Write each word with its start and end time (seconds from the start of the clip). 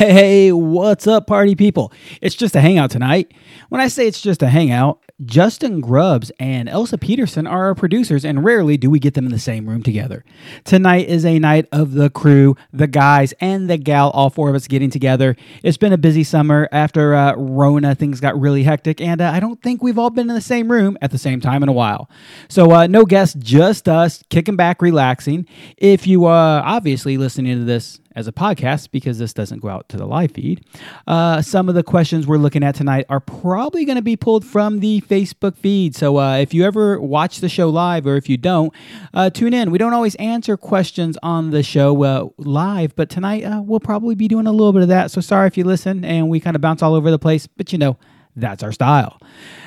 Hey, 0.00 0.50
what's 0.50 1.06
up, 1.06 1.26
party 1.26 1.54
people? 1.54 1.92
It's 2.22 2.34
just 2.34 2.56
a 2.56 2.60
hangout 2.62 2.90
tonight. 2.90 3.34
When 3.68 3.82
I 3.82 3.88
say 3.88 4.06
it's 4.06 4.22
just 4.22 4.42
a 4.42 4.48
hangout, 4.48 4.98
Justin 5.24 5.80
Grubbs 5.80 6.32
and 6.40 6.68
Elsa 6.68 6.96
Peterson 6.96 7.46
are 7.46 7.66
our 7.66 7.74
producers, 7.74 8.24
and 8.24 8.44
rarely 8.44 8.76
do 8.76 8.88
we 8.88 8.98
get 8.98 9.14
them 9.14 9.26
in 9.26 9.32
the 9.32 9.38
same 9.38 9.68
room 9.68 9.82
together. 9.82 10.24
Tonight 10.64 11.08
is 11.08 11.24
a 11.26 11.38
night 11.38 11.66
of 11.72 11.92
the 11.92 12.08
crew, 12.08 12.56
the 12.72 12.86
guys, 12.86 13.34
and 13.40 13.68
the 13.68 13.76
gal, 13.76 14.10
all 14.10 14.30
four 14.30 14.48
of 14.48 14.54
us 14.54 14.66
getting 14.66 14.90
together. 14.90 15.36
It's 15.62 15.76
been 15.76 15.92
a 15.92 15.98
busy 15.98 16.24
summer. 16.24 16.68
After 16.72 17.14
uh, 17.14 17.34
Rona, 17.36 17.94
things 17.94 18.20
got 18.20 18.38
really 18.40 18.62
hectic, 18.62 19.00
and 19.00 19.20
uh, 19.20 19.30
I 19.30 19.40
don't 19.40 19.62
think 19.62 19.82
we've 19.82 19.98
all 19.98 20.10
been 20.10 20.28
in 20.28 20.34
the 20.34 20.40
same 20.40 20.70
room 20.70 20.96
at 21.02 21.10
the 21.10 21.18
same 21.18 21.40
time 21.40 21.62
in 21.62 21.68
a 21.68 21.72
while. 21.72 22.08
So, 22.48 22.72
uh, 22.72 22.86
no 22.86 23.04
guests, 23.04 23.36
just 23.38 23.88
us 23.88 24.22
kicking 24.30 24.56
back, 24.56 24.80
relaxing. 24.80 25.46
If 25.76 26.06
you 26.06 26.24
are 26.24 26.62
obviously 26.64 27.18
listening 27.18 27.58
to 27.58 27.64
this 27.64 28.00
as 28.16 28.26
a 28.26 28.32
podcast 28.32 28.90
because 28.90 29.18
this 29.18 29.32
doesn't 29.32 29.60
go 29.60 29.68
out 29.68 29.88
to 29.88 29.96
the 29.96 30.06
live 30.06 30.32
feed. 30.32 30.64
Uh, 31.06 31.40
some 31.40 31.68
of 31.68 31.74
the 31.74 31.82
questions 31.82 32.26
we're 32.26 32.38
looking 32.38 32.62
at 32.64 32.74
tonight 32.74 33.06
are 33.08 33.20
probably 33.20 33.84
going 33.84 33.96
to 33.96 34.02
be 34.02 34.16
pulled 34.16 34.44
from 34.44 34.80
the 34.80 35.00
Facebook 35.10 35.56
feed. 35.56 35.96
So 35.96 36.18
uh, 36.18 36.36
if 36.36 36.54
you 36.54 36.64
ever 36.64 37.00
watch 37.00 37.40
the 37.40 37.48
show 37.48 37.68
live 37.68 38.06
or 38.06 38.16
if 38.16 38.28
you 38.28 38.36
don't, 38.36 38.72
uh, 39.12 39.28
tune 39.28 39.52
in. 39.52 39.70
We 39.72 39.78
don't 39.78 39.92
always 39.92 40.14
answer 40.14 40.56
questions 40.56 41.18
on 41.22 41.50
the 41.50 41.62
show 41.64 42.02
uh, 42.04 42.28
live, 42.38 42.94
but 42.94 43.10
tonight 43.10 43.42
uh, 43.42 43.60
we'll 43.60 43.80
probably 43.80 44.14
be 44.14 44.28
doing 44.28 44.46
a 44.46 44.52
little 44.52 44.72
bit 44.72 44.82
of 44.82 44.88
that. 44.88 45.10
So 45.10 45.20
sorry 45.20 45.48
if 45.48 45.58
you 45.58 45.64
listen 45.64 46.04
and 46.04 46.28
we 46.28 46.38
kind 46.38 46.54
of 46.54 46.62
bounce 46.62 46.80
all 46.80 46.94
over 46.94 47.10
the 47.10 47.18
place, 47.18 47.48
but 47.48 47.72
you 47.72 47.78
know, 47.78 47.98
that's 48.36 48.62
our 48.62 48.70
style. 48.72 49.20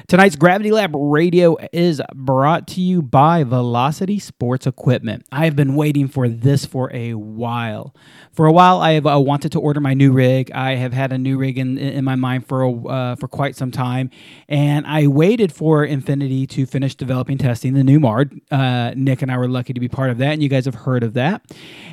Tonight's 0.07 0.35
Gravity 0.35 0.69
Lab 0.69 0.91
Radio 0.93 1.55
is 1.71 2.01
brought 2.13 2.67
to 2.67 2.81
you 2.81 3.01
by 3.01 3.43
Velocity 3.45 4.19
Sports 4.19 4.67
Equipment. 4.67 5.25
I 5.31 5.45
have 5.45 5.55
been 5.55 5.75
waiting 5.75 6.09
for 6.09 6.27
this 6.27 6.65
for 6.65 6.93
a 6.93 7.13
while. 7.13 7.95
For 8.33 8.45
a 8.45 8.51
while, 8.51 8.81
I 8.81 8.93
have 8.93 9.07
uh, 9.07 9.17
wanted 9.19 9.53
to 9.53 9.61
order 9.61 9.79
my 9.79 9.93
new 9.93 10.11
rig. 10.11 10.51
I 10.51 10.75
have 10.75 10.91
had 10.91 11.13
a 11.13 11.17
new 11.17 11.37
rig 11.37 11.57
in, 11.57 11.77
in 11.77 12.03
my 12.03 12.15
mind 12.15 12.45
for 12.47 12.63
a, 12.63 12.85
uh, 12.85 13.15
for 13.15 13.29
quite 13.29 13.55
some 13.55 13.71
time, 13.71 14.09
and 14.49 14.85
I 14.85 15.07
waited 15.07 15.53
for 15.53 15.85
Infinity 15.85 16.47
to 16.47 16.65
finish 16.65 16.95
developing 16.95 17.37
testing 17.37 17.73
the 17.73 17.83
new 17.83 17.99
Mard. 17.99 18.41
Uh, 18.51 18.93
Nick 18.95 19.21
and 19.21 19.31
I 19.31 19.37
were 19.37 19.47
lucky 19.47 19.71
to 19.73 19.79
be 19.79 19.87
part 19.87 20.09
of 20.09 20.17
that, 20.17 20.33
and 20.33 20.43
you 20.43 20.49
guys 20.49 20.65
have 20.65 20.75
heard 20.75 21.03
of 21.03 21.13
that. 21.13 21.43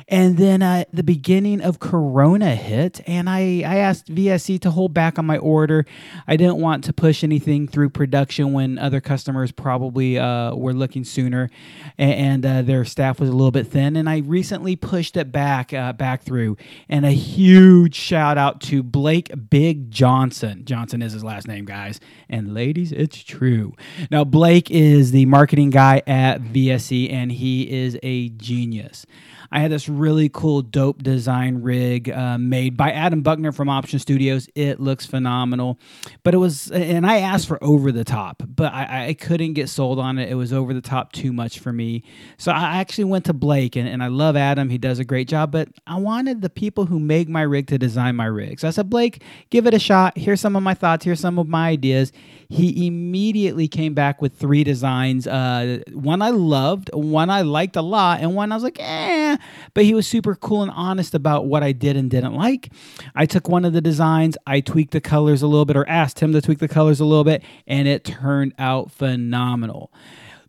And 0.09 0.37
then 0.37 0.61
uh, 0.61 0.83
the 0.91 1.03
beginning 1.03 1.61
of 1.61 1.79
Corona 1.79 2.55
hit, 2.55 2.99
and 3.07 3.29
I, 3.29 3.63
I 3.65 3.77
asked 3.77 4.13
VSE 4.13 4.59
to 4.61 4.71
hold 4.71 4.93
back 4.93 5.17
on 5.17 5.25
my 5.25 5.37
order. 5.37 5.85
I 6.27 6.35
didn't 6.35 6.57
want 6.57 6.83
to 6.85 6.93
push 6.93 7.23
anything 7.23 7.67
through 7.67 7.91
production 8.01 8.51
when 8.51 8.79
other 8.79 8.99
customers 8.99 9.51
probably 9.51 10.17
uh, 10.17 10.55
were 10.55 10.73
looking 10.73 11.03
sooner, 11.03 11.51
and, 11.99 12.43
and 12.43 12.45
uh, 12.47 12.61
their 12.63 12.83
staff 12.83 13.19
was 13.19 13.29
a 13.29 13.31
little 13.31 13.51
bit 13.51 13.67
thin. 13.67 13.95
And 13.95 14.09
I 14.09 14.21
recently 14.25 14.75
pushed 14.75 15.17
it 15.17 15.31
back 15.31 15.71
uh, 15.71 15.93
back 15.93 16.23
through. 16.23 16.57
And 16.89 17.05
a 17.05 17.11
huge 17.11 17.93
shout 17.93 18.39
out 18.39 18.59
to 18.61 18.81
Blake 18.81 19.31
Big 19.51 19.91
Johnson. 19.91 20.65
Johnson 20.65 21.03
is 21.03 21.13
his 21.13 21.23
last 21.23 21.47
name, 21.47 21.63
guys. 21.63 21.99
And 22.27 22.55
ladies, 22.55 22.91
it's 22.91 23.21
true. 23.21 23.75
Now 24.09 24.23
Blake 24.23 24.71
is 24.71 25.11
the 25.11 25.27
marketing 25.27 25.69
guy 25.69 26.01
at 26.07 26.41
VSE, 26.41 27.13
and 27.13 27.31
he 27.31 27.71
is 27.71 27.99
a 28.01 28.29
genius. 28.29 29.05
I 29.51 29.59
had 29.59 29.69
this 29.69 29.89
really 29.89 30.29
cool, 30.29 30.61
dope 30.61 31.03
design 31.03 31.61
rig 31.61 32.09
uh, 32.09 32.37
made 32.37 32.77
by 32.77 32.91
Adam 32.91 33.21
Buckner 33.21 33.51
from 33.51 33.67
Option 33.67 33.99
Studios. 33.99 34.47
It 34.55 34.79
looks 34.79 35.05
phenomenal, 35.05 35.77
but 36.23 36.33
it 36.33 36.37
was, 36.37 36.71
and 36.71 37.05
I 37.05 37.17
asked 37.17 37.49
for 37.49 37.61
over 37.61 37.91
the 37.91 38.05
top, 38.05 38.43
but 38.47 38.71
I, 38.71 39.07
I 39.09 39.13
couldn't 39.13 39.53
get 39.53 39.67
sold 39.67 39.99
on 39.99 40.17
it. 40.17 40.29
It 40.29 40.35
was 40.35 40.53
over 40.53 40.73
the 40.73 40.81
top 40.81 41.11
too 41.11 41.33
much 41.33 41.59
for 41.59 41.73
me. 41.73 42.03
So 42.37 42.53
I 42.53 42.77
actually 42.77 43.03
went 43.03 43.25
to 43.25 43.33
Blake, 43.33 43.75
and, 43.75 43.89
and 43.89 44.01
I 44.01 44.07
love 44.07 44.37
Adam. 44.37 44.69
He 44.69 44.77
does 44.77 44.99
a 44.99 45.03
great 45.03 45.27
job, 45.27 45.51
but 45.51 45.67
I 45.85 45.97
wanted 45.97 46.41
the 46.41 46.49
people 46.49 46.85
who 46.85 46.97
make 46.97 47.27
my 47.27 47.41
rig 47.41 47.67
to 47.67 47.77
design 47.77 48.15
my 48.15 48.27
rig. 48.27 48.61
So 48.61 48.69
I 48.69 48.71
said, 48.71 48.89
Blake, 48.89 49.21
give 49.49 49.67
it 49.67 49.73
a 49.73 49.79
shot. 49.79 50.17
Here's 50.17 50.39
some 50.39 50.55
of 50.55 50.63
my 50.63 50.73
thoughts. 50.73 51.03
Here's 51.03 51.19
some 51.19 51.37
of 51.37 51.49
my 51.49 51.67
ideas. 51.67 52.13
He 52.47 52.87
immediately 52.87 53.67
came 53.67 53.93
back 53.93 54.21
with 54.21 54.33
three 54.33 54.63
designs. 54.63 55.27
Uh, 55.27 55.79
one 55.91 56.21
I 56.21 56.29
loved, 56.29 56.89
one 56.93 57.29
I 57.29 57.41
liked 57.41 57.75
a 57.75 57.81
lot, 57.81 58.21
and 58.21 58.33
one 58.33 58.53
I 58.53 58.55
was 58.55 58.63
like, 58.63 58.77
eh 58.79 59.37
but 59.73 59.83
he 59.83 59.93
was 59.93 60.07
super 60.07 60.35
cool 60.35 60.61
and 60.61 60.71
honest 60.71 61.13
about 61.13 61.45
what 61.45 61.63
I 61.63 61.71
did 61.71 61.95
and 61.95 62.09
didn't 62.09 62.33
like. 62.33 62.71
I 63.15 63.25
took 63.25 63.47
one 63.47 63.65
of 63.65 63.73
the 63.73 63.81
designs, 63.81 64.37
I 64.45 64.61
tweaked 64.61 64.91
the 64.91 65.01
colors 65.01 65.41
a 65.41 65.47
little 65.47 65.65
bit, 65.65 65.77
or 65.77 65.87
asked 65.87 66.19
him 66.19 66.33
to 66.33 66.41
tweak 66.41 66.59
the 66.59 66.67
colors 66.67 66.99
a 66.99 67.05
little 67.05 67.23
bit, 67.23 67.43
and 67.67 67.87
it 67.87 68.03
turned 68.03 68.53
out 68.57 68.91
phenomenal. 68.91 69.91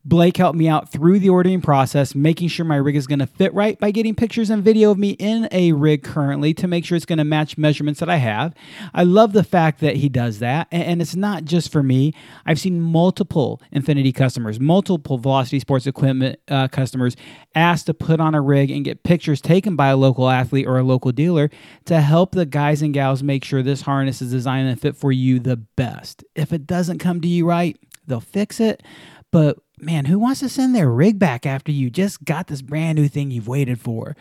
Blake 0.04 0.36
helped 0.36 0.58
me 0.58 0.66
out 0.66 0.90
through 0.90 1.20
the 1.20 1.28
ordering 1.28 1.60
process, 1.60 2.12
making 2.14 2.48
sure 2.48 2.66
my 2.66 2.76
rig 2.76 2.96
is 2.96 3.06
going 3.06 3.20
to 3.20 3.26
fit 3.26 3.54
right 3.54 3.78
by 3.78 3.92
getting 3.92 4.16
pictures 4.16 4.50
and 4.50 4.62
video 4.62 4.90
of 4.90 4.98
me 4.98 5.10
in 5.10 5.48
a 5.52 5.70
rig 5.72 6.02
currently 6.02 6.52
to 6.54 6.66
make 6.66 6.84
sure 6.84 6.96
it's 6.96 7.06
going 7.06 7.18
to 7.18 7.24
match 7.24 7.56
measurements 7.56 8.00
that 8.00 8.10
I 8.10 8.16
have. 8.16 8.52
I 8.92 9.04
love 9.04 9.32
the 9.32 9.44
fact 9.44 9.78
that 9.78 9.96
he 9.96 10.08
does 10.08 10.40
that. 10.40 10.66
And 10.72 11.00
it's 11.00 11.14
not 11.14 11.44
just 11.44 11.70
for 11.70 11.84
me. 11.84 12.12
I've 12.44 12.58
seen 12.58 12.80
multiple 12.80 13.60
Infinity 13.70 14.12
customers, 14.12 14.58
multiple 14.58 15.18
Velocity 15.18 15.60
Sports 15.60 15.86
Equipment 15.86 16.40
uh, 16.48 16.66
customers 16.66 17.16
asked 17.54 17.86
to 17.86 17.94
put 17.94 18.18
on 18.18 18.34
a 18.34 18.40
rig 18.40 18.72
and 18.72 18.84
get 18.84 19.04
pictures 19.04 19.40
taken 19.40 19.76
by 19.76 19.88
a 19.88 19.96
local 19.96 20.28
athlete 20.28 20.66
or 20.66 20.78
a 20.78 20.82
local 20.82 21.12
dealer 21.12 21.48
to 21.84 22.00
help 22.00 22.32
the 22.32 22.44
guys 22.44 22.82
and 22.82 22.92
gals 22.92 23.22
make 23.22 23.44
sure 23.44 23.62
this 23.62 23.82
harness 23.82 24.20
is 24.20 24.32
designed 24.32 24.68
and 24.68 24.80
fit 24.80 24.96
for 24.96 25.12
you 25.12 25.38
the 25.38 25.56
best. 25.56 26.24
If 26.34 26.52
it 26.52 26.66
doesn't 26.66 26.98
come 26.98 27.20
to 27.20 27.28
you 27.28 27.46
right, 27.46 27.76
they'll 28.06 28.20
fix 28.20 28.58
it. 28.58 28.82
But 29.30 29.58
man, 29.82 30.06
who 30.06 30.18
wants 30.18 30.40
to 30.40 30.48
send 30.48 30.74
their 30.74 30.90
rig 30.90 31.18
back 31.18 31.44
after 31.44 31.72
you 31.72 31.90
just 31.90 32.24
got 32.24 32.46
this 32.46 32.62
brand 32.62 32.96
new 32.96 33.08
thing 33.08 33.30
you've 33.30 33.48
waited 33.48 33.80
for? 33.80 34.16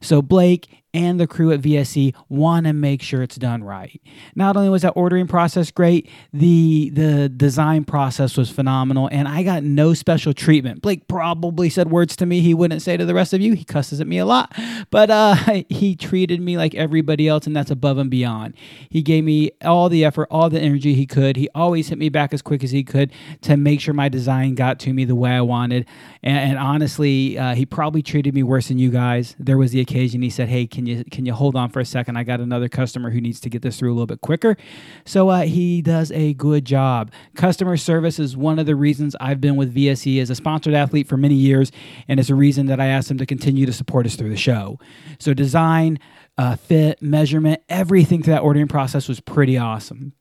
So 0.00 0.22
Blake 0.22 0.84
and 0.96 1.20
the 1.20 1.26
crew 1.26 1.52
at 1.52 1.60
VSE 1.60 2.14
want 2.30 2.64
to 2.64 2.72
make 2.72 3.02
sure 3.02 3.22
it's 3.22 3.36
done 3.36 3.62
right. 3.62 4.00
Not 4.34 4.56
only 4.56 4.70
was 4.70 4.80
that 4.80 4.92
ordering 4.96 5.26
process 5.26 5.70
great, 5.70 6.08
the 6.32 6.88
the 6.88 7.28
design 7.28 7.84
process 7.84 8.38
was 8.38 8.48
phenomenal, 8.48 9.06
and 9.12 9.28
I 9.28 9.42
got 9.42 9.62
no 9.62 9.92
special 9.92 10.32
treatment. 10.32 10.80
Blake 10.80 11.06
probably 11.06 11.68
said 11.68 11.90
words 11.90 12.16
to 12.16 12.24
me 12.24 12.40
he 12.40 12.54
wouldn't 12.54 12.80
say 12.80 12.96
to 12.96 13.04
the 13.04 13.12
rest 13.12 13.34
of 13.34 13.42
you. 13.42 13.52
He 13.52 13.62
cusses 13.62 14.00
at 14.00 14.06
me 14.06 14.16
a 14.16 14.24
lot, 14.24 14.56
but 14.90 15.10
uh, 15.10 15.34
he 15.68 15.94
treated 15.96 16.40
me 16.40 16.56
like 16.56 16.74
everybody 16.74 17.28
else, 17.28 17.46
and 17.46 17.54
that's 17.54 17.70
above 17.70 17.98
and 17.98 18.10
beyond. 18.10 18.54
He 18.88 19.02
gave 19.02 19.22
me 19.22 19.50
all 19.62 19.90
the 19.90 20.02
effort, 20.02 20.28
all 20.30 20.48
the 20.48 20.60
energy 20.60 20.94
he 20.94 21.06
could. 21.06 21.36
He 21.36 21.50
always 21.54 21.88
hit 21.88 21.98
me 21.98 22.08
back 22.08 22.32
as 22.32 22.40
quick 22.40 22.64
as 22.64 22.70
he 22.70 22.82
could 22.82 23.12
to 23.42 23.58
make 23.58 23.82
sure 23.82 23.92
my 23.92 24.08
design 24.08 24.54
got 24.54 24.78
to 24.80 24.94
me 24.94 25.04
the 25.04 25.14
way 25.14 25.32
I 25.32 25.42
wanted. 25.42 25.86
And, 26.22 26.52
and 26.52 26.58
honestly, 26.58 27.38
uh, 27.38 27.54
he 27.54 27.66
probably 27.66 28.00
treated 28.00 28.34
me 28.34 28.42
worse 28.42 28.68
than 28.68 28.78
you 28.78 28.90
guys. 28.90 29.36
There 29.38 29.58
was 29.58 29.72
the 29.72 29.80
occasion 29.80 30.22
he 30.22 30.30
said, 30.30 30.48
"Hey, 30.48 30.66
can 30.66 30.85
you 30.86 31.04
can 31.04 31.26
you 31.26 31.32
hold 31.32 31.56
on 31.56 31.70
for 31.70 31.80
a 31.80 31.84
second? 31.84 32.16
I 32.16 32.24
got 32.24 32.40
another 32.40 32.68
customer 32.68 33.10
who 33.10 33.20
needs 33.20 33.40
to 33.40 33.50
get 33.50 33.62
this 33.62 33.78
through 33.78 33.90
a 33.90 33.94
little 33.94 34.06
bit 34.06 34.20
quicker. 34.20 34.56
So 35.04 35.28
uh, 35.28 35.42
he 35.42 35.82
does 35.82 36.10
a 36.12 36.34
good 36.34 36.64
job. 36.64 37.10
Customer 37.34 37.76
service 37.76 38.18
is 38.18 38.36
one 38.36 38.58
of 38.58 38.66
the 38.66 38.76
reasons 38.76 39.16
I've 39.20 39.40
been 39.40 39.56
with 39.56 39.74
VSE 39.74 40.20
as 40.20 40.30
a 40.30 40.34
sponsored 40.34 40.74
athlete 40.74 41.08
for 41.08 41.16
many 41.16 41.34
years, 41.34 41.72
and 42.08 42.20
it's 42.20 42.30
a 42.30 42.34
reason 42.34 42.66
that 42.66 42.80
I 42.80 42.86
asked 42.86 43.10
him 43.10 43.18
to 43.18 43.26
continue 43.26 43.66
to 43.66 43.72
support 43.72 44.06
us 44.06 44.16
through 44.16 44.30
the 44.30 44.36
show. 44.36 44.78
So 45.18 45.34
design, 45.34 45.98
uh, 46.38 46.56
fit, 46.56 47.00
measurement, 47.02 47.62
everything 47.68 48.22
through 48.22 48.34
that 48.34 48.42
ordering 48.42 48.68
process 48.68 49.08
was 49.08 49.20
pretty 49.20 49.56
awesome. 49.56 50.12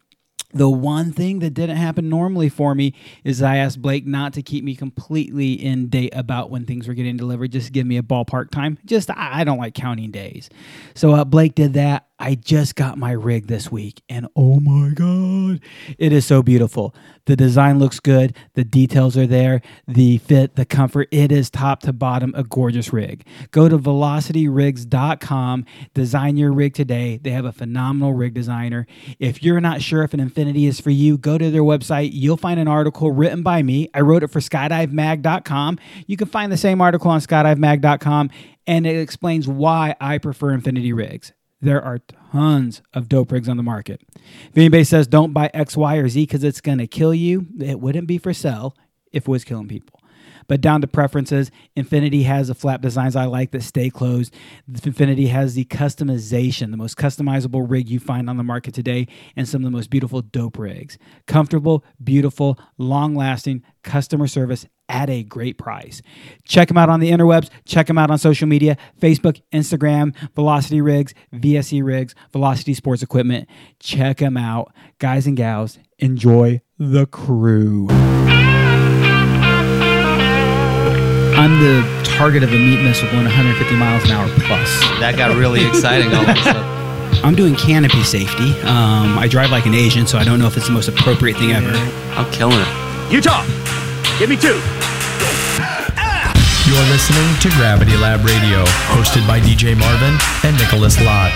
The 0.55 0.69
one 0.69 1.11
thing 1.11 1.39
that 1.39 1.53
didn't 1.53 1.75
happen 1.75 2.07
normally 2.07 2.47
for 2.47 2.73
me 2.73 2.93
is 3.25 3.41
I 3.41 3.57
asked 3.57 3.81
Blake 3.81 4.07
not 4.07 4.31
to 4.33 4.41
keep 4.41 4.63
me 4.63 4.73
completely 4.73 5.51
in 5.51 5.89
date 5.89 6.13
about 6.15 6.49
when 6.49 6.63
things 6.63 6.87
were 6.87 6.93
getting 6.93 7.17
delivered. 7.17 7.51
Just 7.51 7.73
give 7.73 7.85
me 7.85 7.97
a 7.97 8.01
ballpark 8.01 8.51
time. 8.51 8.77
Just 8.85 9.09
I 9.13 9.43
don't 9.43 9.57
like 9.57 9.73
counting 9.73 10.11
days. 10.11 10.49
So 10.93 11.11
uh, 11.11 11.25
Blake 11.25 11.55
did 11.55 11.73
that. 11.73 12.07
I 12.17 12.35
just 12.35 12.75
got 12.75 12.97
my 12.97 13.11
rig 13.11 13.47
this 13.47 13.69
week, 13.69 14.01
and 14.07 14.27
oh 14.37 14.61
my 14.61 14.91
God, 14.91 15.59
it 15.97 16.13
is 16.13 16.25
so 16.25 16.41
beautiful. 16.41 16.95
The 17.25 17.35
design 17.35 17.77
looks 17.77 17.99
good, 17.99 18.37
the 18.53 18.63
details 18.63 19.17
are 19.17 19.27
there, 19.27 19.61
the 19.85 20.19
fit, 20.19 20.55
the 20.55 20.65
comfort. 20.65 21.09
It 21.11 21.29
is 21.29 21.49
top 21.49 21.81
to 21.81 21.91
bottom 21.91 22.33
a 22.33 22.43
gorgeous 22.43 22.93
rig. 22.93 23.25
Go 23.51 23.67
to 23.67 23.77
velocityrigs.com, 23.77 25.65
design 25.93 26.37
your 26.37 26.53
rig 26.53 26.73
today. 26.73 27.19
They 27.21 27.31
have 27.31 27.43
a 27.43 27.51
phenomenal 27.51 28.13
rig 28.13 28.33
designer. 28.33 28.87
If 29.19 29.43
you're 29.43 29.59
not 29.59 29.81
sure 29.81 30.03
if 30.03 30.13
an 30.13 30.21
Infinity 30.21 30.67
is 30.67 30.79
for 30.79 30.91
you, 30.91 31.17
go 31.17 31.37
to 31.37 31.51
their 31.51 31.63
website. 31.63 32.11
You'll 32.13 32.37
find 32.37 32.61
an 32.61 32.69
article 32.69 33.11
written 33.11 33.43
by 33.43 33.61
me. 33.61 33.89
I 33.93 33.99
wrote 33.99 34.23
it 34.23 34.29
for 34.29 34.39
skydivemag.com. 34.39 35.79
You 36.07 36.15
can 36.15 36.27
find 36.27 36.49
the 36.49 36.57
same 36.57 36.79
article 36.79 37.11
on 37.11 37.19
skydivemag.com, 37.19 38.29
and 38.67 38.87
it 38.87 38.97
explains 38.97 39.49
why 39.49 39.95
I 39.99 40.17
prefer 40.17 40.51
Infinity 40.51 40.93
rigs. 40.93 41.33
There 41.65 41.83
are 41.83 41.97
tons 42.31 42.83
of 42.93 43.09
dope 43.09 43.31
rigs 43.31 43.49
on 43.49 43.57
the 43.57 43.63
market. 43.63 43.99
If 44.13 44.55
anybody 44.55 44.83
says 44.83 45.07
don't 45.07 45.33
buy 45.33 45.49
X, 45.51 45.75
Y, 45.75 45.95
or 45.95 46.07
Z 46.07 46.21
because 46.21 46.43
it's 46.43 46.61
going 46.61 46.77
to 46.77 46.85
kill 46.85 47.11
you, 47.11 47.47
it 47.59 47.79
wouldn't 47.79 48.05
be 48.05 48.19
for 48.19 48.35
sale 48.35 48.75
if 49.11 49.23
it 49.23 49.27
was 49.27 49.43
killing 49.43 49.67
people. 49.67 49.99
But 50.47 50.61
down 50.61 50.81
to 50.81 50.87
preferences, 50.87 51.49
Infinity 51.75 52.21
has 52.21 52.49
the 52.49 52.53
flap 52.53 52.81
designs 52.81 53.15
I 53.15 53.25
like 53.25 53.49
that 53.49 53.63
stay 53.63 53.89
closed. 53.89 54.31
Infinity 54.67 55.25
has 55.29 55.55
the 55.55 55.65
customization, 55.65 56.69
the 56.69 56.77
most 56.77 56.97
customizable 56.97 57.65
rig 57.67 57.89
you 57.89 57.99
find 57.99 58.29
on 58.29 58.37
the 58.37 58.43
market 58.43 58.75
today, 58.75 59.07
and 59.35 59.49
some 59.49 59.63
of 59.63 59.65
the 59.65 59.75
most 59.75 59.89
beautiful 59.89 60.21
dope 60.21 60.59
rigs. 60.59 60.99
Comfortable, 61.25 61.83
beautiful, 62.03 62.59
long 62.77 63.15
lasting, 63.15 63.63
customer 63.83 64.27
service, 64.27 64.67
at 64.89 65.09
a 65.09 65.23
great 65.23 65.57
price. 65.57 66.01
Check 66.45 66.67
them 66.67 66.77
out 66.77 66.89
on 66.89 66.99
the 66.99 67.09
interwebs. 67.11 67.49
Check 67.65 67.87
them 67.87 67.97
out 67.97 68.11
on 68.11 68.17
social 68.17 68.47
media 68.47 68.77
Facebook, 69.01 69.41
Instagram, 69.51 70.15
Velocity 70.35 70.81
Rigs, 70.81 71.13
VSE 71.33 71.83
Rigs, 71.83 72.13
Velocity 72.31 72.73
Sports 72.73 73.01
Equipment. 73.01 73.47
Check 73.79 74.17
them 74.17 74.37
out. 74.37 74.71
Guys 74.99 75.27
and 75.27 75.35
gals, 75.35 75.79
enjoy 75.99 76.61
the 76.77 77.05
crew. 77.07 77.87
I'm 81.37 81.59
the 81.59 82.01
target 82.03 82.43
of 82.43 82.49
a 82.53 82.57
meat 82.57 82.81
missile 82.81 83.09
going 83.11 83.25
150 83.25 83.75
miles 83.75 84.03
an 84.05 84.11
hour 84.11 84.27
plus. 84.39 84.79
That 84.99 85.15
got 85.17 85.35
really 85.35 85.65
exciting 85.67 86.13
all 86.13 86.21
of 86.21 86.29
a 86.29 86.35
sudden. 86.43 86.63
I'm 87.25 87.35
doing 87.35 87.55
canopy 87.55 88.03
safety. 88.03 88.51
Um, 88.61 89.17
I 89.17 89.27
drive 89.27 89.51
like 89.51 89.65
an 89.65 89.73
Asian, 89.73 90.07
so 90.07 90.17
I 90.17 90.23
don't 90.23 90.39
know 90.39 90.47
if 90.47 90.55
it's 90.57 90.67
the 90.67 90.71
most 90.73 90.87
appropriate 90.87 91.37
thing 91.37 91.51
ever. 91.51 91.69
I'm 92.17 92.31
killing 92.31 92.57
it. 92.59 93.11
Utah, 93.11 93.43
give 94.19 94.29
me 94.29 94.35
two. 94.37 94.59
You're 96.65 96.85
listening 96.89 97.29
to 97.41 97.49
Gravity 97.57 97.95
Lab 97.97 98.25
Radio, 98.25 98.63
hosted 98.89 99.25
by 99.27 99.39
DJ 99.39 99.77
Marvin 99.77 100.17
and 100.43 100.57
Nicholas 100.57 100.99
Lott. 101.03 101.31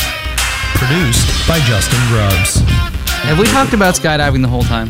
Produced 0.74 1.48
by 1.48 1.60
Justin 1.62 2.00
Grubbs. 2.10 2.56
Have 3.25 3.38
we 3.38 3.45
talked 3.45 3.74
about 3.74 3.95
skydiving 3.95 4.42
the 4.42 4.48
whole 4.48 4.63
time? 4.63 4.89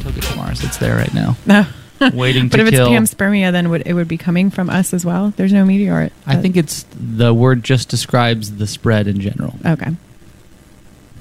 Took 0.00 0.16
it 0.16 0.22
to 0.22 0.36
Mars. 0.36 0.64
It's 0.64 0.78
there 0.78 0.96
right 0.96 1.12
now. 1.12 1.36
Waiting 2.14 2.48
but 2.48 2.60
if 2.60 2.70
kill. 2.70 2.92
it's 2.92 3.14
panspermia, 3.14 3.52
then 3.52 3.68
would, 3.70 3.86
it 3.86 3.92
would 3.94 4.08
be 4.08 4.18
coming 4.18 4.50
from 4.50 4.70
us 4.70 4.94
as 4.94 5.04
well. 5.04 5.32
There's 5.36 5.52
no 5.52 5.64
meteor. 5.64 6.10
I 6.26 6.36
think 6.36 6.56
it's 6.56 6.86
the 6.94 7.34
word 7.34 7.62
just 7.62 7.88
describes 7.88 8.56
the 8.56 8.66
spread 8.66 9.06
in 9.06 9.20
general. 9.20 9.54
okay. 9.64 9.90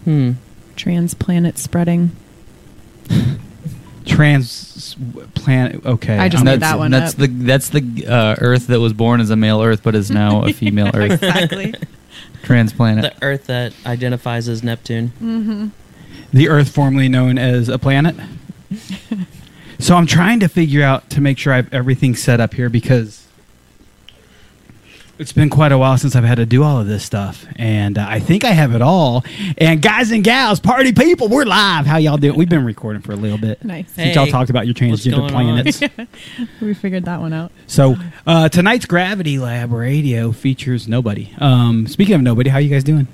Hmm. 0.06 0.32
Transplanet 0.78 1.58
spreading. 1.58 2.12
Transplant. 4.06 5.86
Okay. 5.86 6.18
I 6.18 6.30
just 6.30 6.40
I'm- 6.42 6.46
made 6.46 6.60
that 6.62 6.78
one 6.78 6.92
That's 6.92 7.14
up. 7.14 7.20
the 7.20 7.28
that's 7.28 7.70
the 7.70 8.06
uh, 8.08 8.36
Earth 8.40 8.68
that 8.68 8.80
was 8.80 8.94
born 8.94 9.22
as 9.22 9.30
a 9.30 9.36
male 9.36 9.62
Earth, 9.62 9.82
but 9.84 9.96
is 9.96 10.10
now 10.12 10.44
a 10.46 10.54
female 10.54 10.92
Earth. 10.94 11.12
exactly. 11.24 11.74
Transplanted. 12.44 13.06
the 13.06 13.24
Earth 13.24 13.46
that 13.48 13.74
identifies 13.86 14.48
as 14.48 14.64
Neptune. 14.64 15.72
the 16.32 16.50
Earth 16.50 16.70
formerly 16.70 17.10
known 17.10 17.38
as 17.38 17.70
a 17.70 17.80
planet. 17.80 18.16
so 19.80 19.96
I'm 19.96 20.06
trying 20.06 20.40
to 20.42 20.48
figure 20.48 20.84
out 20.84 21.10
to 21.12 21.22
make 21.22 21.38
sure 21.38 21.54
I 21.54 21.58
have 21.58 21.74
everything 21.74 22.16
set 22.16 22.40
up 22.40 22.54
here 22.54 22.70
because 22.70 23.25
it's 25.18 25.32
been 25.32 25.50
quite 25.50 25.72
a 25.72 25.78
while 25.78 25.98
since 25.98 26.16
I've 26.16 26.24
had 26.26 26.36
to 26.36 26.46
do 26.46 26.64
all 26.64 26.80
of 26.80 26.88
this 26.88 27.04
stuff, 27.04 27.46
and 27.56 27.98
uh, 27.98 28.06
I 28.08 28.20
think 28.20 28.44
I 28.44 28.52
have 28.52 28.76
it 28.76 28.82
all. 28.82 29.24
And 29.58 29.82
guys 29.82 30.12
and 30.12 30.24
gals, 30.24 30.60
party 30.60 30.92
people, 30.92 31.30
we're 31.30 31.46
live. 31.46 31.86
How 31.86 31.98
y'all 31.98 32.18
doing? 32.18 32.38
We've 32.38 32.50
been 32.50 32.66
recording 32.66 33.02
for 33.02 33.14
a 33.14 33.16
little 33.16 33.38
bit. 33.38 33.64
Nice. 33.64 33.92
Since 33.92 34.16
y'all 34.16 34.26
Hey, 34.26 34.32
talked 34.32 34.50
about 34.50 34.66
your 34.68 34.74
what's 34.90 35.06
transgender 35.06 35.30
going 35.30 35.48
on? 35.50 35.64
planets. 35.64 35.82
we 36.62 36.74
figured 36.74 37.06
that 37.06 37.22
one 37.22 37.32
out. 37.34 37.52
So 37.68 37.96
uh, 38.28 38.50
tonight's 38.50 38.86
Gravity 38.86 39.40
Lab 39.40 39.72
Radio 39.72 40.32
features 40.34 40.88
nobody. 40.88 41.32
Um, 41.38 41.88
speaking 41.88 42.16
of 42.16 42.22
nobody, 42.22 42.50
how 42.50 42.58
you 42.58 42.70
guys 42.70 42.84
doing? 42.84 43.08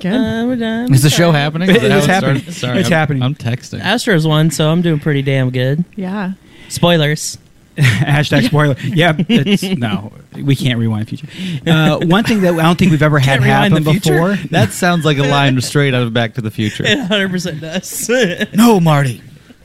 Good. 0.00 0.12
Uh, 0.12 0.46
we're 0.46 0.54
done. 0.56 0.94
Is 0.94 1.02
the 1.02 1.10
show 1.10 1.32
happening? 1.32 1.70
It 1.70 1.76
Is 1.76 1.82
that 1.82 1.90
how 1.90 1.98
is 1.98 2.06
happening. 2.06 2.36
started? 2.42 2.52
Sorry, 2.54 2.78
It's 2.78 2.86
I'm- 2.90 2.92
happening. 2.98 3.22
I'm 3.24 3.34
texting. 3.34 3.80
Astros 3.80 4.28
won, 4.28 4.52
so 4.52 4.70
I'm 4.70 4.82
doing 4.82 5.00
pretty 5.00 5.22
damn 5.22 5.50
good. 5.50 5.84
yeah. 5.96 6.32
Spoilers. 6.68 7.38
Hashtag 7.82 8.46
spoiler. 8.46 8.74
Yeah, 8.82 9.14
it's, 9.16 9.62
no, 9.78 10.12
we 10.34 10.56
can't 10.56 10.80
rewind 10.80 11.06
the 11.06 11.16
future. 11.16 11.28
Uh, 11.64 11.98
one 12.06 12.24
thing 12.24 12.40
that 12.40 12.54
I 12.54 12.62
don't 12.62 12.76
think 12.76 12.90
we've 12.90 13.02
ever 13.02 13.18
had 13.20 13.40
Can't 13.40 13.70
happen 13.70 13.84
the 13.84 13.92
before. 13.92 14.34
That 14.50 14.72
sounds 14.72 15.04
like 15.04 15.18
a 15.18 15.22
line 15.22 15.60
straight 15.60 15.94
out 15.94 16.02
of 16.02 16.12
Back 16.12 16.34
to 16.34 16.40
the 16.40 16.50
Future. 16.50 16.84
It 16.84 16.98
100% 16.98 17.60
does. 17.60 18.54
No, 18.54 18.80
Marty. 18.80 19.22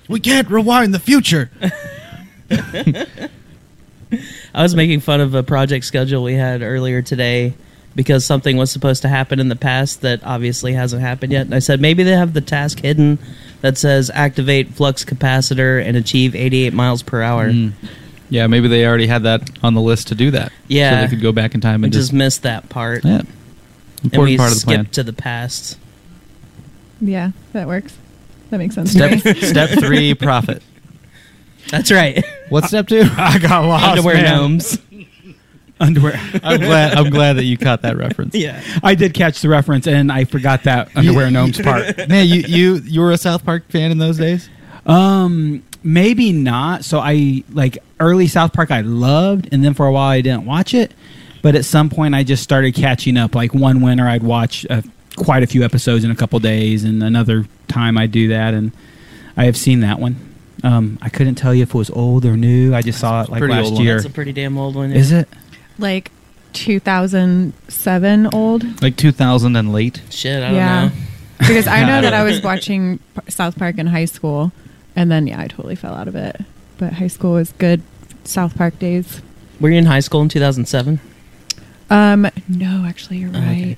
We 0.08 0.20
can't 0.20 0.48
rewind 0.48 0.94
the 0.94 1.00
future. 1.00 1.50
I 4.54 4.62
was 4.62 4.76
making 4.76 5.00
fun 5.00 5.20
of 5.20 5.34
a 5.34 5.42
project 5.42 5.86
schedule 5.86 6.22
we 6.22 6.36
had 6.36 6.62
earlier 6.62 7.02
today 7.02 7.56
because 7.96 8.26
something 8.26 8.58
was 8.58 8.72
supposed 8.72 9.02
to 9.04 9.08
happen 9.08 9.40
in 9.40 9.50
the 9.50 9.56
past 9.56 10.02
that 10.02 10.24
obviously 10.24 10.74
hasn't 10.74 11.02
happened 11.02 11.32
yet. 11.32 11.46
And 11.46 11.56
I 11.56 11.60
said 11.60 11.82
maybe 11.82 12.04
they 12.04 12.12
have 12.12 12.34
the 12.34 12.42
task 12.42 12.80
hidden 12.80 13.18
that 13.62 13.78
says 13.78 14.12
activate 14.14 14.70
flux 14.70 15.06
capacitor 15.06 15.84
and 15.84 15.96
achieve 15.98 16.36
88 16.36 16.74
miles 16.74 17.02
per 17.04 17.22
hour. 17.22 17.50
Mm. 17.50 17.74
Yeah, 18.34 18.48
maybe 18.48 18.68
they 18.68 18.86
already 18.88 19.06
had 19.06 19.24
that 19.24 19.48
on 19.64 19.76
the 19.76 19.82
list 19.82 20.08
to 20.08 20.16
do 20.16 20.32
that. 20.32 20.52
Yeah. 20.68 20.90
So 20.90 21.02
they 21.06 21.10
could 21.16 21.22
go 21.22 21.32
back 21.32 21.54
in 21.54 21.62
time 21.62 21.82
We 21.82 21.86
and 21.86 21.94
just 21.94 22.06
just. 22.08 22.14
missed 22.14 22.42
that 22.44 22.68
part. 22.70 23.06
Yeah. 23.06 23.20
and 23.20 23.28
we 24.02 24.06
Important 24.06 24.38
part 24.40 24.50
of 24.50 24.56
the 24.56 24.60
skipped 24.62 24.76
plan. 24.76 24.86
to 24.94 25.04
the 25.04 25.14
past. 25.14 25.78
Yeah, 27.00 27.32
that 27.52 27.68
works. 27.68 27.96
That 28.50 28.58
makes 28.58 28.74
sense. 28.76 28.92
Step, 28.92 29.20
step 29.20 29.70
three, 29.80 30.14
profit. 30.16 30.64
That's 31.70 31.92
right. 31.92 32.24
What's 32.50 32.68
step 32.70 32.88
two? 32.88 33.04
I 33.18 33.38
got 33.40 33.66
lost. 33.66 33.84
Underwear 33.86 34.16
man. 34.16 34.26
gnomes. 34.26 34.78
Underwear. 35.80 36.14
I'm 36.44 36.60
glad. 36.60 36.94
I'm 36.98 37.10
glad 37.10 37.34
that 37.34 37.44
you 37.46 37.58
caught 37.58 37.82
that 37.84 37.98
reference. 37.98 38.36
yeah. 38.36 38.64
I 38.84 38.96
did 38.96 39.14
catch 39.14 39.42
the 39.42 39.50
reference, 39.50 39.86
and 39.88 40.12
I 40.12 40.26
forgot 40.26 40.64
that 40.64 40.90
underwear 40.96 41.30
gnomes 41.32 41.60
part. 41.62 41.98
Man, 42.10 42.28
you 42.28 42.42
you 42.48 42.76
you 42.86 43.02
were 43.02 43.12
a 43.12 43.18
South 43.18 43.44
Park 43.46 43.70
fan 43.70 43.92
in 43.92 43.98
those 44.00 44.18
days. 44.18 44.50
Um, 44.86 45.64
maybe 45.84 46.32
not. 46.32 46.86
So 46.86 47.00
I 47.00 47.44
like 47.52 47.78
early 48.00 48.28
South 48.28 48.54
Park. 48.54 48.72
I 48.72 48.82
loved, 48.82 49.50
and 49.52 49.64
then 49.64 49.74
for 49.74 49.86
a 49.86 49.92
while 49.92 50.10
I 50.10 50.22
didn't 50.22 50.46
watch 50.46 50.74
it. 50.74 50.94
But 51.42 51.56
at 51.56 51.66
some 51.66 51.90
point, 51.90 52.16
I 52.16 52.24
just 52.24 52.42
started 52.42 52.74
catching 52.74 53.18
up. 53.18 53.36
Like 53.36 53.54
one 53.54 53.82
winter, 53.82 54.08
I'd 54.08 54.24
watch 54.24 54.66
uh, 54.70 54.82
quite 55.18 55.44
a 55.44 55.48
few 55.48 55.64
episodes 55.64 56.04
in 56.04 56.12
a 56.12 56.16
couple 56.16 56.40
days, 56.40 56.84
and 56.84 57.04
another 57.04 57.46
time 57.68 57.98
I 57.98 58.08
do 58.08 58.30
that, 58.30 58.54
and 58.54 58.72
I 59.36 59.46
have 59.46 59.58
seen 59.58 59.82
that 59.82 60.00
one. 60.00 60.16
Um, 60.64 60.98
I 61.02 61.10
couldn't 61.10 61.36
tell 61.36 61.54
you 61.54 61.64
if 61.64 61.70
it 61.70 61.78
was 61.78 61.90
old 61.90 62.26
or 62.26 62.38
new. 62.38 62.74
I 62.74 62.82
just 62.82 63.00
saw 63.00 63.24
it 63.24 63.30
like 63.30 63.40
pretty 63.40 63.54
last 63.54 63.74
year. 63.74 63.96
That's 63.96 64.06
a 64.06 64.10
pretty 64.10 64.32
damn 64.32 64.58
old 64.58 64.76
one. 64.76 64.94
Is 64.94 65.12
it? 65.12 65.28
like 65.78 66.12
2007 66.54 68.30
old. 68.34 68.82
Like 68.82 68.96
2000 68.96 69.56
and 69.56 69.74
late. 69.74 70.02
Shit, 70.10 70.44
I 70.44 70.48
don't 70.48 70.56
yeah. 70.56 70.86
know. 70.86 70.92
Because 71.40 71.68
I 71.68 71.82
I 71.82 71.86
know 71.88 72.02
that 72.02 72.14
I 72.14 72.24
was 72.24 72.42
watching 72.42 73.00
South 73.28 73.58
Park 73.58 73.78
in 73.78 73.88
high 73.88 74.06
school, 74.06 74.52
and 74.96 75.12
then 75.12 75.28
yeah, 75.28 75.40
I 75.42 75.48
totally 75.48 75.76
fell 75.76 75.94
out 75.96 76.08
of 76.08 76.16
it. 76.16 76.42
But 76.78 76.94
high 76.94 77.08
school 77.08 77.34
was 77.34 77.52
good. 77.54 77.82
South 78.24 78.56
Park 78.58 78.80
days. 78.80 79.22
Were 79.60 79.70
you 79.70 79.78
in 79.78 79.86
high 79.86 80.00
school 80.00 80.22
in 80.22 80.30
2007? 80.30 81.00
Um, 81.90 82.28
no, 82.48 82.86
actually, 82.88 83.18
you're 83.18 83.30
Oh, 83.30 83.40
right. 83.40 83.78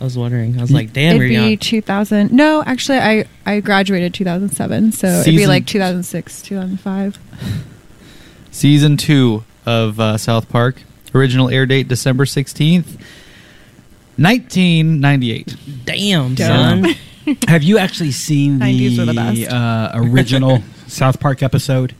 I 0.00 0.04
was 0.04 0.18
wondering. 0.18 0.58
I 0.58 0.60
was 0.60 0.70
like, 0.70 0.92
damn, 0.92 1.10
it'd 1.16 1.18
we're 1.20 1.28
be 1.28 1.34
young. 1.34 1.56
2000. 1.58 2.30
No, 2.32 2.62
actually, 2.66 2.98
I 2.98 3.24
I 3.46 3.60
graduated 3.60 4.12
2007, 4.14 4.92
so 4.92 5.06
it'd 5.06 5.24
be 5.26 5.36
Season- 5.38 5.48
like 5.48 5.66
2006, 5.66 6.42
2005. 6.42 7.18
Season 8.50 8.96
two 8.96 9.44
of 9.64 9.98
uh, 10.00 10.18
South 10.18 10.48
Park. 10.48 10.82
Original 11.14 11.48
air 11.48 11.64
date 11.64 11.88
December 11.88 12.26
16th, 12.26 12.98
1998. 14.16 15.56
Damn, 15.86 16.34
Damn. 16.34 16.84
son. 16.84 16.94
Have 17.48 17.62
you 17.62 17.78
actually 17.78 18.12
seen 18.12 18.58
90s 18.58 18.98
were 18.98 19.04
the 19.06 19.12
the 19.12 19.16
best. 19.44 19.52
uh, 19.52 19.90
original 19.94 20.62
South 20.86 21.18
Park 21.20 21.42
episode? 21.42 21.94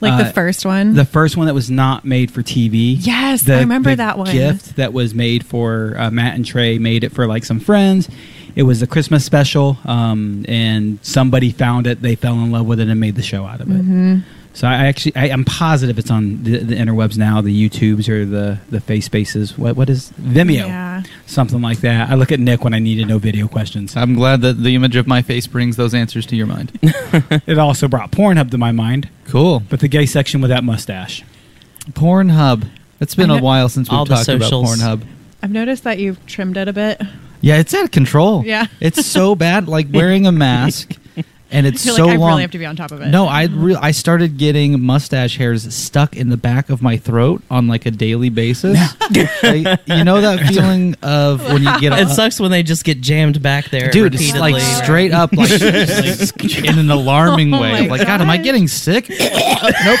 Like 0.00 0.14
Uh, 0.14 0.24
the 0.24 0.32
first 0.32 0.66
one. 0.66 0.94
The 0.94 1.04
first 1.04 1.36
one 1.36 1.46
that 1.46 1.54
was 1.54 1.70
not 1.70 2.04
made 2.04 2.30
for 2.32 2.42
TV. 2.42 2.96
yes, 2.98 3.48
I 3.48 3.60
remember 3.60 3.94
that 3.94 4.18
one. 4.18 4.30
gift 4.32 4.74
that 4.76 4.92
was 4.92 5.14
made 5.14 5.46
for 5.46 5.94
uh, 5.96 6.10
Matt 6.10 6.34
and 6.34 6.44
Trey 6.44 6.78
made 6.78 7.04
it 7.04 7.12
for 7.12 7.26
like 7.28 7.44
some 7.44 7.60
friends. 7.60 8.08
It 8.56 8.64
was 8.64 8.82
a 8.82 8.86
Christmas 8.86 9.24
special, 9.24 9.78
um, 9.84 10.44
and 10.48 10.98
somebody 11.02 11.52
found 11.52 11.86
it. 11.86 12.02
They 12.02 12.16
fell 12.16 12.34
in 12.34 12.50
love 12.50 12.66
with 12.66 12.80
it 12.80 12.88
and 12.88 12.98
made 13.00 13.14
the 13.14 13.22
show 13.22 13.46
out 13.46 13.60
of 13.60 13.68
it. 13.70 14.22
So 14.54 14.68
I 14.68 14.86
actually, 14.86 15.16
I, 15.16 15.30
I'm 15.30 15.44
positive 15.46 15.98
it's 15.98 16.10
on 16.10 16.42
the, 16.44 16.58
the 16.58 16.74
interwebs 16.74 17.16
now, 17.16 17.40
the 17.40 17.68
YouTubes 17.68 18.06
or 18.08 18.26
the 18.26 18.58
the 18.70 18.80
Face 18.80 19.06
Spaces. 19.06 19.56
What 19.56 19.76
what 19.76 19.88
is 19.88 20.12
Vimeo? 20.20 20.66
Yeah. 20.66 21.02
Something 21.26 21.62
like 21.62 21.78
that. 21.80 22.10
I 22.10 22.14
look 22.16 22.30
at 22.32 22.38
Nick 22.38 22.62
when 22.62 22.74
I 22.74 22.78
need 22.78 22.96
to 22.96 23.06
know 23.06 23.18
video 23.18 23.48
questions. 23.48 23.96
I'm 23.96 24.14
glad 24.14 24.42
that 24.42 24.62
the 24.62 24.74
image 24.74 24.94
of 24.96 25.06
my 25.06 25.22
face 25.22 25.46
brings 25.46 25.76
those 25.76 25.94
answers 25.94 26.26
to 26.26 26.36
your 26.36 26.46
mind. 26.46 26.78
It 27.46 27.58
also 27.58 27.88
brought 27.88 28.10
Pornhub 28.12 28.50
to 28.50 28.58
my 28.58 28.72
mind, 28.72 29.08
cool. 29.26 29.60
but 29.70 29.80
the 29.80 29.88
gay 29.88 30.06
section 30.06 30.40
with 30.42 30.50
that 30.50 30.64
mustache. 30.64 31.22
Pornhub. 31.90 32.68
It's 33.00 33.14
been 33.14 33.30
I 33.30 33.34
a 33.34 33.36
know- 33.38 33.42
while 33.44 33.68
since 33.68 33.88
we've 33.90 33.98
All 33.98 34.04
the 34.04 34.14
talked 34.14 34.28
about 34.28 34.48
socials. 34.50 34.78
Pornhub. 34.80 35.02
I've 35.42 35.50
noticed 35.50 35.84
that 35.84 35.98
you've 35.98 36.24
trimmed 36.26 36.56
it 36.56 36.68
a 36.68 36.72
bit. 36.72 37.00
Yeah, 37.40 37.56
it's 37.58 37.74
out 37.74 37.84
of 37.84 37.90
control. 37.90 38.44
Yeah. 38.44 38.66
it's 38.80 39.04
so 39.06 39.34
bad. 39.34 39.66
Like 39.66 39.88
wearing 39.92 40.26
a 40.26 40.32
mask, 40.32 40.96
and 41.52 41.66
it's 41.66 41.84
You're 41.86 41.94
so 41.96 42.06
like, 42.06 42.14
I 42.14 42.16
long. 42.18 42.30
really 42.30 42.42
have 42.42 42.50
to 42.52 42.58
be 42.58 42.66
on 42.66 42.76
top 42.76 42.90
of 42.92 43.00
it. 43.02 43.08
No, 43.08 43.26
I 43.26 43.44
re- 43.44 43.76
I 43.76 43.90
started 43.90 44.38
getting 44.38 44.80
mustache 44.82 45.36
hairs 45.36 45.72
stuck 45.74 46.16
in 46.16 46.28
the 46.30 46.36
back 46.36 46.70
of 46.70 46.80
my 46.82 46.96
throat 46.96 47.42
on 47.50 47.68
like 47.68 47.86
a 47.86 47.90
daily 47.90 48.28
basis. 48.30 48.78
Like, 49.42 49.80
you 49.86 50.04
know 50.04 50.20
that 50.20 50.46
feeling 50.48 50.94
of 51.02 51.42
when 51.44 51.62
you 51.62 51.80
get 51.80 51.92
It 51.98 52.06
a, 52.06 52.10
sucks 52.10 52.38
when 52.40 52.50
they 52.50 52.62
just 52.62 52.84
get 52.84 53.00
jammed 53.00 53.42
back 53.42 53.70
there. 53.70 53.90
dude, 53.90 54.14
it's 54.14 54.34
like 54.36 54.60
straight 54.60 55.12
up, 55.12 55.32
like, 55.32 55.50
like, 55.50 56.64
in 56.64 56.78
an 56.78 56.90
alarming 56.90 57.52
Oh 57.52 57.60
way. 57.60 57.72
my 57.88 57.96
Like, 57.96 58.06
God, 58.06 58.20
am 58.22 58.30
I 58.30 58.36
getting 58.38 58.68
sick? 58.68 59.08
nope, 59.10 59.98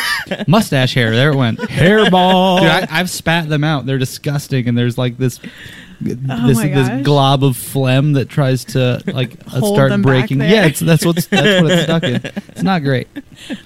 mustache 0.48 0.94
hair. 0.94 1.10
There 1.10 1.32
it 1.32 1.36
went. 1.36 1.58
Hairball. 1.58 2.60
Dude, 2.60 2.68
I, 2.68 2.86
I've 2.90 3.10
spat 3.10 3.48
them 3.48 3.64
out. 3.64 3.84
They're 3.84 3.98
disgusting, 3.98 4.68
and 4.68 4.78
there's 4.78 4.96
like 4.96 5.18
this 5.18 5.32
this, 5.32 5.50
Oh 6.04 6.52
my 6.54 6.68
this 6.68 7.04
glob 7.04 7.44
of 7.44 7.56
phlegm 7.56 8.14
that 8.14 8.28
tries 8.28 8.64
to 8.66 9.02
like 9.12 9.36
uh, 9.46 9.60
Hold 9.60 9.74
start 9.76 9.90
them 9.90 10.02
back 10.02 10.20
breaking. 10.22 10.38
there. 10.38 10.50
Yeah, 10.50 10.66
it's, 10.66 10.80
that's 10.80 11.04
what's 11.04 11.26
that's 11.26 11.62
what 11.62 11.70
it's 11.70 11.82
stuck 11.84 12.02
in. 12.04 12.20
It's 12.52 12.62
not 12.62 12.82
great, 12.82 13.08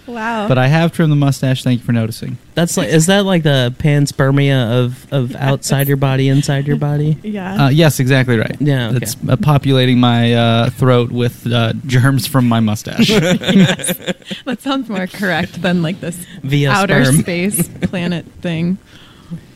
Wow. 0.06 0.48
but 0.48 0.56
I 0.58 0.68
have 0.68 0.92
trimmed 0.92 1.12
the 1.12 1.16
mustache. 1.16 1.62
Thank 1.64 1.80
you 1.80 1.84
for 1.86 1.92
noticing. 1.92 2.38
That's 2.54 2.76
like 2.76 2.88
is 2.88 3.06
that 3.06 3.24
like 3.26 3.42
the 3.42 3.74
panspermia 3.78 4.84
of 4.84 5.12
of 5.12 5.34
outside 5.36 5.88
your 5.88 5.96
body, 5.98 6.28
inside 6.28 6.66
your 6.66 6.76
body? 6.76 7.18
yeah. 7.22 7.66
Uh, 7.66 7.68
yes, 7.68 8.00
exactly 8.00 8.38
right. 8.38 8.56
Yeah, 8.60 8.88
okay. 8.88 8.98
It's 8.98 9.16
uh, 9.28 9.36
populating 9.36 9.98
my 10.00 10.32
uh, 10.34 10.70
throat 10.70 11.10
with 11.10 11.46
uh, 11.46 11.72
germs 11.86 12.26
from 12.26 12.48
my 12.48 12.60
mustache. 12.60 13.08
that 13.08 14.58
sounds 14.60 14.88
more 14.88 15.06
correct 15.06 15.60
than 15.62 15.82
like 15.82 16.00
this 16.00 16.16
Via 16.42 16.70
outer 16.70 17.04
sperm. 17.04 17.20
space 17.20 17.68
planet 17.82 18.24
thing. 18.40 18.78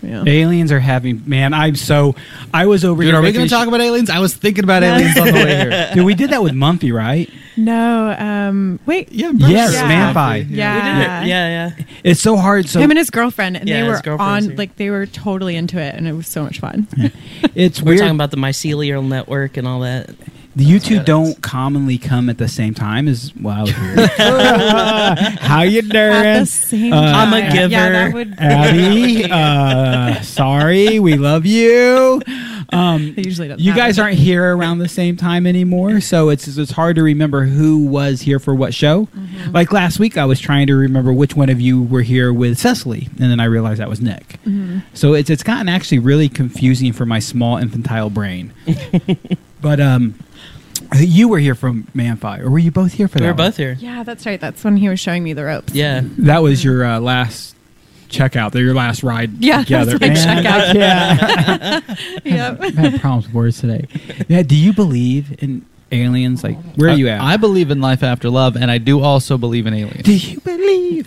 Yeah. 0.03 0.25
Aliens 0.27 0.73
are 0.73 0.81
having 0.81 1.23
man. 1.27 1.53
I'm 1.53 1.77
so. 1.77 2.15
I 2.55 2.67
was 2.67 2.85
over 2.85 3.03
Dude, 3.03 3.11
here. 3.11 3.17
are 3.19 3.21
we 3.21 3.29
making 3.29 3.41
going 3.41 3.49
to 3.49 3.55
talk 3.55 3.69
about 3.69 3.81
aliens? 3.81 4.09
I 4.11 4.19
was 4.19 4.35
thinking 4.35 4.65
about 4.65 4.83
aliens 4.83 5.19
on 5.19 5.27
the 5.27 5.33
way 5.33 5.57
here. 5.57 5.91
Dude, 5.95 6.05
we 6.07 6.15
did 6.15 6.31
that 6.31 6.43
with 6.43 6.53
Mumpy, 6.53 6.93
right? 6.93 7.29
No. 7.57 8.11
Um. 8.19 8.81
Wait. 8.87 9.13
Yeah, 9.13 9.33
Yes, 9.35 9.75
Yeah. 9.75 9.89
man. 9.89 10.15
Fi. 10.15 10.37
Yeah. 10.49 11.25
Yeah, 11.25 11.75
yeah. 11.77 11.85
It's 12.03 12.21
so 12.21 12.37
hard. 12.37 12.69
So 12.69 12.81
Him 12.81 12.91
and 12.91 12.99
his 12.99 13.11
girlfriend, 13.11 13.59
and 13.59 13.69
Yeah, 13.69 13.83
they 13.83 13.89
were 14.11 14.21
on 14.21 14.45
here. 14.45 14.55
like 14.57 14.77
they 14.77 14.89
were 14.91 15.05
totally 15.07 15.57
into 15.57 15.79
it, 15.79 15.95
and 15.95 16.09
it 16.09 16.13
was 16.13 16.27
so 16.27 16.45
much 16.45 16.61
fun. 16.61 16.89
it's 17.55 17.83
We're 17.83 17.89
weird. 17.91 17.99
talking 18.01 18.15
about 18.15 18.31
the 18.31 18.37
mycelial 18.39 19.07
network 19.07 19.57
and 19.59 19.69
all 19.69 19.81
that. 19.81 20.11
The 20.57 20.65
you 20.65 20.81
two 20.81 21.03
don't 21.03 21.41
commonly 21.43 21.97
come 21.99 22.29
at 22.29 22.39
the 22.39 22.49
same 22.49 22.75
time 22.75 23.07
as 23.09 23.33
well. 23.41 23.67
How 25.41 25.63
you 25.63 25.83
doing? 25.83 25.95
At 25.97 26.41
the 26.41 26.47
same 26.47 26.93
Uh, 26.93 27.13
time. 27.13 27.29
I'm 27.29 27.35
a 27.35 27.55
Yeah, 27.55 27.69
that 27.69 28.07
giver. 28.07 28.15
would. 28.17 28.35
Abby, 28.39 29.25
uh, 29.31 30.21
sorry, 30.23 30.99
we 30.99 31.17
love 31.17 31.47
you. 31.47 32.23
Um, 32.73 33.15
usually 33.17 33.49
doesn't 33.49 33.59
you 33.65 33.75
guys 33.75 33.97
happen. 33.97 34.11
aren't 34.11 34.19
here 34.21 34.57
around 34.57 34.79
the 34.79 34.87
same 34.87 35.17
time 35.17 35.45
anymore, 35.45 36.01
so 36.01 36.29
it's 36.29 36.47
it's 36.57 36.71
hard 36.71 36.95
to 36.95 37.03
remember 37.03 37.43
who 37.43 37.85
was 37.85 38.21
here 38.21 38.39
for 38.39 38.55
what 38.55 38.73
show. 38.73 39.07
Mm-hmm. 39.07 39.51
Like 39.51 39.73
last 39.73 39.99
week, 39.99 40.17
I 40.17 40.25
was 40.25 40.39
trying 40.39 40.69
to 40.69 40.77
remember 40.77 41.13
which 41.13 41.35
one 41.35 41.49
of 41.51 41.61
you 41.61 41.83
were 41.83 42.03
here 42.03 42.33
with 42.33 42.61
Cecily, 42.61 43.09
and 43.19 43.29
then 43.29 43.41
I 43.41 43.47
realized 43.47 43.81
that 43.81 43.89
was 43.89 44.01
Nick. 44.01 44.39
Mm-hmm. 44.47 44.79
So 44.95 45.15
it's 45.15 45.29
it's 45.31 45.43
gotten 45.43 45.69
actually 45.69 45.99
really 45.99 46.29
confusing 46.29 46.93
for 46.93 47.05
my 47.05 47.19
small 47.19 47.57
infantile 47.57 48.09
brain. 48.09 48.53
but 49.61 49.81
um, 49.81 50.15
you 50.99 51.29
were 51.29 51.39
here 51.39 51.55
from 51.55 51.85
Manfi, 51.95 52.41
or 52.41 52.51
were 52.51 52.59
you 52.59 52.71
both 52.71 52.93
here 52.93 53.09
for 53.09 53.19
We 53.19 53.21
that? 53.21 53.27
were 53.27 53.33
one? 53.33 53.49
both 53.51 53.57
here. 53.57 53.77
Yeah, 53.79 54.03
that's 54.03 54.27
right. 54.27 54.41
That's 54.41 54.63
when 54.65 54.77
he 54.77 54.89
was 54.89 54.99
showing 55.01 55.23
me 55.25 55.33
the 55.33 55.45
ropes. 55.45 55.73
Yeah. 55.75 56.03
That 56.19 56.43
was 56.43 56.65
your 56.65 56.85
uh, 56.85 57.01
last 57.01 57.55
checkout. 58.09 58.55
Your 58.55 58.75
last 58.75 59.03
ride 59.03 59.43
Yeah, 59.43 59.63
together. 59.63 59.99
that's 59.99 60.27
my 60.27 60.35
checkout. 60.43 60.75
Yeah. 60.75 61.81
Yep. 62.25 62.61
I've 62.61 62.75
had 62.75 63.01
problems 63.01 63.27
with 63.27 63.35
words 63.35 63.61
today. 63.61 63.87
Yeah, 64.29 64.43
do 64.43 64.57
you 64.57 64.73
believe 64.73 65.43
in 65.43 65.65
aliens? 65.93 66.43
Like, 66.45 66.59
where 66.75 66.91
are 66.91 66.97
you 66.97 67.09
at? 67.09 67.21
I 67.21 67.37
believe 67.37 67.71
in 67.71 67.81
life 67.81 68.03
after 68.03 68.29
love, 68.31 68.57
and 68.57 68.71
I 68.71 68.79
do 68.79 69.01
also 69.01 69.39
believe 69.39 69.67
in 69.67 69.75
aliens. 69.75 70.03
do 70.05 70.15
you 70.15 70.41
believe? 70.41 71.07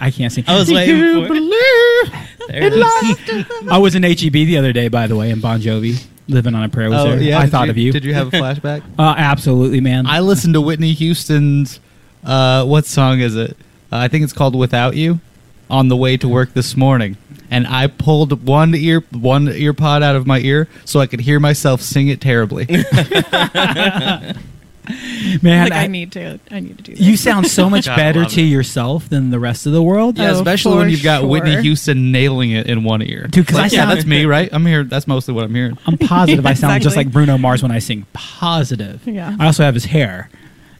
I 0.00 0.10
can't 0.10 0.30
sing. 0.32 0.44
I 0.46 0.56
was 0.58 0.68
do 0.68 0.74
waiting 0.74 0.96
you 0.98 1.26
for 1.26 1.32
it. 1.32 1.36
believe 1.38 2.26
There 2.48 2.62
it 2.64 2.72
is. 2.74 3.68
I 3.70 3.78
was 3.78 3.94
in 3.94 4.02
HEB 4.02 4.32
the 4.32 4.58
other 4.58 4.72
day, 4.74 4.88
by 4.88 5.06
the 5.06 5.16
way, 5.16 5.30
in 5.30 5.40
Bon 5.40 5.58
Jovi, 5.60 6.04
living 6.28 6.54
on 6.54 6.62
a 6.64 6.68
prayer. 6.68 6.90
Was 6.90 7.02
there. 7.04 7.12
I 7.12 7.38
Oh, 7.38 7.42
did 7.42 7.50
thought 7.50 7.68
of 7.68 7.76
you. 7.78 7.92
Did 7.92 8.04
you 8.04 8.14
have 8.14 8.28
a 8.28 8.30
flashback? 8.36 8.82
Uh, 8.98 9.14
absolutely, 9.16 9.80
man. 9.80 10.06
I 10.06 10.20
listened 10.20 10.54
to 10.54 10.60
Whitney 10.60 10.92
Houston's. 10.92 11.80
Uh, 12.24 12.64
what 12.64 12.86
song 12.86 13.20
is 13.20 13.36
it? 13.36 13.56
Uh, 13.92 13.96
I 13.98 14.08
think 14.08 14.24
it's 14.24 14.32
called 14.32 14.54
"Without 14.56 14.96
You." 14.96 15.20
On 15.68 15.88
the 15.88 15.96
way 15.96 16.16
to 16.18 16.28
work 16.28 16.54
this 16.54 16.76
morning, 16.76 17.16
and 17.50 17.66
I 17.66 17.88
pulled 17.88 18.46
one 18.46 18.72
ear, 18.76 19.02
one 19.10 19.48
ear 19.48 19.72
pod 19.72 20.00
out 20.00 20.14
of 20.14 20.24
my 20.24 20.38
ear, 20.38 20.68
so 20.84 21.00
I 21.00 21.06
could 21.08 21.18
hear 21.20 21.40
myself 21.40 21.80
sing 21.82 22.06
it 22.06 22.20
terribly. 22.20 22.66
man, 25.42 25.64
like 25.64 25.72
I, 25.72 25.84
I- 25.84 25.86
need 25.86 26.12
to. 26.12 26.38
I 26.50 26.60
need 26.60 26.76
to 26.78 26.82
do. 26.84 26.92
This. 26.92 27.00
you 27.00 27.16
sound 27.16 27.46
so 27.46 27.68
much 27.70 27.86
God, 27.86 27.96
better 27.96 28.24
to 28.24 28.40
it. 28.40 28.44
yourself 28.44 29.08
than 29.08 29.30
the 29.30 29.38
rest 29.38 29.66
of 29.66 29.72
the 29.72 29.82
world. 29.82 30.18
yeah, 30.18 30.30
Oh, 30.30 30.34
especially 30.36 30.76
when 30.78 30.90
you've 30.90 31.02
got 31.02 31.28
Whitney. 31.28 31.60
Houston 31.62 32.12
nailing 32.12 32.50
it 32.52 32.66
in 32.66 32.84
one 32.84 33.02
ear. 33.02 33.26
Dude, 33.28 33.46
'cause 33.46 33.56
Like, 33.56 33.72
I 33.72 33.74
yeah, 33.74 33.84
sound- 33.84 33.90
that's 33.98 34.06
me, 34.06 34.24
right? 34.26 34.48
I'm 34.52 34.64
here. 34.66 34.84
That's 34.84 35.06
mostly 35.06 35.34
what 35.34 35.44
I'm 35.44 35.54
hearing. 35.54 35.76
I'm 35.86 35.98
positive 35.98 36.44
I 36.46 36.54
sound 36.54 36.82
just 36.82 36.96
like 36.96 37.10
Bruno 37.10 37.38
Mars 37.38 37.62
when 37.62 37.72
I 37.72 37.78
sing. 37.78 38.06
Positive. 38.12 39.00
Yeah. 39.06 39.36
I 39.38 39.46
also 39.46 39.62
have 39.64 39.74
his 39.74 39.84
hair. 39.86 40.28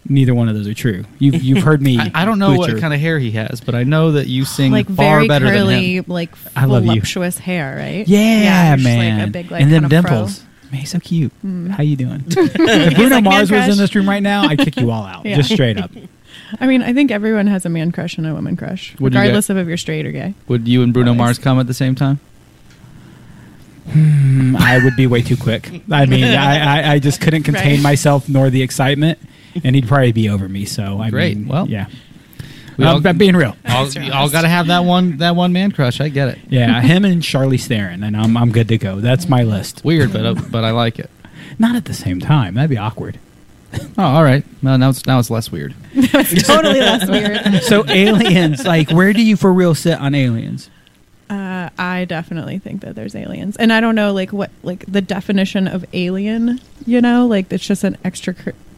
Neither 0.09 0.37
one 0.37 0.49
of 0.49 0.55
those 0.55 0.69
are 0.69 0.75
true. 0.75 1.05
You've 1.19 1.35
you've 1.43 1.65
heard 1.65 1.83
me. 1.83 1.99
I, 1.99 2.13
I 2.15 2.25
don't 2.25 2.39
know 2.39 2.55
what 2.55 2.79
kind 2.79 2.95
of 2.95 3.01
hair 3.01 3.19
he 3.19 3.33
has, 3.33 3.61
but 3.61 3.75
I 3.75 3.83
know 3.83 4.13
that 4.13 4.29
you 4.29 4.45
sing 4.45 4.71
like 4.71 4.87
far 4.87 5.17
very 5.17 5.27
better 5.29 5.47
curly, 5.47 5.97
than 5.97 6.05
him. 6.05 6.05
like 6.07 6.31
I 6.55 6.67
love 6.67 6.85
you. 6.85 6.91
voluptuous 6.91 7.39
hair, 7.39 7.75
right? 7.77 8.07
Yeah, 8.07 8.77
just 8.77 8.85
man. 8.85 9.19
Like 9.19 9.29
a 9.29 9.31
big, 9.33 9.51
like, 9.51 9.63
and 9.63 9.73
then 9.73 9.89
dimples. 9.89 10.39
fro. 10.39 10.47
Dimples. 10.67 10.73
Man, 10.73 10.81
he's 10.81 10.91
so 10.91 10.99
cute. 11.01 11.33
How 11.77 11.83
you 11.83 11.97
doing? 11.97 12.25
if 12.29 12.97
Bruno 12.97 13.17
like, 13.17 13.25
Mars 13.25 13.51
was 13.51 13.69
in 13.69 13.77
this 13.79 13.95
room 13.95 14.09
right 14.09 14.23
now, 14.23 14.43
I'd 14.43 14.59
kick 14.59 14.77
you 14.77 14.91
all 14.91 15.05
out, 15.05 15.25
Yeah. 15.25 15.37
just 15.37 15.51
straight 15.53 15.79
up. 15.79 15.91
I 16.61 16.67
mean, 16.67 16.83
I 16.83 16.93
think 16.93 17.11
everyone 17.11 17.47
has 17.47 17.65
a 17.67 17.69
man 17.69 17.93
crush 17.93 18.19
and 18.19 18.27
a 18.27 18.35
woman 18.35 18.57
crush, 18.57 18.95
Would 19.01 19.15
you 19.15 19.21
regardless 19.21 19.51
of 19.51 19.57
if 19.57 19.67
you're 19.67 19.77
straight 19.77 20.07
or 20.07 20.13
gay. 20.13 20.35
Would 20.49 20.69
you 20.69 20.83
and 20.83 20.93
Bruno 20.93 21.11
Always. 21.11 21.19
Mars 21.19 21.39
come 21.39 21.59
at 21.59 21.67
the 21.67 21.75
same 21.75 21.95
time? 21.95 22.21
Mm, 23.89 24.57
I 24.57 24.83
would 24.83 24.97
be 24.97 25.07
way 25.07 25.23
too 25.23 25.37
quick. 25.37 25.71
I 25.91 26.07
mean, 26.07 26.25
I, 26.25 26.59
I, 26.59 26.93
I 26.95 26.99
just 26.99 27.21
couldn't 27.21 27.45
contain 27.45 27.75
Right. 27.77 27.83
myself 27.83 28.29
nor 28.29 28.51
the 28.51 28.63
excitement, 28.63 29.19
and 29.63 29.75
he'd 29.77 29.87
probably 29.87 30.13
be 30.13 30.29
over 30.29 30.49
me. 30.49 30.65
So 30.65 31.01
I 31.01 31.11
Great. 31.11 31.37
mean, 31.37 31.49
Well, 31.49 31.69
yeah. 31.69 31.87
We 32.77 32.85
Uh, 32.85 32.93
all- 32.95 33.01
but 33.01 33.17
being 33.19 33.37
real. 33.37 33.57
All, 33.69 33.87
all 34.13 34.29
got 34.29 34.43
to 34.43 34.49
have 34.49 34.67
that 34.69 34.85
one 34.85 35.19
that 35.19 35.35
one 35.37 35.53
man 35.53 35.73
crush. 35.73 36.01
I 36.01 36.09
get 36.09 36.29
it. 36.29 36.39
Yeah, 36.49 36.81
him 36.83 37.05
and 37.05 37.23
Charlize 37.23 37.67
Theron, 37.67 38.03
and 38.03 38.17
I'm 38.17 38.37
I'm 38.37 38.53
good 38.53 38.69
to 38.69 38.79
go. 38.79 39.01
That's 39.01 39.29
my 39.29 39.43
list. 39.43 39.85
Weird, 39.85 40.13
but 40.13 40.27
uh, 40.27 40.35
but 40.35 40.65
I 40.65 40.71
like 40.73 40.99
it. 40.99 41.11
Not 41.59 41.75
at 41.77 41.87
the 41.87 41.95
same 41.95 42.21
time. 42.21 42.55
That'd 42.55 42.71
be 42.71 42.77
awkward. 42.79 43.19
Oh, 43.99 44.03
all 44.05 44.23
right. 44.23 44.45
Well, 44.63 44.79
now 44.79 44.91
it's 44.91 45.07
now 45.07 45.19
it's 45.19 45.31
less 45.31 45.51
weird. 45.51 45.75
it's 45.95 46.47
totally 46.47 46.81
less 46.81 47.09
weird. 47.09 47.63
So 47.65 47.85
aliens, 47.89 48.65
like, 48.65 48.91
where 48.91 49.13
do 49.13 49.23
you 49.23 49.37
for 49.37 49.53
real 49.53 49.75
sit 49.75 49.99
on 49.99 50.15
aliens? 50.15 50.71
Uh, 51.29 51.69
I 51.79 52.05
definitely 52.05 52.59
think 52.59 52.83
that 52.83 52.95
there's 52.95 53.15
aliens, 53.17 53.57
and 53.57 53.73
I 53.73 53.81
don't 53.81 53.95
know 53.97 54.13
like 54.13 54.33
what 54.33 54.51
like 54.63 54.85
the 54.87 55.01
definition 55.01 55.67
of 55.67 55.85
alien. 55.93 56.61
You 56.87 57.01
know, 57.01 57.27
like 57.27 57.53
it's 57.53 57.67
just 57.67 57.85
an 57.85 57.97
extra. 58.05 58.35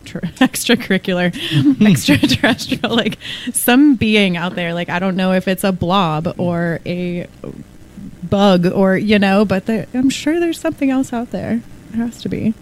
Tr- 0.08 0.18
extracurricular 0.40 1.34
extraterrestrial 1.86 2.94
like 2.96 3.18
some 3.52 3.94
being 3.94 4.36
out 4.36 4.54
there 4.54 4.72
like 4.74 4.88
i 4.88 4.98
don't 4.98 5.16
know 5.16 5.32
if 5.32 5.46
it's 5.46 5.64
a 5.64 5.72
blob 5.72 6.34
or 6.38 6.80
a 6.86 7.26
bug 8.22 8.66
or 8.66 8.96
you 8.96 9.18
know 9.18 9.44
but 9.44 9.66
there, 9.66 9.86
i'm 9.94 10.10
sure 10.10 10.40
there's 10.40 10.58
something 10.58 10.90
else 10.90 11.12
out 11.12 11.30
there 11.30 11.60
there 11.90 12.04
has 12.04 12.20
to 12.22 12.28
be 12.28 12.54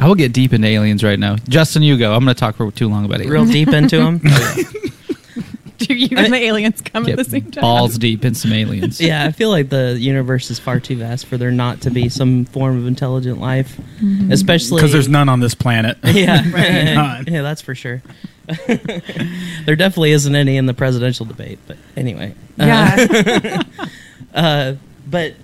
I 0.00 0.08
will 0.08 0.16
get 0.16 0.32
deep 0.32 0.52
into 0.52 0.66
aliens 0.66 1.04
right 1.04 1.20
now. 1.20 1.36
Justin, 1.48 1.84
you 1.84 1.96
go. 1.96 2.14
I'm 2.14 2.24
going 2.24 2.34
to 2.34 2.40
talk 2.40 2.56
for 2.56 2.68
too 2.72 2.88
long 2.88 3.04
about 3.04 3.20
aliens. 3.20 3.30
Real 3.30 3.44
deep 3.44 3.68
into 3.68 3.96
them. 3.98 4.20
Do 5.86 5.94
you 5.94 6.16
and 6.16 6.32
the 6.32 6.36
aliens 6.36 6.80
come 6.80 7.06
at 7.08 7.16
the 7.16 7.24
same 7.24 7.50
time 7.50 7.62
balls 7.62 7.98
deep 7.98 8.24
in 8.24 8.34
some 8.34 8.52
aliens. 8.52 9.00
yeah, 9.00 9.24
I 9.24 9.32
feel 9.32 9.50
like 9.50 9.68
the 9.68 9.96
universe 9.98 10.50
is 10.50 10.58
far 10.58 10.80
too 10.80 10.96
vast 10.96 11.26
for 11.26 11.36
there 11.36 11.50
not 11.50 11.82
to 11.82 11.90
be 11.90 12.08
some 12.08 12.44
form 12.46 12.76
of 12.78 12.86
intelligent 12.86 13.40
life, 13.40 13.76
Mm-hmm. 14.00 14.32
especially 14.32 14.76
Because 14.80 14.92
there's 14.92 15.08
none 15.08 15.28
on 15.28 15.40
this 15.40 15.54
planet. 15.54 15.96
Yeah, 16.04 16.40
None. 16.94 17.26
yeah, 17.26 17.42
that's 17.42 17.62
for 17.62 17.74
sure. 17.74 18.02
there 18.66 19.76
definitely 19.76 20.12
isn't 20.12 20.34
any 20.34 20.56
in 20.56 20.66
the 20.66 20.74
presidential 20.74 21.24
debate, 21.26 21.58
but 21.66 21.76
anyway. 21.96 22.34
Uh, 22.58 22.64
yeah 22.66 23.62
uh, 24.34 24.74
but 25.06 25.34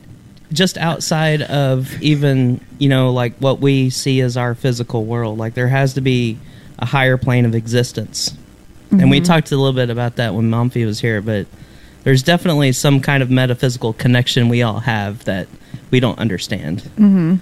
just 0.53 0.77
outside 0.79 1.43
of 1.43 2.01
even 2.03 2.61
you 2.79 2.89
know 2.89 3.13
like 3.13 3.35
what 3.39 3.61
we 3.61 3.89
see 3.91 4.21
as 4.21 4.37
our 4.37 4.55
physical 4.55 5.05
world, 5.05 5.39
like 5.39 5.55
there 5.55 5.69
has 5.69 5.95
to 5.95 6.01
be 6.01 6.39
a 6.79 6.87
higher 6.87 7.17
plane 7.17 7.45
of 7.47 7.55
existence, 7.55 8.35
and 8.91 9.11
we 9.11 9.21
talked 9.21 9.53
a 9.53 9.57
little 9.57 9.73
bit 9.73 9.91
about 9.91 10.17
that 10.17 10.35
when 10.35 10.51
Momfy 10.51 10.85
was 10.85 11.01
here, 11.01 11.21
but 11.21 11.47
there's 12.05 12.23
definitely 12.23 12.73
some 12.73 13.01
kind 13.01 13.23
of 13.23 13.31
metaphysical 13.31 13.93
connection 13.93 14.49
we 14.49 14.63
all 14.63 14.81
have 14.81 15.25
that 15.25 15.49
we 15.91 16.01
don't 16.01 16.19
understand, 16.19 16.81
mm-hmm. 16.97 17.37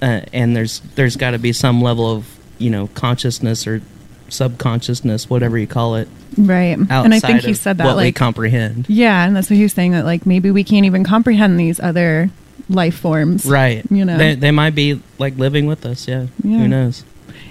uh, 0.00 0.20
and 0.32 0.56
there's 0.56 0.80
there's 0.96 1.16
got 1.16 1.32
to 1.32 1.38
be 1.38 1.52
some 1.52 1.80
level 1.82 2.10
of 2.10 2.38
you 2.58 2.70
know 2.70 2.88
consciousness 2.88 3.66
or 3.66 3.82
subconsciousness, 4.28 5.28
whatever 5.28 5.58
you 5.58 5.66
call 5.66 5.96
it, 5.96 6.08
right 6.38 6.78
and 6.78 7.14
i 7.14 7.20
think 7.20 7.42
he 7.42 7.54
said 7.54 7.78
that 7.78 7.84
what 7.84 7.96
we 7.96 8.04
like 8.04 8.16
comprehend. 8.16 8.88
yeah 8.88 9.26
and 9.26 9.36
that's 9.36 9.50
what 9.50 9.56
he 9.56 9.62
was 9.62 9.72
saying 9.72 9.92
that 9.92 10.04
like 10.04 10.24
maybe 10.24 10.50
we 10.50 10.64
can't 10.64 10.86
even 10.86 11.04
comprehend 11.04 11.60
these 11.60 11.78
other 11.80 12.30
life 12.68 12.94
forms 12.96 13.44
Right. 13.44 13.84
you 13.90 14.04
know 14.04 14.16
they, 14.16 14.34
they 14.34 14.50
might 14.50 14.74
be 14.74 15.00
like 15.18 15.36
living 15.36 15.66
with 15.66 15.84
us. 15.84 16.08
Yeah. 16.08 16.26
Yeah. 16.42 16.58
Who 16.58 16.68
knows? 16.68 17.04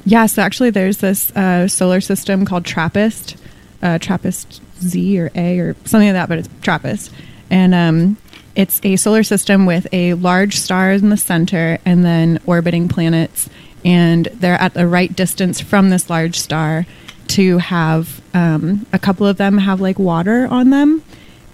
Yeah, 0.05 0.25
so 0.25 0.41
actually, 0.41 0.71
there's 0.71 0.97
this 0.97 1.31
uh, 1.35 1.67
solar 1.67 2.01
system 2.01 2.45
called 2.45 2.65
TRAPPIST, 2.65 3.37
uh, 3.81 3.99
TRAPPIST 3.99 4.61
Z 4.79 5.19
or 5.19 5.31
A 5.35 5.59
or 5.59 5.75
something 5.85 6.07
like 6.07 6.15
that, 6.15 6.29
but 6.29 6.39
it's 6.39 6.49
TRAPPIST. 6.61 7.11
And 7.49 7.75
um, 7.75 8.17
it's 8.55 8.79
a 8.83 8.95
solar 8.95 9.23
system 9.23 9.65
with 9.65 9.87
a 9.91 10.13
large 10.15 10.55
star 10.55 10.91
in 10.91 11.09
the 11.09 11.17
center 11.17 11.77
and 11.85 12.03
then 12.03 12.39
orbiting 12.45 12.87
planets. 12.87 13.49
And 13.83 14.25
they're 14.27 14.59
at 14.61 14.73
the 14.73 14.87
right 14.87 15.15
distance 15.15 15.59
from 15.59 15.89
this 15.89 16.09
large 16.09 16.39
star 16.39 16.85
to 17.29 17.59
have 17.59 18.21
um, 18.33 18.85
a 18.93 18.99
couple 18.99 19.25
of 19.25 19.37
them 19.37 19.57
have 19.57 19.81
like 19.81 19.99
water 19.99 20.47
on 20.47 20.69
them. 20.69 21.03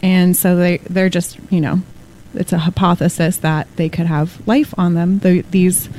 And 0.02 0.36
so 0.36 0.56
they, 0.56 0.78
they're 0.78 1.10
just, 1.10 1.38
you 1.50 1.62
know, 1.62 1.82
it's 2.34 2.54
a 2.54 2.60
hypothesis 2.60 3.38
that 3.38 3.68
they 3.78 3.90
could 3.90 4.06
have 4.06 4.46
life 4.48 4.74
on 4.78 4.94
them. 4.94 5.20
The, 5.20 5.42
these 5.42 5.90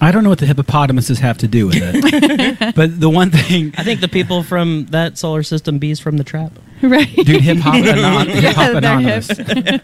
I 0.00 0.10
don't 0.12 0.22
know 0.24 0.28
what 0.30 0.38
the 0.38 0.46
hippopotamuses 0.46 1.18
have 1.20 1.38
to 1.38 1.48
do 1.48 1.66
with 1.68 1.76
it, 1.78 2.74
but 2.76 3.00
the 3.00 3.08
one 3.08 3.30
thing, 3.30 3.72
I 3.78 3.82
think 3.84 4.00
the 4.00 4.08
people 4.08 4.42
from 4.42 4.86
that 4.90 5.16
solar 5.18 5.42
system, 5.42 5.78
bees 5.78 6.00
from 6.00 6.16
the 6.18 6.24
trap. 6.24 6.52
right. 6.82 7.08
dude, 7.14 7.40
hip 7.40 7.58
hop, 7.58 7.74
anon- 7.76 8.28
hip 8.28 8.54
hop 8.54 8.74
anonymous. 8.74 9.28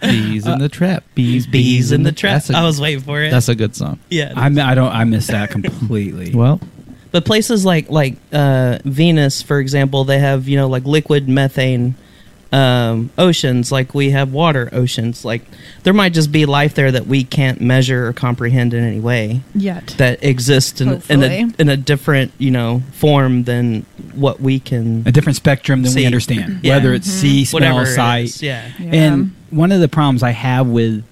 Bees 0.00 0.47
in 0.47 0.59
the 0.59 0.69
trap. 0.71 1.04
Bees, 1.14 1.47
Bees 1.47 1.92
in 1.92 2.02
the 2.02 2.12
trap. 2.12 2.35
That's 2.35 2.50
a, 2.50 2.57
I 2.59 2.62
was 2.64 2.81
waiting 2.81 3.00
for 3.02 3.23
it. 3.23 3.31
that's 3.31 3.49
a 3.49 3.54
good 3.54 3.75
song. 3.75 3.99
yeah. 4.11 4.33
I, 4.37 4.47
I 4.47 4.75
don't. 4.75 4.92
I 4.92 5.04
miss 5.04 5.28
that 5.28 5.50
completely. 5.50 6.35
Well, 6.35 6.61
But 7.11 7.25
places 7.25 7.64
like 7.64 7.88
like 7.90 8.16
uh, 8.33 8.78
Venus, 8.85 9.40
for 9.42 9.59
example, 9.61 10.04
they 10.04 10.19
have 10.19 10.47
you 10.49 10.57
know 10.57 10.69
like 10.69 10.85
liquid 10.85 11.28
methane 11.28 11.95
um, 12.53 13.11
oceans, 13.17 13.73
like 13.73 13.95
we 13.95 14.11
have 14.11 14.33
water 14.33 14.69
oceans. 14.73 15.25
Like 15.25 15.43
there 15.85 15.93
might 15.95 16.13
just 16.13 16.31
be 16.31 16.45
life 16.47 16.75
there 16.75 16.93
that 16.93 17.07
we 17.07 17.25
can't 17.25 17.61
measure 17.61 18.07
or 18.07 18.13
comprehend 18.13 18.75
in 18.75 18.85
any 18.85 19.01
way 19.01 19.41
Yet. 19.55 19.89
that 19.99 20.23
exists 20.23 20.81
in, 20.81 21.03
in 21.09 21.23
a 21.23 21.51
in 21.59 21.69
a 21.69 21.77
different 21.77 22.33
you 22.39 22.51
know 22.51 22.83
form 22.93 23.45
than 23.45 23.87
what 24.15 24.41
we 24.41 24.61
can. 24.61 25.03
a 25.07 25.13
different 25.13 25.37
spectrum 25.37 25.83
than 25.83 25.95
we 25.95 26.05
understand, 26.07 26.61
Yeah. 26.63 26.77
whether 26.77 26.93
it's 26.93 27.07
see, 27.09 27.45
smell, 27.45 27.61
Whatever 27.63 27.87
sight. 27.87 28.25
is, 28.27 28.43
yeah. 28.43 28.71
Yeah. 28.79 28.91
And 28.93 29.35
one 29.51 29.73
of 29.73 29.81
the 29.81 29.89
problems 29.89 30.23
I 30.23 30.31
have 30.33 30.67
with 30.67 31.03
the, 31.03 31.12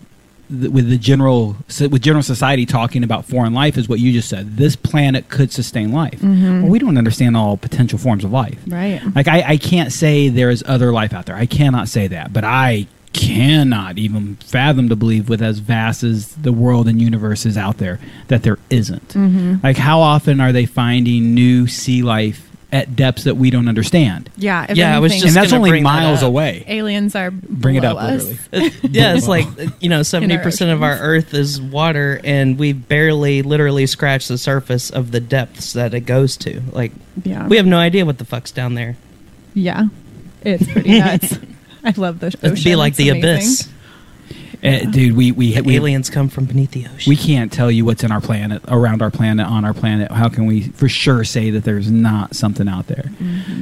with 0.50 0.88
the 0.88 0.99
general 0.99 1.57
with 1.80 2.02
general 2.02 2.23
society 2.23 2.66
talking 2.66 3.04
about 3.04 3.25
foreign 3.25 3.54
life 3.54 3.76
is 3.76 3.88
what 3.88 4.00
you 4.00 4.12
just 4.12 4.28
said. 4.28 4.57
This 4.57 4.76
planet 4.76 5.28
could 5.28 5.52
sustain 5.52 5.92
life. 5.92 6.21
Mm-hmm. 6.21 6.62
Well, 6.62 6.71
we 6.71 6.78
don't 6.78 6.99
understand 6.99 7.37
all 7.37 7.57
potential 7.57 7.99
forms 7.99 8.25
of 8.25 8.33
life. 8.33 8.59
Right. 8.66 9.00
Like 9.14 9.28
I, 9.28 9.42
I 9.42 9.57
can't 9.57 9.92
say 9.92 10.28
there 10.28 10.50
is 10.50 10.64
other 10.66 10.92
life 10.92 11.12
out 11.12 11.26
there. 11.26 11.37
I 11.37 11.47
cannot 11.47 11.88
say 11.88 12.09
that, 12.09 12.33
but 12.33 12.45
I 12.45 12.87
cannot 13.12 13.99
even 13.99 14.37
fathom 14.37 14.88
to 14.88 14.97
believe 14.97 15.28
with 15.28 15.42
as 15.42 15.59
vast 15.59 16.02
as 16.02 16.35
the 16.37 16.52
world 16.52 16.87
and 16.87 17.00
universe 17.00 17.45
is 17.45 17.57
out 17.57 17.78
there 17.78 17.99
that 18.28 18.42
there 18.42 18.59
isn't. 18.71 19.09
Mm-hmm. 19.09 19.57
Like 19.62 19.76
how 19.76 20.00
often 20.00 20.40
are 20.40 20.52
they 20.52 20.66
finding 20.66 21.35
new 21.35 21.66
sea 21.66 22.02
life 22.02 22.50
at 22.73 22.95
depths 22.95 23.25
that 23.25 23.37
we 23.37 23.50
don't 23.50 23.69
understand? 23.69 24.31
Yeah. 24.37 24.67
If 24.69 24.77
Yeah, 24.77 24.97
I 24.97 25.00
was 25.00 25.12
just 25.12 25.25
and 25.27 25.35
that's 25.35 25.53
only 25.53 25.71
bring 25.71 25.83
miles 25.83 26.23
up. 26.23 26.29
away. 26.29 26.65
aliens 26.69 27.15
are 27.17 27.31
Bring 27.31 27.75
it 27.77 27.85
up, 27.85 27.97
us. 27.99 28.25
literally. 28.53 28.71
Yeah, 28.91 29.15
it's 29.15 29.27
like 29.29 29.47
you 29.81 29.89
know, 29.89 30.03
seventy 30.03 30.39
percent 30.39 30.71
of 30.71 30.83
our 30.83 30.97
Earth 30.99 31.35
is 31.35 31.61
water, 31.61 32.21
and 32.25 32.59
we 32.59 32.73
barely, 32.73 33.43
literally, 33.43 33.87
scratch 33.87 34.29
the 34.29 34.39
surface 34.39 34.91
of 34.91 35.11
the 35.11 35.21
depths 35.21 35.73
that 35.75 35.95
it 35.95 36.00
goes 36.00 36.37
to. 36.39 36.61
Like, 36.73 36.93
Yeah. 37.25 37.47
we 37.49 37.57
have 37.57 37.67
no 37.67 37.79
idea 37.79 38.05
what 38.07 38.19
the 38.19 38.25
fuck's 38.25 38.50
down 38.53 38.75
there. 38.75 38.97
Yeah. 39.55 39.87
It's 40.43 40.71
pretty 40.71 40.99
nuts. 41.00 41.39
I 41.85 41.93
love 41.97 42.21
the 42.21 42.27
ocean. 42.29 42.41
It'd 42.43 42.65
be 42.65 42.77
like 42.77 42.91
It's 42.93 42.99
the 42.99 43.09
amazing. 43.11 43.35
abyss. 43.35 43.69
Eh, 44.62 44.85
dude, 44.85 45.17
we 45.17 45.33
we, 45.33 45.59
we 45.62 45.76
Aliens 45.76 46.11
come 46.11 46.29
from 46.29 46.45
beneath 46.45 46.73
the 46.73 46.87
ocean. 46.87 47.11
we 47.11 47.17
can't 47.17 47.50
tell 47.50 47.71
you 47.71 47.85
what's 47.85 48.05
in 48.05 48.12
our 48.12 48.21
planet, 48.21 48.62
around 48.69 49.00
our 49.00 49.11
planet, 49.11 49.47
on 49.47 49.64
our 49.64 49.73
planet. 49.73 50.11
How 50.12 50.29
can 50.29 50.47
we 50.47 50.69
for 50.69 50.88
sure 50.88 51.25
say 51.25 51.50
that 51.50 51.64
there's 51.64 51.90
not 51.90 52.37
something 52.37 52.69
out 52.69 52.87
there? 52.87 53.11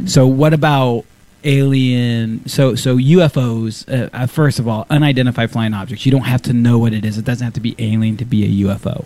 So 0.06 0.26
what 0.26 0.52
about 0.52 1.04
alien? 1.44 2.46
So 2.48 2.74
so 2.74 2.96
UFOs. 2.96 3.88
Uh, 3.88 4.10
uh, 4.12 4.26
first 4.26 4.58
of 4.58 4.66
all, 4.66 4.86
unidentified 4.90 5.50
flying 5.52 5.72
objects. 5.72 6.04
You 6.04 6.12
don't 6.12 6.22
have 6.22 6.42
to 6.42 6.52
know 6.52 6.78
what 6.78 6.92
it 6.92 7.04
is. 7.04 7.16
It 7.16 7.24
doesn't 7.24 7.44
have 7.44 7.54
to 7.54 7.60
be 7.60 7.76
alien 7.78 8.16
to 8.16 8.24
be 8.24 8.44
a 8.44 8.66
UFO. 8.66 9.04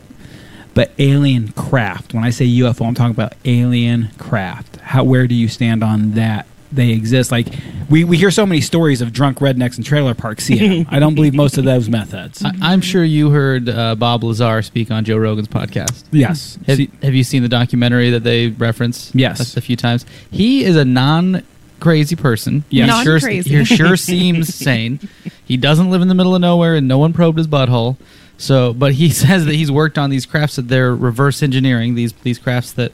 But 0.74 0.92
alien 0.98 1.52
craft. 1.52 2.14
When 2.14 2.24
I 2.24 2.30
say 2.30 2.46
UFO, 2.46 2.86
I'm 2.86 2.94
talking 2.94 3.10
about 3.10 3.34
alien 3.44 4.08
craft. 4.18 4.76
How 4.76 5.04
where 5.04 5.26
do 5.26 5.34
you 5.34 5.48
stand 5.48 5.84
on 5.84 6.12
that? 6.12 6.46
They 6.72 6.90
exist. 6.90 7.30
Like 7.30 7.48
we, 7.90 8.04
we 8.04 8.16
hear 8.16 8.30
so 8.30 8.46
many 8.46 8.60
stories 8.60 9.00
of 9.02 9.12
drunk 9.12 9.38
rednecks 9.38 9.76
in 9.78 9.84
trailer 9.84 10.14
parks. 10.14 10.44
seeing 10.44 10.84
them. 10.84 10.86
I 10.90 10.98
don't 10.98 11.14
believe 11.14 11.34
most 11.34 11.58
of 11.58 11.64
those 11.64 11.88
methods. 11.88 12.42
I, 12.44 12.52
I'm 12.62 12.80
sure 12.80 13.04
you 13.04 13.30
heard 13.30 13.68
uh, 13.68 13.94
Bob 13.94 14.24
Lazar 14.24 14.62
speak 14.62 14.90
on 14.90 15.04
Joe 15.04 15.18
Rogan's 15.18 15.48
podcast. 15.48 16.04
Yes. 16.10 16.58
Have, 16.66 16.78
See- 16.78 16.90
have 17.02 17.14
you 17.14 17.24
seen 17.24 17.42
the 17.42 17.48
documentary 17.48 18.10
that 18.10 18.24
they 18.24 18.48
reference? 18.48 19.14
Yes. 19.14 19.54
a, 19.54 19.58
a 19.58 19.62
few 19.62 19.76
times. 19.76 20.06
He 20.30 20.64
is 20.64 20.76
a 20.76 20.84
non 20.84 21.42
crazy 21.80 22.16
person. 22.16 22.64
Yes. 22.70 22.88
He 22.98 23.04
sure, 23.04 23.12
Non-crazy. 23.14 23.50
he 23.58 23.64
sure 23.76 23.96
seems 23.96 24.54
sane. 24.54 25.00
He 25.44 25.56
doesn't 25.56 25.90
live 25.90 26.00
in 26.00 26.08
the 26.08 26.14
middle 26.14 26.34
of 26.34 26.40
nowhere, 26.40 26.76
and 26.76 26.86
no 26.88 26.96
one 26.98 27.12
probed 27.12 27.36
his 27.38 27.48
butthole. 27.48 27.96
So, 28.38 28.72
but 28.72 28.92
he 28.94 29.10
says 29.10 29.44
that 29.46 29.54
he's 29.54 29.70
worked 29.70 29.98
on 29.98 30.08
these 30.08 30.24
crafts 30.24 30.56
that 30.56 30.68
they're 30.68 30.94
reverse 30.94 31.42
engineering 31.42 31.94
these 31.96 32.12
these 32.22 32.38
crafts 32.38 32.72
that 32.72 32.92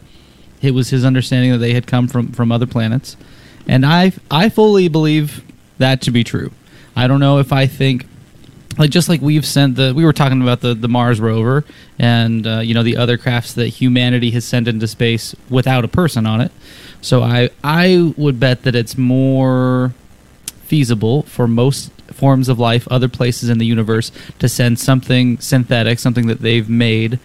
it 0.61 0.73
was 0.73 0.91
his 0.91 1.05
understanding 1.05 1.53
that 1.53 1.59
they 1.59 1.73
had 1.75 1.87
come 1.87 2.09
from 2.09 2.33
from 2.33 2.51
other 2.51 2.67
planets, 2.67 3.17
and 3.69 3.87
I 3.87 4.12
I 4.31 4.49
fully 4.49 4.88
believe 4.88 5.45
that 5.79 6.03
to 6.03 6.11
be 6.11 6.25
true. 6.25 6.51
I 6.97 7.07
don't 7.07 7.21
know 7.21 7.38
if 7.38 7.53
I 7.53 7.66
think 7.66 8.07
like 8.79 8.90
just 8.90 9.09
like 9.09 9.21
we've 9.21 9.47
sent 9.47 9.77
the 9.77 9.92
we 9.95 10.05
were 10.05 10.12
talking 10.12 10.42
about 10.42 10.61
the 10.61 10.75
the 10.75 10.88
Mars 10.88 11.21
rover 11.21 11.64
and 11.99 12.47
uh, 12.47 12.59
you 12.61 12.75
know 12.75 12.83
the 12.83 12.97
other 12.97 13.19
crafts 13.19 13.53
that 13.55 13.69
humanity 13.69 14.31
has 14.33 14.45
sent 14.45 14.66
into 14.66 14.87
space 14.87 15.35
without 15.51 15.85
a 15.85 15.88
person 15.88 16.27
on 16.27 16.40
it. 16.40 16.51
So 17.01 17.23
I 17.23 17.51
I 17.62 18.12
would 18.16 18.40
bet 18.40 18.62
that 18.62 18.75
it's 18.75 18.97
more 18.97 19.92
feasible 20.62 21.23
for 21.23 21.47
most 21.47 21.90
forms 22.12 22.49
of 22.49 22.59
life, 22.59 22.88
other 22.88 23.09
places 23.09 23.49
in 23.49 23.59
the 23.59 23.66
universe, 23.66 24.11
to 24.38 24.49
send 24.49 24.79
something 24.79 25.38
synthetic, 25.38 25.99
something 25.99 26.27
that 26.27 26.40
they've 26.40 26.69
made, 26.69 27.19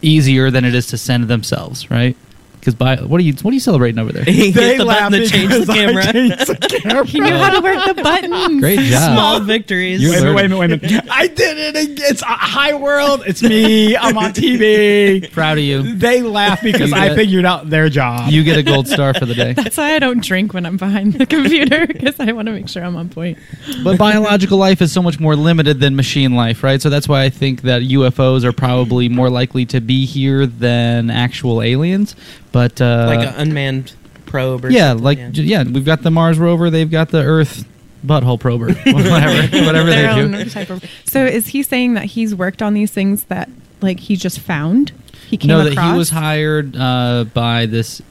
easier 0.00 0.50
than 0.50 0.64
it 0.64 0.74
is 0.74 0.86
to 0.88 0.98
send 0.98 1.28
themselves, 1.28 1.90
right? 1.90 2.16
Because 2.62 2.76
by 2.76 2.94
what 2.94 3.18
are 3.18 3.24
you 3.24 3.32
what 3.42 3.50
are 3.50 3.54
you 3.54 3.58
celebrating 3.58 3.98
over 3.98 4.12
there? 4.12 4.22
he 4.32 4.52
hit 4.52 4.78
the 4.78 4.84
button 4.84 5.10
to 5.10 5.26
change 5.26 5.50
the 5.50 5.66
camera. 5.66 7.04
He 7.06 7.18
knew 7.18 7.34
how 7.34 7.50
to 7.50 7.60
work 7.60 7.96
the 7.96 8.00
buttons. 8.00 8.60
Great 8.60 8.78
job. 8.78 9.14
Small 9.14 9.40
victories. 9.40 10.00
You're 10.00 10.12
Wait 10.12 10.20
a 10.20 10.24
minute, 10.26 10.36
wait 10.36 10.44
a 10.44 10.48
minute, 10.48 10.82
wait 10.82 10.90
a 10.90 10.94
minute. 10.94 11.10
I 11.10 11.26
did 11.26 11.58
it. 11.58 11.76
again. 11.76 11.96
It's 12.08 12.22
a 12.22 12.26
high 12.26 12.74
world. 12.74 13.24
It's 13.26 13.42
me. 13.42 13.96
I'm 13.96 14.16
on 14.16 14.32
TV. 14.32 15.28
Proud 15.32 15.58
of 15.58 15.64
you. 15.64 15.96
They 15.96 16.22
laugh 16.22 16.62
because 16.62 16.90
You 16.90 16.96
I 16.96 17.08
get- 17.08 17.16
figured 17.16 17.44
out 17.44 17.68
their 17.68 17.88
job. 17.88 18.30
You 18.30 18.44
get 18.44 18.56
a 18.58 18.62
gold 18.62 18.86
star 18.86 19.12
for 19.12 19.26
the 19.26 19.34
day. 19.34 19.52
That's 19.56 19.76
why 19.76 19.96
I 19.96 19.98
don't 19.98 20.22
drink 20.22 20.54
when 20.54 20.64
I'm 20.64 20.76
behind 20.76 21.14
the 21.14 21.26
computer 21.26 21.88
because 21.88 22.20
I 22.20 22.30
want 22.30 22.46
to 22.46 22.52
make 22.52 22.68
sure 22.68 22.84
I'm 22.84 22.94
on 22.94 23.08
point. 23.08 23.38
But 23.82 23.98
biological 23.98 24.58
life 24.58 24.80
is 24.80 24.92
so 24.92 25.02
much 25.02 25.18
more 25.18 25.34
limited 25.34 25.80
than 25.80 25.96
machine 25.96 26.36
life, 26.36 26.62
right? 26.62 26.80
So 26.80 26.90
that's 26.90 27.08
why 27.08 27.24
I 27.24 27.28
think 27.30 27.62
that 27.62 27.82
UFOs 27.82 28.44
are 28.44 28.52
probably 28.52 29.08
more 29.08 29.30
likely 29.30 29.66
to 29.66 29.80
be 29.80 30.06
here 30.06 30.46
than 30.46 31.10
actual 31.10 31.60
aliens. 31.60 32.14
But 32.52 32.80
uh, 32.80 33.06
like 33.08 33.26
an 33.28 33.34
unmanned 33.34 33.94
probe 34.26 34.64
or 34.64 34.70
yeah, 34.70 34.90
something, 34.90 35.04
like 35.04 35.18
yeah. 35.18 35.28
yeah, 35.32 35.62
we've 35.64 35.84
got 35.84 36.02
the 36.02 36.10
Mars 36.10 36.38
rover, 36.38 36.70
they've 36.70 36.90
got 36.90 37.08
the 37.10 37.22
Earth 37.22 37.66
butthole 38.06 38.38
prober, 38.38 38.66
whatever, 38.86 39.64
whatever 39.66 39.90
they 39.90 40.02
do. 40.02 40.36
own 40.36 40.48
type 40.48 40.70
of- 40.70 40.84
So 41.04 41.24
is 41.24 41.48
he 41.48 41.62
saying 41.62 41.94
that 41.94 42.04
he's 42.06 42.34
worked 42.34 42.62
on 42.62 42.74
these 42.74 42.90
things 42.90 43.24
that 43.24 43.48
like 43.80 44.00
he 44.00 44.16
just 44.16 44.38
found? 44.40 44.92
He 45.28 45.36
came 45.38 45.48
No, 45.48 45.64
that 45.64 45.72
across. 45.72 45.92
he 45.92 45.98
was 45.98 46.10
hired 46.10 46.76
uh, 46.76 47.24
by 47.32 47.66
this. 47.66 48.02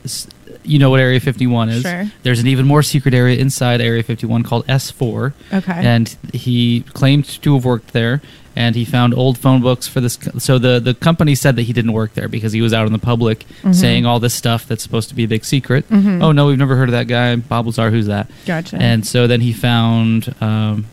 You 0.63 0.79
know 0.79 0.89
what 0.89 0.99
Area 0.99 1.19
51 1.19 1.69
is? 1.69 1.81
Sure. 1.83 2.05
There's 2.23 2.39
an 2.39 2.47
even 2.47 2.65
more 2.67 2.83
secret 2.83 3.13
area 3.13 3.37
inside 3.37 3.79
Area 3.81 4.03
51 4.03 4.43
called 4.43 4.65
S4. 4.67 5.33
Okay. 5.53 5.71
And 5.73 6.15
he 6.33 6.81
claimed 6.93 7.25
to 7.25 7.53
have 7.55 7.65
worked 7.65 7.93
there, 7.93 8.21
and 8.55 8.75
he 8.75 8.83
found 8.85 9.13
old 9.13 9.37
phone 9.37 9.61
books 9.61 9.87
for 9.87 10.01
this. 10.01 10.17
co- 10.17 10.37
So 10.39 10.57
the 10.59 10.79
the 10.79 10.93
company 10.93 11.35
said 11.35 11.55
that 11.55 11.63
he 11.63 11.73
didn't 11.73 11.93
work 11.93 12.13
there 12.13 12.27
because 12.27 12.51
he 12.53 12.61
was 12.61 12.73
out 12.73 12.85
in 12.87 12.93
the 12.93 12.99
public 12.99 13.39
Mm-hmm. 13.61 13.71
saying 13.73 14.05
all 14.05 14.19
this 14.19 14.33
stuff 14.33 14.65
that's 14.67 14.81
supposed 14.83 15.09
to 15.09 15.15
be 15.15 15.23
a 15.23 15.27
big 15.27 15.45
secret. 15.45 15.85
Oh 15.91 16.31
no, 16.31 16.47
we've 16.47 16.57
never 16.57 16.75
heard 16.75 16.89
of 16.89 16.93
that 16.93 17.07
guy, 17.07 17.35
Bob 17.35 17.65
Lazar. 17.67 17.89
Who's 17.91 18.07
that? 18.07 18.29
Gotcha. 18.45 18.77
And 18.79 19.05
so 19.05 19.27
then 19.27 19.41
he 19.41 19.53
found 19.53 20.33
um, 20.41 20.85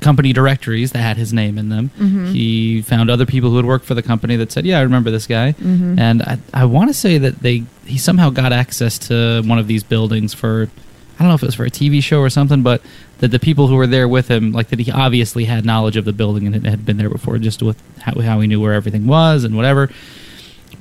company 0.00 0.32
directories 0.32 0.92
that 0.92 0.98
had 0.98 1.16
his 1.16 1.32
name 1.32 1.56
in 1.56 1.68
them. 1.68 1.90
Mm-hmm. 1.98 2.26
He 2.32 2.82
found 2.82 3.10
other 3.10 3.24
people 3.26 3.50
who 3.50 3.56
had 3.56 3.64
worked 3.64 3.86
for 3.86 3.94
the 3.94 4.02
company 4.02 4.36
that 4.36 4.50
said, 4.52 4.66
"Yeah, 4.66 4.78
I 4.78 4.82
remember 4.82 5.10
this 5.10 5.26
guy." 5.26 5.52
Mm-hmm. 5.52 5.98
And 5.98 6.22
I, 6.22 6.38
I 6.52 6.64
want 6.64 6.90
to 6.90 6.94
say 6.94 7.16
that 7.18 7.40
they 7.40 7.64
he 7.86 7.96
somehow 7.98 8.30
got 8.30 8.52
access 8.52 8.98
to 9.08 9.42
one 9.46 9.58
of 9.58 9.66
these 9.68 9.82
buildings 9.84 10.34
for 10.34 10.68
I 11.14 11.22
don't 11.22 11.28
know 11.28 11.34
if 11.34 11.42
it 11.42 11.46
was 11.46 11.54
for 11.54 11.64
a 11.64 11.70
TV 11.70 12.02
show 12.02 12.20
or 12.20 12.30
something, 12.30 12.62
but 12.62 12.82
that 13.18 13.28
the 13.28 13.38
people 13.38 13.68
who 13.68 13.76
were 13.76 13.86
there 13.86 14.08
with 14.08 14.28
him, 14.28 14.52
like 14.52 14.68
that 14.68 14.80
he 14.80 14.90
obviously 14.90 15.44
had 15.44 15.64
knowledge 15.64 15.96
of 15.96 16.04
the 16.04 16.12
building 16.12 16.46
and 16.46 16.66
had 16.66 16.84
been 16.84 16.96
there 16.96 17.08
before, 17.08 17.38
just 17.38 17.62
with 17.62 17.80
how, 18.00 18.20
how 18.20 18.40
he 18.40 18.48
knew 18.48 18.60
where 18.60 18.72
everything 18.72 19.06
was 19.06 19.44
and 19.44 19.56
whatever. 19.56 19.90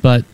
But 0.02 0.26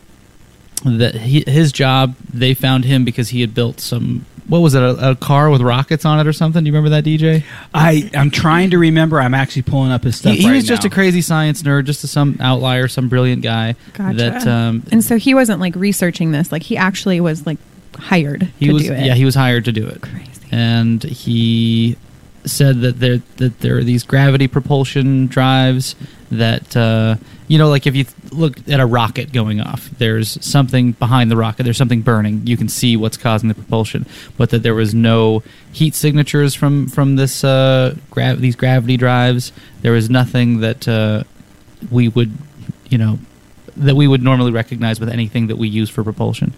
that 0.84 1.14
he, 1.14 1.44
his 1.46 1.72
job, 1.72 2.16
they 2.32 2.54
found 2.54 2.84
him 2.84 3.04
because 3.04 3.28
he 3.30 3.40
had 3.40 3.54
built 3.54 3.80
some. 3.80 4.24
What 4.48 4.60
was 4.60 4.74
it? 4.74 4.82
A, 4.82 5.10
a 5.10 5.14
car 5.14 5.48
with 5.48 5.60
rockets 5.60 6.04
on 6.04 6.18
it 6.18 6.26
or 6.26 6.32
something? 6.32 6.64
Do 6.64 6.68
you 6.68 6.74
remember 6.74 6.90
that, 7.00 7.04
DJ? 7.04 7.44
I 7.72 8.10
I'm 8.14 8.32
trying 8.32 8.70
to 8.70 8.78
remember. 8.78 9.20
I'm 9.20 9.34
actually 9.34 9.62
pulling 9.62 9.92
up 9.92 10.02
his 10.02 10.16
stuff. 10.16 10.32
He, 10.32 10.40
he 10.40 10.48
right 10.48 10.56
was 10.56 10.64
just 10.64 10.82
now. 10.82 10.88
a 10.88 10.90
crazy 10.90 11.20
science 11.20 11.62
nerd, 11.62 11.84
just 11.84 12.02
a, 12.02 12.08
some 12.08 12.36
outlier, 12.40 12.88
some 12.88 13.08
brilliant 13.08 13.42
guy. 13.42 13.76
Gotcha. 13.92 14.16
That 14.16 14.46
um, 14.48 14.82
and 14.90 15.04
so 15.04 15.18
he 15.18 15.34
wasn't 15.34 15.60
like 15.60 15.76
researching 15.76 16.32
this. 16.32 16.50
Like 16.50 16.64
he 16.64 16.76
actually 16.76 17.20
was 17.20 17.46
like 17.46 17.58
hired 18.00 18.50
he 18.58 18.66
to 18.66 18.72
was 18.72 18.84
do 18.84 18.92
it. 18.92 19.04
yeah 19.04 19.14
he 19.14 19.24
was 19.24 19.34
hired 19.34 19.64
to 19.64 19.72
do 19.72 19.86
it. 19.86 20.00
crazy. 20.02 20.28
and 20.50 21.02
he 21.02 21.96
said 22.44 22.80
that 22.80 22.98
there 23.00 23.18
that 23.36 23.60
there 23.60 23.76
are 23.78 23.84
these 23.84 24.02
gravity 24.02 24.48
propulsion 24.48 25.26
drives 25.26 25.94
that 26.30 26.76
uh, 26.76 27.16
you 27.48 27.58
know, 27.58 27.68
like 27.68 27.84
if 27.88 27.96
you 27.96 28.04
th- 28.04 28.32
look 28.32 28.68
at 28.68 28.78
a 28.78 28.86
rocket 28.86 29.32
going 29.32 29.60
off, 29.60 29.90
there's 29.98 30.42
something 30.44 30.92
behind 30.92 31.32
the 31.32 31.36
rocket. 31.36 31.64
There's 31.64 31.76
something 31.76 32.00
burning. 32.02 32.46
You 32.46 32.56
can 32.56 32.68
see 32.68 32.96
what's 32.96 33.16
causing 33.16 33.48
the 33.48 33.56
propulsion, 33.56 34.06
but 34.36 34.50
that 34.50 34.62
there 34.62 34.74
was 34.76 34.94
no 34.94 35.42
heat 35.72 35.96
signatures 35.96 36.54
from 36.54 36.86
from 36.86 37.16
this 37.16 37.42
uh, 37.42 37.96
gra- 38.10 38.36
these 38.36 38.54
gravity 38.54 38.96
drives. 38.96 39.52
There 39.82 39.90
was 39.90 40.08
nothing 40.08 40.60
that 40.60 40.86
uh, 40.86 41.24
we 41.90 42.06
would, 42.08 42.32
you 42.88 42.98
know, 42.98 43.18
that 43.76 43.96
we 43.96 44.06
would 44.06 44.22
normally 44.22 44.52
recognize 44.52 45.00
with 45.00 45.08
anything 45.08 45.48
that 45.48 45.56
we 45.58 45.66
use 45.68 45.90
for 45.90 46.04
propulsion. 46.04 46.52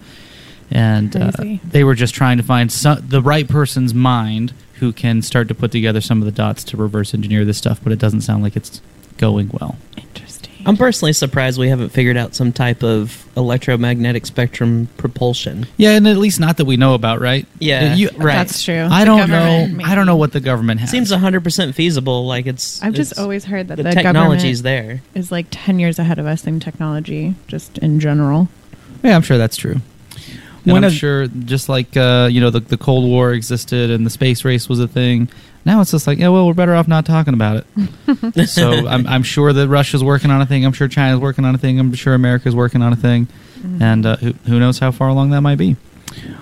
And 0.71 1.15
uh, 1.15 1.31
they 1.63 1.83
were 1.83 1.95
just 1.95 2.13
trying 2.15 2.37
to 2.37 2.43
find 2.43 2.71
some, 2.71 3.05
the 3.07 3.21
right 3.21 3.47
person's 3.47 3.93
mind 3.93 4.53
who 4.75 4.91
can 4.91 5.21
start 5.21 5.47
to 5.49 5.55
put 5.55 5.71
together 5.71 6.01
some 6.01 6.19
of 6.21 6.25
the 6.25 6.31
dots 6.31 6.63
to 6.65 6.77
reverse 6.77 7.13
engineer 7.13 7.45
this 7.45 7.57
stuff, 7.57 7.79
but 7.83 7.93
it 7.93 7.99
doesn't 7.99 8.21
sound 8.21 8.43
like 8.43 8.55
it's 8.55 8.81
going 9.17 9.49
well. 9.53 9.77
Interesting. 9.95 10.51
I'm 10.65 10.77
personally 10.77 11.13
surprised 11.13 11.59
we 11.59 11.69
haven't 11.69 11.89
figured 11.89 12.17
out 12.17 12.35
some 12.35 12.51
type 12.53 12.83
of 12.83 13.25
electromagnetic 13.35 14.25
spectrum 14.25 14.87
propulsion. 14.97 15.67
Yeah, 15.77 15.91
and 15.91 16.07
at 16.07 16.17
least 16.17 16.39
not 16.39 16.57
that 16.57 16.65
we 16.65 16.77
know 16.77 16.93
about, 16.95 17.19
right? 17.21 17.45
Yeah, 17.59 17.93
You- 17.95 18.09
right. 18.17 18.35
That's 18.35 18.63
true. 18.63 18.87
I 18.89 19.01
The 19.01 19.05
don't 19.05 19.29
know. 19.29 19.61
government, 19.65 19.87
I 19.87 19.95
don't 19.95 20.05
know 20.05 20.15
what 20.15 20.31
the 20.31 20.39
government 20.39 20.79
has. 20.79 20.89
Seems 20.89 21.11
100% 21.11 21.73
feasible. 21.75 22.25
Like 22.25 22.45
it's. 22.47 22.81
I've 22.81 22.93
just 22.93 23.19
always 23.19 23.45
heard 23.45 23.67
that 23.67 23.75
the, 23.77 23.83
the, 23.83 23.91
technology's 23.91 24.61
government 24.61 25.01
there. 25.13 25.19
is 25.21 25.31
like 25.31 25.47
ten 25.51 25.79
years 25.79 25.99
ahead 25.99 26.17
of 26.19 26.25
us 26.25 26.45
in 26.47 26.59
technology, 26.59 27.35
just 27.47 27.77
in 27.79 27.99
general. 27.99 28.47
Yeah, 29.03 29.15
I'm 29.15 29.21
sure 29.21 29.37
that's 29.37 29.57
true. 29.57 29.81
And 30.65 30.71
One 30.73 30.83
I'm 30.83 30.87
of- 30.89 30.93
sure, 30.93 31.27
just 31.27 31.67
like 31.69 31.95
uh, 31.97 32.29
you 32.31 32.39
know, 32.39 32.49
the, 32.49 32.59
the 32.61 32.77
Cold 32.77 33.05
War 33.05 33.33
existed 33.33 33.89
and 33.91 34.05
the 34.05 34.09
space 34.09 34.45
race 34.45 34.69
was 34.69 34.79
a 34.79 34.87
thing. 34.87 35.29
Now 35.65 35.81
it's 35.81 35.91
just 35.91 36.07
like, 36.07 36.17
yeah, 36.19 36.27
well, 36.29 36.45
we're 36.47 36.53
better 36.53 36.75
off 36.75 36.87
not 36.87 37.05
talking 37.05 37.33
about 37.33 37.65
it. 37.75 38.47
so 38.49 38.85
I'm, 38.87 39.07
I'm 39.07 39.23
sure 39.23 39.53
that 39.53 39.67
Russia's 39.69 40.03
working 40.03 40.29
on 40.31 40.41
a 40.41 40.45
thing. 40.45 40.65
I'm 40.65 40.73
sure 40.73 40.87
China's 40.89 41.19
working 41.19 41.45
on 41.45 41.55
a 41.55 41.57
thing. 41.57 41.79
I'm 41.79 41.93
sure 41.93 42.13
America's 42.13 42.55
working 42.55 42.81
on 42.81 42.91
a 42.91 42.97
thing. 42.97 43.27
And 43.79 44.05
uh, 44.05 44.17
who, 44.17 44.33
who 44.45 44.59
knows 44.59 44.79
how 44.79 44.91
far 44.91 45.07
along 45.07 45.29
that 45.29 45.39
might 45.41 45.57
be? 45.57 45.77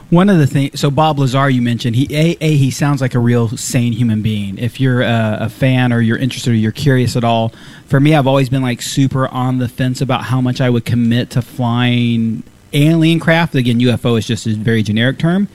One 0.09 0.27
of 0.29 0.37
the 0.39 0.47
things, 0.47 0.79
so 0.79 0.89
Bob 0.91 1.19
Lazar, 1.19 1.49
you 1.49 1.61
mentioned, 1.61 1.95
he 1.95 2.07
a, 2.15 2.35
a 2.41 2.57
he 2.57 2.71
sounds 2.71 2.99
like 2.99 3.13
a 3.15 3.19
real 3.19 3.47
sane 3.49 3.93
human 3.93 4.21
being. 4.21 4.57
If 4.57 4.79
you're 4.81 5.01
a, 5.01 5.37
a 5.41 5.49
fan 5.49 5.93
or 5.93 6.01
you're 6.01 6.17
interested 6.17 6.51
or 6.51 6.55
you're 6.55 6.71
curious 6.73 7.15
at 7.15 7.23
all, 7.23 7.49
for 7.85 7.99
me, 7.99 8.15
I've 8.15 8.27
always 8.27 8.49
been 8.49 8.61
like 8.63 8.81
super 8.81 9.27
on 9.27 9.59
the 9.59 9.69
fence 9.69 10.01
about 10.01 10.23
how 10.25 10.41
much 10.41 10.59
I 10.61 10.69
would 10.69 10.83
commit 10.83 11.29
to 11.31 11.41
flying 11.41 12.43
alien 12.73 13.19
craft. 13.19 13.55
Again, 13.55 13.79
UFO 13.79 14.17
is 14.17 14.25
just 14.27 14.45
a 14.47 14.53
very 14.53 14.83
generic 14.83 15.17
term, 15.17 15.47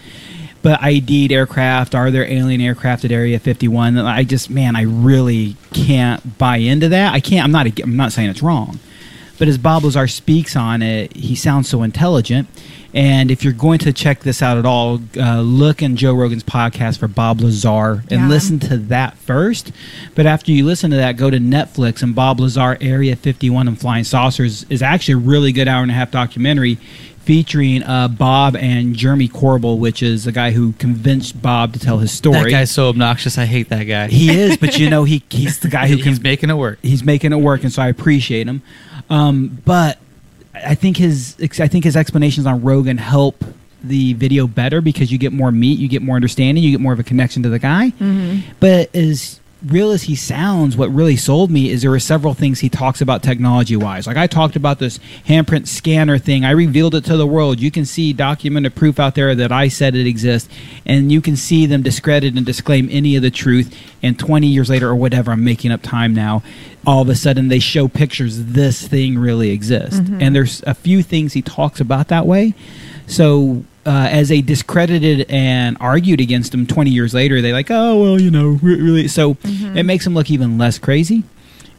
but 0.62 0.82
ID'd 0.82 1.32
aircraft. 1.32 1.94
Are 1.94 2.10
there 2.10 2.24
alien 2.30 2.60
aircraft 2.60 3.04
at 3.04 3.12
Area 3.12 3.38
51? 3.38 3.98
I 3.98 4.24
just, 4.24 4.50
man, 4.50 4.76
I 4.76 4.82
really 4.82 5.56
can't 5.72 6.38
buy 6.38 6.56
into 6.58 6.88
that. 6.88 7.12
I 7.12 7.20
can't. 7.20 7.44
I'm 7.44 7.52
not. 7.52 7.66
I'm 7.80 7.96
not 7.96 8.12
saying 8.12 8.30
it's 8.30 8.42
wrong. 8.42 8.78
But 9.38 9.48
as 9.48 9.58
Bob 9.58 9.84
Lazar 9.84 10.06
speaks 10.06 10.56
on 10.56 10.82
it, 10.82 11.14
he 11.16 11.34
sounds 11.34 11.68
so 11.68 11.82
intelligent. 11.82 12.48
And 12.94 13.30
if 13.30 13.44
you're 13.44 13.52
going 13.52 13.78
to 13.80 13.92
check 13.92 14.20
this 14.20 14.40
out 14.40 14.56
at 14.56 14.64
all, 14.64 15.00
uh, 15.18 15.42
look 15.42 15.82
in 15.82 15.96
Joe 15.96 16.14
Rogan's 16.14 16.42
podcast 16.44 16.98
for 16.98 17.08
Bob 17.08 17.40
Lazar 17.42 18.02
and 18.10 18.22
Yeah. 18.22 18.28
listen 18.28 18.58
to 18.60 18.78
that 18.78 19.18
first. 19.18 19.70
But 20.14 20.24
after 20.24 20.50
you 20.50 20.64
listen 20.64 20.90
to 20.92 20.96
that, 20.96 21.18
go 21.18 21.28
to 21.28 21.38
Netflix 21.38 22.02
and 22.02 22.14
Bob 22.14 22.40
Lazar 22.40 22.78
Area 22.80 23.14
51 23.14 23.68
and 23.68 23.78
Flying 23.78 24.04
Saucers 24.04 24.64
is 24.70 24.80
actually 24.80 25.14
a 25.14 25.18
really 25.18 25.52
good 25.52 25.68
hour 25.68 25.82
and 25.82 25.90
a 25.90 25.94
half 25.94 26.10
documentary 26.10 26.78
featuring 27.18 27.82
uh, 27.82 28.06
Bob 28.08 28.54
and 28.56 28.94
Jeremy 28.94 29.28
Corbell, 29.28 29.76
which 29.78 30.00
is 30.02 30.24
the 30.24 30.32
guy 30.32 30.52
who 30.52 30.72
convinced 30.74 31.42
Bob 31.42 31.72
to 31.72 31.78
tell 31.80 31.98
his 31.98 32.12
story. 32.12 32.44
That 32.44 32.50
guy's 32.50 32.70
so 32.70 32.88
obnoxious. 32.88 33.36
I 33.36 33.46
hate 33.46 33.68
that 33.68 33.82
guy. 33.82 34.06
he 34.06 34.30
is, 34.30 34.56
but 34.56 34.78
you 34.78 34.88
know, 34.88 35.02
he 35.04 35.22
he's 35.28 35.58
the 35.58 35.68
guy 35.68 35.88
who 35.88 35.96
can 35.98 36.06
he's 36.06 36.20
making 36.22 36.50
it 36.50 36.54
work. 36.56 36.78
he's 36.82 37.02
making 37.04 37.32
it 37.32 37.40
work, 37.40 37.62
and 37.64 37.72
so 37.72 37.82
I 37.82 37.88
appreciate 37.88 38.46
him. 38.46 38.62
Um, 39.10 39.60
but 39.64 39.98
I 40.54 40.74
think 40.74 40.96
his 40.96 41.36
I 41.60 41.68
think 41.68 41.84
his 41.84 41.96
explanations 41.96 42.46
on 42.46 42.62
Rogan 42.62 42.98
help 42.98 43.44
the 43.82 44.14
video 44.14 44.46
better 44.46 44.80
because 44.80 45.12
you 45.12 45.18
get 45.18 45.32
more 45.32 45.52
meat, 45.52 45.78
you 45.78 45.86
get 45.86 46.02
more 46.02 46.16
understanding, 46.16 46.64
you 46.64 46.70
get 46.72 46.80
more 46.80 46.92
of 46.92 46.98
a 46.98 47.04
connection 47.04 47.42
to 47.44 47.48
the 47.48 47.58
guy. 47.58 47.92
But 48.58 48.94
as 48.94 49.40
real 49.66 49.90
as 49.90 50.04
he 50.04 50.14
sounds, 50.14 50.76
what 50.76 50.90
really 50.90 51.16
sold 51.16 51.50
me 51.50 51.70
is 51.70 51.82
there 51.82 51.90
were 51.90 51.98
several 51.98 52.34
things 52.34 52.60
he 52.60 52.68
talks 52.68 53.00
about 53.00 53.22
technology 53.22 53.76
wise. 53.76 54.06
Like 54.06 54.16
I 54.16 54.26
talked 54.26 54.56
about 54.56 54.78
this 54.78 54.98
handprint 55.26 55.66
scanner 55.66 56.18
thing. 56.18 56.44
I 56.44 56.50
revealed 56.50 56.94
it 56.94 57.04
to 57.06 57.16
the 57.16 57.26
world. 57.26 57.60
You 57.60 57.70
can 57.70 57.84
see 57.84 58.12
documented 58.12 58.74
proof 58.74 59.00
out 59.00 59.14
there 59.14 59.34
that 59.34 59.52
I 59.52 59.68
said 59.68 59.94
it 59.94 60.06
exists, 60.06 60.48
and 60.84 61.10
you 61.10 61.20
can 61.20 61.36
see 61.36 61.66
them 61.66 61.82
discredit 61.82 62.36
and 62.36 62.46
disclaim 62.46 62.88
any 62.90 63.16
of 63.16 63.22
the 63.22 63.30
truth. 63.30 63.76
And 64.02 64.18
20 64.18 64.46
years 64.46 64.70
later, 64.70 64.88
or 64.88 64.96
whatever, 64.96 65.32
I'm 65.32 65.44
making 65.44 65.72
up 65.72 65.82
time 65.82 66.14
now. 66.14 66.42
All 66.86 67.02
of 67.02 67.08
a 67.08 67.16
sudden, 67.16 67.48
they 67.48 67.58
show 67.58 67.88
pictures. 67.88 68.44
This 68.44 68.86
thing 68.86 69.18
really 69.18 69.50
exists, 69.50 69.98
mm-hmm. 69.98 70.22
and 70.22 70.36
there's 70.36 70.62
a 70.62 70.74
few 70.74 71.02
things 71.02 71.32
he 71.32 71.42
talks 71.42 71.80
about 71.80 72.08
that 72.08 72.26
way. 72.26 72.54
So 73.08 73.64
uh, 73.86 74.08
as 74.10 74.28
they 74.28 74.40
discredited 74.42 75.26
and 75.30 75.76
argued 75.80 76.20
against 76.20 76.52
him 76.52 76.66
20 76.66 76.90
years 76.90 77.14
later, 77.14 77.40
they 77.40 77.52
like, 77.52 77.70
oh 77.70 78.00
well, 78.02 78.20
you 78.20 78.30
know, 78.30 78.58
really. 78.62 79.08
So 79.08 79.36
it 79.42 79.84
makes 79.84 80.06
him 80.06 80.14
look 80.14 80.30
even 80.30 80.58
less 80.58 80.78
crazy. 80.78 81.22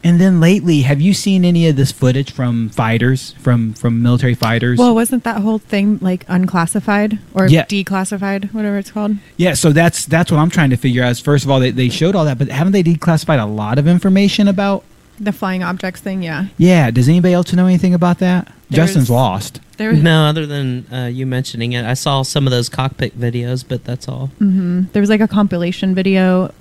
And 0.04 0.22
then 0.22 0.40
lately, 0.40 0.82
have 0.84 1.02
you 1.02 1.14
seen 1.14 1.44
any 1.44 1.68
of 1.68 1.76
this 1.76 1.92
footage 1.92 2.32
from 2.32 2.70
fighters, 2.70 3.34
from 3.40 3.74
from 3.74 4.02
military 4.04 4.36
fighters? 4.36 4.78
Well, 4.78 4.94
wasn't 4.94 5.24
that 5.26 5.42
whole 5.42 5.58
thing 5.58 5.98
like 6.02 6.24
unclassified 6.28 7.18
or 7.34 7.48
Yeah. 7.48 7.66
declassified, 7.66 8.54
whatever 8.54 8.78
it's 8.78 8.92
called? 8.92 9.18
yeah. 9.38 9.54
So 9.56 9.72
that's 9.72 10.06
that's 10.06 10.32
what 10.32 10.38
I'm 10.38 10.50
trying 10.52 10.70
to 10.70 10.78
figure 10.78 11.04
out. 11.04 11.12
Is 11.12 11.20
first 11.20 11.44
of 11.46 11.52
all, 11.52 11.60
they, 11.60 11.72
they 11.72 11.90
showed 11.90 12.16
all 12.16 12.26
that, 12.26 12.38
but 12.38 12.48
haven't 12.50 12.74
they 12.74 12.84
declassified 12.84 13.42
a 13.42 13.46
lot 13.48 13.80
of 13.80 13.88
information 13.88 14.48
about? 14.48 14.84
The 15.20 15.32
flying 15.32 15.64
objects 15.64 16.00
thing, 16.02 16.22
yeah. 16.24 16.48
Yeah. 16.58 16.92
Does 16.92 17.10
anybody 17.10 17.34
else 17.34 17.52
know 17.54 17.66
anything 17.66 17.94
about 17.94 18.20
that? 18.20 18.46
There's- 18.70 18.90
Justin's 18.90 19.10
lost. 19.10 19.60
There, 19.78 19.94
No, 19.94 20.26
other 20.26 20.46
than 20.48 20.86
uh, 20.92 21.06
you 21.06 21.26
mentioning 21.28 21.74
it, 21.74 21.86
I 21.86 21.94
saw 21.94 22.24
some 22.24 22.48
of 22.48 22.52
those 22.52 22.68
cockpit 22.68 23.20
videos, 23.20 23.64
but 23.68 23.84
that's 23.84 24.08
all. 24.08 24.32
Mhm. 24.42 24.92
there 24.92 25.02
was 25.02 25.10
like 25.10 25.22
a 25.22 25.28
compilation 25.28 25.94
video 25.94 26.52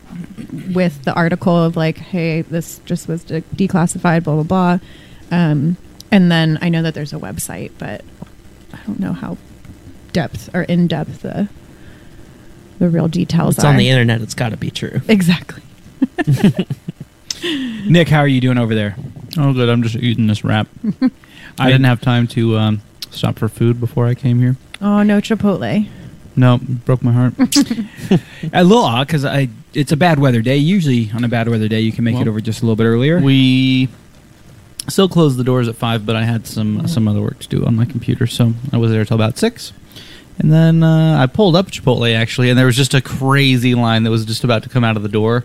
with 0.74 1.02
the 1.04 1.14
article 1.14 1.56
of 1.56 1.76
like, 1.76 1.96
hey, 1.96 2.42
this 2.42 2.80
just 2.84 3.08
was 3.08 3.24
de- 3.24 3.40
declassified, 3.54 4.22
blah 4.24 4.34
blah 4.34 4.42
blah. 4.42 4.78
Um, 5.30 5.78
and 6.12 6.30
then 6.30 6.58
I 6.60 6.68
know 6.68 6.82
that 6.82 6.92
there's 6.92 7.14
a 7.14 7.18
website, 7.18 7.70
but 7.78 8.02
I 8.74 8.78
don't 8.86 9.00
know 9.00 9.14
how 9.14 9.38
depth 10.12 10.50
or 10.54 10.62
in 10.64 10.86
depth 10.86 11.22
the 11.22 11.48
the 12.78 12.90
real 12.90 13.08
details 13.08 13.54
It's 13.56 13.64
are. 13.64 13.68
on 13.68 13.78
the 13.78 13.88
internet. 13.88 14.20
It's 14.20 14.34
got 14.34 14.50
to 14.50 14.58
be 14.58 14.70
true. 14.70 15.00
Exactly. 15.08 15.62
Nick, 17.42 18.08
how 18.08 18.20
are 18.20 18.28
you 18.28 18.40
doing 18.40 18.58
over 18.58 18.74
there? 18.74 18.96
Oh, 19.38 19.52
good. 19.52 19.68
I'm 19.68 19.82
just 19.82 19.96
eating 19.96 20.26
this 20.26 20.44
wrap. 20.44 20.68
I 21.58 21.70
didn't 21.70 21.84
have 21.84 22.00
time 22.00 22.26
to 22.28 22.56
um, 22.56 22.82
stop 23.10 23.38
for 23.38 23.48
food 23.48 23.80
before 23.80 24.06
I 24.06 24.14
came 24.14 24.38
here. 24.40 24.56
Oh 24.80 25.02
no, 25.02 25.20
Chipotle. 25.20 25.88
No, 26.38 26.58
broke 26.58 27.02
my 27.02 27.12
heart. 27.12 27.34
A 28.52 28.62
little 28.62 28.84
odd 28.84 29.06
because 29.06 29.24
I 29.24 29.48
it's 29.72 29.92
a 29.92 29.96
bad 29.96 30.18
weather 30.18 30.42
day. 30.42 30.56
Usually 30.58 31.10
on 31.14 31.24
a 31.24 31.28
bad 31.28 31.48
weather 31.48 31.68
day, 31.68 31.80
you 31.80 31.92
can 31.92 32.04
make 32.04 32.16
it 32.16 32.28
over 32.28 32.40
just 32.42 32.60
a 32.60 32.64
little 32.66 32.76
bit 32.76 32.84
earlier. 32.84 33.20
we 33.20 33.88
still 34.88 35.08
closed 35.08 35.38
the 35.38 35.44
doors 35.44 35.66
at 35.68 35.76
five, 35.76 36.04
but 36.04 36.14
I 36.14 36.24
had 36.24 36.46
some 36.46 36.86
some 36.88 37.08
other 37.08 37.22
work 37.22 37.38
to 37.40 37.48
do 37.48 37.64
on 37.64 37.74
my 37.74 37.86
computer, 37.86 38.26
so 38.26 38.52
I 38.72 38.76
was 38.76 38.90
there 38.90 39.04
till 39.06 39.14
about 39.14 39.38
six. 39.38 39.72
And 40.38 40.52
then 40.52 40.82
uh, 40.82 41.16
I 41.18 41.26
pulled 41.26 41.56
up 41.56 41.68
Chipotle 41.68 42.14
actually, 42.14 42.50
and 42.50 42.58
there 42.58 42.66
was 42.66 42.76
just 42.76 42.92
a 42.92 43.00
crazy 43.00 43.74
line 43.74 44.02
that 44.02 44.10
was 44.10 44.26
just 44.26 44.44
about 44.44 44.62
to 44.64 44.68
come 44.68 44.84
out 44.84 44.96
of 44.98 45.02
the 45.02 45.08
door. 45.08 45.44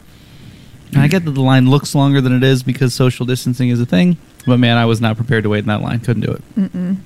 And 0.93 1.01
I 1.01 1.07
get 1.07 1.23
that 1.25 1.31
the 1.31 1.41
line 1.41 1.69
looks 1.69 1.95
longer 1.95 2.19
than 2.21 2.33
it 2.35 2.43
is 2.43 2.63
because 2.63 2.93
social 2.93 3.25
distancing 3.25 3.69
is 3.69 3.79
a 3.79 3.85
thing, 3.85 4.17
but 4.45 4.57
man, 4.57 4.77
I 4.77 4.85
was 4.85 4.99
not 4.99 5.15
prepared 5.15 5.43
to 5.43 5.49
wait 5.49 5.59
in 5.59 5.67
that 5.67 5.81
line. 5.81 5.99
Couldn't 6.01 6.23
do 6.23 6.31
it. 6.33 6.55
Mm-mm. 6.55 6.97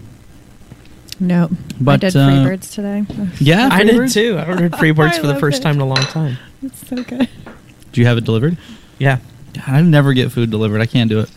No, 1.20 1.50
I 1.88 1.98
did 1.98 2.16
uh, 2.16 2.30
Freebirds 2.30 2.74
today. 2.74 3.06
Ugh, 3.10 3.28
Yeah, 3.40 3.70
I 3.72 3.84
did 3.84 3.96
Freebirds? 3.96 4.14
too. 4.14 4.38
I 4.38 4.48
ordered 4.48 4.72
Freebirds 4.74 5.14
I 5.14 5.20
for 5.22 5.28
the 5.28 5.40
first 5.40 5.60
it. 5.60 5.64
time 5.64 5.76
in 5.76 5.82
a 5.82 5.86
long 5.86 5.98
time. 5.98 6.38
It's 6.62 6.88
so 6.88 6.98
good. 7.04 7.30
Do 7.94 8.02
you 8.02 8.08
have 8.08 8.18
it 8.18 8.26
delivered? 8.26 8.58
Yeah. 8.98 9.20
God, 9.54 9.64
I 9.70 9.82
never 9.82 10.12
get 10.14 10.32
food 10.34 10.52
delivered. 10.52 10.82
I 10.82 10.86
can't 10.88 11.10
do 11.10 11.20
it. 11.20 11.30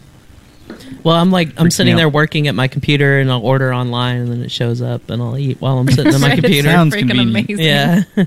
Well, 1.04 1.16
I'm 1.16 1.30
like 1.30 1.48
I'm 1.50 1.54
Freaks 1.64 1.76
sitting 1.76 1.94
me 1.94 1.98
there 1.98 2.06
out. 2.08 2.12
working 2.12 2.48
at 2.48 2.54
my 2.54 2.68
computer, 2.68 3.18
and 3.20 3.30
I'll 3.30 3.44
order 3.44 3.72
online, 3.72 4.16
and 4.18 4.28
then 4.30 4.42
it 4.42 4.50
shows 4.50 4.82
up, 4.82 5.08
and 5.10 5.22
I'll 5.22 5.38
eat 5.38 5.60
while 5.60 5.78
I'm 5.78 5.88
sitting 5.88 6.12
at 6.12 6.20
my 6.20 6.28
It's 6.32 6.40
computer. 6.40 6.68
Sounds 6.70 6.94
freaking 6.94 7.08
convenient. 7.08 7.30
amazing. 7.30 7.64
Yeah. 7.64 8.02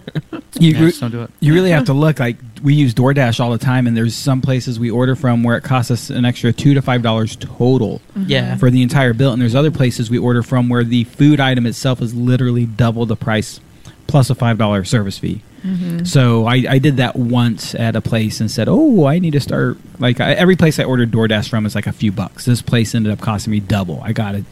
You, 0.60 0.72
Yeah, 0.74 0.80
re- 0.82 0.88
just 0.90 1.00
don't 1.02 1.12
do 1.12 1.22
it. 1.24 1.32
you 1.40 1.54
really 1.54 1.72
have 1.72 1.86
to 1.86 1.94
look 1.94 2.20
like 2.20 2.36
we 2.62 2.74
use 2.76 2.94
DoorDash 2.94 3.40
all 3.40 3.52
the 3.52 3.58
time, 3.58 3.88
and 3.88 3.96
there's 3.96 4.14
some 4.14 4.42
places 4.42 4.80
we 4.80 4.92
order 4.92 5.16
from 5.16 5.44
where 5.44 5.56
it 5.58 5.64
costs 5.64 5.90
us 5.90 6.10
an 6.10 6.26
extra 6.26 6.52
two 6.52 6.74
to 6.74 6.82
five 6.82 7.02
dollars 7.02 7.36
total 7.38 8.02
mm-hmm. 8.12 8.26
yeah. 8.28 8.58
for 8.58 8.70
the 8.70 8.82
entire 8.84 9.14
bill, 9.14 9.32
and 9.32 9.42
there's 9.42 9.56
other 9.56 9.72
places 9.72 10.10
we 10.10 10.18
order 10.18 10.44
from 10.44 10.68
where 10.70 10.84
the 10.84 11.06
food 11.06 11.40
item 11.40 11.66
itself 11.66 12.02
is 12.02 12.14
literally 12.14 12.66
double 12.66 13.06
the 13.06 13.16
price 13.16 13.60
plus 14.08 14.30
a 14.30 14.36
five 14.36 14.58
dollar 14.58 14.84
service 14.84 15.18
fee. 15.18 15.42
Mm-hmm. 15.64 16.06
So 16.06 16.46
I, 16.46 16.64
I 16.68 16.80
did 16.80 16.98
that 16.98 17.16
once 17.16 17.76
at 17.76 17.96
a 17.96 18.02
place 18.02 18.40
and 18.40 18.50
said, 18.50 18.68
"Oh, 18.70 19.06
I 19.06 19.20
need 19.20 19.32
to 19.34 19.40
start." 19.40 19.78
Like 20.00 20.20
I, 20.20 20.34
every 20.34 20.56
place 20.56 20.80
I 20.80 20.84
ordered 20.84 21.12
DoorDash 21.12 21.50
from 21.50 21.66
is 21.66 21.76
like 21.76 21.88
a 21.88 21.92
few 21.92 22.12
bucks. 22.12 22.46
This 22.46 22.62
place 22.62 22.96
ended 22.96 23.12
up 23.12 23.20
costing 23.22 23.52
me 23.52 23.60
double. 23.60 24.02
I 24.02 24.12
got 24.14 24.36
it. 24.36 24.46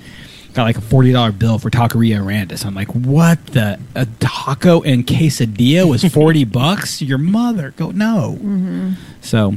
got 0.53 0.63
like 0.63 0.77
a 0.77 0.81
forty 0.81 1.11
dollar 1.11 1.31
bill 1.31 1.57
for 1.57 1.69
Taqueria 1.69 2.19
Arandas. 2.21 2.65
I'm 2.65 2.75
like, 2.75 2.89
what 2.93 3.43
the 3.47 3.79
a 3.95 4.05
taco 4.19 4.81
and 4.83 5.05
quesadilla 5.05 5.89
was 5.89 6.03
forty 6.13 6.43
bucks? 6.45 7.01
Your 7.01 7.17
mother 7.17 7.71
go 7.75 7.91
no. 7.91 8.37
Mm-hmm. 8.39 8.91
So 9.21 9.55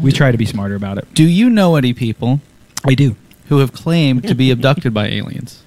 we 0.00 0.12
try 0.12 0.30
to 0.30 0.38
be 0.38 0.46
smarter 0.46 0.74
about 0.74 0.98
it. 0.98 1.12
Do 1.14 1.24
you 1.24 1.50
know 1.50 1.76
any 1.76 1.92
people 1.94 2.40
I 2.84 2.94
do. 2.94 3.16
who 3.48 3.58
have 3.58 3.72
claimed 3.72 4.26
to 4.28 4.34
be 4.34 4.50
abducted 4.52 4.94
by 4.94 5.08
aliens? 5.08 5.61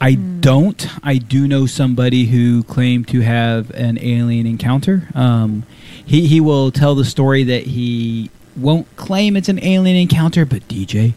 I 0.00 0.14
don't. 0.14 0.86
I 1.02 1.18
do 1.18 1.48
know 1.48 1.66
somebody 1.66 2.26
who 2.26 2.62
claimed 2.64 3.08
to 3.08 3.20
have 3.20 3.70
an 3.70 3.98
alien 4.00 4.46
encounter. 4.46 5.08
Um, 5.14 5.64
he 6.04 6.26
he 6.26 6.40
will 6.40 6.70
tell 6.70 6.94
the 6.94 7.04
story 7.04 7.42
that 7.44 7.64
he 7.64 8.30
won't 8.56 8.94
claim 8.96 9.36
it's 9.36 9.48
an 9.48 9.62
alien 9.62 9.96
encounter, 9.96 10.44
but 10.44 10.66
DJ, 10.68 11.14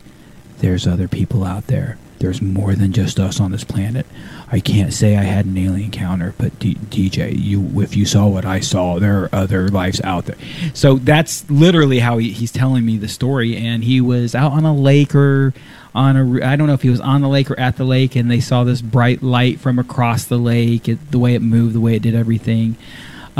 there's 0.59 0.87
other 0.87 1.07
people 1.07 1.43
out 1.43 1.67
there. 1.67 1.97
There's 2.19 2.41
more 2.41 2.75
than 2.75 2.91
just 2.91 3.19
us 3.19 3.39
on 3.39 3.51
this 3.51 3.63
planet. 3.63 4.05
I 4.51 4.59
can't 4.59 4.93
say 4.93 5.15
I 5.15 5.23
had 5.23 5.45
an 5.45 5.57
alien 5.57 5.85
encounter, 5.85 6.33
but 6.37 6.57
D- 6.59 6.75
DJ, 6.75 7.37
you 7.37 7.81
if 7.81 7.95
you 7.95 8.05
saw 8.05 8.27
what 8.27 8.45
I 8.45 8.59
saw, 8.59 8.99
there 8.99 9.23
are 9.23 9.29
other 9.31 9.69
lives 9.69 10.01
out 10.01 10.25
there. 10.25 10.37
So 10.73 10.95
that's 10.95 11.49
literally 11.49 11.99
how 11.99 12.17
he, 12.17 12.31
he's 12.31 12.51
telling 12.51 12.85
me 12.85 12.97
the 12.97 13.07
story. 13.07 13.55
And 13.55 13.83
he 13.83 14.01
was 14.01 14.33
out 14.33 14.51
on 14.51 14.65
a 14.65 14.73
lake 14.73 15.13
or 15.13 15.53
on 15.93 16.17
a 16.17 16.45
I 16.45 16.55
don't 16.55 16.67
know 16.67 16.73
if 16.73 16.81
he 16.81 16.89
was 16.89 16.99
on 16.99 17.21
the 17.21 17.29
lake 17.29 17.51
or 17.51 17.59
at 17.59 17.77
the 17.77 17.83
lake, 17.83 18.15
and 18.15 18.29
they 18.29 18.39
saw 18.39 18.63
this 18.63 18.81
bright 18.81 19.21
light 19.21 19.59
from 19.59 19.77
across 19.77 20.25
the 20.25 20.37
lake. 20.37 20.89
It, 20.89 21.11
the 21.11 21.19
way 21.19 21.35
it 21.35 21.41
moved, 21.41 21.75
the 21.75 21.81
way 21.81 21.95
it 21.95 22.01
did 22.01 22.15
everything 22.15 22.75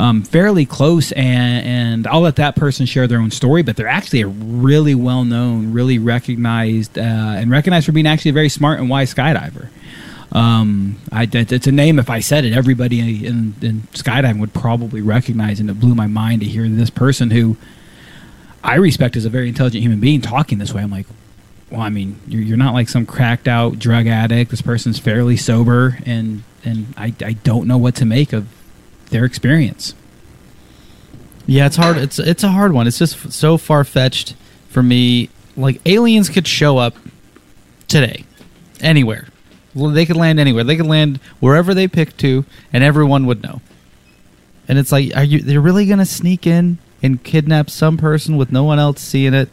um, 0.00 0.22
fairly 0.22 0.64
close, 0.64 1.12
and, 1.12 1.66
and 1.66 2.06
I'll 2.06 2.22
let 2.22 2.36
that 2.36 2.56
person 2.56 2.86
share 2.86 3.06
their 3.06 3.20
own 3.20 3.30
story. 3.30 3.62
But 3.62 3.76
they're 3.76 3.86
actually 3.86 4.22
a 4.22 4.28
really 4.28 4.94
well 4.94 5.24
known, 5.24 5.72
really 5.72 5.98
recognized, 5.98 6.98
uh, 6.98 7.02
and 7.02 7.50
recognized 7.50 7.86
for 7.86 7.92
being 7.92 8.06
actually 8.06 8.30
a 8.30 8.34
very 8.34 8.48
smart 8.48 8.80
and 8.80 8.88
wise 8.88 9.14
skydiver. 9.14 9.68
Um, 10.32 10.98
I, 11.10 11.28
it's 11.30 11.66
a 11.66 11.72
name. 11.72 11.98
If 11.98 12.08
I 12.08 12.20
said 12.20 12.44
it, 12.44 12.52
everybody 12.52 13.26
in, 13.26 13.54
in 13.60 13.82
skydiving 13.92 14.38
would 14.38 14.54
probably 14.54 15.00
recognize, 15.00 15.58
and 15.58 15.68
it 15.68 15.80
blew 15.80 15.94
my 15.94 16.06
mind 16.06 16.40
to 16.42 16.46
hear 16.46 16.68
this 16.68 16.90
person 16.90 17.30
who 17.30 17.56
I 18.62 18.76
respect 18.76 19.16
as 19.16 19.24
a 19.24 19.30
very 19.30 19.48
intelligent 19.48 19.82
human 19.82 20.00
being 20.00 20.20
talking 20.20 20.58
this 20.58 20.72
way. 20.72 20.82
I'm 20.82 20.90
like, 20.90 21.06
well, 21.70 21.80
I 21.80 21.88
mean, 21.88 22.20
you're, 22.26 22.42
you're 22.42 22.56
not 22.56 22.74
like 22.74 22.88
some 22.88 23.06
cracked 23.06 23.48
out 23.48 23.78
drug 23.78 24.06
addict. 24.06 24.50
This 24.50 24.62
person's 24.62 24.98
fairly 24.98 25.36
sober, 25.36 25.98
and 26.06 26.42
and 26.64 26.94
I, 26.96 27.14
I 27.24 27.32
don't 27.32 27.66
know 27.66 27.78
what 27.78 27.94
to 27.96 28.04
make 28.04 28.32
of 28.32 28.48
their 29.10 29.24
experience. 29.24 29.94
Yeah, 31.46 31.66
it's 31.66 31.76
hard. 31.76 31.96
It's 31.96 32.18
it's 32.18 32.44
a 32.44 32.48
hard 32.48 32.72
one. 32.72 32.86
It's 32.86 32.98
just 32.98 33.32
so 33.32 33.56
far 33.56 33.84
fetched 33.84 34.34
for 34.68 34.82
me. 34.82 35.30
Like 35.56 35.80
aliens 35.86 36.28
could 36.28 36.46
show 36.46 36.78
up 36.78 36.94
today, 37.88 38.24
anywhere. 38.80 39.26
They 39.74 40.06
could 40.06 40.16
land 40.16 40.40
anywhere. 40.40 40.64
They 40.64 40.76
could 40.76 40.86
land 40.86 41.20
wherever 41.38 41.74
they 41.74 41.88
pick 41.88 42.16
to, 42.18 42.44
and 42.72 42.82
everyone 42.82 43.26
would 43.26 43.42
know. 43.42 43.60
And 44.68 44.78
it's 44.78 44.92
like, 44.92 45.16
are 45.16 45.24
you? 45.24 45.40
They're 45.40 45.60
really 45.60 45.86
gonna 45.86 46.06
sneak 46.06 46.46
in 46.46 46.78
and 47.02 47.22
kidnap 47.22 47.70
some 47.70 47.96
person 47.96 48.36
with 48.36 48.52
no 48.52 48.64
one 48.64 48.78
else 48.78 49.00
seeing 49.00 49.34
it? 49.34 49.48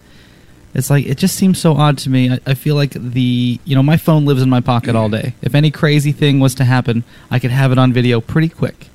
It's 0.74 0.90
like 0.90 1.06
it 1.06 1.18
just 1.18 1.36
seems 1.36 1.60
so 1.60 1.74
odd 1.74 1.98
to 2.00 2.10
me. 2.10 2.32
I, 2.32 2.40
I 2.46 2.54
feel 2.54 2.76
like 2.76 2.92
the 2.92 3.60
you 3.64 3.76
know 3.76 3.84
my 3.84 3.98
phone 3.98 4.26
lives 4.26 4.42
in 4.42 4.50
my 4.50 4.62
pocket 4.62 4.96
all 4.96 5.10
day. 5.10 5.34
If 5.42 5.56
any 5.56 5.72
crazy 5.72 6.12
thing 6.12 6.40
was 6.40 6.54
to 6.56 6.66
happen, 6.66 7.04
I 7.32 7.40
could 7.40 7.52
have 7.52 7.72
it 7.72 7.78
on 7.78 7.94
video 7.94 8.22
pretty 8.22 8.50
quick. 8.50 8.90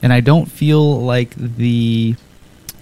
And 0.00 0.12
I 0.12 0.20
don't 0.20 0.46
feel 0.46 1.00
like 1.00 1.34
the 1.34 2.14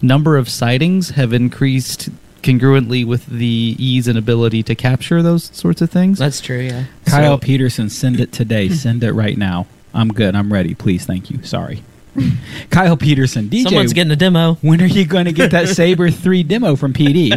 number 0.02 0.36
of 0.36 0.48
sightings 0.48 1.10
have 1.10 1.32
increased 1.32 2.10
congruently 2.46 3.04
with 3.04 3.26
the 3.26 3.76
ease 3.78 4.08
and 4.08 4.16
ability 4.18 4.62
to 4.64 4.74
capture 4.74 5.22
those 5.22 5.44
sorts 5.52 5.82
of 5.82 5.90
things. 5.90 6.18
That's 6.18 6.40
true. 6.40 6.58
Yeah. 6.60 6.84
Kyle 7.06 7.36
So- 7.36 7.38
Peterson, 7.38 7.90
send 7.90 8.20
it 8.20 8.32
today. 8.32 8.68
send 8.84 9.02
it 9.04 9.12
right 9.12 9.36
now. 9.36 9.66
I'm 9.94 10.08
good. 10.08 10.34
I'm 10.34 10.52
ready. 10.52 10.74
Please, 10.74 11.06
thank 11.06 11.30
you. 11.30 11.42
Sorry. 11.42 11.82
Kyle 12.70 12.96
Peterson, 12.96 13.48
DJ. 13.48 13.64
Someone's 13.64 13.92
getting 13.92 14.10
a 14.10 14.16
demo. 14.16 14.54
when 14.62 14.80
are 14.80 14.86
you 14.86 15.04
going 15.04 15.26
to 15.26 15.32
get 15.32 15.50
that 15.50 15.68
Sabre 15.76 16.10
3 16.10 16.42
demo 16.44 16.74
from 16.76 16.92
PD? 16.94 17.32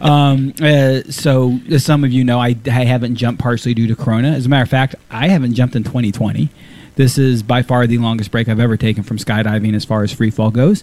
Um, 0.00 0.52
uh, 0.60 1.08
so, 1.10 1.58
as 1.70 1.84
some 1.84 2.02
of 2.02 2.10
you 2.12 2.24
know, 2.24 2.40
I, 2.40 2.56
I 2.66 2.84
haven't 2.84 3.14
jumped 3.16 3.40
partially 3.40 3.72
due 3.74 3.86
to 3.86 3.94
Corona. 3.94 4.32
As 4.32 4.46
a 4.46 4.48
matter 4.48 4.64
of 4.64 4.68
fact, 4.68 4.96
I 5.10 5.28
haven't 5.28 5.54
jumped 5.54 5.76
in 5.76 5.84
2020. 5.84 6.48
This 6.96 7.18
is 7.18 7.42
by 7.42 7.62
far 7.62 7.86
the 7.86 7.98
longest 7.98 8.30
break 8.30 8.48
I've 8.48 8.58
ever 8.58 8.78
taken 8.78 9.02
from 9.02 9.18
skydiving 9.18 9.74
as 9.74 9.84
far 9.84 10.02
as 10.02 10.12
free 10.12 10.30
fall 10.30 10.50
goes. 10.50 10.82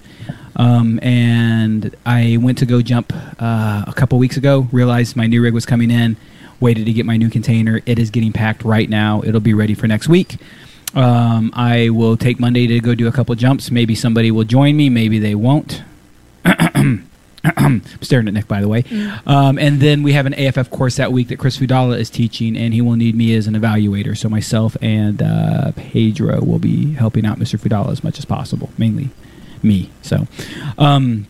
Um, 0.55 0.99
and 1.01 1.95
I 2.05 2.37
went 2.39 2.59
to 2.59 2.67
go 2.67 2.83
jump 2.83 3.11
uh, 3.39 3.85
a 3.87 3.93
couple 3.95 4.19
weeks 4.19 4.37
ago, 4.37 4.67
realized 4.71 5.15
my 5.15 5.25
new 5.25 5.41
rig 5.41 5.55
was 5.55 5.65
coming 5.65 5.89
in, 5.89 6.15
waited 6.59 6.85
to 6.85 6.93
get 6.93 7.07
my 7.07 7.17
new 7.17 7.31
container. 7.31 7.81
It 7.87 7.97
is 7.97 8.11
getting 8.11 8.31
packed 8.31 8.63
right 8.63 8.87
now. 8.87 9.23
It'll 9.25 9.41
be 9.41 9.55
ready 9.55 9.73
for 9.73 9.87
next 9.87 10.07
week. 10.07 10.37
Um, 10.93 11.51
I 11.55 11.89
will 11.89 12.15
take 12.15 12.39
Monday 12.39 12.67
to 12.67 12.79
go 12.79 12.93
do 12.93 13.07
a 13.07 13.11
couple 13.11 13.33
jumps. 13.33 13.71
Maybe 13.71 13.95
somebody 13.95 14.29
will 14.29 14.43
join 14.43 14.77
me. 14.77 14.89
Maybe 14.89 15.17
they 15.17 15.33
won't. 15.33 15.81
I'm 17.57 17.83
staring 18.01 18.27
at 18.27 18.33
Nick, 18.33 18.47
by 18.47 18.61
the 18.61 18.67
way. 18.67 18.83
Um, 19.25 19.57
and 19.59 19.79
then 19.81 20.01
we 20.03 20.13
have 20.13 20.25
an 20.25 20.33
AFF 20.33 20.69
course 20.69 20.95
that 20.95 21.11
week 21.11 21.27
that 21.27 21.39
Chris 21.39 21.57
Fudala 21.57 21.97
is 21.99 22.09
teaching, 22.09 22.55
and 22.55 22.73
he 22.73 22.81
will 22.81 22.95
need 22.95 23.15
me 23.15 23.35
as 23.35 23.47
an 23.47 23.53
evaluator. 23.53 24.17
So 24.17 24.29
myself 24.29 24.77
and 24.81 25.21
uh, 25.21 25.71
Pedro 25.75 26.41
will 26.43 26.59
be 26.59 26.93
helping 26.93 27.25
out 27.25 27.39
Mr. 27.39 27.59
Fudala 27.59 27.91
as 27.91 28.03
much 28.03 28.17
as 28.17 28.25
possible, 28.25 28.69
mainly 28.77 29.09
me. 29.61 29.89
So, 30.01 30.27
um, 30.77 31.27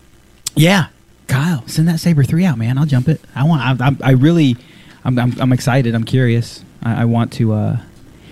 yeah, 0.55 0.87
Kyle, 1.27 1.63
send 1.67 1.87
that 1.87 1.99
Sabre 1.99 2.23
three 2.23 2.45
out, 2.45 2.57
man. 2.59 2.77
I'll 2.77 2.85
jump 2.85 3.07
it. 3.09 3.19
I 3.35 3.43
want. 3.43 3.81
I, 3.81 3.87
I, 3.87 3.95
I 4.03 4.11
really, 4.11 4.55
I'm, 5.03 5.17
I'm, 5.17 5.33
I'm 5.41 5.51
excited. 5.53 5.95
I'm 5.95 6.03
curious. 6.03 6.63
I, 6.83 7.01
I 7.01 7.05
want 7.05 7.33
to. 7.33 7.53
Uh, 7.53 7.77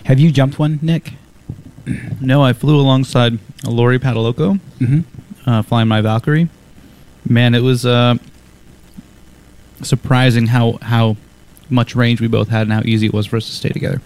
have 0.05 0.19
you 0.19 0.31
jumped 0.31 0.59
one, 0.59 0.77
Nick? 0.83 1.13
no, 2.21 2.43
I 2.43 2.53
flew 2.53 2.79
alongside 2.79 3.39
Lori 3.65 3.97
Pataloco, 3.97 4.59
Mm-hmm. 4.79 5.49
uh, 5.49 5.63
flying 5.63 5.87
my 5.87 6.01
Valkyrie. 6.01 6.47
Man, 7.27 7.55
it 7.55 7.61
was 7.61 7.85
uh, 7.85 8.15
surprising 9.81 10.47
how 10.47 10.79
how 10.81 11.17
much 11.69 11.95
range 11.95 12.21
we 12.21 12.27
both 12.27 12.49
had 12.49 12.63
and 12.63 12.73
how 12.73 12.81
easy 12.83 13.05
it 13.07 13.13
was 13.13 13.25
for 13.25 13.37
us 13.37 13.45
to 13.45 13.51
stay 13.51 13.69
together. 13.69 14.01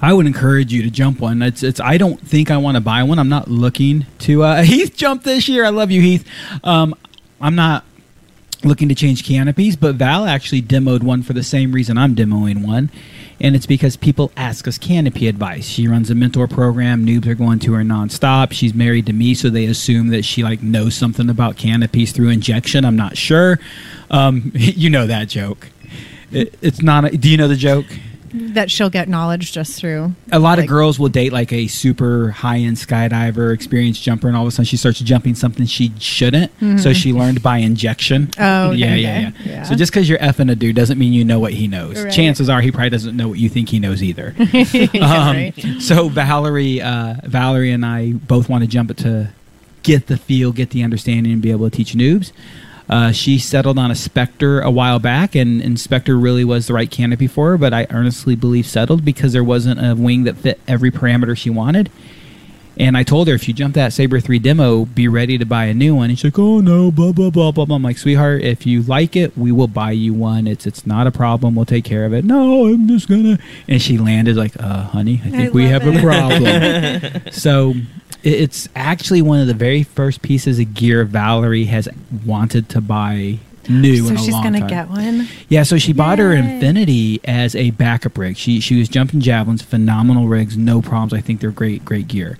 I 0.00 0.12
would 0.12 0.26
encourage 0.26 0.72
you 0.72 0.82
to 0.82 0.90
jump 0.90 1.20
one. 1.20 1.42
It's 1.42 1.62
it's. 1.62 1.80
I 1.80 1.98
don't 1.98 2.20
think 2.20 2.50
I 2.50 2.56
want 2.56 2.76
to 2.76 2.80
buy 2.80 3.02
one. 3.02 3.18
I'm 3.18 3.28
not 3.28 3.48
looking 3.48 4.06
to. 4.20 4.42
Uh, 4.44 4.62
Heath 4.62 4.96
jump 4.96 5.24
this 5.24 5.48
year. 5.48 5.64
I 5.64 5.70
love 5.70 5.90
you, 5.90 6.00
Heath. 6.00 6.26
Um, 6.62 6.94
I'm 7.40 7.54
not 7.54 7.84
looking 8.62 8.88
to 8.90 8.94
change 8.94 9.24
canopies, 9.24 9.76
but 9.76 9.94
Val 9.94 10.26
actually 10.26 10.62
demoed 10.62 11.02
one 11.02 11.22
for 11.22 11.32
the 11.32 11.42
same 11.42 11.72
reason 11.72 11.96
I'm 11.96 12.14
demoing 12.14 12.64
one, 12.64 12.90
and 13.40 13.56
it's 13.56 13.66
because 13.66 13.96
people 13.96 14.30
ask 14.36 14.68
us 14.68 14.76
canopy 14.76 15.26
advice. 15.26 15.64
She 15.64 15.88
runs 15.88 16.10
a 16.10 16.14
mentor 16.14 16.46
program. 16.46 17.06
Noobs 17.06 17.26
are 17.26 17.34
going 17.34 17.58
to 17.60 17.72
her 17.72 17.82
nonstop. 17.82 18.52
She's 18.52 18.74
married 18.74 19.06
to 19.06 19.12
me, 19.12 19.34
so 19.34 19.48
they 19.48 19.64
assume 19.64 20.08
that 20.08 20.24
she 20.24 20.42
like 20.42 20.62
knows 20.62 20.94
something 20.94 21.30
about 21.30 21.56
canopies 21.56 22.12
through 22.12 22.28
injection. 22.28 22.84
I'm 22.84 22.96
not 22.96 23.16
sure. 23.16 23.58
Um, 24.10 24.52
you 24.54 24.90
know 24.90 25.06
that 25.06 25.28
joke. 25.28 25.68
It, 26.30 26.54
it's 26.60 26.82
not. 26.82 27.06
A, 27.06 27.16
do 27.16 27.28
you 27.28 27.36
know 27.36 27.48
the 27.48 27.56
joke? 27.56 27.86
That 28.32 28.70
she'll 28.70 28.90
get 28.90 29.08
knowledge 29.08 29.52
just 29.52 29.78
through. 29.80 30.14
a 30.32 30.38
lot 30.38 30.58
of 30.58 30.66
girls 30.66 30.98
will 30.98 31.08
date 31.08 31.32
like 31.32 31.52
a 31.52 31.66
super 31.66 32.30
high 32.30 32.58
end 32.58 32.76
skydiver, 32.76 33.52
experienced 33.52 34.02
jumper, 34.02 34.28
and 34.28 34.36
all 34.36 34.42
of 34.44 34.48
a 34.48 34.50
sudden 34.50 34.64
she 34.66 34.76
starts 34.76 35.00
jumping 35.00 35.34
something 35.34 35.66
she 35.66 35.92
shouldn't. 35.98 36.52
So 36.80 36.92
she 36.92 37.12
learned 37.12 37.42
by 37.42 37.58
injection. 37.58 38.28
Mm-hmm. 38.28 38.42
Oh, 38.42 38.68
okay, 38.70 38.76
yeah, 38.78 38.94
yeah, 38.94 39.18
yeah, 39.20 39.30
Yeah. 39.44 39.62
So 39.64 39.74
just 39.74 39.92
because 39.92 40.08
you're 40.08 40.18
effing 40.18 40.50
a 40.50 40.54
dude 40.54 40.76
doesn't 40.76 40.98
mean 40.98 41.12
you 41.12 41.24
know 41.24 41.38
what 41.40 41.52
he 41.52 41.66
knows. 41.68 42.02
Right. 42.02 42.12
Chances 42.12 42.48
are 42.48 42.60
he 42.60 42.70
probably 42.70 42.90
doesn't 42.90 43.16
know 43.16 43.28
what 43.28 43.38
you 43.38 43.48
think 43.48 43.68
he 43.68 43.78
knows 43.78 44.02
either. 44.02 44.34
Yeah, 44.52 44.86
Um, 45.28 45.36
right. 45.36 45.54
So 45.80 46.08
Valerie, 46.08 46.80
uh, 46.80 47.16
Valerie 47.24 47.72
and 47.72 47.84
I 47.84 48.12
both 48.12 48.48
want 48.48 48.62
to 48.64 48.68
jump 48.68 48.90
it 48.90 48.96
to 48.98 49.30
get 49.82 50.06
the 50.06 50.16
feel, 50.16 50.52
get 50.52 50.70
the 50.70 50.82
understanding, 50.82 51.32
and 51.32 51.40
be 51.42 51.50
able 51.50 51.68
to 51.70 51.76
teach 51.76 51.94
noobs. 51.94 52.32
Uh, 52.90 53.12
she 53.12 53.38
settled 53.38 53.78
on 53.78 53.90
a 53.92 53.94
Spectre 53.94 54.60
a 54.60 54.70
while 54.70 54.98
back, 54.98 55.36
and, 55.36 55.62
and 55.62 55.78
Spectre 55.78 56.18
really 56.18 56.44
was 56.44 56.66
the 56.66 56.74
right 56.74 56.90
canopy 56.90 57.28
for 57.28 57.50
her. 57.50 57.56
But 57.58 57.72
I 57.72 57.86
earnestly 57.90 58.34
believe 58.34 58.66
settled 58.66 59.04
because 59.04 59.32
there 59.32 59.44
wasn't 59.44 59.78
a 59.82 59.94
wing 59.94 60.24
that 60.24 60.36
fit 60.36 60.60
every 60.66 60.90
parameter 60.90 61.36
she 61.36 61.50
wanted. 61.50 61.88
And 62.76 62.96
I 62.96 63.02
told 63.02 63.28
her 63.28 63.34
if 63.34 63.46
you 63.46 63.52
jump 63.52 63.74
that 63.74 63.92
Sabre 63.92 64.20
three 64.20 64.38
demo, 64.38 64.86
be 64.86 65.06
ready 65.06 65.36
to 65.38 65.44
buy 65.44 65.66
a 65.66 65.74
new 65.74 65.94
one. 65.94 66.08
And 66.08 66.18
she's 66.18 66.24
like, 66.32 66.38
"Oh 66.38 66.60
no, 66.60 66.90
blah 66.90 67.12
blah 67.12 67.28
blah 67.30 67.52
blah 67.52 67.66
blah." 67.66 67.76
I'm 67.76 67.82
like, 67.82 67.98
"Sweetheart, 67.98 68.42
if 68.42 68.66
you 68.66 68.82
like 68.82 69.16
it, 69.16 69.36
we 69.36 69.52
will 69.52 69.66
buy 69.68 69.90
you 69.92 70.14
one. 70.14 70.46
It's 70.46 70.66
it's 70.66 70.86
not 70.86 71.06
a 71.06 71.10
problem. 71.10 71.54
We'll 71.54 71.66
take 71.66 71.84
care 71.84 72.06
of 72.06 72.14
it." 72.14 72.24
No, 72.24 72.66
I'm 72.68 72.88
just 72.88 73.06
gonna. 73.08 73.38
And 73.68 73.82
she 73.82 73.98
landed 73.98 74.36
like, 74.36 74.58
"Uh, 74.58 74.84
honey, 74.84 75.20
I 75.26 75.30
think 75.30 75.52
we 75.54 75.70
love 75.70 75.82
have 75.82 75.94
a 75.94 76.00
problem." 76.00 77.22
so 77.32 77.70
it- 77.70 77.84
it's 78.22 78.68
actually 78.76 79.22
one 79.22 79.40
of 79.40 79.46
the 79.46 79.54
very 79.54 79.82
first 79.82 80.22
pieces 80.22 80.58
of 80.58 80.74
gear 80.74 81.04
Valerie 81.04 81.64
has 81.64 81.88
wanted 82.24 82.68
to 82.70 82.80
buy 82.80 83.38
new 83.68 84.08
so 84.08 84.16
she's 84.16 84.34
gonna 84.34 84.60
time. 84.60 84.68
get 84.68 84.88
one. 84.88 85.28
Yeah, 85.48 85.62
so 85.62 85.78
she 85.78 85.92
bought 85.92 86.18
her 86.18 86.32
Infinity 86.32 87.20
as 87.24 87.54
a 87.54 87.70
backup 87.70 88.18
rig. 88.18 88.36
She 88.36 88.60
she 88.60 88.78
was 88.78 88.88
jumping 88.88 89.20
javelins, 89.20 89.62
phenomenal 89.62 90.28
rigs, 90.28 90.56
no 90.56 90.82
problems. 90.82 91.12
I 91.12 91.20
think 91.20 91.40
they're 91.40 91.50
great 91.50 91.84
great 91.84 92.08
gear. 92.08 92.38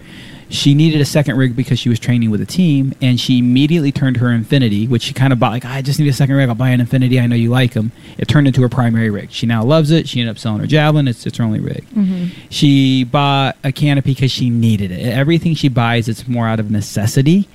She 0.50 0.74
needed 0.74 1.00
a 1.00 1.04
second 1.04 1.36
rig 1.36 1.54
because 1.54 1.78
she 1.78 1.88
was 1.88 2.00
training 2.00 2.30
with 2.30 2.40
a 2.40 2.46
team, 2.46 2.92
and 3.00 3.18
she 3.20 3.38
immediately 3.38 3.92
turned 3.92 4.16
her 4.16 4.32
Infinity, 4.32 4.88
which 4.88 5.02
she 5.02 5.14
kind 5.14 5.32
of 5.32 5.38
bought 5.38 5.52
like 5.52 5.64
I 5.64 5.80
just 5.80 6.00
need 6.00 6.08
a 6.08 6.12
second 6.12 6.34
rig. 6.34 6.48
I'll 6.48 6.56
buy 6.56 6.70
an 6.70 6.80
Infinity. 6.80 7.20
I 7.20 7.26
know 7.26 7.36
you 7.36 7.50
like 7.50 7.72
them. 7.72 7.92
It 8.18 8.26
turned 8.26 8.48
into 8.48 8.60
her 8.62 8.68
primary 8.68 9.10
rig. 9.10 9.30
She 9.30 9.46
now 9.46 9.62
loves 9.62 9.90
it. 9.92 10.08
She 10.08 10.20
ended 10.20 10.34
up 10.34 10.38
selling 10.38 10.60
her 10.60 10.66
javelin. 10.66 11.06
It's 11.06 11.24
it's 11.24 11.38
her 11.38 11.44
only 11.44 11.60
rig. 11.60 11.86
Mm-hmm. 11.90 12.26
She 12.50 13.04
bought 13.04 13.56
a 13.62 13.70
canopy 13.70 14.14
because 14.14 14.32
she 14.32 14.50
needed 14.50 14.90
it. 14.90 15.00
Everything 15.06 15.54
she 15.54 15.68
buys, 15.68 16.08
it's 16.08 16.26
more 16.26 16.48
out 16.48 16.58
of 16.58 16.70
necessity. 16.70 17.48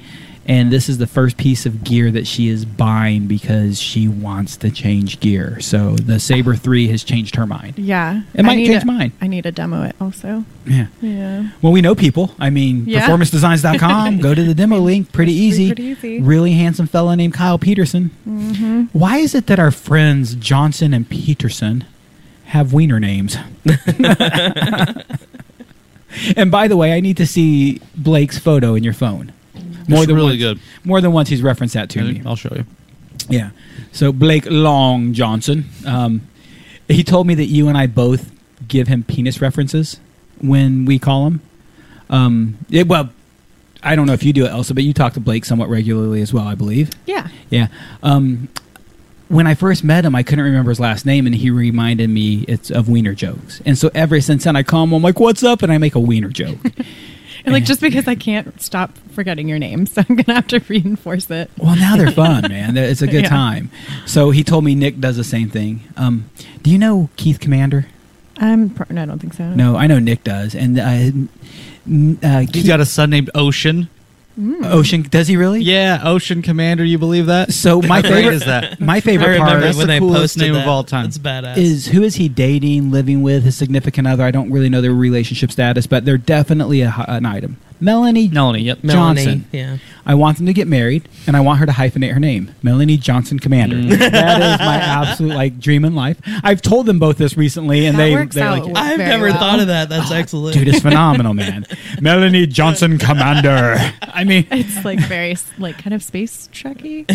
And 0.47 0.71
this 0.71 0.89
is 0.89 0.99
the 0.99 1.07
first 1.07 1.37
piece 1.37 1.65
of 1.65 1.83
gear 1.83 2.11
that 2.11 2.27
she 2.27 2.49
is 2.49 2.65
buying 2.65 3.25
because 3.25 3.79
she 3.81 4.07
wants 4.07 4.55
to 4.57 4.69
change 4.69 5.19
gear. 5.19 5.59
So 5.59 5.95
the 5.95 6.19
Sabre 6.19 6.55
3 6.55 6.87
has 6.89 7.03
changed 7.03 7.35
her 7.35 7.47
mind. 7.47 7.79
Yeah, 7.79 8.21
It 8.35 8.43
might 8.45 8.63
change 8.67 8.81
to- 8.81 8.85
mine. 8.85 9.11
I 9.19 9.25
need 9.25 9.45
to 9.45 9.51
demo 9.51 9.81
it 9.83 9.95
also. 9.99 10.45
Yeah. 10.67 10.85
Yeah. 11.01 11.47
Well, 11.63 11.71
we 11.73 11.81
know 11.81 11.95
people. 11.95 12.35
I 12.39 12.51
mean, 12.51 12.83
Yeah. 12.85 13.07
performancedesigns.com. 13.07 14.19
Go 14.21 14.35
to 14.35 14.43
the 14.43 14.53
demo 14.53 14.77
link. 14.77 15.11
Pretty 15.11 15.33
easy. 15.33 15.67
pretty 15.69 15.83
easy. 15.83 16.21
Really 16.21 16.51
handsome 16.53 16.85
fella 16.85 17.15
named 17.15 17.33
Kyle 17.33 17.57
Peterson. 17.57 18.11
Mm-hmm. 18.27 18.83
Why 18.93 19.17
is 19.17 19.33
it 19.33 19.47
that 19.47 19.57
our 19.57 19.71
friends 19.71 20.35
Johnson 20.35 20.93
and 20.93 21.09
Peterson 21.09 21.85
have 22.45 22.71
wiener 22.71 22.99
names? 22.99 23.35
and 26.37 26.51
by 26.51 26.67
the 26.67 26.77
way, 26.77 26.93
I 26.93 26.99
need 26.99 27.17
to 27.17 27.25
see 27.25 27.81
Blake's 27.95 28.37
photo 28.37 28.75
in 28.75 28.83
your 28.83 28.93
phone. 28.93 29.31
More 29.87 29.99
It's 29.99 30.07
than 30.07 30.15
really 30.15 30.29
once, 30.31 30.39
good. 30.39 30.59
More 30.83 31.01
than 31.01 31.11
once, 31.11 31.29
he's 31.29 31.41
referenced 31.41 31.73
that 31.75 31.89
to 31.91 32.01
me. 32.03 32.21
I'll 32.25 32.35
show 32.35 32.53
you. 32.55 32.65
Yeah. 33.29 33.51
So 33.91 34.11
Blake 34.11 34.45
Long 34.47 35.13
Johnson, 35.13 35.65
um, 35.85 36.21
he 36.87 37.03
told 37.03 37.27
me 37.27 37.35
that 37.35 37.45
you 37.45 37.67
and 37.67 37.77
I 37.77 37.87
both 37.87 38.31
give 38.67 38.87
him 38.87 39.03
penis 39.03 39.41
references 39.41 39.99
when 40.41 40.85
we 40.85 40.99
call 40.99 41.27
him. 41.27 41.41
Um, 42.09 42.57
it, 42.69 42.87
well, 42.87 43.09
I 43.83 43.95
don't 43.95 44.07
know 44.07 44.13
if 44.13 44.23
you 44.23 44.33
do 44.33 44.45
it, 44.45 44.49
Elsa, 44.49 44.73
but 44.73 44.83
you 44.83 44.93
talk 44.93 45.13
to 45.13 45.19
Blake 45.19 45.45
somewhat 45.45 45.69
regularly 45.69 46.21
as 46.21 46.33
well, 46.33 46.47
I 46.47 46.55
believe. 46.55 46.91
Yeah. 47.05 47.27
Yeah. 47.49 47.67
Um, 48.03 48.49
when 49.27 49.47
I 49.47 49.55
first 49.55 49.83
met 49.83 50.05
him, 50.05 50.13
I 50.15 50.21
couldn't 50.23 50.45
remember 50.45 50.69
his 50.69 50.79
last 50.79 51.05
name, 51.05 51.25
and 51.25 51.35
he 51.35 51.49
reminded 51.49 52.09
me 52.09 52.45
it's 52.47 52.69
of 52.69 52.87
wiener 52.89 53.15
jokes. 53.15 53.61
And 53.65 53.77
so 53.77 53.89
ever 53.95 54.21
since 54.21 54.43
then, 54.43 54.55
I 54.55 54.61
call 54.61 54.83
him. 54.83 54.93
I'm 54.93 55.01
like, 55.01 55.19
"What's 55.19 55.41
up?" 55.43 55.63
and 55.63 55.71
I 55.71 55.79
make 55.79 55.95
a 55.95 55.99
wiener 55.99 56.29
joke. 56.29 56.59
And 57.45 57.53
like 57.53 57.63
just 57.65 57.79
because 57.81 58.07
I 58.07 58.15
can't 58.15 58.59
stop 58.61 58.97
forgetting 59.11 59.47
your 59.47 59.59
name, 59.59 59.85
so 59.87 60.03
I'm 60.07 60.15
gonna 60.15 60.35
have 60.35 60.47
to 60.47 60.59
reinforce 60.67 61.29
it. 61.31 61.49
Well, 61.57 61.75
now 61.75 61.95
they're 61.95 62.11
fun, 62.25 62.43
man. 62.49 62.75
It's 62.77 63.01
a 63.01 63.07
good 63.07 63.23
Yeah. 63.23 63.29
time. 63.29 63.71
So 64.05 64.31
he 64.31 64.43
told 64.43 64.63
me 64.63 64.75
Nick 64.75 64.99
does 64.99 65.17
the 65.17 65.23
same 65.23 65.49
thing. 65.49 65.81
Um, 65.97 66.29
do 66.63 66.69
you 66.71 66.77
know 66.77 67.09
Keith 67.15 67.39
Commander? 67.39 67.87
Um, 68.37 68.69
pro- 68.69 68.85
no, 68.93 69.03
I 69.03 69.05
don't 69.05 69.19
think 69.19 69.33
so. 69.33 69.47
No, 69.53 69.77
I 69.77 69.87
know 69.87 69.97
Nick 69.99 70.23
does, 70.25 70.55
and 70.55 70.77
uh, 70.77 70.83
n- 70.83 71.29
uh, 72.21 72.39
He's 72.41 72.49
Keith- 72.51 72.67
got 72.67 72.81
a 72.81 72.85
son 72.85 73.09
named 73.09 73.29
Ocean. 73.33 73.87
Mm. 74.39 74.65
Ocean. 74.65 75.01
Does 75.03 75.27
he 75.27 75.37
really? 75.37 75.61
Yeah, 75.61 76.01
Ocean 76.03 76.41
Commander. 76.41 76.83
You 76.83 76.97
believe 76.97 77.27
that? 77.27 77.53
So 77.53 77.81
my 77.81 78.01
favorite 78.01 78.33
is 78.33 78.45
that? 78.45 78.79
My 78.79 78.99
favorite 78.99 79.37
part 79.37 79.61
That's 79.61 79.77
when 79.77 79.87
the 79.87 79.99
coolest 79.99 80.37
name 80.37 80.53
that. 80.53 80.63
of 80.63 80.67
all 80.67 80.83
time. 80.83 81.05
It's 81.05 81.17
badass. 81.17 81.57
is 81.57 81.87
who 81.87 82.03
is 82.03 82.15
he 82.15 82.27
dating, 82.27 82.91
living 82.91 83.21
with, 83.21 83.43
his 83.43 83.55
significant 83.55 84.07
other? 84.07 84.23
I 84.23 84.31
don't 84.31 84.51
really 84.51 84.69
know 84.69 84.81
their 84.81 84.93
relationship 84.93 85.51
status, 85.51 85.87
but 85.87 86.03
they're 86.05 86.17
definitely 86.17 86.81
a, 86.81 86.93
an 87.07 87.25
item. 87.25 87.57
Melanie 87.79 88.27
Melanie. 88.29 88.61
Yep. 88.63 88.83
Melanie, 88.83 89.23
Johnson. 89.23 89.45
Yeah. 89.51 89.77
I 90.07 90.13
want 90.15 90.37
them 90.37 90.45
to 90.45 90.53
get 90.53 90.67
married, 90.67 91.09
and 91.25 91.35
I 91.35 91.39
want 91.41 91.59
her 91.59 91.65
to 91.65 91.71
hyphenate 91.71 92.13
her 92.13 92.19
name, 92.19 92.53
Melanie 92.61 92.95
Johnson 92.97 93.39
Commander. 93.39 93.75
Mm. 93.77 93.97
that 94.11 94.41
is 94.41 94.59
my 94.59 94.75
absolute 94.75 95.33
like 95.35 95.59
dream 95.59 95.83
in 95.83 95.95
life. 95.95 96.19
I've 96.43 96.61
told 96.61 96.85
them 96.85 96.99
both 96.99 97.17
this 97.17 97.35
recently, 97.35 97.85
and 97.87 97.97
That 97.97 98.03
they 98.03 98.13
works 98.13 98.35
they 98.35 98.41
out 98.43 98.59
like 98.59 98.69
it. 98.69 98.77
I've 98.77 98.97
Very 98.97 99.09
never 99.09 99.25
well. 99.29 99.37
thought 99.39 99.59
of 99.61 99.67
that. 99.67 99.89
That's 99.89 100.11
excellent. 100.11 100.53
Dude, 100.55 100.67
it's 100.67 100.79
phenomenal, 100.81 101.33
man. 101.33 101.65
Melanie 102.01 102.45
Johnson 102.45 102.97
Commander. 102.99 103.77
I 104.03 104.23
mean, 104.23 104.45
It's 104.51 104.85
like 104.85 104.99
very 104.99 105.31
s- 105.31 105.49
like 105.57 105.77
kind 105.81 105.93
of 105.95 106.03
space 106.03 106.49
trekky. 106.53 107.05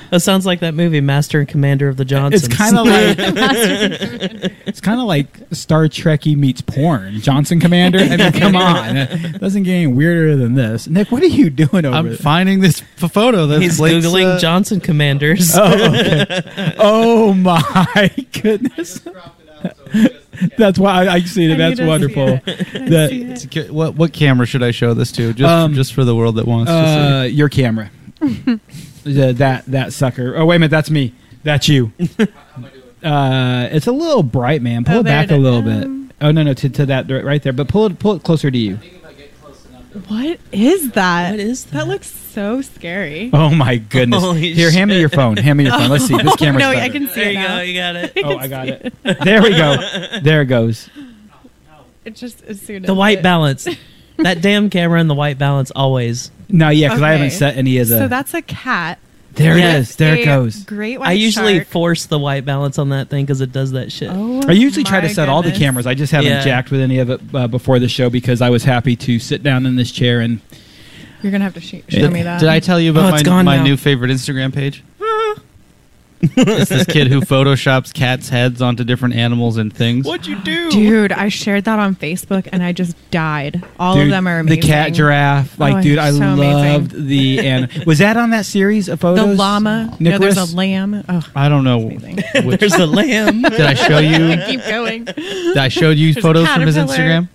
that 0.10 0.20
sounds 0.20 0.46
like 0.46 0.60
that 0.60 0.74
movie, 0.74 1.00
Master 1.00 1.40
and 1.40 1.48
Commander 1.48 1.88
of 1.88 1.96
the 1.96 2.04
Johnsons. 2.04 2.44
it's 2.44 2.56
kind 2.56 2.78
of 2.78 2.86
like 2.86 3.16
it's 4.66 4.80
kind 4.80 5.00
of 5.00 5.06
like 5.06 5.26
Star 5.52 5.84
Trekky 5.88 6.36
meets 6.36 6.60
porn. 6.60 7.20
Johnson 7.20 7.58
Commander. 7.60 7.98
I 7.98 8.16
mean, 8.16 8.32
come 8.32 8.54
on, 8.56 8.96
it 8.96 9.40
doesn't 9.40 9.64
get 9.64 9.72
any 9.72 9.86
weirder 10.06 10.36
than 10.36 10.54
this. 10.54 10.86
Nick, 10.88 11.10
what 11.10 11.22
are 11.22 11.26
you 11.26 11.50
doing 11.50 11.84
over 11.84 11.96
I'm 11.96 12.08
there? 12.08 12.16
finding 12.16 12.60
this 12.60 12.82
f- 13.02 13.10
photo. 13.12 13.46
That's 13.46 13.62
He's 13.62 13.78
Blake's, 13.78 14.06
googling 14.06 14.36
uh, 14.36 14.38
Johnson 14.38 14.80
Commanders. 14.80 15.52
Oh, 15.56 15.64
okay. 15.94 16.74
oh 16.78 17.32
my 17.34 18.10
goodness. 18.40 19.00
That's 20.58 20.78
why 20.78 21.06
I, 21.06 21.14
I 21.14 21.20
see 21.20 21.50
it. 21.50 21.56
That's 21.56 21.78
need 21.78 21.84
see 21.84 21.88
wonderful. 21.88 22.28
it. 22.28 22.44
That- 22.90 23.10
See 23.10 23.22
it. 23.22 23.30
it's 23.30 23.44
a 23.44 23.48
ki- 23.48 23.70
What 23.70 23.94
what 23.96 24.12
camera 24.12 24.46
should 24.46 24.62
I 24.62 24.70
show 24.70 24.92
this 24.94 25.10
to? 25.12 25.32
Just 25.32 25.50
Um, 25.50 25.74
just 25.74 25.92
for 25.94 26.04
the 26.04 26.14
world 26.14 26.36
that 26.36 26.46
wants 26.46 26.70
to 26.70 26.74
uh, 26.76 27.22
see. 27.24 27.28
your 27.30 27.48
camera. 27.48 27.90
The- 29.04 29.32
that 29.34 29.64
that 29.66 29.92
sucker. 29.92 30.34
Oh 30.36 30.44
wait 30.46 30.56
a 30.56 30.58
minute, 30.58 30.70
that's 30.72 30.90
me. 30.90 31.14
That's 31.44 31.68
you. 31.68 31.92
Uh, 33.02 33.68
it's 33.70 33.86
a 33.86 33.92
little 33.92 34.24
bright, 34.24 34.62
man. 34.62 34.84
Pull 34.84 34.96
Oh, 34.96 35.00
it 35.00 35.04
back 35.04 35.30
it 35.30 35.34
a 35.34 35.38
little 35.38 35.62
bit. 35.62 35.86
Oh 36.20 36.32
no, 36.32 36.42
no, 36.42 36.54
to, 36.54 36.68
to 36.68 36.86
that 36.86 37.08
right 37.24 37.40
there. 37.42 37.52
But 37.52 37.68
pull 37.68 37.86
it 37.86 37.98
pull 38.00 38.14
it 38.14 38.24
closer 38.24 38.50
to 38.50 38.58
you. 38.58 38.78
What 40.08 40.38
is 40.52 40.90
that? 40.92 41.30
What 41.32 41.40
is 41.40 41.64
that? 41.66 41.72
That 41.72 41.88
looks 41.88 42.06
so 42.08 42.60
scary. 42.62 43.30
Oh 43.32 43.50
my 43.54 43.76
goodness! 43.90 44.22
Holy 44.22 44.52
Here, 44.52 44.70
hand 44.70 44.90
me 44.90 45.00
your 45.00 45.08
phone. 45.08 45.36
Hand 45.36 45.56
me 45.58 45.64
your 45.64 45.72
phone. 45.72 45.88
Let's 45.90 46.06
see. 46.06 46.16
This 46.16 46.26
oh, 46.32 46.36
camera's 46.36 46.60
no, 46.62 46.72
better. 46.72 46.80
I 46.84 46.88
can 46.90 47.06
see 47.08 47.14
there 47.20 47.28
it 47.30 47.32
you 47.32 47.38
now. 47.38 47.56
go. 47.56 47.62
You 47.62 47.74
got 47.74 47.96
it. 47.96 48.12
Oh, 48.24 48.36
I 48.36 48.48
got 48.48 48.68
it. 48.68 48.94
There 49.24 49.42
we 49.42 49.50
go. 49.50 49.76
There 50.22 50.42
it 50.42 50.46
goes. 50.46 50.88
It 52.04 52.14
just 52.14 52.42
as 52.44 52.60
soon 52.60 52.84
as 52.84 52.86
The 52.86 52.94
white 52.94 53.18
it- 53.18 53.22
balance. 53.22 53.66
that 54.18 54.40
damn 54.40 54.70
camera 54.70 55.00
and 55.00 55.08
the 55.10 55.14
white 55.14 55.38
balance 55.38 55.70
always. 55.74 56.30
No, 56.48 56.68
yeah, 56.68 56.88
because 56.88 57.02
I 57.02 57.10
haven't 57.12 57.26
Okay. 57.28 57.36
set 57.36 57.56
any 57.56 57.78
of 57.78 57.88
the. 57.88 57.98
So 57.98 58.08
that's 58.08 58.32
a 58.34 58.42
cat. 58.42 58.98
There 59.36 59.56
Yeah. 59.58 59.74
it 59.76 59.78
is. 59.80 59.96
There 59.96 60.14
it 60.16 60.24
goes. 60.24 60.64
Great 60.64 60.98
white 60.98 61.08
I 61.08 61.12
usually 61.12 61.56
shark. 61.58 61.68
force 61.68 62.06
the 62.06 62.18
white 62.18 62.44
balance 62.44 62.78
on 62.78 62.88
that 62.90 63.08
thing 63.08 63.24
because 63.24 63.40
it 63.40 63.52
does 63.52 63.72
that 63.72 63.92
shit. 63.92 64.10
Oh, 64.12 64.42
I 64.48 64.52
usually 64.52 64.84
try 64.84 65.00
to 65.00 65.06
my 65.06 65.12
set 65.12 65.28
all 65.28 65.42
the 65.42 65.48
goodness. 65.48 65.58
cameras. 65.60 65.86
I 65.86 65.94
just 65.94 66.12
haven't 66.12 66.30
Yeah. 66.30 66.42
jacked 66.44 66.70
with 66.70 66.80
any 66.80 66.98
of 66.98 67.10
it 67.10 67.20
uh, 67.34 67.46
before 67.46 67.78
the 67.78 67.88
show 67.88 68.10
because 68.10 68.42
I 68.42 68.50
was 68.50 68.64
happy 68.64 68.96
to 68.96 69.18
sit 69.18 69.42
down 69.42 69.64
in 69.66 69.76
this 69.76 69.90
chair 69.92 70.20
and 70.20 70.40
You're 71.22 71.32
gonna 71.32 71.44
have 71.44 71.54
to 71.54 71.60
sh- 71.60 71.82
show 71.88 72.10
me 72.10 72.22
that. 72.22 72.40
Did 72.40 72.48
I 72.48 72.60
tell 72.60 72.78
you 72.80 72.90
Oh, 72.90 72.98
about 72.98 73.14
it's 73.14 73.22
my, 73.24 73.30
gone 73.30 73.44
my 73.46 73.56
now. 73.56 73.62
new 73.64 73.76
favorite 73.76 74.10
Instagram 74.10 74.52
page? 74.54 74.82
It's 76.20 76.70
this 76.70 76.86
kid 76.86 77.08
who 77.08 77.20
photoshops 77.20 77.92
cats' 77.92 78.28
heads 78.28 78.62
onto 78.62 78.84
different 78.84 79.14
animals 79.14 79.56
and 79.58 79.72
things. 79.72 80.06
What'd 80.06 80.26
you 80.26 80.36
do? 80.36 80.70
Dude, 80.70 81.12
I 81.12 81.28
shared 81.28 81.64
that 81.64 81.78
on 81.78 81.94
Facebook 81.94 82.48
and 82.52 82.62
I 82.62 82.72
just 82.72 82.96
died. 83.10 83.62
All 83.78 83.94
Dude, 83.96 84.04
of 84.04 84.10
them 84.10 84.26
are 84.26 84.38
amazing. 84.40 84.60
the 84.60 84.66
cat 84.66 84.92
giraffe. 84.94 85.58
Like, 85.58 85.76
Oh, 85.76 85.82
dude, 85.82 85.98
I 85.98 86.10
so 86.12 86.18
loved 86.34 86.92
amazing. 86.94 87.06
the 87.06 87.38
and 87.40 87.84
was 87.86 87.98
that 87.98 88.16
on 88.16 88.30
that 88.30 88.46
series 88.46 88.88
of 88.88 89.00
photos? 89.00 89.18
The 89.18 89.22
photos? 89.24 89.38
llama. 89.38 89.96
No, 90.00 90.10
Nicholas? 90.10 90.34
there's 90.36 90.52
a 90.52 90.56
lamb. 90.56 91.04
Oh, 91.08 91.26
I 91.34 91.48
don't 91.48 91.64
know. 91.64 91.82
amazing. 91.82 92.46
Which, 92.46 92.60
There's 92.60 92.74
a 92.74 92.86
lamb. 92.86 93.42
did 93.42 93.60
I 93.60 93.74
show 93.74 93.98
you? 93.98 94.36
Keep 94.46 94.64
going. 94.66 95.04
That 95.04 95.58
I 95.58 95.68
showed 95.68 95.96
you 95.98 96.12
There's 96.14 96.22
photos 96.22 96.48
from 96.48 96.62
his. 96.62 96.76
Instagram. 96.76 97.28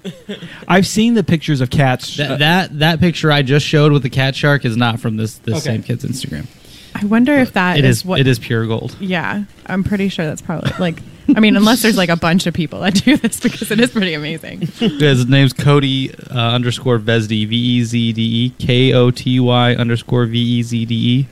I've 0.68 0.88
seen 0.88 1.14
the 1.14 1.24
pictures 1.24 1.62
of 1.62 1.70
cats. 1.70 2.18
That, 2.18 2.40
that 2.40 2.80
that 2.80 3.00
picture 3.00 3.32
I 3.32 3.42
just 3.42 3.66
showed 3.66 3.92
with 3.92 4.04
the 4.04 4.10
cat 4.10 4.36
shark 4.36 4.66
is 4.66 4.76
not 4.78 5.00
from 5.00 5.18
this 5.18 5.38
this 5.40 5.56
Okay. 5.56 5.62
same 5.62 5.84
kid's 5.84 6.04
Instagram. 6.04 6.48
I 6.96 7.06
wonder 7.06 7.34
if 7.34 7.54
that 7.54 7.78
It 7.78 7.86
is 7.86 8.00
is 8.00 8.06
what. 8.06 8.20
it 8.20 8.28
is 8.28 8.38
pure 8.40 8.66
gold. 8.68 8.96
Yeah, 9.00 9.44
I'm 9.66 9.84
pretty 9.84 10.10
sure 10.10 10.26
that's 10.26 10.42
probably 10.42 10.72
like. 10.80 11.02
I 11.36 11.40
mean, 11.40 11.56
unless 11.56 11.82
there's 11.82 11.96
like 11.98 12.10
a 12.10 12.18
bunch 12.18 12.46
of 12.48 12.54
people 12.54 12.82
that 12.82 12.94
do 13.06 13.16
this 13.16 13.40
because 13.40 13.72
it 13.72 13.80
is 13.80 13.92
pretty 13.92 14.14
amazing. 14.14 14.62
His 14.62 15.28
name's 15.28 15.54
Cody 15.54 16.14
uh, 16.30 16.34
underscore 16.38 17.00
Vesdy 17.00 17.48
V 17.48 17.56
E 17.56 17.84
Z 17.84 18.14
D 18.14 18.22
E 18.22 18.50
K 18.60 18.94
O 18.94 19.12
T 19.12 19.40
Y 19.40 19.76
underscore 19.76 20.26
V 20.26 20.38
E 20.38 20.64
Z 20.64 20.86
D 20.86 20.96
E. 20.96 21.28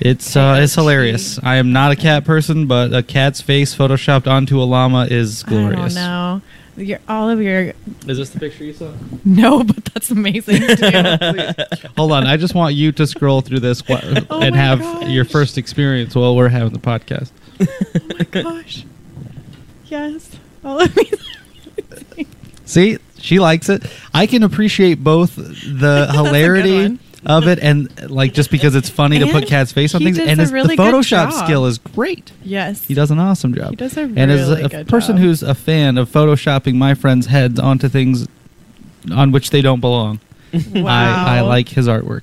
It's 0.00 0.36
uh, 0.36 0.58
it's 0.62 0.74
hilarious. 0.74 1.38
I 1.42 1.56
am 1.56 1.72
not 1.72 1.92
a 1.92 1.96
cat 1.96 2.24
person, 2.24 2.66
but 2.66 2.92
a 2.94 3.02
cat's 3.02 3.40
face 3.40 3.74
photoshopped 3.74 4.26
onto 4.26 4.60
a 4.60 4.64
llama 4.64 5.06
is 5.10 5.42
glorious. 5.42 5.94
I. 5.96 6.42
Your, 6.76 7.00
all 7.06 7.28
of 7.28 7.42
your 7.42 7.74
Is 8.06 8.16
this 8.16 8.30
the 8.30 8.40
picture 8.40 8.64
you 8.64 8.72
saw? 8.72 8.92
no, 9.24 9.62
but 9.62 9.84
that's 9.86 10.10
amazing 10.10 10.62
too. 10.62 11.88
Hold 11.98 12.12
on, 12.12 12.26
I 12.26 12.36
just 12.38 12.54
want 12.54 12.74
you 12.74 12.92
to 12.92 13.06
scroll 13.06 13.42
through 13.42 13.60
this 13.60 13.80
wh- 13.82 14.24
Oh 14.30 14.40
and 14.40 14.54
have 14.56 14.80
gosh. 14.80 15.08
your 15.08 15.24
first 15.26 15.58
experience 15.58 16.14
while 16.14 16.34
we're 16.34 16.48
having 16.48 16.72
the 16.72 16.78
podcast. 16.78 17.30
Oh 17.60 18.00
my 18.18 18.24
gosh, 18.24 18.84
yes, 19.86 20.30
all 20.64 20.80
of 20.80 20.94
these. 20.94 21.14
See, 22.64 22.96
she 23.18 23.38
likes 23.38 23.68
it. 23.68 23.84
I 24.14 24.26
can 24.26 24.42
appreciate 24.42 24.94
both 25.04 25.36
the 25.36 26.08
hilarity 26.10 26.82
one. 26.84 26.98
Of 27.24 27.46
it 27.46 27.58
and 27.60 28.10
like 28.10 28.34
just 28.34 28.50
because 28.50 28.74
it's 28.74 28.88
funny 28.90 29.18
to 29.20 29.26
put 29.26 29.42
And 29.42 29.46
Cat's 29.46 29.70
face 29.72 29.94
on 29.94 30.00
he 30.00 30.06
things, 30.06 30.18
does 30.18 30.28
and 30.28 30.40
a 30.40 30.42
his, 30.42 30.52
really 30.52 30.76
the 30.76 30.82
good 30.82 30.94
Photoshop 30.94 31.30
job. 31.30 31.44
skill 31.44 31.66
is 31.66 31.78
great. 31.78 32.32
Yes, 32.42 32.84
He 32.84 32.94
does 32.94 33.10
an 33.10 33.18
awesome 33.18 33.54
job. 33.54 33.70
He 33.70 33.76
does 33.76 33.96
a 33.96 34.02
and 34.02 34.18
as 34.30 34.48
really 34.48 34.62
a 34.64 34.68
good 34.68 34.88
person 34.88 35.16
job. 35.16 35.24
who's 35.24 35.42
a 35.42 35.54
fan 35.54 35.98
of 35.98 36.08
photoshopping 36.10 36.74
my 36.74 36.94
friends' 36.94 37.26
heads 37.26 37.60
onto 37.60 37.88
things 37.88 38.26
on 39.12 39.30
which 39.32 39.50
they 39.50 39.62
don't 39.62 39.80
belong, 39.80 40.20
Wow. 40.74 40.86
I, 40.86 41.38
I 41.38 41.40
like 41.42 41.68
his 41.70 41.88
artwork. 41.88 42.22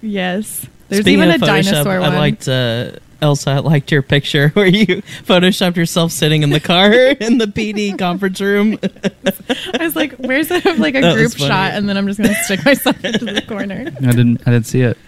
Yes, 0.00 0.66
there's 0.88 1.02
Speaking 1.02 1.20
even 1.20 1.30
a 1.30 1.34
of 1.36 1.40
Photoshop, 1.40 1.46
dinosaur 1.46 2.00
one. 2.00 2.02
I 2.02 2.08
one. 2.08 2.18
liked 2.18 2.48
uh, 2.48 2.92
Elsa, 3.22 3.50
I 3.52 3.58
liked 3.60 3.90
your 3.92 4.02
picture 4.02 4.48
where 4.54 4.66
you 4.66 4.86
photoshopped 5.24 5.76
yourself 5.76 6.12
sitting 6.12 6.42
in 6.42 6.50
the 6.50 6.60
car 6.60 6.92
in 7.20 7.38
the 7.38 7.46
PD 7.46 7.98
conference 7.98 8.40
room. 8.40 8.78
I 8.82 9.84
was 9.84 9.96
like, 9.96 10.12
"Where's 10.16 10.50
a, 10.50 10.54
like 10.78 10.94
a 10.96 11.00
That 11.00 11.14
group 11.16 11.32
shot?" 11.36 11.72
And 11.72 11.88
then 11.88 11.96
I'm 11.96 12.06
just 12.06 12.20
gonna 12.20 12.34
stick 12.34 12.64
myself 12.64 13.02
into 13.04 13.24
the 13.26 13.42
corner. 13.42 13.86
I 13.86 14.10
didn't. 14.10 14.42
I 14.46 14.50
didn't 14.50 14.66
see 14.66 14.82
it. 14.82 14.98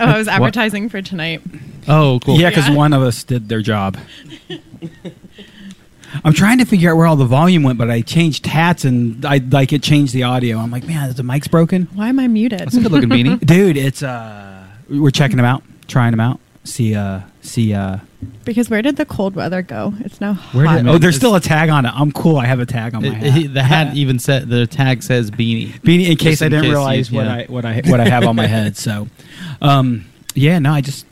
Oh, 0.00 0.04
I 0.06 0.18
was 0.18 0.26
advertising 0.28 0.88
for 0.88 1.00
tonight. 1.02 1.40
Oh, 1.86 2.18
cool. 2.24 2.38
Yeah, 2.40 2.48
because 2.50 2.68
Yeah. 2.68 2.74
one 2.74 2.92
of 2.92 3.02
us 3.02 3.22
did 3.22 3.48
their 3.48 3.60
job. 3.62 3.96
I'm 6.24 6.32
trying 6.32 6.58
to 6.58 6.64
figure 6.64 6.90
out 6.90 6.96
where 6.96 7.06
all 7.06 7.16
the 7.16 7.26
volume 7.26 7.62
went, 7.62 7.78
but 7.78 7.90
I 7.90 8.00
changed 8.00 8.46
hats 8.46 8.84
and 8.84 9.24
I 9.24 9.36
like 9.38 9.72
it 9.72 9.82
changed 9.82 10.14
the 10.14 10.22
audio. 10.22 10.58
I'm 10.58 10.70
like, 10.70 10.84
man, 10.86 11.08
is 11.10 11.16
the 11.16 11.22
mic's 11.22 11.46
broken? 11.46 11.88
Why 11.94 12.08
am 12.08 12.18
I 12.18 12.26
muted? 12.26 12.60
That's 12.60 12.74
a 12.76 12.80
good 12.80 12.90
looking 12.92 13.10
beanie. 13.10 13.38
Dude, 13.44 13.76
it's 13.76 14.02
uh, 14.02 14.64
we're 14.88 15.10
checking 15.10 15.36
them 15.36 15.44
out, 15.46 15.62
trying 15.88 16.12
them 16.12 16.20
out. 16.20 16.40
See, 16.66 16.94
uh, 16.96 17.20
see, 17.42 17.72
uh, 17.72 17.98
Because 18.44 18.68
where 18.68 18.82
did 18.82 18.96
the 18.96 19.04
cold 19.06 19.36
weather 19.36 19.62
go? 19.62 19.94
It's 20.00 20.20
now 20.20 20.34
where 20.52 20.66
hot. 20.66 20.76
did? 20.78 20.88
Oh, 20.88 20.98
there's 20.98 21.14
still 21.16 21.36
a 21.36 21.40
tag 21.40 21.68
on 21.70 21.86
it. 21.86 21.92
I'm 21.94 22.10
cool. 22.10 22.36
I 22.38 22.46
have 22.46 22.58
a 22.60 22.66
tag 22.66 22.94
on 22.94 23.02
my 23.02 23.08
It- 23.08 23.14
hat. 23.14 23.38
it- 23.38 23.54
the 23.54 23.62
hat 23.62 23.94
even 24.02 24.18
said 24.18 24.48
the 24.48 24.66
tag 24.66 25.02
says 25.04 25.30
beanie. 25.30 25.80
beanie 25.82 26.10
in 26.10 26.16
case 26.16 26.40
Just 26.40 26.42
I 26.42 26.48
didn't 26.48 26.62
case 26.64 26.68
you- 26.68 26.72
realize 26.76 27.12
what 27.12 27.24
yeah. 27.26 27.34
I 27.34 27.44
what 27.44 27.64
I 27.64 27.82
what 27.86 28.00
I 28.00 28.08
have 28.08 28.24
on 28.24 28.34
my 28.36 28.46
head. 28.48 28.76
So, 28.76 29.06
um, 29.62 30.06
yeah, 30.34 30.58
no, 30.58 30.72
I 30.72 30.80
just 30.80 31.06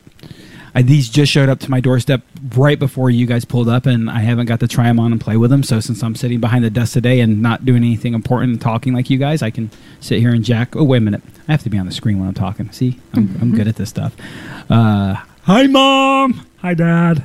I, 0.77 0.81
these 0.81 1.07
just 1.07 1.31
showed 1.31 1.47
up 1.47 1.59
to 1.61 1.71
my 1.71 1.79
doorstep 1.79 2.21
right 2.53 2.77
before 2.77 3.09
you 3.09 3.25
guys 3.25 3.45
pulled 3.45 3.69
up, 3.69 3.85
and 3.85 4.09
I 4.09 4.19
haven't 4.19 4.47
got 4.47 4.59
to 4.59 4.67
try 4.67 4.83
them 4.87 4.99
on 4.99 5.13
and 5.13 5.21
play 5.21 5.37
with 5.37 5.49
them. 5.49 5.63
So 5.63 5.79
since 5.79 6.03
I'm 6.03 6.15
sitting 6.15 6.41
behind 6.41 6.65
the 6.65 6.69
desk 6.69 6.91
today 6.91 7.21
and 7.21 7.41
not 7.41 7.63
doing 7.63 7.81
anything 7.81 8.13
important 8.13 8.51
and 8.51 8.61
talking 8.61 8.93
like 8.93 9.09
you 9.09 9.17
guys, 9.17 9.41
I 9.41 9.51
can 9.51 9.71
sit 10.01 10.19
here 10.19 10.31
and 10.31 10.43
jack. 10.43 10.75
Oh 10.75 10.83
wait 10.83 10.97
a 10.97 11.01
minute, 11.01 11.21
I 11.47 11.53
have 11.53 11.63
to 11.63 11.69
be 11.69 11.77
on 11.77 11.85
the 11.85 11.93
screen 11.93 12.19
when 12.19 12.27
I'm 12.27 12.33
talking. 12.33 12.69
See, 12.73 12.99
I'm, 13.13 13.37
I'm 13.41 13.55
good 13.55 13.69
at 13.69 13.77
this 13.77 13.87
stuff. 13.87 14.13
Uh, 14.69 15.15
hi, 15.45 15.67
mom. 15.67 16.45
Hi, 16.59 16.73
dad. 16.73 17.23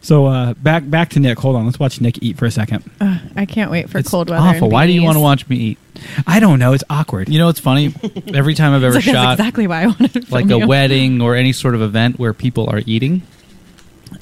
So 0.00 0.26
uh, 0.26 0.54
back 0.54 0.88
back 0.90 1.10
to 1.10 1.20
Nick. 1.20 1.38
Hold 1.38 1.54
on, 1.54 1.64
let's 1.64 1.78
watch 1.78 2.00
Nick 2.00 2.20
eat 2.22 2.36
for 2.36 2.44
a 2.44 2.50
second. 2.50 2.82
Ugh, 3.00 3.18
I 3.36 3.46
can't 3.46 3.70
wait 3.70 3.88
for 3.88 3.98
It's 3.98 4.10
cold 4.10 4.30
weather. 4.30 4.44
awful. 4.44 4.68
Why 4.68 4.86
do 4.88 4.92
you 4.92 5.02
want 5.02 5.14
to 5.16 5.20
watch 5.20 5.48
me 5.48 5.56
eat? 5.56 5.78
I 6.26 6.40
don't 6.40 6.58
know. 6.58 6.72
It's 6.72 6.82
awkward. 6.90 7.28
You 7.28 7.38
know 7.38 7.48
it's 7.48 7.60
funny? 7.60 7.94
Every 8.34 8.54
time 8.54 8.72
I've 8.74 8.82
ever 8.82 8.96
like, 8.96 9.04
shot 9.04 9.38
exactly 9.38 9.68
why 9.68 9.82
I 9.82 9.86
wanted 9.86 10.30
like 10.32 10.46
a 10.46 10.58
you. 10.58 10.66
wedding 10.66 11.20
or 11.20 11.36
any 11.36 11.52
sort 11.52 11.76
of 11.76 11.82
event 11.82 12.18
where 12.18 12.32
people 12.34 12.68
are 12.68 12.80
eating, 12.84 13.22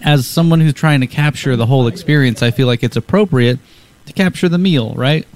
as 0.02 0.26
someone 0.26 0.60
who's 0.60 0.74
trying 0.74 1.00
to 1.00 1.06
capture 1.06 1.56
the 1.56 1.64
whole 1.64 1.86
experience, 1.86 2.42
I 2.42 2.50
feel 2.50 2.66
like 2.66 2.82
it's 2.82 2.96
appropriate 2.96 3.58
to 4.04 4.12
capture 4.12 4.50
the 4.50 4.58
meal, 4.58 4.92
right? 4.96 5.26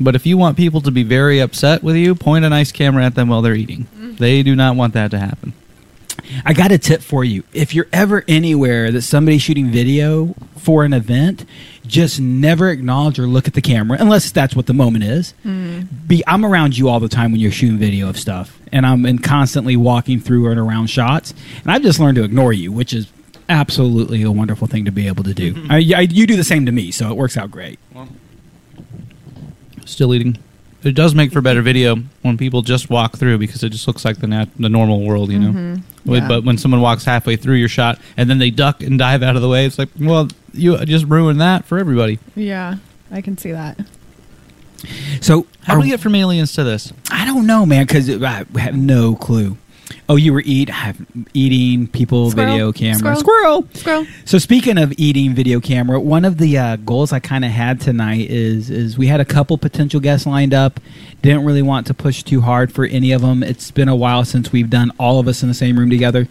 But 0.00 0.16
if 0.16 0.26
you 0.26 0.36
want 0.36 0.56
people 0.56 0.80
to 0.80 0.90
be 0.90 1.04
very 1.04 1.38
upset 1.38 1.84
with 1.84 1.94
you, 1.94 2.16
point 2.16 2.44
a 2.44 2.48
nice 2.48 2.72
camera 2.72 3.04
at 3.04 3.14
them 3.14 3.28
while 3.28 3.40
they're 3.40 3.54
eating. 3.54 3.86
They 4.18 4.42
do 4.42 4.56
not 4.56 4.74
want 4.74 4.94
that 4.94 5.12
to 5.12 5.18
happen. 5.20 5.52
I 6.44 6.52
got 6.52 6.72
a 6.72 6.78
tip 6.78 7.02
for 7.02 7.24
you. 7.24 7.44
If 7.52 7.74
you're 7.74 7.88
ever 7.92 8.24
anywhere 8.28 8.90
that 8.92 9.02
somebody's 9.02 9.42
shooting 9.42 9.70
video 9.70 10.34
for 10.56 10.84
an 10.84 10.92
event, 10.92 11.44
just 11.86 12.20
never 12.20 12.70
acknowledge 12.70 13.18
or 13.18 13.26
look 13.26 13.46
at 13.46 13.54
the 13.54 13.60
camera 13.60 13.98
unless 14.00 14.30
that's 14.32 14.56
what 14.56 14.66
the 14.66 14.74
moment 14.74 15.04
is. 15.04 15.32
Hmm. 15.42 15.82
Be 16.06 16.22
I'm 16.26 16.44
around 16.44 16.76
you 16.76 16.88
all 16.88 17.00
the 17.00 17.08
time 17.08 17.32
when 17.32 17.40
you're 17.40 17.52
shooting 17.52 17.78
video 17.78 18.08
of 18.08 18.18
stuff, 18.18 18.58
and 18.72 18.86
I'm 18.86 19.04
and 19.04 19.22
constantly 19.22 19.76
walking 19.76 20.20
through 20.20 20.50
and 20.50 20.58
around 20.58 20.88
shots, 20.88 21.34
and 21.62 21.70
I've 21.70 21.82
just 21.82 22.00
learned 22.00 22.16
to 22.16 22.24
ignore 22.24 22.52
you, 22.52 22.72
which 22.72 22.92
is 22.92 23.10
absolutely 23.48 24.22
a 24.22 24.30
wonderful 24.32 24.66
thing 24.66 24.84
to 24.84 24.92
be 24.92 25.06
able 25.06 25.24
to 25.24 25.34
do. 25.34 25.54
I, 25.70 25.76
I, 25.96 26.00
you 26.00 26.26
do 26.26 26.36
the 26.36 26.44
same 26.44 26.66
to 26.66 26.72
me, 26.72 26.90
so 26.90 27.10
it 27.10 27.16
works 27.16 27.36
out 27.36 27.50
great. 27.50 27.78
Still 29.84 30.14
eating. 30.14 30.38
It 30.86 30.94
does 30.94 31.14
make 31.16 31.32
for 31.32 31.40
better 31.40 31.62
video 31.62 31.96
when 32.22 32.36
people 32.38 32.62
just 32.62 32.88
walk 32.90 33.16
through 33.16 33.38
because 33.38 33.64
it 33.64 33.70
just 33.70 33.86
looks 33.88 34.04
like 34.04 34.18
the 34.18 34.28
nat- 34.28 34.50
the 34.56 34.68
normal 34.68 35.02
world, 35.04 35.32
you 35.32 35.38
know. 35.40 35.50
Mm-hmm. 35.50 36.10
Wait, 36.10 36.18
Yeah. 36.22 36.28
But 36.28 36.44
when 36.44 36.58
someone 36.58 36.80
walks 36.80 37.04
halfway 37.04 37.34
through 37.36 37.56
your 37.56 37.68
shot 37.68 37.98
and 38.16 38.30
then 38.30 38.38
they 38.38 38.50
duck 38.50 38.82
and 38.82 38.96
dive 38.98 39.22
out 39.22 39.34
of 39.34 39.42
the 39.42 39.48
way, 39.48 39.66
it's 39.66 39.78
like, 39.78 39.88
well, 39.98 40.28
you 40.52 40.78
just 40.84 41.04
ruined 41.06 41.40
that 41.40 41.64
for 41.64 41.78
everybody. 41.78 42.20
Yeah, 42.36 42.76
I 43.10 43.20
can 43.20 43.36
see 43.36 43.50
that. 43.50 43.80
So 45.20 45.46
How 45.64 45.74
do 45.74 45.80
we 45.80 45.88
get 45.88 45.98
from 46.00 46.14
aliens 46.14 46.52
to 46.52 46.62
this? 46.62 46.92
I 47.10 47.24
don't 47.24 47.46
know, 47.46 47.66
man, 47.66 47.86
because 47.86 48.08
I 48.22 48.44
have 48.58 48.76
no 48.76 49.16
clue. 49.16 49.58
Oh, 50.08 50.14
you 50.16 50.32
were 50.32 50.42
eat 50.44 50.68
have, 50.68 51.04
eating 51.34 51.88
people 51.88 52.30
Squirrel. 52.30 52.48
video 52.52 52.72
camera 52.72 53.16
Squirrel. 53.16 53.62
squirrel. 53.64 53.68
Squirrel. 53.74 54.06
So 54.24 54.38
speaking 54.38 54.78
of 54.78 54.92
eating 54.98 55.34
video 55.34 55.58
camera, 55.58 55.98
one 55.98 56.24
of 56.24 56.38
the 56.38 56.56
uh, 56.58 56.76
goals 56.76 57.12
I 57.12 57.18
kind 57.18 57.44
of 57.44 57.50
had 57.50 57.80
tonight 57.80 58.30
is 58.30 58.70
is 58.70 58.96
we 58.96 59.08
had 59.08 59.20
a 59.20 59.24
couple 59.24 59.58
potential 59.58 59.98
guests 59.98 60.26
lined 60.26 60.54
up. 60.54 60.78
Didn't 61.22 61.44
really 61.44 61.62
want 61.62 61.88
to 61.88 61.94
push 61.94 62.22
too 62.22 62.40
hard 62.40 62.70
for 62.72 62.84
any 62.84 63.10
of 63.10 63.20
them. 63.22 63.42
It's 63.42 63.72
been 63.72 63.88
a 63.88 63.96
while 63.96 64.24
since 64.24 64.52
we've 64.52 64.70
done 64.70 64.92
all 64.98 65.18
of 65.18 65.26
us 65.26 65.42
in 65.42 65.48
the 65.48 65.54
same 65.54 65.76
room 65.78 65.90
together. 65.90 66.28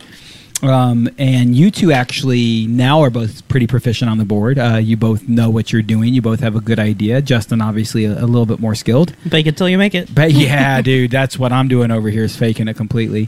Um, 0.63 1.09
and 1.17 1.53
you 1.53 1.69
two 1.69 1.91
actually 1.91 2.65
now 2.67 3.01
are 3.01 3.09
both 3.09 3.45
pretty 3.49 3.67
proficient 3.67 4.09
on 4.09 4.17
the 4.17 4.25
board. 4.25 4.57
Uh, 4.57 4.77
you 4.77 4.95
both 4.95 5.27
know 5.27 5.49
what 5.49 5.73
you're 5.73 5.81
doing. 5.81 6.13
You 6.13 6.21
both 6.21 6.39
have 6.39 6.55
a 6.55 6.61
good 6.61 6.79
idea. 6.79 7.21
Justin, 7.21 7.61
obviously, 7.61 8.05
a, 8.05 8.13
a 8.13 8.25
little 8.25 8.45
bit 8.45 8.59
more 8.59 8.73
skilled. 8.73 9.13
Fake 9.29 9.47
it 9.47 9.57
till 9.57 9.67
you 9.67 9.77
make 9.77 9.93
it. 9.93 10.15
But 10.15 10.31
yeah, 10.31 10.81
dude, 10.81 11.11
that's 11.11 11.37
what 11.37 11.51
I'm 11.51 11.67
doing 11.67 11.91
over 11.91 12.09
here 12.09 12.23
is 12.23 12.37
faking 12.37 12.69
it 12.69 12.77
completely. 12.77 13.27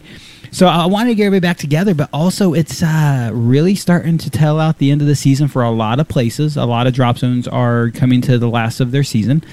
So 0.51 0.67
I 0.67 0.85
wanted 0.85 1.09
to 1.09 1.15
get 1.15 1.25
everybody 1.25 1.51
back 1.51 1.57
together, 1.57 1.93
but 1.93 2.09
also 2.13 2.53
it's 2.53 2.81
uh, 2.81 3.29
really 3.33 3.75
starting 3.75 4.17
to 4.19 4.29
tell 4.29 4.59
out 4.59 4.77
the 4.77 4.91
end 4.91 5.01
of 5.01 5.07
the 5.07 5.15
season 5.15 5.47
for 5.47 5.61
a 5.61 5.71
lot 5.71 5.99
of 5.99 6.07
places. 6.07 6.55
A 6.57 6.65
lot 6.65 6.87
of 6.87 6.93
drop 6.93 7.17
zones 7.17 7.47
are 7.47 7.89
coming 7.91 8.21
to 8.21 8.37
the 8.37 8.47
last 8.47 8.79
of 8.79 8.91
their 8.91 9.03
season. 9.03 9.43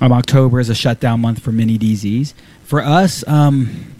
Um, 0.00 0.12
October 0.12 0.60
is 0.60 0.68
a 0.68 0.74
shutdown 0.74 1.20
month 1.20 1.40
for 1.40 1.52
many 1.52 1.78
DZs. 1.78 2.34
For 2.64 2.82
us, 2.82 3.26
um, 3.26 3.94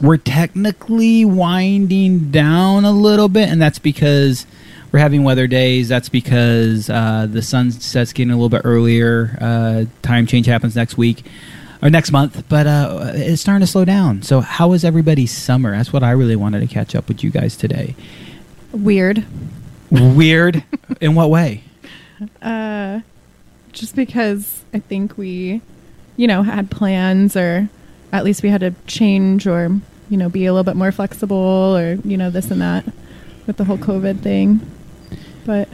we're 0.00 0.16
technically 0.16 1.24
winding 1.24 2.30
down 2.30 2.84
a 2.84 2.92
little 2.92 3.28
bit, 3.28 3.48
and 3.48 3.60
that's 3.60 3.78
because 3.78 4.46
we're 4.90 5.00
having 5.00 5.22
weather 5.22 5.46
days. 5.46 5.88
That's 5.88 6.08
because 6.08 6.88
uh, 6.88 7.26
the 7.30 7.42
sunset's 7.42 8.12
getting 8.12 8.30
a 8.30 8.34
little 8.34 8.48
bit 8.48 8.62
earlier. 8.64 9.36
Uh, 9.40 9.84
time 10.02 10.26
change 10.26 10.46
happens 10.46 10.74
next 10.74 10.96
week 10.96 11.24
or 11.82 11.90
next 11.90 12.10
month, 12.10 12.44
but 12.48 12.66
uh, 12.66 13.12
it's 13.14 13.42
starting 13.42 13.60
to 13.60 13.66
slow 13.66 13.84
down. 13.84 14.22
So, 14.22 14.40
how 14.40 14.68
was 14.68 14.84
everybody's 14.84 15.30
summer? 15.30 15.76
That's 15.76 15.92
what 15.92 16.02
I 16.02 16.10
really 16.10 16.36
wanted 16.36 16.60
to 16.60 16.66
catch 16.66 16.94
up 16.94 17.08
with 17.08 17.22
you 17.22 17.30
guys 17.30 17.56
today. 17.56 17.94
Weird. 18.72 19.24
Weird. 19.90 20.64
In 21.00 21.14
what 21.14 21.30
way? 21.30 21.62
Uh, 22.42 23.00
just 23.72 23.94
because 23.94 24.64
I 24.74 24.80
think 24.80 25.16
we, 25.16 25.62
you 26.16 26.26
know, 26.26 26.42
had 26.42 26.70
plans 26.70 27.36
or 27.36 27.68
at 28.12 28.24
least 28.24 28.42
we 28.42 28.48
had 28.48 28.60
to 28.60 28.74
change 28.86 29.46
or, 29.46 29.80
you 30.10 30.16
know, 30.16 30.28
be 30.28 30.46
a 30.46 30.52
little 30.52 30.64
bit 30.64 30.76
more 30.76 30.92
flexible 30.92 31.76
or, 31.76 31.94
you 32.04 32.16
know, 32.16 32.30
this 32.30 32.50
and 32.50 32.60
that 32.60 32.84
with 33.46 33.56
the 33.56 33.64
whole 33.64 33.78
COVID 33.78 34.20
thing. 34.20 34.60
But 35.44 35.68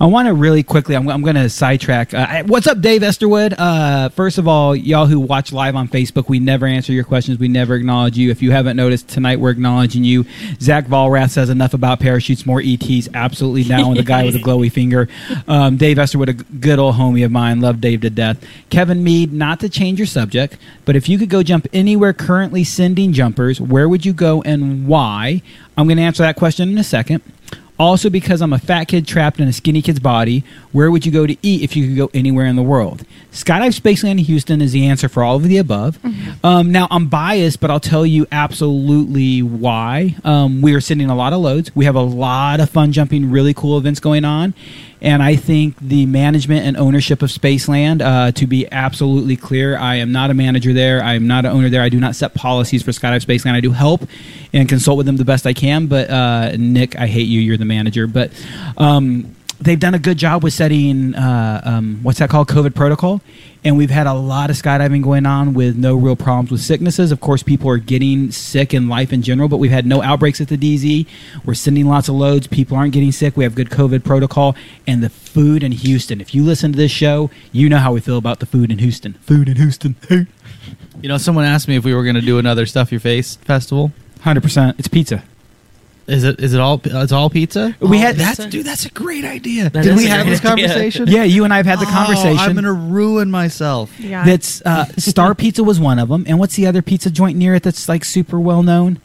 I 0.00 0.06
want 0.06 0.28
to 0.28 0.34
really 0.34 0.62
quickly. 0.62 0.94
I'm, 0.94 1.08
I'm 1.08 1.22
going 1.22 1.36
to 1.36 1.48
sidetrack. 1.48 2.14
Uh, 2.14 2.44
what's 2.44 2.66
up, 2.66 2.80
Dave 2.80 3.02
Esterwood? 3.02 3.54
Uh, 3.58 4.08
first 4.10 4.38
of 4.38 4.48
all, 4.48 4.74
y'all 4.74 5.06
who 5.06 5.20
watch 5.20 5.52
live 5.52 5.76
on 5.76 5.88
Facebook, 5.88 6.28
we 6.28 6.38
never 6.38 6.66
answer 6.66 6.92
your 6.92 7.04
questions. 7.04 7.38
We 7.38 7.48
never 7.48 7.74
acknowledge 7.74 8.16
you. 8.16 8.30
If 8.30 8.42
you 8.42 8.52
haven't 8.52 8.76
noticed 8.76 9.08
tonight, 9.08 9.40
we're 9.40 9.50
acknowledging 9.50 10.04
you. 10.04 10.24
Zach 10.60 10.86
Volrath 10.86 11.30
says 11.30 11.50
enough 11.50 11.74
about 11.74 12.00
parachutes, 12.00 12.46
more 12.46 12.62
ETs. 12.64 13.08
Absolutely 13.14 13.64
down 13.64 13.90
with 13.90 13.98
the 13.98 14.04
guy 14.04 14.24
with 14.24 14.34
the 14.34 14.42
glowy 14.42 14.70
finger. 14.80 15.08
Um, 15.46 15.76
Dave 15.76 15.96
Esterwood, 15.96 16.28
a 16.28 16.32
good 16.32 16.78
old 16.78 16.94
homie 16.94 17.24
of 17.24 17.30
mine. 17.30 17.60
Love 17.60 17.80
Dave 17.80 18.00
to 18.02 18.10
death. 18.10 18.44
Kevin 18.70 19.04
Mead, 19.04 19.32
not 19.32 19.60
to 19.60 19.68
change 19.68 19.98
your 19.98 20.06
subject, 20.06 20.56
but 20.84 20.96
if 20.96 21.08
you 21.08 21.18
could 21.18 21.28
go 21.28 21.42
jump 21.42 21.66
anywhere 21.72 22.12
currently 22.12 22.64
sending 22.64 23.12
jumpers, 23.12 23.60
where 23.60 23.88
would 23.88 24.04
you 24.04 24.12
go 24.12 24.42
and 24.42 24.86
why? 24.86 25.42
I'm 25.76 25.86
going 25.86 25.96
to 25.96 26.02
answer 26.02 26.22
that 26.22 26.36
question 26.36 26.68
in 26.68 26.78
a 26.78 26.84
second. 26.84 27.22
Also, 27.80 28.10
because 28.10 28.42
I'm 28.42 28.52
a 28.52 28.58
fat 28.58 28.88
kid 28.88 29.06
trapped 29.06 29.40
in 29.40 29.48
a 29.48 29.54
skinny 29.54 29.80
kid's 29.80 30.00
body, 30.00 30.44
where 30.70 30.90
would 30.90 31.06
you 31.06 31.10
go 31.10 31.26
to 31.26 31.34
eat 31.40 31.62
if 31.62 31.74
you 31.74 31.86
could 31.86 31.96
go 31.96 32.10
anywhere 32.12 32.44
in 32.44 32.54
the 32.54 32.62
world? 32.62 33.06
Skydive 33.32 33.80
Spaceland 33.80 34.10
in 34.10 34.18
Houston 34.18 34.60
is 34.60 34.72
the 34.72 34.86
answer 34.86 35.08
for 35.08 35.22
all 35.24 35.36
of 35.36 35.44
the 35.44 35.56
above. 35.56 35.98
Um, 36.44 36.72
now, 36.72 36.88
I'm 36.90 37.08
biased, 37.08 37.58
but 37.58 37.70
I'll 37.70 37.80
tell 37.80 38.04
you 38.04 38.26
absolutely 38.30 39.42
why. 39.42 40.14
Um, 40.24 40.60
we 40.60 40.74
are 40.74 40.80
sending 40.82 41.08
a 41.08 41.14
lot 41.14 41.32
of 41.32 41.40
loads. 41.40 41.74
We 41.74 41.86
have 41.86 41.96
a 41.96 42.02
lot 42.02 42.60
of 42.60 42.68
fun 42.68 42.92
jumping, 42.92 43.30
really 43.30 43.54
cool 43.54 43.78
events 43.78 43.98
going 43.98 44.26
on. 44.26 44.52
And 45.02 45.22
I 45.22 45.36
think 45.36 45.76
the 45.80 46.06
management 46.06 46.66
and 46.66 46.76
ownership 46.76 47.22
of 47.22 47.30
Spaceland, 47.30 48.02
uh, 48.02 48.32
to 48.32 48.46
be 48.46 48.70
absolutely 48.70 49.36
clear, 49.36 49.78
I 49.78 49.96
am 49.96 50.12
not 50.12 50.30
a 50.30 50.34
manager 50.34 50.72
there. 50.72 51.02
I 51.02 51.14
am 51.14 51.26
not 51.26 51.44
an 51.44 51.52
owner 51.52 51.70
there. 51.70 51.82
I 51.82 51.88
do 51.88 51.98
not 51.98 52.14
set 52.14 52.34
policies 52.34 52.82
for 52.82 52.90
Skydive 52.90 53.24
Spaceland. 53.24 53.54
I 53.54 53.60
do 53.60 53.72
help 53.72 54.02
and 54.52 54.68
consult 54.68 54.98
with 54.98 55.06
them 55.06 55.16
the 55.16 55.24
best 55.24 55.46
I 55.46 55.54
can. 55.54 55.86
But 55.86 56.10
uh, 56.10 56.56
Nick, 56.58 56.98
I 56.98 57.06
hate 57.06 57.28
you. 57.28 57.40
You're 57.40 57.56
the 57.56 57.64
manager. 57.64 58.06
But 58.06 58.30
um, 58.76 59.34
they've 59.60 59.80
done 59.80 59.94
a 59.94 59.98
good 59.98 60.18
job 60.18 60.42
with 60.42 60.52
setting 60.52 61.14
uh, 61.14 61.60
um, 61.64 62.00
what's 62.02 62.18
that 62.18 62.30
called 62.30 62.48
covid 62.48 62.74
protocol 62.74 63.20
and 63.64 63.76
we've 63.76 63.90
had 63.90 64.06
a 64.06 64.14
lot 64.14 64.50
of 64.50 64.56
skydiving 64.56 65.02
going 65.02 65.26
on 65.26 65.52
with 65.54 65.76
no 65.76 65.94
real 65.94 66.16
problems 66.16 66.50
with 66.50 66.60
sicknesses. 66.60 67.12
Of 67.12 67.20
course 67.20 67.42
people 67.42 67.68
are 67.70 67.78
getting 67.78 68.30
sick 68.30 68.72
in 68.72 68.88
life 68.88 69.12
in 69.12 69.22
general 69.22 69.48
but 69.48 69.58
we've 69.58 69.70
had 69.70 69.86
no 69.86 70.02
outbreaks 70.02 70.40
at 70.40 70.48
the 70.48 70.56
dz 70.56 71.06
we're 71.44 71.54
sending 71.54 71.86
lots 71.86 72.08
of 72.08 72.14
loads. 72.14 72.46
People 72.46 72.76
aren't 72.76 72.92
getting 72.92 73.12
sick. 73.12 73.36
We 73.36 73.44
have 73.44 73.54
good 73.54 73.70
covid 73.70 74.04
protocol. 74.04 74.56
And 74.86 75.02
the 75.02 75.10
food 75.10 75.62
in 75.62 75.72
houston 75.72 76.20
if 76.20 76.34
you 76.34 76.44
listen 76.44 76.72
to 76.72 76.76
this 76.76 76.90
show 76.90 77.30
you 77.52 77.68
know 77.68 77.78
how 77.78 77.92
we 77.92 78.00
feel 78.00 78.18
about 78.18 78.40
the 78.40 78.46
food 78.46 78.70
in 78.70 78.78
houston. 78.78 79.14
Food 79.14 79.48
in 79.48 79.56
houston. 79.56 79.96
You 81.02 81.08
know, 81.08 81.16
someone 81.16 81.46
asked 81.46 81.66
me 81.66 81.76
if 81.76 81.84
we 81.84 81.94
were 81.94 82.02
going 82.02 82.16
to 82.16 82.20
do 82.20 82.38
another 82.38 82.66
Stuff 82.66 82.92
Your 82.92 83.00
Face 83.00 83.36
festival. 83.36 83.90
100% 84.22 84.78
it's 84.78 84.86
pizza 84.86 85.22
Is 86.10 86.24
it 86.24 86.40
is 86.40 86.54
it 86.54 86.60
all 86.60 86.80
it's 86.84 87.12
all 87.12 87.30
pizza? 87.30 87.76
We 87.80 87.98
had 87.98 88.16
that's 88.16 88.36
pizza? 88.38 88.50
dude. 88.50 88.66
That's 88.66 88.84
a 88.84 88.90
great 88.90 89.24
idea. 89.24 89.70
That 89.70 89.84
Did 89.84 89.92
is 89.92 89.96
we 89.98 90.06
a 90.06 90.10
have 90.10 90.26
great 90.26 90.30
this 90.32 90.44
idea. 90.44 90.66
conversation? 90.68 91.06
yeah, 91.08 91.22
you 91.22 91.44
and 91.44 91.54
I 91.54 91.58
have 91.58 91.66
had 91.66 91.78
the 91.78 91.86
Oh, 91.86 91.90
conversation. 91.90 92.38
I'm 92.38 92.54
gonna 92.54 92.72
ruin 92.72 93.30
myself. 93.30 93.98
Yeah. 94.00 94.24
That's 94.24 94.60
uh, 94.62 94.86
Star 94.98 95.34
Pizza 95.36 95.62
was 95.62 95.78
one 95.78 95.98
of 95.98 96.08
them, 96.08 96.24
and 96.26 96.38
what's 96.38 96.56
the 96.56 96.66
other 96.66 96.82
pizza 96.82 97.10
joint 97.10 97.38
near 97.38 97.54
it 97.54 97.62
that's 97.62 97.88
like 97.88 98.04
super 98.04 98.40
well 98.40 98.62
known? 98.64 98.98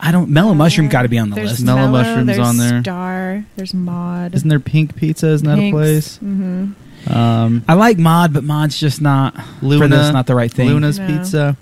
I 0.00 0.10
don't. 0.12 0.30
Mellow 0.30 0.54
Mushroom 0.54 0.88
got 0.88 1.02
to 1.02 1.08
be 1.08 1.18
on 1.18 1.28
the 1.30 1.36
there's 1.36 1.50
list. 1.50 1.64
Mellow 1.64 1.80
Mellow, 1.88 2.02
Mushroom's 2.02 2.26
there's 2.28 2.38
on 2.38 2.56
there. 2.56 2.82
Star. 2.82 3.44
There's 3.56 3.74
Mod. 3.74 4.34
Isn't 4.34 4.48
there 4.48 4.60
Pink 4.60 4.96
Pizza? 4.96 5.26
Isn't 5.28 5.46
that 5.48 5.58
a 5.58 5.70
place? 5.70 6.16
hmm 6.18 6.70
Um, 7.08 7.64
I 7.68 7.74
like 7.74 7.98
Mod, 7.98 8.32
but 8.32 8.42
Mod's 8.44 8.78
just 8.78 9.00
not 9.02 9.34
Luna, 9.60 9.84
for 9.84 9.88
this. 9.88 10.12
Not 10.12 10.26
the 10.26 10.34
right 10.34 10.50
thing. 10.52 10.68
Luna's 10.68 10.98
No. 10.98 11.06
Pizza. 11.08 11.56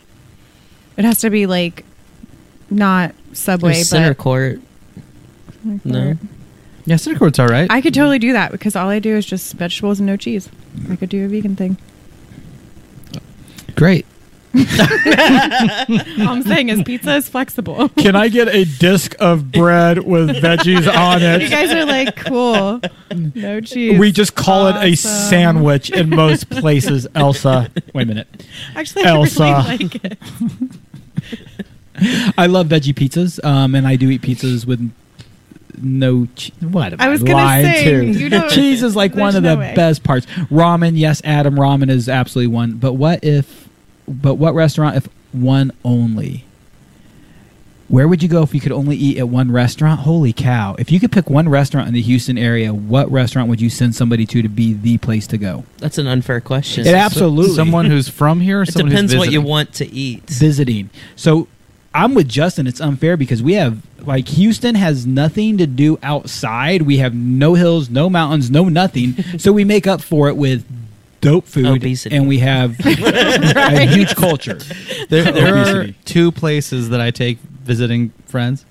It 0.97 1.05
has 1.05 1.21
to 1.23 1.31
be 1.31 1.47
like 1.47 1.85
not 2.71 3.15
Subway, 3.33 3.73
There's 3.75 3.89
center 3.89 4.11
but 4.11 4.19
court. 4.19 4.61
No. 5.85 6.17
Yeah, 6.85 6.97
Center 6.97 7.19
Court's 7.19 7.39
all 7.39 7.49
right. 7.49 7.69
I 7.71 7.81
could 7.81 7.95
totally 7.95 8.21
do 8.21 8.33
that 8.33 8.53
because 8.53 8.77
all 8.77 8.89
I 8.89 9.01
do 9.01 9.17
is 9.17 9.27
just 9.27 9.55
vegetables 9.55 9.99
and 9.99 10.07
no 10.07 10.17
cheese. 10.17 10.49
I 10.89 10.97
could 10.97 11.09
do 11.09 11.25
a 11.25 11.29
vegan 11.29 11.57
thing. 11.57 11.77
Great. 13.75 14.07
all 14.57 14.63
I'm 16.29 16.43
saying 16.43 16.71
is 16.71 16.83
pizza 16.83 17.17
is 17.17 17.29
flexible. 17.29 17.89
Can 17.99 18.17
I 18.17 18.29
get 18.29 18.49
a 18.49 18.65
disc 18.65 19.15
of 19.19 19.53
bread 19.53 19.99
with 19.99 20.31
veggies 20.31 20.91
on 20.91 21.21
it? 21.23 21.43
you 21.43 21.51
guys 21.51 21.73
are 21.73 21.85
like 21.85 22.17
cool. 22.17 22.81
No 23.35 23.61
cheese. 23.61 23.99
We 23.99 24.13
just 24.13 24.35
call 24.35 24.69
it 24.69 24.77
a 24.77 24.95
sandwich 24.95 25.91
in 25.91 26.09
most 26.09 26.49
places. 26.51 27.07
Elsa, 27.15 27.71
wait 27.93 28.05
a 28.05 28.07
minute. 28.07 28.47
Actually, 28.75 29.05
Elsa. 29.05 29.45
I 29.45 29.67
really 29.73 29.85
like 29.85 30.05
it. 30.05 30.19
I 32.39 32.47
love 32.47 32.69
veggie 32.69 32.95
pizzas, 32.95 33.45
um, 33.45 33.75
and 33.75 33.87
I 33.87 33.97
do 33.97 34.09
eat 34.09 34.23
pizzas 34.23 34.67
with 34.67 34.91
no 35.83 36.27
cheese. 36.37 36.53
What? 36.61 36.93
am 36.95 37.01
I 37.01 37.09
was 37.09 37.23
gonna 37.23 37.63
say, 37.63 37.85
to? 37.85 38.05
you 38.07 38.29
don't- 38.29 38.51
cheese 38.51 38.83
is 38.83 38.95
like 38.97 39.13
one 39.15 39.33
there's 39.33 39.35
of 39.37 39.43
the 39.45 39.57
way. 39.57 39.73
best 39.75 40.03
parts. 40.03 40.27
Ramen, 40.51 40.93
yes, 40.97 41.21
Adam. 41.25 41.55
Ramen 41.57 41.91
is 41.91 42.09
absolutely 42.09 42.53
one. 42.55 42.73
But 42.73 42.95
what 42.95 43.23
if? 43.25 43.69
But 44.09 44.35
what 44.35 44.55
restaurant 44.55 44.97
if 44.97 45.09
one 45.33 45.73
only? 45.85 46.45
Where 47.89 48.09
would 48.09 48.21
you 48.21 48.29
go 48.29 48.43
if 48.43 48.53
you 48.53 48.61
could 48.61 48.73
only 48.73 48.97
eat 48.97 49.17
at 49.19 49.29
one 49.29 49.53
restaurant? 49.53 50.01
Holy 50.01 50.33
cow! 50.33 50.75
If 50.77 50.91
you 50.91 50.99
could 50.99 51.13
pick 51.13 51.31
one 51.31 51.49
restaurant 51.49 51.87
in 51.87 51.95
the 51.95 52.03
Houston 52.03 52.37
area, 52.37 52.75
what 52.75 53.09
restaurant 53.13 53.49
would 53.49 53.61
you 53.61 53.71
send 53.71 53.95
somebody 53.95 54.27
to 54.27 54.43
to 54.43 54.49
be 54.49 54.73
the 54.73 54.99
place 54.99 55.29
to 55.29 55.39
go? 55.39 55.65
That's 55.79 55.97
an 55.97 56.09
unfair 56.09 56.41
question. 56.41 56.85
It 56.85 56.95
absolutely 56.95 57.55
Someone 57.55 57.87
who's 57.87 58.09
from 58.09 58.41
here. 58.41 58.59
Or 58.59 58.63
It 58.63 58.73
someone 58.73 58.91
depends 58.91 59.13
who's 59.13 59.21
what 59.21 59.31
you 59.31 59.41
want 59.41 59.73
to 59.75 59.87
eat. 59.93 60.29
visiting. 60.29 60.91
So 61.15 61.47
I'm 61.97 62.15
with 62.15 62.29
Justin. 62.29 62.67
It's 62.67 62.81
unfair 62.81 63.17
because 63.17 63.43
we 63.43 63.55
have 63.55 63.83
like 64.07 64.29
Houston 64.29 64.75
has 64.75 65.07
nothing 65.07 65.57
to 65.57 65.67
do 65.67 65.99
outside. 66.03 66.83
We 66.83 66.99
have 66.99 67.15
no 67.15 67.55
hills, 67.55 67.89
no 67.89 68.11
mountains, 68.11 68.51
no 68.51 68.69
nothing. 68.69 69.15
so 69.39 69.51
we 69.51 69.65
make 69.65 69.87
up 69.87 70.03
for 70.03 70.29
it 70.29 70.37
with 70.37 70.67
dope 71.23 71.47
food, 71.47 71.65
Obesity. 71.65 72.15
and 72.15 72.29
we 72.29 72.41
have 72.41 72.79
a 72.87 73.87
huge 73.87 74.15
culture. 74.15 74.59
There, 75.09 75.25
there 75.33 75.57
are 75.57 75.87
two 76.05 76.33
places 76.33 76.91
that 76.91 77.01
I 77.01 77.11
take 77.11 77.39
visiting 77.39 78.11
friends. 78.27 78.67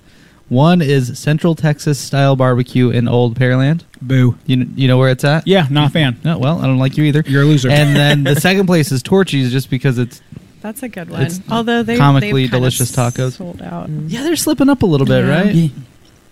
One 0.48 0.80
is 0.80 1.18
Central 1.18 1.56
Texas 1.56 1.98
style 1.98 2.36
barbecue 2.36 2.90
in 2.90 3.08
Old 3.08 3.36
Pearland. 3.36 3.82
Boo. 4.00 4.38
You 4.46 4.68
you 4.76 4.86
know 4.86 4.98
where 4.98 5.10
it's 5.10 5.24
at? 5.24 5.48
Yeah, 5.48 5.66
not 5.68 5.88
a 5.88 5.90
fan. 5.90 6.20
No, 6.22 6.38
well, 6.38 6.60
I 6.60 6.66
don't 6.66 6.78
like 6.78 6.96
you 6.96 7.02
either. 7.02 7.24
You're 7.26 7.42
a 7.42 7.46
loser. 7.46 7.68
And 7.68 7.96
then 7.96 8.22
the 8.22 8.40
second 8.40 8.66
place 8.66 8.92
is 8.92 9.02
Torchy's, 9.02 9.50
just 9.50 9.68
because 9.68 9.98
it's 9.98 10.22
That's 10.60 10.82
a 10.82 10.88
good 10.88 11.10
one. 11.10 11.22
It's 11.22 11.40
Although 11.50 11.82
they 11.82 11.96
comically 11.96 12.42
they've 12.44 12.50
delicious 12.50 12.90
tacos. 12.94 13.32
sold 13.36 13.62
out. 13.62 13.88
yeah, 13.88 14.22
they're 14.22 14.36
slipping 14.36 14.68
up 14.68 14.82
a 14.82 14.86
little 14.86 15.06
bit, 15.06 15.24
Yeah. 15.24 15.30
right? 15.42 15.54
Yeah. 15.54 15.68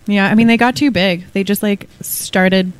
Yeah, 0.07 0.27
I 0.27 0.35
mean 0.35 0.47
they 0.47 0.57
got 0.57 0.75
too 0.75 0.91
big. 0.91 1.25
They 1.33 1.43
just 1.43 1.63
like 1.63 1.87
started 2.01 2.71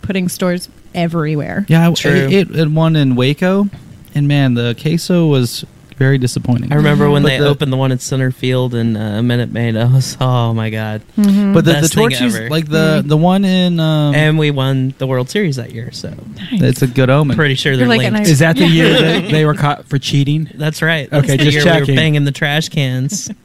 putting 0.00 0.28
stores 0.28 0.68
everywhere. 0.94 1.64
Yeah, 1.68 1.88
I- 1.90 1.92
True. 1.92 2.10
It, 2.12 2.32
it, 2.32 2.56
it 2.56 2.68
won 2.70 2.96
in 2.96 3.14
Waco, 3.14 3.68
and 4.14 4.26
man, 4.26 4.54
the 4.54 4.74
queso 4.80 5.26
was 5.28 5.64
very 6.02 6.18
disappointing. 6.18 6.72
I 6.72 6.76
remember 6.76 7.08
when 7.10 7.22
But 7.22 7.28
they 7.28 7.38
the- 7.38 7.46
opened 7.48 7.72
the 7.72 7.76
one 7.76 7.92
at 7.92 8.00
Center 8.00 8.30
Field 8.32 8.74
in 8.74 8.96
uh, 8.96 9.22
Minute 9.22 9.52
Maid. 9.52 9.76
I 9.76 9.84
was, 9.86 10.16
oh 10.20 10.52
my 10.52 10.68
god! 10.70 11.02
Mm-hmm. 11.16 11.52
But 11.54 11.64
the, 11.64 11.72
the 11.72 11.80
Best 11.82 11.94
thing 11.94 12.10
Torchy's, 12.10 12.34
ever. 12.36 12.50
like 12.50 12.66
the 12.68 13.02
the 13.06 13.16
one 13.16 13.44
in, 13.44 13.78
um, 13.80 14.14
and 14.14 14.38
we 14.38 14.50
won 14.50 14.94
the 14.98 15.06
World 15.06 15.30
Series 15.30 15.56
that 15.56 15.72
year, 15.72 15.92
so 15.92 16.12
it's 16.52 16.82
a 16.82 16.86
good 16.86 17.10
omen. 17.10 17.36
pretty 17.36 17.54
sure 17.54 17.76
they're 17.76 17.86
like, 17.86 17.98
linked. 18.00 18.16
and 18.18 18.26
I- 18.26 18.30
Is 18.30 18.40
that 18.40 18.56
the 18.56 18.66
year 18.66 18.92
that 18.92 19.30
they 19.30 19.44
were 19.44 19.54
caught 19.54 19.84
for 19.86 19.98
cheating? 19.98 20.48
That's 20.54 20.82
right. 20.82 21.08
That's 21.10 21.24
Okay, 21.24 21.36
the 21.36 21.44
just 21.44 21.54
year 21.56 21.64
we 21.64 21.70
checking. 21.70 21.94
were 21.94 22.00
banging 22.00 22.24
the 22.24 22.32
trash 22.32 22.68
cans. 22.68 23.30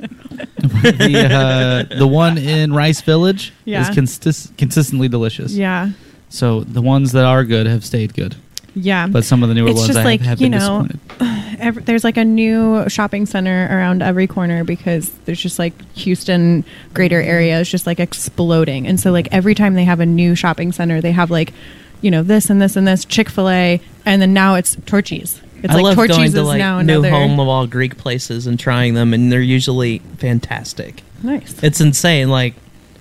the 0.58 1.88
uh, 1.92 1.98
the 1.98 2.08
one 2.08 2.38
in 2.38 2.74
Rice 2.74 3.02
Village 3.02 3.54
Yeah. 3.66 3.82
is 3.82 3.90
consist- 3.96 4.58
consistently 4.58 5.08
delicious. 5.08 5.54
yeah, 5.54 5.92
So 6.30 6.62
the 6.62 6.82
ones 6.82 7.12
that 7.14 7.26
are 7.26 7.44
good 7.44 7.68
have 7.68 7.84
stayed 7.86 8.14
good, 8.14 8.36
yeah. 8.76 9.08
but 9.08 9.24
some 9.24 9.44
of 9.44 9.50
the 9.50 9.56
newer 9.56 9.70
It's 9.70 9.78
ones 9.78 9.88
just 9.88 10.00
I 10.00 10.04
like, 10.04 10.22
have 10.22 10.40
you 10.42 10.50
been 10.50 10.60
know, 10.60 10.88
disappointed. 10.88 11.00
Every, 11.60 11.84
there's 11.84 12.04
like 12.04 12.18
a 12.18 12.26
new 12.26 12.88
shopping 12.88 13.26
center 13.26 13.68
around 13.72 14.02
every 14.02 14.28
corner 14.28 14.64
because 14.64 15.10
there's 15.26 15.42
just 15.42 15.58
like 15.58 15.74
Houston 15.94 16.64
greater 16.94 17.22
area 17.22 17.60
is 17.60 17.70
just 17.70 17.88
like 17.88 18.00
exploding, 18.00 18.88
and 18.88 19.00
so 19.00 19.12
like 19.12 19.28
every 19.32 19.56
time 19.56 19.74
they 19.74 19.86
have 19.86 20.00
a 20.00 20.06
new 20.06 20.36
shopping 20.36 20.72
center, 20.72 21.02
they 21.02 21.12
have 21.12 21.32
like, 21.32 21.54
you 22.02 22.12
know, 22.12 22.24
this 22.24 22.50
and 22.50 22.62
this 22.62 22.76
and 22.76 22.88
this 22.88 23.06
Chick 23.06 23.30
Fil 23.30 23.50
A, 23.50 23.82
and 24.06 24.22
then 24.22 24.34
now 24.34 24.56
it's 24.56 24.78
Torchy's. 24.86 25.42
It's 25.64 25.74
I 25.74 25.78
like 25.78 25.84
love 25.84 25.96
Torchy's 25.96 26.16
going 26.16 26.26
is 26.28 26.34
to 26.34 26.44
like 26.44 26.60
now 26.60 26.82
new 26.82 27.00
another 27.00 27.10
home 27.10 27.40
of 27.40 27.48
all 27.48 27.66
Greek 27.66 27.98
places 27.98 28.46
and 28.46 28.60
trying 28.60 28.94
them, 28.94 29.14
and 29.14 29.32
they're 29.32 29.42
usually 29.42 30.00
fantastic. 30.18 31.02
nice. 31.24 31.62
It's 31.64 31.82
insane. 31.82 32.30
Like 32.30 32.54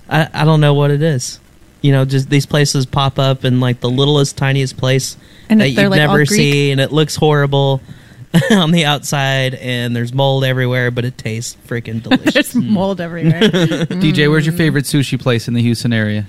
I, 0.09 0.29
I 0.33 0.45
don't 0.45 0.61
know 0.61 0.73
what 0.73 0.91
it 0.91 1.01
is. 1.01 1.39
You 1.81 1.91
know, 1.91 2.05
just 2.05 2.29
these 2.29 2.47
places 2.47 2.87
pop 2.87 3.19
up 3.19 3.45
in 3.45 3.59
like 3.59 3.81
the 3.81 3.89
littlest, 3.89 4.35
tiniest 4.35 4.77
place 4.77 5.15
And 5.47 5.61
that 5.61 5.69
you'd 5.69 5.89
like, 5.89 5.97
never 5.97 6.25
see, 6.25 6.71
and 6.71 6.81
it 6.81 6.91
looks 6.91 7.15
horrible 7.15 7.81
on 8.51 8.71
the 8.71 8.85
outside, 8.85 9.55
and 9.55 9.95
there's 9.95 10.13
mold 10.13 10.43
everywhere, 10.43 10.91
but 10.91 11.05
it 11.05 11.17
tastes 11.17 11.55
freaking 11.67 12.03
delicious. 12.03 12.33
There's 12.33 12.55
mold 12.55 12.99
everywhere. 13.01 13.39
DJ, 13.41 14.29
where's 14.29 14.45
your 14.45 14.55
favorite 14.55 14.85
sushi 14.85 15.19
place 15.19 15.47
in 15.47 15.53
the 15.53 15.61
Houston 15.61 15.93
area? 15.93 16.25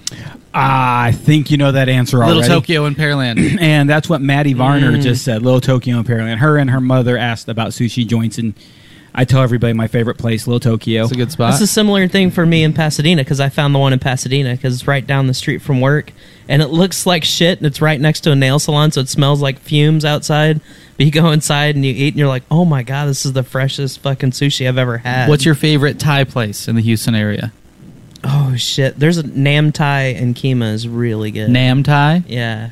I 0.55 1.13
think 1.13 1.51
you 1.51 1.57
know 1.57 1.73
that 1.73 1.89
answer 1.89 2.19
already. 2.19 2.41
Little. 2.41 2.61
Tokyo 2.61 2.85
in 2.87 2.95
Pearland. 2.95 3.59
and 3.61 3.89
that's 3.91 4.09
what 4.09 4.21
Maddie 4.21 4.55
Varner 4.55 4.93
Mm. 4.93 5.03
just 5.03 5.25
said. 5.25 5.43
Little 5.43 5.61
Tokyo 5.61 5.99
apparently. 5.99 6.31
And 6.33 6.41
her 6.41 6.57
and 6.57 6.71
her 6.71 6.81
mother 6.81 7.19
asked 7.19 7.49
about 7.49 7.71
sushi 7.71 8.07
joints, 8.07 8.39
and 8.39 8.55
I 9.15 9.25
tell 9.25 9.43
everybody 9.43 9.73
my 9.73 9.89
favorite 9.89 10.19
place, 10.19 10.47
Little 10.47 10.61
Tokyo. 10.61 11.03
It's 11.03 11.13
a 11.13 11.17
good 11.17 11.33
spot. 11.33 11.53
It's 11.55 11.63
a 11.63 11.67
similar 11.67 12.07
thing 12.09 12.31
for 12.31 12.47
me 12.47 12.63
in 12.63 12.73
Pasadena 12.73 13.23
because 13.25 13.41
I 13.41 13.49
found 13.49 13.75
the 13.75 13.79
one 13.81 13.93
in 13.93 13.99
Pasadena 13.99 14.53
because 14.53 14.75
it's 14.75 14.87
right 14.87 15.05
down 15.07 15.27
the 15.27 15.35
street 15.35 15.59
from 15.59 15.81
work, 15.81 16.13
and 16.49 16.63
it 16.63 16.69
looks 16.69 17.07
like 17.07 17.25
shit, 17.25 17.59
and 17.59 17.67
it's 17.67 17.81
right 17.83 18.01
next 18.01 18.21
to 18.21 18.31
a 18.33 18.37
nail 18.37 18.59
salon, 18.61 18.93
so 18.93 19.01
it 19.01 19.09
smells 19.09 19.43
like 19.43 19.59
fumes 19.59 20.05
outside. 20.05 20.61
But 20.99 21.07
you 21.07 21.13
go 21.13 21.31
inside 21.31 21.75
and 21.75 21.85
you 21.87 21.93
eat, 21.93 22.09
and 22.09 22.17
you're 22.19 22.29
like, 22.29 22.43
"Oh 22.51 22.67
my 22.67 22.83
god, 22.83 23.07
this 23.07 23.25
is 23.25 23.33
the 23.33 23.43
freshest 23.43 24.01
fucking 24.01 24.33
sushi 24.33 24.69
I've 24.69 24.77
ever 24.77 24.99
had." 24.99 25.31
What's 25.31 25.47
your 25.47 25.55
favorite 25.55 25.99
Thai 25.99 26.25
place 26.25 26.69
in 26.69 26.77
the 26.77 26.83
Houston 26.83 27.15
area? 27.15 27.53
Oh 28.25 28.55
shit! 28.57 28.99
There's 28.99 29.17
a 29.17 29.27
Nam 29.27 29.73
Thai 29.73 30.03
and 30.09 30.35
Kima 30.35 30.75
is 30.75 30.87
really 30.87 31.31
good. 31.31 31.49
Nam 31.49 31.83
Thai. 31.83 32.25
Yeah, 32.27 32.71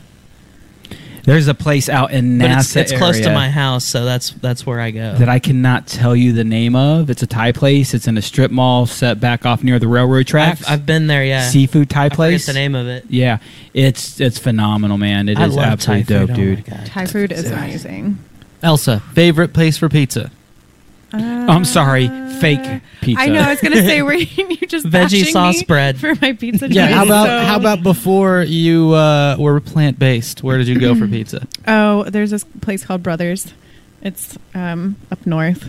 There's 1.27 1.49
a 1.49 1.55
place 1.55 1.89
out 1.89 2.13
in 2.13 2.39
but 2.39 2.49
NASA 2.49 2.77
it's, 2.81 2.93
it's 2.93 2.99
close 2.99 3.17
to 3.19 3.25
area 3.25 3.35
my 3.35 3.51
house, 3.51 3.85
so 3.85 4.05
that's 4.05 4.31
that's 4.31 4.65
where 4.65 4.81
I 4.81 4.93
go. 4.93 5.17
that 5.17 5.29
I 5.29 5.39
cannot 5.41 5.87
tell 5.87 6.15
you 6.17 6.33
the 6.33 6.45
name 6.45 6.75
of. 6.77 7.11
It's 7.11 7.23
a 7.23 7.27
Thai 7.27 7.53
place. 7.53 7.93
It's 7.95 8.07
in 8.07 8.17
a 8.17 8.23
strip 8.23 8.51
mall 8.53 8.87
set 8.87 9.19
back 9.21 9.45
off 9.45 9.63
near 9.65 9.79
the 9.79 9.89
railroad 9.89 10.27
tracks. 10.29 10.63
I've, 10.65 10.71
I've 10.81 10.87
been 10.87 11.09
there. 11.09 11.25
Yeah, 11.25 11.49
Seafood 11.49 11.91
Thai 11.91 12.05
I 12.05 12.09
forget 12.11 12.17
place. 12.17 12.47
the 12.47 12.53
name 12.55 12.75
of 12.75 12.87
it. 12.87 13.05
Yeah, 13.09 13.39
it's 13.75 14.21
it's 14.21 14.39
phenomenal, 14.39 14.99
man. 14.99 15.29
It 15.29 15.37
I 15.39 15.47
is 15.47 15.55
love 15.57 15.65
absolutely 15.67 16.05
Thai 16.05 16.21
food. 16.21 16.27
dope, 16.29 16.31
Oh 16.31 16.41
my 16.41 16.55
dude. 16.55 16.65
God. 16.65 16.87
Thai 16.87 17.07
food 17.07 17.33
is 17.33 17.51
amazing. 17.51 18.19
Elsa, 18.63 19.01
favorite 19.13 19.53
place 19.53 19.77
for 19.77 19.89
pizza? 19.89 20.31
Oh, 21.13 21.19
I'm 21.49 21.65
sorry, 21.65 22.09
fake 22.41 22.83
pizza. 23.01 23.23
I 23.23 23.29
know. 23.29 23.41
I 23.41 23.51
was 23.51 23.61
gonna 23.61 23.77
say, 23.77 24.03
were 24.03 24.13
you 24.13 24.27
you 24.61 24.67
just 24.67 24.87
Veggie 24.87 25.25
sauce 25.31 25.59
me 25.59 25.65
bread. 25.67 25.99
for 25.99 26.15
my 26.21 26.33
pizza? 26.33 26.69
Yeah. 26.69 26.87
choice? 26.89 26.95
How 26.97 27.05
about 27.05 27.27
So- 27.27 27.47
how 27.47 27.57
about 27.57 27.83
before 27.83 28.43
you 28.43 28.93
uh, 28.93 29.37
were 29.39 29.61
plant 29.61 29.99
based? 29.99 30.43
Where 30.43 30.59
did 30.59 30.67
you 30.69 30.79
go 30.81 30.95
for 30.95 31.07
pizza? 31.07 31.47
Oh, 31.69 32.05
there's 32.05 32.31
this 32.31 32.45
place 32.61 32.85
called 32.85 33.03
Brothers. 33.03 33.53
It's 34.03 34.37
um, 34.55 34.97
up 35.11 35.27
north, 35.27 35.69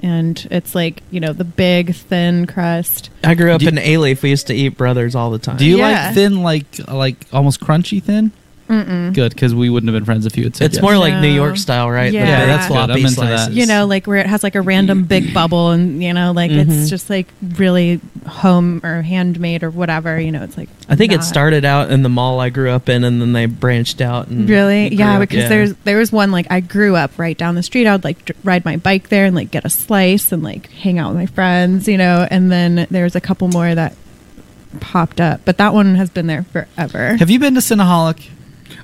and 0.00 0.46
it's 0.50 0.74
like 0.74 1.02
you 1.10 1.20
know 1.20 1.32
the 1.32 1.44
big 1.44 1.94
thin 1.94 2.46
crust. 2.46 3.10
I 3.22 3.34
grew 3.34 3.52
up 3.52 3.60
Do- 3.60 3.68
in 3.68 3.74
Alief. 3.76 4.22
We 4.22 4.30
used 4.30 4.46
to 4.46 4.54
eat 4.54 4.70
Brothers 4.76 5.14
all 5.14 5.30
the 5.30 5.38
time. 5.38 5.56
Do 5.56 5.64
you 5.66 5.78
Yeah. 5.78 6.06
like 6.06 6.14
thin, 6.14 6.42
like 6.42 6.66
like 6.88 7.26
almost 7.32 7.60
crunchy 7.60 8.02
thin? 8.02 8.32
Mm-mm. 8.68 9.12
Good, 9.12 9.34
because 9.34 9.54
we 9.54 9.68
wouldn't 9.68 9.88
have 9.92 9.94
been 10.00 10.06
friends 10.06 10.24
if 10.24 10.38
you 10.38 10.44
had 10.44 10.56
said 10.56 10.64
It's 10.66 10.76
yes. 10.76 10.82
more 10.82 10.96
like 10.96 11.20
New 11.20 11.28
York 11.28 11.58
style, 11.58 11.90
right? 11.90 12.10
Yeah. 12.12 12.26
Yeah, 12.26 12.46
that's 12.46 12.66
good. 12.66 12.72
floppy 12.74 12.92
I'm 12.92 12.98
into 12.98 13.08
that. 13.20 13.38
slices. 13.40 13.56
You 13.56 13.66
know, 13.66 13.86
like 13.86 14.06
where 14.06 14.16
it 14.18 14.26
has 14.26 14.42
like 14.42 14.54
a 14.54 14.62
random 14.62 15.04
big 15.04 15.34
bubble, 15.34 15.70
and 15.72 16.02
you 16.02 16.12
know, 16.14 16.32
like 16.32 16.50
Mhm. 16.50 16.68
it's 16.70 16.88
just 16.88 17.10
like 17.10 17.26
really 17.58 18.00
home 18.26 18.80
or 18.82 19.02
handmade 19.02 19.62
or 19.62 19.68
whatever. 19.70 20.18
You 20.18 20.32
know, 20.32 20.42
it's 20.42 20.56
like 20.56 20.70
I 20.88 20.96
think 20.96 21.12
it 21.12 21.22
started 21.22 21.64
out 21.66 21.90
in 21.90 22.02
the 22.02 22.08
mall 22.08 22.40
I 22.40 22.48
grew 22.48 22.70
up 22.70 22.88
in, 22.88 23.04
and 23.04 23.20
then 23.20 23.32
they 23.34 23.44
branched 23.46 24.00
out. 24.00 24.28
And 24.28 24.48
Really? 24.48 24.94
Yeah, 24.94 25.14
up- 25.16 25.20
because 25.20 25.48
there's 25.50 25.74
there 25.84 25.98
was 25.98 26.10
one 26.10 26.30
like 26.30 26.46
I 26.50 26.60
grew 26.60 26.96
up 26.96 27.18
right 27.18 27.36
down 27.36 27.56
the 27.56 27.62
street. 27.62 27.86
I 27.86 27.92
would 27.92 28.04
like 28.04 28.24
dr- 28.24 28.38
ride 28.44 28.64
my 28.64 28.76
bike 28.76 29.10
there 29.10 29.26
and 29.26 29.36
like 29.36 29.50
get 29.50 29.66
a 29.66 29.70
slice 29.70 30.32
and 30.32 30.42
like 30.42 30.70
hang 30.72 30.98
out 30.98 31.08
with 31.10 31.18
my 31.18 31.26
friends, 31.26 31.86
you 31.86 31.98
know. 31.98 32.26
And 32.30 32.50
then 32.50 32.86
there's 32.90 33.14
a 33.14 33.20
couple 33.20 33.48
more 33.48 33.74
that 33.74 33.94
popped 34.80 35.20
up, 35.20 35.40
but 35.44 35.58
that 35.58 35.72
one 35.74 35.94
has 35.96 36.10
been 36.10 36.26
there 36.26 36.44
forever. 36.44 37.16
Have 37.18 37.30
you 37.30 37.38
been 37.38 37.54
to 37.54 37.60
Cinnaholic? 37.60 38.28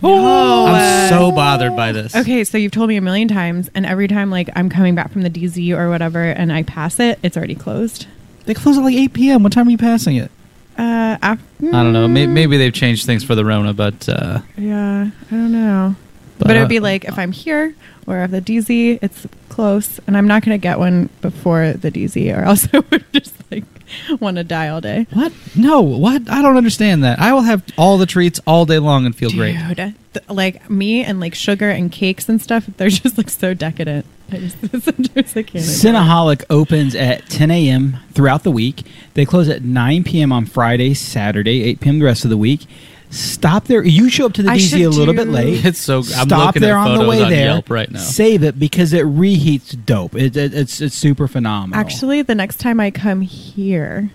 Oh, 0.03 0.67
I'm 0.67 1.09
so 1.11 1.31
bothered 1.33 1.77
by 1.77 1.93
this. 1.93 2.15
Okay, 2.15 2.45
so 2.45 2.57
you've 2.59 2.73
told 2.73 2.89
me 2.89 2.97
a 2.97 3.01
million 3.01 3.29
times, 3.29 3.71
and 3.75 3.85
every 3.85 4.09
time 4.09 4.31
like 4.31 4.49
I'm 4.57 4.69
coming 4.71 4.95
back 4.95 5.11
from 5.13 5.23
the 5.23 5.31
DZ 5.31 5.77
or 5.77 5.89
whatever, 5.91 6.23
and 6.23 6.53
I 6.53 6.63
pass 6.63 6.99
it, 7.01 7.19
it's 7.23 7.37
already 7.37 7.55
closed. 7.55 8.07
They 8.47 8.55
close 8.55 8.79
at 8.79 8.85
like 8.85 8.95
8 8.95 9.13
p.m. 9.13 9.43
What 9.43 9.53
time 9.53 9.69
are 9.69 9.71
you 9.71 9.79
passing 9.79 10.17
it? 10.17 10.31
Uh, 10.79 11.19
af- 11.23 11.43
I 11.63 11.71
don't 11.71 11.93
know. 11.93 12.09
May- 12.09 12.27
Maybe 12.27 12.57
they've 12.57 12.73
changed 12.73 13.05
things 13.05 13.23
for 13.23 13.35
the 13.35 13.45
Rona, 13.45 13.75
but 13.75 14.09
uh, 14.09 14.41
Yeah, 14.57 15.11
I 15.27 15.31
don't 15.31 15.53
know. 15.53 15.95
But, 16.39 16.47
But, 16.49 16.57
it 16.57 16.61
would 16.61 16.69
be 16.71 16.81
like 16.81 17.05
if 17.05 17.19
I'm 17.19 17.33
here 17.33 17.75
or 18.07 18.21
if 18.21 18.31
the 18.31 18.41
DZ, 18.41 18.99
it's 19.03 19.27
close, 19.51 20.01
and 20.07 20.17
I'm 20.17 20.27
not 20.27 20.43
going 20.43 20.59
to 20.59 20.63
get 20.63 20.79
one 20.79 21.11
before 21.21 21.73
the 21.75 21.93
DZ, 21.93 22.35
or 22.35 22.41
else 22.43 22.67
I 22.73 22.79
would 22.91 23.05
just 23.13 23.35
like 23.51 23.65
want 24.21 24.37
to 24.37 24.45
die 24.45 24.69
all 24.69 24.81
day. 24.81 25.07
what? 25.13 25.33
No, 25.57 25.81
what? 25.81 26.29
I 26.31 26.43
don't 26.43 26.57
understand 26.57 27.05
that. 27.05 27.19
I 27.19 27.33
will 27.33 27.43
have 27.43 27.63
all 27.77 27.99
the 27.99 28.07
treats 28.07 28.41
all 28.47 28.67
day 28.67 28.79
long 28.79 29.07
and 29.07 29.15
feel 29.15 29.31
great. 29.31 29.57
Dude, 29.75 29.95
th- 30.15 30.29
like 30.29 30.69
me 30.71 31.03
and 31.05 31.21
like 31.21 31.35
sugar 31.35 31.71
and 31.71 31.91
cakes 31.91 32.29
and 32.29 32.41
stuff, 32.41 32.67
they're 32.77 32.89
just 32.91 33.17
like 33.19 33.31
so 33.31 33.55
decadent. 33.55 34.07
I 34.33 34.37
just 34.39 34.59
sometimes 34.61 35.37
I 35.37 35.43
can't. 35.43 35.65
Cinnaholic 35.65 36.45
opens 36.51 36.95
at 36.95 37.29
10 37.29 37.51
a.m. 37.51 37.97
throughout 38.13 38.45
the 38.45 38.51
week. 38.53 38.87
They 39.15 39.25
close 39.25 39.49
at 39.49 39.63
9 39.63 40.05
p.m. 40.05 40.33
on 40.33 40.47
Friday, 40.47 40.95
Saturday, 40.95 41.65
8 41.65 41.81
p.m. 41.81 41.99
the 41.99 42.05
rest 42.05 42.25
of 42.25 42.31
the 42.31 42.37
week. 42.37 42.67
Stop 43.11 43.65
there. 43.65 43.83
You 43.85 44.09
show 44.09 44.27
up 44.27 44.35
to 44.35 44.43
the 44.43 44.51
I 44.51 44.57
DZ 44.57 44.87
a 44.87 44.89
little 44.89 45.15
do- 45.15 45.25
bit 45.25 45.29
late. 45.29 45.65
It's 45.71 45.81
so. 45.81 45.99
I'm 45.99 46.03
Stop 46.05 46.47
looking 46.47 46.63
there 46.63 46.77
at 46.77 46.87
on 46.87 46.93
the 46.93 46.99
photos 47.01 47.11
way 47.11 47.23
on 47.25 47.31
there. 47.31 47.45
Yelp 47.47 47.69
right 47.69 47.91
now. 47.91 47.99
Save 47.99 48.45
it 48.45 48.59
because 48.59 48.93
it 48.93 49.05
reheats 49.05 49.77
dope. 49.85 50.15
It, 50.15 50.37
it, 50.37 50.55
it's 50.55 50.81
it's 50.81 50.95
super 50.95 51.27
phenomenal. 51.27 51.79
Actually, 51.79 52.23
the 52.23 52.35
next 52.37 52.59
time 52.59 52.79
I 52.79 52.91
come 52.91 53.21
here, 53.23 54.11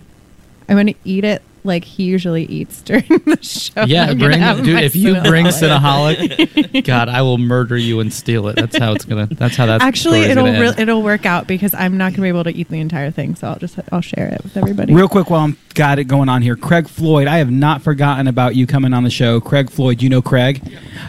I'm 0.70 0.76
going 0.76 0.88
to 0.88 0.96
eat 1.04 1.24
it 1.26 1.42
like 1.66 1.84
he 1.84 2.04
usually 2.04 2.46
eats 2.46 2.82
during 2.82 3.04
the 3.26 3.40
show. 3.42 3.84
Yeah, 3.84 4.10
I'm 4.10 4.18
bring 4.18 4.40
dude. 4.64 4.82
If 4.82 4.96
you 4.96 5.16
bring 5.22 5.46
Cinnaholic, 5.48 6.84
God, 6.86 7.10
I 7.10 7.22
will 7.22 7.38
murder 7.38 7.78
you 7.78 8.00
and 8.00 8.14
steal 8.14 8.48
it. 8.48 8.56
That's 8.56 8.78
how 8.78 8.94
it's 8.94 9.06
gonna. 9.06 9.28
That's 9.28 9.56
how 9.56 9.66
that's 9.66 9.84
Actually, 9.84 10.22
it'll 10.22 10.46
re- 10.46 10.74
it'll 10.78 11.04
work 11.04 11.26
out 11.26 11.48
because 11.48 11.74
I'm 11.74 11.98
not 11.98 12.12
going 12.12 12.16
to 12.18 12.22
be 12.22 12.28
able 12.28 12.44
to 12.46 12.54
eat 12.54 12.70
the 12.70 12.80
entire 12.80 13.12
thing, 13.12 13.36
so 13.36 13.48
I'll 13.50 13.60
just 13.60 13.80
I'll 13.92 14.02
share 14.02 14.28
it 14.30 14.44
with 14.44 14.56
everybody. 14.56 14.94
Real 14.94 15.10
quick, 15.10 15.30
while 15.30 15.42
I'm 15.42 15.58
got 15.74 16.00
it 16.00 16.06
going 16.06 16.30
on 16.30 16.42
here, 16.42 16.56
Craig 16.56 16.88
Floyd. 16.88 17.28
I 17.28 17.38
have 17.38 17.52
not 17.52 17.82
forgotten 17.82 18.28
about 18.28 18.56
you 18.56 18.66
coming 18.66 18.94
on 18.94 19.04
the 19.04 19.10
show, 19.10 19.42
Craig 19.42 19.70
Floyd. 19.70 20.02
You 20.02 20.10
know 20.10 20.22
Craig. 20.22 20.62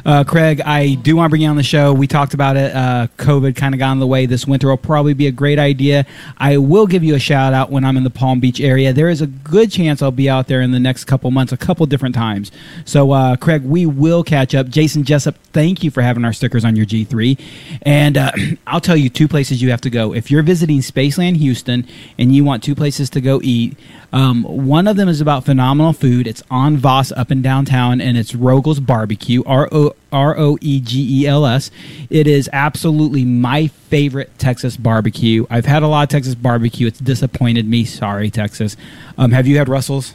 Uh, 0.05 0.25
Craig, 0.25 0.61
I 0.63 0.95
do 0.95 1.17
want 1.17 1.27
to 1.27 1.31
bring 1.31 1.43
you 1.43 1.49
on 1.49 1.57
the 1.57 1.63
show. 1.63 1.93
We 1.93 2.07
talked 2.07 2.35
about 2.35 2.57
it. 2.57 2.75
Uh, 2.75 3.07
COVID 3.17 3.57
kind 3.57 3.75
of 3.75 3.79
got 3.79 3.93
in 3.93 4.01
the 4.01 4.07
way. 4.07 4.27
This 4.27 4.47
winter 4.47 4.69
will 4.69 4.77
probably 4.77 5.15
be 5.15 5.27
a 5.27 5.33
great 5.33 5.59
idea. 5.59 6.07
I 6.39 6.59
will 6.59 6.87
give 6.87 7.05
you 7.05 7.15
a 7.15 7.19
shout 7.19 7.55
out 7.55 7.71
when 7.71 7.85
I'm 7.85 7.97
in 7.97 8.05
the 8.05 8.11
Palm 8.11 8.41
Beach 8.41 8.61
area. 8.61 8.93
There 8.93 9.09
is 9.09 9.21
a 9.21 9.27
good 9.27 9.71
chance 9.71 10.03
I'll 10.03 10.11
be 10.11 10.29
out 10.29 10.46
there 10.47 10.61
in 10.61 10.71
the 10.73 10.81
next 10.81 11.05
couple 11.05 11.31
months, 11.31 11.53
a 11.53 11.57
couple 11.57 11.87
different 11.87 12.15
times. 12.15 12.51
So, 12.85 13.13
uh, 13.13 13.37
Craig, 13.37 13.63
we 13.63 13.87
will 13.87 14.23
catch 14.23 14.55
up. 14.55 14.69
Jason 14.69 15.05
Jessup, 15.05 15.37
thank 15.53 15.83
you 15.83 15.91
for 15.91 16.03
having 16.03 16.25
our 16.25 16.33
stickers 16.33 16.65
on 16.65 16.77
your 16.77 16.87
G3. 16.87 17.41
And 17.83 18.17
uh, 18.17 18.33
I'll 18.67 18.81
tell 18.81 18.97
you 18.97 19.09
two 19.09 19.29
places 19.29 19.63
you 19.63 19.71
have 19.71 19.81
to 19.83 19.91
go. 19.91 20.15
If 20.15 20.31
you're 20.31 20.43
visiting 20.43 20.79
Spaceland 20.79 21.37
Houston 21.37 21.87
and 22.19 22.35
you 22.35 22.45
want 22.45 22.63
two 22.63 22.75
places 22.75 23.11
to 23.11 23.21
go 23.21 23.41
eat, 23.43 23.77
um, 24.13 24.45
one 24.45 24.87
of 24.87 24.97
them 24.97 25.09
is 25.09 25.21
about 25.21 25.45
phenomenal 25.45 25.93
food. 25.93 26.27
It's 26.27 26.43
on 26.51 26.77
Voss 26.77 27.13
up 27.13 27.31
in 27.31 27.43
downtown, 27.43 28.01
and 28.01 28.17
it's 28.17 28.35
Roegel's 28.35 28.81
Barbecue. 28.81 29.43
R 29.45 29.69
O 29.73 29.95
R 30.13 30.39
O 30.39 30.57
E 30.61 30.81
G 30.81 31.23
E 31.23 31.27
L 31.27 31.45
S. 31.45 31.71
It 32.09 32.27
is 32.27 32.49
absolutely 32.53 33.25
my 33.25 33.67
favorite 33.67 34.39
Texas 34.39 34.77
barbecue. 34.77 35.47
I've 35.51 35.67
had 35.67 35.83
a 35.83 35.89
lot 35.89 36.05
of 36.05 36.09
Texas 36.09 36.35
barbecue. 36.35 36.87
It's 36.87 36.99
disappointed 36.99 37.69
me. 37.69 37.85
Sorry, 37.85 38.31
Texas. 38.31 38.77
Um, 39.19 39.33
have 39.33 39.47
you 39.47 39.59
had 39.59 39.69
Russell's? 39.69 40.15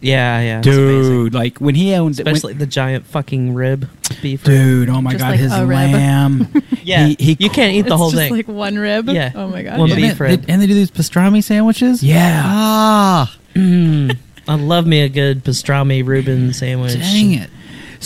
Yeah, 0.00 0.40
yeah. 0.40 0.58
it's 0.58 0.66
amazing. 0.68 1.12
Dude, 1.12 1.34
like 1.34 1.58
when 1.58 1.74
he 1.74 1.94
owned 1.94 2.16
when- 2.18 2.26
Especially 2.28 2.52
the 2.54 2.66
giant 2.66 3.06
fucking 3.06 3.54
rib 3.54 3.88
beef. 4.22 4.44
Dude, 4.44 4.88
oh 4.90 5.00
my 5.00 5.12
Just 5.12 5.22
god, 5.22 5.30
like 5.30 5.40
his 5.40 5.52
a 5.52 5.60
rib. 5.66 5.68
lamb. 5.92 6.48
Yeah, 6.86 7.06
He- 7.08 7.16
he- 7.18 7.36
you 7.40 7.50
can't 7.50 7.72
eat 7.74 7.82
the 7.82 7.88
It's 7.88 7.96
whole 7.96 8.10
just 8.10 8.20
thing. 8.22 8.32
like 8.32 8.46
one 8.46 8.78
rib. 8.78 9.08
Yeah. 9.08 9.32
Oh 9.34 9.48
my 9.48 9.62
god. 9.64 9.78
One 9.78 9.88
Yeah. 9.88 9.94
and, 9.96 10.02
beef 10.02 10.18
they, 10.18 10.24
rib. 10.24 10.44
and 10.48 10.62
they 10.62 10.66
do 10.68 10.74
these 10.74 10.90
pastrami 10.90 11.42
sandwiches. 11.42 12.02
Yeah. 12.02 12.42
Ah, 12.44 13.36
Mm, 13.56 14.16
I 14.46 14.54
love 14.54 14.86
me 14.86 15.00
a 15.00 15.08
good 15.08 15.42
pastrami 15.42 16.06
Reuben 16.06 16.52
sandwich. 16.52 16.92
dang 16.94 17.32
it. 17.34 17.50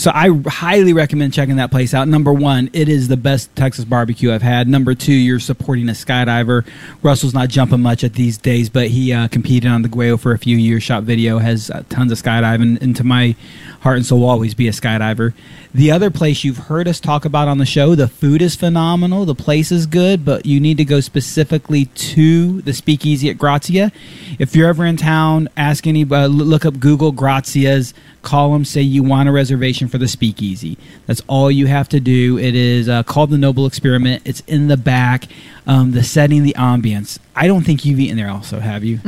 So 0.01 0.09
I 0.15 0.29
highly 0.47 0.93
recommend 0.93 1.31
checking 1.31 1.57
that 1.57 1.69
place 1.69 1.93
out. 1.93 2.07
Number 2.07 2.33
one, 2.33 2.71
it 2.73 2.89
is 2.89 3.07
the 3.07 3.17
best 3.17 3.55
Texas 3.55 3.85
barbecue 3.85 4.33
I've 4.33 4.41
had. 4.41 4.67
Number 4.67 4.95
two, 4.95 5.13
you're 5.13 5.39
supporting 5.39 5.87
a 5.89 5.91
skydiver. 5.91 6.65
Russell's 7.03 7.35
not 7.35 7.49
jumping 7.49 7.81
much 7.81 8.03
at 8.03 8.13
these 8.13 8.39
days, 8.39 8.67
but 8.67 8.87
he 8.87 9.13
uh, 9.13 9.27
competed 9.27 9.69
on 9.69 9.83
the 9.83 9.89
Guayo 9.89 10.19
for 10.19 10.31
a 10.31 10.39
few 10.39 10.57
years. 10.57 10.81
Shot 10.81 11.03
video, 11.03 11.37
has 11.37 11.69
uh, 11.69 11.83
tons 11.89 12.11
of 12.11 12.17
skydiving, 12.17 12.81
and 12.81 12.95
to 12.95 13.03
my 13.03 13.35
heart 13.81 13.97
and 13.97 14.03
soul, 14.03 14.21
will 14.21 14.29
always 14.29 14.55
be 14.55 14.67
a 14.67 14.71
skydiver. 14.71 15.35
The 15.71 15.91
other 15.91 16.09
place 16.09 16.43
you've 16.43 16.57
heard 16.57 16.87
us 16.87 16.99
talk 16.99 17.23
about 17.23 17.47
on 17.47 17.59
the 17.59 17.65
show, 17.67 17.93
the 17.93 18.07
food 18.07 18.41
is 18.41 18.55
phenomenal. 18.55 19.25
The 19.25 19.35
place 19.35 19.71
is 19.71 19.85
good, 19.85 20.25
but 20.25 20.47
you 20.47 20.59
need 20.59 20.77
to 20.77 20.83
go 20.83 20.99
specifically 20.99 21.85
to 21.85 22.61
the 22.63 22.73
Speakeasy 22.73 23.29
at 23.29 23.37
Grazia. 23.37 23.91
If 24.39 24.55
you're 24.55 24.67
ever 24.67 24.83
in 24.83 24.97
town, 24.97 25.47
ask 25.55 25.85
any, 25.85 26.03
uh, 26.03 26.25
look 26.25 26.65
up 26.65 26.79
Google 26.79 27.11
Grazia's 27.11 27.93
call 28.21 28.53
them 28.53 28.65
say 28.65 28.81
you 28.81 29.03
want 29.03 29.27
a 29.27 29.31
reservation 29.31 29.87
for 29.87 29.97
the 29.97 30.07
speakeasy. 30.07 30.77
That's 31.07 31.21
all 31.27 31.49
you 31.49 31.67
have 31.67 31.89
to 31.89 31.99
do. 31.99 32.37
It 32.37 32.55
is 32.55 32.87
uh, 32.87 33.03
called 33.03 33.29
the 33.29 33.37
noble 33.37 33.65
experiment. 33.65 34.23
It's 34.25 34.41
in 34.41 34.67
the 34.67 34.77
back 34.77 35.27
um, 35.67 35.91
the 35.91 36.03
setting 36.03 36.43
the 36.43 36.55
ambience 36.57 37.19
i 37.35 37.47
don't 37.47 37.63
think 37.63 37.85
you've 37.85 37.99
eaten 37.99 38.17
there 38.17 38.29
also 38.29 38.59
have 38.59 38.83
you? 38.83 38.99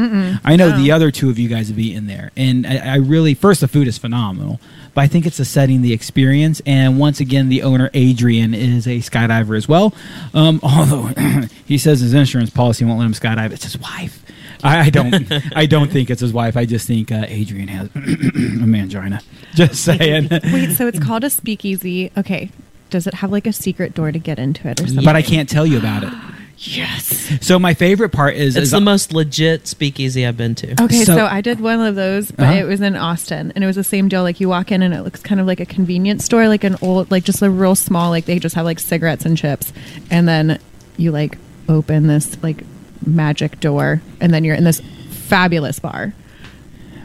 I 0.44 0.56
know 0.56 0.72
the 0.78 0.92
other 0.92 1.12
two 1.12 1.30
of 1.30 1.38
you 1.38 1.50
guys 1.50 1.70
have 1.70 1.80
eaten 1.80 2.08
there. 2.08 2.32
And 2.38 2.66
I, 2.66 2.94
I 2.94 2.96
really 2.96 3.34
first 3.34 3.62
the 3.62 3.68
food 3.68 3.88
is 3.88 3.98
phenomenal 3.98 4.60
but 4.94 5.02
i 5.02 5.08
think 5.08 5.26
it's 5.26 5.38
the 5.38 5.46
setting 5.46 5.82
the 5.82 5.94
experience 5.94 6.62
and 6.66 7.00
once 7.00 7.20
again 7.20 7.50
the 7.50 7.64
owner 7.64 7.90
adrian 7.94 8.54
is 8.54 8.88
a 8.88 9.00
skydiver 9.00 9.58
as 9.58 9.68
well. 9.68 9.94
Um, 10.34 10.60
although 10.64 11.08
he 11.66 11.78
says 11.78 12.00
his 12.00 12.14
insurance 12.14 12.50
policy 12.50 12.86
won't 12.86 13.00
let 13.00 13.06
him 13.06 13.14
skydive. 13.14 13.52
It's 13.52 13.64
his 13.64 13.78
wife 13.78 14.23
I, 14.64 14.80
I 14.86 14.90
don't. 14.90 15.32
I 15.56 15.66
don't 15.66 15.92
think 15.92 16.10
it's 16.10 16.22
his 16.22 16.34
wife. 16.34 16.56
I 16.58 16.66
just 16.66 16.88
think 16.88 17.12
uh, 17.12 17.26
Adrian 17.28 17.68
has 17.68 17.88
a 17.96 18.00
mangina. 18.00 19.22
Just 19.54 19.84
saying. 19.84 20.30
Wait, 20.32 20.72
so 20.76 20.88
it's 20.88 21.00
called 21.00 21.24
a 21.24 21.30
speakeasy. 21.30 22.12
Okay. 22.18 22.50
Does 22.90 23.08
it 23.08 23.16
have 23.16 23.32
like 23.32 23.48
a 23.48 23.54
secret 23.54 23.94
door 23.96 24.12
to 24.12 24.20
get 24.20 24.38
into 24.40 24.68
it 24.68 24.80
or 24.82 24.86
something? 24.88 25.04
But 25.06 25.16
I 25.16 25.22
can't 25.24 25.50
tell 25.50 25.66
you 25.66 25.78
about 25.78 26.04
it. 26.04 26.14
Yes. 26.66 27.30
So 27.46 27.60
my 27.60 27.74
favorite 27.74 28.10
part 28.12 28.36
is, 28.36 28.56
It's 28.56 28.66
is 28.66 28.72
the 28.72 28.80
most 28.80 29.12
legit 29.12 29.68
speakeasy 29.68 30.26
I've 30.26 30.38
been 30.38 30.56
to. 30.56 30.84
Okay, 30.84 31.04
So- 31.04 31.16
so, 31.18 31.26
I 31.26 31.42
did 31.42 31.60
one 31.60 31.82
of 31.82 31.96
those, 31.96 32.32
but 32.32 32.44
Uh-huh. 32.46 32.54
it 32.54 32.64
was 32.64 32.80
in 32.80 32.96
Austin, 32.96 33.52
and 33.56 33.64
it 33.64 33.68
was 33.68 33.76
the 33.76 33.84
same 33.84 34.08
deal. 34.08 34.22
Like 34.22 34.40
you 34.40 34.48
walk 34.48 34.72
in, 34.72 34.82
and 34.82 34.94
it 34.94 35.02
looks 35.02 35.22
kind 35.22 35.42
of 35.42 35.48
like 35.48 35.60
a 35.60 35.66
convenience 35.66 36.24
store, 36.24 36.48
like 36.48 36.64
an 36.64 36.78
old, 36.82 37.12
like 37.12 37.24
just 37.26 37.42
a 37.42 37.50
real 37.50 37.76
small, 37.76 38.12
like 38.12 38.26
they 38.26 38.40
just 38.40 38.56
have 38.56 38.64
like 38.66 38.80
cigarettes 38.80 39.26
and 39.26 39.38
chips, 39.38 39.74
and 40.10 40.26
then 40.28 40.60
you 40.96 41.12
like 41.12 41.38
open 41.68 42.08
this 42.08 42.38
like 42.44 42.64
magic 43.06 43.60
door, 43.60 44.02
and 44.20 44.34
then 44.34 44.44
you're 44.44 44.56
in 44.56 44.64
this 44.64 44.82
fabulous 45.10 45.80
bar. 45.80 46.14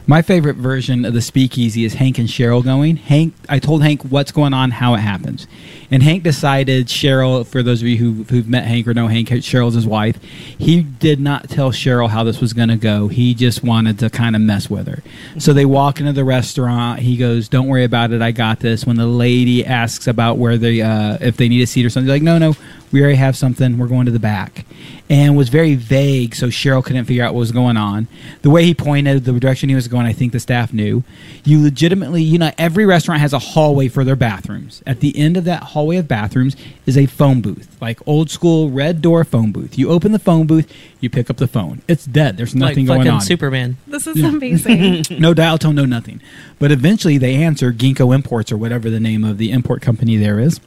my 0.07 0.23
favorite 0.23 0.55
version 0.55 1.05
of 1.05 1.13
the 1.13 1.21
speakeasy 1.21 1.85
is 1.85 1.93
Hank 1.93 2.17
and 2.17 2.27
Cheryl 2.27 2.63
going. 2.63 2.95
Hank, 2.95 3.35
I 3.47 3.59
told 3.59 3.83
Hank 3.83 4.01
what's 4.01 4.31
going 4.31 4.53
on, 4.55 4.71
how 4.71 4.95
it 4.95 5.01
happens, 5.01 5.45
and 5.91 6.01
Hank 6.01 6.23
decided 6.23 6.87
Cheryl. 6.87 7.45
For 7.45 7.61
those 7.61 7.81
of 7.83 7.87
you 7.87 7.97
who, 7.97 8.23
who've 8.23 8.47
met 8.47 8.65
Hank 8.65 8.87
or 8.87 8.95
know 8.95 9.05
Hank, 9.05 9.29
Cheryl's 9.29 9.75
his 9.75 9.85
wife. 9.85 10.17
He 10.57 10.81
did 10.81 11.19
not 11.19 11.47
tell 11.47 11.71
Cheryl 11.71 12.09
how 12.09 12.23
this 12.23 12.41
was 12.41 12.53
going 12.53 12.69
to 12.69 12.75
go. 12.75 13.07
He 13.07 13.35
just 13.35 13.63
wanted 13.63 13.99
to 13.99 14.09
kind 14.09 14.35
of 14.35 14.41
mess 14.41 14.67
with 14.67 14.87
her. 14.87 15.03
So 15.37 15.53
they 15.53 15.65
walk 15.65 15.99
into 15.99 16.13
the 16.13 16.23
restaurant. 16.23 17.01
He 17.01 17.15
goes, 17.15 17.47
"Don't 17.47 17.67
worry 17.67 17.83
about 17.83 18.11
it. 18.11 18.19
I 18.23 18.31
got 18.31 18.61
this." 18.61 18.87
When 18.87 18.95
the 18.95 19.05
lady 19.05 19.63
asks 19.63 20.07
about 20.07 20.39
where 20.39 20.57
they, 20.57 20.81
uh, 20.81 21.19
if 21.21 21.37
they 21.37 21.47
need 21.49 21.61
a 21.61 21.67
seat 21.67 21.85
or 21.85 21.91
something, 21.91 22.09
like, 22.09 22.23
"No, 22.23 22.39
no, 22.39 22.55
we 22.91 23.01
already 23.01 23.15
have 23.17 23.35
something. 23.37 23.77
We're 23.77 23.87
going 23.87 24.05
to 24.05 24.11
the 24.11 24.19
back," 24.19 24.65
and 25.09 25.35
was 25.35 25.49
very 25.49 25.75
vague, 25.75 26.35
so 26.35 26.47
Cheryl 26.47 26.83
couldn't 26.83 27.05
figure 27.05 27.23
out 27.23 27.33
what 27.33 27.39
was 27.39 27.51
going 27.51 27.77
on. 27.77 28.07
The 28.41 28.49
way 28.49 28.63
he 28.63 28.73
pointed, 28.73 29.25
the 29.25 29.39
direction 29.39 29.69
he 29.69 29.75
was 29.75 29.87
going, 29.87 30.05
I 30.05 30.13
think 30.13 30.31
the 30.31 30.39
staff 30.39 30.73
knew. 30.73 31.03
You 31.43 31.61
legitimately, 31.61 32.21
you 32.21 32.37
know, 32.37 32.51
every 32.57 32.85
restaurant 32.85 33.21
has 33.21 33.33
a 33.33 33.39
hallway 33.39 33.87
for 33.87 34.03
their 34.03 34.15
bathrooms. 34.15 34.83
At 34.85 34.99
the 34.99 35.17
end 35.17 35.37
of 35.37 35.45
that 35.45 35.63
hallway 35.63 35.97
of 35.97 36.07
bathrooms 36.07 36.55
is 36.85 36.97
a 36.97 37.05
phone 37.05 37.41
booth, 37.41 37.75
like 37.81 37.99
old 38.07 38.29
school 38.29 38.69
red 38.69 39.01
door 39.01 39.23
phone 39.23 39.51
booth. 39.51 39.77
You 39.77 39.89
open 39.89 40.11
the 40.11 40.19
phone 40.19 40.47
booth, 40.47 40.71
you 40.99 41.09
pick 41.09 41.29
up 41.29 41.37
the 41.37 41.47
phone. 41.47 41.81
It's 41.87 42.05
dead. 42.05 42.37
There's 42.37 42.55
nothing 42.55 42.85
like 42.85 42.97
going 42.97 42.99
fucking 43.01 43.11
on. 43.13 43.21
Superman. 43.21 43.77
This 43.87 44.07
is 44.07 44.21
amazing. 44.23 45.05
no 45.19 45.33
dial 45.33 45.57
tone, 45.57 45.75
no 45.75 45.85
nothing. 45.85 46.21
But 46.59 46.71
eventually 46.71 47.17
they 47.17 47.35
answer 47.35 47.71
Ginkgo 47.71 48.13
Imports 48.13 48.51
or 48.51 48.57
whatever 48.57 48.89
the 48.89 48.99
name 48.99 49.23
of 49.23 49.37
the 49.37 49.51
import 49.51 49.81
company 49.81 50.17
there 50.17 50.39
is. 50.39 50.59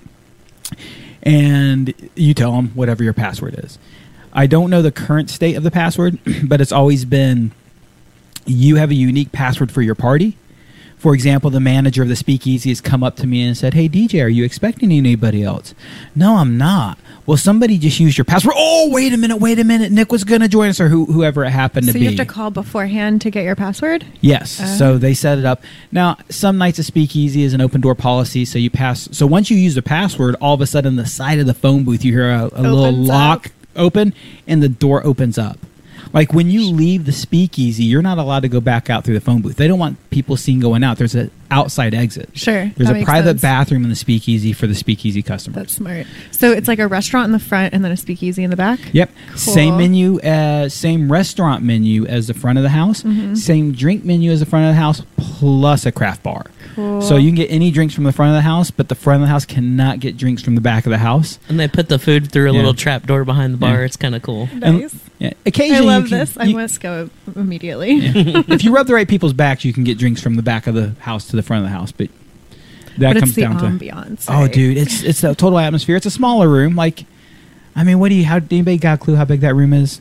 And 1.22 1.94
you 2.14 2.34
tell 2.34 2.52
them 2.52 2.68
whatever 2.70 3.04
your 3.04 3.12
password 3.12 3.54
is. 3.58 3.78
I 4.32 4.46
don't 4.46 4.70
know 4.70 4.82
the 4.82 4.92
current 4.92 5.30
state 5.30 5.56
of 5.56 5.62
the 5.62 5.70
password, 5.70 6.18
but 6.44 6.60
it's 6.60 6.72
always 6.72 7.04
been 7.04 7.52
you 8.44 8.76
have 8.76 8.90
a 8.90 8.94
unique 8.94 9.30
password 9.32 9.70
for 9.70 9.82
your 9.82 9.94
party. 9.94 10.36
For 11.02 11.14
example, 11.14 11.50
the 11.50 11.58
manager 11.58 12.00
of 12.02 12.08
the 12.08 12.14
speakeasy 12.14 12.68
has 12.68 12.80
come 12.80 13.02
up 13.02 13.16
to 13.16 13.26
me 13.26 13.42
and 13.42 13.56
said, 13.56 13.74
"Hey 13.74 13.88
DJ, 13.88 14.22
are 14.22 14.28
you 14.28 14.44
expecting 14.44 14.92
anybody 14.92 15.42
else?" 15.42 15.74
No, 16.14 16.36
I'm 16.36 16.56
not. 16.56 16.96
Well, 17.26 17.36
somebody 17.36 17.76
just 17.76 17.98
used 17.98 18.16
your 18.16 18.24
password. 18.24 18.54
Oh, 18.56 18.88
wait 18.92 19.12
a 19.12 19.16
minute, 19.16 19.38
wait 19.38 19.58
a 19.58 19.64
minute. 19.64 19.90
Nick 19.90 20.12
was 20.12 20.22
going 20.22 20.42
to 20.42 20.48
join 20.48 20.68
us, 20.68 20.80
or 20.80 20.86
who, 20.88 21.06
whoever 21.06 21.44
it 21.44 21.50
happened 21.50 21.88
to 21.88 21.92
be. 21.92 21.98
So 21.98 22.02
you 22.04 22.16
have 22.16 22.24
to 22.24 22.32
call 22.32 22.52
beforehand 22.52 23.20
to 23.22 23.32
get 23.32 23.42
your 23.42 23.56
password. 23.56 24.04
Yes. 24.20 24.60
Oh. 24.62 24.66
So 24.76 24.98
they 24.98 25.12
set 25.12 25.38
it 25.38 25.44
up. 25.44 25.64
Now, 25.90 26.18
some 26.28 26.56
nights 26.56 26.78
a 26.78 26.84
speakeasy 26.84 27.42
is 27.42 27.52
an 27.52 27.60
open 27.60 27.80
door 27.80 27.96
policy. 27.96 28.44
So 28.44 28.60
you 28.60 28.70
pass. 28.70 29.08
So 29.10 29.26
once 29.26 29.50
you 29.50 29.56
use 29.56 29.74
the 29.74 29.82
password, 29.82 30.36
all 30.40 30.54
of 30.54 30.60
a 30.60 30.66
sudden 30.66 30.94
the 30.94 31.06
side 31.06 31.40
of 31.40 31.46
the 31.46 31.54
phone 31.54 31.82
booth 31.82 32.04
you 32.04 32.12
hear 32.12 32.30
a, 32.30 32.48
a 32.52 32.62
little 32.62 32.92
lock 32.92 33.46
up. 33.46 33.52
open, 33.74 34.14
and 34.46 34.62
the 34.62 34.68
door 34.68 35.04
opens 35.04 35.36
up. 35.36 35.58
Like 36.12 36.34
when 36.34 36.50
you 36.50 36.70
leave 36.70 37.06
the 37.06 37.12
speakeasy, 37.12 37.84
you're 37.84 38.02
not 38.02 38.18
allowed 38.18 38.40
to 38.40 38.48
go 38.48 38.60
back 38.60 38.90
out 38.90 39.04
through 39.04 39.14
the 39.14 39.20
phone 39.20 39.40
booth. 39.40 39.56
They 39.56 39.68
don't 39.68 39.78
want 39.78 39.98
people 40.10 40.36
seen 40.36 40.60
going 40.60 40.84
out. 40.84 40.98
There's 40.98 41.14
an 41.14 41.30
outside 41.52 41.94
exit. 41.94 42.30
Sure, 42.34 42.66
There's 42.76 42.90
a 42.90 43.04
private 43.04 43.30
sense. 43.30 43.42
bathroom 43.42 43.84
in 43.84 43.90
the 43.90 43.96
speakeasy 43.96 44.52
for 44.52 44.66
the 44.66 44.74
speakeasy 44.74 45.22
customers. 45.22 45.54
That's 45.56 45.72
smart. 45.74 46.06
So 46.30 46.50
it's 46.52 46.66
like 46.66 46.78
a 46.78 46.88
restaurant 46.88 47.26
in 47.26 47.32
the 47.32 47.38
front 47.38 47.74
and 47.74 47.84
then 47.84 47.92
a 47.92 47.96
speakeasy 47.96 48.42
in 48.42 48.50
the 48.50 48.56
back. 48.56 48.80
Yep. 48.92 49.10
Same 49.36 49.76
menu, 49.76 50.18
as 50.20 50.74
same 50.74 51.12
restaurant 51.12 51.62
menu 51.62 52.06
as 52.06 52.26
the 52.26 52.34
front 52.34 52.58
of 52.58 52.62
the 52.64 52.70
house. 52.70 53.02
Mm-hmm. 53.02 53.34
Same 53.34 53.72
drink 53.72 54.04
menu 54.04 54.30
as 54.32 54.40
the 54.40 54.46
front 54.46 54.64
of 54.66 54.70
the 54.70 54.80
house, 54.80 55.02
plus 55.16 55.86
a 55.86 55.92
craft 55.92 56.22
bar. 56.22 56.46
Cool. 56.74 57.02
So 57.02 57.16
you 57.16 57.28
can 57.28 57.34
get 57.36 57.50
any 57.50 57.70
drinks 57.70 57.94
from 57.94 58.04
the 58.04 58.12
front 58.12 58.30
of 58.30 58.36
the 58.36 58.40
house, 58.42 58.70
but 58.70 58.88
the 58.88 58.94
front 58.94 59.22
of 59.22 59.28
the 59.28 59.30
house 59.30 59.44
cannot 59.44 60.00
get 60.00 60.16
drinks 60.16 60.42
from 60.42 60.54
the 60.54 60.60
back 60.62 60.86
of 60.86 60.90
the 60.90 60.98
house. 60.98 61.38
And 61.50 61.60
they 61.60 61.68
put 61.68 61.88
the 61.90 61.98
food 61.98 62.32
through 62.32 62.44
a 62.48 62.52
Yeah. 62.52 62.58
little 62.58 62.72
trap 62.74 63.06
door 63.06 63.24
behind 63.26 63.52
the 63.52 63.58
bar. 63.58 63.80
Yeah. 63.80 63.84
It's 63.84 63.96
kind 63.96 64.14
of 64.14 64.22
cool. 64.22 64.48
And- 64.62 64.80
Nice. 64.80 64.94
yeah, 65.18 65.32
I 65.44 65.80
love 65.80 66.04
you 66.04 66.08
can- 66.08 66.18
this. 66.18 66.36
I 66.40 66.50
must 66.52 66.80
go 66.80 67.10
immediately. 67.36 67.98
if 68.48 68.64
you 68.64 68.74
rub 68.74 68.86
the 68.86 68.94
right 68.94 69.06
people's 69.08 69.34
backs, 69.34 69.64
you 69.66 69.72
can 69.74 69.84
get 69.84 69.98
drinks 69.98 70.22
from 70.22 70.36
the 70.36 70.42
back 70.42 70.66
of 70.66 70.74
the 70.74 70.94
house 71.00 71.26
to 71.28 71.36
the 71.36 71.41
front 71.42 71.64
of 71.64 71.70
the 71.70 71.76
house. 71.76 71.92
But 71.92 72.08
that 72.98 73.14
but 73.14 73.20
comes 73.20 73.30
it's 73.30 73.34
the 73.36 73.42
down 73.42 73.58
to 73.58 73.64
ambiance. 73.64 74.26
oh, 74.28 74.46
dude, 74.48 74.76
it's 74.76 75.02
it's 75.02 75.24
a 75.24 75.34
total 75.34 75.58
atmosphere. 75.58 75.96
It's 75.96 76.06
a 76.06 76.10
smaller 76.10 76.48
room. 76.48 76.76
Like, 76.76 77.04
I 77.76 77.84
mean, 77.84 77.98
what 77.98 78.08
do 78.10 78.14
you? 78.14 78.24
How 78.24 78.36
anybody 78.36 78.78
got 78.78 78.94
a 79.00 79.02
clue 79.02 79.14
how 79.16 79.24
big 79.24 79.40
that 79.40 79.54
room 79.54 79.72
is? 79.72 80.00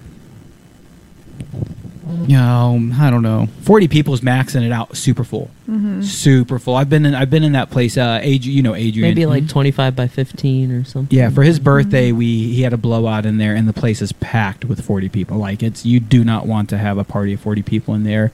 You 2.28 2.36
know, 2.38 2.92
I 3.00 3.10
don't 3.10 3.24
know. 3.24 3.48
Forty 3.62 3.88
people 3.88 4.14
is 4.14 4.22
maxing 4.22 4.64
it 4.66 4.72
out, 4.72 4.96
super 4.98 5.24
full, 5.24 5.50
Mm-hmm. 5.70 6.02
super 6.02 6.60
full. 6.60 6.76
I've 6.76 6.90
been 6.90 7.06
in 7.06 7.16
I've 7.16 7.30
been 7.30 7.44
in 7.44 7.54
that 7.54 7.72
place. 7.72 7.98
Uh, 7.98 8.20
Adrian, 8.22 8.56
you 8.58 8.62
know 8.62 8.76
Adrian. 8.76 9.10
Maybe 9.10 9.26
like 9.26 9.48
25 9.48 9.96
by 9.96 10.08
15 10.08 10.72
or 10.72 10.84
something. 10.84 11.18
Yeah, 11.18 11.30
for 11.30 11.42
his 11.44 11.58
birthday, 11.60 12.12
we 12.12 12.26
he 12.54 12.62
had 12.64 12.74
a 12.74 12.78
blowout 12.78 13.26
in 13.26 13.38
there, 13.38 13.56
and 13.56 13.68
the 13.68 13.74
place 13.74 14.02
is 14.02 14.12
packed 14.12 14.66
with 14.66 14.82
forty 14.84 15.08
people. 15.10 15.38
Like 15.38 15.64
it's 15.64 15.86
you 15.86 16.00
do 16.02 16.24
not 16.24 16.46
want 16.46 16.70
to 16.70 16.78
have 16.78 16.98
a 16.98 17.04
party 17.06 17.34
of 17.34 17.40
forty 17.40 17.64
people 17.64 17.94
in 17.96 18.04
there. 18.04 18.32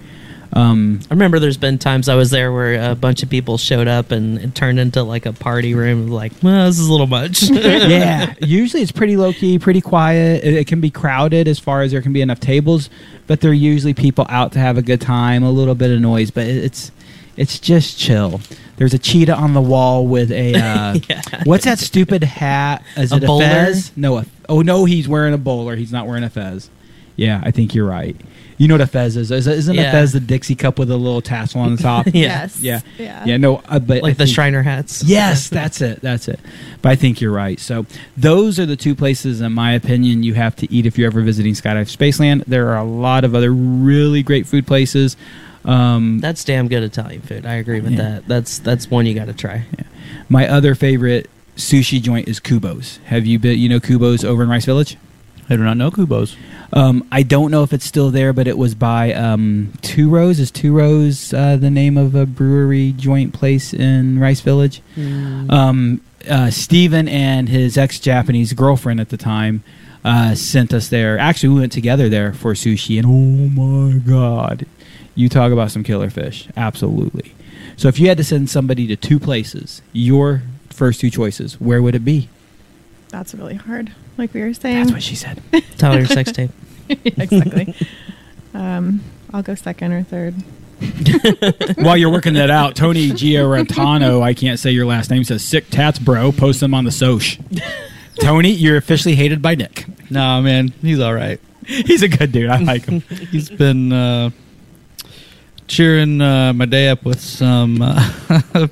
Um, 0.54 1.00
I 1.12 1.14
remember 1.14 1.40
there's 1.40 1.58
been 1.58 1.78
times 1.78 2.10
I 2.10 2.16
was 2.16 2.32
there 2.32 2.52
where 2.52 2.92
a 2.92 2.96
bunch 2.96 3.22
of 3.22 3.30
people 3.30 3.58
showed 3.58 3.88
up 3.88 4.12
and 4.12 4.38
it 4.40 4.56
turned 4.56 4.80
into 4.80 5.04
like 5.04 5.26
a 5.26 5.34
party 5.34 5.74
room. 5.76 6.08
Like, 6.08 6.32
well, 6.42 6.66
this 6.68 6.80
is 6.80 6.88
a 6.88 6.92
little 6.92 7.08
much. 7.08 7.44
yeah, 7.50 8.34
usually 8.42 8.82
it's 8.82 8.92
pretty 8.92 9.18
low 9.18 9.34
key, 9.34 9.60
pretty 9.60 9.82
quiet. 9.82 10.44
It, 10.44 10.54
it 10.56 10.68
can 10.68 10.80
be 10.82 10.90
crowded 10.90 11.48
as 11.48 11.60
far 11.60 11.82
as 11.82 11.92
there 11.92 12.02
can 12.02 12.14
be 12.14 12.22
enough 12.22 12.40
tables, 12.40 12.90
but 13.28 13.42
there 13.42 13.52
are 13.52 13.54
usually 13.54 13.94
people 13.94 14.26
out 14.30 14.54
to 14.54 14.60
have 14.60 14.78
a 14.78 14.82
good 14.82 15.02
time, 15.02 15.44
a 15.44 15.52
little 15.52 15.76
bit 15.76 15.92
of 15.92 16.00
noise, 16.00 16.32
but 16.32 16.48
it, 16.48 16.58
it's 16.64 16.92
it's 17.36 17.60
just 17.60 18.00
chill. 18.00 18.42
There's 18.78 18.94
a 18.96 19.00
cheetah 19.00 19.36
on 19.36 19.54
the 19.54 19.62
wall 19.62 20.08
with 20.08 20.32
a 20.32 20.56
uh, 20.60 20.98
Yeah. 21.10 21.22
what's 21.44 21.66
that 21.66 21.78
stupid 21.78 22.24
hat? 22.24 22.84
Is 22.96 23.12
A 23.12 23.18
it 23.18 23.24
a, 23.24 23.28
bowler? 23.28 23.44
fez? 23.44 23.92
No, 23.96 24.18
a, 24.18 24.26
oh 24.50 24.62
no, 24.62 24.86
he's 24.86 25.08
wearing 25.08 25.34
a 25.34 25.38
bowler. 25.38 25.76
He's 25.76 25.92
not 25.92 26.08
wearing 26.08 26.24
a 26.24 26.30
fez. 26.30 26.70
Yeah, 27.16 27.42
I 27.44 27.52
think 27.52 27.76
you're 27.76 27.88
right. 27.88 28.16
You 28.58 28.68
know 28.68 28.74
what 28.74 28.82
a 28.82 28.88
fez 28.88 29.16
is? 29.18 29.30
Is- 29.32 29.46
Isn't 29.48 29.78
a 29.78 29.84
fez 29.92 30.14
the 30.14 30.20
Dixie 30.20 30.56
cup 30.56 30.80
with 30.80 30.90
a 30.90 30.98
little 30.98 31.22
tassel 31.22 31.62
on 31.62 31.76
the 31.76 31.82
top? 31.84 32.08
Yeah. 32.14 32.14
Yes. 32.14 32.60
yeah, 32.60 32.80
Yeah. 32.98 33.26
yeah. 33.26 33.38
No, 33.38 33.58
uh, 33.68 33.78
but 33.80 33.98
I 33.98 34.00
like 34.02 34.18
the 34.18 34.26
think- 34.26 34.34
Shriner 34.36 34.64
hats. 34.64 35.04
Yes, 35.04 35.48
that's 35.50 35.80
it. 35.82 36.02
That's 36.02 36.28
it. 36.28 36.40
But 36.82 36.90
I 36.92 36.96
think 36.96 37.22
you're 37.22 37.32
right. 37.32 37.60
So 37.60 37.86
those 38.18 38.60
are 38.60 38.66
the 38.66 38.76
two 38.76 38.96
places, 38.96 39.42
in 39.42 39.54
my 39.54 39.74
opinion, 39.74 40.24
you 40.24 40.34
have 40.34 40.56
to 40.58 40.74
eat 40.74 40.86
if 40.88 40.98
you're 40.98 41.08
ever 41.08 41.22
visiting 41.22 41.54
Skydive 41.54 41.96
Spaceland. 41.96 42.46
There 42.46 42.70
are 42.70 42.78
a 42.78 42.84
lot 42.84 43.24
of 43.24 43.36
other 43.36 43.52
really 43.54 44.24
great 44.24 44.48
food 44.48 44.66
places. 44.66 45.16
Um, 45.66 46.20
That's 46.20 46.44
damn 46.44 46.68
good 46.68 46.82
Italian 46.84 47.22
food. 47.22 47.46
I 47.46 47.56
agree 47.56 47.82
with 47.82 47.92
Yeah. 47.92 47.98
that. 47.98 48.28
That's 48.28 48.58
that's 48.60 48.90
one 48.90 49.06
you 49.06 49.14
got 49.14 49.26
to 49.26 49.34
try. 49.34 49.66
my 50.30 50.48
other 50.48 50.76
favorite 50.76 51.30
sushi 51.58 52.02
joint 52.02 52.28
is 52.28 52.40
Kubo's. 52.40 53.00
Have 53.06 53.26
you 53.26 53.38
been? 53.38 53.60
You 53.60 53.68
know 53.70 53.80
Kubo's 53.80 54.24
over 54.24 54.44
in 54.44 54.50
Rice 54.50 54.66
Village. 54.66 54.96
I 55.50 55.56
do 55.56 55.64
not 55.64 55.78
know 55.78 55.92
Kubo's. 55.92 56.36
Um, 56.74 57.08
I 57.12 57.24
don't 57.24 57.52
know 57.52 57.64
if 57.64 57.72
it's 57.72 57.86
still 57.86 58.12
there, 58.12 58.34
but 58.34 58.48
it 58.48 58.58
was 58.58 58.76
by 58.76 59.14
um, 59.14 59.72
Two 59.82 60.10
Rows. 60.10 60.40
Is 60.40 60.52
Two 60.52 60.74
Rows 60.76 61.34
uh, 61.34 61.56
the 61.56 61.70
name 61.70 61.98
of 61.98 62.16
a 62.16 62.26
brewery 62.26 62.94
joint 62.98 63.34
place 63.34 63.74
in 63.74 64.20
Rice 64.20 64.42
Village? 64.42 64.82
um, 64.98 66.02
uh, 66.30 66.50
Steven 66.50 67.08
and 67.08 67.48
his 67.48 67.78
ex 67.78 68.00
Japanese 68.00 68.52
girlfriend 68.52 69.00
at 69.00 69.10
the 69.10 69.18
time 69.18 69.64
uh, 70.04 70.36
sent 70.36 70.74
us 70.74 70.90
there. 70.90 71.18
Actually, 71.18 71.50
we 71.54 71.60
went 71.62 71.72
together 71.72 72.10
there 72.10 72.34
for 72.34 72.54
sushi, 72.54 72.98
and 72.98 73.06
oh 73.08 73.50
my 73.90 74.00
god, 74.00 74.66
you 75.16 75.30
talk 75.30 75.52
about 75.54 75.72
some 75.72 75.84
killer 75.84 76.10
fish! 76.10 76.50
Absolutely. 76.58 77.34
So, 77.78 77.88
if 77.88 78.00
you 78.00 78.10
had 78.10 78.18
to 78.18 78.24
send 78.24 78.50
somebody 78.50 78.88
to 78.88 78.96
two 78.98 79.20
places, 79.20 79.82
your 79.94 80.42
first 80.70 81.00
two 81.00 81.10
choices, 81.10 81.60
where 81.62 81.82
would 81.82 81.96
it 81.96 82.04
be? 82.04 82.28
That's 83.10 83.34
really 83.34 83.56
hard. 83.56 83.94
Like 84.18 84.34
we 84.34 84.42
were 84.42 84.54
saying. 84.54 84.78
That's 84.78 84.92
what 84.92 85.04
she 85.04 85.16
said. 85.16 85.42
Tyler 85.78 86.06
sex 86.06 86.32
tape. 86.32 86.52
exactly. 86.90 87.76
um, 88.54 89.02
I'll 89.34 89.44
go 89.44 89.56
second 89.56 89.94
or 89.94 90.04
third. 90.04 90.34
While 91.78 91.98
you're 91.98 92.12
working 92.12 92.36
that 92.36 92.50
out, 92.50 92.76
Tony 92.76 93.10
Giorantano, 93.10 94.22
I 94.22 94.34
can't 94.34 94.60
say 94.60 94.72
your 94.72 94.86
last 94.86 95.10
name, 95.10 95.24
says 95.24 95.44
sick 95.44 95.70
tats, 95.70 95.98
bro. 96.00 96.32
Post 96.32 96.60
them 96.60 96.74
on 96.74 96.84
the 96.84 96.92
Soch. 96.92 97.40
Tony, 98.22 98.52
you're 98.52 98.78
officially 98.78 99.16
hated 99.16 99.42
by 99.42 99.56
Nick. 99.56 99.86
Nah, 100.12 100.42
man, 100.42 100.70
he's 100.82 101.00
all 101.00 101.14
right. 101.14 101.40
He's 101.66 102.02
a 102.02 102.08
good 102.08 102.32
dude. 102.32 102.50
I 102.50 102.58
like 102.60 102.86
him. 102.86 103.02
He's 103.02 103.50
been 103.50 103.92
uh, 103.92 104.30
cheering 105.68 106.22
uh, 106.22 106.54
my 106.54 106.66
day 106.66 106.90
up 106.90 107.04
with 107.04 107.20
some 107.20 107.82
uh, 107.82 108.68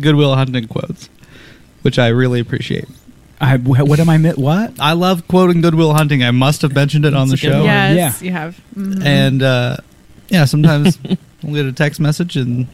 Good 0.00 0.14
Will 0.14 0.34
Hunting 0.34 0.68
quotes, 0.68 1.10
which 1.82 1.98
I 1.98 2.08
really 2.08 2.40
appreciate. 2.40 2.88
I, 3.42 3.56
what 3.56 3.98
am 3.98 4.08
I? 4.08 4.18
mi- 4.18 4.30
What? 4.30 4.78
I 4.78 4.92
love 4.92 5.26
quoting 5.26 5.60
Good 5.60 5.74
Will 5.74 5.92
Hunting. 5.94 6.22
I 6.22 6.30
must 6.30 6.62
have 6.62 6.74
mentioned 6.74 7.04
it 7.04 7.12
on 7.14 7.26
the 7.28 7.34
It's 7.34 7.42
a 7.42 7.46
good 7.46 7.52
show. 7.52 7.64
yes, 7.64 8.22
yeah. 8.22 8.26
you 8.26 8.32
have. 8.32 8.60
Mhm. 8.76 9.04
And 9.04 9.42
uh, 9.42 9.76
yeah, 10.28 10.44
sometimes 10.44 10.98
we'll 11.42 11.54
get 11.54 11.66
a 11.66 11.72
text 11.72 11.98
message 12.00 12.36
and 12.36 12.68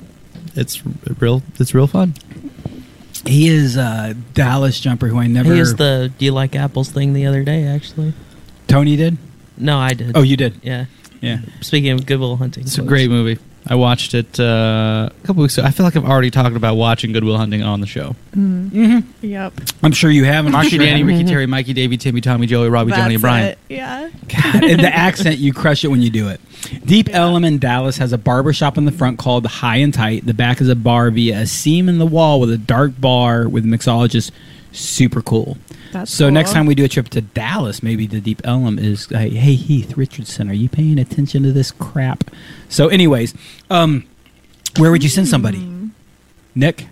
it's 0.55 0.83
real. 1.19 1.43
It's 1.59 1.75
real 1.75 1.87
fun. 1.87 2.15
He 3.27 3.49
is 3.49 3.77
a 3.77 4.15
Dallas 4.35 4.79
jumper 4.79 5.09
who 5.09 5.19
I 5.19 5.27
never. 5.27 5.53
He 5.53 5.59
used 5.59 5.77
the 5.79 6.13
"Do 6.19 6.25
you 6.25 6.33
like 6.33 6.55
apples?" 6.55 6.91
thing 6.91 7.15
the 7.15 7.27
other 7.27 7.43
day. 7.43 7.65
Actually, 7.65 8.13
Tony 8.69 8.97
did. 8.97 9.17
no, 9.57 9.79
I 9.79 9.95
did. 9.95 10.17
Oh, 10.17 10.23
you 10.23 10.37
did. 10.37 10.61
yeah. 10.63 10.85
Yeah. 11.21 11.41
Speaking 11.63 11.91
of 11.91 12.07
Good 12.07 12.21
Will 12.21 12.37
Hunting, 12.37 12.63
It's 12.65 12.79
a 12.79 12.83
great 12.83 13.11
movie. 13.11 13.41
I 13.71 13.75
watched 13.75 14.15
it 14.15 14.41
uh, 14.41 15.11
a 15.11 15.27
couple 15.27 15.43
weeks 15.43 15.59
ago. 15.59 15.67
I 15.67 15.71
feel 15.71 15.85
like 15.85 15.95
I've 15.95 16.05
already 16.05 16.31
talked 16.31 16.57
about 16.57 16.77
watching 16.77 17.13
Good 17.13 17.23
Will 17.23 17.37
Hunting 17.37 17.63
on 17.63 17.81
the 17.81 17.87
show. 17.87 18.17
Mm-hmm. 18.33 19.01
Yep. 19.21 19.53
I'm 19.83 19.93
sure 19.93 20.11
you 20.11 20.25
have. 20.25 20.47
I'm 20.47 20.53
Marky, 20.53 20.71
sure 20.71 20.79
Danny, 20.79 21.03
Ricky, 21.03 21.25
Terry, 21.25 21.47
Mikey, 21.47 21.75
Davey, 21.75 21.99
Timmy, 21.99 22.23
Tommy, 22.23 22.47
Joey, 22.47 22.71
Robbie, 22.71 22.93
Johnny, 22.93 23.15
and 23.15 23.21
Brian. 23.21 23.49
it. 23.49 23.59
Yeah. 23.69 24.09
God, 24.29 24.65
and 24.65 24.81
the 24.81 24.95
accent, 24.95 25.39
you 25.39 25.53
crush 25.53 25.85
it 25.85 25.89
when 25.89 26.01
you 26.01 26.09
do 26.09 26.29
it. 26.29 26.41
Deep 26.87 27.09
Ellum 27.15 27.45
in 27.45 27.59
Dallas 27.59 27.99
has 27.99 28.13
a 28.13 28.19
barber 28.19 28.53
shop 28.53 28.79
in 28.79 28.85
the 28.87 28.93
front 28.93 29.19
called 29.19 29.45
High 29.47 29.77
and 29.77 29.93
Tight. 29.93 30.25
The 30.25 30.35
back 30.35 30.61
is 30.61 30.69
a 30.69 30.77
bar 30.77 31.11
via 31.11 31.41
a 31.41 31.47
seam 31.47 31.89
in 31.89 31.99
the 31.99 32.07
wall 32.07 32.41
with 32.41 32.51
a 32.51 32.59
dark 32.59 32.99
bar 32.99 33.49
with 33.49 33.65
mixologists. 33.65 34.31
Super 34.73 35.23
cool. 35.23 35.57
That's 35.93 36.13
so 36.13 36.29
next 36.29 36.53
time 36.53 36.67
we 36.67 36.75
do 36.75 36.85
a 36.85 36.89
trip 36.89 37.09
to 37.11 37.21
Dallas, 37.21 37.83
maybe 37.83 38.07
the 38.07 38.21
Deep 38.21 38.43
Ellum 38.45 38.79
is, 38.79 39.07
hey, 39.07 39.31
hey 39.31 39.55
Heath 39.55 39.97
Richardson, 39.97 40.51
are 40.51 40.55
you 40.55 40.69
paying 40.69 40.99
attention 40.99 41.43
to 41.45 41.53
this 41.53 41.71
crap? 41.71 42.25
So, 42.69 42.89
anyways, 42.89 43.35
um, 43.71 44.05
where 44.77 44.91
would 44.91 45.03
you 45.03 45.09
send 45.09 45.29
somebody? 45.29 45.67
Nick? 46.55 46.87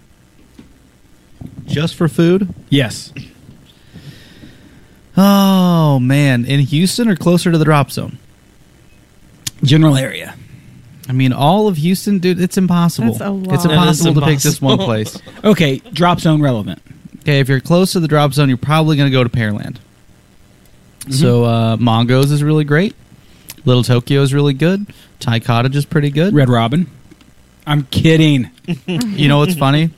Just 1.66 1.94
for 1.94 2.08
food? 2.08 2.54
Yes. 2.70 3.12
Oh 5.16 5.98
man, 5.98 6.44
in 6.44 6.60
Houston 6.60 7.08
or 7.08 7.16
closer 7.16 7.50
to 7.50 7.58
the 7.58 7.64
drop 7.64 7.90
zone? 7.90 8.18
General 9.62 9.96
area. 9.96 10.34
I 11.08 11.12
mean, 11.12 11.32
all 11.32 11.68
of 11.68 11.76
Houston, 11.76 12.18
dude. 12.18 12.40
It's 12.40 12.58
impossible. 12.58 13.12
That's 13.12 13.20
a 13.20 13.30
lot. 13.30 13.54
It's 13.54 13.62
That 13.64 13.70
is 13.70 13.78
impossible 13.78 14.20
to 14.20 14.26
pick 14.26 14.38
just 14.40 14.60
one 14.60 14.78
place. 14.78 15.20
Okay, 15.44 15.78
drop 15.92 16.18
zone 16.20 16.42
relevant. 16.42 16.82
Okay, 17.26 17.40
if 17.40 17.48
you're 17.48 17.58
close 17.58 17.90
to 17.90 17.98
the 17.98 18.06
drop 18.06 18.32
zone, 18.34 18.48
you're 18.48 18.56
probably 18.56 18.96
going 18.96 19.10
to 19.10 19.12
go 19.12 19.24
to 19.24 19.28
Pearland. 19.28 19.78
So 21.10 21.44
uh, 21.44 21.76
Mongo's 21.76 22.30
is 22.30 22.40
really 22.40 22.62
great. 22.62 22.94
Little 23.64 23.82
Tokyo 23.82 24.22
is 24.22 24.32
really 24.32 24.54
good. 24.54 24.86
Thai 25.18 25.40
Cottage 25.40 25.74
is 25.74 25.84
pretty 25.84 26.10
good. 26.10 26.32
Red 26.34 26.48
Robin. 26.48 26.86
I'm 27.66 27.82
kidding. 27.84 28.50
You 28.86 29.26
know 29.28 29.38
what's 29.38 29.56
funny? 29.56 29.90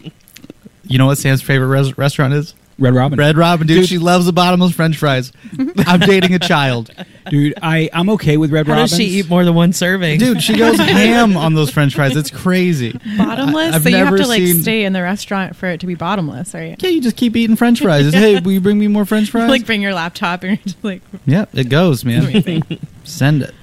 You 0.85 0.97
know 0.97 1.05
what 1.07 1.19
Sam's 1.19 1.43
favorite 1.43 1.69
res- 1.69 1.99
restaurant 1.99 2.33
is? 2.33 2.55
Red 2.79 2.95
Robin. 2.95 3.19
Red 3.19 3.37
Robin, 3.37 3.67
dude, 3.67 3.79
Dude. 3.81 3.89
she 3.89 3.99
loves 3.99 4.27
the 4.27 4.33
bottomless 4.33 4.73
French 4.73 4.97
fries. 4.97 5.33
I'm 5.79 5.99
dating 6.01 6.33
a 6.35 6.39
child, 6.39 6.91
Dude, 7.29 7.55
I, 7.61 7.91
I'm 7.93 8.09
okay 8.11 8.37
with 8.37 8.53
Red 8.53 8.61
Robin. 8.69 8.75
How 8.75 8.75
Robins. 8.83 8.91
does 8.93 8.99
she 8.99 9.05
eat 9.19 9.29
more 9.29 9.45
than 9.45 9.55
one 9.55 9.73
serving? 9.73 10.19
dude. 10.21 10.43
She 10.43 10.57
goes 10.57 10.79
ham 10.79 11.37
on 11.37 11.55
those 11.55 11.71
French 11.71 11.95
fries. 11.97 12.15
It's 12.17 12.31
crazy. 12.31 12.93
Bottomless, 13.19 13.73
I- 13.73 13.77
I've 13.77 13.83
so 13.83 13.89
you 13.89 13.97
have 13.97 14.05
never 14.07 14.19
to 14.19 14.27
like 14.29 14.39
seen- 14.41 14.63
stay 14.63 14.85
in 14.85 14.93
the 14.93 15.03
restaurant 15.03 15.57
for 15.57 15.67
it 15.67 15.81
to 15.81 15.87
be 15.87 15.95
bottomless, 15.97 16.55
right? 16.55 16.81
Yeah, 16.83 16.89
you 16.91 17.01
just 17.01 17.17
keep 17.17 17.35
eating 17.37 17.57
French 17.57 17.81
fries. 17.83 18.07
It's, 18.07 18.17
hey, 18.17 18.39
will 18.41 18.53
you 18.53 18.61
bring 18.61 18.79
me 18.79 18.87
more 18.87 19.05
French 19.05 19.31
fries? 19.33 19.51
Like 19.51 19.67
bring 19.67 19.83
your 19.83 19.93
laptop 19.95 20.43
and 20.45 20.53
you're 20.57 20.65
just 20.65 20.83
like 20.85 21.03
yeah, 21.27 21.47
it 21.53 21.69
goes, 21.69 22.05
man. 22.05 22.63
Send 23.05 23.43
it. 23.43 23.55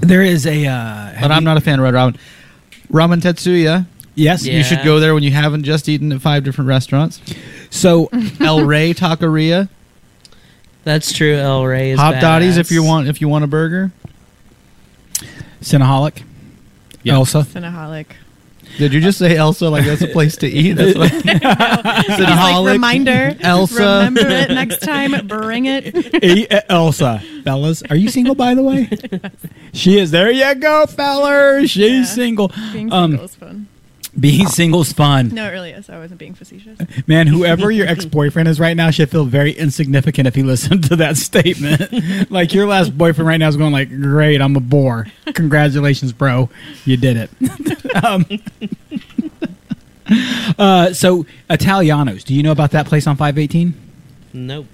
There 0.00 0.22
is 0.22 0.46
a. 0.46 0.66
Uh, 0.66 1.14
But 1.22 1.30
I'm 1.32 1.44
not 1.44 1.56
a 1.56 1.60
fan 1.60 1.78
of 1.78 1.84
Red 1.84 1.94
Robin. 1.94 2.20
Ramen 2.92 3.20
Tatsuya. 3.20 3.86
Yes. 4.16 4.44
Yeah. 4.44 4.56
You 4.58 4.64
should 4.64 4.82
go 4.82 4.98
there 4.98 5.14
when 5.14 5.22
you 5.22 5.30
haven't 5.30 5.62
just 5.62 5.88
eaten 5.88 6.10
at 6.10 6.20
five 6.20 6.42
different 6.42 6.66
restaurants. 6.68 7.20
So 7.70 8.08
El 8.40 8.64
Rey 8.64 8.92
Taqueria. 8.94 9.68
That's 10.84 11.12
true. 11.12 11.34
El 11.34 11.64
Rey 11.64 11.90
is 11.92 12.00
Hopdoddy's 12.00 12.56
if 12.56 12.66
badass. 12.68 12.72
you 12.72 12.82
want 12.82 13.08
if 13.08 13.20
you 13.20 13.28
want 13.28 13.44
a 13.44 13.46
burger. 13.46 13.92
Cinnaholic. 15.60 16.22
Yeah. 17.02 17.14
Elsa. 17.14 17.38
Cinnaholic. 17.42 18.06
Did 18.78 18.92
you 18.92 19.00
just 19.00 19.18
say 19.18 19.36
Elsa 19.36 19.68
like 19.70 19.84
that's 19.86 20.02
a 20.02 20.06
place 20.08 20.36
to 20.38 20.46
eat? 20.46 20.72
That's 20.74 20.98
what, 20.98 21.10
He's 21.10 21.24
like, 21.24 21.40
Cinnaholic, 21.42 22.72
reminder. 22.72 23.36
Elsa. 23.40 23.74
Remember 24.06 24.20
it 24.28 24.50
next 24.50 24.78
time. 24.80 25.26
Bring 25.26 25.66
it. 25.66 25.94
E- 26.24 26.46
Elsa. 26.68 27.22
Fellas. 27.44 27.82
Are 27.88 27.96
you 27.96 28.08
single, 28.10 28.34
by 28.34 28.54
the 28.54 28.62
way? 28.62 28.88
she 29.72 29.98
is. 29.98 30.10
There 30.10 30.30
you 30.30 30.54
go, 30.56 30.86
fellers. 30.86 31.70
She's 31.70 31.90
Yeah. 32.08 32.14
single. 32.14 32.48
Being 32.72 32.92
Um, 32.92 33.12
single 33.12 33.24
is 33.24 33.34
fun. 33.34 33.66
Being 34.18 34.46
single's 34.46 34.92
fun. 34.92 35.28
No, 35.28 35.46
it 35.46 35.50
really 35.50 35.72
is. 35.72 35.90
I 35.90 35.98
wasn't 35.98 36.18
being 36.18 36.34
facetious. 36.34 36.78
Man, 37.06 37.26
whoever 37.26 37.70
your 37.70 37.86
ex 37.86 38.04
boyfriend 38.06 38.48
is 38.48 38.58
right 38.58 38.76
now 38.76 38.90
should 38.90 39.10
feel 39.10 39.24
very 39.26 39.52
insignificant 39.52 40.26
if 40.26 40.34
he 40.34 40.42
listened 40.42 40.84
to 40.84 40.96
that 40.96 41.16
statement. 41.16 42.30
like 42.30 42.54
your 42.54 42.66
last 42.66 42.96
boyfriend 42.96 43.28
right 43.28 43.36
now 43.36 43.48
is 43.48 43.56
going 43.56 43.72
like, 43.72 43.90
"Great, 43.90 44.40
I'm 44.40 44.56
a 44.56 44.60
bore. 44.60 45.06
Congratulations, 45.34 46.12
bro, 46.12 46.48
you 46.84 46.96
did 46.96 47.16
it." 47.16 47.30
um, 48.04 48.24
uh, 50.58 50.92
so 50.92 51.26
Italianos, 51.50 52.24
do 52.24 52.34
you 52.34 52.42
know 52.42 52.52
about 52.52 52.70
that 52.70 52.86
place 52.86 53.06
on 53.06 53.16
518? 53.16 53.74
Nope. 54.32 54.66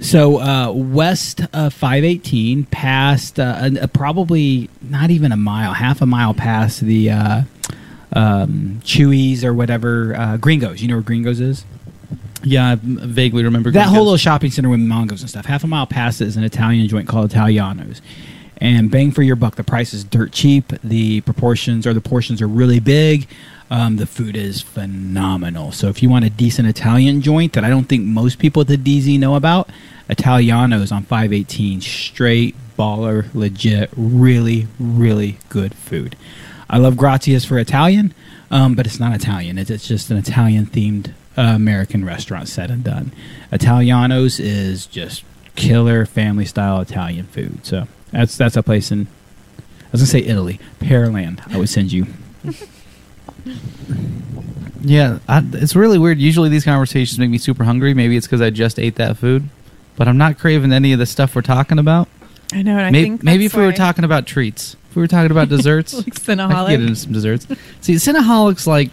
So 0.00 0.40
uh, 0.40 0.72
west 0.72 1.42
of 1.52 1.74
518, 1.74 2.64
past 2.64 3.38
uh, 3.38 3.56
an- 3.58 3.78
uh, 3.78 3.86
probably 3.88 4.70
not 4.80 5.10
even 5.10 5.32
a 5.32 5.36
mile, 5.36 5.74
half 5.74 6.00
a 6.00 6.06
mile 6.06 6.34
past 6.34 6.80
the 6.80 7.10
uh, 7.10 7.42
um, 8.12 8.80
Chuy's 8.82 9.44
or 9.44 9.54
whatever 9.54 10.14
uh, 10.16 10.36
Gringos. 10.36 10.82
You 10.82 10.88
know 10.88 10.96
where 10.96 11.02
Gringos 11.02 11.40
is? 11.40 11.64
yeah, 12.42 12.70
I 12.70 12.78
vaguely 12.80 13.44
remember 13.44 13.70
that 13.72 13.88
whole 13.88 14.04
little 14.04 14.16
shopping 14.16 14.50
center 14.50 14.68
with 14.68 14.80
mangos 14.80 15.20
and 15.20 15.28
stuff. 15.28 15.44
Half 15.44 15.64
a 15.64 15.66
mile 15.66 15.86
past 15.86 16.20
it 16.20 16.28
is 16.28 16.36
an 16.36 16.44
Italian 16.44 16.88
joint 16.88 17.08
called 17.08 17.30
Italianos. 17.30 18.00
And 18.56 18.90
bang 18.90 19.10
for 19.10 19.22
your 19.22 19.36
buck, 19.36 19.56
the 19.56 19.64
price 19.64 19.94
is 19.94 20.04
dirt 20.04 20.32
cheap. 20.32 20.72
The 20.82 21.22
proportions 21.22 21.86
or 21.86 21.94
the 21.94 22.00
portions 22.00 22.42
are 22.42 22.48
really 22.48 22.80
big. 22.80 23.26
Um, 23.70 23.96
the 23.96 24.06
food 24.06 24.36
is 24.36 24.60
phenomenal. 24.60 25.72
So 25.72 25.88
if 25.88 26.02
you 26.02 26.10
want 26.10 26.24
a 26.24 26.30
decent 26.30 26.68
Italian 26.68 27.22
joint 27.22 27.52
that 27.52 27.64
I 27.64 27.70
don't 27.70 27.88
think 27.88 28.04
most 28.04 28.38
people 28.38 28.62
at 28.62 28.68
the 28.68 28.76
DZ 28.76 29.18
know 29.18 29.36
about, 29.36 29.70
Italianos 30.08 30.92
on 30.92 31.04
518, 31.04 31.80
straight 31.80 32.56
baller, 32.76 33.32
legit, 33.32 33.90
really, 33.96 34.66
really 34.78 35.38
good 35.48 35.74
food. 35.74 36.16
I 36.70 36.78
love 36.78 36.96
Grazia's 36.96 37.44
for 37.44 37.58
Italian, 37.58 38.14
um, 38.50 38.74
but 38.74 38.86
it's 38.86 39.00
not 39.00 39.14
Italian. 39.14 39.58
It's, 39.58 39.70
it's 39.70 39.86
just 39.86 40.10
an 40.10 40.16
Italian 40.16 40.66
themed 40.66 41.12
uh, 41.36 41.42
American 41.42 42.04
restaurant 42.04 42.48
said 42.48 42.70
and 42.70 42.82
done. 42.84 43.12
Italianos 43.52 44.40
is 44.40 44.86
just 44.86 45.24
killer 45.56 46.06
family 46.06 46.44
style 46.44 46.80
Italian 46.80 47.26
food. 47.26 47.66
So 47.66 47.86
that's 48.12 48.36
that's 48.36 48.56
a 48.56 48.62
place 48.62 48.90
in 48.90 49.08
I 49.58 49.90
was 49.92 50.00
gonna 50.00 50.06
say 50.06 50.20
Italy, 50.20 50.60
Pearland. 50.78 51.40
I 51.52 51.58
would 51.58 51.68
send 51.68 51.92
you. 51.92 52.06
Yeah, 54.82 55.18
I, 55.28 55.42
it's 55.52 55.76
really 55.76 55.98
weird. 55.98 56.18
Usually 56.18 56.48
these 56.48 56.64
conversations 56.64 57.18
make 57.18 57.30
me 57.30 57.38
super 57.38 57.64
hungry. 57.64 57.92
Maybe 57.92 58.16
it's 58.16 58.26
because 58.26 58.40
I 58.40 58.50
just 58.50 58.78
ate 58.78 58.94
that 58.96 59.18
food, 59.18 59.48
but 59.96 60.08
I'm 60.08 60.16
not 60.16 60.38
craving 60.38 60.72
any 60.72 60.92
of 60.92 60.98
the 60.98 61.06
stuff 61.06 61.34
we're 61.34 61.42
talking 61.42 61.78
about. 61.78 62.08
I 62.52 62.62
know, 62.62 62.78
and 62.78 62.86
I 62.86 62.90
maybe 62.90 63.10
think 63.10 63.22
maybe 63.22 63.44
if 63.44 63.54
we 63.54 63.62
were 63.62 63.72
talking 63.72 64.04
about 64.04 64.26
treats, 64.26 64.76
if 64.90 64.96
we 64.96 65.00
were 65.02 65.08
talking 65.08 65.30
about 65.30 65.48
desserts, 65.56 65.94
like 65.94 66.08
I 66.08 66.10
could 66.10 66.68
get 66.68 66.80
into 66.80 66.96
some 66.96 67.12
desserts. 67.12 67.46
See, 67.80 67.94
Cinnaholics 67.94 68.66
like 68.66 68.90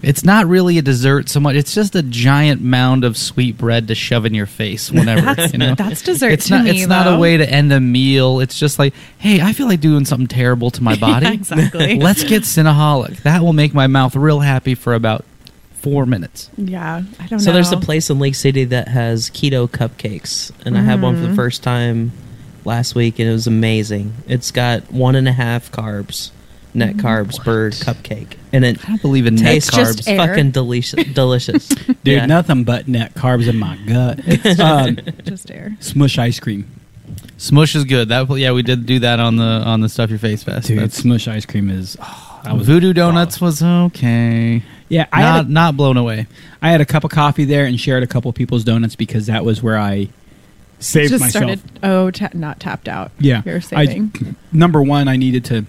it's 0.00 0.22
not 0.24 0.46
really 0.46 0.78
a 0.78 0.82
dessert 0.82 1.28
so 1.28 1.40
much. 1.40 1.56
It's 1.56 1.74
just 1.74 1.96
a 1.96 2.02
giant 2.04 2.62
mound 2.62 3.02
of 3.02 3.16
sweet 3.16 3.58
bread 3.58 3.88
to 3.88 3.96
shove 3.96 4.24
in 4.26 4.32
your 4.32 4.46
face 4.46 4.92
whenever. 4.92 5.34
That's, 5.34 5.52
you 5.52 5.58
know, 5.58 5.74
that's 5.74 6.02
dessert 6.02 6.30
it's 6.30 6.46
to 6.46 6.54
not. 6.54 6.64
me, 6.66 6.70
it's 6.70 6.86
not 6.86 7.12
a 7.12 7.18
way 7.18 7.36
to 7.36 7.50
end 7.50 7.72
a 7.72 7.80
meal. 7.80 8.38
It's 8.38 8.56
just 8.56 8.78
like, 8.78 8.94
hey, 9.18 9.40
I 9.40 9.52
feel 9.52 9.66
like 9.66 9.80
doing 9.80 10.04
something 10.04 10.28
terrible 10.28 10.70
to 10.70 10.82
my 10.84 10.94
body. 11.00 11.26
Yeah, 11.26 11.32
exactly. 11.32 11.98
Let's 11.98 12.22
get 12.22 12.44
Cinnaholic. 12.44 13.22
That 13.24 13.42
will 13.42 13.52
make 13.54 13.74
my 13.74 13.88
mouth 13.88 14.14
real 14.14 14.38
happy 14.38 14.76
for 14.76 14.94
about 14.94 15.24
four 15.72 16.06
minutes. 16.06 16.48
Yeah, 16.56 17.02
I 17.18 17.22
don't 17.26 17.32
know. 17.32 17.38
So 17.38 17.52
there's 17.52 17.72
a 17.72 17.76
place 17.76 18.08
in 18.08 18.20
League 18.20 18.36
City 18.36 18.64
that 18.66 18.86
has 18.86 19.30
keto 19.30 19.66
cupcakes, 19.68 20.52
and 20.64 20.78
I 20.78 20.82
had 20.82 21.02
one 21.02 21.16
for 21.16 21.22
Mm. 21.22 21.30
the 21.30 21.34
first 21.34 21.64
time 21.64 22.12
last 22.68 22.94
week, 22.94 23.18
and 23.18 23.28
it 23.28 23.32
was 23.32 23.46
amazing. 23.48 24.14
It's 24.28 24.50
got 24.52 24.92
one 24.92 25.16
and 25.16 25.26
a 25.26 25.32
half 25.32 25.72
carbs, 25.72 26.30
net 26.74 26.96
Mm. 26.96 27.00
carbs 27.00 27.42
per 27.42 27.70
cupcake, 27.70 28.34
and 28.52 28.64
it 28.64 28.78
I 28.84 28.88
don't 28.88 29.02
believe 29.02 29.26
in 29.26 29.34
net 29.34 29.44
tastes 29.44 29.70
carbs. 29.70 29.96
just 29.96 30.08
air. 30.08 30.18
fucking 30.18 30.52
delicious. 30.52 31.04
delicious, 31.14 31.66
Dude, 31.68 31.96
Yeah. 32.04 32.26
nothing 32.26 32.62
but 32.64 32.86
net 32.86 33.14
carbs 33.14 33.48
in 33.48 33.56
my 33.58 33.76
gut. 33.86 34.20
um, 34.60 34.98
just 35.24 35.50
air. 35.50 35.76
smush 35.80 36.18
ice 36.18 36.38
cream. 36.38 36.66
Smush 37.38 37.74
is 37.74 37.84
good. 37.84 38.08
That 38.10 38.28
yeah, 38.36 38.52
we 38.52 38.62
did 38.62 38.84
do 38.86 38.98
that 39.00 39.18
on 39.20 39.36
the 39.36 39.44
on 39.44 39.80
the 39.80 39.88
stuff 39.88 40.10
your 40.10 40.18
face 40.18 40.42
fest. 40.42 40.68
Dude, 40.68 40.78
That's- 40.78 40.94
smush 40.94 41.26
ice 41.28 41.46
cream 41.46 41.70
is 41.70 41.96
oh, 42.00 42.40
that 42.44 42.54
was 42.56 42.66
Voodoo 42.66 42.92
Donuts 42.92 43.40
was 43.40 43.62
okay. 43.62 44.62
Yeah, 44.88 45.06
I 45.12 45.20
not 45.22 45.36
had, 45.36 45.46
a, 45.46 45.52
not 45.52 45.76
blown 45.76 45.96
away. 45.96 46.26
I 46.62 46.70
had 46.70 46.80
a 46.80 46.86
cup 46.86 47.04
of 47.04 47.10
coffee 47.10 47.44
there 47.44 47.64
and 47.66 47.78
shared 47.78 48.02
a 48.02 48.06
couple 48.06 48.32
people's 48.32 48.64
donuts 48.64 48.96
because 48.96 49.26
that 49.26 49.44
was 49.44 49.62
where 49.62 49.78
I 49.78 50.08
saved 50.78 51.10
just 51.10 51.20
myself. 51.20 51.42
started. 51.44 51.60
Oh, 51.82 52.10
ta- 52.10 52.28
not 52.34 52.60
tapped 52.60 52.88
out. 52.88 53.10
Yeah, 53.18 53.42
you're 53.44 53.56
I- 53.56 53.60
saving. 53.60 54.36
number 54.52 54.82
one, 54.82 55.08
I 55.08 55.16
needed 55.16 55.44
to. 55.46 55.64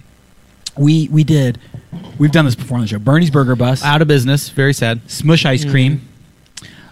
We 0.77 1.07
we 1.09 1.23
did. 1.23 1.59
We've 2.17 2.31
done 2.31 2.45
this 2.45 2.55
before 2.55 2.75
on 2.77 2.81
the 2.81 2.87
show. 2.87 2.99
Bernie's 2.99 3.31
Burger 3.31 3.55
Bus, 3.55 3.83
Out 3.83 4.01
of 4.01 4.07
business. 4.07 4.49
Very 4.49 4.73
sad. 4.73 5.01
Smush 5.09 5.45
ice 5.45 5.65
cream, 5.65 5.97
mm-hmm. 5.97 6.05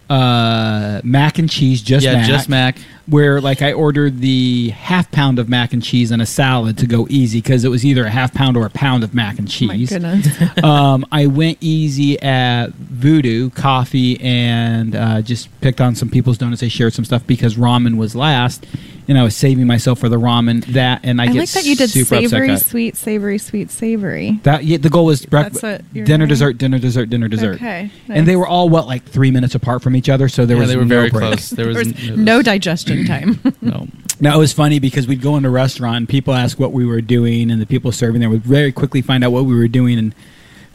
Uh, 0.10 1.02
mac 1.04 1.38
and 1.40 1.50
cheese, 1.50 1.82
just 1.82 2.06
yeah, 2.06 2.14
mac, 2.14 2.28
just 2.28 2.50
Mac. 2.50 2.78
Where 3.08 3.40
like 3.40 3.62
I 3.62 3.72
ordered 3.72 4.20
the 4.20 4.70
half 4.70 5.10
pound 5.12 5.40
of 5.40 5.48
mac 5.48 5.72
and 5.72 5.82
cheese 5.82 6.12
and 6.12 6.22
a 6.22 6.26
salad 6.26 6.78
to 6.80 6.86
go 6.88 7.08
easy 7.10 7.40
because 7.40 7.64
it 7.64 7.70
was 7.70 7.86
either 7.86 8.04
a 8.06 8.10
half 8.10 8.34
pound 8.34 8.58
or 8.58 8.66
a 8.66 8.70
pound 8.70 9.04
of 9.04 9.14
mac 9.14 9.40
and 9.40 9.48
Oh 9.62 9.66
My 9.68 9.76
cheese. 9.78 9.90
goodness. 9.90 10.28
um, 10.64 11.06
I 11.12 11.28
went 11.28 11.58
easy 11.62 12.22
at 12.22 12.72
Voodoo 12.74 13.50
Coffee 13.52 14.20
and 14.20 14.94
uh, 14.96 15.22
just 15.22 15.50
picked 15.62 15.80
on 15.80 15.96
some 15.96 16.10
people's 16.10 16.38
donuts. 16.38 16.62
I 16.64 16.68
shared 16.68 16.94
some 16.94 17.06
stuff 17.06 17.26
because 17.26 17.56
ramen 17.56 17.96
was 17.98 18.14
last, 18.14 18.66
and 19.08 19.18
I 19.18 19.24
was 19.24 19.36
saving 19.36 19.68
myself 19.68 20.00
for 20.00 20.10
the 20.10 20.18
ramen. 20.18 20.66
That 20.74 21.02
and 21.04 21.20
I, 21.22 21.26
I 21.26 21.28
get 21.28 21.36
like 21.40 21.50
that 21.52 21.66
you 21.66 21.76
did 21.76 21.90
super 21.90 22.16
upset 22.16 22.30
savory, 22.30 22.58
sweet, 22.58 22.96
savory, 22.98 23.38
sweet, 23.38 23.72
savory. 23.72 24.40
That 24.44 24.64
yeah, 24.66 24.78
the 24.78 24.90
goal 24.90 25.06
was 25.06 25.26
breakfast, 25.26 25.62
That's 25.62 25.82
what 25.84 25.96
you're 25.96 26.06
dinner, 26.06 26.26
doing? 26.26 26.30
dessert, 26.30 26.58
dinner, 26.58 26.80
dessert, 26.80 27.10
dinner, 27.10 27.28
dessert. 27.28 27.56
Okay, 27.56 27.90
And 28.10 28.28
they 28.28 28.36
were 28.36 28.48
all 28.48 28.70
what 28.70 28.88
like 28.88 29.04
three 29.06 29.32
minutes 29.32 29.56
apart 29.56 29.82
from 29.82 29.96
each 29.96 30.10
other, 30.10 30.28
so 30.30 30.46
there 30.46 30.58
yeah, 30.58 30.62
was 30.62 30.70
they 30.70 30.78
were 30.78 30.84
no 30.86 30.88
very 30.96 31.10
break. 31.10 31.24
close. 31.24 31.50
There 31.52 31.68
was, 31.70 31.76
There 31.78 31.86
was 31.86 32.04
it 32.04 32.12
was- 32.12 32.20
no 32.20 32.42
digestion 32.42 33.06
time. 33.06 33.40
no. 33.62 33.88
Now 34.20 34.36
it 34.36 34.40
was 34.40 34.52
funny 34.52 34.80
because 34.80 35.08
we'd 35.08 35.22
go 35.22 35.38
into 35.38 35.48
a 35.50 35.52
restaurant 35.52 35.98
and 35.98 36.10
people 36.10 36.34
ask 36.34 36.60
what 36.60 36.72
we 36.72 36.86
were 36.86 37.02
doing, 37.02 37.52
and 37.52 37.62
the 37.62 37.66
people 37.68 37.92
serving 37.92 38.20
there 38.20 38.30
would 38.32 38.44
very 38.44 38.72
quickly 38.72 39.02
find 39.04 39.24
out 39.24 39.32
what 39.32 39.46
we 39.46 39.56
were 39.56 39.68
doing, 39.68 40.00
and 40.00 40.16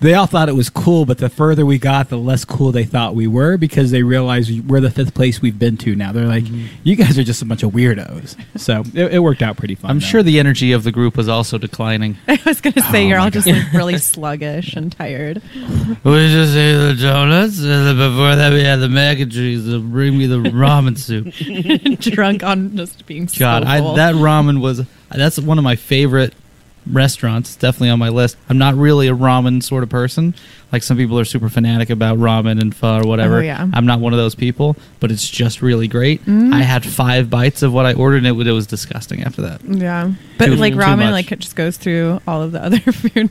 they 0.03 0.14
all 0.14 0.26
thought 0.26 0.48
it 0.48 0.55
was 0.55 0.68
cool. 0.68 1.07
But 1.07 1.18
the 1.18 1.28
further 1.28 1.64
we 1.64 1.78
got, 1.78 2.09
the 2.09 2.18
less 2.18 2.44
cool 2.44 2.72
they 2.72 2.84
thought 2.84 3.14
we 3.14 3.26
were 3.26 3.57
because 3.57 3.90
they 3.90 4.03
realized 4.03 4.68
we're 4.68 4.80
the 4.80 4.90
fifth 4.90 5.14
place 5.14 5.40
we've 5.40 5.59
been 5.59 5.76
to 5.78 5.94
now. 5.94 6.12
They're 6.12 6.26
like, 6.26 6.44
mm-hmm. 6.44 6.66
"You 6.82 6.96
guys 6.96 7.18
are 7.18 7.24
just 7.24 7.40
a 7.42 7.44
bunch 7.44 7.62
of 7.62 7.72
weirdos." 7.72 8.36
So 8.61 8.82
it, 8.94 9.14
it 9.14 9.18
worked 9.20 9.42
out 9.42 9.57
pretty 9.57 9.76
fun. 9.76 9.90
I'm 9.90 9.98
though. 9.98 10.07
sure 10.07 10.22
the 10.22 10.38
energy 10.38 10.72
of 10.72 10.84
the 10.84 10.92
group 10.92 11.16
was 11.16 11.28
also 11.28 11.57
declining. 11.57 12.18
I 12.28 12.38
was 12.44 12.61
gonna 12.61 12.82
say 12.90 13.05
Oh 13.05 13.09
you're 13.09 13.18
my 13.18 13.24
all 13.24 13.30
just 13.30 13.46
like 13.46 13.72
really 13.72 13.98
sluggish 14.12 14.74
and 14.74 14.92
tired. 14.92 15.40
We 15.55 16.28
just 16.28 16.57
ate 16.57 16.74
the 16.74 16.96
donuts, 17.00 17.61
and 17.62 17.96
before 17.96 18.36
that 18.36 18.53
we 18.53 18.62
had 18.62 18.76
the 18.76 18.88
mac 18.88 19.20
and 19.20 19.30
cheese. 19.30 19.64
So 19.64 19.80
bring 19.80 20.18
me 20.18 20.26
the 20.26 20.38
ramen 20.38 20.98
soup. 20.98 21.32
drunk 22.00 22.42
on 22.42 22.76
just 22.76 23.07
being 23.07 23.28
God, 23.38 23.62
so 23.62 23.68
I, 23.68 23.78
full. 23.78 23.94
that 23.94 24.14
ramen 24.14 24.61
was 24.61 24.84
that's 25.11 25.38
one 25.38 25.59
of 25.59 25.64
my 25.64 25.76
favorite 25.76 26.34
restaurants. 26.90 27.50
It's 27.50 27.56
definitely 27.56 27.90
on 27.90 27.98
my 27.98 28.08
list. 28.08 28.36
I'm 28.48 28.58
not 28.58 28.74
really 28.74 29.08
a 29.08 29.14
ramen 29.14 29.62
sort 29.62 29.82
of 29.82 29.88
person. 29.88 30.34
Like 30.72 30.82
some 30.82 30.96
people 30.96 31.18
are 31.18 31.24
super 31.24 31.48
fanatic 31.48 31.90
about 31.90 32.18
ramen 32.18 32.60
and 32.60 32.74
pho 32.74 33.00
or 33.00 33.06
whatever. 33.06 33.36
Oh, 33.38 33.40
yeah. 33.40 33.66
I'm 33.72 33.84
not 33.86 34.00
one 34.00 34.12
of 34.12 34.18
those 34.18 34.34
people, 34.34 34.76
but 35.00 35.10
it's 35.12 35.28
just 35.28 35.60
really 35.62 35.86
great. 35.86 36.24
Mm. 36.24 36.52
I 36.52 36.62
had 36.62 36.84
five 36.86 37.28
bites 37.28 37.62
of 37.62 37.72
what 37.74 37.84
I 37.84 37.92
ordered, 37.92 38.24
and 38.24 38.40
it, 38.40 38.46
it 38.46 38.52
was 38.52 38.66
disgusting 38.66 39.22
after 39.22 39.42
that. 39.42 39.60
yeah, 39.64 40.12
but 40.38 40.46
Too- 40.46 40.56
like 40.56 40.72
ramen, 40.74 41.10
like 41.12 41.30
it 41.30 41.40
just 41.40 41.56
goes 41.56 41.76
through 41.76 42.20
all 42.26 42.42
of 42.42 42.52
the 42.52 42.64
other 42.64 42.78
food. 42.92 43.30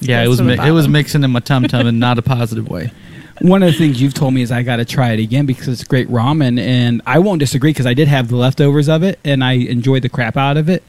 Yeah, 0.00 0.22
it 0.22 0.28
was 0.28 0.40
mi- 0.42 0.58
it 0.58 0.72
was 0.72 0.86
mixing 0.86 1.24
in 1.24 1.30
my 1.30 1.40
tum 1.40 1.64
tum 1.64 1.86
in 1.86 1.98
not 1.98 2.18
a 2.18 2.22
positive 2.22 2.68
way. 2.68 2.92
One 3.40 3.62
of 3.62 3.72
the 3.72 3.78
things 3.78 4.00
you've 4.00 4.14
told 4.14 4.34
me 4.34 4.42
is 4.42 4.52
I 4.52 4.62
got 4.62 4.76
to 4.76 4.84
try 4.84 5.12
it 5.12 5.18
again 5.18 5.46
because 5.46 5.66
it's 5.68 5.82
great 5.84 6.08
ramen, 6.08 6.60
and 6.60 7.00
I 7.06 7.18
won't 7.20 7.40
disagree 7.40 7.70
because 7.70 7.86
I 7.86 7.94
did 7.94 8.06
have 8.06 8.28
the 8.28 8.36
leftovers 8.36 8.88
of 8.90 9.02
it 9.02 9.18
and 9.24 9.42
I 9.42 9.52
enjoyed 9.54 10.02
the 10.02 10.08
crap 10.10 10.36
out 10.36 10.56
of 10.58 10.68
it. 10.68 10.84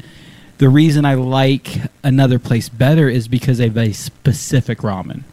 The 0.63 0.69
reason 0.69 1.03
I 1.03 1.15
like 1.15 1.67
another 2.03 2.39
place 2.39 2.69
better 2.69 3.09
is 3.09 3.27
because 3.27 3.57
they 3.57 3.67
have 3.67 3.75
a 3.75 3.91
specific 3.91 4.77
ramen. 4.77 5.23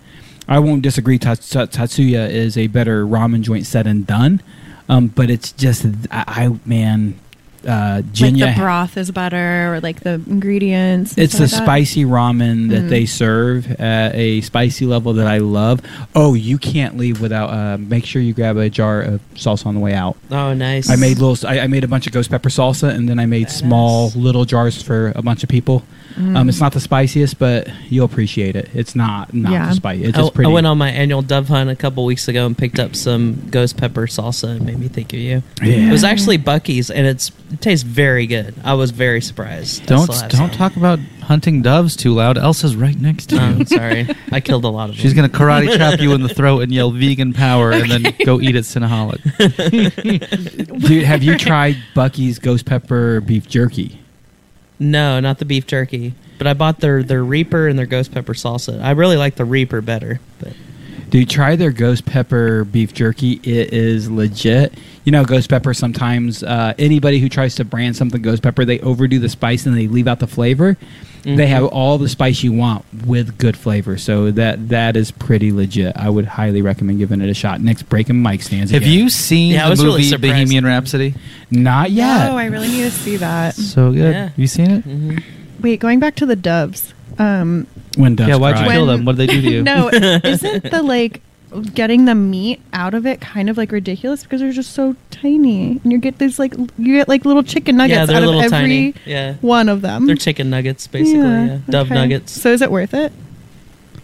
I 0.49 0.59
won't 0.59 0.83
disagree. 0.83 1.21
Tatsuya 1.21 2.29
is 2.29 2.59
a 2.59 2.67
better 2.67 3.07
ramen 3.07 3.43
joint 3.43 3.65
said 3.65 3.87
and 3.87 4.05
done, 4.05 4.43
um, 4.89 5.07
but 5.07 5.31
it's 5.31 5.53
just 5.53 5.87
I, 6.11 6.25
I 6.27 6.59
man, 6.67 7.21
uh, 7.67 8.03
Jinya. 8.13 8.41
like 8.41 8.55
the 8.57 8.61
broth 8.61 8.97
is 8.97 9.11
better, 9.11 9.75
or 9.75 9.81
like 9.81 10.01
the 10.01 10.15
ingredients. 10.27 11.17
It's 11.19 11.35
the 11.35 11.43
like 11.43 11.51
spicy 11.51 12.05
ramen 12.05 12.71
that 12.71 12.83
Mm. 12.85 12.89
they 12.89 13.07
serve 13.07 13.71
at 13.81 14.15
a 14.15 14.41
spicy 14.41 14.87
level 14.87 15.13
that 15.15 15.27
I 15.27 15.39
love. 15.39 15.81
Oh, 16.15 16.35
you 16.35 16.59
can't 16.59 16.97
leave 16.97 17.21
without. 17.21 17.51
Uh, 17.51 17.77
make 17.79 18.05
sure 18.07 18.23
you 18.23 18.33
grab 18.33 18.57
a 18.57 18.71
jar 18.71 19.01
of 19.03 19.21
salsa 19.35 19.67
on 19.67 19.75
the 19.75 19.81
way 19.81 19.95
out. 19.95 20.17
Oh, 20.31 20.55
nice. 20.55 20.89
I 20.91 20.97
made 20.97 21.19
little. 21.19 21.49
I, 21.49 21.61
I 21.61 21.67
made 21.67 21.85
a 21.85 21.89
bunch 21.89 22.07
of 22.07 22.13
ghost 22.13 22.31
pepper 22.31 22.49
salsa, 22.49 22.89
and 22.95 23.09
then 23.09 23.19
I 23.19 23.27
made 23.27 23.51
small 23.51 24.11
little 24.17 24.45
jars 24.45 24.83
for 24.83 25.13
a 25.15 25.23
bunch 25.23 25.43
of 25.43 25.49
people. 25.49 25.83
Um, 26.17 26.49
it's 26.49 26.61
not 26.61 26.73
the 26.73 26.81
spiciest, 26.81 27.39
but 27.39 27.69
you'll 27.89 28.05
appreciate 28.07 28.57
it. 28.57 28.69
It's 28.75 28.95
not 28.95 29.33
not 29.35 29.53
Yeah. 29.53 29.69
the 29.69 29.75
spicy. 29.75 30.05
It's 30.05 30.19
I, 30.19 30.23
just 30.23 30.35
pretty. 30.35 30.51
I 30.51 30.53
went 30.53 30.67
on 30.67 30.79
my 30.79 30.91
annual 30.91 31.23
dove 31.23 31.49
hunt 31.49 31.71
a 31.71 31.77
couple 31.77 32.05
weeks 32.05 32.29
ago 32.29 32.47
and 32.47 32.57
picked 32.57 32.79
up 32.79 32.95
some 32.97 33.49
ghost 33.51 33.77
pepper 33.77 34.07
salsa. 34.07 34.57
and 34.57 34.67
made 34.67 34.79
me 34.79 34.89
think 34.89 35.13
of 35.13 35.19
you. 35.19 35.43
Yeah. 35.63 35.89
It 35.89 35.93
was 35.93 36.05
actually 36.05 36.39
Buc-ee's, 36.39 36.91
and 36.91 37.07
it's 37.07 37.31
it 37.53 37.61
tastes 37.61 37.83
very 37.83 38.27
good. 38.27 38.55
I 38.65 38.75
was 38.75 38.91
very 38.91 39.21
surprised. 39.21 39.87
Don't 39.87 40.07
don't 40.07 40.31
some. 40.33 40.51
talk 40.51 40.77
about 40.77 40.99
hunting 41.23 41.63
doves 41.63 41.97
too 41.97 42.13
loud. 42.15 42.37
Elsa's 42.37 42.75
right 42.77 42.99
next 43.01 43.27
to 43.31 43.37
you. 43.37 43.41
Oh, 43.61 43.65
sorry, 43.65 44.09
I 44.33 44.41
killed 44.41 44.65
a 44.65 44.69
lot 44.69 44.91
of 44.91 44.97
them. 44.97 45.03
She's 45.03 45.15
gonna 45.15 45.29
karate 45.29 45.77
chop 45.77 46.01
you 46.01 46.13
in 46.13 46.23
the 46.23 46.29
throat 46.29 46.61
and 46.61 46.73
yell 46.73 46.91
"vegan 46.93 47.33
power" 47.33 47.73
and 47.73 47.91
then 47.91 48.15
go 48.25 48.41
eat 48.41 48.57
at 48.57 48.65
Cinnaholic. 48.65 49.21
Dude, 50.87 51.05
have 51.05 51.23
you 51.23 51.37
tried 51.39 51.77
Buc-ee's 51.95 52.39
ghost 52.39 52.67
pepper 52.67 53.21
beef 53.21 53.49
jerky? 53.49 54.01
No, 54.81 55.21
not 55.21 55.39
the 55.39 55.45
beef 55.45 55.67
jerky. 55.67 56.15
But 56.39 56.47
I 56.47 56.55
bought 56.55 56.81
their 56.81 57.03
their 57.03 57.23
Reaper 57.23 57.69
and 57.69 57.79
their 57.79 57.87
ghost 57.87 58.13
pepper 58.13 58.33
salsa. 58.33 58.83
I 58.83 58.93
really 58.93 59.19
like 59.19 59.37
the 59.37 59.45
Reaper 59.45 59.83
better. 59.83 60.21
But 60.41 60.55
Dude, 61.11 61.29
try 61.29 61.57
their 61.57 61.73
ghost 61.73 62.07
pepper 62.07 62.65
beef 62.65 62.95
jerky. 62.95 63.35
It 63.43 63.73
is 63.73 64.09
legit. 64.11 64.75
You 65.05 65.13
know, 65.13 65.25
ghost 65.25 65.51
pepper. 65.51 65.75
Sometimes 65.75 66.43
uh, 66.43 66.75
anybody 66.79 67.19
who 67.19 67.29
tries 67.29 67.57
to 67.57 67.65
brand 67.65 67.97
something 67.97 68.23
ghost 68.23 68.43
pepper, 68.43 68.65
they 68.65 68.79
overdo 68.81 69.19
the 69.19 69.29
spice 69.29 69.67
and 69.67 69.77
they 69.77 69.89
leave 69.89 70.07
out 70.07 70.21
the 70.21 70.27
flavor. 70.29 70.77
They 71.23 71.49
have 71.49 71.65
all 71.67 71.99
the 71.99 72.09
spice 72.09 72.43
you 72.43 72.53
want 72.53 72.83
with 73.07 73.37
good 73.37 73.55
flavor. 73.55 73.99
So 73.99 74.31
that 74.31 74.71
that 74.71 74.97
is 74.97 75.11
pretty 75.11 75.53
legit. 75.53 75.95
I 75.95 76.09
would 76.09 76.25
highly 76.25 76.63
recommend 76.63 76.99
giving 76.99 77.21
it 77.21 77.29
a 77.29 77.35
shot. 77.35 77.61
Next, 77.61 77.83
breaking 77.83 78.23
mic 78.23 78.41
stands. 78.41 78.71
Have 78.71 78.81
again. 78.83 78.95
you 78.95 79.11
seen 79.11 79.53
Yeah, 79.53 79.65
the 79.65 79.71
was 79.71 79.85
really 79.85 80.11
movie. 80.11 80.17
Bohemian 80.17 80.65
Rhapsody? 80.65 81.15
Not 81.51 81.91
yet. 81.91 82.31
Oh, 82.31 82.37
I 82.39 82.47
really 82.47 82.69
need 82.69 82.85
to 82.85 82.91
see 82.91 83.17
that. 83.19 83.55
So 83.55 83.93
good. 83.93 84.15
Yeah. 84.15 84.29
Have 84.29 84.39
you 84.39 84.47
seen 84.47 84.71
it? 84.71 84.85
Mm-hmm. 84.89 85.63
Wait, 85.63 85.79
going 85.79 86.01
back 86.01 86.15
to 86.17 86.25
the 86.27 86.37
doves. 86.37 86.95
Um, 87.21 87.67
when 87.97 88.17
doves 88.17 88.29
yeah. 88.29 88.37
Why'd 88.37 88.59
you 88.59 88.65
cry. 88.65 88.75
kill 88.75 88.87
them? 88.87 89.05
What 89.05 89.17
did 89.17 89.29
they 89.29 89.35
do 89.35 89.43
to 89.43 89.51
you? 89.57 89.63
no, 89.63 89.89
isn't 89.91 90.71
the 90.71 90.83
like 90.83 91.21
getting 91.75 92.05
the 92.05 92.15
meat 92.15 92.61
out 92.73 92.95
of 92.95 93.05
it 93.07 93.21
kind 93.21 93.51
of 93.51 93.57
like 93.59 93.73
ridiculous 93.73 94.23
because 94.23 94.41
they're 94.41 94.53
just 94.53 94.73
so 94.73 94.95
tiny, 95.11 95.81
and 95.83 95.93
you 95.93 95.99
get 95.99 96.19
these 96.19 96.39
like 96.39 96.55
you 96.79 96.95
get 96.97 97.09
like 97.09 97.25
little 97.25 97.43
chicken 97.43 97.77
nuggets 97.77 97.97
yeah, 97.99 98.07
they're 98.07 98.17
out 98.17 98.23
of 98.23 98.29
little 98.29 98.43
every 98.43 98.59
tiny. 98.59 98.95
Yeah, 99.05 99.35
one 99.41 99.69
of 99.69 99.83
them. 99.83 100.07
they're 100.07 100.17
chicken 100.17 100.49
nuggets 100.49 100.87
basically. 100.87 101.21
Yeah, 101.21 101.59
dove 101.69 101.87
okay. 101.89 101.95
nuggets. 101.95 102.33
So 102.41 102.53
is 102.53 102.63
it 102.63 102.71
worth 102.71 102.95
it 102.95 103.13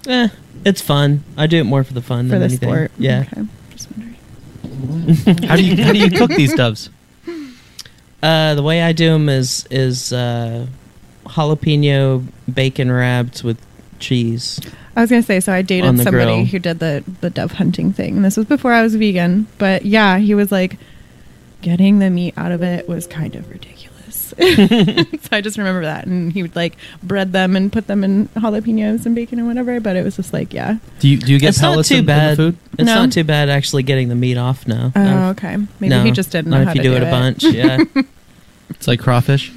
Eh, 0.08 0.28
it's 0.64 0.80
fun. 0.82 1.24
I 1.36 1.46
do 1.46 1.58
it 1.58 1.64
more 1.64 1.82
for 1.84 1.94
the 1.94 2.02
fun 2.02 2.26
for 2.28 2.38
than 2.38 2.40
the 2.40 2.44
anything. 2.46 2.68
sport? 2.68 2.92
Yeah. 2.98 3.24
Okay. 3.32 3.42
Just 3.70 3.88
wondering. 3.92 5.42
How 5.48 5.56
do 5.56 5.64
you 5.64 5.82
how 5.84 5.92
do 5.92 5.98
you 5.98 6.10
cook 6.10 6.30
these 6.32 6.54
doves? 6.54 6.90
Uh, 8.22 8.54
the 8.54 8.62
way 8.62 8.82
I 8.82 8.92
do 8.92 9.10
them 9.10 9.28
is 9.28 9.66
is 9.70 10.12
uh, 10.12 10.66
jalapeno 11.28 12.24
bacon 12.52 12.90
wrapped 12.90 13.42
with 13.44 13.58
cheese. 13.98 14.60
I 14.94 15.00
was 15.02 15.10
gonna 15.10 15.22
say, 15.22 15.40
so 15.40 15.52
I 15.52 15.62
dated 15.62 15.96
somebody 15.98 16.24
grill. 16.24 16.44
who 16.46 16.58
did 16.58 16.78
the 16.78 17.04
the 17.20 17.30
dove 17.30 17.52
hunting 17.52 17.92
thing, 17.92 18.16
and 18.16 18.24
this 18.24 18.36
was 18.36 18.46
before 18.46 18.72
I 18.72 18.82
was 18.82 18.94
vegan. 18.94 19.46
But 19.58 19.84
yeah, 19.84 20.18
he 20.18 20.34
was 20.34 20.50
like, 20.50 20.78
getting 21.62 21.98
the 21.98 22.10
meat 22.10 22.34
out 22.36 22.52
of 22.52 22.62
it 22.62 22.88
was 22.88 23.06
kind 23.06 23.34
of 23.36 23.48
ridiculous. 23.50 24.32
so 24.38 25.28
I 25.32 25.40
just 25.40 25.56
remember 25.58 25.82
that, 25.82 26.06
and 26.06 26.32
he 26.32 26.42
would 26.42 26.56
like 26.56 26.76
bread 27.02 27.32
them 27.32 27.56
and 27.56 27.72
put 27.72 27.86
them 27.86 28.04
in 28.04 28.28
jalapenos 28.28 29.06
and 29.06 29.14
bacon 29.14 29.38
and 29.38 29.46
whatever. 29.48 29.80
But 29.80 29.96
it 29.96 30.04
was 30.04 30.16
just 30.16 30.32
like, 30.32 30.52
yeah. 30.52 30.78
Do 31.00 31.08
you 31.08 31.18
do 31.18 31.32
you 31.32 31.38
get 31.38 31.50
it's 31.50 31.60
not 31.62 31.84
too 31.84 31.94
in, 31.94 32.00
in 32.00 32.06
bad. 32.06 32.30
the 32.32 32.36
food? 32.52 32.58
It's 32.78 32.86
No. 32.86 32.94
not 32.96 33.12
too 33.12 33.24
bad 33.24 33.48
actually 33.48 33.82
getting 33.82 34.08
the 34.08 34.14
meat 34.14 34.36
off 34.36 34.66
now. 34.66 34.92
Oh, 34.96 35.02
Not 35.04 35.30
if- 35.30 35.36
okay. 35.44 35.56
Maybe 35.80 35.88
no, 35.90 36.02
he 36.02 36.10
just 36.10 36.30
didn't 36.32 36.50
know 36.50 36.58
not 36.58 36.64
how 36.66 36.70
if 36.72 36.76
you 36.76 36.82
to 36.82 36.88
do 36.88 36.94
it 36.96 37.02
a 37.02 37.10
bunch. 37.10 37.44
Yeah, 37.44 37.78
It's 38.70 38.88
like 38.88 39.00
crawfish. 39.00 39.52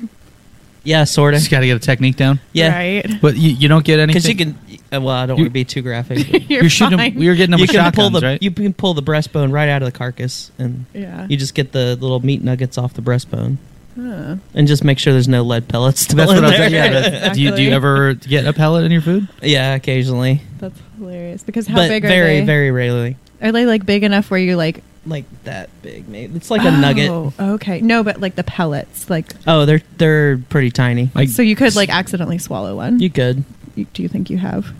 Yeah, 0.83 1.03
sort 1.03 1.33
of. 1.33 1.39
Just 1.39 1.51
got 1.51 1.59
to 1.61 1.65
get 1.67 1.75
a 1.77 1.79
technique 1.79 2.15
down. 2.15 2.39
Yeah, 2.53 2.75
Right. 2.75 3.05
But 3.21 3.35
you, 3.37 3.51
you 3.51 3.67
don't 3.67 3.83
get 3.85 3.99
anything. 3.99 4.21
because 4.21 4.29
you 4.29 4.35
can. 4.35 4.79
uh, 4.93 5.01
Well, 5.01 5.09
I 5.15 5.25
don't 5.25 5.37
want 5.37 5.47
to 5.47 5.51
be 5.51 5.65
too 5.65 5.81
graphic. 5.81 6.31
but 6.31 6.41
You're, 6.49 6.61
You're 6.63 6.69
shooting. 6.69 6.97
fine. 6.97 7.13
Them, 7.13 7.23
you're 7.23 7.35
getting 7.35 7.51
them 7.51 7.59
you 7.59 7.63
with 7.63 7.71
can 7.71 7.91
pull 7.91 8.05
shotguns, 8.05 8.21
the 8.21 8.27
right? 8.27 8.41
you 8.43 8.51
can 8.51 8.73
pull 8.73 8.93
the 8.93 9.03
breastbone 9.03 9.51
right 9.51 9.69
out 9.69 9.81
of 9.81 9.85
the 9.91 9.97
carcass, 9.97 10.51
and 10.57 10.85
yeah. 10.93 11.27
you 11.29 11.37
just 11.37 11.53
get 11.53 11.71
the 11.71 11.95
little 11.95 12.19
meat 12.21 12.41
nuggets 12.43 12.77
off 12.77 12.93
the 12.93 13.01
breastbone, 13.01 13.57
Huh. 13.95 14.37
and 14.53 14.67
just 14.67 14.83
make 14.83 14.97
sure 14.99 15.11
there's 15.13 15.27
no 15.27 15.41
lead 15.43 15.67
pellets 15.67 16.01
still 16.01 16.15
That's 16.17 16.31
in 16.31 16.37
what 16.37 16.45
I 16.45 16.47
was. 16.49 16.57
there. 16.57 16.69
Yeah. 16.69 16.89
that's- 16.89 17.35
Do 17.35 17.41
you 17.41 17.49
do 17.55 17.61
you 17.61 17.69
Exactly. 17.69 17.73
ever 17.73 18.13
get 18.13 18.45
a 18.45 18.53
pellet 18.53 18.85
in 18.85 18.91
your 18.91 19.01
food? 19.01 19.27
yeah, 19.41 19.75
occasionally, 19.75 20.41
That's 20.59 20.79
hilarious. 20.97 21.43
Because 21.43 21.67
how 21.67 21.75
but 21.75 21.89
big 21.89 22.05
are 22.05 22.07
they? 22.07 22.13
very 22.15 22.39
they? 22.39 22.45
very 22.45 22.71
rarely. 22.71 23.17
Are 23.41 23.51
they 23.51 23.65
like 23.65 23.85
big 23.85 24.03
enough 24.03 24.31
where 24.31 24.39
you 24.39 24.55
like 24.55 24.83
Like 25.09 25.25
that 25.43 25.69
big, 25.81 26.07
maybe 26.07 26.35
it's 26.35 26.49
like 26.51 26.63
a 26.63 26.71
nugget. 26.71 27.09
Oh, 27.09 27.33
Okay. 27.39 27.81
No, 27.81 28.03
but 28.03 28.21
like 28.21 28.35
the 28.35 28.43
pellets, 28.43 29.09
like 29.09 29.33
Oh, 29.47 29.65
they're 29.65 29.81
they're 29.97 30.37
pretty 30.37 30.71
tiny. 30.71 31.09
Like 31.15 31.29
so 31.29 31.41
you 31.41 31.55
could 31.55 31.75
like 31.75 31.89
accidentally 31.89 32.37
swallow 32.37 32.75
one. 32.75 32.99
You 32.99 33.09
could. 33.09 33.43
You- 33.75 33.85
do 33.93 34.03
you 34.03 34.07
think 34.09 34.29
you 34.29 34.37
have? 34.37 34.73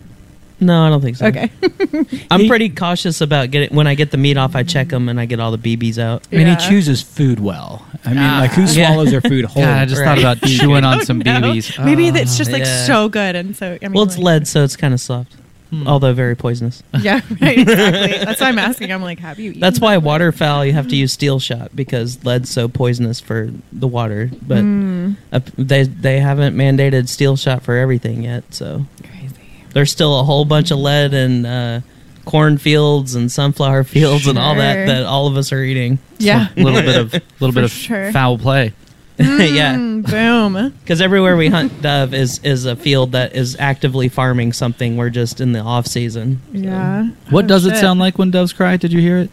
No, 0.62 0.82
I 0.86 0.90
don't 0.90 1.00
think 1.00 1.16
so. 1.16 1.26
Okay. 1.26 1.50
I'm 2.30 2.46
pretty 2.46 2.68
cautious 2.68 3.22
about 3.22 3.50
getting 3.50 3.74
when 3.74 3.86
I 3.86 3.94
get 3.94 4.10
the 4.10 4.18
meat 4.18 4.36
off. 4.36 4.54
I 4.54 4.62
check 4.62 4.88
them 4.88 5.08
and 5.08 5.18
I 5.18 5.24
get 5.24 5.40
all 5.40 5.50
the 5.56 5.58
BBs 5.76 5.96
out. 5.96 6.22
I 6.30 6.36
mean, 6.36 6.46
Yeah. 6.46 6.60
he 6.60 6.68
chooses 6.68 7.00
food 7.00 7.40
well. 7.40 7.86
I 8.04 8.10
mean, 8.10 8.18
like 8.18 8.50
who 8.52 8.64
Ah. 8.64 8.66
Yeah. 8.72 8.86
swallows 8.88 9.10
their 9.10 9.20
food 9.32 9.46
whole? 9.46 9.62
God, 9.62 9.78
I 9.78 9.84
just 9.86 10.00
Right. 10.02 10.06
thought 10.06 10.18
about 10.18 10.42
chewing 10.48 10.84
on 10.84 11.02
some 11.06 11.22
BBs. 11.22 11.82
Maybe 11.82 12.10
Ah. 12.10 12.14
it's 12.16 12.36
just 12.36 12.52
like 12.52 12.64
yeah. 12.64 12.84
so 12.84 13.08
good, 13.08 13.36
and 13.36 13.56
so 13.56 13.78
I 13.80 13.88
mean, 13.88 13.92
Well, 13.94 14.04
it's 14.04 14.18
like- 14.18 14.24
lead, 14.24 14.48
so 14.48 14.62
it's 14.62 14.76
kind 14.76 14.92
of 14.92 15.00
soft, 15.00 15.34
Hmm. 15.70 15.86
although 15.86 16.12
very 16.12 16.34
poisonous. 16.34 16.82
Yeah, 17.00 17.20
right. 17.40 17.58
Exactly. 17.58 18.24
That's 18.24 18.40
why 18.40 18.48
I'm 18.48 18.58
asking. 18.58 18.92
I'm 18.92 19.02
like, 19.02 19.20
have 19.20 19.38
you? 19.38 19.50
Eaten 19.50 19.60
That's 19.60 19.78
why 19.80 19.94
that? 19.94 20.02
waterfowl 20.02 20.64
you 20.66 20.72
have 20.72 20.88
to 20.88 20.96
use 20.96 21.12
steel 21.12 21.38
shot 21.38 21.74
because 21.76 22.24
lead's 22.24 22.50
so 22.50 22.68
poisonous 22.68 23.20
for 23.20 23.50
the 23.72 23.86
water. 23.88 24.30
But 24.42 24.64
Mm, 24.64 25.16
uh, 25.32 25.40
they 25.56 25.84
they 25.84 26.18
haven't 26.20 26.56
mandated 26.56 27.08
steel 27.08 27.36
shot 27.36 27.62
for 27.62 27.76
everything 27.76 28.22
yet, 28.24 28.42
so 28.52 28.84
crazy. 29.02 29.34
there's 29.72 29.92
still 29.92 30.18
a 30.18 30.24
whole 30.24 30.44
bunch 30.44 30.70
of 30.72 30.78
lead 30.78 31.14
in 31.14 31.46
uh, 31.46 31.80
cornfields 32.24 33.14
and 33.14 33.30
sunflower 33.30 33.84
fields 33.84 34.26
and 34.26 34.38
all 34.38 34.54
that 34.56 34.86
that 34.86 35.04
all 35.06 35.26
of 35.26 35.36
us 35.36 35.52
are 35.52 35.62
eating. 35.62 35.98
Yeah. 36.18 36.48
a 36.56 36.62
little 36.62 36.80
bit 36.82 36.96
of 36.96 37.12
little 37.40 37.54
bit 37.54 37.64
of 37.64 37.70
sure. 37.70 38.10
foul 38.12 38.38
play. 38.38 38.72
yeah. 39.54 39.74
Mm, 39.76 40.04
boom. 40.10 40.72
Because 40.80 41.00
everywhere 41.00 41.36
we 41.36 41.48
hunt 41.48 41.82
dove 41.82 42.14
is 42.14 42.40
is 42.42 42.64
a 42.64 42.74
field 42.76 43.12
that 43.12 43.34
is 43.34 43.56
actively 43.58 44.08
farming 44.08 44.52
something. 44.52 44.96
We're 44.96 45.10
just 45.10 45.40
in 45.40 45.52
the 45.52 45.60
off 45.60 45.86
season. 45.86 46.40
So 46.52 46.58
Yeah. 46.58 47.08
What 47.30 47.44
Oh, 47.44 47.48
does 47.48 47.66
it 47.66 47.76
sound 47.76 48.00
like 48.00 48.18
when 48.18 48.30
doves 48.30 48.52
cry? 48.52 48.76
Did 48.76 48.92
you 48.92 49.00
hear 49.00 49.18
it? 49.18 49.30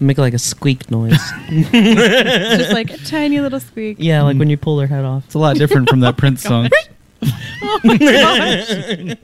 Make 0.00 0.18
like 0.18 0.34
a 0.34 0.38
squeak 0.38 0.90
noise. 0.90 1.18
Just 1.72 2.72
like 2.72 2.90
a 2.90 2.98
tiny 2.98 3.40
little 3.40 3.60
squeak. 3.60 3.96
yeah, 3.98 4.20
like 4.22 4.36
when 4.36 4.50
you 4.50 4.58
pull 4.58 4.76
their 4.76 4.86
head 4.88 5.06
off. 5.06 5.24
It's 5.24 5.34
a 5.34 5.38
lot 5.38 5.56
different 5.56 5.88
from 5.88 6.00
that 6.00 6.16
Prince 6.18 6.42
song. 6.42 6.68
Oh 7.62 7.80
my 7.82 7.96
gosh. 7.96 9.16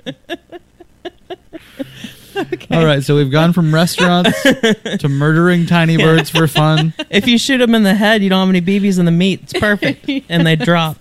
All 2.70 2.84
right, 2.84 3.02
so 3.02 3.14
we've 3.16 3.30
gone 3.30 3.52
from 3.52 3.74
restaurants 3.74 4.42
to 4.98 5.08
murdering 5.08 5.66
tiny 5.66 5.96
birds 5.96 6.30
for 6.30 6.46
fun. 6.46 6.94
If 7.10 7.26
you 7.28 7.36
shoot 7.38 7.58
them 7.58 7.74
in 7.74 7.82
the 7.82 7.94
head, 7.94 8.22
you 8.22 8.30
don't 8.30 8.40
have 8.46 8.48
any 8.54 8.60
BBs 8.62 8.98
in 8.98 9.04
the 9.04 9.10
meat. 9.12 9.42
It's 9.42 9.52
perfect, 9.52 10.08
and 10.30 10.46
they 10.46 10.56
drop. 10.56 10.96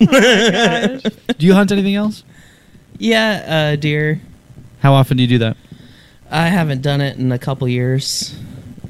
Gosh. 0.00 1.02
Do 1.38 1.46
you 1.46 1.54
hunt 1.54 1.70
anything 1.72 1.94
else? 1.94 2.24
Yeah, 2.98 3.72
uh, 3.72 3.76
deer. 3.76 4.20
How 4.80 4.94
often 4.94 5.16
do 5.16 5.22
you 5.22 5.28
do 5.28 5.38
that? 5.38 5.56
I 6.30 6.48
haven't 6.48 6.82
done 6.82 7.00
it 7.00 7.16
in 7.18 7.30
a 7.30 7.38
couple 7.38 7.68
years, 7.68 8.34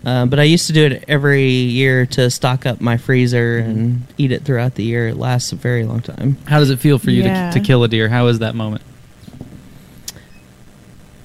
uh, 0.06 0.24
but 0.26 0.38
I 0.38 0.44
used 0.44 0.66
to 0.68 0.72
do 0.72 0.86
it 0.86 1.04
every 1.08 1.44
year 1.48 2.06
to 2.06 2.30
stock 2.30 2.64
up 2.66 2.80
my 2.80 2.96
freezer 2.96 3.58
and 3.58 4.06
eat 4.16 4.32
it 4.32 4.44
throughout 4.44 4.76
the 4.76 4.84
year. 4.84 5.08
It 5.08 5.16
lasts 5.16 5.52
a 5.52 5.56
very 5.56 5.84
long 5.84 6.00
time. 6.00 6.36
How 6.46 6.58
does 6.60 6.70
it 6.70 6.78
feel 6.78 6.98
for 6.98 7.10
you 7.10 7.22
Yeah. 7.24 7.50
to, 7.50 7.58
to 7.60 7.64
kill 7.64 7.84
a 7.84 7.88
deer? 7.88 8.08
How 8.08 8.28
is 8.28 8.38
that 8.38 8.54
moment? 8.54 8.82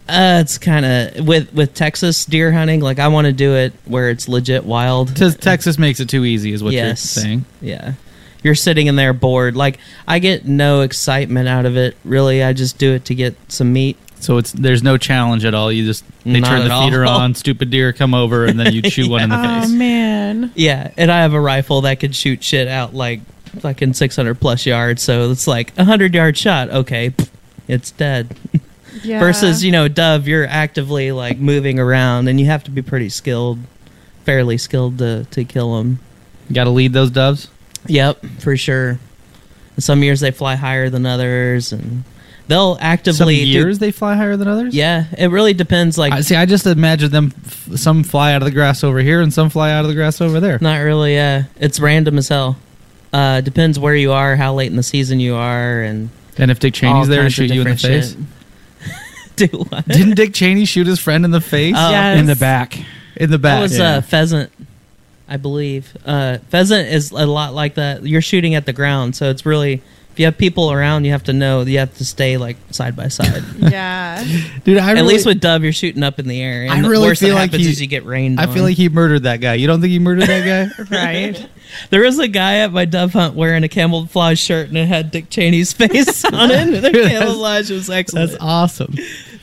Uh, 0.10 0.40
it's 0.42 0.58
kind 0.58 0.86
of 0.86 1.28
with 1.28 1.54
with 1.54 1.74
Texas 1.74 2.26
deer 2.26 2.52
hunting. 2.52 2.80
Like 2.80 3.00
I 3.00 3.10
want 3.10 3.26
to 3.28 3.34
do 3.34 3.56
it 3.56 3.74
where 3.86 4.10
it's 4.10 4.28
legit 4.28 4.64
wild. 4.66 5.16
Te- 5.16 5.32
Texas 5.32 5.78
makes 5.78 6.00
it 6.00 6.08
too 6.10 6.24
easy, 6.24 6.54
is 6.54 6.64
what 6.64 6.74
yes, 6.74 7.16
you're 7.16 7.24
saying. 7.24 7.46
Yeah, 7.62 7.94
you're 8.44 8.56
sitting 8.56 8.88
in 8.88 8.96
there 8.96 9.14
bored. 9.14 9.56
Like 9.56 9.80
I 10.08 10.20
get 10.20 10.46
no 10.46 10.82
excitement 10.82 11.48
out 11.50 11.66
of 11.66 11.76
it. 11.76 11.98
Really, 12.06 12.42
I 12.42 12.54
just 12.54 12.78
do 12.78 12.94
it 12.94 13.06
to 13.06 13.16
get 13.16 13.36
some 13.52 13.74
meat. 13.74 13.98
So 14.20 14.38
it's 14.38 14.52
there's 14.54 14.82
no 14.82 14.98
challenge 14.98 15.46
at 15.46 15.54
all. 15.54 15.72
You 15.72 15.86
just 15.86 16.04
they 16.24 16.40
Not 16.40 16.48
turn 16.50 16.62
at 16.62 16.68
the 16.70 16.86
feeder 16.86 17.06
all. 17.06 17.20
on, 17.20 17.36
stupid 17.36 17.70
deer 17.70 17.92
come 17.94 18.14
over, 18.14 18.46
and 18.46 18.60
then 18.60 18.74
you 18.74 18.90
shoot 18.90 19.10
one 19.10 19.24
in 19.24 19.30
the 19.30 19.36
face. 19.62 19.70
Oh 19.70 19.76
man. 19.76 20.52
Yeah, 20.56 20.92
and 20.98 21.12
I 21.12 21.22
have 21.22 21.34
a 21.34 21.42
rifle 21.42 21.82
that 21.82 22.00
could 22.00 22.16
shoot 22.16 22.44
shit 22.44 22.68
out 22.68 22.94
like 22.94 23.22
fucking 23.60 23.94
600 23.94 24.40
plus 24.40 24.66
yards. 24.66 25.02
So 25.02 25.32
it's 25.32 25.48
like 25.48 25.72
a 25.74 25.82
100 25.82 26.14
yard 26.16 26.38
shot. 26.38 26.70
Okay, 26.70 27.10
pff, 27.12 27.30
it's 27.68 27.92
dead. 27.92 28.36
Yeah. 29.04 29.20
Versus, 29.20 29.64
you 29.64 29.72
know, 29.72 29.88
dove, 29.88 30.28
you're 30.28 30.48
actively 30.48 31.12
like 31.12 31.38
moving 31.38 31.80
around 31.80 32.28
and 32.28 32.40
you 32.40 32.46
have 32.48 32.64
to 32.66 32.72
be 32.72 32.82
pretty 32.82 33.10
skilled, 33.10 33.60
fairly 34.26 34.58
skilled 34.58 34.98
to, 35.00 35.26
to 35.32 35.44
kill 35.46 35.78
them. 35.78 36.00
You 36.50 36.56
got 36.56 36.66
to 36.66 36.70
lead 36.72 36.94
those 36.94 37.10
doves. 37.12 37.50
Yep, 37.88 38.26
for 38.40 38.56
sure. 38.58 39.00
And 39.76 39.84
some 39.84 40.04
years 40.04 40.20
they 40.20 40.32
fly 40.32 40.56
higher 40.56 40.90
than 40.90 41.06
others 41.06 41.72
and 41.72 42.04
they'll 42.48 42.76
Some 42.76 42.84
actively. 42.84 43.36
do- 43.38 43.46
years 43.46 43.80
they 43.80 43.92
fly 43.92 44.16
higher 44.16 44.36
than 44.38 44.48
others. 44.48 44.74
yeah, 44.76 45.06
it 45.18 45.28
really 45.30 45.54
depends. 45.54 45.98
Like, 45.98 46.14
I 46.14 46.22
see. 46.22 46.36
I 46.36 46.46
just 46.46 46.66
imagine 46.66 47.12
them. 47.12 47.34
F- 47.46 47.70
some 47.78 48.04
fly 48.04 48.34
out 48.34 48.42
of 48.42 48.46
the 48.46 48.52
grass 48.52 48.84
over 48.84 49.00
here, 49.00 49.22
and 49.22 49.34
some 49.34 49.50
fly 49.50 49.72
out 49.72 49.82
of 49.86 49.90
the 49.90 49.94
grass 49.96 50.20
over 50.22 50.40
there. 50.40 50.58
Not 50.62 50.78
really. 50.78 51.14
Yeah, 51.16 51.44
it's 51.60 51.80
random 51.80 52.18
as 52.18 52.28
hell. 52.30 52.58
Uh, 53.14 53.42
depends 53.42 53.78
where 53.80 53.96
you 53.96 54.12
are, 54.12 54.36
how 54.36 54.54
late 54.54 54.70
in 54.72 54.76
the 54.78 54.84
season 54.84 55.20
you 55.20 55.36
are, 55.36 55.82
and 55.82 56.10
And 56.38 56.50
if 56.52 56.60
Dick 56.60 56.74
all 56.84 57.04
Cheney's 57.04 57.08
there 57.08 57.24
to 57.24 57.30
shoot 57.30 57.52
you 57.54 57.62
in 57.62 57.68
the 57.70 57.76
face, 57.78 58.12
shit. 58.12 58.18
Do 59.48 59.48
what? 59.70 59.88
didn't 59.88 60.16
Dick 60.16 60.34
Cheney 60.34 60.66
shoot 60.66 60.88
his 60.88 61.00
friend 61.00 61.24
in 61.26 61.32
the 61.32 61.42
face? 61.42 61.76
Oh. 61.78 61.90
Yes. 61.92 62.20
in 62.20 62.26
the 62.26 62.36
back. 62.36 62.78
in 63.16 63.30
the 63.30 63.38
back. 63.38 63.58
That 63.58 63.62
was 63.62 63.78
yeah. 63.78 63.98
uh, 63.98 64.02
pheasant, 64.02 64.52
I 65.28 65.38
believe. 65.38 65.96
Uh, 66.06 66.40
pheasant 66.50 66.90
is 66.90 67.12
a 67.12 67.26
lot 67.26 67.54
like 67.54 67.76
that. 67.76 68.06
You're 68.06 68.22
shooting 68.22 68.56
at 68.56 68.66
the 68.66 68.74
ground, 68.74 69.16
so 69.16 69.30
it's 69.30 69.46
really 69.46 69.82
if 70.18 70.22
you 70.22 70.26
have 70.26 70.40
people 70.40 70.72
around, 70.72 71.06
you 71.06 71.12
have 71.12 71.26
to 71.26 71.34
know 71.34 71.62
you 71.62 71.78
have 71.78 71.96
to 71.98 72.04
stay 72.04 72.38
like 72.38 72.58
side 72.72 72.96
by 72.96 73.08
side. 73.08 73.44
Yeah. 73.60 74.24
Dude, 74.64 74.80
I 74.80 74.90
At 74.90 74.94
really, 74.94 75.14
least 75.14 75.28
with 75.28 75.40
dove, 75.40 75.64
you're 75.64 75.72
shooting 75.72 76.02
up 76.02 76.18
in 76.18 76.28
the 76.28 76.42
air. 76.42 76.64
And 76.64 76.72
I 76.72 76.82
the 76.82 76.90
really 76.90 77.08
worst 77.10 77.20
feel 77.20 77.36
that 77.36 77.36
like 77.36 77.52
happens 77.52 77.66
he- 77.66 77.72
is 77.72 77.82
you 77.82 77.86
get 77.86 78.04
rained. 78.04 78.40
I 78.40 78.52
feel 78.52 78.64
like 78.64 78.76
he 78.78 78.90
murdered 78.90 79.24
that 79.24 79.42
guy. 79.42 79.54
You 79.56 79.68
don't 79.68 79.80
think 79.80 79.92
he 79.92 80.00
murdered 80.00 80.26
that 80.28 80.72
guy? 80.80 80.84
right. 80.90 81.50
there 81.92 82.02
was 82.02 82.18
a 82.18 82.28
guy 82.28 82.60
at 82.60 82.72
my 82.72 82.86
dove 82.86 83.14
hunt 83.14 83.36
wearing 83.36 83.64
a 83.64 83.68
camouflage 83.68 84.40
shirt 84.40 84.70
and 84.70 84.78
it 84.78 84.88
had 84.88 85.12
Dick 85.12 85.30
Cheney's 85.30 85.72
face 85.74 86.26
on 86.26 86.50
it. 86.50 86.68
And 86.68 86.74
the 86.84 86.90
camouflage 86.90 87.70
was 87.70 87.88
excellent. 87.88 88.32
That's 88.32 88.42
awesome. 88.42 88.96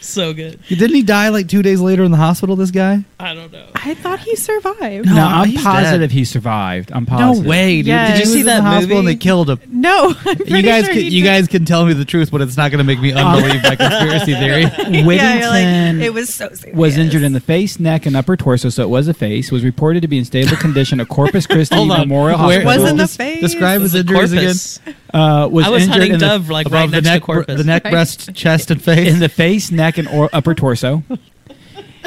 So 0.06 0.32
good. 0.32 0.60
Didn't 0.68 0.94
he 0.94 1.02
die 1.02 1.28
like 1.30 1.48
two 1.48 1.62
days 1.62 1.80
later 1.80 2.04
in 2.04 2.10
the 2.10 2.16
hospital? 2.16 2.56
This 2.56 2.70
guy? 2.70 3.04
I 3.18 3.34
don't 3.34 3.52
know. 3.52 3.66
I 3.74 3.94
thought 3.94 4.18
he 4.20 4.36
survived. 4.36 5.06
No, 5.06 5.14
No, 5.14 5.26
I'm 5.26 5.48
he's 5.48 5.62
positive 5.62 6.10
dead. 6.10 6.12
he 6.12 6.24
survived. 6.24 6.92
I'm 6.92 7.06
positive. 7.06 7.44
No 7.44 7.48
way, 7.50 7.76
dude. 7.78 7.86
Yes. 7.86 8.10
Did 8.10 8.18
you 8.18 8.24
Did 8.24 8.26
you 8.28 8.32
see 8.32 8.38
see 8.38 8.42
that 8.42 8.50
that 8.52 8.58
in 8.58 8.64
the 8.64 8.70
hospital 8.70 8.98
and 9.00 9.08
they 9.08 9.16
killed 9.16 9.50
him? 9.50 9.58
No, 9.84 10.14
I'm 10.26 10.38
You 10.46 10.62
guys, 10.62 10.84
sure 10.86 10.94
can, 10.94 11.02
he 11.02 11.08
you 11.10 11.22
did. 11.22 11.28
guys 11.28 11.46
can 11.48 11.64
tell 11.66 11.84
me 11.84 11.92
the 11.92 12.04
truth, 12.06 12.30
but 12.30 12.40
it's 12.40 12.56
not 12.56 12.70
going 12.70 12.78
to 12.78 12.84
make 12.84 13.00
me 13.00 13.12
unbelieve 13.14 13.62
my 13.62 13.76
conspiracy 13.76 14.34
theory. 14.34 14.62
Yeah, 14.94 15.04
Whittington 15.06 15.38
you're 15.40 15.48
like, 15.50 16.06
it 16.06 16.12
was 16.14 16.32
so 16.32 16.48
serious. 16.50 16.76
was 16.76 16.96
injured 16.98 17.22
in 17.22 17.32
the 17.32 17.40
face, 17.40 17.78
neck, 17.80 18.06
and 18.06 18.16
upper 18.16 18.36
torso, 18.36 18.68
so 18.70 18.82
it 18.82 18.88
was 18.88 19.08
a 19.08 19.14
face. 19.14 19.50
Was 19.50 19.64
reported 19.64 20.00
to 20.02 20.08
be 20.08 20.18
in 20.18 20.24
stable 20.24 20.56
condition 20.56 21.00
at 21.00 21.08
Corpus 21.08 21.46
Christi 21.46 21.74
Hold 21.74 21.90
on. 21.90 22.00
Memorial 22.00 22.38
Where- 22.46 22.62
Hospital. 22.62 22.82
Was 22.82 22.90
in 22.90 22.96
the 22.96 23.04
Des- 23.04 23.08
face. 23.08 23.40
Describe 23.40 23.80
his 23.82 23.92
The 23.92 23.98
injuries 24.00 24.32
again. 24.32 24.44
corpus. 24.44 24.80
uh, 25.12 25.48
was 25.50 25.66
I 25.66 25.68
was 25.70 25.82
injured 25.82 25.92
hunting 25.92 26.12
in 26.14 26.18
the, 26.20 26.26
dove 26.26 26.50
like 26.50 26.66
Above 26.66 26.80
right 26.80 26.86
the 26.90 26.96
next 26.96 27.06
neck, 27.06 27.20
to 27.22 27.26
corpus. 27.26 27.58
the 27.58 27.64
neck, 27.64 27.82
breast, 27.82 28.34
chest, 28.34 28.70
and 28.70 28.82
face. 28.82 29.12
in 29.12 29.18
the 29.20 29.28
face, 29.28 29.70
neck, 29.70 29.93
and 29.98 30.08
or 30.08 30.28
upper 30.32 30.54
torso. 30.54 31.02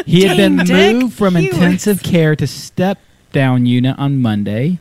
He 0.05 0.23
had 0.23 0.37
Dang, 0.37 0.57
been 0.57 0.65
Dick. 0.65 0.95
moved 0.95 1.13
from 1.15 1.35
He 1.35 1.47
intensive 1.47 2.03
care 2.03 2.35
to 2.35 2.45
step 2.47 2.99
down 3.33 3.65
unit 3.65 3.97
on 3.97 4.21
Monday. 4.21 4.79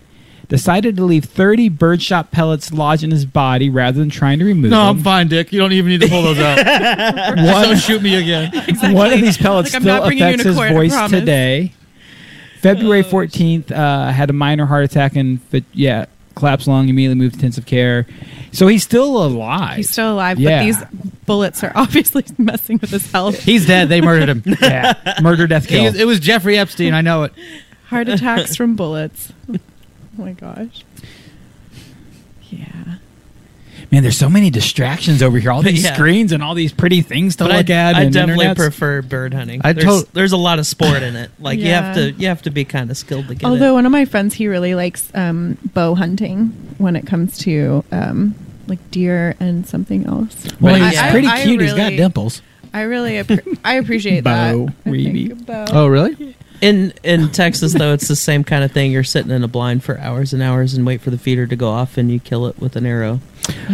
Decided 0.49 0.97
to 0.97 1.05
leave 1.05 1.25
30 1.25 1.71
birdshot 1.71 2.31
pellets 2.31 2.73
lodged 2.73 3.03
in 3.03 3.11
his 3.11 3.25
body 3.25 3.69
rather 3.69 3.99
than 3.99 4.11
trying 4.11 4.39
to 4.39 4.45
remove 4.45 4.71
them. 4.71 4.79
no, 4.79 4.83
I'm 4.83 4.97
them. 4.97 5.05
fine, 5.05 5.27
Dick. 5.29 5.53
You 5.53 5.59
don't 5.59 5.73
even 5.73 5.91
need 5.91 6.03
to 6.03 6.09
pull 6.09 6.23
those 6.23 6.39
out. 6.39 6.65
don't 7.37 7.79
shoot 7.79 8.01
me 8.01 8.15
again. 8.15 8.53
One 8.95 9.13
of 9.13 9.21
these 9.21 9.37
pellets 9.37 9.71
Like, 9.71 9.77
I'm 9.77 9.83
still 9.83 9.97
not 9.97 10.05
bringing 10.07 10.23
you 10.23 10.35
affects 10.35 10.43
to 10.45 10.49
his 10.51 10.57
court, 10.57 10.71
I 10.71 10.75
voice 10.75 10.93
promise. 10.93 11.11
today. 11.19 11.73
February 12.61 13.03
14th, 13.03 13.73
uh, 13.73 14.13
had 14.13 14.31
a 14.31 14.33
minor 14.33 14.67
heart 14.67 14.85
attack 14.85 15.17
and, 15.17 15.41
but 15.51 15.65
yeah, 15.73 16.07
collapsed 16.37 16.69
lung, 16.69 16.89
immediately 16.89 17.17
moved 17.17 17.35
to 17.35 17.39
intensive 17.41 17.67
care. 17.67 18.07
So 18.53 18.69
he's 18.69 18.85
still 18.85 19.25
alive. 19.25 19.77
He's 19.79 19.91
still 19.91 20.13
alive, 20.15 20.39
Yeah. 20.39 20.59
but 20.61 20.65
these 20.65 21.05
bullets 21.27 21.65
are 21.65 21.73
obviously 21.75 22.25
messing 22.39 22.79
with 22.81 22.91
his 22.91 23.11
health. 23.11 23.43
He's 23.43 23.67
dead. 23.67 23.89
They 23.89 24.01
murdered 24.01 24.29
him. 24.29 24.43
yeah. 24.63 24.95
Murder, 25.21 25.47
death, 25.49 25.67
kill. 25.67 25.95
it 25.95 26.05
was 26.05 26.21
Jeffrey 26.21 26.57
Epstein. 26.59 26.95
I 26.95 27.01
know 27.01 27.25
it. 27.25 27.33
Heart 27.87 28.09
attacks 28.09 28.55
from 28.57 28.77
bullets. 28.77 29.33
Oh 30.19 30.23
my 30.23 30.33
gosh. 30.33 30.83
Yeah. 33.97 34.01
Man, 34.01 34.03
there's 34.03 34.19
so 34.19 34.29
many 34.29 34.51
distractions 34.51 35.23
over 35.23 35.39
here. 35.39 35.51
All 35.51 35.63
these 35.63 35.85
Yeah. 35.85 35.95
screens 35.95 36.33
and 36.33 36.43
all 36.43 36.55
these 36.55 36.73
pretty 36.73 37.03
things 37.03 37.37
to 37.37 37.45
But 37.45 37.53
look 37.53 37.71
I, 37.71 37.75
at. 37.75 37.95
I 37.97 38.03
and 38.03 38.13
definitely 38.13 38.47
internets. 38.47 38.57
prefer 38.57 39.03
bird 39.03 39.33
hunting. 39.35 39.61
I 39.65 39.73
there's, 39.73 40.05
to- 40.05 40.13
there's 40.13 40.33
a 40.33 40.37
lot 40.37 40.59
of 40.59 40.67
sport 40.67 41.03
in 41.03 41.17
it. 41.17 41.31
Like 41.39 41.59
you 41.59 41.67
have 41.71 41.95
to 41.97 42.13
you 42.13 42.29
have 42.29 42.43
to 42.43 42.51
be 42.51 42.65
kind 42.65 42.91
of 42.91 42.97
skilled 42.97 43.29
to 43.29 43.35
get 43.35 43.43
it. 43.43 43.47
Although 43.51 43.71
it. 43.71 43.75
one 43.75 43.87
of 43.87 43.93
my 43.93 44.05
friends, 44.05 44.35
he 44.35 44.49
really 44.49 44.75
likes 44.75 45.11
um, 45.15 45.57
bow 45.75 45.95
hunting 45.95 46.49
when 46.79 46.95
it 46.97 47.07
comes 47.07 47.39
to 47.39 47.85
um, 47.93 48.35
like 48.67 48.91
deer 48.91 49.35
and 49.41 49.67
something 49.67 50.07
else. 50.07 50.45
Well, 50.61 50.75
But 50.75 50.83
he's 50.83 50.95
yeah. 50.95 51.11
pretty 51.11 51.29
I 51.29 51.43
cute. 51.45 51.61
he's 51.61 51.75
got 51.75 51.91
dimples. 51.91 52.43
I 52.75 52.83
really, 52.83 53.13
appre- 53.13 53.59
I 53.65 53.75
appreciate 53.77 54.25
that. 54.25 54.53
Bow, 54.53 54.69
I 54.85 54.91
think 54.91 55.47
bow. 55.47 55.65
Oh, 55.73 55.87
really? 55.87 56.37
In 56.61 56.93
in 57.03 57.31
Texas 57.33 57.73
though, 57.75 57.93
it's 57.93 58.09
the 58.09 58.17
same 58.17 58.43
kind 58.43 58.65
of 58.65 58.73
thing. 58.73 58.91
You're 58.91 59.05
sitting 59.05 59.31
in 59.31 59.45
a 59.45 59.49
blind 59.49 59.85
for 59.85 59.99
hours 59.99 60.33
and 60.33 60.43
hours 60.43 60.73
and 60.75 60.87
wait 60.87 61.01
for 61.03 61.11
the 61.11 61.19
feeder 61.19 61.47
to 61.47 61.55
go 61.57 61.69
off, 61.69 61.97
and 61.99 62.11
you 62.11 62.19
kill 62.19 62.47
it 62.47 62.59
with 62.59 62.77
an 62.77 62.87
arrow. 62.87 63.21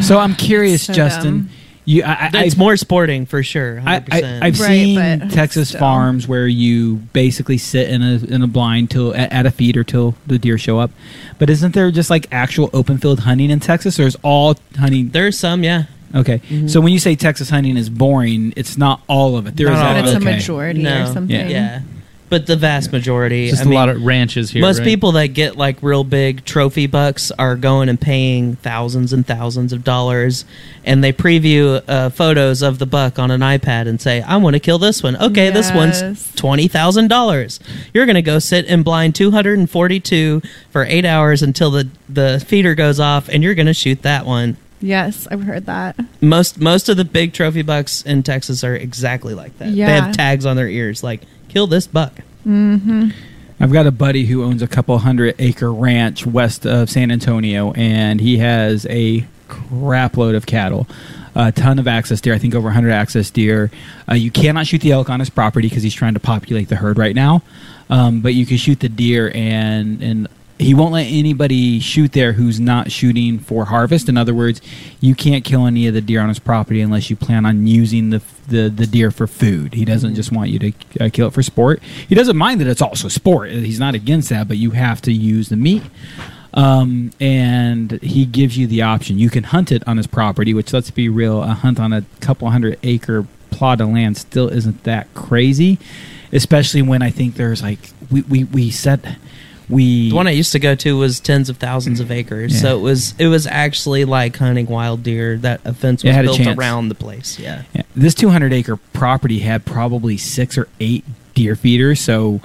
So 0.03 0.19
I'm 0.19 0.35
curious, 0.35 0.83
So 0.85 0.93
Justin. 0.93 1.39
dumb. 1.41 1.49
You, 1.85 2.05
I, 2.05 2.31
I, 2.33 2.45
It's 2.45 2.57
more 2.57 2.77
sporting 2.77 3.27
for 3.27 3.43
sure. 3.43 3.83
I, 3.85 3.99
100%. 3.99 4.43
I, 4.43 4.47
I've 4.47 4.61
Right, 4.61 4.69
seen 4.69 5.19
but 5.19 5.31
Texas 5.33 5.71
still. 5.71 5.81
farms 5.81 6.29
where 6.29 6.47
you 6.47 6.97
basically 7.13 7.59
sit 7.59 7.91
in 7.91 8.03
a 8.03 8.15
in 8.33 8.41
a 8.43 8.47
blind 8.47 8.91
till 8.93 9.13
at, 9.17 9.33
at 9.33 9.47
a 9.47 9.51
feeder 9.51 9.83
till 9.83 10.15
the 10.29 10.39
deer 10.39 10.59
show 10.59 10.79
up. 10.79 10.93
But 11.41 11.51
isn't 11.51 11.75
there 11.75 11.91
just 11.91 12.09
like 12.09 12.29
actual 12.31 12.71
open 12.73 12.99
field 12.99 13.21
hunting 13.21 13.51
in 13.51 13.59
Texas, 13.59 13.99
or 13.99 14.05
is 14.05 14.17
all 14.23 14.55
hunting? 14.77 15.09
There's 15.11 15.37
some, 15.37 15.65
yeah. 15.65 15.85
Okay, 16.15 16.39
Mhm. 16.51 16.71
so 16.71 16.81
when 16.81 16.93
you 16.93 17.01
say 17.01 17.17
Texas 17.17 17.51
hunting 17.51 17.77
is 17.77 17.89
boring, 17.91 18.53
it's 18.57 18.79
not 18.79 19.03
all 19.09 19.37
of 19.37 19.47
it. 19.49 19.57
There 19.57 19.67
is 19.67 19.73
Not 19.73 19.85
all 19.87 19.93
But 19.95 19.99
of 20.01 20.05
it's 20.05 20.15
a 20.15 20.17
okay. 20.19 20.37
majority 20.37 20.83
No, 20.83 21.03
or 21.03 21.07
something. 21.07 21.51
Yeah, 21.51 21.81
but 22.33 22.47
the 22.47 22.57
vast 22.57 22.93
majority. 22.93 23.51
Just 23.51 23.61
I 23.61 23.65
a 23.67 23.69
mean, 23.69 23.75
lot 23.75 23.91
of 23.91 24.03
ranches 24.03 24.51
here. 24.51 24.63
most 24.63 24.79
right? 24.79 24.87
people 24.87 25.13
that 25.13 25.29
get 25.29 25.55
like 25.55 25.77
real 25.83 26.03
big 26.03 26.47
trophy 26.47 26.87
bucks 26.87 27.31
are 27.33 27.57
going 27.57 27.91
and 27.91 28.01
paying 28.01 28.57
thousands 28.57 29.13
and 29.13 29.27
thousands 29.27 29.75
of 29.75 29.85
dollars, 29.85 30.47
and 30.83 31.05
they 31.05 31.13
preview 31.13 31.83
uh, 31.87 32.09
photos 32.09 32.63
of 32.63 32.79
the 32.79 32.87
buck 32.87 33.19
on 33.19 33.31
an 33.31 33.43
iPad 33.43 33.87
and 33.87 34.01
say, 34.01 34.23
"I 34.23 34.39
want 34.39 34.55
to 34.55 34.61
kill 34.61 34.79
this 34.79 35.03
one." 35.03 35.15
Okay, 35.15 35.51
this 35.51 35.71
one's 35.73 36.35
twenty 36.35 36.69
thousand 36.69 37.09
dollars. 37.09 37.61
You're 37.93 38.07
going 38.07 38.15
to 38.15 38.23
go 38.23 38.39
sit 38.39 38.65
in 38.65 38.83
blind 38.83 39.15
two 39.15 39.31
hundred 39.31 39.59
and 39.59 39.69
forty-two 39.69 40.41
for 40.71 40.85
eight 40.87 41.05
hours 41.05 41.43
until 41.43 41.71
the 41.71 41.91
the 42.09 42.43
feeder 42.49 42.75
goes 42.75 42.99
off, 42.99 43.29
and 43.29 43.43
you're 43.43 43.55
going 43.55 43.67
to 43.67 43.75
shoot 43.75 44.01
that 44.03 44.25
one. 44.25 44.57
Yes, 44.81 45.29
I've 45.31 45.43
heard 45.43 45.67
that. 45.67 45.97
Most 46.23 46.59
most 46.59 46.89
of 46.89 46.97
the 46.97 47.05
big 47.05 47.35
trophy 47.35 47.61
bucks 47.61 48.01
in 48.01 48.23
Texas 48.23 48.65
are 48.65 48.75
exactly 48.75 49.35
like 49.35 49.59
that. 49.59 49.67
They 49.67 49.83
have 49.83 50.17
tags 50.17 50.47
on 50.47 50.57
their 50.57 50.69
ears 50.69 51.05
like 51.05 51.21
"Kill 51.53 51.67
this 51.67 51.87
buck." 51.87 52.13
I've 53.61 53.73
got 53.73 53.87
a 53.87 53.93
buddy 53.93 54.27
who 54.27 54.43
owns 54.43 54.63
a 54.63 54.67
couple 54.67 54.99
hundred 54.99 55.37
acre 55.39 55.73
ranch 55.73 56.27
west 56.27 56.67
of 56.67 56.91
San 56.91 57.11
Antonio, 57.13 57.73
and 57.75 58.21
he 58.21 58.39
has 58.39 58.87
a 58.91 59.25
crap 59.47 60.17
load 60.17 60.35
of 60.35 60.47
cattle, 60.47 60.89
a 61.37 61.53
ton 61.53 61.79
of 61.79 61.87
axis 61.87 62.21
deer. 62.21 62.35
I 62.35 62.39
think 62.39 62.55
over 62.55 62.67
100 62.67 62.91
axis 62.91 63.31
deer. 63.31 63.71
Uh, 64.11 64.15
you 64.15 64.31
cannot 64.33 64.67
shoot 64.67 64.81
the 64.81 64.91
elk 64.91 65.09
on 65.11 65.21
his 65.21 65.31
property 65.31 65.69
because 65.69 65.85
he's 65.85 65.95
trying 65.95 66.15
to 66.15 66.21
populate 66.21 66.69
the 66.69 66.77
herd 66.77 66.99
right 66.99 67.15
now, 67.15 67.43
um, 67.89 68.21
but 68.21 68.35
you 68.35 68.47
can 68.47 68.57
shoot 68.57 68.81
the 68.81 68.89
deer, 68.89 69.31
and 69.33 70.03
and 70.03 70.29
he 70.63 70.75
won't 70.75 70.93
let 70.93 71.05
anybody 71.05 71.81
shoot 71.81 72.13
there 72.13 72.33
who's 72.33 72.61
not 72.61 72.91
shooting 72.91 73.39
for 73.39 73.67
harvest. 73.67 74.09
In 74.09 74.17
other 74.17 74.35
words, 74.35 74.61
you 75.01 75.15
can't 75.15 75.45
kill 75.45 75.67
any 75.67 75.87
of 75.87 75.95
the 75.95 76.01
deer 76.01 76.21
on 76.21 76.29
his 76.29 76.39
property 76.39 76.81
unless 76.81 77.11
you 77.11 77.17
plan 77.17 77.45
on 77.47 77.67
using 77.67 78.11
the 78.11 78.23
the, 78.49 78.69
the 78.69 78.87
deer 78.87 79.11
for 79.11 79.27
food. 79.27 79.75
He 79.75 79.85
doesn't 79.85 80.15
just 80.15 80.33
want 80.33 80.51
you 80.51 80.59
to 80.59 80.73
uh, 81.01 81.11
kill 81.13 81.29
it 81.29 81.33
for 81.33 81.43
sport. 81.43 81.83
He 81.83 82.15
doesn't 82.15 82.37
mind 82.37 82.61
that 82.61 82.67
it's 82.67 82.83
also 82.83 83.09
sport. 83.09 83.51
He's 83.51 83.79
not 83.79 83.95
against 83.95 84.29
that, 84.31 84.49
but 84.49 84.57
you 84.57 84.73
have 84.73 85.01
to 85.03 85.13
use 85.13 85.49
the 85.49 85.57
meat. 85.57 85.83
Um, 86.55 87.13
and 87.21 87.93
he 88.03 88.27
gives 88.27 88.59
you 88.59 88.67
the 88.67 88.83
option. 88.83 89.19
You 89.19 89.31
can 89.31 89.45
hunt 89.45 89.73
it 89.73 89.87
on 89.87 89.97
his 89.97 90.07
property, 90.07 90.53
which 90.53 90.73
let's 90.73 90.91
be 90.91 91.09
real, 91.09 91.43
a 91.43 91.55
hunt 91.55 91.81
on 91.81 91.93
a 91.93 92.05
couple 92.21 92.51
hundred 92.51 92.79
acre 92.83 93.27
plot 93.51 93.81
of 93.81 93.89
land 93.89 94.17
still 94.17 94.49
isn't 94.49 94.83
that 94.85 95.13
crazy. 95.15 95.79
Especially 96.33 96.83
when 96.83 97.03
I 97.03 97.11
think 97.11 97.37
there's 97.37 97.63
like 97.63 97.91
we 98.11 98.23
we, 98.23 98.45
we 98.45 98.71
set 98.71 99.05
we 99.73 100.11
The 100.11 100.17
one 100.17 100.27
I 100.27 100.33
used 100.33 100.53
to 100.53 100.59
go 100.59 100.75
to 100.75 100.97
was 100.97 101.19
tens 101.21 101.49
of 101.49 101.57
thousands 101.57 101.99
of 102.01 102.11
acres, 102.11 102.53
Yeah. 102.55 102.61
so 102.61 102.79
it 102.79 102.83
was 102.83 103.15
it 103.19 103.27
was 103.29 103.47
actually 103.47 104.05
like 104.05 104.37
hunting 104.37 104.67
wild 104.67 105.03
deer. 105.03 105.39
That 105.39 105.61
a 105.65 105.73
fence 105.73 106.05
was 106.05 106.15
built 106.17 106.47
around 106.47 106.89
the 106.89 106.95
place. 106.95 107.39
Yeah, 107.39 107.63
Yeah. 107.75 107.83
This 107.97 108.15
200 108.15 108.53
acre 108.53 108.77
property 108.77 109.41
had 109.41 109.65
probably 109.65 110.17
six 110.17 110.57
or 110.59 110.69
eight 110.81 111.05
deer 111.35 111.57
feeders. 111.57 112.01
So 112.01 112.41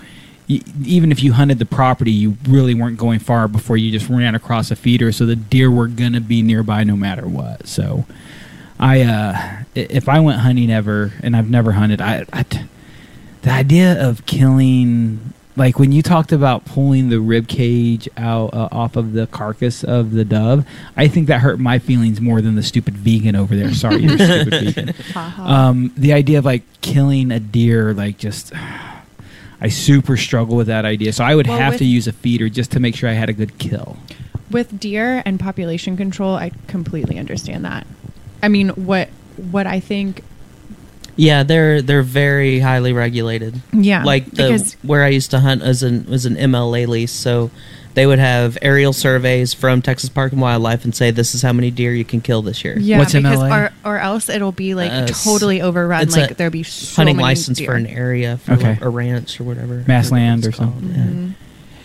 y- 0.50 0.62
even 0.86 1.12
if 1.12 1.22
you 1.22 1.34
hunted 1.34 1.60
the 1.60 1.66
property, 1.66 2.12
you 2.12 2.38
really 2.48 2.74
weren't 2.74 2.98
going 2.98 3.20
far 3.20 3.48
before 3.48 3.76
you 3.78 3.92
just 3.92 4.10
ran 4.10 4.34
across 4.36 4.72
a 4.72 4.76
feeder. 4.76 5.12
So 5.12 5.26
the 5.26 5.36
deer 5.36 5.70
were 5.70 5.88
going 5.88 6.14
to 6.14 6.22
be 6.22 6.42
nearby 6.42 6.84
no 6.86 6.96
matter 6.96 7.28
what. 7.28 7.68
So 7.68 8.06
I 8.80 9.02
uh, 9.02 9.64
if 9.76 10.08
I 10.08 10.20
went 10.22 10.40
hunting 10.42 10.72
ever, 10.72 11.12
and 11.24 11.36
I've 11.36 11.50
never 11.50 11.74
hunted, 11.74 12.00
I, 12.02 12.26
I 12.32 12.46
the 13.42 13.52
idea 13.52 14.08
of 14.08 14.26
killing, 14.26 15.34
like 15.58 15.78
when 15.80 15.92
you 15.92 16.02
talked 16.02 16.32
about 16.32 16.64
pulling 16.66 17.10
the 17.10 17.20
rib 17.20 17.48
cage 17.50 18.08
out 18.16 18.54
uh, 18.54 18.70
off 18.72 18.96
of 18.96 19.12
the 19.14 19.28
carcass 19.28 19.84
of 19.84 20.12
the 20.12 20.24
dove, 20.24 20.66
I 20.96 21.08
think 21.10 21.28
that 21.28 21.42
hurt 21.42 21.60
my 21.60 21.80
feelings 21.80 22.22
more 22.22 22.42
than 22.42 22.56
the 22.56 22.64
stupid 22.64 22.96
vegan 22.96 23.36
over 23.36 23.56
there. 23.56 23.74
Sorry, 23.74 24.04
you're 24.04 24.18
stupid 24.18 24.74
vegan. 24.76 24.94
Um, 25.38 25.92
the 25.98 26.14
idea 26.14 26.38
of 26.40 26.46
like 26.46 26.64
killing 26.82 27.32
a 27.32 27.40
deer, 27.40 27.94
like 27.94 28.18
just. 28.18 28.54
I 29.60 29.70
super 29.70 30.18
struggle 30.18 30.56
with 30.56 30.68
that 30.68 30.86
idea, 30.86 31.12
so 31.12 31.24
I 31.24 31.34
would 31.34 31.48
Well, 31.48 31.58
have 31.58 31.78
to 31.78 31.84
use 31.86 32.06
a 32.06 32.12
feeder 32.14 32.48
just 32.48 32.72
to 32.74 32.80
make 32.80 32.96
sure 32.96 33.10
I 33.10 33.14
had 33.14 33.28
a 33.28 33.34
good 33.34 33.58
kill. 33.58 33.98
with 34.52 34.80
deer 34.80 35.24
and 35.26 35.40
population 35.40 35.98
control, 35.98 36.36
I 36.36 36.52
completely 36.68 37.18
understand 37.18 37.66
that. 37.66 37.88
I 38.44 38.50
mean, 38.50 38.70
what 38.70 39.10
what 39.52 39.66
I 39.66 39.80
think, 39.80 40.24
Yeah, 41.18 41.44
they're 41.44 41.82
they're 41.82 42.04
very 42.04 42.60
highly 42.60 42.94
regulated. 42.94 43.60
yeah, 43.74 44.04
like 44.04 44.26
the 44.26 44.32
because 44.50 44.74
where 44.84 45.04
I 45.04 45.10
used 45.10 45.32
to 45.32 45.40
hunt 45.40 45.62
as 45.64 45.84
an 45.84 46.06
was 46.06 46.26
an 46.26 46.36
MLD 46.36 46.88
lease, 46.88 47.12
so 47.12 47.50
they 47.96 48.06
would 48.06 48.20
have 48.20 48.58
aerial 48.62 48.94
surveys 48.94 49.56
from 49.56 49.82
Texas 49.82 50.10
Park 50.10 50.32
and 50.32 50.40
Wildlife 50.40 50.84
and 50.86 50.94
say 50.96 51.10
this 51.10 51.34
is 51.34 51.42
how 51.42 51.52
many 51.52 51.72
deer 51.72 51.92
you 51.94 52.06
can 52.06 52.22
kill 52.22 52.44
this 52.44 52.64
year. 52.64 52.78
yeah, 52.78 53.00
What's 53.00 53.14
because 53.14 53.40
MLD? 53.40 53.52
or 53.52 53.72
or 53.94 53.98
else 53.98 54.30
it'll 54.30 54.52
be 54.52 54.76
like 54.76 54.92
Uh, 54.92 55.08
totally 55.08 55.62
overrun. 55.62 56.04
it's 56.04 56.16
Like 56.16 56.38
there'll 56.38 56.52
be 56.52 56.62
so 56.64 56.98
hunting 56.98 57.16
many 57.18 57.24
license 57.30 57.58
deer. 57.58 57.66
for 57.72 57.74
an 57.76 57.88
area 57.88 58.38
for 58.38 58.54
Okay. 58.54 58.70
like 58.74 58.82
a 58.82 58.90
ranch 58.90 59.40
or 59.42 59.46
whatever. 59.46 59.84
Mass 59.88 60.06
I 60.08 60.10
forget 60.10 60.12
what 60.12 60.18
land 60.18 60.40
it's 60.46 60.48
or 60.48 60.52
something. 60.52 60.94
called, 60.94 60.96
yeah. 60.96 61.34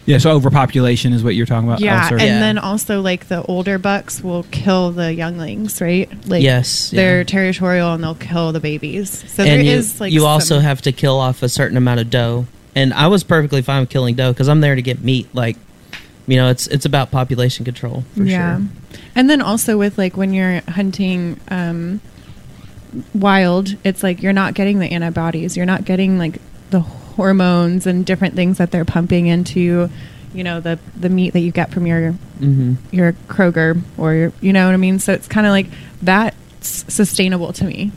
Yeah, 0.04 0.18
so 0.18 0.32
overpopulation 0.32 1.12
is 1.12 1.22
what 1.22 1.36
you're 1.36 1.46
talking 1.46 1.68
about. 1.68 1.80
Yeah, 1.80 2.08
Oh, 2.10 2.14
and. 2.14 2.22
Yeah. 2.22 2.40
then 2.40 2.58
also 2.58 3.00
like 3.00 3.28
the 3.28 3.42
older 3.42 3.78
bucks 3.78 4.20
will 4.22 4.44
kill 4.50 4.90
the 4.90 5.14
younglings, 5.14 5.80
right? 5.80 6.08
Like 6.26 6.42
Yes, 6.42 6.90
they're 6.90 7.18
yeah. 7.18 7.24
territorial 7.24 7.92
and 7.94 8.02
they'll 8.02 8.16
kill 8.16 8.50
the 8.52 8.58
babies. 8.60 9.10
So 9.32 9.44
and 9.44 9.52
there 9.52 9.60
you, 9.60 9.70
is 9.70 10.00
like 10.00 10.12
you 10.12 10.20
some- 10.20 10.28
also 10.28 10.58
have 10.58 10.82
to 10.82 10.92
kill 10.92 11.18
off 11.20 11.42
a 11.42 11.48
certain 11.48 11.76
amount 11.76 12.00
of 12.00 12.10
doe. 12.10 12.46
And 12.74 12.92
I 12.94 13.06
was 13.08 13.22
perfectly 13.22 13.62
fine 13.62 13.80
with 13.80 13.90
killing 13.90 14.14
doe 14.16 14.32
because 14.32 14.48
I'm 14.48 14.60
there 14.60 14.74
to 14.74 14.82
get 14.82 15.02
meat. 15.04 15.28
Like, 15.34 15.56
you 16.26 16.36
know, 16.36 16.48
it's 16.48 16.66
it's 16.68 16.84
about 16.86 17.10
population 17.10 17.64
control 17.64 18.04
for 18.16 18.24
yeah. 18.24 18.58
sure. 18.58 18.66
And 19.14 19.30
then 19.30 19.40
also 19.42 19.76
with 19.78 19.98
like 19.98 20.16
when 20.16 20.32
you're 20.32 20.62
hunting 20.62 21.38
um, 21.48 22.00
wild, 23.14 23.76
it's 23.84 24.02
like 24.02 24.22
you're 24.22 24.32
not 24.32 24.54
getting 24.54 24.78
the 24.78 24.86
antibodies. 24.90 25.56
You're 25.56 25.66
not 25.66 25.84
getting 25.84 26.18
like 26.18 26.38
the 26.70 26.80
hormones 27.16 27.86
and 27.86 28.04
different 28.04 28.34
things 28.34 28.58
that 28.58 28.70
they're 28.70 28.84
pumping 28.84 29.26
into, 29.26 29.88
you 30.34 30.44
know, 30.44 30.60
the 30.60 30.78
the 30.98 31.08
meat 31.08 31.32
that 31.34 31.40
you 31.40 31.52
get 31.52 31.70
from 31.70 31.86
your 31.86 32.12
hmm 32.12 32.74
your 32.90 33.12
Kroger 33.28 33.80
or 33.96 34.14
your, 34.14 34.32
you 34.40 34.52
know 34.52 34.66
what 34.66 34.74
I 34.74 34.78
mean. 34.78 34.98
So 34.98 35.12
it's 35.12 35.28
kind 35.28 35.46
of 35.46 35.50
like 35.50 35.66
that's 36.02 36.36
sustainable 36.92 37.52
to 37.54 37.64
me. 37.64 37.92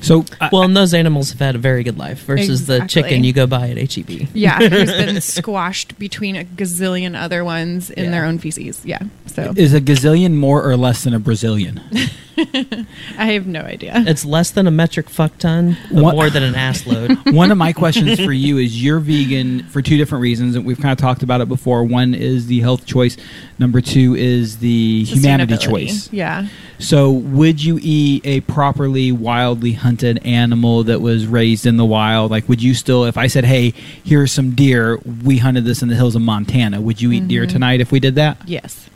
so 0.00 0.24
I- 0.40 0.48
Well, 0.52 0.62
and 0.62 0.76
those 0.76 0.94
animals 0.94 1.30
have 1.32 1.40
had 1.40 1.54
a 1.56 1.58
very 1.58 1.82
good 1.82 1.98
life 1.98 2.20
versus 2.24 2.66
the 2.66 2.86
chicken 2.86 3.24
you 3.24 3.32
go 3.32 3.46
buy 3.46 3.70
at 3.70 3.78
E 3.78 4.02
HEB. 4.02 4.28
Yeah, 4.32 4.58
who's 4.58 4.92
been 4.92 5.20
squashed 5.38 5.98
between 5.98 6.36
a 6.36 6.44
gazillion 6.44 7.20
other 7.20 7.44
ones 7.44 7.90
in 7.90 8.04
Yeah. 8.04 8.10
their 8.12 8.24
own 8.24 8.38
feces. 8.38 8.80
Yeah. 8.84 9.00
So 9.26 9.52
is 9.56 9.74
a 9.74 9.80
gazillion 9.80 10.34
more 10.34 10.62
or 10.62 10.76
less 10.76 11.02
than 11.04 11.12
a 11.14 11.18
Brazilian? 11.18 11.80
I 13.18 13.32
have 13.32 13.46
no 13.46 13.60
idea. 13.60 13.92
It's 14.06 14.24
less 14.24 14.50
than 14.50 14.66
a 14.66 14.70
metric 14.70 15.08
fuck 15.10 15.36
ton, 15.38 15.76
but 15.92 16.02
What- 16.02 16.14
more 16.14 16.30
than 16.30 16.42
an 16.42 16.54
ass 16.54 16.86
load. 16.86 17.16
One 17.34 17.50
of 17.50 17.58
my 17.58 17.72
questions 17.72 18.20
for 18.20 18.32
you 18.32 18.58
is 18.58 18.82
you're 18.82 19.00
vegan 19.00 19.64
for 19.64 19.82
two 19.82 19.96
different 19.96 20.22
reasons, 20.22 20.54
and 20.56 20.64
we've 20.64 20.80
kind 20.80 20.92
of 20.92 20.98
talked 20.98 21.22
about 21.22 21.40
it 21.40 21.48
before. 21.48 21.84
One 21.84 22.14
is 22.14 22.46
the 22.46 22.60
health 22.60 22.86
choice. 22.86 23.16
Number 23.58 23.80
two 23.80 24.14
is 24.14 24.58
the 24.58 25.04
humanity 25.04 25.54
Sustainability. 25.54 25.60
choice. 25.88 26.12
Yeah. 26.12 26.46
So, 26.80 27.10
would 27.10 27.62
you 27.62 27.80
eat 27.82 28.24
a 28.24 28.40
properly 28.42 29.10
wildly 29.10 29.72
hunted 29.72 30.24
animal 30.24 30.84
that 30.84 31.00
was 31.00 31.26
raised 31.26 31.66
in 31.66 31.76
the 31.76 31.84
wild? 31.84 32.30
Like, 32.30 32.48
would 32.48 32.62
you 32.62 32.72
still, 32.74 33.04
if 33.04 33.16
I 33.18 33.26
said, 33.26 33.44
"Hey, 33.44 33.74
here's 34.04 34.30
some 34.30 34.52
deer. 34.54 34.98
We 35.24 35.38
hunted 35.38 35.64
this 35.64 35.82
in 35.82 35.88
the 35.88 35.96
hills 35.96 36.14
of 36.14 36.22
Montana," 36.22 36.80
would 36.80 37.00
you 37.02 37.10
eat 37.10 37.26
deer 37.26 37.42
Mm-hmm. 37.42 37.52
tonight 37.52 37.80
if 37.80 37.90
we 37.90 37.98
did 37.98 38.14
that? 38.14 38.38
Yes. 38.46 38.88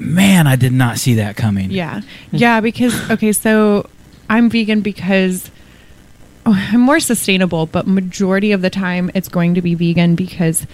Man, 0.00 0.46
I 0.46 0.56
did 0.56 0.72
not 0.72 0.98
see 0.98 1.14
that 1.16 1.36
coming. 1.36 1.70
Yeah. 1.70 2.00
Yeah, 2.32 2.60
because 2.60 3.10
okay, 3.10 3.32
so 3.32 3.88
I'm 4.30 4.48
vegan 4.48 4.80
because 4.80 5.50
oh, 6.46 6.68
I'm 6.72 6.80
more 6.80 7.00
sustainable, 7.00 7.66
but 7.66 7.86
majority 7.86 8.52
of 8.52 8.62
the 8.62 8.70
time 8.70 9.10
it's 9.14 9.28
going 9.28 9.54
to 9.54 9.62
be 9.62 9.74
vegan 9.74 10.14
because 10.14 10.66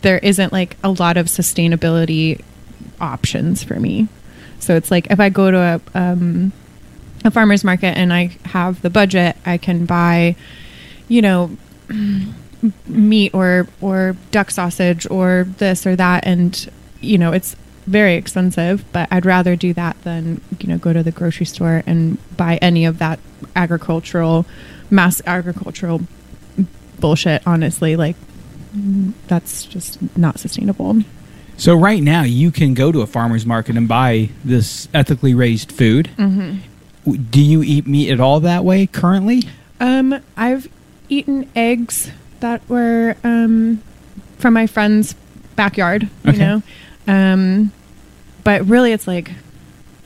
there 0.00 0.18
isn't 0.18 0.52
like 0.52 0.76
a 0.82 0.90
lot 0.90 1.16
of 1.16 1.26
sustainability 1.26 2.42
options 3.00 3.62
for 3.62 3.78
me. 3.78 4.08
So 4.58 4.74
it's 4.74 4.90
like 4.90 5.10
if 5.10 5.20
I 5.20 5.28
go 5.28 5.50
to 5.52 5.58
a 5.58 5.80
um, 5.98 6.52
a 7.24 7.30
farmer's 7.30 7.62
market 7.62 7.96
and 7.96 8.12
I 8.12 8.36
have 8.46 8.82
the 8.82 8.90
budget, 8.90 9.36
I 9.46 9.58
can 9.58 9.86
buy, 9.86 10.34
you 11.06 11.22
know, 11.22 11.56
meat 12.88 13.32
or 13.32 13.68
or 13.80 14.16
duck 14.32 14.50
sausage 14.50 15.06
or 15.08 15.46
this 15.58 15.86
or 15.86 15.94
that 15.96 16.26
and 16.26 16.70
you 17.00 17.18
know 17.18 17.32
it's 17.32 17.56
very 17.86 18.14
expensive 18.14 18.84
but 18.92 19.08
i'd 19.10 19.26
rather 19.26 19.56
do 19.56 19.72
that 19.74 20.00
than 20.04 20.40
you 20.60 20.68
know 20.68 20.78
go 20.78 20.92
to 20.92 21.02
the 21.02 21.10
grocery 21.10 21.44
store 21.46 21.82
and 21.86 22.16
buy 22.36 22.56
any 22.62 22.84
of 22.84 22.98
that 22.98 23.18
agricultural 23.56 24.46
mass 24.90 25.20
agricultural 25.26 26.00
bullshit 27.00 27.42
honestly 27.46 27.96
like 27.96 28.14
that's 29.26 29.64
just 29.64 29.98
not 30.16 30.38
sustainable 30.38 30.96
So 31.58 31.74
right 31.76 32.02
now, 32.02 32.22
you 32.22 32.50
can 32.50 32.72
go 32.74 32.90
to 32.90 33.02
a 33.02 33.06
farmer's 33.06 33.44
market 33.44 33.76
and 33.76 33.86
buy 33.86 34.30
this 34.42 34.88
ethically 34.94 35.34
raised 35.34 35.70
food. 35.70 36.10
Mm-hmm. 36.16 37.12
Do 37.30 37.40
you 37.42 37.62
eat 37.62 37.86
meat 37.86 38.10
at 38.10 38.18
all 38.20 38.40
that 38.40 38.64
way 38.64 38.86
currently? 38.86 39.42
Um, 39.78 40.18
I've 40.36 40.66
eaten 41.10 41.48
eggs 41.54 42.10
that 42.40 42.66
were 42.68 43.16
um, 43.22 43.82
from 44.38 44.54
my 44.54 44.66
friend's 44.66 45.12
backyard, 45.54 46.04
you 46.24 46.30
Okay. 46.30 46.38
know. 46.38 46.62
Um, 47.06 47.72
but 48.44 48.64
really, 48.66 48.92
it's 48.92 49.06
like 49.06 49.32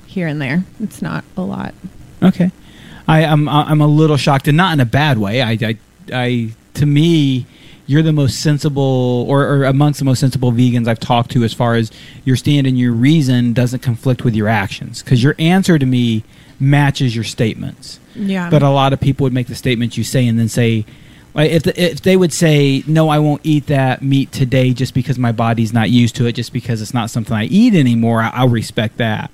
here 0.07 0.27
and 0.27 0.41
there. 0.41 0.65
It's 0.81 1.03
not 1.03 1.25
a 1.37 1.43
lot. 1.43 1.75
Okay, 2.23 2.51
I, 3.07 3.25
I'm 3.25 3.49
I'm 3.49 3.81
a 3.81 3.87
little 3.87 4.17
shocked, 4.17 4.49
and 4.49 4.57
not 4.57 4.73
in 4.73 4.81
a 4.81 4.87
bad 4.87 5.19
way. 5.19 5.43
I, 5.43 5.59
I, 5.61 5.79
I 6.13 6.51
to 6.75 6.87
me, 6.87 7.47
you're 7.87 8.03
the 8.03 8.13
most 8.13 8.41
sensible, 8.41 9.27
or, 9.29 9.47
or 9.47 9.65
amongst 9.65 9.99
the 9.99 10.05
most 10.05 10.21
sensible 10.21 10.53
vegans 10.53 10.89
I've 10.89 11.01
talked 11.01 11.31
to, 11.33 11.45
as 11.45 11.53
far 11.53 11.75
as 11.75 11.91
your 12.25 12.37
stand 12.37 12.67
and 12.67 12.79
your 12.79 12.93
reason 12.93 13.53
doesn't 13.53 13.81
conflict 13.81 14.25
with 14.25 14.35
your 14.35 14.49
actions, 14.49 15.03
because 15.03 15.23
your 15.23 15.35
answer 15.39 15.79
to 15.79 15.87
me 15.87 16.25
matches 16.59 17.15
your 17.15 17.25
statements. 17.25 18.01
Yeah. 18.15 18.49
But 18.49 18.63
a 18.63 18.71
lot 18.71 18.93
of 18.93 19.01
people 19.01 19.25
would 19.25 19.35
make 19.35 19.49
the 19.49 19.55
statements 19.55 19.97
you 19.99 20.05
say, 20.05 20.27
and 20.27 20.39
then 20.39 20.49
say. 20.49 20.87
Like 21.37 21.51
if, 21.51 21.63
the, 21.65 21.81
if 21.81 22.01
they 22.01 22.17
would 22.17 22.33
say 22.33 22.83
no, 22.87 23.11
I 23.11 23.19
won't 23.19 23.43
eat 23.45 23.67
that 23.67 24.01
meat 24.01 24.33
today 24.33 24.73
just 24.73 24.95
because 24.95 25.19
my 25.19 25.33
body's 25.33 25.71
not 25.71 25.91
used 25.91 26.17
to 26.17 26.25
it, 26.27 26.33
just 26.33 26.51
because 26.51 26.81
it's 26.81 26.95
not 26.95 27.11
something 27.11 27.37
I 27.37 27.45
eat 27.45 27.75
anymore, 27.75 28.23
I, 28.23 28.31
I'll 28.31 28.49
respect 28.49 28.97
that. 28.97 29.31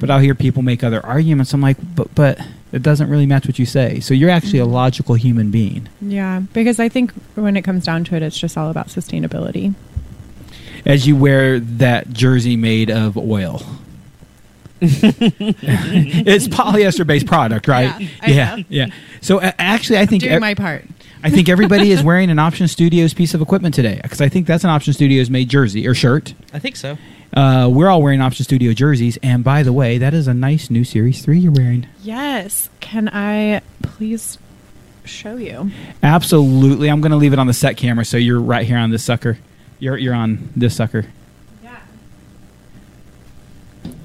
But 0.00 0.10
I'll 0.10 0.18
hear 0.18 0.34
people 0.34 0.62
make 0.62 0.82
other 0.82 1.04
arguments. 1.06 1.54
I'm 1.54 1.60
like, 1.60 1.76
but 1.94 2.12
but 2.16 2.40
it 2.72 2.82
doesn't 2.82 3.08
really 3.08 3.24
match 3.24 3.46
what 3.46 3.58
you 3.58 3.66
say. 3.66 4.00
So 4.00 4.14
you're 4.14 4.30
actually 4.30 4.58
a 4.58 4.66
logical 4.66 5.14
human 5.14 5.52
being. 5.52 5.88
yeah, 6.02 6.40
because 6.52 6.80
I 6.80 6.88
think 6.88 7.12
when 7.36 7.56
it 7.56 7.62
comes 7.62 7.84
down 7.84 8.02
to 8.04 8.16
it, 8.16 8.22
it's 8.22 8.36
just 8.36 8.58
all 8.58 8.68
about 8.68 8.88
sustainability. 8.88 9.74
As 10.84 11.06
you 11.06 11.14
wear 11.16 11.60
that 11.60 12.12
jersey 12.12 12.56
made 12.56 12.90
of 12.90 13.16
oil. 13.16 13.62
it's 14.80 16.48
polyester 16.48 17.06
based 17.06 17.26
product, 17.26 17.68
right? 17.68 18.00
Yeah, 18.00 18.26
yeah, 18.26 18.56
yeah. 18.68 18.86
So 19.20 19.40
uh, 19.40 19.52
actually, 19.58 20.00
I 20.00 20.06
think 20.06 20.22
Doing 20.22 20.34
ev- 20.34 20.40
my 20.40 20.54
part. 20.54 20.84
I 21.24 21.30
think 21.30 21.48
everybody 21.48 21.90
is 21.90 22.02
wearing 22.02 22.28
an 22.28 22.38
Option 22.38 22.68
Studios 22.68 23.14
piece 23.14 23.32
of 23.32 23.40
equipment 23.40 23.74
today 23.74 23.98
because 24.02 24.20
I 24.20 24.28
think 24.28 24.46
that's 24.46 24.62
an 24.62 24.68
Option 24.68 24.92
Studios 24.92 25.30
made 25.30 25.48
jersey 25.48 25.88
or 25.88 25.94
shirt. 25.94 26.34
I 26.52 26.58
think 26.58 26.76
so. 26.76 26.98
Uh, 27.32 27.68
we're 27.72 27.88
all 27.88 28.02
wearing 28.02 28.20
Option 28.20 28.44
Studio 28.44 28.74
jerseys, 28.74 29.16
and 29.22 29.42
by 29.42 29.62
the 29.62 29.72
way, 29.72 29.96
that 29.96 30.12
is 30.12 30.28
a 30.28 30.34
nice 30.34 30.68
new 30.70 30.84
Series 30.84 31.24
Three 31.24 31.38
you're 31.38 31.50
wearing. 31.50 31.88
Yes. 32.02 32.68
Can 32.80 33.08
I 33.08 33.62
please 33.82 34.36
show 35.06 35.36
you? 35.36 35.70
Absolutely, 36.02 36.90
I'm 36.90 37.00
going 37.00 37.10
to 37.12 37.16
leave 37.16 37.32
it 37.32 37.38
on 37.38 37.46
the 37.46 37.54
set 37.54 37.78
camera, 37.78 38.04
so 38.04 38.18
you're 38.18 38.40
right 38.40 38.66
here 38.66 38.76
on 38.76 38.90
this 38.90 39.02
sucker. 39.02 39.38
You're 39.78 39.96
you're 39.96 40.14
on 40.14 40.50
this 40.54 40.76
sucker. 40.76 41.06
Yeah. 41.62 41.78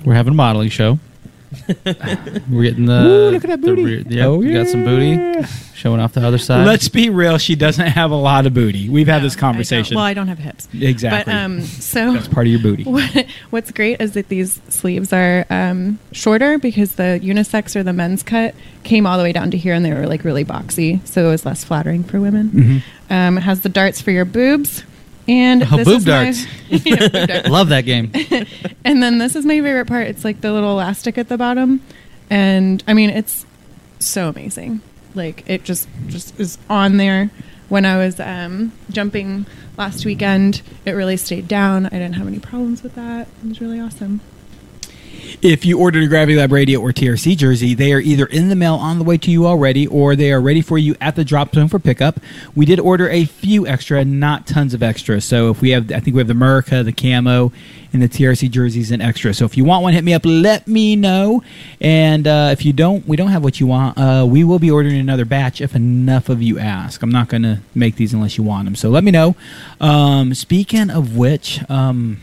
We're 0.06 0.14
having 0.16 0.32
a 0.32 0.38
modeling 0.38 0.70
show. 0.70 1.00
We're 2.50 2.64
getting 2.64 2.86
the. 2.86 3.02
Ooh, 3.06 3.32
look 3.32 3.44
at 3.44 3.50
that 3.50 3.62
booty. 3.62 3.84
rear- 3.84 4.04
yep, 4.08 4.26
Oh, 4.28 4.38
we 4.38 4.54
got 4.54 4.68
some 4.68 4.84
booty 4.84 5.44
showing 5.74 6.00
off 6.00 6.14
the 6.14 6.26
other 6.26 6.38
side. 6.38 6.66
Let's 6.66 6.90
be 6.90 7.10
real. 7.10 7.38
She 7.38 7.56
doesn't 7.56 7.88
have 7.88 8.12
a 8.12 8.16
lot 8.16 8.46
of 8.46 8.54
booty. 8.54 8.90
We've 8.90 9.08
had 9.08 9.20
No, 9.20 9.24
this 9.24 9.36
I 9.36 9.40
conversation. 9.40 9.96
Well, 9.96 10.06
I 10.06 10.14
don't 10.14 10.28
have 10.28 10.38
hips. 10.40 10.68
exactly. 10.80 11.32
But 11.34 11.40
um, 11.40 11.62
so 11.62 12.14
that's 12.14 12.28
part 12.28 12.48
of 12.48 12.52
your 12.52 12.62
booty. 12.62 12.84
What, 12.90 13.26
what's 13.50 13.72
great 13.72 14.02
is 14.02 14.14
that 14.14 14.28
these 14.30 14.60
sleeves 14.70 15.14
are 15.14 15.46
um, 15.50 16.00
shorter 16.12 16.58
because 16.58 16.96
the 16.96 17.20
unisex 17.24 17.76
or 17.76 17.84
the 17.84 17.94
men's 17.94 18.24
cut 18.24 18.54
came 18.84 19.06
all 19.08 19.18
the 19.18 19.24
way 19.24 19.32
down 19.32 19.52
to 19.52 19.58
here 19.58 19.74
and 19.74 19.86
they 19.86 19.94
were 19.94 20.06
like 20.08 20.24
really 20.24 20.44
boxy, 20.46 21.06
so 21.08 21.26
it 21.28 21.30
was 21.32 21.46
less 21.46 21.64
flattering 21.64 22.04
for 22.04 22.20
women. 22.20 22.50
Mm-hmm. 22.50 23.14
Um, 23.14 23.38
it 23.38 23.42
has 23.42 23.62
the 23.62 23.70
darts 23.70 24.02
for 24.02 24.12
your 24.12 24.26
boobs. 24.26 24.84
And 25.30 25.64
Oh, 25.64 25.78
this 25.78 25.86
boob 25.88 26.08
is 26.08 26.46
my- 26.48 26.56
Yeah, 26.70 27.08
boob 27.08 27.28
darts. 27.28 27.50
Love 27.50 27.70
that 27.70 27.86
game. 27.86 28.12
And 28.86 29.04
then 29.04 29.18
this 29.20 29.36
is 29.36 29.46
my 29.46 29.60
favorite 29.62 29.86
part. 29.88 30.08
It's 30.08 30.24
like 30.26 30.42
the 30.42 30.52
little 30.52 30.72
elastic 30.72 31.18
at 31.18 31.30
the 31.30 31.38
bottom. 31.38 31.82
and 32.30 32.84
I 32.88 32.94
mean 32.94 33.10
it's 33.12 33.46
so 34.00 34.30
amazing. 34.30 34.82
Like 35.16 35.44
it 35.48 35.64
just 35.64 35.88
just 36.08 36.40
is 36.40 36.58
on 36.70 36.98
there. 36.98 37.30
When 37.68 37.86
I 37.86 37.98
was 37.98 38.20
um, 38.20 38.72
jumping 38.90 39.46
last 39.78 40.04
weekend, 40.06 40.64
it 40.86 40.92
really 40.94 41.18
stayed 41.18 41.48
down. 41.48 41.86
I 41.86 41.90
didn't 41.90 42.14
have 42.14 42.26
any 42.28 42.40
problems 42.40 42.82
with 42.82 42.96
that. 42.96 43.28
It 43.44 43.50
was 43.50 43.62
really 43.62 43.80
awesome. 43.80 44.22
If 45.42 45.66
you 45.66 45.80
ordered 45.80 46.04
a 46.04 46.08
Gravity 46.08 46.38
Lab 46.38 46.52
Radio 46.52 46.80
or 46.80 46.92
TRC 46.92 47.38
jersey, 47.38 47.74
they 47.74 47.94
are 47.94 48.00
either 48.00 48.26
in 48.26 48.50
the 48.50 48.56
mail 48.56 48.76
on 48.76 48.98
the 48.98 49.04
way 49.04 49.18
to 49.18 49.32
you 49.32 49.46
already 49.46 49.88
or 49.88 50.16
they 50.16 50.32
are 50.32 50.42
ready 50.42 50.62
for 50.62 50.78
you 50.78 50.96
at 51.00 51.16
the 51.16 51.24
drop 51.24 51.54
zone 51.54 51.68
for 51.68 51.80
pickup. 51.80 52.20
We 52.56 52.66
did 52.66 52.80
order 52.80 53.10
a 53.10 53.26
few 53.26 53.68
extra, 53.68 54.04
not 54.04 54.48
tons 54.48 54.74
of 54.74 54.84
extra. 54.84 55.22
So 55.22 55.50
if 55.50 55.62
we 55.62 55.72
have, 55.72 55.92
I 55.92 56.00
think 56.00 56.16
we 56.16 56.20
have 56.20 56.28
the 56.28 56.34
America, 56.34 56.84
the 56.84 56.92
camo, 56.92 57.52
and 57.94 58.02
the 58.02 58.10
TRC 58.10 58.52
jerseys 58.52 58.92
in 58.92 59.02
extra. 59.02 59.34
So 59.34 59.46
if 59.46 59.58
you 59.58 59.64
want 59.64 59.84
one, 59.84 59.94
hit 59.94 60.04
me 60.04 60.14
up, 60.14 60.22
let 60.26 60.68
me 60.68 60.96
know. 60.96 61.44
And 61.82 62.28
uh, 62.28 62.50
if 62.52 62.66
you 62.66 62.74
don't, 62.74 63.08
we 63.08 63.18
don't 63.18 63.30
have 63.30 63.44
what 63.44 63.60
you 63.60 63.68
want, 63.68 63.98
uh, 63.98 64.26
we 64.28 64.44
will 64.44 64.60
be 64.60 64.70
ordering 64.70 65.00
another 65.00 65.26
batch 65.26 65.62
if 65.62 65.76
enough 65.76 66.30
of 66.30 66.42
you 66.42 66.60
ask. 66.60 67.02
I'm 67.02 67.12
not 67.12 67.30
going 67.30 67.44
to 67.44 67.60
make 67.74 67.96
these 67.96 68.14
unless 68.14 68.38
you 68.38 68.44
want 68.44 68.66
them. 68.66 68.76
So 68.76 68.90
let 68.90 69.04
me 69.04 69.12
know. 69.12 69.36
Um, 69.82 70.34
speaking 70.34 70.90
of 70.90 71.16
which, 71.18 71.60
um, 71.70 72.20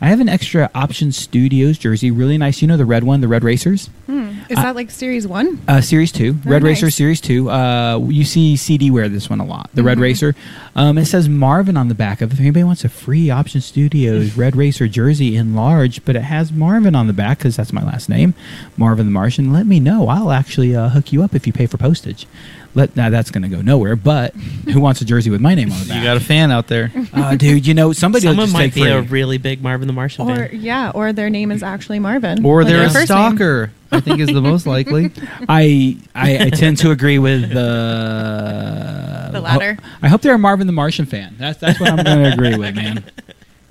I 0.00 0.08
have 0.08 0.20
an 0.20 0.28
extra 0.30 0.70
Option 0.74 1.12
Studios 1.12 1.76
jersey, 1.76 2.10
really 2.10 2.38
nice. 2.38 2.62
You 2.62 2.68
know 2.68 2.76
the 2.78 2.86
red 2.86 3.04
one, 3.04 3.20
the 3.20 3.28
Red 3.28 3.44
Racers, 3.44 3.90
Is 4.08 4.56
that 4.56 4.74
like 4.74 4.90
series 4.90 5.26
one? 5.26 5.60
uh, 5.68 5.80
Series 5.82 6.10
Two, 6.10 6.32
Very 6.32 6.54
Red 6.54 6.62
Racer. 6.62 6.90
Series 6.90 7.20
Two. 7.20 7.50
Uh, 7.50 7.98
you 8.08 8.24
see 8.24 8.56
CD 8.56 8.90
wear 8.90 9.08
this 9.10 9.28
one 9.28 9.40
a 9.40 9.44
lot. 9.44 9.68
The 9.74 9.82
Red 9.82 9.96
Mm-hmm. 9.98 10.02
Racer. 10.02 10.34
Um, 10.74 10.96
it 10.98 11.04
says 11.04 11.28
Marvin 11.28 11.76
on 11.76 11.88
the 11.88 11.94
back 11.94 12.20
of 12.22 12.30
it. 12.30 12.34
If 12.34 12.40
anybody 12.40 12.64
wants 12.64 12.82
a 12.84 12.88
free 12.88 13.28
Option 13.30 13.60
Studios 13.60 14.36
Red 14.36 14.56
Racer 14.56 14.88
jersey 14.88 15.36
in 15.36 15.54
large, 15.54 16.02
but 16.06 16.16
it 16.16 16.22
has 16.22 16.50
Marvin 16.50 16.94
on 16.94 17.06
the 17.06 17.12
back 17.12 17.38
because 17.38 17.56
that's 17.56 17.72
my 17.72 17.84
last 17.84 18.08
name, 18.08 18.32
Marvin 18.78 19.04
the 19.06 19.12
Martian. 19.12 19.52
Let 19.52 19.66
me 19.66 19.80
know. 19.80 20.08
I'll 20.08 20.32
actually 20.32 20.74
uh, 20.74 20.88
hook 20.88 21.12
you 21.12 21.22
up 21.22 21.34
if 21.34 21.46
you 21.46 21.52
pay 21.52 21.66
for 21.66 21.76
postage. 21.76 22.26
Let 22.74 22.94
now 22.94 23.10
that's 23.10 23.30
going 23.32 23.42
to 23.42 23.48
go 23.48 23.60
nowhere. 23.62 23.96
But 23.96 24.32
who 24.34 24.80
wants 24.80 25.00
a 25.00 25.04
jersey 25.04 25.28
with 25.30 25.40
my 25.40 25.54
name 25.56 25.72
on 25.72 25.80
it? 25.80 25.88
You 25.88 26.02
got 26.04 26.16
a 26.16 26.20
fan 26.20 26.52
out 26.52 26.68
there. 26.68 26.92
uh, 27.12 27.34
dude. 27.34 27.66
You 27.66 27.74
know 27.74 27.92
somebody 27.92 28.26
will 28.26 28.32
Someone 28.34 28.46
just 28.46 28.52
might 28.54 28.62
take 28.66 28.74
be 28.74 28.80
free. 28.82 28.90
a 28.92 29.02
really 29.02 29.38
big 29.38 29.60
Marvin 29.62 29.86
the 29.88 29.92
Martian 29.92 30.30
Or 30.30 30.36
fan. 30.48 30.50
yeah, 30.60 30.90
or 30.94 31.12
their 31.12 31.30
name 31.30 31.50
is 31.50 31.62
actually 31.64 31.98
Marvin. 31.98 32.44
Or 32.46 32.62
Like 32.62 32.68
they're 32.70 32.78
their 32.78 32.86
a 32.86 32.90
first 32.90 33.10
name. 33.10 33.36
stalker. 33.36 33.72
I 33.92 33.98
think 33.98 34.20
is 34.20 34.28
the 34.28 34.40
most 34.40 34.68
likely. 34.68 35.10
I, 35.48 35.96
I 36.14 36.38
I 36.44 36.50
tend 36.50 36.78
to 36.78 36.92
agree 36.92 37.18
with 37.18 37.48
the 37.52 39.30
The 39.32 39.40
latter. 39.40 39.76
I 40.00 40.08
hope 40.08 40.20
they're 40.22 40.34
a 40.34 40.38
Marvin 40.38 40.66
the 40.68 40.72
Martian 40.72 41.06
fan. 41.06 41.34
That's 41.38 41.58
that's 41.58 41.80
what 41.80 41.90
I'm 41.90 42.04
going 42.04 42.18
to 42.22 42.32
agree 42.32 42.56
with, 42.56 42.76
man. 42.76 43.02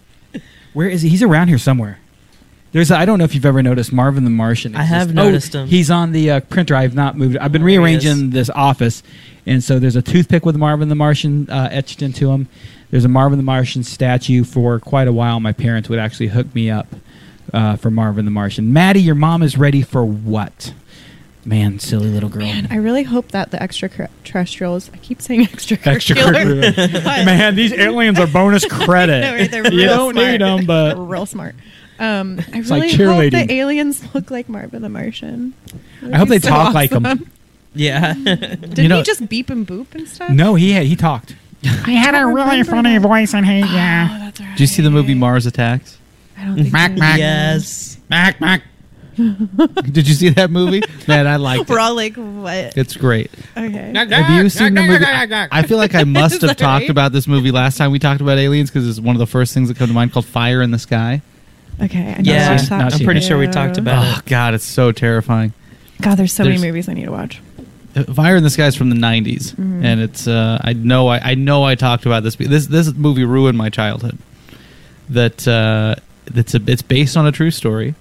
Where 0.73 0.89
is 0.89 1.01
he? 1.03 1.09
He's 1.09 1.23
around 1.23 1.47
here 1.47 1.57
somewhere. 1.57 1.99
There's 2.71 2.91
I 2.91 3.01
I 3.01 3.05
don't 3.05 3.17
know 3.17 3.23
if 3.25 3.33
you've 3.33 3.45
ever 3.45 3.63
noticed 3.63 3.91
Marvin 3.91 4.23
the 4.23 4.29
Martian. 4.29 4.75
I 4.75 4.83
have 4.83 5.13
noticed 5.13 5.55
oh, 5.55 5.61
him. 5.63 5.67
He's 5.67 5.89
on 5.89 6.11
the 6.11 6.31
uh, 6.31 6.39
printer. 6.41 6.75
I've 6.75 6.93
not 6.95 7.17
moved. 7.17 7.37
I've 7.37 7.51
been 7.51 7.63
Oh, 7.63 7.65
rearranging 7.65 8.29
this 8.29 8.49
office, 8.51 9.01
and 9.45 9.63
so 9.63 9.79
there's 9.79 9.95
a 9.95 10.01
toothpick 10.01 10.45
with 10.45 10.55
Marvin 10.55 10.89
the 10.89 10.95
Martian 10.95 11.49
uh, 11.49 11.69
etched 11.71 12.01
into 12.01 12.31
him. 12.31 12.47
There's 12.91 13.05
a 13.05 13.09
Marvin 13.09 13.37
the 13.37 13.43
Martian 13.43 13.83
statue. 13.83 14.43
For 14.43 14.79
quite 14.79 15.07
a 15.07 15.13
while, 15.13 15.39
my 15.39 15.51
parents 15.53 15.89
would 15.89 15.99
actually 15.99 16.27
hook 16.27 16.53
me 16.53 16.69
up 16.69 16.87
uh, 17.53 17.75
for 17.75 17.89
Marvin 17.89 18.25
the 18.25 18.31
Martian. 18.31 18.71
Maddie, 18.71 19.01
your 19.01 19.15
mom 19.15 19.41
is 19.41 19.57
ready 19.57 19.81
for 19.81 20.05
what? 20.05 20.73
Man, 21.45 21.79
silly 21.79 22.09
little 22.09 22.29
girl. 22.29 22.41
Man, 22.43 22.67
I 22.69 22.75
really 22.75 23.03
hope 23.03 23.29
that 23.31 23.49
the 23.51 23.61
extraterrestrials. 23.63 24.91
I 24.93 24.97
keep 24.97 25.21
saying 25.21 25.41
Extracurricular. 25.47 26.61
extracurricular. 26.73 27.03
Man, 27.25 27.55
these 27.55 27.73
aliens 27.73 28.19
are 28.19 28.27
bonus 28.27 28.65
credit. 28.69 29.21
No, 29.21 29.33
right, 29.33 29.49
they're 29.49 29.63
real 29.63 29.73
you 29.73 29.85
don't 29.85 30.13
smart. 30.13 30.27
need 30.31 30.41
them, 30.41 30.65
but 30.65 30.95
real 30.97 31.25
smart. 31.25 31.55
Um, 31.99 32.39
I 32.53 32.59
It's 32.59 32.69
like 32.69 32.83
really 32.83 32.91
hope 32.91 32.99
cheerleading. 33.33 33.47
the 33.47 33.53
aliens 33.53 34.03
look 34.15 34.31
like 34.31 34.47
Marvin 34.49 34.81
the 34.81 34.89
Martian. 34.89 35.53
I 36.11 36.17
hope 36.17 36.29
they 36.29 36.39
talk 36.39 36.73
like 36.73 36.91
him. 36.91 37.29
Yeah. 37.75 38.13
Didn't 38.15 38.77
You 38.79 38.87
know- 38.87 38.97
he 38.97 39.03
just 39.03 39.29
beep 39.29 39.51
and 39.51 39.65
boop 39.67 39.93
and 39.93 40.07
stuff? 40.07 40.31
no, 40.31 40.55
he 40.55 40.71
had, 40.71 40.87
he 40.87 40.95
talked. 40.95 41.35
I 41.63 41.91
had 41.91 42.15
a 42.15 42.25
really 42.25 42.63
funny 42.63 42.97
voice 42.97 43.33
and 43.35 43.45
he, 43.45 43.59
yeah. 43.59 44.07
Oh, 44.11 44.25
that's 44.25 44.39
right. 44.39 44.49
Did 44.53 44.59
you 44.61 44.67
see 44.67 44.81
the 44.81 44.89
movie 44.89 45.13
Mars 45.13 45.45
Attacks? 45.45 45.97
I 46.35 46.45
don't 46.45 46.55
think 46.55 46.73
Mac, 46.73 46.93
mac. 46.97 47.19
yes. 47.19 47.99
Mac, 48.09 48.41
Mac. 48.41 48.63
Did 49.15 50.07
you 50.07 50.13
see 50.15 50.29
that 50.29 50.49
movie? 50.49 50.81
Man, 51.07 51.27
I 51.27 51.35
liked 51.35 51.69
We're 51.69 51.77
it. 51.77 51.81
all 51.81 51.93
like, 51.95 52.15
what? 52.15 52.77
It's 52.77 52.95
great. 52.95 53.29
Okay. 53.55 53.91
Have 53.93 54.29
you 54.43 54.49
seen 54.49 54.73
the 54.73 54.81
movie? 54.81 55.05
I 55.05 55.61
feel 55.63 55.77
like 55.77 55.93
I 55.93 56.05
must 56.05 56.41
have 56.41 56.49
that 56.51 56.57
talked 56.57 56.83
right? 56.83 56.89
about 56.89 57.11
this 57.11 57.27
movie 57.27 57.51
last 57.51 57.77
time 57.77 57.91
we 57.91 57.99
talked 57.99 58.21
about 58.21 58.37
aliens 58.39 58.69
because 58.71 58.87
it's 58.87 58.99
one 58.99 59.15
of 59.15 59.19
the 59.19 59.27
first 59.27 59.53
things 59.53 59.67
that 59.67 59.77
come 59.77 59.89
to 59.89 59.93
mind 59.93 60.11
called 60.13 60.25
Fire 60.25 60.61
in 60.61 60.71
the 60.71 60.79
Sky. 60.79 61.21
Okay. 61.81 62.15
I 62.17 62.21
Yeah, 62.21 62.51
watched 62.51 62.69
that. 62.69 62.77
not 62.79 62.93
I'm 62.93 62.99
pretty 63.05 63.21
sure 63.21 63.37
we 63.37 63.47
talked 63.47 63.77
about 63.77 64.03
it. 64.05 64.15
Oh 64.15 64.19
it. 64.19 64.25
God, 64.25 64.53
it's 64.53 64.65
so 64.65 64.91
terrifying. 64.91 65.53
God, 66.01 66.15
there's 66.15 66.33
so 66.33 66.43
There's- 66.43 66.59
many 66.59 66.71
movies 66.71 66.87
I 66.89 66.93
need 66.93 67.05
to 67.05 67.11
watch. 67.11 67.41
Uh, 67.95 68.03
Fire 68.13 68.35
in 68.37 68.43
the 68.43 68.49
Sky 68.51 68.67
is 68.67 68.75
from 68.75 68.89
the 68.91 68.95
'90s, 68.95 69.57
and 69.57 69.99
it's 69.99 70.27
uh, 70.27 70.59
I 70.63 70.73
know 70.73 71.07
I, 71.07 71.31
I 71.31 71.35
know 71.35 71.63
I 71.63 71.73
talked 71.75 72.05
about 72.05 72.21
this. 72.23 72.35
This 72.35 72.67
this 72.67 72.93
movie 72.93 73.23
ruined 73.23 73.57
my 73.57 73.69
childhood. 73.69 74.17
That 75.09 75.47
uh, 75.47 75.95
it's 76.35 76.53
a 76.53 76.61
it's 76.67 76.83
based 76.83 77.17
on 77.17 77.25
a 77.25 77.31
true 77.31 77.49
story, 77.49 77.95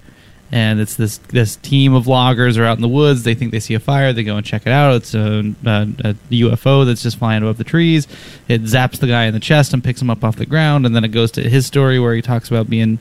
and 0.51 0.79
it's 0.79 0.93
this 0.95 1.17
this 1.17 1.55
team 1.55 1.95
of 1.95 2.05
loggers 2.05 2.55
are 2.55 2.65
out 2.65 2.77
in 2.77 2.83
the 2.83 2.87
woods. 2.87 3.23
They 3.23 3.33
think 3.33 3.51
they 3.51 3.59
see 3.59 3.73
a 3.73 3.79
fire. 3.79 4.13
They 4.13 4.23
go 4.23 4.37
and 4.37 4.45
check 4.45 4.61
it 4.67 4.71
out. 4.71 4.93
It's 4.97 5.15
a, 5.15 5.39
a, 5.65 5.87
a 6.05 6.13
UFO 6.33 6.85
that's 6.85 7.01
just 7.01 7.17
flying 7.17 7.41
above 7.41 7.57
the 7.57 7.63
trees. 7.63 8.07
It 8.47 8.61
zaps 8.65 8.99
the 8.99 9.07
guy 9.07 9.25
in 9.25 9.33
the 9.33 9.39
chest 9.39 9.73
and 9.73 9.83
picks 9.83 9.99
him 10.01 10.11
up 10.11 10.23
off 10.23 10.35
the 10.35 10.45
ground, 10.45 10.85
and 10.85 10.95
then 10.95 11.03
it 11.03 11.09
goes 11.09 11.31
to 11.31 11.49
his 11.49 11.65
story 11.65 11.99
where 11.99 12.13
he 12.13 12.21
talks 12.21 12.49
about 12.49 12.69
being 12.69 12.99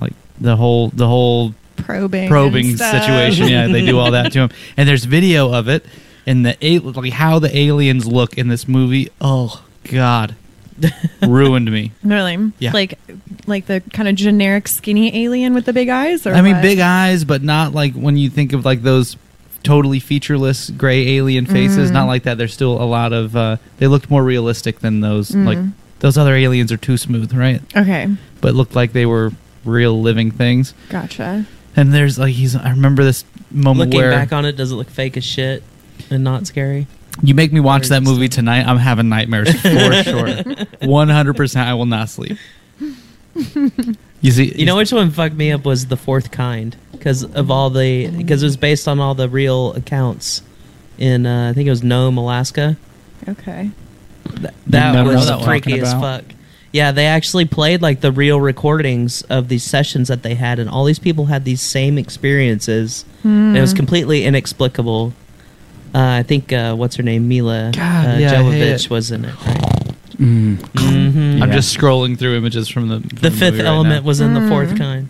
like 0.00 0.12
the 0.40 0.56
whole 0.56 0.88
the 0.88 1.06
whole 1.06 1.54
Probing. 1.76 2.28
probing 2.28 2.76
situation. 2.76 3.48
Yeah, 3.48 3.66
they 3.66 3.84
do 3.84 3.98
all 3.98 4.12
that 4.12 4.32
to 4.32 4.40
him, 4.40 4.50
and 4.76 4.88
there's 4.88 5.04
video 5.04 5.52
of 5.52 5.68
it, 5.68 5.84
and 6.26 6.46
the 6.46 6.56
like 6.94 7.12
how 7.12 7.38
the 7.38 7.56
aliens 7.56 8.06
look 8.06 8.38
in 8.38 8.48
this 8.48 8.68
movie. 8.68 9.08
Oh 9.20 9.64
God, 9.84 10.36
ruined 11.22 11.70
me. 11.70 11.92
Really? 12.04 12.52
Yeah. 12.58 12.72
Like, 12.72 12.98
like 13.46 13.66
the 13.66 13.80
kind 13.92 14.08
of 14.08 14.14
generic 14.14 14.68
skinny 14.68 15.24
alien 15.24 15.54
with 15.54 15.64
the 15.64 15.72
big 15.72 15.88
eyes, 15.88 16.26
or 16.26 16.34
I 16.34 16.42
mean, 16.42 16.56
what? 16.56 16.62
big 16.62 16.78
eyes, 16.78 17.24
but 17.24 17.42
not 17.42 17.72
like 17.72 17.94
when 17.94 18.16
you 18.16 18.30
think 18.30 18.52
of 18.52 18.64
like 18.64 18.82
those 18.82 19.16
totally 19.62 20.00
featureless 20.00 20.70
gray 20.70 21.16
alien 21.16 21.46
faces. 21.46 21.90
Mm. 21.90 21.94
Not 21.94 22.06
like 22.06 22.24
that. 22.24 22.38
There's 22.38 22.52
still 22.52 22.80
a 22.80 22.84
lot 22.84 23.12
of. 23.12 23.34
Uh, 23.36 23.56
they 23.78 23.86
looked 23.86 24.10
more 24.10 24.22
realistic 24.22 24.80
than 24.80 25.00
those. 25.00 25.30
Mm. 25.30 25.46
Like 25.46 25.58
those 26.00 26.18
other 26.18 26.34
aliens 26.34 26.72
are 26.72 26.76
too 26.76 26.96
smooth, 26.96 27.32
right? 27.32 27.62
Okay, 27.76 28.08
But 28.40 28.54
looked 28.54 28.74
like 28.74 28.92
they 28.92 29.06
were 29.06 29.32
real 29.64 30.00
living 30.00 30.30
things. 30.30 30.74
gotcha. 30.88 31.46
And 31.74 31.92
there's 31.94 32.18
like 32.18 32.34
he's. 32.34 32.54
I 32.54 32.70
remember 32.70 33.02
this 33.02 33.24
moment 33.50 33.90
Looking 33.90 34.00
where 34.00 34.10
back 34.10 34.32
on 34.32 34.44
it, 34.44 34.52
does 34.56 34.72
it 34.72 34.74
look 34.74 34.90
fake 34.90 35.16
as 35.16 35.24
shit 35.24 35.62
and 36.10 36.22
not 36.22 36.46
scary? 36.46 36.86
You 37.22 37.34
make 37.34 37.52
me 37.52 37.60
watch 37.60 37.88
that 37.88 38.02
movie 38.02 38.28
tonight. 38.28 38.66
I'm 38.66 38.76
having 38.78 39.08
nightmares 39.08 39.48
for 39.60 40.02
sure. 40.02 40.42
One 40.82 41.08
hundred 41.08 41.36
percent. 41.36 41.66
I 41.68 41.74
will 41.74 41.86
not 41.86 42.08
sleep. 42.10 42.36
You 44.20 44.30
see, 44.30 44.54
You 44.54 44.66
know 44.66 44.76
which 44.76 44.92
one 44.92 45.10
fucked 45.10 45.34
me 45.34 45.50
up 45.50 45.64
was 45.64 45.86
the 45.86 45.96
fourth 45.96 46.30
kind 46.30 46.76
because 46.92 47.24
of 47.24 47.50
all 47.50 47.70
the 47.70 48.08
because 48.08 48.42
it 48.42 48.46
was 48.46 48.56
based 48.56 48.86
on 48.86 49.00
all 49.00 49.14
the 49.14 49.28
real 49.28 49.72
accounts 49.72 50.42
in 50.98 51.26
uh, 51.26 51.50
I 51.50 51.52
think 51.54 51.66
it 51.66 51.70
was 51.70 51.82
Nome, 51.82 52.18
Alaska. 52.18 52.76
Okay. 53.28 53.70
Th- 54.36 54.54
that 54.68 55.06
was 55.06 55.26
that 55.26 55.38
one 55.38 55.44
freaky 55.46 55.70
talking 55.70 55.82
as 55.82 55.92
about? 55.92 56.22
fuck. 56.24 56.34
Yeah, 56.72 56.90
they 56.90 57.06
actually 57.06 57.44
played 57.44 57.82
like 57.82 58.00
the 58.00 58.10
real 58.10 58.40
recordings 58.40 59.20
of 59.22 59.48
these 59.48 59.62
sessions 59.62 60.08
that 60.08 60.22
they 60.22 60.34
had, 60.36 60.58
and 60.58 60.70
all 60.70 60.84
these 60.84 60.98
people 60.98 61.26
had 61.26 61.44
these 61.44 61.60
same 61.60 61.98
experiences. 61.98 63.04
And 63.24 63.56
it 63.56 63.60
was 63.60 63.74
completely 63.74 64.24
inexplicable. 64.24 65.12
Uh, 65.94 65.98
I 65.98 66.22
think 66.22 66.52
uh, 66.52 66.74
what's 66.74 66.96
her 66.96 67.02
name, 67.02 67.28
Milla 67.28 67.72
God, 67.74 68.06
uh, 68.08 68.16
yeah, 68.18 68.34
Jovovich 68.34 68.88
was 68.88 69.10
in 69.10 69.26
it. 69.26 69.34
Right? 69.46 69.58
Mm. 70.16 70.56
hmm 70.78 71.42
I'm 71.42 71.52
just 71.52 71.76
scrolling 71.76 72.18
through 72.18 72.36
images 72.36 72.68
from 72.68 72.88
the 72.88 73.00
from 73.00 73.08
The 73.18 73.30
fifth 73.30 73.40
movie 73.52 73.58
right 73.58 73.66
element 73.66 74.04
now. 74.04 74.08
was 74.08 74.20
in 74.20 74.32
the 74.34 74.48
fourth 74.48 74.70
Mm. 74.70 74.78
kind. 74.78 75.08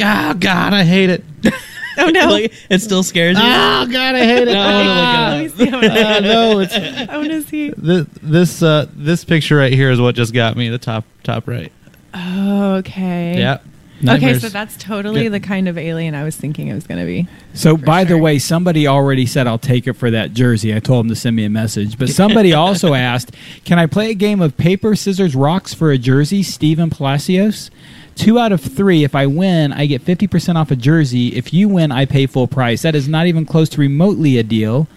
Oh 0.00 0.34
God, 0.34 0.72
I 0.72 0.84
hate 0.84 1.10
it. 1.10 1.24
Oh 1.98 2.06
no! 2.08 2.26
Like, 2.28 2.52
it 2.70 2.78
still 2.80 3.02
scares 3.02 3.36
you. 3.36 3.42
Oh 3.44 3.86
God, 3.90 4.14
I 4.14 4.24
hate 4.24 4.48
it. 4.48 4.52
No, 4.52 4.60
I 4.60 4.74
wanna 4.74 4.88
look 4.88 4.98
it 4.98 5.04
Ah. 5.04 5.26
up. 5.26 5.32
Let 5.32 5.42
me 5.42 5.48
see. 5.48 5.68
I 5.68 5.76
wanna- 5.76 6.16
Ah, 6.16 6.20
no, 6.20 6.58
it's 6.60 6.74
I 7.10 7.16
want 7.18 7.30
to 7.30 7.42
see. 7.42 7.70
this 7.76 8.06
this 8.22 8.62
uh, 8.62 8.86
this 8.94 9.24
picture 9.24 9.56
right 9.56 9.72
here 9.72 9.90
is 9.90 10.00
what 10.00 10.14
just 10.14 10.32
got 10.32 10.56
me. 10.56 10.68
The 10.68 10.78
top 10.78 11.04
top 11.22 11.46
right. 11.48 11.70
Oh, 12.14 12.74
okay. 12.76 13.38
Yeah. 13.38 13.58
Okay, 14.06 14.36
so 14.36 14.48
that's 14.48 14.76
totally 14.78 15.22
Yeah. 15.24 15.28
the 15.28 15.38
kind 15.38 15.68
of 15.68 15.78
alien 15.78 16.16
I 16.16 16.24
was 16.24 16.34
thinking 16.34 16.66
it 16.66 16.74
was 16.74 16.88
going 16.88 16.98
to 16.98 17.06
be. 17.06 17.28
So, 17.54 17.76
For 17.76 17.84
by 17.84 18.02
the 18.02 18.18
way, 18.18 18.40
somebody 18.40 18.88
already 18.88 19.26
said 19.26 19.46
I'll 19.46 19.58
take 19.60 19.86
it 19.86 19.92
for 19.92 20.10
that 20.10 20.32
jersey. 20.32 20.74
I 20.74 20.80
told 20.80 21.04
him 21.06 21.08
to 21.10 21.14
send 21.14 21.36
me 21.36 21.44
a 21.44 21.48
message. 21.48 21.96
But 21.96 22.08
somebody 22.08 22.52
also 22.54 22.94
asked, 22.94 23.30
"Can 23.64 23.78
I 23.78 23.86
play 23.86 24.10
a 24.10 24.14
game 24.14 24.40
of 24.42 24.56
paper, 24.56 24.96
scissors, 24.96 25.36
rocks 25.36 25.72
for 25.72 25.92
a 25.92 25.98
jersey?" 25.98 26.42
Stephen 26.42 26.90
Palacios. 26.90 27.70
Two 28.14 28.38
out 28.38 28.52
of 28.52 28.60
three. 28.60 29.04
If 29.04 29.14
I 29.14 29.26
win, 29.26 29.72
I 29.72 29.86
get 29.86 30.02
fifty 30.02 30.26
percent 30.26 30.58
off 30.58 30.70
a 30.70 30.76
jersey. 30.76 31.28
If 31.34 31.52
you 31.52 31.68
win, 31.68 31.90
I 31.90 32.04
pay 32.04 32.26
full 32.26 32.46
price. 32.46 32.82
That 32.82 32.94
is 32.94 33.08
not 33.08 33.26
even 33.26 33.46
close 33.46 33.68
to 33.70 33.80
remotely 33.80 34.38
a 34.38 34.42
deal. 34.42 34.86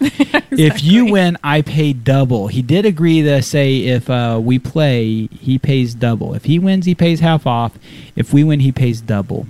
If 0.58 0.82
you 0.82 1.04
win, 1.12 1.36
I 1.44 1.60
pay 1.60 1.92
double. 1.92 2.46
He 2.46 2.62
did 2.62 2.86
agree 2.86 3.20
to 3.22 3.42
say 3.42 3.78
if 3.80 4.08
uh, 4.08 4.40
we 4.42 4.58
play, 4.58 5.26
he 5.26 5.58
pays 5.58 5.92
double. 5.92 6.32
If 6.32 6.44
he 6.46 6.58
wins, 6.58 6.86
he 6.86 6.94
pays 6.94 7.20
half 7.20 7.46
off. 7.46 7.78
If 8.14 8.32
we 8.32 8.42
win, 8.42 8.60
he 8.60 8.72
pays 8.72 9.02
double. 9.02 9.46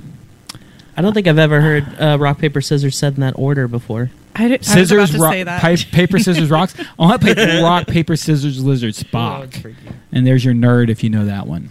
I 0.96 1.02
don't 1.02 1.12
think 1.12 1.28
I've 1.28 1.38
ever 1.38 1.60
heard 1.60 1.84
uh, 2.00 2.16
rock 2.18 2.38
paper 2.38 2.60
scissors 2.60 2.98
said 2.98 3.14
in 3.14 3.20
that 3.20 3.34
order 3.38 3.68
before. 3.68 4.10
I, 4.34 4.48
did, 4.48 4.64
Scissors, 4.64 4.92
I 4.92 4.96
was 4.96 5.10
about 5.10 5.16
to 5.18 5.22
rock, 5.22 5.32
say 5.32 5.42
that. 5.44 5.92
paper, 5.92 6.18
scissors, 6.18 6.50
rocks. 6.50 6.74
I 6.78 6.84
want 6.98 7.22
to 7.22 7.34
play 7.34 7.62
rock, 7.62 7.86
paper, 7.86 8.16
scissors, 8.16 8.64
lizard, 8.64 8.94
Spock. 8.94 9.76
And 10.10 10.26
there's 10.26 10.44
your 10.44 10.54
nerd 10.54 10.88
if 10.88 11.04
you 11.04 11.10
know 11.10 11.24
that 11.26 11.46
one. 11.46 11.70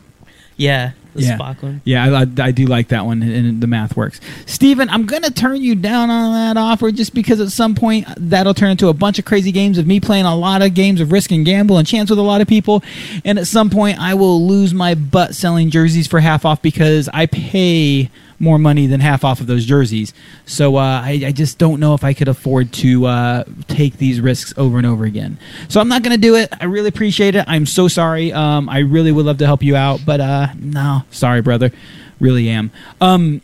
Yeah, 0.55 0.91
the 1.15 1.23
Yeah. 1.23 1.37
Spock 1.37 1.63
one. 1.63 1.81
Yeah, 1.83 2.05
I, 2.05 2.21
I, 2.21 2.47
I 2.47 2.51
do 2.51 2.65
like 2.65 2.89
that 2.89 3.05
one, 3.05 3.23
and 3.23 3.61
the 3.61 3.67
math 3.67 3.97
works. 3.97 4.19
Steven, 4.45 4.89
I'm 4.89 5.05
going 5.05 5.23
to 5.23 5.31
turn 5.31 5.61
you 5.61 5.75
down 5.75 6.09
on 6.09 6.33
that 6.33 6.59
offer 6.59 6.91
just 6.91 7.13
because 7.13 7.39
at 7.41 7.49
some 7.49 7.73
point 7.75 8.09
uh, 8.09 8.13
that'll 8.17 8.53
turn 8.53 8.71
into 8.71 8.89
a 8.89 8.93
bunch 8.93 9.17
of 9.19 9.25
crazy 9.25 9.51
games 9.51 9.77
of 9.77 9.87
me 9.87 9.99
playing 9.99 10.25
a 10.25 10.35
lot 10.35 10.61
of 10.61 10.73
games 10.73 11.01
of 11.01 11.11
risk 11.11 11.31
and 11.31 11.45
gamble 11.45 11.77
and 11.77 11.87
chance 11.87 12.09
with 12.09 12.19
a 12.19 12.23
lot 12.23 12.41
of 12.41 12.47
people. 12.47 12.83
And 13.23 13.39
at 13.39 13.47
some 13.47 13.69
point, 13.69 13.99
I 13.99 14.13
will 14.13 14.45
lose 14.45 14.73
my 14.73 14.93
butt 14.95 15.35
selling 15.35 15.69
jerseys 15.69 16.07
for 16.07 16.19
half 16.19 16.45
off 16.45 16.61
because 16.61 17.09
I 17.13 17.25
pay 17.25 18.09
more 18.39 18.57
money 18.57 18.87
than 18.87 18.99
half 18.99 19.23
off 19.23 19.39
of 19.39 19.47
those 19.47 19.65
jerseys. 19.65 20.13
So 20.45 20.75
uh, 20.77 21.01
I, 21.03 21.23
I 21.27 21.31
just 21.31 21.57
don't 21.57 21.79
know 21.79 21.93
if 21.93 22.03
I 22.03 22.13
could 22.13 22.27
afford 22.27 22.71
to 22.73 23.05
uh, 23.05 23.43
take 23.67 23.97
these 23.97 24.19
risks 24.19 24.53
over 24.57 24.77
and 24.77 24.85
over 24.85 25.05
again. 25.05 25.37
So 25.67 25.79
I'm 25.79 25.87
not 25.87 26.03
going 26.03 26.15
to 26.15 26.21
do 26.21 26.35
it. 26.35 26.53
I 26.59 26.65
really 26.65 26.89
appreciate 26.89 27.35
it. 27.35 27.45
I'm 27.47 27.65
so 27.65 27.87
sorry. 27.87 28.33
Um, 28.33 28.69
I 28.69 28.79
really 28.79 29.11
would 29.11 29.25
love 29.25 29.37
to 29.39 29.45
help 29.45 29.63
you 29.63 29.75
out, 29.75 30.01
but 30.05 30.19
uh, 30.19 30.47
no, 30.59 31.03
sorry, 31.11 31.41
brother. 31.41 31.71
Really 32.19 32.49
am. 32.49 32.71
Um, 33.01 33.41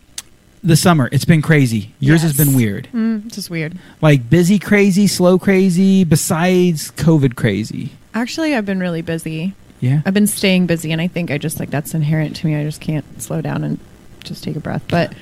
the 0.63 0.75
summer, 0.75 1.09
it's 1.11 1.25
been 1.25 1.41
crazy. 1.41 1.93
Yours 1.99 2.21
has 2.21 2.37
been 2.37 2.55
weird. 2.55 2.87
Mm, 2.93 3.31
just 3.33 3.49
weird. 3.49 3.77
Like 3.99 4.29
busy 4.29 4.59
crazy, 4.59 5.07
slow 5.07 5.39
crazy, 5.39 6.03
besides 6.03 6.91
COVID 6.91 7.35
crazy. 7.35 7.93
Actually, 8.13 8.55
I've 8.55 8.65
been 8.65 8.79
really 8.79 9.01
busy. 9.01 9.55
Yeah. 9.79 10.01
I've 10.05 10.13
been 10.13 10.27
staying 10.27 10.67
busy, 10.67 10.91
and 10.91 11.01
I 11.01 11.07
think 11.07 11.31
I 11.31 11.37
just 11.39 11.59
like 11.59 11.71
that's 11.71 11.93
inherent 11.93 12.35
to 12.37 12.47
me. 12.47 12.55
I 12.55 12.63
just 12.63 12.79
can't 12.79 13.21
slow 13.21 13.41
down 13.41 13.63
and 13.63 13.79
just 14.23 14.43
take 14.43 14.55
a 14.55 14.59
breath. 14.59 14.83
But 14.87 15.13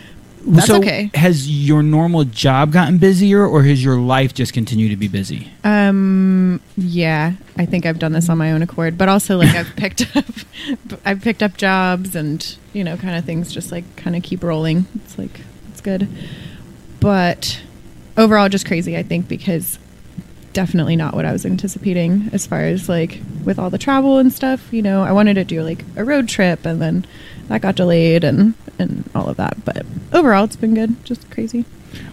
that's 0.46 0.68
so 0.68 0.78
okay. 0.78 1.12
Has 1.14 1.50
your 1.50 1.84
normal 1.84 2.24
job 2.24 2.72
gotten 2.72 2.98
busier, 2.98 3.46
or 3.46 3.64
has 3.64 3.84
your 3.84 3.98
life 3.98 4.34
just 4.34 4.54
continued 4.54 4.90
to 4.90 4.96
be 4.96 5.08
busy? 5.08 5.52
Um, 5.64 6.62
yeah, 6.78 7.34
I 7.58 7.66
think 7.66 7.86
I've 7.86 8.00
done 8.00 8.14
this 8.14 8.30
on 8.30 8.38
my 8.38 8.52
own 8.52 8.62
accord, 8.62 8.98
but 8.98 9.10
also 9.10 9.38
like 9.38 9.54
I've 9.56 9.74
picked 9.76 10.16
up, 10.16 10.26
I've 11.06 11.22
picked 11.22 11.44
up 11.44 11.58
jobs 11.58 12.16
and 12.16 12.58
you 12.74 12.84
know, 12.84 12.98
kind 12.98 13.18
of 13.18 13.26
things 13.26 13.52
just 13.52 13.72
like 13.72 13.96
kind 13.96 14.16
of 14.16 14.24
keep 14.24 14.44
rolling. 14.44 14.86
It's 14.96 15.18
like 15.18 15.42
it's 15.72 15.82
good, 15.82 16.08
but 17.00 17.62
overall, 18.18 18.50
just 18.50 18.66
crazy. 18.66 18.98
I 18.98 19.04
think 19.04 19.28
because 19.28 19.78
definitely 20.54 20.96
not 20.96 21.14
what 21.16 21.26
I 21.26 21.32
was 21.32 21.46
anticipating 21.46 22.30
as 22.34 22.48
far 22.48 22.62
as 22.62 22.90
like 22.90 23.20
with 23.46 23.60
all 23.60 23.70
the 23.70 23.78
travel 23.78 24.18
and 24.18 24.32
stuff. 24.32 24.72
You 24.72 24.82
know, 24.82 25.04
I 25.04 25.12
wanted 25.12 25.36
to 25.36 25.44
do 25.44 25.64
like 25.64 25.84
a 25.96 26.04
road 26.04 26.30
trip, 26.30 26.66
and 26.66 26.82
then 26.82 27.06
that 27.50 27.62
got 27.62 27.76
delayed 27.76 28.24
and 28.24 28.54
and 28.80 29.10
all 29.14 29.28
of 29.28 29.38
that. 29.38 29.64
But 29.66 29.86
overall, 30.14 30.46
it's 30.46 30.56
been 30.56 30.74
good. 30.74 31.04
Just 31.04 31.30
crazy. 31.30 31.66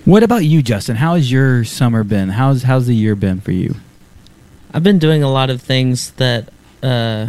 What 0.04 0.22
about 0.22 0.44
you, 0.44 0.62
Justin? 0.62 0.96
How 0.96 1.14
has 1.14 1.30
your 1.30 1.64
summer 1.64 2.02
been? 2.02 2.30
How's 2.30 2.64
how's 2.64 2.86
the 2.86 2.94
year 2.94 3.14
been 3.14 3.40
for 3.40 3.52
you? 3.52 3.76
I've 4.72 4.82
been 4.82 4.98
doing 4.98 5.22
a 5.22 5.30
lot 5.30 5.48
of 5.48 5.62
things 5.62 6.10
that 6.12 6.48
uh, 6.82 7.28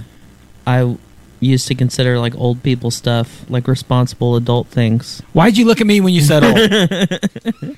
I 0.65 0.97
used 1.39 1.67
to 1.67 1.75
consider 1.75 2.19
like 2.19 2.35
old 2.35 2.63
people 2.63 2.91
stuff, 2.91 3.49
like 3.49 3.67
responsible 3.67 4.35
adult 4.35 4.67
things. 4.67 5.21
Why'd 5.33 5.57
you 5.57 5.65
look 5.65 5.79
at 5.79 5.87
me 5.87 6.01
when 6.01 6.13
you 6.13 6.21
said 6.21 6.43
old? 6.43 7.77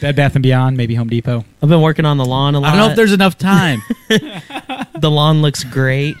Bed 0.00 0.14
Bath 0.14 0.34
and 0.36 0.42
Beyond, 0.42 0.76
maybe 0.76 0.94
Home 0.94 1.08
Depot. 1.08 1.44
I've 1.62 1.68
been 1.68 1.80
working 1.80 2.04
on 2.04 2.18
the 2.18 2.24
lawn 2.24 2.54
a 2.54 2.60
lot. 2.60 2.68
I 2.68 2.76
don't 2.76 2.84
know 2.84 2.90
if 2.90 2.96
there's 2.96 3.12
enough 3.12 3.38
time. 3.38 3.82
the 4.08 5.10
lawn 5.10 5.42
looks 5.42 5.64
great. 5.64 6.16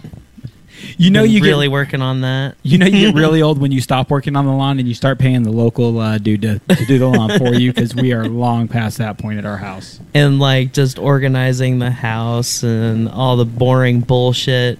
You 0.96 1.10
know 1.10 1.22
Been 1.22 1.30
you 1.32 1.42
really 1.42 1.66
get 1.66 1.72
working 1.72 2.02
on 2.02 2.20
that. 2.22 2.54
you 2.62 2.78
know 2.78 2.86
you 2.86 3.06
get 3.12 3.14
really 3.20 3.42
old 3.42 3.58
when 3.58 3.72
you 3.72 3.80
stop 3.80 4.10
working 4.10 4.36
on 4.36 4.44
the 4.46 4.52
lawn 4.52 4.78
and 4.78 4.86
you 4.88 4.94
start 4.94 5.18
paying 5.18 5.42
the 5.42 5.50
local 5.52 5.98
uh, 5.98 6.18
dude 6.18 6.42
to, 6.42 6.58
to 6.60 6.84
do 6.86 6.98
the 6.98 7.06
lawn 7.06 7.38
for 7.38 7.54
you 7.54 7.72
because 7.72 7.94
we 7.94 8.12
are 8.12 8.26
long 8.28 8.68
past 8.68 8.98
that 8.98 9.18
point 9.18 9.38
at 9.38 9.44
our 9.46 9.56
house. 9.58 10.00
and 10.14 10.38
like 10.38 10.72
just 10.72 10.98
organizing 10.98 11.78
the 11.78 11.90
house 11.90 12.62
and 12.62 13.08
all 13.08 13.36
the 13.36 13.44
boring 13.44 14.00
bullshit. 14.00 14.78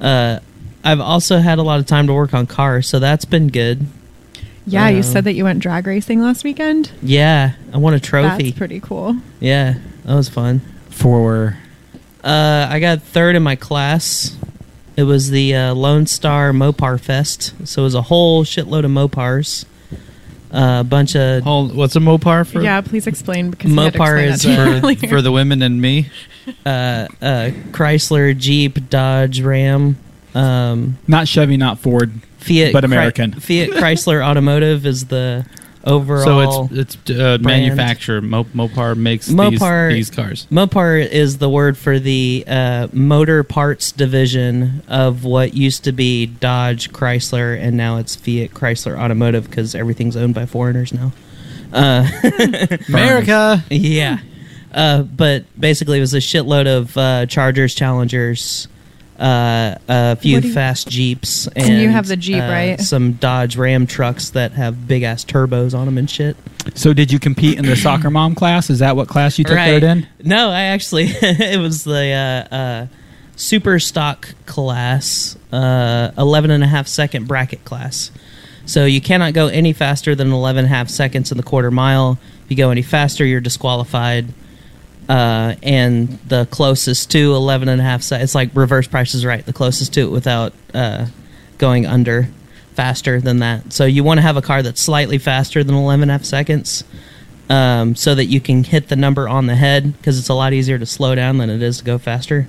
Uh, 0.00 0.38
I've 0.84 1.00
also 1.00 1.38
had 1.38 1.58
a 1.58 1.62
lot 1.62 1.80
of 1.80 1.86
time 1.86 2.06
to 2.06 2.14
work 2.14 2.32
on 2.34 2.46
cars, 2.46 2.86
so 2.88 2.98
that's 2.98 3.24
been 3.24 3.48
good. 3.48 3.86
Yeah, 4.66 4.88
you 4.88 4.98
Um, 4.98 5.02
said 5.02 5.24
that 5.24 5.32
you 5.32 5.44
went 5.44 5.60
drag 5.60 5.86
racing 5.86 6.20
last 6.20 6.44
weekend. 6.44 6.90
Yeah, 7.02 7.52
I 7.72 7.78
won 7.78 7.94
a 7.94 8.00
trophy. 8.00 8.44
That's 8.44 8.58
pretty 8.58 8.80
cool. 8.80 9.16
yeah, 9.40 9.74
that 10.04 10.14
was 10.14 10.28
fun. 10.28 10.60
For 10.90 11.56
Uh, 12.22 12.66
I 12.68 12.78
got 12.80 13.02
third 13.02 13.34
in 13.36 13.42
my 13.42 13.56
class. 13.56 14.36
It 14.98 15.04
was 15.04 15.30
the 15.30 15.54
uh, 15.54 15.74
Lone 15.74 16.06
Star 16.06 16.50
Mopar 16.50 16.98
Fest, 17.00 17.54
so 17.64 17.82
it 17.82 17.84
was 17.84 17.94
a 17.94 18.02
whole 18.02 18.42
shitload 18.44 18.84
of 18.84 18.90
Mopars. 18.90 19.64
A 20.50 20.82
bunch 20.82 21.14
of 21.14 21.44
Hold, 21.44 21.76
what's 21.76 21.94
a 21.94 22.00
Mopar 22.00 22.44
for? 22.44 22.60
yeah, 22.60 22.80
please 22.80 23.06
explain 23.06 23.50
because 23.50 23.70
you 23.70 23.76
Mopar 23.76 24.18
explain 24.20 24.28
is, 24.30 24.42
that 24.42 24.56
to 24.56 24.64
me 24.64 24.76
uh, 24.76 24.80
earlier. 24.82 25.08
for 25.08 25.22
the 25.22 25.30
women 25.30 25.62
and 25.62 25.80
me. 25.80 26.10
uh, 26.66 26.68
uh, 26.68 27.06
Chrysler, 27.70 28.36
Jeep, 28.36 28.90
Dodge, 28.90 29.40
Ram, 29.40 29.98
um, 30.34 30.98
not 31.06 31.28
Chevy, 31.28 31.56
not 31.56 31.78
Ford. 31.78 32.10
Fiat, 32.38 32.72
But 32.72 32.80
Chry- 32.80 32.86
American. 32.96 33.32
Fiat 33.34 33.68
Chrysler 33.70 34.20
Automotive 34.20 34.84
is 34.84 35.06
the 35.06 35.46
overall. 35.88 36.68
So 36.68 36.74
it's 36.74 36.96
it's 36.96 37.10
uh, 37.10 37.38
brand. 37.38 37.42
manufacturer. 37.42 38.20
Mo- 38.20 38.44
Mopar 38.44 38.96
makes 38.96 39.28
Mopar- 39.28 39.88
these, 39.90 40.08
these 40.08 40.16
cars. 40.16 40.46
Mopar 40.50 41.06
is 41.06 41.38
the 41.38 41.48
word 41.48 41.76
for 41.76 41.98
the 41.98 42.44
uh, 42.46 42.88
motor 42.92 43.42
parts 43.42 43.92
division 43.92 44.82
of 44.88 45.24
what 45.24 45.54
used 45.54 45.84
to 45.84 45.92
be 45.92 46.26
Dodge 46.26 46.92
Chrysler, 46.92 47.58
and 47.58 47.76
now 47.76 47.96
it's 47.96 48.14
Fiat 48.14 48.50
Chrysler 48.50 48.98
Automotive 48.98 49.48
because 49.48 49.74
everything's 49.74 50.16
owned 50.16 50.34
by 50.34 50.46
foreigners 50.46 50.92
now. 50.92 51.12
Uh, 51.72 52.08
America. 52.88 53.64
yeah, 53.70 54.20
uh, 54.72 55.02
but 55.02 55.44
basically, 55.58 55.98
it 55.98 56.02
was 56.02 56.14
a 56.14 56.18
shitload 56.18 56.66
of 56.66 56.96
uh, 56.96 57.26
Chargers, 57.26 57.74
Challengers, 57.74 58.68
uh, 59.18 59.74
a 59.88 60.16
few 60.16 60.38
you- 60.40 60.52
fast 60.52 60.88
Jeeps, 60.88 61.46
and, 61.48 61.58
And 61.70 61.82
you 61.82 61.88
have 61.88 62.06
the 62.06 62.16
Jeep, 62.16 62.42
uh, 62.42 62.48
right? 62.48 62.80
Some 62.80 63.12
Dodge 63.12 63.56
Ram 63.56 63.86
trucks 63.86 64.30
that 64.30 64.52
have 64.52 64.86
big 64.86 65.02
ass 65.02 65.24
turbos 65.24 65.76
on 65.76 65.86
them 65.86 65.98
and 65.98 66.08
shit. 66.08 66.36
So 66.74 66.92
did 66.92 67.10
you 67.10 67.18
compete 67.18 67.58
in 67.58 67.64
the 67.66 67.76
soccer 67.76 68.10
mom 68.10 68.34
class? 68.34 68.70
Is 68.70 68.78
that 68.80 68.94
what 68.96 69.08
class 69.08 69.38
you 69.38 69.44
took 69.44 69.56
Right. 69.56 69.66
third 69.70 69.82
in? 69.84 70.06
No, 70.22 70.50
I 70.50 70.62
actually 70.62 71.06
it 71.10 71.58
was 71.60 71.84
the 71.84 72.46
uh, 72.52 72.54
uh, 72.54 72.86
super 73.36 73.78
stock 73.78 74.34
class, 74.46 75.36
uh, 75.52 76.10
11 76.18 76.50
and 76.50 76.62
a 76.62 76.66
half 76.66 76.86
second 76.86 77.26
bracket 77.26 77.64
class. 77.64 78.10
So 78.66 78.84
you 78.84 79.00
cannot 79.00 79.32
go 79.32 79.46
any 79.48 79.72
faster 79.72 80.14
than 80.14 80.30
11 80.30 80.66
and 80.66 80.72
a 80.72 80.76
half 80.76 80.90
seconds 80.90 81.30
in 81.32 81.38
the 81.38 81.42
quarter 81.42 81.70
mile. 81.70 82.18
If 82.44 82.50
you 82.50 82.56
go 82.56 82.70
any 82.70 82.82
faster, 82.82 83.24
you're 83.24 83.40
disqualified. 83.40 84.26
Uh, 85.08 85.54
and 85.62 86.08
the 86.28 86.46
closest 86.50 87.10
to 87.10 87.34
11 87.34 87.68
and 87.70 87.80
a 87.80 87.84
half 87.84 88.12
it's 88.12 88.34
like 88.34 88.50
reverse 88.54 88.86
prices 88.86 89.24
right. 89.24 89.44
The 89.44 89.54
closest 89.54 89.94
to 89.94 90.02
it 90.02 90.10
without 90.10 90.52
uh, 90.74 91.06
going 91.56 91.86
under 91.86 92.28
faster 92.74 93.20
than 93.20 93.38
that. 93.38 93.72
So 93.72 93.86
you 93.86 94.04
want 94.04 94.18
to 94.18 94.22
have 94.22 94.36
a 94.36 94.42
car 94.42 94.62
that's 94.62 94.80
slightly 94.80 95.18
faster 95.18 95.64
than 95.64 95.74
11 95.74 96.02
and 96.02 96.10
a 96.10 96.14
half 96.14 96.24
seconds 96.24 96.84
um, 97.50 97.94
so 97.96 98.14
that 98.14 98.26
you 98.26 98.40
can 98.40 98.64
hit 98.64 98.88
the 98.88 98.96
number 98.96 99.28
on 99.28 99.46
the 99.46 99.56
head 99.56 99.96
because 99.96 100.18
it's 100.18 100.28
a 100.28 100.34
lot 100.34 100.52
easier 100.52 100.78
to 100.78 100.86
slow 100.86 101.14
down 101.14 101.38
than 101.38 101.50
it 101.50 101.62
is 101.62 101.78
to 101.78 101.84
go 101.84 101.98
faster. 101.98 102.46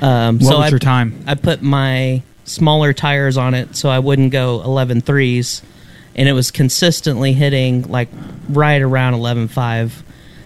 Um, 0.00 0.38
What 0.38 0.48
so 0.48 0.58
was 0.58 0.66
I, 0.66 0.68
your 0.68 0.78
time? 0.78 1.24
I 1.26 1.34
put 1.34 1.62
my 1.62 2.22
smaller 2.44 2.92
tires 2.92 3.36
on 3.36 3.54
it 3.54 3.74
so 3.74 3.88
I 3.88 3.98
wouldn't 3.98 4.30
go 4.30 4.62
11 4.62 5.00
threes, 5.00 5.62
and 6.14 6.28
it 6.28 6.32
was 6.32 6.50
consistently 6.50 7.32
hitting 7.32 7.82
like 7.90 8.08
right 8.48 8.82
around 8.82 9.14
11.5. 9.14 10.03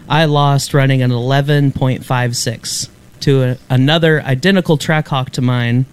I 0.09 0.25
lost 0.25 0.73
running 0.75 1.03
an 1.03 1.11
11.56 1.11 2.89
to 3.21 3.43
a, 3.43 3.59
another 3.69 4.23
identical 4.23 4.79
Trackhawk 4.79 5.31
to 5.31 5.43
mine 5.43 5.87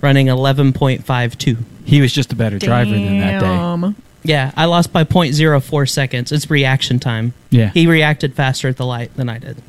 running 0.00 0.26
11.52. 0.26 1.62
He 1.84 2.00
was 2.00 2.12
just 2.12 2.32
a 2.32 2.36
better 2.36 2.58
driver 2.58 2.90
than 2.90 3.18
that 3.20 3.40
day. 3.40 3.46
Damn. 3.46 3.96
Yeah, 4.22 4.52
I 4.56 4.66
lost 4.66 4.92
by 4.92 5.04
0.04 5.04 5.88
seconds. 5.88 6.30
It's 6.32 6.50
reaction 6.50 6.98
time. 6.98 7.32
Yeah. 7.50 7.70
He 7.70 7.86
reacted 7.86 8.34
faster 8.34 8.68
at 8.68 8.76
the 8.76 8.84
light 8.86 9.14
than 9.16 9.28
I 9.28 9.38
did. 9.38 9.62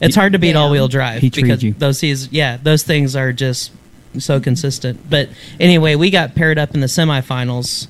It's 0.00 0.14
hard 0.16 0.32
to 0.32 0.38
beat 0.38 0.52
Damn. 0.52 0.62
all-wheel 0.62 0.88
drive 0.88 1.20
He 1.20 1.30
because 1.30 1.62
you. 1.62 1.72
those 1.72 2.00
these 2.00 2.32
yeah, 2.32 2.56
those 2.62 2.82
things 2.82 3.14
are 3.14 3.32
just 3.32 3.72
so 4.18 4.40
consistent. 4.40 5.08
But 5.08 5.28
anyway, 5.60 5.96
we 5.96 6.10
got 6.10 6.34
paired 6.34 6.58
up 6.58 6.74
in 6.74 6.80
the 6.80 6.86
semifinals 6.86 7.86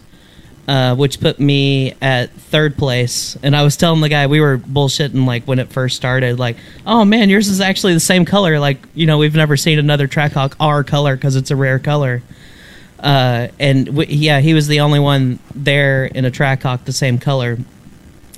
uh, 0.69 0.95
which 0.97 1.21
put 1.21 1.39
me 1.39 1.95
at 2.03 2.31
third 2.33 2.77
place. 2.77 3.37
And 3.43 3.55
I 3.55 3.63
was 3.63 3.77
telling 3.77 4.01
the 4.01 4.09
guy 4.09 4.27
we 4.27 4.41
were 4.41 4.59
bullshitting 4.59 5.27
like 5.27 5.45
when 5.45 5.59
it 5.59 5.69
first 5.71 5.97
started, 5.97 6.39
like, 6.39 6.57
"Oh 6.87 7.05
man, 7.05 7.29
yours 7.31 7.49
is 7.49 7.61
actually 7.61 7.95
the 7.95 8.01
same 8.01 8.25
color. 8.25 8.59
Like, 8.59 8.79
you 8.95 9.07
know, 9.07 9.19
we've 9.19 9.35
never 9.35 9.57
seen 9.57 9.79
another 9.79 10.09
Trackhawk 10.09 10.55
our 10.59 10.83
color 10.83 11.15
because 11.17 11.37
it's 11.37 11.51
a 11.51 11.57
rare 11.57 11.79
color." 11.79 12.23
Uh, 12.99 13.49
and 13.61 13.87
w- 13.87 14.09
yeah, 14.11 14.41
he 14.41 14.55
was 14.55 14.69
the 14.69 14.81
only 14.81 14.99
one 14.99 15.39
there 15.55 16.07
in 16.07 16.25
a 16.25 16.31
Trackhawk 16.31 16.85
the 16.85 16.93
same 16.93 17.19
color. 17.19 17.59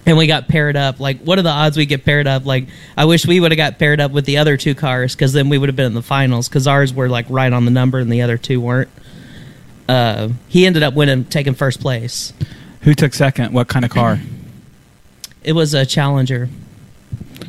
And 0.04 0.16
we 0.16 0.26
got 0.26 0.48
paired 0.48 0.74
up. 0.74 1.00
Like, 1.00 1.20
what 1.20 1.38
are 1.38 1.42
the 1.42 1.50
odds 1.50 1.76
we 1.76 1.84
get 1.84 2.02
paired 2.04 2.26
up? 2.26 2.46
Like, 2.46 2.68
I 2.96 3.04
wish 3.04 3.26
we 3.26 3.40
would 3.40 3.52
have 3.52 3.58
got 3.58 3.78
paired 3.78 4.00
up 4.00 4.10
with 4.10 4.24
the 4.24 4.38
other 4.38 4.56
two 4.56 4.74
cars 4.74 5.14
because 5.14 5.34
then 5.34 5.50
we 5.50 5.58
would 5.58 5.68
have 5.68 5.76
been 5.76 5.86
in 5.86 5.94
the 5.94 6.02
finals 6.02 6.48
because 6.48 6.66
ours 6.66 6.94
were 6.94 7.10
like 7.10 7.26
right 7.28 7.52
on 7.52 7.66
the 7.66 7.70
number 7.70 7.98
and 7.98 8.10
the 8.10 8.22
other 8.22 8.38
two 8.38 8.58
weren't. 8.60 8.88
Uh, 9.88 10.28
he 10.48 10.66
ended 10.66 10.82
up 10.82 10.94
winning, 10.94 11.24
taking 11.24 11.54
first 11.54 11.80
place. 11.80 12.32
Who 12.82 12.94
took 12.94 13.14
second? 13.14 13.52
What 13.52 13.68
kind 13.68 13.84
of 13.84 13.90
car? 13.90 14.20
It 15.42 15.52
was 15.52 15.72
a 15.74 15.86
Challenger, 15.86 16.48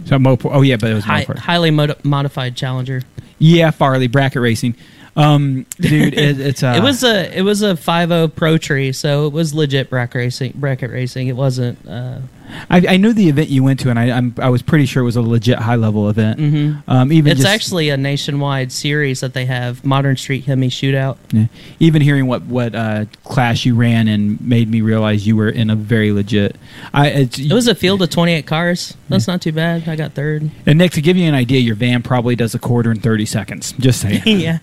So 0.05 0.17
Mopar. 0.17 0.51
Oh 0.53 0.61
yeah, 0.61 0.77
but 0.77 0.89
it 0.89 0.93
was 0.93 1.03
Hi- 1.03 1.25
Mopar. 1.25 1.37
highly 1.37 1.71
mod- 1.71 2.03
modified 2.05 2.55
Challenger. 2.55 3.01
Yeah, 3.39 3.71
Farley 3.71 4.07
bracket 4.07 4.41
racing. 4.41 4.75
Um, 5.15 5.65
dude, 5.79 6.13
it, 6.13 6.39
it's 6.39 6.63
uh, 6.63 6.75
it 6.77 6.83
was 6.83 7.03
a 7.03 7.37
it 7.37 7.41
was 7.41 7.61
a 7.61 7.73
5.0 7.73 8.33
Pro 8.35 8.57
Tree, 8.57 8.91
so 8.93 9.27
it 9.27 9.33
was 9.33 9.53
legit 9.53 9.89
bracket 9.89 10.15
racing. 10.15 10.53
Bracket 10.55 10.91
racing. 10.91 11.27
It 11.27 11.35
wasn't. 11.35 11.85
Uh, 11.87 12.19
I, 12.69 12.83
I 12.89 12.97
knew 12.97 13.13
the 13.13 13.29
event 13.29 13.49
you 13.49 13.63
went 13.63 13.79
to, 13.81 13.89
and 13.89 13.97
I 13.99 14.11
I'm, 14.15 14.33
I 14.39 14.49
was 14.49 14.61
pretty 14.61 14.85
sure 14.85 15.01
it 15.01 15.05
was 15.05 15.15
a 15.15 15.21
legit 15.21 15.57
high 15.59 15.75
level 15.75 16.09
event. 16.09 16.39
mhm. 16.39 16.83
Um, 16.87 17.11
even 17.11 17.31
It's 17.31 17.41
just, 17.41 17.53
actually 17.53 17.89
a 17.89 17.97
nationwide 17.97 18.71
series 18.71 19.19
that 19.21 19.33
they 19.33 19.45
have. 19.45 19.83
Modern 19.85 20.15
Street 20.17 20.45
Hemi 20.45 20.69
Shootout. 20.69 21.17
yeah. 21.31 21.45
even 21.79 22.01
hearing 22.01 22.27
what 22.27 22.43
what 22.43 22.75
uh, 22.75 23.05
class 23.23 23.65
you 23.65 23.75
ran 23.75 24.07
and 24.07 24.39
made 24.41 24.69
me 24.69 24.81
realize 24.81 25.25
you 25.27 25.35
were 25.35 25.49
in 25.49 25.69
a 25.69 25.75
very 25.75 26.11
legit. 26.11 26.55
I 26.93 27.07
it's, 27.09 27.39
It 27.39 27.53
was 27.53 27.67
a 27.67 27.75
field 27.75 28.01
of 28.01 28.09
28 28.09 28.45
cars. 28.45 28.95
That's 29.09 29.27
not 29.27 29.41
too 29.41 29.51
bad. 29.51 29.87
I 29.89 29.95
got 29.95 30.13
third. 30.13 30.49
and 30.65 30.77
Nick 30.77 30.91
to 30.91 31.01
give 31.01 31.17
you 31.17 31.27
an 31.27 31.33
idea, 31.33 31.59
your 31.59 31.75
van 31.75 32.03
probably 32.03 32.35
does 32.35 32.53
a 32.53 32.59
quarter 32.59 32.91
in 32.91 32.99
thirty 32.99 33.25
seconds. 33.25 33.71
Just 33.79 34.01
saying. 34.01 34.21
yeah. 34.25 34.59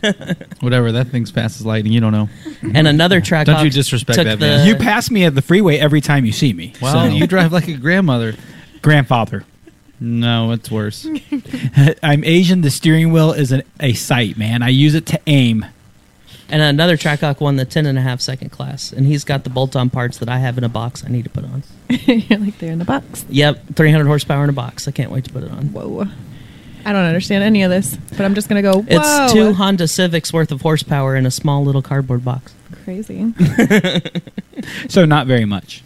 Whatever. 0.60 0.92
That 0.92 1.08
thing's 1.08 1.30
fast 1.30 1.58
as 1.60 1.66
lightning. 1.66 1.92
You 1.92 2.00
don't 2.00 2.12
know. 2.12 2.28
And 2.74 2.86
another 2.86 3.20
track. 3.20 3.46
Don't 3.46 3.64
you 3.64 3.70
disrespect 3.70 4.16
took 4.18 4.24
that 4.26 4.38
the, 4.38 4.46
man. 4.46 4.66
you 4.68 4.76
pass 4.76 5.10
me 5.10 5.24
at 5.24 5.34
the 5.34 5.42
freeway 5.42 5.78
every 5.78 6.00
time 6.00 6.24
you 6.24 6.32
see 6.32 6.52
me. 6.52 6.72
Wow, 6.80 6.92
so- 6.92 7.14
you 7.14 7.26
drive 7.26 7.52
like 7.52 7.68
a 7.68 7.75
grandmother. 7.76 8.34
grandfather. 8.82 9.44
No, 9.98 10.50
it's 10.52 10.70
worse. 10.70 11.06
I'm 12.02 12.22
Asian. 12.24 12.60
The 12.60 12.70
steering 12.70 13.12
wheel 13.12 13.32
is 13.32 13.50
an, 13.52 13.62
a 13.80 13.94
sight, 13.94 14.36
man. 14.36 14.62
I 14.62 14.68
use 14.68 14.94
it 14.94 15.06
to 15.06 15.20
aim. 15.26 15.64
And 16.48 16.62
another 16.62 16.96
Trackhawk 16.96 17.40
won 17.40 17.56
the 17.56 17.64
10 17.64 17.86
and 17.86 17.98
a 17.98 18.02
half 18.02 18.20
second 18.20 18.50
class. 18.50 18.92
And 18.92 19.06
he's 19.06 19.24
got 19.24 19.42
the 19.44 19.50
bolt 19.50 19.74
on 19.74 19.88
parts 19.90 20.18
that 20.18 20.28
I 20.28 20.38
have 20.38 20.58
in 20.58 20.64
a 20.64 20.68
box 20.68 21.02
I 21.04 21.08
need 21.08 21.24
to 21.24 21.30
put 21.30 21.44
on. 21.44 21.62
You're 21.88 22.38
like 22.38 22.58
they're 22.58 22.72
in 22.72 22.78
the 22.78 22.84
box. 22.84 23.24
Yep, 23.30 23.74
300 23.74 24.06
horsepower 24.06 24.44
in 24.44 24.50
a 24.50 24.52
box. 24.52 24.86
I 24.86 24.90
can't 24.92 25.10
wait 25.10 25.24
to 25.24 25.32
put 25.32 25.42
it 25.42 25.50
on. 25.50 25.72
Whoa. 25.72 26.04
I 26.84 26.92
don't 26.92 27.04
understand 27.04 27.42
any 27.42 27.62
of 27.64 27.70
this, 27.70 27.96
but 28.10 28.20
I'm 28.20 28.34
just 28.36 28.48
gonna 28.48 28.62
go. 28.62 28.82
Whoa. 28.82 28.84
It's 28.88 29.32
two 29.32 29.54
Honda 29.54 29.88
Civics 29.88 30.32
worth 30.32 30.52
of 30.52 30.62
horsepower 30.62 31.16
in 31.16 31.26
a 31.26 31.32
small 31.32 31.64
little 31.64 31.82
cardboard 31.82 32.24
box. 32.24 32.54
crazy. 32.84 33.32
So 34.88 35.04
not 35.04 35.26
very 35.26 35.44
much. 35.44 35.82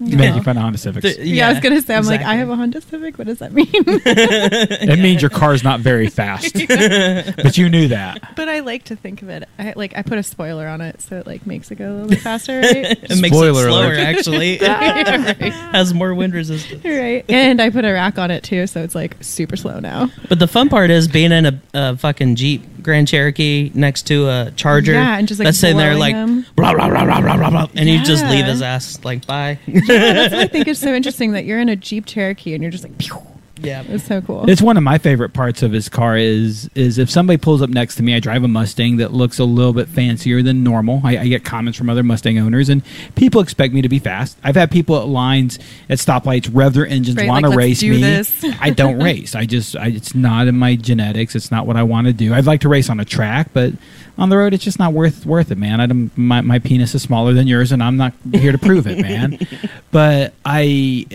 No. 0.00 0.16
Making 0.16 0.42
fun 0.42 0.56
of 0.56 0.62
Honda 0.64 0.78
Civics. 0.78 1.16
The- 1.16 1.24
Yeah, 1.26 1.46
I 1.48 1.52
was 1.52 1.60
gonna 1.60 1.80
say. 1.80 1.94
I'm 1.94 2.04
like, 2.04 2.20
I 2.20 2.34
have 2.34 2.50
a 2.50 2.56
Honda 2.56 2.80
Civic. 2.80 3.16
What 3.16 3.28
does 3.28 3.38
that 3.38 3.52
mean? 3.52 3.68
It 3.76 4.98
means 4.98 5.22
your 5.22 5.30
car's 5.30 5.62
not 5.62 5.80
very 5.80 6.08
fast. 6.08 6.52
but 7.36 7.56
you 7.56 7.68
knew 7.68 7.88
that. 7.88 8.34
but 8.34 8.48
I 8.48 8.60
like 8.60 8.84
to 8.84 8.96
think 8.96 9.22
of 9.22 9.28
it. 9.28 9.48
I 9.58 9.72
like 9.76 9.96
I 9.96 10.02
put 10.02 10.18
a 10.18 10.22
spoiler 10.24 10.66
on 10.66 10.80
it, 10.80 11.00
so 11.00 11.18
it 11.18 11.26
like 11.28 11.46
makes 11.46 11.70
it 11.70 11.76
go 11.76 11.90
a 11.90 11.94
little 11.94 12.08
bit 12.08 12.20
faster, 12.20 12.60
right? 12.60 12.74
It 13.04 13.20
makes 13.20 13.36
Spoiler 13.36 13.66
it 13.66 13.70
slower, 13.70 13.84
alert. 13.94 13.98
actually. 14.00 14.56
Has 14.56 15.94
more 15.94 16.12
wind 16.14 16.34
resistance. 16.34 16.84
right. 16.84 17.24
And 17.28 17.60
I 17.62 17.70
put 17.70 17.84
a 17.84 17.92
rack 17.92 18.18
on 18.18 18.30
it 18.30 18.42
too, 18.42 18.66
so 18.66 18.82
it's 18.82 18.94
like 18.96 19.16
super 19.22 19.56
slow 19.56 19.78
now. 19.80 20.10
But 20.28 20.38
the 20.40 20.48
fun 20.48 20.68
part 20.68 20.90
is 20.90 21.06
being 21.08 21.30
in 21.32 21.46
a, 21.46 21.62
a 21.72 21.96
fucking 21.96 22.34
Jeep 22.36 22.62
Grand 22.84 23.08
Cherokee 23.08 23.70
next 23.74 24.02
to 24.08 24.28
a 24.28 24.52
Charger. 24.56 24.92
Yeah, 24.92 25.18
and 25.18 25.26
just, 25.26 25.40
like, 25.40 25.46
that's 25.46 25.58
sitting 25.58 25.76
there 25.76 25.96
like 25.96 26.14
him. 26.14 26.46
blah 26.54 26.72
blah 26.74 26.88
blah 26.88 27.04
blah 27.04 27.20
blah 27.36 27.50
blah 27.50 27.66
and 27.74 27.88
you 27.88 28.02
just 28.04 28.24
leave 28.26 28.44
his 28.44 28.62
ass 28.62 29.04
like 29.04 29.26
bye. 29.26 29.58
That's 29.66 30.32
what 30.32 30.40
I 30.40 30.46
think 30.52 30.68
is 30.68 30.78
so 30.78 30.94
interesting 30.94 31.32
that 31.32 31.44
you're 31.44 31.60
in 31.60 31.68
a 31.68 31.76
Jeep 31.76 32.06
Cherokee 32.06 32.54
and 32.54 32.62
you're 32.62 32.70
just 32.70 32.84
like, 32.84 32.96
pew. 32.98 33.20
Yeah, 33.64 33.82
It's 33.88 34.04
so 34.04 34.20
cool. 34.20 34.48
It's 34.48 34.62
one 34.62 34.76
of 34.76 34.82
my 34.82 34.98
favorite 34.98 35.32
parts 35.32 35.62
of 35.62 35.72
his 35.72 35.88
car 35.88 36.16
is 36.16 36.68
is 36.74 36.98
if 36.98 37.10
somebody 37.10 37.36
pulls 37.36 37.62
up 37.62 37.70
next 37.70 37.96
to 37.96 38.02
me, 38.02 38.14
I 38.14 38.20
drive 38.20 38.44
a 38.44 38.48
Mustang 38.48 38.98
that 38.98 39.12
looks 39.12 39.38
a 39.38 39.44
little 39.44 39.72
bit 39.72 39.88
fancier 39.88 40.42
than 40.42 40.62
normal. 40.62 41.00
I, 41.04 41.18
I 41.18 41.28
get 41.28 41.44
comments 41.44 41.78
from 41.78 41.88
other 41.90 42.02
Mustang 42.02 42.38
owners, 42.38 42.68
and 42.68 42.82
people 43.14 43.40
expect 43.40 43.74
me 43.74 43.82
to 43.82 43.88
be 43.88 43.98
fast. 43.98 44.36
I've 44.44 44.56
had 44.56 44.70
people 44.70 44.96
at 45.00 45.06
lines 45.08 45.58
at 45.88 45.98
stoplights 45.98 46.48
rev 46.52 46.74
their 46.74 46.86
engines, 46.86 47.16
Right, 47.16 47.28
want 47.28 47.44
to 47.44 47.48
"Let's 47.50 47.58
race 47.58 47.80
do 47.80 47.90
me. 47.92 48.00
this." 48.00 48.44
I 48.60 48.70
don't 48.70 48.98
race. 49.02 49.34
I 49.34 49.46
just 49.46 49.76
I, 49.76 49.88
it's 49.88 50.14
not 50.14 50.46
in 50.46 50.58
my 50.58 50.76
genetics. 50.76 51.34
It's 51.34 51.50
not 51.50 51.66
what 51.66 51.76
I 51.76 51.82
want 51.82 52.06
to 52.06 52.12
do. 52.12 52.34
I'd 52.34 52.46
like 52.46 52.60
to 52.62 52.68
race 52.68 52.90
on 52.90 53.00
a 53.00 53.04
track, 53.04 53.50
but 53.52 53.72
on 54.16 54.28
the 54.28 54.36
road, 54.36 54.54
it's 54.54 54.62
just 54.62 54.78
not 54.78 54.92
worth 54.92 55.26
worth 55.26 55.50
it, 55.50 55.58
man. 55.58 55.80
I 55.80 55.86
don't, 55.86 56.16
my 56.16 56.40
my 56.40 56.58
penis 56.60 56.94
is 56.94 57.02
smaller 57.02 57.32
than 57.32 57.46
yours, 57.46 57.72
and 57.72 57.82
I'm 57.82 57.96
not 57.96 58.12
here 58.32 58.52
to 58.52 58.58
prove 58.58 58.86
it, 58.86 58.98
man. 59.00 59.38
But 59.90 60.34
I 60.44 61.06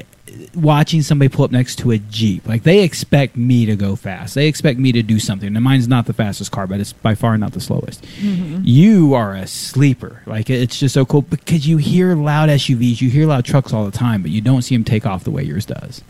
watching 0.56 1.02
somebody 1.02 1.30
pull 1.30 1.46
up 1.46 1.52
next 1.52 1.78
to 1.80 1.92
a 1.92 1.98
jeep 1.98 2.48
like 2.48 2.64
they 2.64 2.84
expect 2.84 3.36
me 3.38 3.66
to 3.66 3.76
go 3.76 3.96
fast. 3.96 4.36
They 4.36 4.48
expect 4.48 4.80
me 4.80 4.92
to 4.92 5.02
do 5.04 5.20
something. 5.20 5.56
And 5.56 5.64
mine's 5.64 5.88
not 5.88 6.06
the 6.06 6.14
fastest 6.14 6.52
car 6.52 6.68
but 6.68 6.80
it's 6.80 6.94
by 6.94 7.16
far 7.16 7.38
not 7.38 7.54
the 7.54 7.62
slowest. 7.62 8.06
You 8.22 9.14
are 9.14 9.34
a 9.36 9.48
sleeper. 9.48 10.22
Like 10.26 10.50
it's 10.50 10.80
just 10.80 10.94
so 10.94 11.06
cool 11.06 11.22
because 11.22 11.68
you 11.68 11.78
hear 11.78 12.16
loud 12.16 12.50
suvs 12.50 13.02
you 13.02 13.10
hear 13.10 13.26
loud 13.28 13.46
trucks 13.46 13.74
all 13.74 13.86
the 13.86 13.92
time 13.98 14.22
but 14.22 14.32
you 14.32 14.42
don't 14.42 14.62
see 14.62 14.76
them 14.76 14.84
take 14.84 15.06
off 15.06 15.24
the 15.24 15.32
way 15.32 15.44
yours 15.44 15.66
does. 15.66 16.04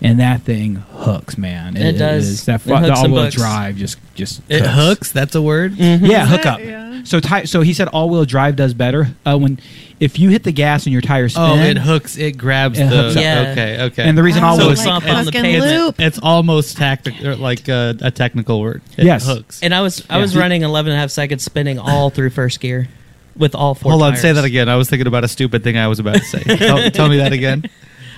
And 0.00 0.20
that 0.20 0.42
thing 0.42 0.74
hooks 0.76 1.38
man. 1.38 1.76
It 1.76 1.92
does. 1.92 2.26
is- 2.28 2.44
that 2.46 2.56
It 2.56 2.58
fu- 2.60 2.68
the 2.80 2.92
all-wheel 2.92 3.30
drive 3.30 3.76
just 3.76 3.98
just 4.14 4.40
It 4.48 4.60
cooks. 4.62 4.74
hooks. 4.74 5.12
That's 5.12 5.34
a 5.34 5.42
word. 5.42 5.74
yeah 5.76 6.26
hook 6.26 6.44
up 6.46 6.60
Yeah. 6.60 7.02
so 7.04 7.20
ti- 7.20 7.46
so 7.46 7.62
he 7.62 7.72
said 7.72 7.88
all-wheel 7.88 8.24
drive 8.24 8.56
does 8.56 8.74
better. 8.74 9.08
Uh, 9.24 9.38
when 9.38 9.58
if 10.00 10.18
you 10.18 10.28
hit 10.30 10.42
the 10.42 10.52
gas 10.52 10.84
and 10.86 10.92
your 10.92 11.02
tires 11.02 11.32
spin 11.34 11.44
Oh, 11.44 11.56
it 11.56 11.76
hooks. 11.78 12.16
It 12.16 12.36
grabs 12.36 12.78
It 12.78 12.90
the. 12.90 12.96
hooks 12.96 13.16
up. 13.16 13.22
Yeah. 13.22 13.48
Okay. 13.52 13.82
Okay. 13.84 14.02
and 14.02 14.16
the 14.18 14.22
reason 14.22 14.42
Oh, 14.44 14.48
all-wheel 14.48 14.76
So 14.76 14.90
like 14.90 15.04
not 15.04 15.10
on 15.16 15.24
the 15.26 15.32
fucking 15.32 15.60
loop. 15.60 16.00
It's 16.00 16.18
almost 16.22 16.76
tactical, 16.76 17.36
like 17.36 17.68
uh, 17.68 17.94
a 18.00 18.10
technical 18.10 18.60
word. 18.60 18.82
It 18.96 19.04
Yes. 19.06 19.26
hooks. 19.26 19.62
And 19.62 19.74
I 19.74 19.80
was 19.82 20.04
I 20.10 20.16
Yeah. 20.16 20.22
was 20.22 20.36
running 20.36 20.62
11 20.62 20.92
and 20.92 20.98
a 20.98 21.00
half 21.00 21.10
seconds 21.10 21.42
spinning 21.44 21.78
all 21.78 22.10
through 22.10 22.30
first 22.30 22.60
gear 22.60 22.88
with 23.36 23.54
all 23.54 23.74
four. 23.74 23.92
Hold 23.92 24.02
on, 24.02 24.16
say 24.16 24.32
that 24.32 24.44
again. 24.44 24.68
I 24.68 24.76
was 24.76 24.88
thinking 24.90 25.06
about 25.06 25.24
a 25.24 25.28
stupid 25.28 25.62
thing 25.64 25.76
I 25.76 25.88
was 25.88 25.98
about 25.98 26.16
to 26.16 26.24
say. 26.24 26.42
tell, 26.56 26.90
tell 26.90 27.08
me 27.08 27.16
that 27.18 27.32
again. 27.32 27.64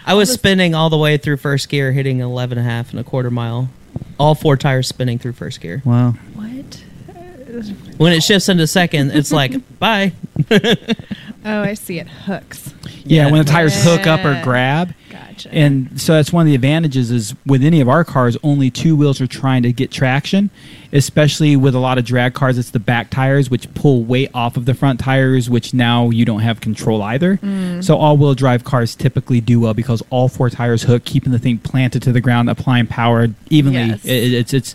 I 0.06 0.14
was 0.14 0.32
spinning 0.32 0.74
all 0.74 0.88
the 0.90 0.98
way 0.98 1.16
through 1.16 1.38
first 1.38 1.68
gear, 1.68 1.92
hitting 1.92 2.20
11 2.20 2.58
and 2.58 2.66
a 2.66 2.70
half 2.70 2.90
and 2.90 3.00
a 3.00 3.04
quarter 3.04 3.30
mile. 3.30 3.68
All 4.18 4.34
four 4.34 4.56
tires 4.56 4.86
spinning 4.88 5.18
through 5.18 5.32
first 5.32 5.60
gear. 5.60 5.82
Wow. 5.84 6.12
What? 6.34 6.82
When 7.96 8.12
it 8.12 8.22
shifts 8.22 8.48
into 8.50 8.66
second, 8.66 9.10
it's 9.12 9.32
like 9.32 9.54
bye. 9.78 10.12
Oh, 11.44 11.62
I 11.62 11.74
see. 11.74 11.98
It 11.98 12.08
hooks. 12.08 12.74
Yeah, 13.04 13.30
when 13.30 13.44
the 13.44 13.50
tires 13.50 13.74
hook 13.84 14.06
up 14.06 14.24
or 14.24 14.40
grab. 14.42 14.92
Gotcha. 15.10 15.52
And 15.54 16.00
so 16.00 16.14
that's 16.14 16.32
one 16.32 16.42
of 16.42 16.46
the 16.48 16.54
advantages 16.56 17.10
is 17.12 17.34
with 17.46 17.62
any 17.62 17.80
of 17.80 17.88
our 17.88 18.04
cars, 18.04 18.36
only 18.42 18.70
two 18.70 18.96
wheels 18.96 19.20
are 19.20 19.26
trying 19.28 19.62
to 19.62 19.72
get 19.72 19.90
traction, 19.92 20.50
especially 20.92 21.56
with 21.56 21.74
a 21.74 21.78
lot 21.78 21.98
of 21.98 22.04
drag 22.04 22.34
cars. 22.34 22.58
It's 22.58 22.70
the 22.70 22.80
back 22.80 23.10
tires, 23.10 23.48
which 23.50 23.72
pull 23.74 24.02
weight 24.02 24.30
off 24.34 24.56
of 24.56 24.64
the 24.66 24.74
front 24.74 24.98
tires, 24.98 25.48
which 25.48 25.72
now 25.72 26.10
you 26.10 26.24
don't 26.24 26.40
have 26.40 26.60
control 26.60 27.00
either. 27.02 27.36
Mm. 27.36 27.84
So 27.84 27.96
all 27.96 28.16
wheel 28.16 28.34
drive 28.34 28.64
cars 28.64 28.94
typically 28.96 29.40
do 29.40 29.60
well 29.60 29.74
because 29.74 30.02
all 30.10 30.28
four 30.28 30.50
tires 30.50 30.82
hook, 30.82 31.04
keeping 31.04 31.32
the 31.32 31.38
thing 31.38 31.58
planted 31.58 32.02
to 32.02 32.12
the 32.12 32.20
ground, 32.20 32.50
applying 32.50 32.86
power 32.88 33.28
evenly. 33.50 33.78
Yes. 33.86 34.04
It- 34.04 34.10
it- 34.10 34.32
it's, 34.34 34.52
it's, 34.54 34.74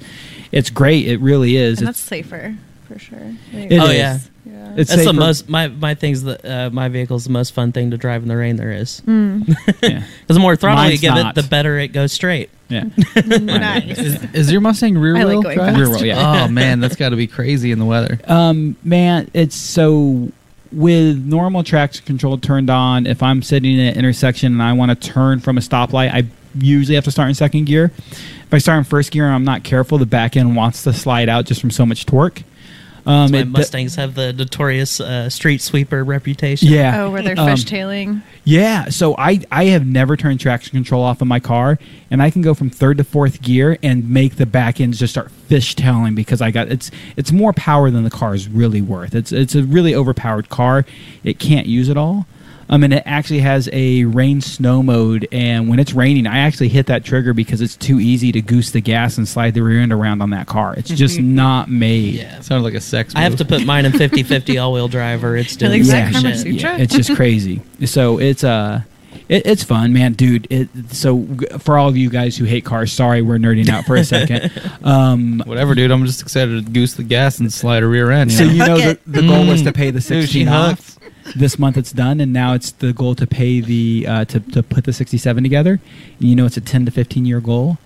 it's 0.54 0.70
great. 0.70 1.08
It 1.08 1.20
really 1.20 1.56
is. 1.58 1.80
and 1.80 1.88
that's 1.88 2.00
It's, 2.00 2.56
for 2.88 3.00
sure. 3.00 3.36
Like, 3.54 3.72
It 3.72 3.80
oh 3.80 3.86
is. 3.88 3.98
yeah. 3.98 4.20
Yeah. 4.62 4.74
it's 4.78 4.90
That's 4.92 5.06
the 5.06 5.14
most 5.14 5.50
my 5.50 5.68
my 5.68 5.96
thing's 5.96 6.24
the 6.24 6.38
uh, 6.50 6.70
my 6.70 6.90
vehicle's 6.90 7.24
the 7.26 7.32
most 7.32 7.54
fun 7.54 7.72
thing 7.72 7.92
to 7.92 7.98
drive 7.98 8.22
in 8.24 8.30
the 8.30 8.38
rain 8.38 8.56
there 8.56 8.72
is. 8.72 9.02
Mm. 9.06 9.48
yeah. 9.82 10.04
Because 10.22 10.36
the 10.36 10.40
more 10.40 10.56
throttle 10.56 10.84
you 10.84 10.90
Mine's 10.92 11.02
give 11.02 11.14
not. 11.14 11.38
it, 11.38 11.42
the 11.42 11.48
better 11.48 11.78
it 11.80 11.90
goes 11.90 12.12
straight. 12.12 12.50
yeah. 12.70 12.84
nice. 13.26 13.98
Is, 13.98 14.24
is 14.34 14.52
your 14.52 14.62
Mustang 14.62 14.98
rear 14.98 15.16
I 15.18 15.24
like 15.24 15.34
wheel 15.34 15.42
going 15.42 15.58
drive? 15.58 15.76
fast. 15.76 15.80
Rear 15.80 15.90
wheel, 15.90 16.06
yeah. 16.06 16.46
Oh 16.46 16.48
man, 16.48 16.80
that's 16.80 16.96
got 16.96 17.10
to 17.10 17.16
be 17.16 17.28
crazy 17.28 17.72
in 17.72 17.80
the 17.80 17.86
weather. 17.86 18.20
Um, 18.26 18.76
man, 18.84 19.30
it's 19.34 19.56
so 19.56 20.32
with 20.72 21.18
normal 21.26 21.64
traction 21.64 22.06
control 22.06 22.38
turned 22.38 22.70
on. 22.70 23.06
If 23.06 23.22
I'm 23.22 23.42
sitting 23.42 23.74
in 23.74 23.80
an 23.88 23.96
intersection 23.98 24.54
and 24.54 24.64
I 24.64 24.74
want 24.74 24.90
to 24.90 25.10
turn 25.10 25.40
from 25.42 25.58
a 25.58 25.62
stoplight, 25.62 26.14
I 26.14 26.24
usually 26.58 26.96
have 26.96 27.04
to 27.06 27.12
start 27.12 27.30
in 27.30 27.36
second 27.36 27.66
gear. 27.66 27.92
If 27.98 28.54
I 28.54 28.58
start 28.58 28.78
in 28.78 28.84
first 28.86 29.12
gear 29.12 29.26
and 29.26 29.34
I'm 29.36 29.44
not 29.44 29.64
careful, 29.64 29.98
the 29.98 30.06
back 30.06 30.36
end 30.38 30.56
wants 30.56 30.84
to 30.84 30.94
slide 30.94 31.30
out 31.30 31.46
just 31.46 31.62
from 31.62 31.72
so 31.72 31.86
much 31.86 32.06
torque. 32.06 32.44
Um, 33.06 33.32
That's 33.32 33.32
why 33.32 33.40
it- 33.40 33.48
Mustangs 33.48 33.96
have 33.96 34.14
the 34.16 34.32
notorious 34.34 35.00
uh, 35.00 35.30
street 35.30 35.62
sweeper 35.62 36.04
reputation. 36.04 36.68
yeah. 36.70 37.04
Oh, 37.04 37.10
where 37.12 37.22
they're 37.24 37.40
Um, 37.40 37.48
fishtailing. 37.50 38.22
Yeah, 38.44 38.90
so 38.90 39.16
I 39.18 39.42
I 39.52 39.66
have 39.66 39.86
never 39.86 40.16
turned 40.18 40.40
traction 40.40 40.72
control 40.72 41.04
off 41.04 41.22
of 41.22 41.28
my 41.28 41.40
car, 41.40 41.78
and 42.10 42.22
I 42.22 42.30
can 42.30 42.42
go 42.42 42.54
from 42.54 42.70
third 42.70 42.98
to 42.98 43.04
fourth 43.04 43.42
gear 43.42 43.78
and 43.84 44.10
make 44.10 44.36
the 44.36 44.46
back 44.46 44.80
ends 44.82 45.00
just 45.00 45.14
start 45.14 45.32
fishtailing 45.50 46.16
because 46.16 46.42
I 46.42 46.52
got 46.52 46.68
it's 46.72 46.90
it's 47.18 47.32
more 47.32 47.54
power 47.54 47.90
than 47.92 48.04
the 48.04 48.10
car 48.10 48.34
is 48.36 48.48
really 48.48 48.82
worth. 48.82 49.14
It's 49.16 49.32
it's 49.32 49.56
a 49.56 49.64
really 49.64 49.94
overpowered 49.96 50.50
car. 50.50 50.86
It 51.24 51.40
can't 51.40 51.68
use 51.68 51.88
it 51.90 51.98
all. 51.98 52.26
Um, 52.72 52.84
and 52.84 52.94
it 52.94 53.04
actually 53.06 53.40
has 53.40 53.70
a 53.74 54.06
rain 54.06 54.40
snow 54.40 54.82
mode, 54.82 55.28
and 55.32 55.68
when 55.68 55.78
it's 55.78 55.92
raining, 55.94 56.26
I 56.26 56.38
actually 56.40 56.70
hit 56.70 56.86
that 56.86 57.04
trigger 57.04 57.34
because 57.34 57.60
it's 57.60 57.76
too 57.76 58.00
easy 58.00 58.32
to 58.32 58.42
goose 58.42 58.72
the 58.72 58.80
gas 58.80 59.18
and 59.18 59.28
slide 59.28 59.54
the 59.54 59.62
rear 59.62 59.82
end 59.82 59.92
around 59.92 60.22
on 60.22 60.30
that 60.30 60.48
car. 60.48 60.74
It's 60.78 60.90
just 60.90 61.20
not 61.42 61.70
made. 61.70 62.14
Yeah. 62.16 62.40
Sounded 62.40 62.64
like 62.64 62.74
a 62.74 62.80
sex. 62.82 63.14
I 63.14 63.20
have 63.22 63.36
to 63.36 63.46
put 63.46 63.66
mine 63.66 63.84
in 63.86 63.92
50-50 63.92 64.62
all-wheel 64.64 64.88
drive 64.88 65.24
or 65.26 65.36
it's 65.36 65.58
doing 65.58 65.72
like, 65.74 65.82
is 65.82 65.88
the 65.88 65.94
that 65.94 66.14
same 66.14 66.54
shit. 66.54 66.62
Yeah, 66.62 66.78
it's 66.78 66.96
just 66.96 67.14
crazy. 67.16 67.62
So 67.86 68.20
it's 68.20 68.44
uh 68.46 68.84
it, 69.28 69.46
it's 69.46 69.64
fun, 69.64 69.92
man, 69.92 70.14
dude. 70.14 70.48
It, 70.50 70.70
so 70.92 71.26
for 71.60 71.78
all 71.78 71.90
of 71.90 71.98
you 71.98 72.10
guys 72.10 72.38
who 72.38 72.46
hate 72.46 72.64
cars, 72.64 72.94
sorry 72.94 73.22
we're 73.22 73.38
nerding 73.38 73.68
out 73.70 73.84
for 73.86 73.96
a 73.98 74.04
second. 74.06 74.52
Um, 74.84 75.42
Whatever, 75.46 75.76
dude. 75.76 75.92
I'm 75.92 76.06
just 76.06 76.22
excited 76.22 76.66
to 76.66 76.72
goose 76.72 76.94
the 76.96 77.04
gas 77.04 77.40
and 77.40 77.52
slide 77.52 77.84
a 77.84 77.88
rear 77.88 78.12
end. 78.12 78.32
so 78.32 78.46
know? 78.46 78.52
you 78.52 78.58
know 78.60 78.78
the, 78.78 79.00
the 79.08 79.22
goal 79.22 79.46
was 79.46 79.62
Mm. 79.62 79.66
to 79.66 79.74
pay 79.74 79.92
the 79.92 80.00
Dude, 80.00 80.04
she 80.30 80.46
sixteen 80.46 80.48
off. 80.48 80.98
This 81.36 81.58
month 81.60 81.78
it's 81.78 81.92
done, 81.92 82.20
and 82.20 82.32
now 82.34 82.54
it's 82.54 82.72
the 82.72 82.94
goal 82.94 83.16
to 83.16 83.26
pay 83.28 83.60
the 83.62 84.06
uh, 84.08 84.26
to 84.26 84.40
to 84.40 84.64
put 84.64 84.84
the 84.86 84.94
67 84.94 85.44
together. 85.44 85.80
And 86.20 86.30
You 86.30 86.36
know, 86.36 86.46
it's 86.46 86.58
a 86.58 86.62
10 86.62 86.86
to 86.86 86.92
15 86.92 87.26
year 87.26 87.40
goal. 87.40 87.78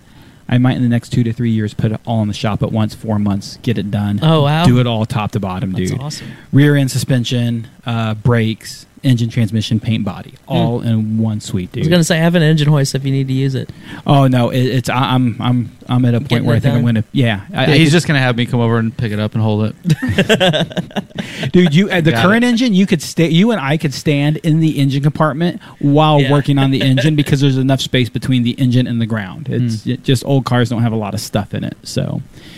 I 0.48 0.58
might 0.58 0.76
in 0.76 0.82
the 0.82 0.88
next 0.88 1.08
two 1.10 1.24
to 1.24 1.32
three 1.32 1.50
years 1.50 1.74
put 1.74 1.90
it 1.90 2.00
all 2.06 2.22
in 2.22 2.28
the 2.28 2.34
shop 2.34 2.62
at 2.62 2.70
once, 2.70 2.94
four 2.94 3.18
months, 3.18 3.56
get 3.62 3.78
it 3.78 3.90
done. 3.90 4.20
Oh, 4.22 4.42
wow. 4.44 4.64
Do 4.64 4.78
it 4.78 4.86
all 4.86 5.04
top 5.04 5.32
to 5.32 5.40
bottom, 5.40 5.72
That's 5.72 5.90
dude. 5.90 6.00
awesome. 6.00 6.28
Rear 6.52 6.76
end 6.76 6.90
suspension, 6.92 7.66
uh, 7.84 8.14
brakes, 8.14 8.85
engine, 9.02 9.28
transmission, 9.30 9.78
paint, 9.80 10.04
body, 10.04 10.34
all 10.48 10.80
in 10.80 11.18
one 11.18 11.40
suite, 11.40 11.70
dude. 11.72 11.82
I 11.82 11.86
was 11.86 11.88
gonna 11.88 12.04
say 12.04 12.16
I 12.16 12.20
have 12.22 12.34
an 12.34 12.42
engine 12.42 12.68
hoist 12.68 12.94
if 12.94 13.04
you 13.04 13.12
need 13.12 13.28
to 13.28 13.34
use 13.34 13.54
it. 13.54 13.70
oh 14.06 14.26
no, 14.26 14.50
it, 14.50 14.60
it's 14.64 14.88
I, 14.88 15.14
I'm 15.14 15.40
I'm 15.40 15.70
I'm 15.88 16.04
at 16.04 16.14
a 16.14 16.18
point 16.18 16.28
Getting 16.30 16.46
where 16.46 16.54
I 16.54 16.58
it 16.58 16.62
think 16.62 16.74
I'm 16.74 16.84
gonna 16.84 17.04
yeah. 17.12 17.46
I, 17.52 17.66
Yeah, 17.66 17.72
I 17.72 17.76
he's 17.78 17.88
could- 17.88 17.92
just 17.92 18.06
gonna 18.06 18.18
have 18.20 18.36
me 18.36 18.46
come 18.46 18.60
over 18.60 18.78
and 18.78 18.96
pick 18.96 19.12
it 19.12 19.18
up 19.20 19.34
and 19.34 19.42
hold 19.42 19.72
it. 19.86 21.52
dude. 21.52 21.74
You 21.74 21.90
uh, 21.90 22.00
the 22.00 22.10
Got 22.12 22.24
current 22.24 22.44
it. 22.44 22.48
engine, 22.48 22.74
you 22.74 22.86
could 22.86 23.02
stay. 23.02 23.28
You 23.28 23.50
and 23.52 23.60
I 23.60 23.76
could 23.76 23.94
stand 23.94 24.38
in 24.38 24.60
the 24.60 24.78
engine 24.78 25.02
compartment 25.02 25.60
while 25.78 26.20
Yeah. 26.20 26.32
working 26.32 26.58
on 26.58 26.70
the 26.70 26.82
engine 26.82 27.16
because 27.22 27.40
there's 27.40 27.58
enough 27.58 27.80
space 27.80 28.08
between 28.08 28.42
the 28.42 28.52
engine 28.52 28.86
and 28.86 29.00
the 29.00 29.06
ground. 29.06 29.48
It's 29.48 29.86
it, 29.86 30.02
just 30.02 30.24
old 30.24 30.44
cars 30.44 30.68
don't 30.70 30.82
have 30.82 30.92
a 30.92 30.96
lot 30.96 31.14
of 31.14 31.20
stuff 31.20 31.54
in 31.54 31.64
it, 31.64 31.76
so 31.82 32.20
it- 32.26 32.55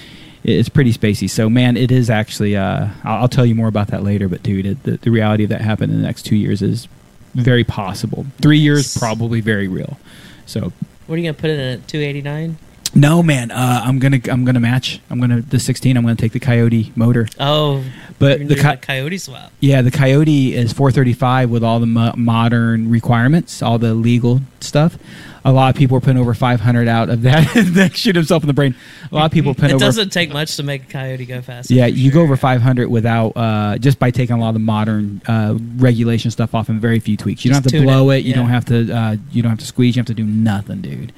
it's 0.49 0.69
pretty 0.69 0.93
spacey. 0.93 1.29
So 1.29 1.49
man, 1.51 1.77
it 1.77 1.91
is 1.91 2.11
actually. 2.11 2.57
Uh, 2.57 2.89
I'll, 3.05 3.23
I'll 3.23 3.29
tell 3.29 3.47
you 3.47 3.55
more 3.55 3.69
about 3.69 3.89
that 3.89 4.03
later. 4.03 4.29
But 4.29 4.43
dude, 4.43 4.67
it, 4.67 4.83
the, 4.83 4.97
the 4.99 5.11
reality 5.11 5.45
of 5.45 5.51
that 5.51 5.61
happening 5.61 5.91
in 5.97 6.03
the 6.03 6.07
next 6.07 6.23
two 6.23 6.37
years 6.37 6.63
is 6.63 6.89
very 7.35 7.65
possible. 7.65 8.27
Three 8.41 8.59
years, 8.59 8.97
probably 8.97 9.41
very 9.41 9.69
real. 9.69 9.99
So 10.47 10.73
What 11.07 11.15
are 11.15 11.19
you 11.19 11.25
gonna 11.25 11.35
put 11.35 11.51
in 11.51 11.61
at 11.61 11.87
289? 11.89 12.57
no, 12.95 13.23
man, 13.23 13.51
uh, 13.51 13.83
I'm 13.85 13.99
gonna 13.99 14.19
I'm 14.31 14.45
gonna 14.47 14.61
match. 14.61 15.01
I'm 15.11 15.21
gonna 15.21 15.43
the 15.43 15.61
16. 15.61 15.97
I'm 15.97 16.03
gonna 16.03 16.17
take 16.17 16.33
the 16.33 16.41
Coyote 16.41 16.91
motor. 16.97 17.29
Oh, 17.39 17.85
But 18.19 18.39
the 18.39 18.45
doing 18.55 18.61
co- 18.61 18.73
a 18.73 18.77
coyote 18.79 19.19
swap. 19.19 19.53
Yeah, 19.61 19.83
the 19.83 19.91
Coyote 19.91 20.55
is 20.55 20.73
435 20.73 21.51
with 21.51 21.63
all 21.63 21.81
the 21.81 21.87
mo- 21.87 22.15
modern 22.17 22.89
requirements, 22.91 23.61
all 23.63 23.79
the 23.79 23.93
legal 23.95 24.41
stuff. 24.61 24.97
A 25.49 25.53
lot 25.53 25.75
of 25.75 25.79
people 25.79 25.97
are 25.97 26.01
putting 26.01 26.19
over 26.19 26.35
500 26.35 26.89
out 26.89 27.09
of 27.09 27.23
that. 27.23 27.49
that 27.75 27.97
shoot 27.97 28.15
himself 28.15 28.43
in 28.43 28.49
the 28.49 28.53
brain. 28.53 28.75
A 29.11 29.15
lot 29.15 29.25
of 29.25 29.33
people 29.33 29.55
putting 29.55 29.71
It 29.71 29.75
over. 29.75 29.85
doesn't 29.85 30.11
take 30.11 30.31
much 30.31 30.57
to 30.57 30.63
make 30.63 30.83
a 30.85 30.87
coyote 30.87 31.25
go 31.25 31.41
fast. 31.41 31.71
yeah, 31.71 31.87
you 31.87 32.11
go 32.11 32.21
over 32.21 32.37
500 32.37 32.89
without 32.89 33.33
uh, 33.35 33.79
just 33.79 33.99
by 33.99 34.11
taking 34.11 34.37
a 34.37 34.39
lot 34.39 34.49
of 34.49 34.55
the 34.55 34.61
modern 34.61 35.23
uh, 35.27 35.57
regulation 35.77 36.31
stuff 36.31 36.55
off 36.55 36.69
and 36.69 36.81
very 36.81 37.01
few 37.01 37.17
tweaks. 37.17 37.45
You 37.45 37.51
don't 37.53 37.63
have 37.63 37.73
to 37.73 37.81
blow 37.83 38.11
it, 38.11 38.19
it. 38.19 38.25
You 38.25 38.31
yeah. 38.31 38.37
don't 38.37 38.49
have 38.51 38.65
to. 38.67 38.93
Uh, 38.93 39.17
you 39.33 39.43
don't 39.43 39.51
have 39.51 39.59
to 39.61 39.67
squeeze. 39.67 39.97
You 39.97 40.01
have 40.01 40.07
to 40.09 40.15
do 40.15 40.25
nothing, 40.25 40.83
dude. 40.83 41.13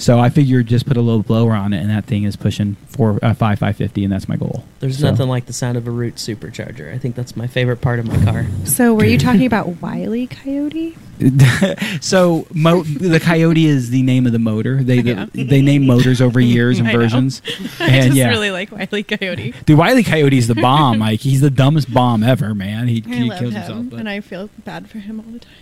So 0.00 0.20
I 0.20 0.30
figured 0.30 0.66
just 0.68 0.86
put 0.86 0.96
a 0.96 1.00
little 1.00 1.24
blower 1.24 1.52
on 1.52 1.72
it, 1.72 1.80
and 1.80 1.90
that 1.90 2.04
thing 2.04 2.22
is 2.22 2.36
pushing 2.36 2.76
four, 2.86 3.18
uh, 3.20 3.34
five, 3.34 3.58
five 3.58 3.76
fifty, 3.76 4.04
and 4.04 4.12
that's 4.12 4.28
my 4.28 4.36
goal. 4.36 4.64
There's 4.78 4.98
So- 4.98 5.10
nothing 5.10 5.28
like 5.28 5.46
the 5.46 5.52
sound 5.52 5.76
of 5.76 5.88
a 5.88 5.90
root 5.90 6.14
supercharger. 6.14 6.94
I 6.94 6.98
think 6.98 7.16
that's 7.16 7.36
my 7.36 7.48
favorite 7.48 7.80
part 7.80 7.98
of 7.98 8.06
my 8.06 8.16
car. 8.24 8.46
So, 8.64 8.94
were 8.94 9.04
you 9.04 9.18
talking 9.18 9.44
about 9.44 9.82
Wiley 9.82 10.28
Coyote? 10.28 10.96
so 12.00 12.46
mo- 12.54 12.82
the 12.84 13.18
Coyote 13.20 13.66
is 13.66 13.90
the 13.90 14.02
name 14.02 14.24
of 14.26 14.32
the 14.32 14.38
motor. 14.38 14.82
They 14.84 15.00
Yeah. 15.00 15.26
they 15.34 15.62
name 15.62 15.84
motors 15.86 16.20
over 16.20 16.38
years 16.54 16.78
and 16.78 16.86
I 16.88 16.92
know. 16.92 16.98
versions. 17.00 17.42
I 17.80 17.86
And 17.88 18.04
just 18.06 18.16
yeah, 18.16 18.28
really 18.28 18.50
like 18.52 18.70
Wiley 18.70 19.02
Coyote. 19.02 19.52
the 19.66 19.74
Wiley 19.74 20.04
Coyote 20.04 20.38
is 20.38 20.46
the 20.46 20.54
bomb. 20.54 21.00
Like 21.00 21.20
he's 21.20 21.40
the 21.40 21.50
dumbest 21.50 21.92
bomb 21.92 22.22
ever, 22.22 22.54
man. 22.54 22.86
He, 22.88 23.02
I 23.04 23.14
he 23.14 23.24
love 23.30 23.38
kills 23.40 23.54
him, 23.54 23.60
himself. 23.62 23.86
But. 23.90 23.98
and 24.00 24.08
I 24.08 24.20
feel 24.20 24.48
bad 24.64 24.88
for 24.88 24.98
him 24.98 25.18
all 25.18 25.32
the 25.32 25.40
time. 25.40 25.52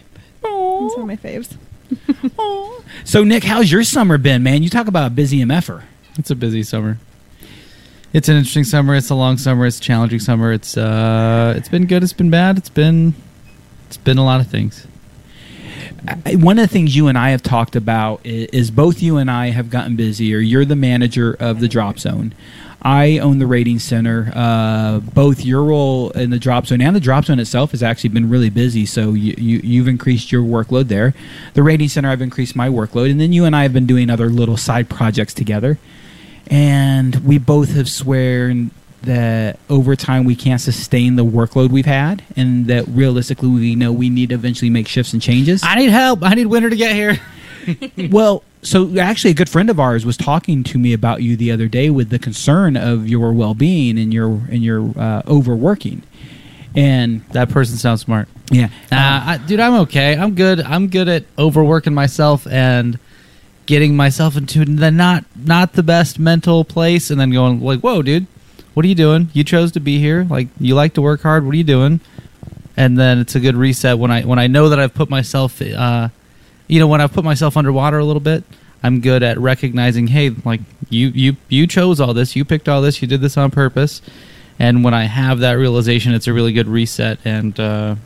But 0.42 0.50
he's 0.50 0.92
one 0.96 1.00
of 1.00 1.06
my 1.06 1.16
faves. 1.16 1.56
so 3.04 3.24
Nick, 3.24 3.44
how's 3.44 3.70
your 3.70 3.84
summer 3.84 4.18
been, 4.18 4.42
man? 4.42 4.62
You 4.62 4.70
talk 4.70 4.88
about 4.88 5.06
a 5.06 5.10
busy 5.10 5.40
mf'er. 5.44 5.82
It's 6.18 6.30
a 6.30 6.34
busy 6.36 6.62
summer. 6.62 6.98
It's 8.12 8.28
an 8.28 8.36
interesting 8.36 8.64
summer. 8.64 8.94
It's 8.94 9.10
a 9.10 9.14
long 9.14 9.36
summer. 9.36 9.66
It's 9.66 9.78
a 9.78 9.82
challenging 9.82 10.20
summer. 10.20 10.52
It's 10.52 10.76
uh, 10.76 11.54
it's 11.56 11.68
been 11.68 11.86
good. 11.86 12.02
It's 12.02 12.12
been 12.14 12.30
bad. 12.30 12.56
It's 12.56 12.68
been, 12.70 13.14
it's 13.86 13.96
been 13.98 14.16
a 14.18 14.24
lot 14.24 14.40
of 14.40 14.46
things. 14.46 14.86
I- 16.24 16.36
One 16.36 16.58
of 16.58 16.62
the 16.66 16.72
things 16.72 16.96
you 16.96 17.08
and 17.08 17.18
I 17.18 17.30
have 17.30 17.42
talked 17.42 17.76
about 17.76 18.20
is, 18.24 18.46
is 18.48 18.70
both 18.70 19.02
you 19.02 19.18
and 19.18 19.30
I 19.30 19.50
have 19.50 19.68
gotten 19.70 19.96
busier. 19.96 20.38
You're 20.38 20.64
the 20.64 20.76
manager 20.76 21.36
of 21.38 21.60
the 21.60 21.68
Drop 21.68 21.98
Zone. 21.98 22.32
I 22.82 23.18
own 23.18 23.38
the 23.38 23.46
Rating 23.46 23.78
Center. 23.78 24.30
Uh, 24.34 25.00
both 25.00 25.44
your 25.44 25.64
role 25.64 26.10
in 26.10 26.30
the 26.30 26.38
Drop 26.38 26.66
Zone 26.66 26.80
and 26.80 26.94
the 26.94 27.00
Drop 27.00 27.24
Zone 27.24 27.40
itself 27.40 27.72
has 27.72 27.82
actually 27.82 28.10
been 28.10 28.28
really 28.28 28.50
busy. 28.50 28.86
So 28.86 29.12
you, 29.12 29.34
you 29.38 29.60
you've 29.64 29.88
increased 29.88 30.30
your 30.30 30.42
workload 30.42 30.88
there. 30.88 31.14
The 31.54 31.62
Rating 31.62 31.88
Center, 31.88 32.10
I've 32.10 32.22
increased 32.22 32.54
my 32.54 32.68
workload, 32.68 33.10
and 33.10 33.20
then 33.20 33.32
you 33.32 33.44
and 33.44 33.56
I 33.56 33.62
have 33.62 33.72
been 33.72 33.86
doing 33.86 34.10
other 34.10 34.28
little 34.28 34.56
side 34.56 34.88
projects 34.88 35.34
together. 35.34 35.78
And 36.48 37.16
we 37.24 37.38
both 37.38 37.70
have 37.74 37.88
sworn 37.88 38.70
that 39.02 39.58
over 39.68 39.96
time 39.96 40.24
we 40.24 40.36
can't 40.36 40.60
sustain 40.60 41.16
the 41.16 41.24
workload 41.24 41.70
we've 41.70 41.86
had, 41.86 42.22
and 42.36 42.66
that 42.66 42.86
realistically 42.88 43.48
we 43.48 43.74
know 43.74 43.92
we 43.92 44.10
need 44.10 44.28
to 44.28 44.34
eventually 44.34 44.70
make 44.70 44.86
shifts 44.88 45.12
and 45.12 45.22
changes 45.22 45.62
I 45.64 45.76
need 45.76 45.90
help. 45.90 46.22
I 46.22 46.34
need 46.34 46.46
Winter 46.46 46.70
to 46.70 46.76
get 46.76 46.94
here. 46.94 47.18
well, 48.10 48.44
so 48.66 48.98
actually, 48.98 49.30
a 49.30 49.34
good 49.34 49.48
friend 49.48 49.70
of 49.70 49.78
ours 49.78 50.04
was 50.04 50.16
talking 50.16 50.64
to 50.64 50.78
me 50.78 50.92
about 50.92 51.22
you 51.22 51.36
the 51.36 51.50
other 51.52 51.68
day 51.68 51.88
with 51.90 52.10
the 52.10 52.18
concern 52.18 52.76
of 52.76 53.08
your 53.08 53.32
well-being 53.32 53.98
and 53.98 54.12
your 54.12 54.28
and 54.50 54.62
your 54.62 54.92
uh, 54.98 55.22
overworking, 55.26 56.02
and 56.74 57.22
That 57.30 57.48
person 57.50 57.76
sounds 57.76 58.00
smart. 58.02 58.28
yeah, 58.50 58.66
Uh, 58.92 58.96
I, 59.30 59.40
dude, 59.46 59.60
I'm 59.60 59.74
okay. 59.82 60.16
I'm 60.16 60.34
good. 60.34 60.60
I'm 60.60 60.88
good 60.88 61.08
at 61.08 61.24
overworking 61.38 61.94
myself 61.94 62.46
and 62.46 62.98
getting 63.66 63.96
myself 63.96 64.36
into 64.36 64.64
the 64.64 64.90
not 64.90 65.24
not 65.34 65.72
the 65.74 65.82
best 65.82 66.18
mental 66.18 66.64
place, 66.64 67.10
and 67.10 67.20
then 67.20 67.30
going 67.30 67.60
like, 67.60 67.80
"Whoa, 67.80 68.02
dude, 68.02 68.26
what 68.74 68.84
are 68.84 68.88
you 68.88 68.94
doing? 68.94 69.28
You 69.32 69.42
chose 69.44 69.72
to 69.72 69.80
be 69.80 69.98
here. 69.98 70.26
Like, 70.28 70.48
you 70.60 70.74
like 70.74 70.94
to 70.94 71.02
work 71.02 71.22
hard. 71.22 71.44
What 71.44 71.54
are 71.54 71.58
you 71.58 71.64
doing?" 71.64 72.00
And 72.76 72.98
then 72.98 73.18
it's 73.20 73.34
a 73.34 73.40
good 73.40 73.56
reset 73.56 73.98
when 73.98 74.10
I 74.10 74.22
when 74.22 74.38
I 74.38 74.48
know 74.48 74.68
that 74.68 74.78
I've 74.78 74.92
put 74.94 75.08
myself, 75.08 75.62
uh, 75.62 76.08
you 76.68 76.78
know, 76.80 76.86
when 76.86 77.00
I've 77.00 77.12
put 77.12 77.24
myself 77.24 77.56
underwater 77.56 77.98
a 77.98 78.04
little 78.04 78.20
bit. 78.20 78.44
I'm 78.82 79.00
good 79.00 79.22
at 79.22 79.38
recognizing, 79.38 80.06
hey, 80.08 80.30
like 80.44 80.60
you 80.90 81.08
you 81.08 81.36
you 81.48 81.66
chose 81.66 81.98
all 81.98 82.14
this, 82.14 82.36
you 82.36 82.44
picked 82.44 82.68
all 82.68 82.82
this, 82.82 83.00
you 83.02 83.08
did 83.08 83.20
this 83.20 83.36
on 83.36 83.50
purpose. 83.50 84.02
And 84.58 84.84
when 84.84 84.94
I 84.94 85.04
have 85.04 85.40
that 85.40 85.54
realization, 85.54 86.14
it's 86.14 86.26
a 86.26 86.32
really 86.32 86.52
good 86.52 86.68
reset 86.68 87.18
and. 87.24 87.58
Uh, 87.58 87.96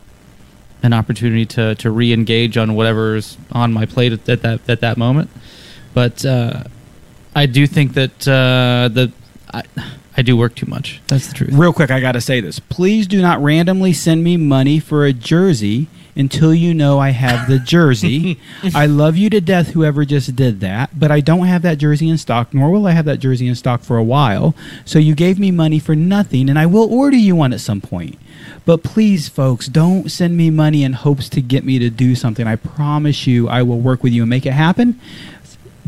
an 0.83 0.93
opportunity 0.93 1.45
to 1.45 1.75
to 1.75 1.91
re-engage 1.91 2.57
on 2.57 2.73
whatever's 2.73 3.37
on 3.51 3.73
my 3.73 3.85
plate 3.85 4.13
at, 4.13 4.27
at 4.27 4.41
that 4.41 4.69
at 4.69 4.81
that 4.81 4.97
moment. 4.97 5.29
But 5.93 6.25
uh, 6.25 6.63
I 7.35 7.45
do 7.45 7.67
think 7.67 7.93
that 7.93 8.27
uh, 8.27 8.89
the 8.91 9.11
I, 9.53 9.63
I 10.15 10.21
do 10.21 10.35
work 10.35 10.55
too 10.55 10.65
much. 10.65 11.01
That's 11.07 11.27
the 11.27 11.33
truth. 11.33 11.53
real 11.53 11.73
quick, 11.73 11.91
I 11.91 11.99
got 11.99 12.13
to 12.13 12.21
say 12.21 12.41
this: 12.41 12.59
please 12.59 13.07
do 13.07 13.21
not 13.21 13.41
randomly 13.41 13.93
send 13.93 14.23
me 14.23 14.37
money 14.37 14.79
for 14.79 15.05
a 15.05 15.13
jersey 15.13 15.87
until 16.15 16.53
you 16.53 16.73
know 16.73 16.99
I 16.99 17.09
have 17.09 17.47
the 17.47 17.59
jersey. 17.59 18.39
I 18.75 18.85
love 18.85 19.17
you 19.17 19.29
to 19.29 19.41
death, 19.41 19.69
whoever 19.69 20.05
just 20.05 20.35
did 20.35 20.59
that, 20.61 20.97
but 20.97 21.11
I 21.11 21.19
don't 21.19 21.45
have 21.45 21.61
that 21.63 21.77
jersey 21.77 22.09
in 22.09 22.17
stock, 22.17 22.53
nor 22.53 22.71
will 22.71 22.87
I 22.87 22.91
have 22.91 23.05
that 23.05 23.19
jersey 23.19 23.47
in 23.47 23.55
stock 23.55 23.81
for 23.81 23.97
a 23.97 24.03
while. 24.03 24.55
So 24.85 24.99
you 24.99 25.15
gave 25.15 25.39
me 25.39 25.51
money 25.51 25.79
for 25.79 25.95
nothing, 25.95 26.49
and 26.49 26.57
I 26.59 26.65
will 26.65 26.93
order 26.93 27.17
you 27.17 27.35
one 27.35 27.53
at 27.53 27.61
some 27.61 27.81
point. 27.81 28.17
But 28.65 28.83
please, 28.83 29.27
folks, 29.27 29.67
don't 29.67 30.11
send 30.11 30.37
me 30.37 30.49
money 30.49 30.83
in 30.83 30.93
hopes 30.93 31.29
to 31.29 31.41
get 31.41 31.63
me 31.63 31.79
to 31.79 31.89
do 31.89 32.15
something. 32.15 32.45
I 32.45 32.55
promise 32.55 33.25
you, 33.25 33.49
I 33.49 33.63
will 33.63 33.79
work 33.79 34.03
with 34.03 34.13
you 34.13 34.23
and 34.23 34.29
make 34.29 34.45
it 34.45 34.53
happen. 34.53 34.99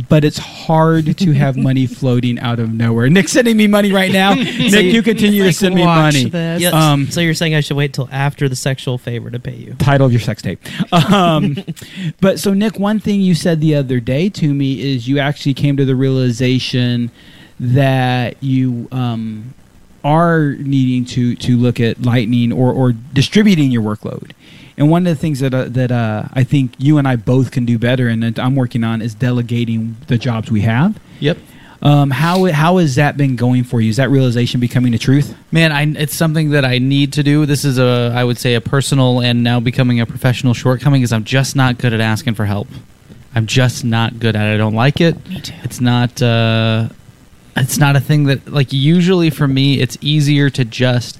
But 0.09 0.23
it's 0.23 0.39
hard 0.39 1.17
to 1.19 1.31
have 1.33 1.55
money 1.55 1.85
floating 1.99 2.39
out 2.39 2.59
of 2.59 2.73
nowhere. 2.73 3.09
Nick's 3.09 3.31
sending 3.31 3.55
me 3.57 3.67
money 3.67 3.91
right 3.91 4.11
now. 4.11 4.33
Nick, 4.33 4.91
you 4.93 5.03
continue 5.03 5.43
to 5.43 5.53
send 5.53 5.75
me 5.75 5.85
money. 5.85 6.23
Yeah, 6.31 6.69
Um, 6.69 7.11
so 7.11 7.21
you're 7.21 7.35
saying 7.35 7.53
I 7.53 7.59
should 7.59 7.77
wait 7.77 7.93
till 7.93 8.09
after 8.11 8.49
the 8.49 8.55
sexual 8.55 8.97
favor 8.97 9.29
to 9.29 9.39
pay 9.39 9.55
you? 9.55 9.75
title 9.77 10.07
of 10.07 10.11
your 10.11 10.21
sex 10.21 10.41
tape. 10.41 10.59
Um, 10.91 11.57
but 12.21 12.39
so, 12.39 12.53
Nick, 12.55 12.79
one 12.79 12.99
thing 12.99 13.21
you 13.21 13.35
said 13.35 13.61
the 13.61 13.75
other 13.75 13.99
day 13.99 14.29
to 14.29 14.53
me 14.53 14.81
is 14.81 15.07
you 15.07 15.19
actually 15.19 15.53
came 15.53 15.77
to 15.77 15.85
the 15.85 15.95
realization 15.95 17.11
that 17.59 18.41
you 18.41 18.87
um, 18.91 19.53
are 20.03 20.53
needing 20.57 21.05
to 21.05 21.35
to 21.35 21.55
look 21.55 21.79
at 21.79 22.01
lightning 22.01 22.51
or, 22.51 22.71
or 22.73 22.91
distributing 22.91 23.71
your 23.71 23.83
workload. 23.83 24.31
And 24.77 24.89
one 24.89 25.05
of 25.05 25.15
the 25.15 25.19
things 25.19 25.39
that 25.39 25.53
uh, 25.53 25.65
that 25.65 25.91
uh, 25.91 26.25
I 26.33 26.43
think 26.43 26.73
you 26.77 26.97
and 26.97 27.07
I 27.07 27.15
both 27.15 27.51
can 27.51 27.65
do 27.65 27.77
better, 27.77 28.07
and 28.07 28.23
that 28.23 28.39
I'm 28.39 28.55
working 28.55 28.83
on, 28.83 29.01
is 29.01 29.13
delegating 29.13 29.97
the 30.07 30.17
jobs 30.17 30.49
we 30.49 30.61
have. 30.61 30.99
Yep. 31.19 31.37
Um, 31.83 32.11
how 32.11 32.45
how 32.45 32.77
has 32.77 32.95
that 32.95 33.17
been 33.17 33.35
going 33.35 33.65
for 33.65 33.81
you? 33.81 33.89
Is 33.89 33.97
that 33.97 34.09
realization 34.09 34.61
becoming 34.61 34.93
a 34.93 34.97
truth? 34.97 35.35
Man, 35.51 35.71
I, 35.73 35.83
it's 36.01 36.15
something 36.15 36.51
that 36.51 36.63
I 36.63 36.77
need 36.77 37.11
to 37.13 37.23
do. 37.23 37.45
This 37.45 37.65
is 37.65 37.77
a, 37.77 38.13
I 38.15 38.23
would 38.23 38.37
say, 38.37 38.55
a 38.55 38.61
personal 38.61 39.21
and 39.21 39.43
now 39.43 39.59
becoming 39.59 39.99
a 39.99 40.05
professional 40.05 40.53
shortcoming. 40.53 41.01
Is 41.01 41.11
I'm 41.11 41.25
just 41.25 41.57
not 41.57 41.77
good 41.77 41.91
at 41.91 41.99
asking 41.99 42.35
for 42.35 42.45
help. 42.45 42.69
I'm 43.35 43.47
just 43.47 43.83
not 43.83 44.17
good 44.17 44.35
at 44.35 44.47
it. 44.47 44.53
I 44.53 44.57
don't 44.57 44.75
like 44.75 45.01
it. 45.01 45.27
Me 45.27 45.41
too. 45.41 45.53
It's 45.63 45.81
not. 45.81 46.21
Uh, 46.21 46.87
it's 47.57 47.77
not 47.77 47.95
a 47.97 47.99
thing 47.99 48.23
that 48.25 48.47
like 48.47 48.71
usually 48.71 49.29
for 49.29 49.47
me. 49.47 49.81
It's 49.81 49.97
easier 49.99 50.49
to 50.51 50.63
just 50.63 51.19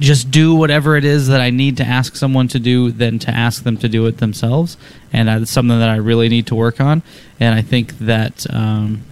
just 0.00 0.30
do 0.30 0.54
whatever 0.54 0.96
it 0.96 1.04
is 1.04 1.28
that 1.28 1.40
I 1.40 1.50
need 1.50 1.76
to 1.78 1.84
ask 1.84 2.16
someone 2.16 2.48
to 2.48 2.58
do 2.58 2.90
than 2.90 3.18
to 3.20 3.30
ask 3.30 3.62
them 3.64 3.76
to 3.78 3.88
do 3.88 4.06
it 4.06 4.18
themselves. 4.18 4.76
And 5.12 5.28
that's 5.28 5.50
something 5.50 5.78
that 5.78 5.88
I 5.88 5.96
really 5.96 6.28
need 6.28 6.46
to 6.48 6.54
work 6.54 6.80
on. 6.80 7.02
And 7.40 7.54
I 7.54 7.62
think 7.62 7.98
that 7.98 8.46
um, 8.52 9.02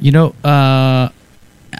you 0.00 0.12
know. 0.12 0.34
Uh, 0.44 1.10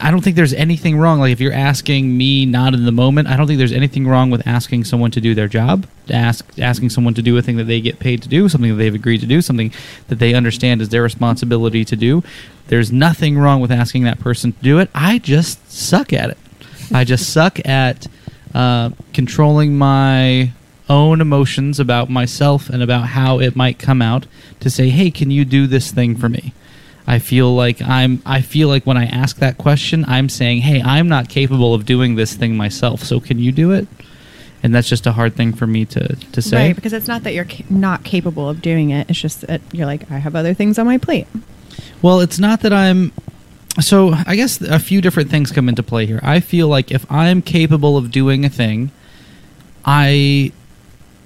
I 0.01 0.11
don't 0.11 0.23
think 0.23 0.37
there's 0.37 0.53
anything 0.53 0.99
wrong. 0.99 1.21
Like 1.21 1.33
if 1.33 1.41
you're 1.41 1.53
asking 1.53 2.17
me 2.17 2.47
not 2.47 2.75
in 2.75 2.85
the 2.85 2.93
moment, 2.93 3.29
I 3.29 3.37
don't 3.37 3.47
think 3.47 3.59
there's 3.59 3.73
anything 3.73 4.07
wrong 4.07 4.31
with 4.31 4.47
asking 4.47 4.85
someone 4.85 5.11
to 5.13 5.21
do 5.21 5.35
their 5.35 5.49
job, 5.49 5.87
ask 6.11 6.47
asking 6.59 6.91
someone 6.91 7.15
to 7.15 7.23
do 7.23 7.37
a 7.37 7.43
thing 7.43 7.57
that 7.57 7.65
they 7.65 7.81
get 7.81 7.99
paid 7.99 8.23
to 8.23 8.29
do, 8.29 8.49
something 8.49 8.71
that 8.71 8.77
they've 8.77 8.95
agreed 8.95 9.21
to 9.21 9.27
do, 9.27 9.41
something 9.41 9.73
that 10.09 10.19
they 10.19 10.35
understand 10.35 10.83
is 10.83 10.89
their 10.89 11.03
responsibility 11.03 11.85
to 11.85 11.97
do. 11.97 12.23
There's 12.69 12.91
nothing 12.91 13.39
wrong 13.39 13.61
with 13.61 13.71
asking 13.71 14.05
that 14.05 14.21
person 14.21 14.53
to 14.53 14.63
do 14.63 14.79
it. 14.79 14.91
I 14.95 15.19
just 15.19 15.71
suck 15.71 16.13
at 16.13 16.31
it. 16.31 16.39
I 16.93 17.05
just 17.05 17.32
suck 17.32 17.66
at 17.66 18.06
uh, 18.55 18.90
controlling 19.12 19.77
my 19.77 20.52
own 20.89 21.20
emotions 21.20 21.81
about 21.81 22.11
myself 22.11 22.69
and 22.69 22.82
about 22.82 23.06
how 23.09 23.40
it 23.40 23.56
might 23.56 23.78
come 23.78 24.02
out 24.02 24.27
to 24.61 24.70
say, 24.70 24.90
"Hey, 24.90 25.11
can 25.11 25.31
you 25.31 25.44
do 25.44 25.66
this 25.66 25.90
thing 25.90 26.16
for 26.16 26.28
me?" 26.28 26.52
I 27.06 27.19
feel 27.19 27.55
like 27.55 27.82
I'm 27.82 28.23
I 28.24 28.40
feel 28.40 28.69
like 28.69 28.85
when 28.86 28.97
I 28.97 29.06
ask 29.06 29.36
that 29.39 29.59
question, 29.59 30.05
I'm 30.06 30.28
saying, 30.28 30.62
"Hey, 30.62 30.81
I'm 30.82 31.09
not 31.09 31.28
capable 31.28 31.74
of 31.74 31.85
doing 31.85 32.15
this 32.15 32.35
thing 32.35 32.56
myself. 32.56 33.02
So 33.02 33.20
can 33.20 33.39
you 33.39 33.52
do 33.52 33.73
it?" 33.73 33.86
And 34.62 34.74
that's 34.74 34.89
just 34.89 35.06
a 35.06 35.12
hard 35.12 35.35
thing 35.35 35.52
for 35.52 35.66
me 35.66 35.85
to 35.86 36.16
to 36.16 36.43
say. 36.43 36.69
Right, 36.69 36.77
because 36.77 36.93
it's 36.93 37.09
not 37.09 37.23
that 37.24 37.35
you're 37.35 37.44
ca- 37.44 37.65
not 37.69 38.05
capable 38.05 38.48
of 38.48 38.62
doing 38.62 38.90
it. 38.90 39.11
It's 39.11 39.20
just 39.20 39.43
that 39.43 39.61
you're 39.73 39.86
like, 39.86 40.11
I 40.11 40.19
have 40.19 40.35
other 40.35 40.55
things 40.55 40.78
on 40.78 40.86
my 40.86 40.97
plate. 40.97 41.27
Well, 42.01 42.20
it's 42.20 42.39
not 42.39 42.61
that 42.61 42.73
I'm. 42.73 43.12
So 43.81 44.15
I 44.27 44.37
guess 44.37 44.61
a 44.61 44.79
few 44.79 45.01
different 45.01 45.31
things 45.31 45.51
come 45.51 45.69
into 45.69 45.83
play 45.83 46.07
here. 46.07 46.21
I 46.23 46.41
feel 46.41 46.69
like 46.69 46.93
if 46.93 47.11
I'm 47.11 47.43
capable 47.43 47.97
of 47.97 48.11
doing 48.11 48.45
a 48.45 48.49
thing, 48.49 48.93
I, 49.85 50.53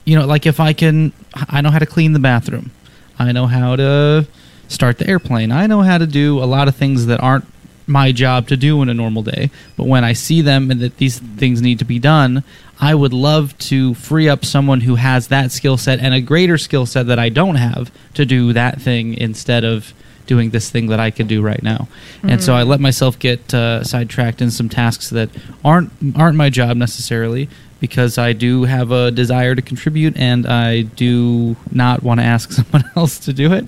you 0.05 0.19
know, 0.19 0.27
like 0.27 0.47
if 0.47 0.59
I 0.59 0.73
can, 0.73 1.13
I 1.35 1.61
know 1.61 1.71
how 1.71 1.79
to 1.79 1.87
clean 1.87 2.15
the 2.15 2.19
bathroom. 2.19 2.71
I 3.19 3.33
know 3.33 3.47
how 3.47 3.77
to 3.77 4.27
start 4.69 4.99
the 4.99 5.07
airplane. 5.07 5.53
I 5.53 5.67
know 5.67 5.83
how 5.83 5.99
to 5.99 6.07
do 6.07 6.43
a 6.43 6.47
lot 6.47 6.69
of 6.69 6.77
things 6.77 7.07
that 7.07 7.21
aren't 7.21 7.45
my 7.87 8.13
job 8.13 8.49
to 8.49 8.57
do 8.57 8.81
in 8.83 8.89
a 8.89 8.95
normal 8.95 9.23
day. 9.23 9.51
But 9.77 9.87
when 9.87 10.05
I 10.05 10.13
see 10.13 10.43
them 10.43 10.71
and 10.71 10.81
that 10.81 10.99
these 10.99 11.19
things 11.19 11.63
need 11.63 11.79
to 11.81 11.85
be 11.85 11.99
done, 11.99 12.45
I 12.81 12.95
would 12.95 13.13
love 13.13 13.57
to 13.59 13.95
free 13.95 14.29
up 14.29 14.45
someone 14.45 14.83
who 14.83 14.95
has 14.97 15.29
that 15.29 15.53
skill 15.53 15.77
set 15.77 15.99
and 15.99 16.15
a 16.15 16.21
greater 16.21 16.59
skill 16.59 16.87
set 16.87 17.07
that 17.07 17.19
I 17.19 17.29
don't 17.29 17.57
have 17.57 17.91
to 18.15 18.25
do 18.25 18.53
that 18.53 18.81
thing 18.81 19.15
instead 19.15 19.65
of 19.65 19.93
doing 20.29 20.51
this 20.51 20.71
thing 20.71 20.87
that 20.87 21.01
I 21.01 21.11
can 21.11 21.27
do 21.27 21.43
right 21.43 21.63
now. 21.63 21.89
And 22.23 22.43
so 22.45 22.55
I 22.55 22.63
let 22.63 22.79
myself 22.79 23.19
get 23.19 23.53
uh, 23.53 23.83
sidetracked 23.83 24.41
in 24.41 24.53
some 24.53 24.69
tasks 24.69 25.11
that 25.11 25.31
aren't 25.65 25.91
aren't 26.15 26.37
my 26.37 26.51
job 26.51 26.77
necessarily 26.77 27.49
because 27.81 28.19
I 28.19 28.33
do 28.33 28.65
have 28.65 28.91
a 28.91 29.11
desire 29.11 29.55
to 29.55 29.63
contribute 29.63 30.17
and 30.17 30.47
I 30.47 30.83
do 30.83 31.57
not 31.73 32.03
want 32.03 32.21
to 32.21 32.27
ask 32.27 32.53
someone 32.59 32.85
else 32.97 33.19
to 33.21 33.33
do 33.33 33.53
it. 33.53 33.67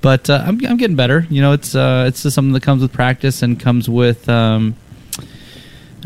But 0.00 0.28
uh, 0.28 0.42
I'm 0.46 0.64
I'm 0.66 0.76
getting 0.76 0.96
better. 0.96 1.26
You 1.30 1.42
know, 1.42 1.52
it's 1.52 1.74
uh, 1.74 2.06
it's 2.08 2.24
just 2.24 2.34
something 2.34 2.52
that 2.54 2.62
comes 2.62 2.82
with 2.82 2.92
practice 2.92 3.42
and 3.42 3.60
comes 3.60 3.88
with 3.88 4.28
um, 4.28 4.74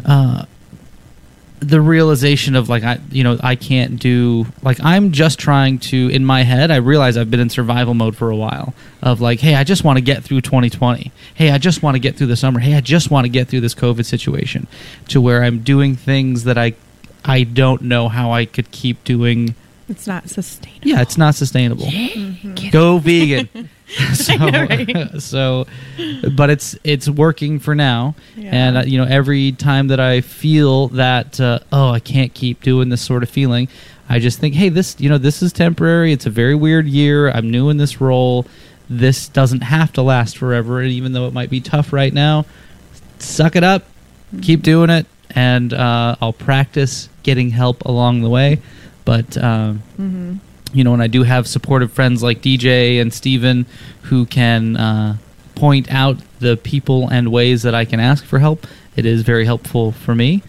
uh, 0.05 0.45
the 1.65 1.81
realization 1.81 2.57
of 2.57 2.69
like 2.69 2.82
I 2.82 3.01
you 3.11 3.24
know 3.24 3.39
I 3.43 3.57
can't 3.57 3.99
do 3.99 4.47
like 4.62 4.78
I'm 4.82 5.12
just 5.12 5.39
trying 5.39 5.78
to 5.81 6.09
in 6.09 6.24
my 6.24 6.43
head 6.43 6.70
I 6.70 6.77
realize 6.77 7.16
I've 7.16 7.31
been 7.31 7.41
in 7.41 7.51
survival 7.51 7.95
mode 7.95 8.16
for 8.16 8.31
a 8.31 8.36
while 8.36 8.74
of 9.03 9.20
like 9.20 9.41
hey 9.41 9.55
I 9.55 9.65
just 9.65 9.85
want 9.85 9.97
to 9.97 10.03
get 10.03 10.23
through 10.23 10.43
2020 10.43 11.11
hey 11.35 11.51
I 11.51 11.59
just 11.59 11.82
want 11.82 11.95
to 11.95 11.99
get 11.99 12.16
through 12.16 12.28
the 12.28 12.36
summer. 12.36 12.61
Hey 12.61 12.74
I 12.74 12.81
just 12.81 13.11
want 13.11 13.24
to 13.24 13.28
get 13.28 13.49
through 13.49 13.61
this 13.61 13.74
covid 13.74 14.05
situation 14.05 14.66
to 15.09 15.20
where 15.20 15.43
I'm 15.43 15.61
doing 15.61 15.97
things 15.97 16.45
that 16.45 16.59
I 16.59 16.74
I 17.24 17.45
don't 17.45 17.82
know 17.82 18.09
how 18.09 18.32
I 18.32 18.45
could 18.45 18.70
keep 18.70 19.03
doing 19.05 19.55
It's 19.89 20.06
not 20.06 20.28
sustainable. 20.31 20.89
yeah 20.89 21.02
it's 21.02 21.19
not 21.19 21.35
sustainable. 21.35 21.89
Go 22.70 22.98
vegan. 22.98 23.48
So, 24.15 24.35
know, 24.36 24.66
right? 24.66 25.11
so 25.20 25.66
but 26.35 26.48
it's 26.51 26.77
it's 26.85 27.09
working 27.09 27.59
for 27.61 27.74
now. 27.74 28.15
Yeah. 28.35 28.51
and 28.52 28.77
uh, 28.78 28.82
you 28.86 28.98
know 28.98 29.05
every 29.05 29.52
time 29.52 29.89
that 29.89 30.01
i 30.01 30.20
feel 30.23 30.89
that 30.89 31.39
uh, 31.39 31.59
oh 31.70 31.90
i 31.90 32.01
can't 32.01 32.32
keep 32.32 32.62
doing 32.62 32.89
this 32.89 33.02
sort 33.02 33.23
of 33.23 33.28
feeling 33.28 33.69
i 34.09 34.19
just 34.19 34.40
think 34.40 34.55
hey 34.55 34.70
this 34.70 34.97
you 34.98 35.09
know 35.11 35.19
this 35.19 35.43
is 35.43 35.52
temporary. 35.52 36.12
It's 36.12 36.27
a 36.27 36.31
very 36.31 36.55
weird 36.55 36.86
year. 36.86 37.31
I'm 37.31 37.51
new 37.51 37.69
in 37.69 37.77
this 37.77 38.01
role. 38.01 38.47
This 38.89 39.28
doesn't 39.28 39.61
have 39.62 39.93
to 39.93 40.02
last 40.02 40.39
forever 40.39 40.81
and 40.81 40.90
even 40.90 41.12
though 41.12 41.27
it 41.28 41.35
might 41.35 41.51
be 41.51 41.61
tough 41.61 41.93
right 41.93 42.12
now 42.12 42.47
suck 43.19 43.55
it 43.55 43.62
up. 43.65 43.85
Keep 44.43 44.62
doing 44.62 44.90
it 44.90 45.06
and 45.31 45.73
uh, 45.73 46.16
i'll 46.20 46.32
practice 46.32 47.09
getting 47.23 47.51
help 47.51 47.85
along 47.85 48.23
the 48.23 48.28
way 48.31 48.61
but 49.05 49.36
um, 49.36 49.82
you 50.72 50.82
know, 50.85 50.93
and 50.93 51.02
I 51.02 51.06
do 51.06 51.22
have 51.22 51.47
supportive 51.47 51.93
friends 51.93 52.22
like 52.22 52.40
DJ 52.43 53.01
and 53.01 53.12
Steven 53.12 53.66
who 54.02 54.26
can 54.26 54.76
uh, 54.76 55.16
point 55.55 55.90
out 55.90 56.16
the 56.40 56.56
people 56.56 57.09
and 57.09 57.31
ways 57.31 57.62
that 57.62 57.74
I 57.74 57.85
can 57.85 58.01
ask 58.01 58.24
for 58.24 58.39
help. 58.40 58.66
It 58.97 59.06
is 59.06 59.22
very 59.22 59.44
helpful 59.44 59.93
for 59.93 60.14
me 60.14 60.43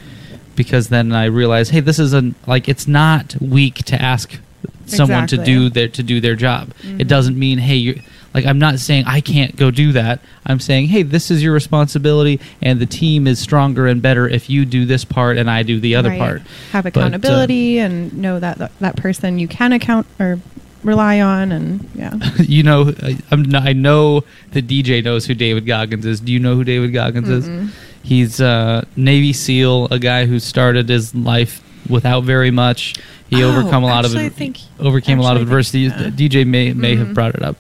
because 0.56 0.90
then 0.90 1.12
I 1.12 1.26
realize, 1.26 1.70
hey, 1.70 1.80
this 1.82 2.00
is 2.00 2.14
a 2.14 2.32
like 2.48 2.68
it's 2.70 2.88
not 2.88 3.36
weak 3.42 3.76
to 3.86 4.02
ask 4.02 4.40
someone 4.88 5.28
to 5.28 5.38
do 5.46 5.70
their 5.70 5.88
to 5.90 6.04
do 6.04 6.20
their 6.22 6.36
job. 6.36 6.74
It 7.00 7.08
doesn't 7.08 7.38
mean, 7.38 7.58
hey, 7.60 7.76
you're 7.76 7.96
like 8.36 8.46
I'm 8.46 8.60
not 8.60 8.78
saying 8.78 9.06
I 9.08 9.22
can't 9.22 9.56
go 9.56 9.72
do 9.72 9.94
that. 9.94 10.20
I'm 10.46 10.60
saying, 10.60 10.90
hey, 10.90 11.02
this 11.02 11.32
is 11.32 11.42
your 11.42 11.54
responsibility, 11.54 12.40
and 12.62 12.80
the 12.80 12.86
team 12.86 13.26
is 13.26 13.40
stronger 13.40 13.88
and 13.88 14.00
better 14.02 14.28
if 14.30 14.48
you 14.50 14.66
do 14.66 14.86
this 14.86 15.04
part 15.06 15.38
and 15.38 15.50
I 15.50 15.64
do 15.64 15.80
the 15.80 15.96
other 15.96 16.10
Right. 16.10 16.20
part. 16.20 16.42
Have 16.72 16.84
But, 16.84 16.96
uh, 16.96 17.00
accountability 17.00 17.80
and 17.80 18.14
know 18.14 18.40
that 18.40 18.58
th- 18.60 18.70
that 18.82 18.96
person 18.98 19.40
you 19.40 19.48
can 19.48 19.72
account 19.74 20.06
or 20.20 20.40
rely 20.84 21.20
on, 21.20 21.52
and 21.52 21.90
yeah. 21.96 22.14
you 22.38 22.62
know, 22.62 22.94
I, 23.02 23.18
I 23.32 23.74
know 23.74 24.24
the 24.52 24.62
DJ 24.62 25.04
knows 25.04 25.26
who 25.26 25.34
David 25.34 25.66
Goggins 25.66 26.06
is. 26.06 26.20
Do 26.20 26.32
you 26.32 26.40
know 26.40 26.54
who 26.56 26.64
David 26.64 26.94
Goggins 26.94 27.28
is? 27.30 27.72
He's 28.04 28.40
a 28.40 28.86
Navy 28.96 29.34
SEAL, 29.34 29.88
a 29.90 29.98
guy 29.98 30.28
who 30.28 30.38
started 30.40 30.90
his 30.90 31.16
life 31.16 31.64
without 31.90 32.24
very 32.24 32.52
much. 32.52 32.94
He 33.30 33.44
Oh, 33.44 33.50
overcome 33.50 33.84
a 33.84 33.88
lot 33.88 34.06
actually, 34.06 34.26
I 34.26 34.28
of 34.28 34.34
think- 34.36 34.58
overcame 34.80 35.18
a 35.18 35.24
lot 35.24 35.38
of 35.38 35.42
adversity. 35.42 35.90
think, 35.90 36.14
DJ 36.16 36.46
may 36.46 36.72
may 36.74 36.96
have 36.98 37.16
brought 37.16 37.34
it 37.34 37.42
up, 37.42 37.56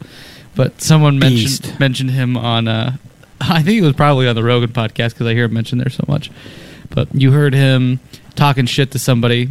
but 0.55 0.81
someone 0.81 1.19
mentioned 1.19 1.61
Beast. 1.63 1.79
mentioned 1.79 2.11
him 2.11 2.37
on. 2.37 2.67
Uh, 2.67 2.97
I 3.41 3.61
think 3.61 3.81
it 3.81 3.85
was 3.85 3.93
probably 3.93 4.27
on 4.27 4.35
the 4.35 4.43
Rogan 4.43 4.69
podcast 4.69 5.09
because 5.09 5.27
I 5.27 5.33
hear 5.33 5.45
him 5.45 5.53
mentioned 5.53 5.81
there 5.81 5.89
so 5.89 6.05
much. 6.07 6.31
But 6.89 7.13
you 7.13 7.31
heard 7.31 7.53
him 7.53 7.99
talking 8.35 8.65
shit 8.65 8.91
to 8.91 8.99
somebody 8.99 9.49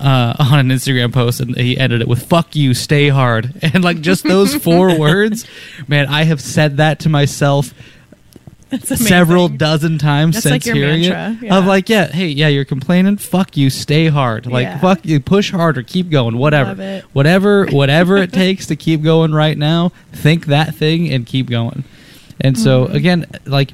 uh, 0.00 0.34
on 0.52 0.58
an 0.58 0.68
Instagram 0.68 1.12
post, 1.12 1.40
and 1.40 1.56
he 1.56 1.78
ended 1.78 2.00
it 2.00 2.08
with 2.08 2.26
"fuck 2.26 2.56
you, 2.56 2.74
stay 2.74 3.08
hard," 3.08 3.52
and 3.62 3.84
like 3.84 4.00
just 4.00 4.24
those 4.24 4.54
four 4.54 4.98
words, 4.98 5.46
man, 5.86 6.06
I 6.06 6.24
have 6.24 6.40
said 6.40 6.78
that 6.78 7.00
to 7.00 7.08
myself. 7.08 7.72
several 8.84 9.48
dozen 9.48 9.98
times 9.98 10.34
That's 10.36 10.42
since 10.44 10.66
like 10.66 10.74
hearing 10.76 11.02
mantra, 11.02 11.32
it. 11.42 11.46
yeah. 11.46 11.58
Of 11.58 11.64
like, 11.66 11.88
yeah, 11.88 12.06
hey, 12.08 12.26
yeah, 12.28 12.48
you're 12.48 12.64
complaining. 12.64 13.16
Fuck 13.16 13.56
you, 13.56 13.70
stay 13.70 14.08
hard. 14.08 14.46
Like, 14.46 14.64
Yeah. 14.64 14.78
fuck 14.78 15.04
you, 15.04 15.20
push 15.20 15.50
harder, 15.52 15.82
keep 15.82 16.10
going, 16.10 16.36
whatever, 16.36 17.02
whatever, 17.12 17.66
whatever 17.70 18.16
it 18.18 18.32
takes 18.32 18.66
to 18.66 18.76
keep 18.76 19.02
going 19.02 19.32
right 19.32 19.56
now. 19.56 19.90
Think 20.12 20.46
that 20.46 20.74
thing 20.74 21.12
and 21.12 21.24
keep 21.26 21.48
going. 21.48 21.84
And 22.40 22.58
so 22.58 22.86
Mm-hmm. 22.86 22.96
again, 22.96 23.26
like, 23.46 23.72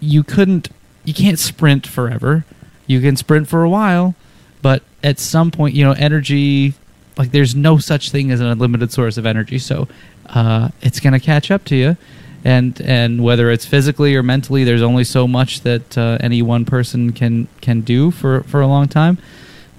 you 0.00 0.22
couldn't, 0.22 0.68
you 1.04 1.14
can't 1.14 1.38
sprint 1.38 1.86
forever. 1.86 2.44
You 2.86 3.00
can 3.00 3.16
sprint 3.16 3.48
for 3.48 3.62
a 3.62 3.68
while, 3.68 4.14
but 4.62 4.82
at 5.02 5.18
some 5.18 5.50
point, 5.50 5.74
you 5.74 5.84
know, 5.84 5.92
energy. 5.92 6.74
Like, 7.16 7.30
there's 7.30 7.54
no 7.54 7.78
such 7.78 8.10
thing 8.10 8.30
as 8.30 8.40
an 8.40 8.46
unlimited 8.46 8.92
source 8.92 9.16
of 9.18 9.24
energy. 9.26 9.58
So, 9.58 9.88
uh, 10.26 10.70
it's 10.82 11.00
gonna 11.00 11.20
catch 11.20 11.50
up 11.50 11.64
to 11.66 11.76
you 11.76 11.96
and 12.44 12.78
and 12.82 13.24
whether 13.24 13.50
it's 13.50 13.64
physically 13.64 14.14
or 14.14 14.22
mentally 14.22 14.64
there's 14.64 14.82
only 14.82 15.04
so 15.04 15.26
much 15.26 15.62
that 15.62 15.96
uh, 15.96 16.18
any 16.20 16.42
one 16.42 16.64
person 16.64 17.12
can 17.12 17.48
can 17.60 17.80
do 17.80 18.10
for 18.10 18.42
for 18.42 18.60
a 18.60 18.66
long 18.66 18.86
time. 18.86 19.18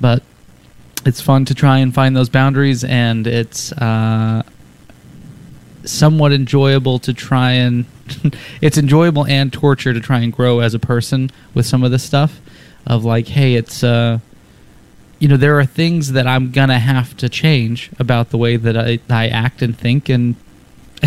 But 0.01 0.23
it's 1.05 1.21
fun 1.21 1.45
to 1.45 1.53
try 1.53 1.77
and 1.77 1.93
find 1.93 2.17
those 2.17 2.29
boundaries 2.29 2.83
and 2.83 3.27
it's 3.27 3.71
uh, 3.73 4.41
somewhat 5.83 6.33
enjoyable 6.33 6.97
to 6.99 7.13
try 7.13 7.51
and 7.51 7.85
it's 8.61 8.77
enjoyable 8.77 9.25
and 9.27 9.53
torture 9.53 9.93
to 9.93 9.99
try 9.99 10.19
and 10.19 10.33
grow 10.33 10.59
as 10.59 10.73
a 10.73 10.79
person 10.79 11.29
with 11.53 11.65
some 11.65 11.83
of 11.83 11.91
this 11.91 12.03
stuff 12.03 12.41
of 12.85 13.05
like 13.05 13.27
hey 13.27 13.55
it's 13.55 13.83
uh 13.83 14.19
you 15.19 15.27
know 15.27 15.37
there 15.37 15.59
are 15.59 15.65
things 15.65 16.11
that 16.11 16.27
i'm 16.27 16.51
gonna 16.51 16.79
have 16.79 17.15
to 17.17 17.29
change 17.29 17.89
about 17.99 18.29
the 18.29 18.37
way 18.37 18.57
that 18.57 18.77
i, 18.77 18.99
I 19.09 19.27
act 19.27 19.61
and 19.61 19.77
think 19.77 20.09
and 20.09 20.35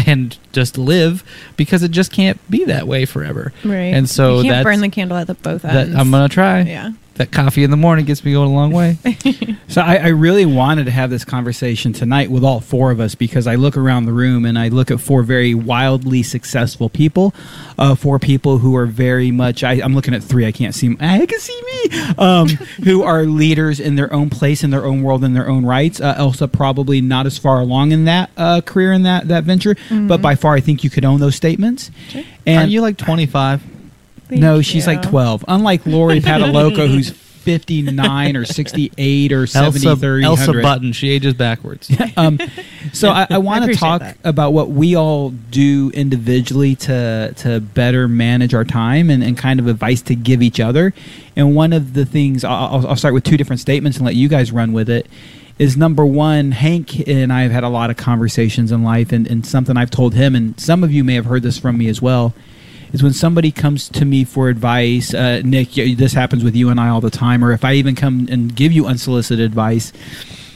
and 0.06 0.36
just 0.52 0.76
live 0.78 1.24
because 1.56 1.82
it 1.82 1.90
just 1.90 2.12
can't 2.12 2.38
be 2.50 2.64
that 2.64 2.86
way 2.86 3.04
forever 3.04 3.52
Right. 3.64 3.94
and 3.94 4.08
so 4.08 4.40
you 4.40 4.50
can't 4.50 4.64
burn 4.64 4.80
the 4.80 4.88
candle 4.88 5.16
at 5.16 5.26
the 5.26 5.34
both 5.34 5.62
that 5.62 5.74
ends. 5.88 5.96
i'm 5.96 6.10
gonna 6.10 6.28
try 6.28 6.60
Yeah. 6.62 6.92
That 7.18 7.30
coffee 7.30 7.64
in 7.64 7.70
the 7.70 7.76
morning 7.76 8.04
gets 8.04 8.24
me 8.24 8.32
going 8.32 8.50
a 8.50 8.54
long 8.54 8.72
way 8.72 8.96
So 9.68 9.82
I, 9.82 9.96
I 9.96 10.08
really 10.08 10.46
wanted 10.46 10.84
to 10.84 10.90
have 10.90 11.10
this 11.10 11.26
conversation 11.26 11.92
tonight 11.92 12.30
with 12.30 12.42
all 12.42 12.60
four 12.60 12.90
of 12.90 13.00
us 13.00 13.14
because 13.14 13.46
I 13.46 13.56
look 13.56 13.76
around 13.76 14.06
the 14.06 14.12
room 14.12 14.46
and 14.46 14.58
I 14.58 14.68
look 14.68 14.90
at 14.90 14.98
four 14.98 15.22
very 15.22 15.54
wildly 15.54 16.22
successful 16.22 16.88
people, 16.88 17.34
uh, 17.76 17.94
four 17.94 18.18
people 18.18 18.58
who 18.58 18.74
are 18.76 18.86
very 18.86 19.30
much. 19.30 19.62
I, 19.62 19.74
I'm 19.74 19.94
looking 19.94 20.14
at 20.14 20.22
three. 20.22 20.46
I 20.46 20.52
can't 20.52 20.74
see. 20.74 20.96
I 20.98 21.26
can 21.26 21.38
see 21.38 21.62
me. 21.62 22.00
Um, 22.16 22.48
who 22.84 23.02
are 23.02 23.24
leaders 23.24 23.78
in 23.78 23.96
their 23.96 24.10
own 24.10 24.30
place, 24.30 24.64
in 24.64 24.70
their 24.70 24.86
own 24.86 25.02
world, 25.02 25.22
in 25.22 25.34
their 25.34 25.48
own 25.48 25.66
rights. 25.66 26.00
Uh, 26.00 26.14
Elsa 26.16 26.48
probably 26.48 27.02
not 27.02 27.26
as 27.26 27.36
far 27.36 27.60
along 27.60 27.92
in 27.92 28.06
that 28.06 28.30
uh, 28.38 28.62
career 28.62 28.92
in 28.92 29.02
that 29.02 29.28
that 29.28 29.44
venture, 29.44 29.76
but 29.90 30.22
by 30.22 30.34
far 30.34 30.54
I 30.54 30.60
think 30.60 30.82
you 30.82 30.88
could 30.88 31.04
own 31.04 31.20
those 31.20 31.34
statements. 31.34 31.90
And 32.46 32.58
aren't 32.58 32.70
you 32.70 32.80
like 32.80 32.96
25 32.96 33.77
Thank 34.28 34.40
no, 34.40 34.62
she's 34.62 34.86
like 34.86 35.02
12. 35.02 35.44
Unlike 35.48 35.86
Lori 35.86 36.20
Pataloco, 36.20 36.86
who's 36.86 37.10
59 37.48 38.36
or 38.36 38.44
68 38.44 39.32
or 39.32 39.46
70, 39.46 39.86
Elsa, 39.86 39.96
30, 39.98 40.24
Elsa 40.24 40.52
Button. 40.52 40.92
She 40.92 41.08
ages 41.08 41.32
backwards. 41.32 41.90
um, 42.18 42.38
so 42.92 43.08
I, 43.08 43.26
I 43.30 43.38
want 43.38 43.64
to 43.64 43.74
talk 43.74 44.02
that. 44.02 44.18
about 44.22 44.52
what 44.52 44.68
we 44.68 44.94
all 44.94 45.30
do 45.30 45.90
individually 45.94 46.74
to 46.76 47.32
to 47.38 47.60
better 47.60 48.06
manage 48.06 48.52
our 48.52 48.64
time 48.64 49.08
and, 49.08 49.24
and 49.24 49.38
kind 49.38 49.60
of 49.60 49.66
advice 49.66 50.02
to 50.02 50.14
give 50.14 50.42
each 50.42 50.60
other. 50.60 50.92
And 51.36 51.56
one 51.56 51.72
of 51.72 51.94
the 51.94 52.04
things 52.04 52.44
I'll, 52.44 52.86
I'll 52.86 52.96
start 52.96 53.14
with 53.14 53.24
two 53.24 53.38
different 53.38 53.60
statements 53.60 53.96
and 53.96 54.04
let 54.04 54.14
you 54.14 54.28
guys 54.28 54.52
run 54.52 54.74
with 54.74 54.90
it. 54.90 55.06
Is 55.58 55.76
number 55.76 56.04
one, 56.04 56.52
Hank 56.52 57.08
and 57.08 57.32
I 57.32 57.42
have 57.42 57.50
had 57.50 57.64
a 57.64 57.68
lot 57.68 57.88
of 57.88 57.96
conversations 57.96 58.70
in 58.70 58.84
life, 58.84 59.10
and, 59.10 59.26
and 59.26 59.44
something 59.44 59.76
I've 59.76 59.90
told 59.90 60.14
him, 60.14 60.36
and 60.36 60.58
some 60.60 60.84
of 60.84 60.92
you 60.92 61.02
may 61.02 61.14
have 61.14 61.24
heard 61.24 61.42
this 61.42 61.58
from 61.58 61.78
me 61.78 61.88
as 61.88 62.00
well, 62.00 62.32
is 62.92 63.02
when 63.02 63.12
somebody 63.12 63.50
comes 63.50 63.88
to 63.90 64.04
me 64.04 64.24
for 64.24 64.48
advice, 64.48 65.14
uh, 65.14 65.42
Nick, 65.44 65.72
this 65.72 66.12
happens 66.12 66.44
with 66.44 66.56
you 66.56 66.70
and 66.70 66.80
I 66.80 66.88
all 66.88 67.00
the 67.00 67.10
time, 67.10 67.44
or 67.44 67.52
if 67.52 67.64
I 67.64 67.74
even 67.74 67.94
come 67.94 68.26
and 68.30 68.54
give 68.54 68.72
you 68.72 68.86
unsolicited 68.86 69.44
advice, 69.44 69.92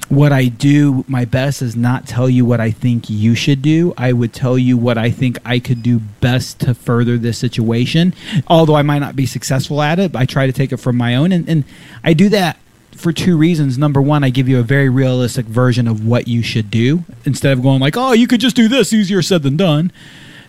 what 0.08 0.30
I 0.30 0.48
do 0.48 1.06
my 1.08 1.24
best 1.24 1.62
is 1.62 1.74
not 1.74 2.06
tell 2.06 2.28
you 2.28 2.44
what 2.44 2.60
I 2.60 2.70
think 2.70 3.08
you 3.08 3.34
should 3.34 3.62
do. 3.62 3.94
I 3.96 4.12
would 4.12 4.34
tell 4.34 4.58
you 4.58 4.76
what 4.76 4.98
I 4.98 5.10
think 5.10 5.38
I 5.42 5.58
could 5.58 5.82
do 5.82 6.00
best 6.00 6.60
to 6.60 6.74
further 6.74 7.16
this 7.16 7.38
situation. 7.38 8.12
Although 8.46 8.74
I 8.74 8.82
might 8.82 8.98
not 8.98 9.16
be 9.16 9.24
successful 9.24 9.80
at 9.80 9.98
it, 9.98 10.14
I 10.14 10.26
try 10.26 10.46
to 10.46 10.52
take 10.52 10.70
it 10.70 10.76
from 10.76 10.98
my 10.98 11.14
own. 11.14 11.32
And, 11.32 11.48
and 11.48 11.64
I 12.04 12.12
do 12.12 12.28
that 12.28 12.58
for 12.94 13.10
two 13.10 13.38
reasons. 13.38 13.78
Number 13.78 14.02
one, 14.02 14.22
I 14.22 14.28
give 14.28 14.50
you 14.50 14.58
a 14.58 14.62
very 14.62 14.90
realistic 14.90 15.46
version 15.46 15.88
of 15.88 16.06
what 16.06 16.28
you 16.28 16.42
should 16.42 16.70
do 16.70 17.04
instead 17.24 17.52
of 17.52 17.62
going 17.62 17.80
like, 17.80 17.96
oh, 17.96 18.12
you 18.12 18.26
could 18.26 18.40
just 18.40 18.54
do 18.54 18.68
this, 18.68 18.92
easier 18.92 19.22
said 19.22 19.42
than 19.42 19.56
done. 19.56 19.92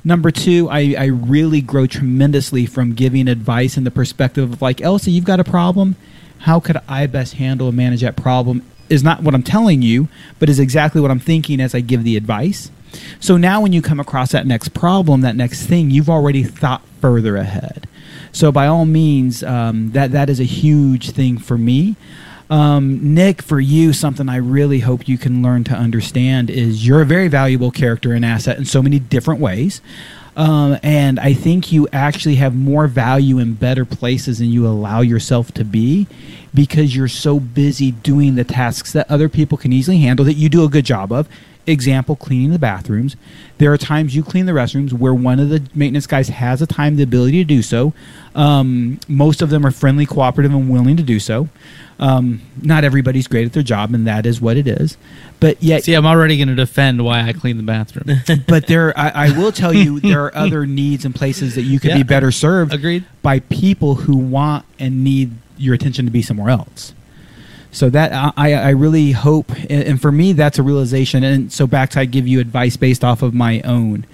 Number 0.05 0.31
two, 0.31 0.69
I, 0.69 0.95
I 0.97 1.05
really 1.05 1.61
grow 1.61 1.87
tremendously 1.87 2.65
from 2.65 2.93
giving 2.93 3.27
advice 3.27 3.77
in 3.77 3.85
the 3.85 3.91
perspective 3.91 4.51
of 4.51 4.61
like, 4.61 4.81
Elsa, 4.81 5.11
you've 5.11 5.23
got 5.23 5.39
a 5.39 5.45
problem. 5.45 5.95
How 6.39 6.59
could 6.59 6.77
I 6.89 7.07
best 7.07 7.35
handle 7.35 7.69
and 7.69 7.77
manage 7.77 8.01
that 8.01 8.17
problem? 8.17 8.63
Is 8.89 9.01
not 9.01 9.23
what 9.23 9.33
I'm 9.33 9.43
telling 9.43 9.81
you, 9.81 10.09
but 10.39 10.49
is 10.49 10.59
exactly 10.59 10.99
what 10.99 11.09
I'm 11.09 11.19
thinking 11.19 11.61
as 11.61 11.73
I 11.73 11.79
give 11.79 12.03
the 12.03 12.17
advice. 12.17 12.69
So 13.19 13.37
now 13.37 13.61
when 13.61 13.71
you 13.71 13.81
come 13.81 13.99
across 13.99 14.31
that 14.33 14.45
next 14.45 14.73
problem, 14.73 15.21
that 15.21 15.37
next 15.37 15.65
thing, 15.65 15.89
you've 15.89 16.09
already 16.09 16.43
thought 16.43 16.85
further 16.99 17.37
ahead. 17.37 17.87
So 18.33 18.51
by 18.51 18.67
all 18.67 18.85
means, 18.85 19.41
um, 19.41 19.91
that 19.91 20.11
that 20.11 20.29
is 20.29 20.39
a 20.39 20.43
huge 20.43 21.11
thing 21.11 21.37
for 21.37 21.57
me. 21.57 21.95
Um, 22.53 23.15
Nick, 23.15 23.41
for 23.41 23.59
you, 23.59 23.93
something 23.93 24.29
I 24.29 24.35
really 24.35 24.81
hope 24.81 25.07
you 25.07 25.17
can 25.17 25.41
learn 25.41 25.63
to 25.63 25.73
understand 25.73 26.51
is 26.51 26.85
you're 26.85 27.01
a 27.01 27.05
very 27.05 27.27
valuable 27.27 27.71
character 27.71 28.13
and 28.13 28.23
asset 28.23 28.59
in 28.59 28.65
so 28.65 28.83
many 28.83 28.99
different 28.99 29.39
ways. 29.39 29.81
Um, 30.37 30.77
and 30.83 31.19
I 31.19 31.33
think 31.33 31.71
you 31.71 31.87
actually 31.91 32.35
have 32.35 32.53
more 32.53 32.85
value 32.85 33.39
in 33.39 33.55
better 33.55 33.85
places 33.85 34.37
than 34.37 34.49
you 34.49 34.67
allow 34.67 35.01
yourself 35.01 35.51
to 35.53 35.65
be 35.65 36.05
because 36.53 36.95
you're 36.95 37.07
so 37.07 37.39
busy 37.39 37.89
doing 37.89 38.35
the 38.35 38.43
tasks 38.43 38.93
that 38.93 39.09
other 39.09 39.29
people 39.29 39.57
can 39.57 39.73
easily 39.73 39.97
handle 39.97 40.23
that 40.23 40.35
you 40.35 40.47
do 40.47 40.63
a 40.63 40.69
good 40.69 40.85
job 40.85 41.11
of. 41.11 41.27
Example, 41.65 42.15
cleaning 42.17 42.51
the 42.51 42.59
bathrooms. 42.59 43.15
There 43.57 43.71
are 43.71 43.77
times 43.77 44.15
you 44.15 44.21
clean 44.23 44.45
the 44.47 44.51
restrooms 44.51 44.91
where 44.91 45.13
one 45.13 45.39
of 45.39 45.47
the 45.49 45.63
maintenance 45.73 46.07
guys 46.07 46.27
has 46.27 46.59
the 46.59 46.67
time, 46.67 46.97
the 46.97 47.03
ability 47.03 47.37
to 47.37 47.45
do 47.45 47.61
so. 47.61 47.93
Um, 48.35 48.99
most 49.07 49.41
of 49.41 49.49
them 49.49 49.65
are 49.65 49.71
friendly, 49.71 50.05
cooperative, 50.05 50.53
and 50.53 50.69
willing 50.69 50.97
to 50.97 51.03
do 51.03 51.19
so. 51.21 51.47
Um, 51.99 52.41
not 52.61 52.83
everybody's 52.83 53.27
great 53.27 53.45
at 53.45 53.53
their 53.53 53.63
job, 53.63 53.93
and 53.93 54.05
that 54.07 54.25
is 54.25 54.41
what 54.41 54.57
it 54.57 54.67
is. 54.67 54.97
But 55.39 55.63
yet, 55.63 55.83
See, 55.85 55.93
I'm 55.93 56.05
already 56.05 56.35
going 56.37 56.49
to 56.49 56.55
defend 56.55 57.05
why 57.05 57.21
I 57.21 57.31
clean 57.31 57.55
the 57.55 57.63
bathroom. 57.63 58.17
but 58.47 58.67
there, 58.67 58.97
I, 58.99 59.27
I 59.27 59.37
will 59.37 59.51
tell 59.53 59.73
you, 59.73 60.01
there 60.01 60.21
are 60.25 60.35
other 60.35 60.65
needs 60.65 61.05
and 61.05 61.15
places 61.15 61.55
that 61.55 61.61
you 61.61 61.79
could 61.79 61.91
Yeah. 61.91 61.97
be 61.97 62.03
better 62.03 62.31
served 62.31 62.73
Agreed. 62.73 63.05
by 63.21 63.39
people 63.39 63.95
who 63.95 64.17
want 64.17 64.65
and 64.79 65.03
need 65.03 65.31
your 65.57 65.75
attention 65.75 66.03
to 66.05 66.11
be 66.11 66.21
somewhere 66.21 66.49
else. 66.49 66.93
So 67.73 67.89
that 67.89 68.33
I, 68.37 68.53
I 68.53 68.69
really 68.69 69.11
hope, 69.11 69.51
and 69.69 69.99
for 69.99 70.11
me, 70.11 70.33
that's 70.33 70.59
a 70.59 70.63
realization. 70.63 71.23
And 71.23 71.51
so 71.51 71.65
back 71.65 71.89
to 71.91 71.99
I 71.99 72.05
give 72.05 72.27
you 72.27 72.39
advice 72.39 72.77
based 72.77 73.03
off 73.03 73.23
of 73.23 73.33
my 73.33 73.61
own 73.61 74.05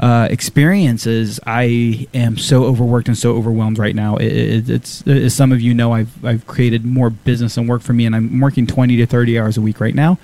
uh, 0.00 0.26
experiences. 0.30 1.38
I 1.46 2.08
am 2.12 2.36
so 2.36 2.64
overworked 2.64 3.06
and 3.06 3.16
so 3.16 3.36
overwhelmed 3.36 3.78
right 3.78 3.94
now. 3.94 4.16
It, 4.16 4.32
it, 4.32 4.70
it's 4.70 5.06
as 5.06 5.34
some 5.34 5.52
of 5.52 5.60
you 5.60 5.72
know, 5.72 5.92
I've 5.92 6.24
I've 6.24 6.46
created 6.48 6.84
more 6.84 7.08
business 7.08 7.56
and 7.56 7.68
work 7.68 7.82
for 7.82 7.92
me, 7.92 8.06
and 8.06 8.14
I'm 8.14 8.40
working 8.40 8.66
twenty 8.66 8.96
to 8.96 9.06
thirty 9.06 9.38
hours 9.38 9.56
a 9.56 9.62
week 9.62 9.80
right 9.80 9.94
now 9.94 10.18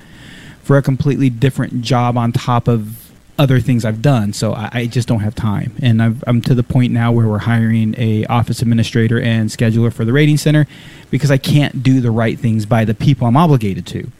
for 0.62 0.76
a 0.76 0.82
completely 0.82 1.30
different 1.30 1.82
job 1.82 2.18
on 2.18 2.32
top 2.32 2.68
of 2.68 3.01
other 3.42 3.60
things 3.60 3.84
I've 3.84 4.00
done. 4.00 4.32
So 4.32 4.54
I, 4.54 4.70
I 4.72 4.86
just 4.86 5.08
don't 5.08 5.20
have 5.20 5.34
time, 5.34 5.72
and 5.82 6.02
I've, 6.02 6.22
I'm 6.26 6.40
to 6.42 6.54
the 6.54 6.62
point 6.62 6.92
now 6.92 7.10
where 7.12 7.26
we're 7.26 7.38
hiring 7.38 7.94
a 7.98 8.24
office 8.26 8.62
administrator 8.62 9.20
and 9.20 9.50
scheduler 9.50 9.92
for 9.92 10.04
the 10.04 10.12
rating 10.12 10.36
center 10.36 10.66
because 11.10 11.30
I 11.30 11.38
can't 11.38 11.82
do 11.82 12.00
the 12.00 12.10
right 12.10 12.38
things 12.38 12.64
by 12.66 12.84
the 12.84 12.94
people 12.94 13.26
I'm 13.26 13.36
obligated 13.36 13.86
to. 13.88 14.10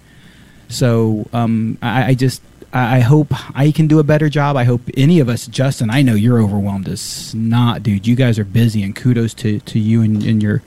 So 0.69 1.29
um, 1.33 1.79
I, 1.81 2.11
I 2.11 2.15
just 2.15 2.43
I 2.73 2.97
I 2.97 3.01
hope 3.01 3.29
I 3.57 3.71
can 3.71 3.87
do 3.87 3.99
a 3.99 4.03
better 4.03 4.29
job. 4.29 4.57
I 4.57 4.65
hope 4.65 4.81
any 4.97 5.21
of 5.21 5.29
us, 5.29 5.47
Justin. 5.47 5.91
I 5.91 6.03
know 6.03 6.15
you're 6.15 6.41
overwhelmed 6.41 6.89
as 6.89 7.35
not, 7.35 7.83
dude. 7.83 8.07
You 8.07 8.17
guys 8.17 8.39
are 8.39 8.45
busy, 8.45 8.83
and 8.83 8.97
kudos 8.97 9.35
to, 9.35 9.61
to 9.61 9.79
you 9.79 10.03
and, 10.03 10.23
and 10.25 10.43
your 10.43 10.63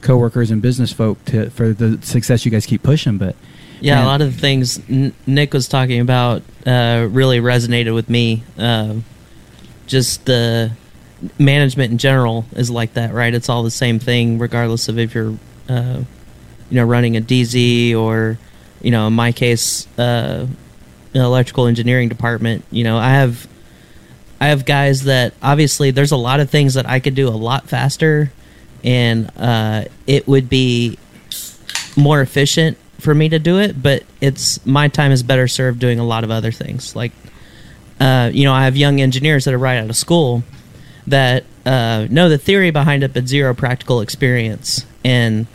coworkers 0.00 0.50
and 0.50 0.60
business 0.60 0.92
folk 0.92 1.24
to, 1.26 1.50
for 1.50 1.72
the 1.72 2.00
success 2.02 2.44
you 2.44 2.50
guys 2.50 2.66
keep 2.66 2.82
pushing. 2.82 3.18
But 3.18 3.36
Yeah, 3.82 3.96
Man. 3.96 4.04
a 4.04 4.06
lot 4.06 4.20
of 4.22 4.34
the 4.34 4.40
things 4.40 4.80
N- 4.88 5.12
Nick 5.26 5.52
was 5.52 5.68
talking 5.68 6.00
about 6.00 6.42
uh, 6.64 7.06
really 7.10 7.40
resonated 7.40 7.94
with 7.94 8.08
me. 8.08 8.42
Um 8.58 9.04
just 9.86 10.24
the 10.24 10.72
management 11.38 11.92
in 11.92 11.98
general 11.98 12.44
is 12.52 12.70
like 12.70 12.94
that, 12.94 13.12
right? 13.12 13.34
It's 13.34 13.48
all 13.48 13.62
the 13.62 13.70
same 13.70 13.98
thing, 13.98 14.38
regardless 14.38 14.88
of 14.88 14.98
if 14.98 15.14
you're, 15.14 15.36
uh, 15.68 16.02
you 16.70 16.76
know, 16.76 16.84
running 16.84 17.16
a 17.16 17.20
DZ 17.20 17.94
or, 17.94 18.38
you 18.80 18.90
know, 18.90 19.06
in 19.06 19.12
my 19.12 19.32
case, 19.32 19.86
uh, 19.98 20.46
an 21.14 21.20
electrical 21.20 21.66
engineering 21.66 22.08
department. 22.08 22.64
You 22.70 22.84
know, 22.84 22.96
I 22.96 23.10
have, 23.10 23.46
I 24.40 24.46
have 24.48 24.64
guys 24.64 25.04
that 25.04 25.34
obviously 25.42 25.90
there's 25.90 26.12
a 26.12 26.16
lot 26.16 26.40
of 26.40 26.50
things 26.50 26.74
that 26.74 26.88
I 26.88 26.98
could 27.00 27.14
do 27.14 27.28
a 27.28 27.30
lot 27.30 27.68
faster, 27.68 28.32
and 28.82 29.30
uh, 29.36 29.84
it 30.06 30.26
would 30.26 30.48
be 30.48 30.98
more 31.96 32.20
efficient 32.22 32.78
for 33.02 33.14
me 33.14 33.28
to 33.28 33.38
do 33.38 33.58
it, 33.58 33.82
but 33.82 34.04
it's 34.20 34.64
my 34.64 34.88
time 34.88 35.10
is 35.12 35.22
better 35.22 35.48
served 35.48 35.78
doing 35.80 35.98
a 35.98 36.04
lot 36.04 36.22
of 36.24 36.30
other 36.30 36.52
things. 36.52 36.94
Like, 36.94 37.12
uh, 38.00 38.30
you 38.32 38.44
know, 38.44 38.52
I 38.52 38.64
have 38.64 38.76
young 38.76 39.00
engineers 39.00 39.44
that 39.44 39.54
are 39.54 39.58
right 39.58 39.78
out 39.78 39.90
of 39.90 39.96
school 39.96 40.42
that 41.08 41.44
uh, 41.66 42.06
know 42.10 42.28
the 42.28 42.38
theory 42.38 42.70
behind 42.70 43.02
it, 43.02 43.12
but 43.12 43.26
zero 43.26 43.54
practical 43.54 44.00
experience. 44.00 44.86
And 45.04 45.46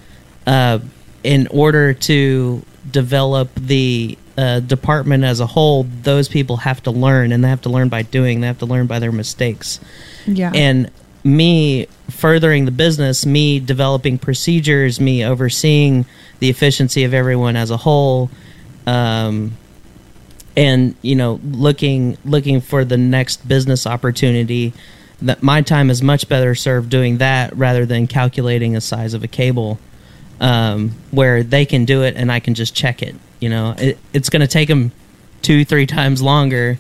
uh, 0.46 0.80
in 1.24 1.48
order 1.48 1.94
to 1.94 2.62
develop 2.92 3.50
the 3.56 4.18
uh, 4.38 4.60
department 4.60 5.24
as 5.24 5.40
a 5.40 5.46
whole, 5.48 5.84
those 6.04 6.28
people 6.30 6.58
have 6.58 6.84
to 6.84 6.92
learn, 6.92 7.32
and 7.32 7.44
they 7.44 7.50
have 7.50 7.62
to 7.62 7.70
learn 7.70 7.90
by 7.90 8.02
doing. 8.04 8.42
They 8.42 8.48
have 8.48 8.60
to 8.60 8.66
learn 8.66 8.88
by 8.88 9.00
their 9.00 9.12
mistakes 9.12 9.80
Yeah. 10.26 10.52
and 10.54 10.92
me 11.24 11.88
furthering 12.10 12.64
the 12.66 12.72
business 12.72 13.26
me 13.26 13.60
developing 13.60 14.18
procedures 14.18 14.98
me 15.02 15.26
overseeing 15.26 16.06
the 16.40 16.50
efficiency 16.50 17.04
of 17.04 17.14
everyone 17.14 17.56
as 17.56 17.72
a 17.72 17.78
whole 17.78 18.30
um, 18.86 19.52
and 20.56 20.96
you 21.02 21.16
know 21.16 21.40
looking 21.44 22.18
looking 22.26 22.62
for 22.62 22.86
the 22.86 22.98
next 22.98 23.48
business 23.48 23.86
opportunity 23.86 24.74
that 25.22 25.42
my 25.42 25.62
time 25.62 25.90
is 25.90 26.02
much 26.02 26.30
better 26.30 26.54
served 26.54 26.90
doing 26.90 27.18
that 27.18 27.56
rather 27.56 27.86
than 27.86 28.08
calculating 28.08 28.74
the 28.74 28.82
size 28.82 29.14
of 29.14 29.24
a 29.24 29.28
cable 29.28 29.80
um, 30.40 30.92
where 31.10 31.42
they 31.42 31.66
can 31.66 31.86
do 31.86 32.04
it 32.04 32.16
and 32.16 32.32
i 32.32 32.40
can 32.40 32.54
just 32.54 32.76
check 32.76 33.02
it 33.02 33.16
you 33.40 33.50
know? 33.50 33.76
It, 33.78 33.98
it's 34.14 34.30
going 34.30 34.42
to 34.42 34.48
take 34.48 34.68
them 34.68 34.92
two 35.42 35.64
three 35.64 35.86
times 35.86 36.22
longer 36.22 36.80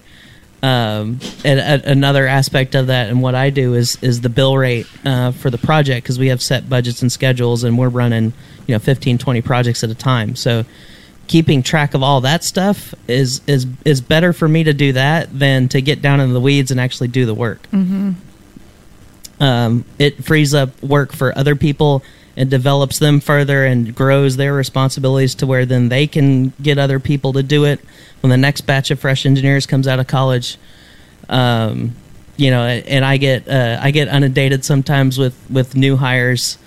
um, 0.68 1.20
and 1.46 1.60
a, 1.60 1.92
another 1.92 2.28
aspect 2.28 2.76
of 2.76 2.88
that 2.88 3.10
and 3.10 3.22
what 3.22 3.36
I 3.36 3.50
do 3.50 3.74
is 3.74 3.98
is 4.02 4.20
the 4.22 4.30
bill 4.30 4.58
rate 4.58 4.88
uh, 5.06 5.32
for 5.32 5.50
the 5.50 5.58
project 5.58 6.04
because 6.04 6.20
we 6.20 6.28
have 6.28 6.42
set 6.42 6.68
budgets 6.70 7.02
and 7.02 7.12
schedules 7.12 7.64
and 7.64 7.78
we're 7.78 7.90
running 7.90 8.34
you 8.66 8.76
know 8.76 8.80
15 8.80 9.18
20 9.18 9.42
projects 9.42 9.84
at 9.84 9.90
a 9.90 9.96
time 9.96 10.36
so 10.36 10.66
keeping 11.28 11.64
track 11.64 11.94
of 11.94 12.04
all 12.04 12.22
that 12.22 12.44
stuff 12.44 12.94
is 13.08 13.42
is 13.48 13.66
is 13.86 14.02
better 14.02 14.34
for 14.34 14.48
me 14.48 14.64
to 14.64 14.74
do 14.74 14.92
that 14.94 15.38
than 15.38 15.70
to 15.70 15.82
get 15.82 16.02
down 16.02 16.20
in 16.20 16.34
the 16.34 16.42
weeds 16.42 16.70
and 16.72 16.80
actually 16.82 17.08
do 17.08 17.26
the 17.26 17.34
work 17.34 17.68
Mm-hmm. 17.72 18.12
um, 19.42 19.86
it 20.00 20.24
frees 20.24 20.54
up 20.54 20.82
work 20.84 21.14
for 21.14 21.38
other 21.38 21.56
people 21.56 22.04
and 22.38 22.50
develops 22.50 23.00
them 23.00 23.20
further 23.20 23.66
and 23.66 23.94
grows 23.94 24.38
their 24.38 24.54
responsibilities 24.54 25.36
to 25.36 25.46
where 25.46 25.66
then 25.66 25.90
they 25.90 26.08
can 26.08 26.54
get 26.62 26.78
other 26.78 27.00
people 27.00 27.34
to 27.34 27.44
do 27.44 27.66
it. 27.66 27.82
When 28.22 28.30
the 28.30 28.38
next 28.38 28.62
batch 28.62 28.92
of 28.92 29.00
fresh 29.00 29.26
engineers 29.26 29.66
comes 29.66 29.88
out 29.88 30.00
of 30.00 30.08
college 30.08 30.58
um, 31.30 31.96
you 32.36 32.52
know 32.52 32.64
and 32.64 33.04
i 33.04 33.18
get 33.18 33.48
uh, 33.48 33.80
i 33.82 33.92
get 33.92 34.08
inundated 34.08 34.64
sometimes 34.64 35.18
with 35.18 35.36
with 35.50 35.76
new 35.76 35.98
hires 35.98 36.58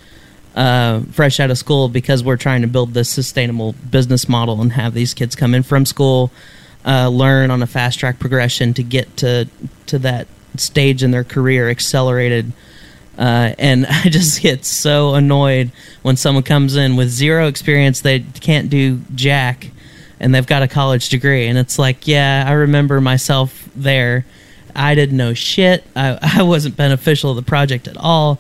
uh, 0.57 1.01
fresh 1.13 1.39
out 1.39 1.51
of 1.51 1.57
school 1.57 1.89
because 1.89 2.25
we're 2.25 2.37
trying 2.37 2.63
to 2.63 2.67
build 2.67 2.93
this 2.93 3.09
sustainable 3.09 3.73
business 3.91 4.29
model 4.29 4.61
and 4.61 4.73
have 4.73 4.95
these 4.95 5.15
kids 5.15 5.37
come 5.37 5.55
in 5.55 5.63
from 5.63 5.87
school 5.87 6.31
uh, 6.85 7.09
learn 7.09 7.51
on 7.51 7.63
a 7.63 7.67
fast 7.67 8.01
track 8.01 8.19
progression 8.19 8.75
to 8.75 8.83
get 8.83 9.17
to 9.17 9.49
to 9.87 9.99
that 9.99 10.27
stage 10.57 11.03
in 11.03 11.13
their 11.13 11.25
career 11.25 11.71
accelerated 11.71 12.53
Uh, 13.21 13.55
and 13.59 13.87
I 13.91 14.09
just 14.09 14.41
get 14.41 14.65
so 14.65 15.15
annoyed 15.15 15.71
when 16.03 16.17
someone 16.17 16.43
comes 16.43 16.75
in 16.75 16.97
with 16.97 17.11
zero 17.11 17.47
experience, 17.47 18.01
they 18.01 18.21
can't 18.21 18.71
do 18.71 19.01
jack, 19.15 19.71
and 20.19 20.35
they've 20.35 20.47
got 20.47 20.63
a 20.63 20.69
college 20.69 21.11
degree. 21.11 21.47
And 21.47 21.59
it's 21.59 21.79
like, 21.79 22.09
yeah, 22.09 22.45
I 22.49 22.53
remember 22.53 23.01
myself 23.01 23.69
there. 23.77 24.25
I 24.75 24.95
didn't 24.95 25.17
know 25.19 25.35
shit. 25.35 25.85
I, 25.95 26.19
I 26.39 26.43
wasn't 26.43 26.77
beneficial 26.77 27.35
to 27.35 27.41
the 27.41 27.47
project 27.47 27.87
at 27.89 27.97
all. 27.99 28.39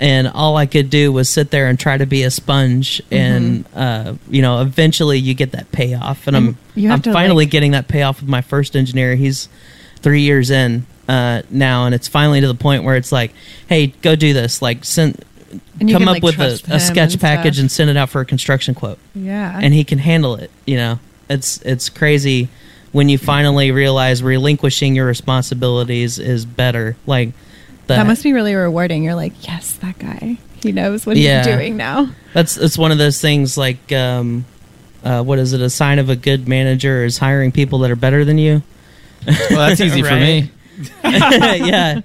And 0.00 0.26
all 0.26 0.56
I 0.56 0.66
could 0.66 0.90
do 0.90 1.12
was 1.12 1.28
sit 1.28 1.50
there 1.52 1.68
and 1.68 1.78
try 1.78 1.96
to 1.96 2.06
be 2.06 2.24
a 2.24 2.30
sponge. 2.30 3.00
And, 3.12 3.64
uh, 3.74 4.14
you 4.28 4.42
know, 4.42 4.60
eventually 4.60 5.18
you 5.18 5.32
get 5.34 5.52
that 5.52 5.70
payoff. 5.70 6.26
And, 6.26 6.36
And 6.36 6.56
I'm, 6.76 6.90
I'm 6.90 7.02
finally 7.02 7.44
like- 7.44 7.50
getting 7.52 7.70
that 7.72 7.86
payoff 7.88 8.20
with 8.20 8.28
my 8.28 8.40
first 8.40 8.74
engineer. 8.74 9.14
He's 9.14 9.48
three 10.00 10.22
years 10.22 10.50
in 10.50 10.86
uh, 11.08 11.42
now. 11.50 11.86
And 11.86 11.94
it's 11.94 12.08
finally 12.08 12.40
to 12.40 12.46
the 12.48 12.54
point 12.54 12.84
where 12.84 12.96
it's 12.96 13.12
like, 13.12 13.32
hey, 13.68 13.88
go 13.88 14.16
do 14.16 14.32
this. 14.32 14.62
Like, 14.62 14.84
send, 14.84 15.22
come 15.78 15.88
can, 15.88 16.02
up 16.02 16.08
like, 16.08 16.22
with 16.22 16.38
a, 16.40 16.60
a 16.74 16.80
sketch 16.80 17.12
and 17.12 17.20
package 17.20 17.54
stuff. 17.54 17.62
and 17.62 17.70
send 17.72 17.90
it 17.90 17.96
out 17.96 18.10
for 18.10 18.20
a 18.20 18.24
construction 18.24 18.74
quote 18.74 18.98
Yeah. 19.14 19.58
and 19.62 19.74
he 19.74 19.84
can 19.84 19.98
handle 19.98 20.36
it. 20.36 20.50
You 20.66 20.76
know, 20.76 20.98
it's 21.28 21.60
it's 21.62 21.88
crazy 21.88 22.48
when 22.92 23.08
you 23.08 23.16
finally 23.18 23.70
realize 23.70 24.22
relinquishing 24.22 24.94
your 24.94 25.06
responsibilities 25.06 26.18
is 26.18 26.44
better. 26.44 26.96
Like 27.06 27.30
the, 27.86 27.94
that 27.94 28.06
must 28.06 28.22
be 28.22 28.32
really 28.32 28.54
rewarding. 28.54 29.02
You're 29.02 29.14
like, 29.14 29.46
yes, 29.46 29.72
that 29.74 29.98
guy. 29.98 30.38
He 30.62 30.70
knows 30.72 31.04
what 31.06 31.16
Yeah. 31.16 31.38
he's 31.44 31.54
doing 31.56 31.76
now. 31.76 32.10
that's 32.34 32.56
it's 32.56 32.78
one 32.78 32.92
of 32.92 32.98
those 32.98 33.20
things. 33.20 33.56
Like, 33.58 33.90
um, 33.92 34.44
uh, 35.02 35.22
what 35.22 35.38
is 35.40 35.52
it? 35.52 35.60
A 35.60 35.68
sign 35.70 35.98
of 35.98 36.08
a 36.10 36.14
good 36.16 36.46
manager 36.46 37.04
is 37.04 37.18
hiring 37.18 37.50
people 37.50 37.80
that 37.80 37.90
are 37.90 37.96
better 37.96 38.24
than 38.24 38.38
you. 38.38 38.62
Well, 39.26 39.68
that's 39.68 39.80
easy 39.80 40.02
for 40.02 40.14
me. 40.14 40.50
yeah, 41.04 42.00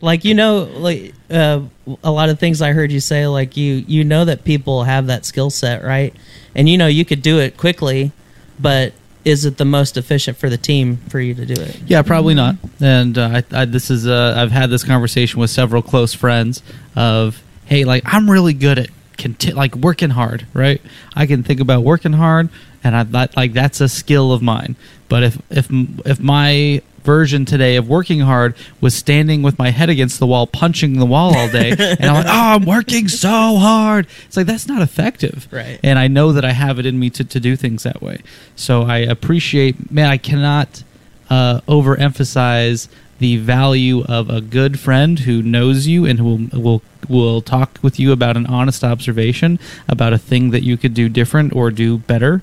like 0.00 0.24
you 0.24 0.34
know, 0.34 0.64
like 0.76 1.14
uh, 1.30 1.62
a 2.02 2.10
lot 2.10 2.28
of 2.28 2.38
things 2.38 2.62
I 2.62 2.72
heard 2.72 2.92
you 2.92 3.00
say. 3.00 3.26
Like 3.26 3.56
you 3.56 3.84
you 3.86 4.04
know 4.04 4.24
that 4.24 4.44
people 4.44 4.84
have 4.84 5.06
that 5.08 5.24
skill 5.24 5.50
set, 5.50 5.82
right? 5.82 6.14
And 6.54 6.68
you 6.68 6.78
know 6.78 6.86
you 6.86 7.04
could 7.04 7.22
do 7.22 7.38
it 7.40 7.56
quickly, 7.56 8.12
but 8.58 8.92
is 9.24 9.44
it 9.44 9.56
the 9.56 9.64
most 9.64 9.96
efficient 9.96 10.36
for 10.36 10.50
the 10.50 10.58
team 10.58 10.98
for 11.08 11.18
you 11.18 11.34
to 11.34 11.46
do 11.46 11.60
it? 11.60 11.80
Yeah, 11.86 12.02
probably 12.02 12.34
not. 12.34 12.56
And 12.80 13.16
uh, 13.16 13.42
I, 13.52 13.62
I, 13.62 13.64
this 13.64 13.90
is 13.90 14.06
uh, 14.06 14.34
I've 14.36 14.50
had 14.52 14.70
this 14.70 14.84
conversation 14.84 15.40
with 15.40 15.50
several 15.50 15.82
close 15.82 16.12
friends 16.12 16.62
of, 16.94 17.42
hey, 17.64 17.84
like 17.84 18.02
I'm 18.06 18.30
really 18.30 18.52
good 18.52 18.78
at 18.78 18.90
conti- 19.16 19.52
like 19.52 19.74
working 19.76 20.10
hard, 20.10 20.46
right? 20.52 20.80
I 21.14 21.26
can 21.26 21.42
think 21.42 21.60
about 21.60 21.82
working 21.82 22.12
hard, 22.12 22.50
and 22.82 22.94
I 22.94 23.28
like 23.36 23.54
that's 23.54 23.80
a 23.80 23.88
skill 23.88 24.32
of 24.32 24.42
mine. 24.42 24.76
But 25.08 25.22
if 25.22 25.38
if 25.50 25.68
if 26.04 26.20
my 26.20 26.82
version 27.04 27.44
today 27.44 27.76
of 27.76 27.88
working 27.88 28.20
hard 28.20 28.54
was 28.80 28.94
standing 28.94 29.42
with 29.42 29.58
my 29.58 29.70
head 29.70 29.90
against 29.90 30.18
the 30.18 30.26
wall, 30.26 30.46
punching 30.46 30.98
the 30.98 31.06
wall 31.06 31.36
all 31.36 31.48
day, 31.48 31.70
and 31.78 32.04
I'm 32.04 32.14
like, 32.14 32.26
oh, 32.26 32.30
I'm 32.30 32.64
working 32.64 33.08
so 33.08 33.28
hard. 33.28 34.06
It's 34.26 34.36
like 34.36 34.46
that's 34.46 34.66
not 34.66 34.82
effective, 34.82 35.46
Right. 35.50 35.78
And 35.82 35.98
I 35.98 36.08
know 36.08 36.32
that 36.32 36.44
I 36.44 36.52
have 36.52 36.78
it 36.78 36.86
in 36.86 36.98
me 36.98 37.10
to, 37.10 37.24
to 37.24 37.38
do 37.38 37.56
things 37.56 37.82
that 37.84 38.02
way. 38.02 38.22
So 38.56 38.82
I 38.82 38.98
appreciate, 38.98 39.90
man, 39.90 40.08
I 40.08 40.16
cannot 40.16 40.82
uh, 41.30 41.60
overemphasize 41.68 42.88
the 43.18 43.36
value 43.36 44.02
of 44.04 44.28
a 44.28 44.40
good 44.40 44.78
friend 44.78 45.20
who 45.20 45.42
knows 45.42 45.86
you 45.86 46.04
and 46.04 46.18
who 46.18 46.24
will, 46.24 46.60
will 46.60 46.82
will 47.08 47.42
talk 47.42 47.78
with 47.82 48.00
you 48.00 48.12
about 48.12 48.36
an 48.36 48.46
honest 48.46 48.82
observation 48.82 49.58
about 49.88 50.12
a 50.12 50.18
thing 50.18 50.50
that 50.50 50.62
you 50.62 50.76
could 50.76 50.94
do 50.94 51.08
different 51.08 51.54
or 51.54 51.70
do 51.70 51.98
better. 51.98 52.42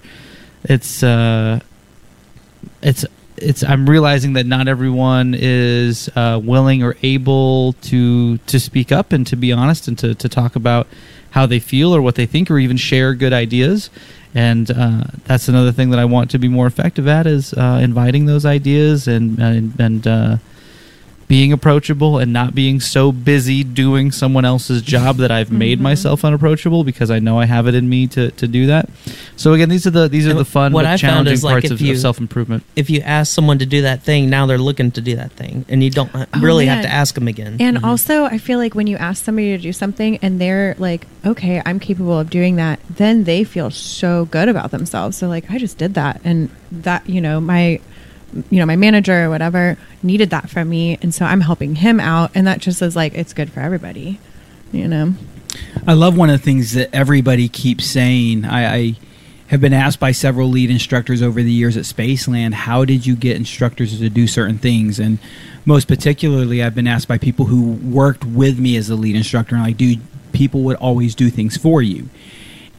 It's 0.63 1.03
uh, 1.03 1.59
it's 2.81 3.05
it's 3.41 3.63
I'm 3.63 3.89
realizing 3.89 4.33
that 4.33 4.45
not 4.45 4.67
everyone 4.67 5.35
is 5.37 6.09
uh, 6.15 6.39
willing 6.43 6.83
or 6.83 6.95
able 7.03 7.73
to 7.73 8.37
to 8.37 8.59
speak 8.59 8.91
up 8.91 9.11
and 9.11 9.25
to 9.27 9.35
be 9.35 9.51
honest 9.51 9.87
and 9.87 9.97
to, 9.99 10.15
to 10.15 10.29
talk 10.29 10.55
about 10.55 10.87
how 11.31 11.45
they 11.45 11.59
feel 11.59 11.95
or 11.95 12.01
what 12.01 12.15
they 12.15 12.25
think 12.25 12.51
or 12.51 12.59
even 12.59 12.77
share 12.77 13.13
good 13.13 13.33
ideas. 13.33 13.89
And 14.33 14.71
uh, 14.71 15.03
that's 15.25 15.47
another 15.47 15.71
thing 15.71 15.89
that 15.89 15.99
I 15.99 16.05
want 16.05 16.31
to 16.31 16.39
be 16.39 16.47
more 16.47 16.67
effective 16.67 17.07
at 17.07 17.27
is 17.27 17.53
uh, 17.53 17.79
inviting 17.81 18.25
those 18.25 18.45
ideas 18.45 19.07
and 19.07 19.39
and, 19.39 19.79
and 19.79 20.07
uh, 20.07 20.37
being 21.31 21.53
approachable 21.53 22.17
and 22.17 22.33
not 22.33 22.53
being 22.53 22.81
so 22.81 23.09
busy 23.09 23.63
doing 23.63 24.11
someone 24.11 24.43
else's 24.43 24.81
job 24.81 25.15
that 25.15 25.31
I've 25.31 25.49
made 25.49 25.77
Mm-hmm. 25.77 25.83
myself 25.83 26.25
unapproachable 26.25 26.83
because 26.83 27.09
I 27.09 27.19
know 27.19 27.39
I 27.39 27.45
have 27.45 27.67
it 27.67 27.73
in 27.73 27.87
me 27.87 28.05
to, 28.07 28.31
to 28.31 28.47
do 28.49 28.65
that. 28.65 28.89
So 29.37 29.53
again, 29.53 29.69
these 29.69 29.87
are 29.87 29.91
the 29.91 30.09
these 30.09 30.27
are 30.27 30.31
And 30.31 30.39
the 30.39 30.43
fun 30.45 30.73
what 30.73 30.83
but 30.83 30.87
I 30.87 30.91
found 30.91 30.99
challenging 30.99 31.33
is, 31.33 31.43
like, 31.45 31.53
parts 31.53 31.65
if 31.67 31.71
of, 31.71 31.81
you- 31.81 31.93
of 31.93 31.99
self 31.99 32.19
improvement. 32.19 32.63
if 32.75 32.89
you 32.89 32.99
ask 32.99 33.33
someone 33.33 33.59
to 33.59 33.65
do 33.65 33.83
that 33.83 34.03
thing, 34.03 34.29
now 34.29 34.45
they're 34.45 34.57
looking 34.57 34.91
to 34.91 34.99
do 35.01 35.15
that 35.15 35.31
thing, 35.31 35.63
and 35.69 35.81
you 35.81 35.89
don't 35.89 36.11
really 36.41 36.65
have 36.65 36.83
to 36.83 36.89
ask 36.91 37.15
them 37.15 37.29
again. 37.29 37.55
And 37.61 37.85
also, 37.85 38.25
I 38.25 38.37
feel 38.37 38.59
like 38.59 38.75
when 38.75 38.87
you 38.87 38.97
ask 38.97 39.23
somebody 39.23 39.55
to 39.55 39.57
do 39.57 39.71
something 39.71 40.17
and 40.21 40.41
they're 40.41 40.75
like, 40.79 41.07
okay, 41.25 41.61
I'm 41.65 41.79
capable 41.79 42.19
of 42.19 42.29
doing 42.29 42.57
that, 42.57 42.81
then 42.89 43.23
they 43.23 43.45
feel 43.45 43.71
so 43.71 44.25
good 44.25 44.49
about 44.49 44.71
themselves. 44.71 45.15
So, 45.15 45.29
like, 45.29 45.49
I 45.49 45.57
just 45.57 45.77
did 45.77 45.93
that. 45.93 46.19
And 46.25 46.49
that, 46.73 47.07
you 47.07 47.21
know, 47.21 47.39
my. 47.39 47.79
You 48.49 48.59
know, 48.59 48.65
my 48.65 48.75
manager 48.75 49.25
or 49.25 49.29
whatever 49.29 49.77
needed 50.01 50.29
that 50.29 50.49
from 50.49 50.69
me, 50.69 50.97
and 51.01 51.13
so 51.13 51.25
I'm 51.25 51.41
helping 51.41 51.75
him 51.75 51.99
out, 51.99 52.31
and 52.33 52.47
that 52.47 52.59
just 52.59 52.81
is 52.81 52.95
like 52.95 53.13
it's 53.13 53.33
good 53.33 53.51
for 53.51 53.59
everybody, 53.59 54.19
you 54.71 54.87
know. 54.87 55.13
I 55.85 55.93
love 55.93 56.17
one 56.17 56.29
of 56.29 56.39
the 56.39 56.43
things 56.43 56.73
that 56.73 56.93
everybody 56.93 57.49
keeps 57.49 57.85
saying. 57.85 58.45
I, 58.45 58.75
I 58.75 58.95
have 59.47 59.59
been 59.59 59.73
asked 59.73 59.99
by 59.99 60.13
several 60.13 60.47
lead 60.47 60.69
instructors 60.69 61.21
over 61.21 61.43
the 61.43 61.51
years 61.51 61.75
at 61.75 61.83
Spaceland, 61.83 62.53
how 62.53 62.85
did 62.85 63.05
you 63.05 63.17
get 63.17 63.35
instructors 63.35 63.99
to 63.99 64.09
do 64.09 64.25
certain 64.25 64.57
things? 64.57 64.97
And 64.97 65.19
most 65.65 65.89
particularly, 65.89 66.63
I've 66.63 66.73
been 66.73 66.87
asked 66.87 67.09
by 67.09 67.17
people 67.17 67.47
who 67.47 67.73
worked 67.73 68.23
with 68.23 68.57
me 68.59 68.77
as 68.77 68.89
a 68.89 68.95
lead 68.95 69.15
instructor, 69.15 69.55
and 69.55 69.63
like, 69.65 69.75
dude, 69.75 69.99
people 70.31 70.61
would 70.61 70.77
always 70.77 71.15
do 71.15 71.29
things 71.29 71.57
for 71.57 71.81
you. 71.81 72.09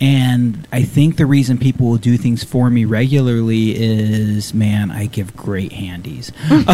And 0.03 0.67
I 0.73 0.83
think 0.83 1.17
the 1.17 1.27
reason 1.27 1.59
people 1.59 1.87
will 1.89 1.97
do 1.97 2.17
things 2.17 2.43
for 2.43 2.69
me 2.71 2.85
regularly 2.85 3.73
is, 3.81 4.53
man, 4.53 4.91
I 4.91 5.07
give 5.07 5.37
great 5.37 5.71
handies. 5.71 6.33
um, 6.51 6.67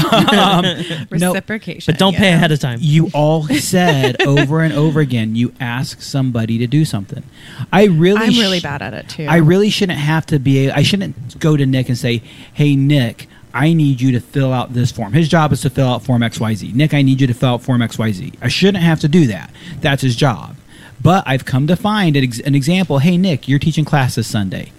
no, 0.64 1.04
Reciprocation, 1.10 1.92
but 1.92 1.98
don't 1.98 2.16
pay 2.16 2.32
ahead 2.32 2.52
of 2.52 2.58
time. 2.58 2.78
you 2.80 3.10
all 3.12 3.46
said 3.48 4.22
over 4.26 4.60
and 4.62 4.72
over 4.72 5.00
again 5.00 5.36
you 5.36 5.52
ask 5.60 6.00
somebody 6.00 6.56
to 6.56 6.66
do 6.66 6.86
something. 6.86 7.22
I 7.70 7.84
really 7.84 8.22
I'm 8.22 8.32
sh- 8.32 8.38
really 8.38 8.60
bad 8.60 8.80
at 8.80 8.94
it 8.94 9.08
too. 9.10 9.26
i 9.28 9.36
really 9.36 9.68
shouldn't 9.68 9.98
have 9.98 10.24
to 10.26 10.38
be 10.38 10.70
i 10.70 10.82
shouldn't 10.82 11.38
go 11.38 11.56
to 11.56 11.66
nick 11.66 11.88
and 11.88 11.98
say 11.98 12.22
hey 12.54 12.76
nick 12.76 13.26
i 13.52 13.72
need 13.74 14.00
you 14.00 14.12
to 14.12 14.20
fill 14.20 14.52
out 14.54 14.72
this 14.72 14.90
form. 14.90 15.12
His 15.12 15.28
job 15.28 15.52
is 15.52 15.60
to 15.62 15.70
fill 15.70 15.88
out 15.88 16.02
form 16.02 16.22
xyz 16.22 16.72
nick 16.74 16.94
i 16.94 17.02
need 17.02 17.20
you 17.20 17.26
to 17.26 17.34
fill 17.34 17.50
out 17.50 17.62
form 17.62 17.82
xyz 17.82 18.34
i 18.40 18.48
shouldn't 18.48 18.82
have 18.82 19.00
to 19.00 19.08
do 19.08 19.26
that. 19.26 19.50
That's 19.82 20.00
his 20.02 20.16
job 20.16 20.56
but 21.02 21.22
i've 21.26 21.44
come 21.44 21.66
to 21.66 21.76
find 21.76 22.16
an, 22.16 22.24
ex- 22.24 22.40
an 22.40 22.54
example 22.54 22.98
hey 22.98 23.16
nick 23.16 23.48
you're 23.48 23.58
teaching 23.58 23.84
class 23.84 24.14
this 24.14 24.26
sunday 24.26 24.72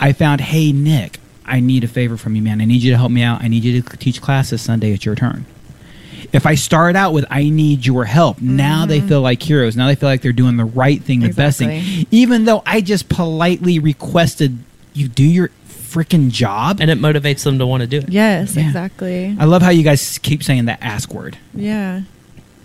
I 0.00 0.14
found, 0.14 0.40
hey 0.40 0.72
Nick, 0.72 1.18
I 1.44 1.60
need 1.60 1.84
a 1.84 1.88
favor 1.88 2.16
from 2.16 2.34
you, 2.34 2.42
man. 2.42 2.60
I 2.60 2.64
need 2.64 2.82
you 2.82 2.90
to 2.90 2.96
help 2.96 3.12
me 3.12 3.22
out. 3.22 3.42
I 3.42 3.48
need 3.48 3.64
you 3.64 3.82
to 3.82 3.96
teach 3.98 4.22
class 4.22 4.50
this 4.50 4.62
Sunday. 4.62 4.92
It's 4.92 5.04
your 5.04 5.14
turn. 5.14 5.44
If 6.32 6.46
I 6.46 6.54
start 6.54 6.96
out 6.96 7.12
with 7.12 7.26
I 7.30 7.50
need 7.50 7.84
your 7.84 8.04
help, 8.06 8.40
now 8.40 8.86
they 8.86 8.98
mm-hmm. 8.98 9.08
feel 9.08 9.20
like 9.20 9.42
heroes. 9.42 9.76
Now 9.76 9.88
they 9.88 9.94
feel 9.94 10.08
like 10.08 10.22
they're 10.22 10.32
doing 10.32 10.56
the 10.56 10.64
right 10.64 11.02
thing, 11.02 11.20
the 11.20 11.32
best 11.32 11.58
thing. 11.58 12.06
Even 12.10 12.44
though 12.44 12.62
I 12.64 12.80
just 12.80 13.08
politely 13.08 13.78
requested 13.78 14.58
you 14.94 15.08
do 15.08 15.24
your 15.24 15.50
freaking 15.68 16.30
job. 16.30 16.80
and 16.80 16.88
it 16.88 16.98
motivates 16.98 17.42
them 17.42 17.58
to 17.58 17.66
want 17.66 17.80
to 17.80 17.86
do 17.86 17.98
it. 17.98 18.08
yes, 18.08 18.56
Yeah. 18.56 18.66
exactly. 18.66 19.36
I 19.38 19.44
love 19.44 19.60
how 19.60 19.70
you 19.70 19.82
guys 19.82 20.18
keep 20.18 20.42
saying 20.44 20.66
that 20.66 20.78
ask 20.80 21.12
word. 21.12 21.36
Yeah. 21.52 22.02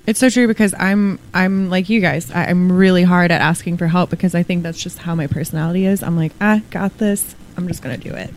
It's 0.08 0.20
so 0.20 0.30
true 0.30 0.48
because 0.48 0.74
I'm 0.78 1.20
I'm 1.34 1.70
like 1.70 1.90
you 1.90 2.00
guys. 2.00 2.32
I, 2.32 2.46
I'm 2.46 2.72
really 2.72 3.04
hard 3.04 3.32
at 3.32 3.42
asking 3.42 3.78
for 3.78 3.88
help 3.88 4.10
because 4.10 4.36
I 4.36 4.44
think 4.44 4.64
that's 4.64 4.82
just 4.82 5.00
how 5.00 5.16
my 5.16 5.28
personality 5.28 5.86
is. 5.86 6.04
I'm 6.04 6.16
like, 6.16 6.32
ah, 6.40 6.62
got 6.70 6.98
this. 7.00 7.36
I'm 7.58 7.68
just 7.68 7.82
gonna 7.82 7.98
do 7.98 8.14
it. 8.14 8.32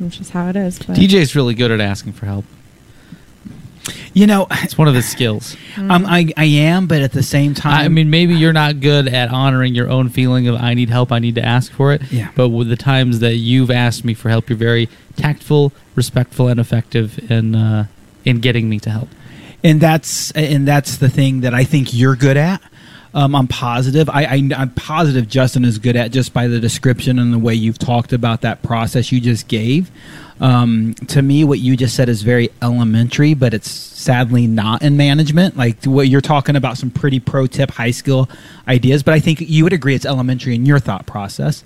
It's 0.00 0.16
just 0.16 0.30
how 0.30 0.48
it 0.48 0.56
is. 0.56 0.78
But 0.78 0.96
DJ's 0.96 1.34
really 1.34 1.54
good 1.54 1.70
at 1.70 1.80
asking 1.80 2.12
for 2.12 2.26
help. 2.26 2.44
You 4.14 4.26
know, 4.26 4.46
It's 4.50 4.76
one 4.76 4.88
of 4.88 4.94
the 4.94 5.02
skills. 5.02 5.56
um, 5.76 6.04
I, 6.06 6.30
I 6.36 6.44
am, 6.44 6.86
but 6.86 7.00
at 7.00 7.12
the 7.12 7.22
same 7.22 7.54
time, 7.54 7.72
I 7.72 7.88
mean, 7.88 8.10
maybe 8.10 8.34
you're 8.34 8.52
not 8.52 8.80
good 8.80 9.08
at 9.08 9.30
honoring 9.30 9.74
your 9.74 9.88
own 9.88 10.10
feeling 10.10 10.46
of 10.48 10.56
I 10.56 10.74
need 10.74 10.90
help, 10.90 11.10
I 11.10 11.18
need 11.18 11.34
to 11.36 11.44
ask 11.44 11.72
for 11.72 11.92
it. 11.92 12.02
Yeah. 12.12 12.30
But 12.36 12.50
with 12.50 12.68
the 12.68 12.76
times 12.76 13.20
that 13.20 13.36
you've 13.36 13.70
asked 13.70 14.04
me 14.04 14.12
for 14.12 14.28
help, 14.28 14.50
you're 14.50 14.58
very 14.58 14.90
tactful, 15.16 15.72
respectful, 15.94 16.48
and 16.48 16.60
effective 16.60 17.30
in 17.30 17.54
uh, 17.54 17.86
in 18.24 18.40
getting 18.40 18.68
me 18.68 18.78
to 18.80 18.90
help. 18.90 19.08
And 19.64 19.80
that's 19.80 20.30
and 20.32 20.66
that's 20.66 20.96
the 20.96 21.08
thing 21.08 21.42
that 21.42 21.54
I 21.54 21.64
think 21.64 21.94
you're 21.94 22.16
good 22.16 22.36
at. 22.36 22.62
Um, 23.14 23.34
I'm 23.34 23.46
positive. 23.46 24.08
I, 24.08 24.24
I 24.24 24.48
I'm 24.56 24.70
positive 24.70 25.28
Justin 25.28 25.64
is 25.64 25.78
good 25.78 25.96
at 25.96 26.12
just 26.12 26.32
by 26.32 26.48
the 26.48 26.58
description 26.58 27.18
and 27.18 27.32
the 27.32 27.38
way 27.38 27.54
you've 27.54 27.78
talked 27.78 28.12
about 28.12 28.40
that 28.40 28.62
process 28.62 29.12
you 29.12 29.20
just 29.20 29.48
gave. 29.48 29.90
Um, 30.40 30.94
to 31.08 31.22
me, 31.22 31.44
what 31.44 31.58
you 31.58 31.76
just 31.76 31.94
said 31.94 32.08
is 32.08 32.22
very 32.22 32.50
elementary, 32.62 33.34
but 33.34 33.54
it's 33.54 33.68
sadly 34.02 34.46
not 34.46 34.82
in 34.82 34.96
management. 34.96 35.56
Like 35.56 35.84
what 35.84 36.08
you're 36.08 36.20
talking 36.20 36.56
about, 36.56 36.76
some 36.78 36.90
pretty 36.90 37.20
pro 37.20 37.46
tip, 37.46 37.70
high 37.70 37.90
skill 37.90 38.28
ideas. 38.66 39.02
But 39.02 39.14
I 39.14 39.20
think 39.20 39.40
you 39.40 39.64
would 39.64 39.72
agree 39.72 39.94
it's 39.94 40.04
elementary 40.04 40.54
in 40.54 40.66
your 40.66 40.78
thought 40.78 41.06
process, 41.06 41.64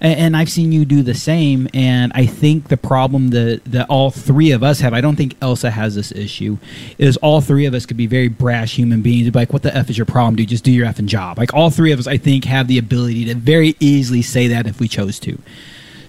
and, 0.00 0.18
and 0.18 0.36
I've 0.36 0.50
seen 0.50 0.72
you 0.72 0.84
do 0.84 1.02
the 1.02 1.14
same. 1.14 1.68
And 1.74 2.12
I 2.14 2.26
think 2.26 2.68
the 2.68 2.76
problem 2.76 3.28
that 3.28 3.62
that 3.66 3.88
all 3.88 4.10
three 4.10 4.52
of 4.52 4.62
us 4.62 4.80
have, 4.80 4.92
I 4.92 5.00
don't 5.00 5.16
think 5.16 5.36
Elsa 5.40 5.70
has 5.70 5.94
this 5.94 6.12
issue, 6.12 6.58
is 6.98 7.16
all 7.18 7.40
three 7.40 7.66
of 7.66 7.74
us 7.74 7.86
could 7.86 7.96
be 7.96 8.06
very 8.06 8.28
brash 8.28 8.76
human 8.76 9.02
beings. 9.02 9.30
Be 9.30 9.38
like, 9.38 9.52
what 9.52 9.62
the 9.62 9.74
f 9.74 9.90
is 9.90 9.98
your 9.98 10.06
problem, 10.06 10.36
dude? 10.36 10.48
Just 10.48 10.64
do 10.64 10.72
your 10.72 10.86
effing 10.86 11.06
job. 11.06 11.38
Like 11.38 11.54
all 11.54 11.70
three 11.70 11.92
of 11.92 11.98
us, 11.98 12.06
I 12.06 12.18
think, 12.18 12.44
have 12.44 12.68
the 12.68 12.78
ability 12.78 13.24
to 13.26 13.34
very 13.34 13.74
easily 13.80 14.22
say 14.22 14.48
that 14.48 14.66
if 14.66 14.80
we 14.80 14.88
chose 14.88 15.18
to. 15.20 15.38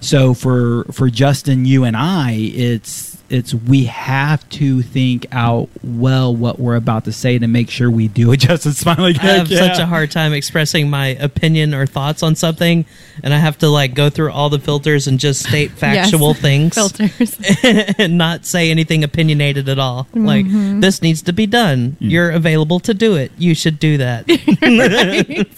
So 0.02 0.34
for 0.34 0.86
for 0.92 1.10
Justin, 1.10 1.66
you 1.66 1.84
and 1.84 1.96
I, 1.98 2.32
it's 2.54 3.09
it's 3.30 3.54
we 3.54 3.86
have 3.86 4.48
to 4.50 4.82
think 4.82 5.28
out 5.32 5.70
well 5.84 6.36
what 6.36 6.60
we're 6.60 6.76
about 6.76 7.06
to 7.06 7.12
say 7.12 7.38
to 7.38 7.48
make 7.48 7.70
sure 7.70 7.90
we 7.92 8.08
do 8.08 8.32
it. 8.32 8.38
Justin's 8.42 8.78
smiling. 8.80 9.18
I 9.20 9.24
have 9.38 9.48
Yeah. 9.50 9.60
such 9.68 9.80
a 9.80 9.86
hard 9.86 10.12
time 10.12 10.34
expressing 10.34 10.90
my 10.90 11.08
opinion 11.08 11.74
or 11.74 11.86
thoughts 11.86 12.24
on 12.24 12.36
something, 12.36 12.86
and 13.24 13.34
I 13.34 13.38
have 13.38 13.58
to 13.60 13.70
like 13.70 13.94
go 13.94 14.10
through 14.10 14.32
all 14.32 14.50
the 14.50 14.60
filters 14.60 15.08
and 15.08 15.20
just 15.20 15.48
state 15.48 15.72
factual 15.78 16.30
Yes. 16.30 16.40
things 16.42 16.74
Filters. 16.76 17.38
and 17.98 18.18
not 18.18 18.46
say 18.46 18.72
anything 18.72 19.04
opinionated 19.04 19.70
at 19.70 19.80
all. 19.80 20.08
Like 20.14 20.46
this 20.50 21.02
needs 21.02 21.22
to 21.24 21.34
be 21.34 21.46
done. 21.46 21.92
Mm. 22.02 22.12
You're 22.12 22.32
available 22.32 22.80
to 22.82 22.94
do 22.94 23.16
it. 23.16 23.32
You 23.38 23.54
should 23.56 23.80
do 23.80 23.98
that. 23.98 24.26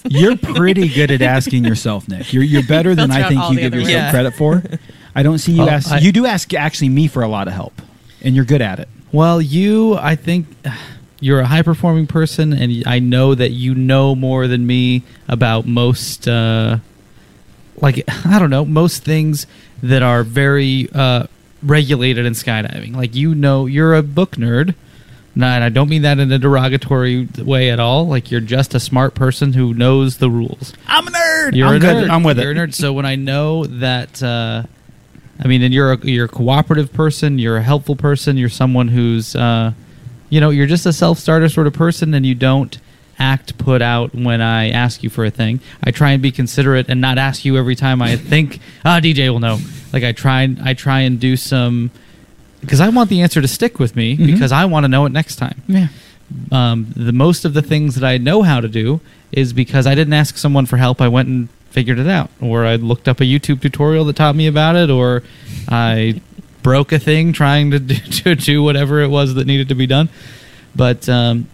You're 0.09 0.37
pretty 0.37 0.87
good 0.89 1.11
at 1.11 1.21
asking 1.21 1.65
yourself, 1.65 2.07
Nick. 2.07 2.33
You're 2.33 2.43
you're 2.43 2.63
better 2.63 2.95
than 2.95 3.11
I 3.11 3.27
think 3.27 3.41
you 3.51 3.59
give 3.59 3.73
yourself 3.73 4.03
ways. 4.03 4.11
credit 4.11 4.33
for. 4.35 4.63
I 5.15 5.23
don't 5.23 5.37
see 5.39 5.51
you 5.53 5.59
Well, 5.59 5.69
ask. 5.69 5.91
I- 5.91 5.99
you 5.99 6.11
do 6.11 6.25
ask 6.25 6.53
actually 6.53 6.89
me 6.89 7.07
for 7.07 7.21
a 7.23 7.27
lot 7.27 7.47
of 7.47 7.53
help, 7.53 7.81
and 8.21 8.35
you're 8.35 8.45
good 8.45 8.61
at 8.61 8.79
it. 8.79 8.87
Well, 9.11 9.41
you, 9.41 9.95
I 9.95 10.15
think 10.15 10.47
you're 11.19 11.39
a 11.41 11.45
high 11.45 11.61
performing 11.63 12.07
person, 12.07 12.53
and 12.53 12.83
I 12.87 12.99
know 12.99 13.35
that 13.35 13.51
you 13.51 13.75
know 13.75 14.15
more 14.15 14.47
than 14.47 14.65
me 14.65 15.03
about 15.27 15.65
most, 15.65 16.27
uh, 16.27 16.77
like, 17.81 18.03
I 18.25 18.39
don't 18.39 18.49
know, 18.49 18.65
most 18.65 19.03
things 19.03 19.47
that 19.83 20.01
are 20.03 20.23
very 20.23 20.87
uh, 20.93 21.25
regulated 21.63 22.25
in 22.25 22.33
skydiving. 22.33 22.95
Like, 22.95 23.15
you 23.15 23.35
know, 23.35 23.65
you're 23.65 23.95
a 23.95 24.03
book 24.03 24.31
nerd. 24.37 24.75
No, 25.33 25.47
and 25.47 25.63
I 25.63 25.69
don't 25.69 25.87
mean 25.87 26.01
that 26.01 26.19
in 26.19 26.29
a 26.31 26.37
derogatory 26.37 27.25
way 27.37 27.69
at 27.71 27.79
all. 27.79 28.05
Like, 28.05 28.31
you're 28.31 28.41
just 28.41 28.75
a 28.75 28.79
smart 28.81 29.15
person 29.15 29.53
who 29.53 29.73
knows 29.73 30.17
the 30.17 30.29
rules. 30.29 30.73
I'm 30.87 31.07
a 31.07 31.11
nerd. 31.11 31.55
You're 31.55 31.67
I'm 31.69 31.75
a 31.75 31.79
good. 31.79 31.95
nerd. 31.95 32.09
I'm 32.09 32.23
with 32.23 32.37
it. 32.37 32.43
you're 32.43 32.51
a 32.51 32.55
nerd. 32.55 32.73
So 32.73 32.91
when 32.91 33.05
I 33.05 33.15
know 33.15 33.63
that, 33.65 34.21
uh, 34.21 34.63
I 35.43 35.47
mean, 35.47 35.61
and 35.63 35.73
you're 35.73 35.93
a, 35.93 35.97
you're 36.05 36.25
a 36.25 36.29
cooperative 36.29 36.93
person, 36.93 37.39
you're 37.39 37.57
a 37.57 37.63
helpful 37.63 37.95
person, 37.95 38.37
you're 38.37 38.49
someone 38.49 38.87
who's, 38.89 39.35
uh, 39.35 39.73
you 40.29 40.39
know, 40.39 40.49
you're 40.51 40.67
just 40.67 40.85
a 40.85 40.93
self 40.93 41.17
starter 41.19 41.49
sort 41.49 41.67
of 41.67 41.73
person, 41.73 42.13
and 42.13 42.25
you 42.25 42.35
don't 42.35 42.77
act 43.19 43.57
put 43.57 43.81
out 43.81 44.13
when 44.15 44.41
I 44.41 44.69
ask 44.69 45.03
you 45.03 45.09
for 45.09 45.25
a 45.25 45.31
thing. 45.31 45.59
I 45.83 45.91
try 45.91 46.11
and 46.11 46.21
be 46.21 46.31
considerate 46.31 46.89
and 46.89 47.01
not 47.01 47.17
ask 47.17 47.43
you 47.45 47.57
every 47.57 47.75
time 47.75 48.01
I 48.01 48.15
think, 48.17 48.59
ah, 48.85 48.99
DJ 49.01 49.29
will 49.31 49.39
know. 49.39 49.57
Like 49.93 50.03
I 50.03 50.11
try 50.11 50.43
and 50.43 50.59
I 50.61 50.73
try 50.73 51.01
and 51.01 51.19
do 51.19 51.35
some 51.35 51.91
because 52.61 52.79
I 52.79 52.89
want 52.89 53.09
the 53.09 53.21
answer 53.21 53.41
to 53.41 53.47
stick 53.47 53.79
with 53.79 53.95
me 53.95 54.15
because 54.15 54.51
I 54.51 54.65
want 54.65 54.83
to 54.83 54.87
know 54.87 55.05
it 55.07 55.11
next 55.11 55.37
time 55.37 55.61
Yeah. 55.67 55.87
um, 56.51 56.93
the 56.95 57.11
most 57.11 57.43
of 57.43 57.53
the 57.55 57.61
things 57.63 57.95
that 57.95 58.03
I 58.07 58.17
know 58.19 58.43
how 58.43 58.61
to 58.61 58.67
do 58.67 59.01
is 59.31 59.51
because 59.53 59.87
I 59.87 59.95
didn't 59.95 60.13
ask 60.13 60.37
someone 60.37 60.65
for 60.67 60.77
help. 60.77 61.01
I 61.01 61.07
went 61.07 61.27
and 61.27 61.49
figured 61.71 61.99
it 61.99 62.07
out, 62.07 62.29
or 62.41 62.65
I 62.65 62.75
looked 62.75 63.07
up 63.07 63.19
a 63.19 63.23
YouTube 63.23 63.61
tutorial 63.61 64.05
that 64.05 64.15
taught 64.15 64.35
me 64.35 64.47
about 64.47 64.75
it, 64.75 64.89
or 64.89 65.23
I 65.67 66.21
broke 66.61 66.91
a 66.91 66.99
thing 66.99 67.33
trying 67.33 67.71
to 67.71 67.79
do, 67.79 67.95
to 67.95 68.35
do 68.35 68.63
whatever 68.63 69.01
it 69.01 69.07
was 69.07 69.33
that 69.35 69.47
needed 69.47 69.69
to 69.69 69.75
be 69.75 69.87
done. 69.87 70.09
But 70.75 71.09
um, 71.09 71.47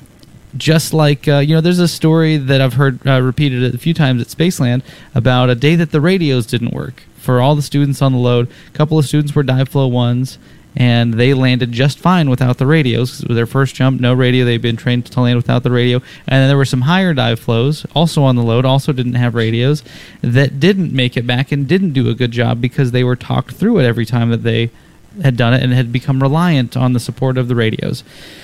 just 0.56 0.94
like 0.94 1.28
uh, 1.28 1.38
you 1.38 1.56
know, 1.56 1.62
there's 1.62 1.80
a 1.80 1.88
story 1.88 2.38
that 2.38 2.62
I've 2.62 2.74
heard 2.74 3.06
uh, 3.08 3.22
repeated 3.22 3.74
a 3.74 3.78
few 3.78 3.94
times 3.94 4.22
at 4.22 4.28
Spaceland 4.28 4.84
about 5.16 5.50
a 5.50 5.56
day 5.56 5.76
that 5.76 5.92
the 5.92 6.02
radios 6.02 6.46
didn't 6.46 6.74
work 6.74 7.04
for 7.18 7.42
all 7.42 7.56
the 7.56 7.62
students 7.62 8.02
on 8.02 8.14
the 8.14 8.18
load. 8.18 8.50
A 8.68 8.78
couple 8.78 8.98
of 8.98 9.06
students 9.06 9.36
were 9.36 9.44
dive 9.44 9.70
flow 9.70 9.88
ones, 9.88 10.38
and 10.76 11.16
they 11.16 11.34
landed 11.34 11.72
just 11.72 11.98
fine 11.98 12.30
without 12.30 12.58
the 12.58 12.68
radios. 12.68 13.22
it 13.22 13.28
was 13.28 13.36
their 13.36 13.48
first 13.48 13.74
jump, 13.74 14.00
no 14.00 14.14
radio. 14.14 14.46
They've 14.46 14.62
been 14.62 14.78
trained 14.78 15.06
to 15.08 15.22
land 15.22 15.38
without 15.38 15.64
the 15.64 15.72
radio. 15.72 15.98
And 16.28 16.42
then 16.42 16.48
there 16.48 16.58
were 16.58 16.66
some 16.66 16.82
higher 16.82 17.14
dive 17.14 17.40
flows, 17.40 17.86
also 17.96 18.22
on 18.24 18.36
the 18.36 18.44
load, 18.44 18.66
also 18.66 18.94
didn't 18.94 19.16
have 19.16 19.34
radios, 19.34 19.84
that 20.22 20.60
didn't 20.60 20.94
make 20.94 21.18
it 21.18 21.26
back 21.26 21.52
and 21.52 21.68
didn't 21.68 21.94
do 21.94 22.10
a 22.10 22.14
good 22.14 22.32
job 22.32 22.62
because 22.62 22.92
they 22.92 23.04
were 23.04 23.16
talked 23.16 23.56
through 23.56 23.80
it 23.80 23.86
every 23.86 24.06
time 24.06 24.30
that 24.30 24.44
they 24.44 24.70
had 25.24 25.36
done 25.36 25.54
it 25.54 25.64
and 25.64 25.74
had 25.74 25.92
become 25.92 26.22
reliant 26.22 26.78
on 26.78 26.94
the 26.94 27.00
support 27.00 27.38
of 27.38 27.48
the 27.48 27.56
radios. 27.56 28.04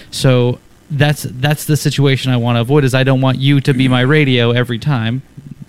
So 0.09 0.59
that's 0.89 1.23
that's 1.23 1.65
the 1.65 1.77
situation 1.77 2.31
I 2.31 2.37
want 2.37 2.57
to 2.57 2.61
avoid. 2.61 2.83
Is 2.83 2.93
I 2.93 3.03
don't 3.03 3.21
want 3.21 3.39
you 3.39 3.61
to 3.61 3.73
be 3.73 3.87
my 3.87 4.01
radio 4.01 4.51
every 4.51 4.79
time 4.79 5.21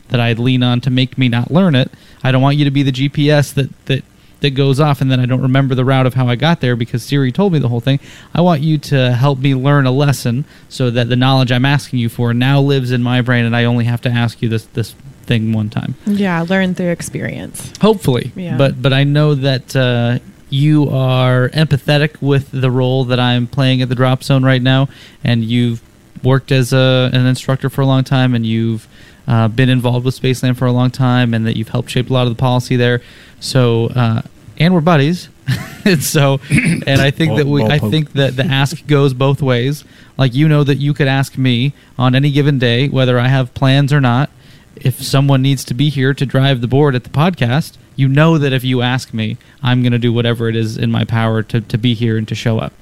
that 0.09 0.21
I 0.21 0.33
lean 0.33 0.63
on 0.63 0.81
to 0.83 0.91
make 0.91 1.19
me 1.19 1.29
not 1.29 1.51
learn 1.51 1.75
it. 1.75 1.91
I 2.23 2.33
don't 2.33 2.43
want 2.43 2.57
you 2.57 2.65
to 2.65 2.71
be 2.71 2.83
the 2.83 2.93
GPS 2.93 3.53
that 3.55 3.87
that 3.87 4.05
that 4.45 4.51
goes 4.51 4.79
off 4.79 5.01
and 5.01 5.11
then 5.11 5.21
I 5.21 5.27
don't 5.27 5.41
remember 5.41 5.75
the 5.75 5.85
route 5.85 6.07
of 6.07 6.15
how 6.15 6.29
I 6.29 6.37
got 6.37 6.61
there 6.61 6.77
because 6.77 7.03
Siri 7.03 7.33
told 7.33 7.53
me 7.53 7.59
the 7.59 7.69
whole 7.69 7.81
thing. 7.81 7.99
I 8.35 8.43
want 8.43 8.61
you 8.61 8.79
to 8.79 9.13
help 9.13 9.39
me 9.39 9.55
learn 9.55 9.87
a 9.87 9.91
lesson 9.91 10.45
so 10.69 10.91
that 10.91 11.09
the 11.09 11.17
knowledge 11.17 11.51
I'm 11.51 11.65
asking 11.65 11.99
you 11.99 12.09
for 12.09 12.35
now 12.35 12.61
lives 12.61 12.93
in 12.93 13.03
my 13.03 13.23
brain 13.23 13.45
and 13.45 13.57
I 13.57 13.65
only 13.65 13.87
have 13.87 14.03
to 14.03 14.11
ask 14.11 14.43
you 14.43 14.49
this 14.49 14.67
this 14.67 14.95
thing 15.25 15.53
one 15.53 15.71
time. 15.71 15.95
Yeah, 16.07 16.43
learn 16.43 16.75
through 16.75 16.91
experience. 16.91 17.73
Hopefully. 17.81 18.33
Yeah. 18.37 18.59
But 18.59 18.81
but 18.81 18.93
I 18.93 19.05
know 19.05 19.35
that 19.35 19.75
uh, 19.75 20.19
you 20.51 20.91
are 20.91 21.49
empathetic 21.51 22.21
with 22.21 22.51
the 22.51 22.71
role 22.71 23.05
that 23.07 23.19
I'm 23.19 23.47
playing 23.47 23.83
at 23.83 23.89
the 23.89 23.95
drop 23.95 24.23
zone 24.23 24.45
right 24.45 24.63
now, 24.63 24.89
and 25.23 25.43
you've 25.43 25.83
worked 26.23 26.53
as 26.53 26.73
a, 26.73 27.11
an 27.13 27.27
instructor 27.27 27.71
for 27.71 27.81
a 27.81 27.87
long 27.87 28.05
time, 28.05 28.35
and 28.35 28.45
you've 28.45 28.87
uh, 29.27 29.49
been 29.49 29.69
involved 29.69 30.05
with 30.05 30.21
Spaceland 30.21 30.57
for 30.57 30.67
a 30.67 30.73
long 30.73 30.91
time, 30.91 31.33
and 31.33 31.47
that 31.47 31.57
you've 31.57 31.71
helped 31.71 31.91
shape 31.91 32.11
a 32.11 32.13
lot 32.13 32.27
of 32.27 32.37
the 32.37 32.41
policy 32.41 32.77
there. 32.77 33.01
So 33.41 33.87
uh, 33.89 34.23
and 34.59 34.75
we're 34.75 34.81
buddies. 34.81 35.29
and 35.85 36.03
so 36.03 36.41
and 36.51 37.01
I 37.01 37.11
think 37.11 37.37
that 37.37 37.47
we 37.47 37.63
I 37.63 37.79
think 37.79 38.13
that 38.13 38.37
the 38.37 38.45
ask 38.45 38.87
goes 38.87 39.13
both 39.13 39.43
ways. 39.43 39.85
Like 40.17 40.35
you 40.35 40.49
know 40.49 40.65
that 40.65 40.77
you 40.77 40.95
could 40.95 41.09
ask 41.09 41.37
me 41.37 41.75
on 41.99 42.15
any 42.15 42.31
given 42.31 42.59
day 42.59 42.89
whether 42.89 43.19
I 43.19 43.29
have 43.29 43.53
plans 43.55 43.93
or 43.93 44.01
not 44.01 44.31
if 44.77 45.03
someone 45.03 45.43
needs 45.43 45.65
to 45.65 45.75
be 45.75 45.89
here 45.89 46.15
to 46.15 46.27
drive 46.27 46.61
the 46.61 46.67
board 46.67 46.95
at 46.95 47.05
the 47.05 47.11
podcast, 47.11 47.77
you 47.97 48.09
know 48.09 48.39
that 48.39 48.53
if 48.53 48.65
you 48.65 48.83
ask 48.83 49.15
me, 49.15 49.37
I'm 49.63 49.83
going 49.83 49.93
to 49.93 49.99
do 49.99 50.13
whatever 50.13 50.49
it 50.49 50.57
is 50.57 50.77
in 50.77 50.91
my 50.91 51.05
power 51.05 51.43
to, 51.45 51.61
to 51.61 51.79
be 51.79 51.95
here 51.95 52.17
and 52.17 52.27
to 52.29 52.35
show 52.35 52.59
up. 52.59 52.73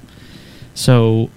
So 0.74 1.31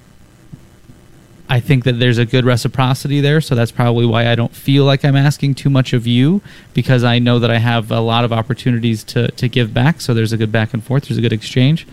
I 1.47 1.59
think 1.59 1.83
that 1.83 1.93
there's 1.93 2.17
a 2.17 2.25
good 2.25 2.43
reciprocity 2.43 3.21
there. 3.21 3.39
So 3.39 3.53
that's 3.53 3.71
probably 3.71 4.05
why 4.05 4.27
I 4.27 4.35
don't 4.35 4.53
feel 4.53 4.83
like 4.83 5.05
I'm 5.05 5.15
asking 5.15 5.55
too 5.55 5.69
much 5.69 5.93
of 5.93 6.07
you 6.07 6.41
because 6.73 7.03
I 7.03 7.19
know 7.19 7.37
that 7.39 7.51
I 7.51 7.59
have 7.59 7.91
a 7.91 7.99
lot 7.99 8.25
of 8.25 8.33
opportunities 8.33 9.03
to, 9.05 9.29
to 9.29 9.47
give 9.47 9.73
back. 9.73 10.01
So 10.01 10.13
there's 10.13 10.33
a 10.33 10.37
good 10.37 10.51
back 10.51 10.73
and 10.73 10.83
forth, 10.83 11.07
there's 11.07 11.17
a 11.17 11.21
good 11.21 11.33
exchange. 11.33 11.87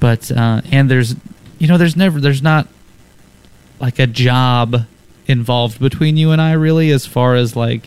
But, 0.00 0.30
uh, 0.30 0.62
and 0.70 0.90
there's, 0.90 1.16
you 1.58 1.66
know, 1.66 1.76
there's 1.76 1.96
never, 1.96 2.20
there's 2.20 2.42
not 2.42 2.66
like 3.80 3.98
a 3.98 4.06
job 4.06 4.86
involved 5.26 5.78
between 5.78 6.16
you 6.16 6.30
and 6.30 6.40
I 6.40 6.52
really 6.52 6.90
as 6.90 7.04
far 7.06 7.34
as 7.34 7.54
like 7.54 7.84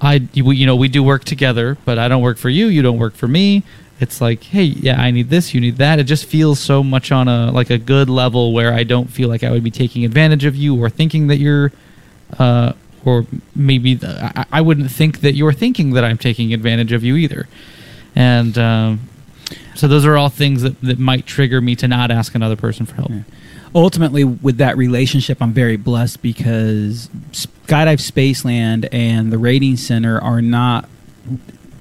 I 0.00 0.26
you 0.32 0.66
know 0.66 0.76
we 0.76 0.88
do 0.88 1.02
work 1.02 1.24
together 1.24 1.78
but 1.84 1.98
I 1.98 2.08
don't 2.08 2.20
work 2.20 2.36
for 2.36 2.50
you 2.50 2.66
you 2.66 2.82
don't 2.82 2.98
work 2.98 3.14
for 3.14 3.28
me 3.28 3.62
it's 4.00 4.20
like 4.20 4.42
hey 4.44 4.62
yeah 4.64 5.00
I 5.00 5.10
need 5.10 5.30
this 5.30 5.54
you 5.54 5.60
need 5.60 5.76
that. 5.76 5.98
It 5.98 6.04
just 6.04 6.26
feels 6.26 6.60
so 6.60 6.82
much 6.82 7.10
on 7.12 7.28
a 7.28 7.50
like 7.50 7.70
a 7.70 7.78
good 7.78 8.08
level 8.10 8.52
where 8.52 8.72
I 8.72 8.84
don't 8.84 9.08
feel 9.08 9.28
like 9.28 9.42
I 9.42 9.50
would 9.50 9.64
be 9.64 9.70
taking 9.70 10.04
advantage 10.04 10.44
of 10.44 10.54
you 10.54 10.76
or 10.76 10.90
thinking 10.90 11.28
that 11.28 11.36
you're 11.38 11.72
uh 12.38 12.72
or 13.04 13.24
maybe 13.54 13.94
the, 13.94 14.32
I, 14.36 14.46
I 14.52 14.60
wouldn't 14.60 14.90
think 14.90 15.20
that 15.20 15.34
you're 15.34 15.52
thinking 15.52 15.92
that 15.92 16.02
I'm 16.04 16.18
taking 16.18 16.52
advantage 16.52 16.90
of 16.90 17.04
you 17.04 17.16
either. 17.16 17.48
And 18.14 18.56
um 18.58 19.00
so 19.76 19.86
those 19.86 20.04
are 20.04 20.16
all 20.16 20.28
things 20.28 20.62
that, 20.62 20.80
that 20.82 20.98
might 20.98 21.26
trigger 21.26 21.60
me 21.60 21.76
to 21.76 21.86
not 21.86 22.10
ask 22.10 22.34
another 22.34 22.56
person 22.56 22.84
for 22.84 22.96
help. 22.96 23.12
ultimately 23.74 24.24
with 24.24 24.56
that 24.56 24.76
relationship 24.76 25.40
i'm 25.40 25.52
very 25.52 25.76
blessed 25.76 26.22
because 26.22 27.08
skydive 27.32 28.00
spaceland 28.00 28.88
and 28.90 29.30
the 29.32 29.38
rating 29.38 29.76
center 29.76 30.18
are 30.20 30.40
not 30.40 30.88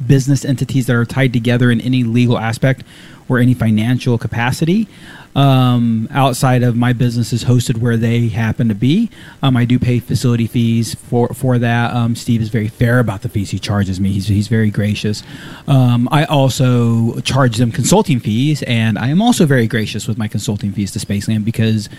business 0.08 0.46
entities 0.46 0.88
that 0.88 0.96
are 0.96 1.06
tied 1.06 1.34
together 1.34 1.72
in 1.72 1.82
any 1.82 2.04
legal 2.04 2.38
aspect 2.38 2.84
or 3.28 3.40
any 3.40 3.54
financial 3.54 4.18
capacity 4.18 4.88
um, 5.36 6.08
outside 6.12 6.64
of 6.64 6.76
my 6.76 6.94
business 6.94 7.34
is 7.34 7.44
hosted 7.44 7.78
where 7.78 7.98
they 7.98 8.30
happen 8.30 8.70
to 8.70 8.76
be. 8.76 9.10
Um, 9.44 9.58
i 9.58 9.66
do 9.66 9.78
pay 9.78 10.00
facility 10.00 10.48
fees 10.48 10.96
for 10.96 11.28
for 11.30 11.60
that. 11.60 11.94
Um, 11.94 12.16
steve 12.16 12.42
is 12.42 12.50
very 12.50 12.70
fair 12.70 13.00
about 13.00 13.22
the 13.22 13.30
fees 13.30 13.52
he 13.52 13.60
charges 13.60 14.00
me. 14.00 14.14
He's, 14.14 14.28
he's 14.28 14.48
very 14.48 14.72
gracious. 14.72 15.24
Um, 15.68 16.08
i 16.12 16.24
also 16.26 17.20
charge 17.22 17.58
them 17.58 17.72
consulting 17.72 18.20
fees 18.20 18.64
and 18.64 18.98
i 18.98 19.08
am 19.08 19.22
also 19.22 19.46
very 19.46 19.68
gracious 19.68 20.08
with 20.08 20.18
my 20.18 20.28
consulting 20.28 20.72
fees 20.72 20.92
to 20.92 21.00
spaceland 21.00 21.44
because 21.44 21.90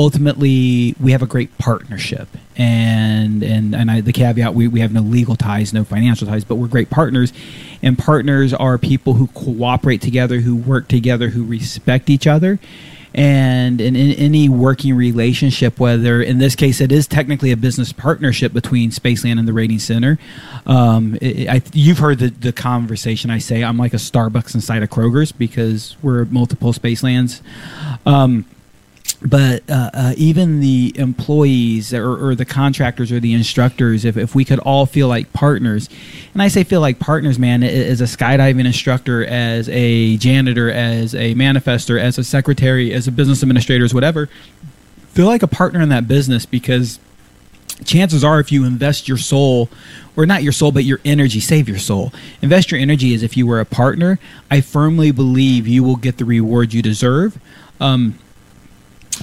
ultimately 0.00 0.94
we 0.98 1.12
have 1.12 1.20
a 1.20 1.26
great 1.26 1.56
partnership. 1.58 2.28
And 2.56 3.42
and 3.42 3.74
and 3.74 3.90
I, 3.90 4.00
the 4.00 4.12
caveat 4.12 4.54
we, 4.54 4.66
we 4.66 4.80
have 4.80 4.92
no 4.92 5.02
legal 5.02 5.36
ties 5.36 5.72
no 5.72 5.84
financial 5.84 6.26
ties 6.26 6.42
but 6.42 6.54
we're 6.56 6.68
great 6.68 6.88
partners. 6.88 7.32
And 7.82 7.98
partners 7.98 8.54
are 8.54 8.78
people 8.78 9.14
who 9.14 9.26
cooperate 9.28 10.00
together 10.00 10.40
who 10.40 10.56
work 10.56 10.88
together 10.88 11.28
who 11.28 11.44
respect 11.44 12.08
each 12.08 12.26
other. 12.26 12.58
And 13.12 13.80
in, 13.80 13.96
in 13.96 14.12
any 14.12 14.48
working 14.48 14.94
relationship, 14.94 15.80
whether 15.80 16.22
in 16.22 16.38
this 16.38 16.54
case 16.54 16.80
it 16.80 16.92
is 16.92 17.08
technically 17.08 17.50
a 17.50 17.56
business 17.56 17.92
partnership 17.92 18.52
between 18.52 18.90
Spaceland 18.90 19.38
and 19.38 19.48
the 19.48 19.52
Rating 19.52 19.80
Center, 19.80 20.16
um, 20.64 21.18
it, 21.20 21.48
I, 21.48 21.60
you've 21.72 21.98
heard 21.98 22.20
the, 22.20 22.30
the 22.30 22.52
conversation 22.52 23.28
I 23.30 23.38
say 23.38 23.64
I'm 23.64 23.76
like 23.76 23.94
a 23.94 23.98
Starbucks 23.98 24.54
inside 24.54 24.82
a 24.84 24.86
Kroger's 24.86 25.32
because 25.32 25.96
we're 26.02 26.24
multiple 26.26 26.72
Spacelands. 26.72 27.42
Um, 28.06 28.44
but 29.22 29.68
uh, 29.68 29.90
uh, 29.92 30.14
even 30.16 30.60
the 30.60 30.92
employees 30.96 31.92
or, 31.92 32.28
or 32.28 32.34
the 32.34 32.46
contractors 32.46 33.12
or 33.12 33.20
the 33.20 33.34
instructors, 33.34 34.04
if, 34.04 34.16
if 34.16 34.34
we 34.34 34.44
could 34.46 34.58
all 34.60 34.86
feel 34.86 35.08
like 35.08 35.32
partners, 35.34 35.90
and 36.32 36.42
I 36.42 36.48
say 36.48 36.64
feel 36.64 36.80
like 36.80 36.98
partners, 36.98 37.38
man, 37.38 37.62
as 37.62 38.00
a 38.00 38.04
skydiving 38.04 38.64
instructor, 38.64 39.24
as 39.24 39.68
a 39.68 40.16
janitor, 40.16 40.70
as 40.70 41.14
a 41.14 41.34
manifester, 41.34 42.00
as 42.00 42.16
a 42.16 42.24
secretary, 42.24 42.94
as 42.94 43.06
a 43.06 43.12
business 43.12 43.42
administrator, 43.42 43.84
as 43.84 43.92
whatever, 43.92 44.28
feel 45.08 45.26
like 45.26 45.42
a 45.42 45.48
partner 45.48 45.82
in 45.82 45.90
that 45.90 46.08
business 46.08 46.46
because 46.46 46.98
chances 47.84 48.24
are 48.24 48.40
if 48.40 48.52
you 48.52 48.64
invest 48.64 49.08
your 49.08 49.16
soul 49.16 49.68
or 50.16 50.26
not 50.26 50.42
your 50.42 50.52
soul 50.52 50.70
but 50.70 50.84
your 50.84 51.00
energy 51.04 51.40
save 51.40 51.68
your 51.68 51.78
soul. 51.78 52.12
Invest 52.40 52.70
your 52.70 52.80
energy 52.80 53.14
as 53.14 53.22
if 53.22 53.36
you 53.36 53.46
were 53.46 53.60
a 53.60 53.66
partner. 53.66 54.18
I 54.50 54.62
firmly 54.62 55.10
believe 55.10 55.66
you 55.68 55.82
will 55.82 55.96
get 55.96 56.16
the 56.16 56.24
reward 56.24 56.72
you 56.72 56.80
deserve. 56.80 57.38
Um, 57.80 58.18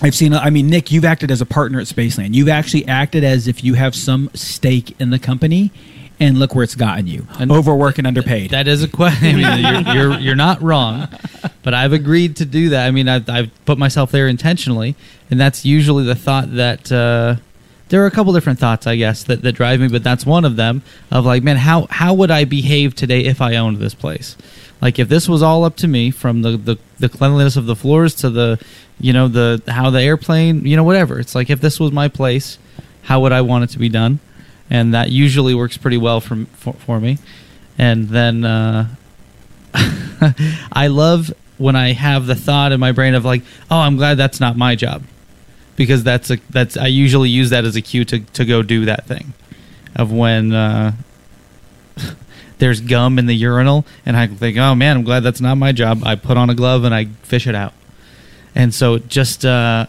I've 0.01 0.15
seen. 0.15 0.33
I 0.33 0.49
mean, 0.49 0.67
Nick, 0.67 0.91
you've 0.91 1.05
acted 1.05 1.31
as 1.31 1.41
a 1.41 1.45
partner 1.45 1.79
at 1.79 1.87
Spaceland. 1.87 2.33
You've 2.35 2.49
actually 2.49 2.87
acted 2.87 3.23
as 3.23 3.47
if 3.47 3.63
you 3.63 3.73
have 3.73 3.95
some 3.95 4.29
stake 4.33 4.95
in 4.99 5.09
the 5.09 5.17
company, 5.19 5.71
and 6.19 6.37
look 6.37 6.53
where 6.53 6.63
it's 6.63 6.75
gotten 6.75 7.07
you: 7.07 7.27
And- 7.39 7.51
overworked 7.51 7.97
and 7.97 8.05
underpaid. 8.05 8.51
That 8.51 8.67
is 8.67 8.83
a 8.83 8.87
question. 8.87 9.39
I 9.43 9.61
mean, 9.61 9.85
you're, 9.85 9.95
you're 9.95 10.19
you're 10.19 10.35
not 10.35 10.61
wrong, 10.61 11.07
but 11.63 11.73
I've 11.73 11.93
agreed 11.93 12.35
to 12.37 12.45
do 12.45 12.69
that. 12.69 12.85
I 12.87 12.91
mean, 12.91 13.07
I've, 13.07 13.27
I've 13.29 13.65
put 13.65 13.77
myself 13.77 14.11
there 14.11 14.27
intentionally, 14.27 14.95
and 15.31 15.39
that's 15.39 15.65
usually 15.65 16.03
the 16.03 16.15
thought 16.15 16.53
that 16.55 16.91
uh, 16.91 17.37
there 17.89 18.03
are 18.03 18.07
a 18.07 18.11
couple 18.11 18.33
different 18.33 18.59
thoughts, 18.59 18.85
I 18.85 18.97
guess, 18.97 19.23
that, 19.23 19.41
that 19.41 19.53
drive 19.53 19.79
me. 19.79 19.87
But 19.87 20.03
that's 20.03 20.25
one 20.25 20.45
of 20.45 20.57
them. 20.57 20.83
Of 21.09 21.25
like, 21.25 21.41
man, 21.41 21.57
how 21.57 21.87
how 21.89 22.13
would 22.13 22.29
I 22.29 22.45
behave 22.45 22.93
today 22.93 23.21
if 23.25 23.41
I 23.41 23.55
owned 23.55 23.77
this 23.77 23.95
place? 23.95 24.37
Like, 24.87 24.99
if 24.99 25.09
this 25.09 25.27
was 25.27 25.43
all 25.43 25.65
up 25.65 25.75
to 25.77 25.87
me, 25.89 26.11
from 26.11 26.43
the, 26.43 26.51
the, 26.55 26.77
the 26.97 27.09
cleanliness 27.09 27.57
of 27.57 27.65
the 27.65 27.75
floors 27.75 28.15
to 28.15 28.29
the, 28.29 28.57
you 29.01 29.11
know, 29.11 29.27
the 29.27 29.61
how 29.67 29.89
the 29.89 30.01
airplane, 30.01 30.65
you 30.65 30.77
know, 30.77 30.83
whatever. 30.85 31.19
It's 31.19 31.35
like 31.35 31.49
if 31.49 31.59
this 31.59 31.77
was 31.77 31.91
my 31.91 32.07
place, 32.07 32.57
how 33.01 33.19
would 33.19 33.33
I 33.33 33.41
want 33.41 33.65
it 33.65 33.69
to 33.71 33.79
be 33.79 33.89
done? 33.89 34.21
And 34.69 34.93
that 34.93 35.11
usually 35.11 35.53
works 35.53 35.75
pretty 35.75 35.97
well 35.97 36.21
for 36.21 36.45
for, 36.53 36.71
for 36.71 37.01
me. 37.01 37.17
And 37.77 38.07
then 38.07 38.45
uh, 38.45 38.87
I 40.71 40.87
love 40.87 41.33
when 41.57 41.75
I 41.75 41.91
have 41.91 42.25
the 42.25 42.35
thought 42.35 42.71
in 42.71 42.79
my 42.79 42.93
brain 42.93 43.13
of 43.13 43.25
like, 43.25 43.43
oh, 43.69 43.79
I'm 43.79 43.97
glad 43.97 44.15
that's 44.15 44.39
not 44.39 44.55
my 44.55 44.75
job, 44.75 45.03
because 45.75 46.01
that's 46.01 46.31
a 46.31 46.37
that's 46.49 46.77
I 46.77 46.87
usually 46.87 47.27
use 47.27 47.49
that 47.49 47.65
as 47.65 47.75
a 47.75 47.81
cue 47.81 48.05
to 48.05 48.19
to 48.21 48.45
go 48.45 48.63
do 48.63 48.85
that 48.85 49.05
thing, 49.05 49.33
of 49.97 50.13
when 50.13 50.53
uh, 50.53 50.93
there's 52.59 52.81
gum 52.81 53.19
in 53.19 53.25
the 53.25 53.35
urinal 53.35 53.85
and 54.05 54.17
I 54.17 54.27
think, 54.27 54.57
oh 54.57 54.75
man, 54.75 54.97
I'm 54.97 55.03
glad 55.03 55.21
that's 55.21 55.41
not 55.41 55.55
my 55.55 55.71
job. 55.71 56.01
I 56.03 56.15
put 56.15 56.37
on 56.37 56.49
a 56.49 56.55
glove 56.55 56.83
and 56.83 56.93
I 56.93 57.05
fish 57.23 57.47
it 57.47 57.55
out, 57.55 57.73
and 58.55 58.73
so 58.73 58.97
just 58.99 59.45
uh, 59.45 59.87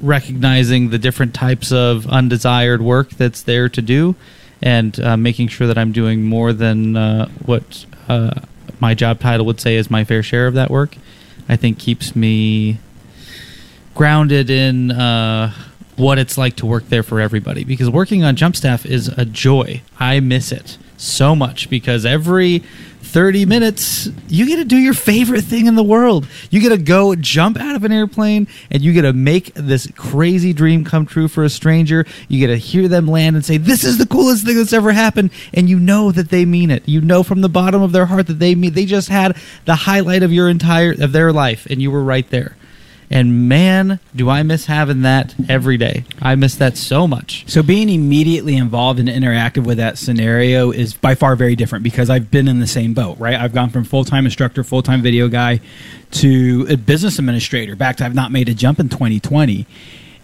recognizing 0.00 0.90
the 0.90 0.98
different 0.98 1.34
types 1.34 1.72
of 1.72 2.06
undesired 2.08 2.82
work 2.82 3.10
that's 3.10 3.42
there 3.42 3.68
to 3.68 3.80
do 3.80 4.16
and 4.62 4.98
uh, 5.00 5.16
making 5.16 5.48
sure 5.48 5.66
that 5.66 5.76
I'm 5.76 5.92
doing 5.92 6.22
more 6.22 6.52
than 6.52 6.96
uh, 6.96 7.28
what 7.44 7.84
uh, 8.08 8.40
my 8.80 8.94
job 8.94 9.20
title 9.20 9.46
would 9.46 9.60
say 9.60 9.76
is 9.76 9.90
my 9.90 10.04
fair 10.04 10.22
share 10.22 10.46
of 10.46 10.54
that 10.54 10.70
work, 10.70 10.96
I 11.48 11.56
think 11.56 11.78
keeps 11.78 12.14
me 12.14 12.78
grounded 13.94 14.50
in 14.50 14.90
uh, 14.90 15.52
what 15.96 16.18
it's 16.18 16.38
like 16.38 16.56
to 16.56 16.66
work 16.66 16.88
there 16.88 17.02
for 17.02 17.20
everybody. 17.20 17.64
Because 17.64 17.90
working 17.90 18.24
on 18.24 18.36
Jump 18.36 18.56
Staff 18.56 18.86
is 18.86 19.08
a 19.08 19.24
joy. 19.24 19.82
I 19.98 20.20
miss 20.20 20.52
it 20.52 20.78
so 21.02 21.34
much 21.34 21.68
because 21.68 22.06
every 22.06 22.62
30 23.02 23.44
minutes 23.44 24.08
you 24.28 24.46
get 24.46 24.56
to 24.56 24.64
do 24.64 24.76
your 24.76 24.94
favorite 24.94 25.42
thing 25.42 25.66
in 25.66 25.74
the 25.74 25.82
world. 25.82 26.26
You 26.50 26.60
get 26.60 26.70
to 26.70 26.78
go 26.78 27.14
jump 27.14 27.58
out 27.58 27.76
of 27.76 27.84
an 27.84 27.92
airplane 27.92 28.46
and 28.70 28.82
you 28.82 28.92
get 28.92 29.02
to 29.02 29.12
make 29.12 29.52
this 29.54 29.88
crazy 29.96 30.52
dream 30.52 30.84
come 30.84 31.04
true 31.04 31.28
for 31.28 31.44
a 31.44 31.50
stranger. 31.50 32.06
You 32.28 32.38
get 32.38 32.46
to 32.46 32.56
hear 32.56 32.88
them 32.88 33.06
land 33.06 33.36
and 33.36 33.44
say, 33.44 33.56
This 33.58 33.84
is 33.84 33.98
the 33.98 34.06
coolest 34.06 34.46
thing 34.46 34.56
that's 34.56 34.72
ever 34.72 34.92
happened. 34.92 35.30
And 35.52 35.68
you 35.68 35.78
know 35.78 36.12
that 36.12 36.30
they 36.30 36.44
mean 36.44 36.70
it. 36.70 36.88
You 36.88 37.00
know 37.00 37.22
from 37.22 37.40
the 37.40 37.48
bottom 37.48 37.82
of 37.82 37.92
their 37.92 38.06
heart 38.06 38.28
that 38.28 38.38
they 38.38 38.54
mean 38.54 38.72
they 38.72 38.86
just 38.86 39.08
had 39.08 39.36
the 39.64 39.74
highlight 39.74 40.22
of 40.22 40.32
your 40.32 40.48
entire 40.48 40.92
of 40.92 41.12
their 41.12 41.32
life 41.32 41.66
and 41.66 41.82
you 41.82 41.90
were 41.90 42.04
right 42.04 42.28
there. 42.30 42.56
And 43.12 43.46
man, 43.46 44.00
do 44.16 44.30
I 44.30 44.42
miss 44.42 44.64
having 44.64 45.02
that 45.02 45.34
every 45.46 45.76
day. 45.76 46.04
I 46.22 46.34
miss 46.34 46.54
that 46.56 46.78
so 46.78 47.06
much. 47.06 47.44
So 47.46 47.62
being 47.62 47.90
immediately 47.90 48.56
involved 48.56 48.98
and 48.98 49.08
interactive 49.08 49.66
with 49.66 49.76
that 49.76 49.98
scenario 49.98 50.70
is 50.70 50.94
by 50.94 51.14
far 51.14 51.36
very 51.36 51.54
different 51.54 51.84
because 51.84 52.08
I've 52.08 52.30
been 52.30 52.48
in 52.48 52.58
the 52.58 52.66
same 52.66 52.94
boat, 52.94 53.18
right? 53.18 53.38
I've 53.38 53.52
gone 53.52 53.68
from 53.68 53.84
full 53.84 54.06
time 54.06 54.24
instructor, 54.24 54.64
full 54.64 54.82
time 54.82 55.02
video 55.02 55.28
guy, 55.28 55.60
to 56.12 56.66
a 56.70 56.76
business 56.78 57.18
administrator. 57.18 57.76
Back 57.76 57.98
to 57.98 58.06
I've 58.06 58.14
not 58.14 58.32
made 58.32 58.48
a 58.48 58.54
jump 58.54 58.80
in 58.80 58.88
2020, 58.88 59.66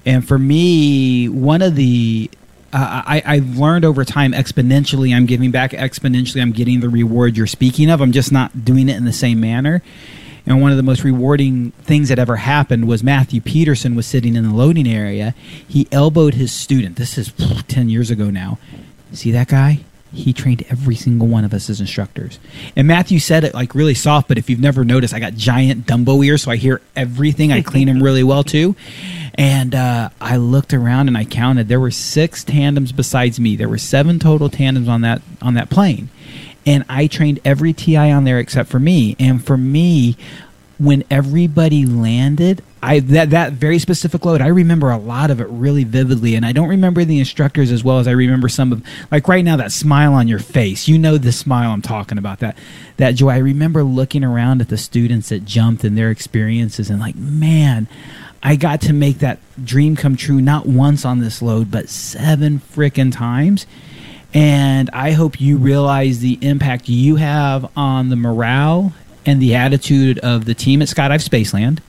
and 0.06 0.26
for 0.26 0.38
me, 0.38 1.28
one 1.28 1.60
of 1.60 1.74
the 1.74 2.30
uh, 2.72 3.02
I, 3.06 3.22
I 3.24 3.40
learned 3.44 3.84
over 3.84 4.04
time 4.04 4.32
exponentially. 4.32 5.14
I'm 5.14 5.26
giving 5.26 5.50
back 5.50 5.72
exponentially. 5.72 6.40
I'm 6.40 6.52
getting 6.52 6.80
the 6.80 6.88
reward 6.88 7.36
you're 7.36 7.46
speaking 7.46 7.90
of. 7.90 8.00
I'm 8.00 8.12
just 8.12 8.32
not 8.32 8.64
doing 8.64 8.88
it 8.88 8.96
in 8.96 9.04
the 9.04 9.12
same 9.12 9.40
manner. 9.40 9.82
And 10.46 10.60
one 10.60 10.70
of 10.70 10.76
the 10.76 10.82
most 10.82 11.04
rewarding 11.04 11.72
things 11.82 12.08
that 12.08 12.18
ever 12.18 12.36
happened 12.36 12.88
was 12.88 13.02
Matthew 13.02 13.40
Peterson 13.40 13.94
was 13.94 14.06
sitting 14.06 14.36
in 14.36 14.44
the 14.48 14.54
loading 14.54 14.88
area. 14.88 15.34
He 15.66 15.86
elbowed 15.92 16.34
his 16.34 16.52
student. 16.52 16.96
This 16.96 17.18
is 17.18 17.32
10 17.68 17.88
years 17.88 18.10
ago 18.10 18.30
now. 18.30 18.58
See 19.12 19.30
that 19.32 19.48
guy? 19.48 19.80
He 20.12 20.32
trained 20.32 20.64
every 20.70 20.94
single 20.94 21.28
one 21.28 21.44
of 21.44 21.52
us 21.52 21.68
as 21.68 21.80
instructors. 21.80 22.38
And 22.74 22.88
Matthew 22.88 23.18
said 23.18 23.44
it 23.44 23.52
like 23.52 23.74
really 23.74 23.94
soft, 23.94 24.26
but 24.26 24.38
if 24.38 24.48
you've 24.48 24.60
never 24.60 24.82
noticed, 24.82 25.12
I 25.12 25.20
got 25.20 25.34
giant 25.34 25.86
Dumbo 25.86 26.24
ears, 26.24 26.42
so 26.42 26.50
I 26.50 26.56
hear 26.56 26.80
everything. 26.96 27.52
I 27.52 27.60
clean 27.60 27.88
them 27.88 28.02
really 28.02 28.24
well 28.24 28.42
too. 28.42 28.74
And 29.34 29.74
uh, 29.74 30.08
I 30.20 30.38
looked 30.38 30.72
around 30.72 31.08
and 31.08 31.16
I 31.16 31.24
counted. 31.24 31.68
There 31.68 31.78
were 31.78 31.90
six 31.90 32.42
tandems 32.42 32.90
besides 32.90 33.38
me. 33.38 33.54
There 33.54 33.68
were 33.68 33.78
seven 33.78 34.18
total 34.18 34.48
tandems 34.48 34.88
on 34.88 35.02
that 35.02 35.20
on 35.42 35.54
that 35.54 35.68
plane 35.68 36.08
and 36.68 36.84
I 36.86 37.06
trained 37.06 37.40
every 37.46 37.72
TI 37.72 37.96
on 37.96 38.24
there 38.24 38.38
except 38.38 38.68
for 38.68 38.78
me. 38.78 39.16
And 39.18 39.42
for 39.42 39.56
me, 39.56 40.18
when 40.78 41.02
everybody 41.10 41.86
landed, 41.86 42.62
I 42.82 43.00
that 43.00 43.30
that 43.30 43.54
very 43.54 43.78
specific 43.78 44.26
load, 44.26 44.42
I 44.42 44.48
remember 44.48 44.90
a 44.90 44.98
lot 44.98 45.30
of 45.30 45.40
it 45.40 45.48
really 45.48 45.84
vividly, 45.84 46.34
and 46.34 46.44
I 46.44 46.52
don't 46.52 46.68
remember 46.68 47.06
the 47.06 47.18
instructors 47.18 47.72
as 47.72 47.82
well 47.82 47.98
as 47.98 48.06
I 48.06 48.10
remember 48.10 48.50
some 48.50 48.70
of 48.70 48.84
like 49.10 49.26
right 49.26 49.44
now 49.44 49.56
that 49.56 49.72
smile 49.72 50.12
on 50.12 50.28
your 50.28 50.38
face. 50.38 50.86
You 50.86 50.98
know 50.98 51.16
the 51.16 51.32
smile 51.32 51.72
I'm 51.72 51.80
talking 51.80 52.18
about 52.18 52.40
that 52.40 52.58
that 52.98 53.14
joy. 53.14 53.30
I 53.30 53.38
remember 53.38 53.82
looking 53.82 54.22
around 54.22 54.60
at 54.60 54.68
the 54.68 54.76
students 54.76 55.30
that 55.30 55.46
jumped 55.46 55.84
and 55.84 55.96
their 55.96 56.10
experiences, 56.10 56.90
and 56.90 57.00
like 57.00 57.16
man. 57.16 57.88
I 58.40 58.54
got 58.54 58.82
to 58.82 58.92
make 58.92 59.18
that 59.18 59.40
dream 59.64 59.96
come 59.96 60.14
true 60.14 60.40
not 60.40 60.64
once 60.64 61.04
on 61.04 61.18
this 61.18 61.42
load, 61.42 61.72
but 61.72 61.88
seven 61.88 62.60
frickin' 62.60 63.12
times. 63.12 63.66
And 64.34 64.90
I 64.92 65.12
hope 65.12 65.40
you 65.40 65.56
realize 65.56 66.20
the 66.20 66.38
impact 66.42 66.88
you 66.88 67.16
have 67.16 67.70
on 67.76 68.10
the 68.10 68.16
morale 68.16 68.92
and 69.24 69.40
the 69.40 69.54
attitude 69.54 70.18
of 70.20 70.44
the 70.44 70.54
team 70.54 70.82
at 70.82 70.88
Skydive 70.88 71.26
Spaceland. 71.26 71.80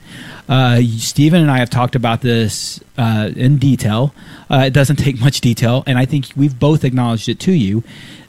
Uh, 0.50 0.82
Stephen 0.98 1.42
and 1.42 1.52
I 1.52 1.60
have 1.60 1.70
talked 1.70 1.96
about 1.96 2.22
this 2.22 2.80
uh, 2.98 3.30
in 3.36 3.58
detail. 3.58 4.16
Uh, 4.50 4.64
it 4.66 4.74
doesn't 4.74 4.96
take 5.06 5.20
much 5.20 5.42
detail, 5.42 5.84
and 5.86 5.98
I 5.98 6.06
think 6.06 6.26
we've 6.36 6.58
both 6.58 6.84
acknowledged 6.84 7.30
it 7.30 7.40
to 7.42 7.52
you. 7.52 7.84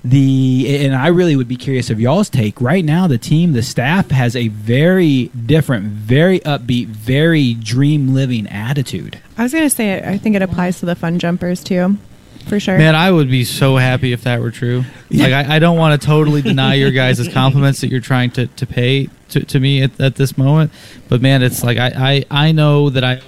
The 0.05 0.85
and 0.85 0.95
I 0.95 1.09
really 1.09 1.37
would 1.37 1.49
be 1.49 1.57
curious 1.57 1.91
of 1.91 2.01
y'all's 2.01 2.31
take. 2.31 2.61
Right 2.61 2.85
now, 2.85 3.07
the 3.07 3.19
team, 3.19 3.53
the 3.53 3.63
staff, 3.63 4.11
has 4.11 4.35
a 4.37 4.49
very 4.49 5.27
different, 5.47 5.87
very 5.87 6.41
upbeat, 6.41 6.87
very 6.87 7.55
dream 7.55 8.15
living 8.15 8.47
attitude. 8.49 9.19
I 9.37 9.43
was 9.43 9.53
gonna 9.53 9.71
say, 9.71 10.03
I 10.03 10.19
think 10.19 10.37
it 10.37 10.43
applies 10.43 10.81
to 10.81 10.87
the 10.87 10.95
fun 10.95 11.19
jumpers 11.19 11.65
too, 11.65 11.99
for 12.51 12.61
sure. 12.61 12.77
Man, 12.77 12.95
I 12.95 13.11
would 13.11 13.31
be 13.31 13.45
so 13.45 13.77
happy 13.77 14.13
if 14.13 14.25
that 14.25 14.41
were 14.41 14.51
true. 14.51 14.85
Like, 15.11 15.33
I, 15.33 15.57
I 15.57 15.59
don't 15.59 15.79
want 15.79 15.99
to 15.99 16.07
totally 16.07 16.43
deny 16.43 16.75
your 16.75 16.91
guys' 16.91 17.27
compliments 17.33 17.81
that 17.81 17.89
you're 17.89 18.01
trying 18.01 18.33
to, 18.33 18.49
to 18.49 18.67
pay 18.67 19.09
to, 19.31 19.45
to 19.45 19.61
me 19.61 19.83
at, 19.83 19.99
at 19.99 20.17
this 20.17 20.37
moment. 20.37 20.73
But 21.09 21.23
man, 21.23 21.43
it's 21.43 21.63
like 21.63 21.79
I, 21.79 21.93
I, 22.31 22.49
I 22.49 22.53
know 22.53 22.91
that 22.91 23.05
I 23.05 23.23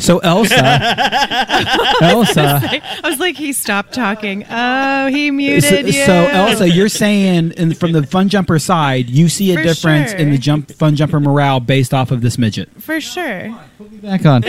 So 0.00 0.18
Elsa, 0.20 0.54
Elsa. 2.02 2.60
I 2.62 3.00
was 3.04 3.18
like, 3.18 3.36
he 3.36 3.52
stopped 3.52 3.92
talking. 3.92 4.44
Oh, 4.48 5.06
he 5.08 5.28
So, 5.28 5.32
muted 5.32 5.86
you. 5.86 6.04
so 6.04 6.12
Elsa, 6.12 6.68
you're 6.68 6.88
saying 6.88 7.52
in, 7.52 7.74
from 7.74 7.90
the 7.92 8.06
fun 8.06 8.28
jumper 8.28 8.58
side, 8.60 9.10
you 9.10 9.28
see 9.28 9.52
a 9.52 9.56
For 9.56 9.62
difference 9.64 10.12
in 10.12 10.30
the 10.30 10.38
jump 10.38 10.70
fun 10.72 10.94
jumper 10.96 11.18
morale 11.20 11.58
based 11.60 11.92
off 11.92 12.10
of 12.12 12.20
this 12.20 12.38
midget. 12.38 12.70
for 12.80 13.00
sure. 13.00 13.52
Put 13.76 13.90
me 13.92 13.98
back 13.98 14.24
on. 14.24 14.42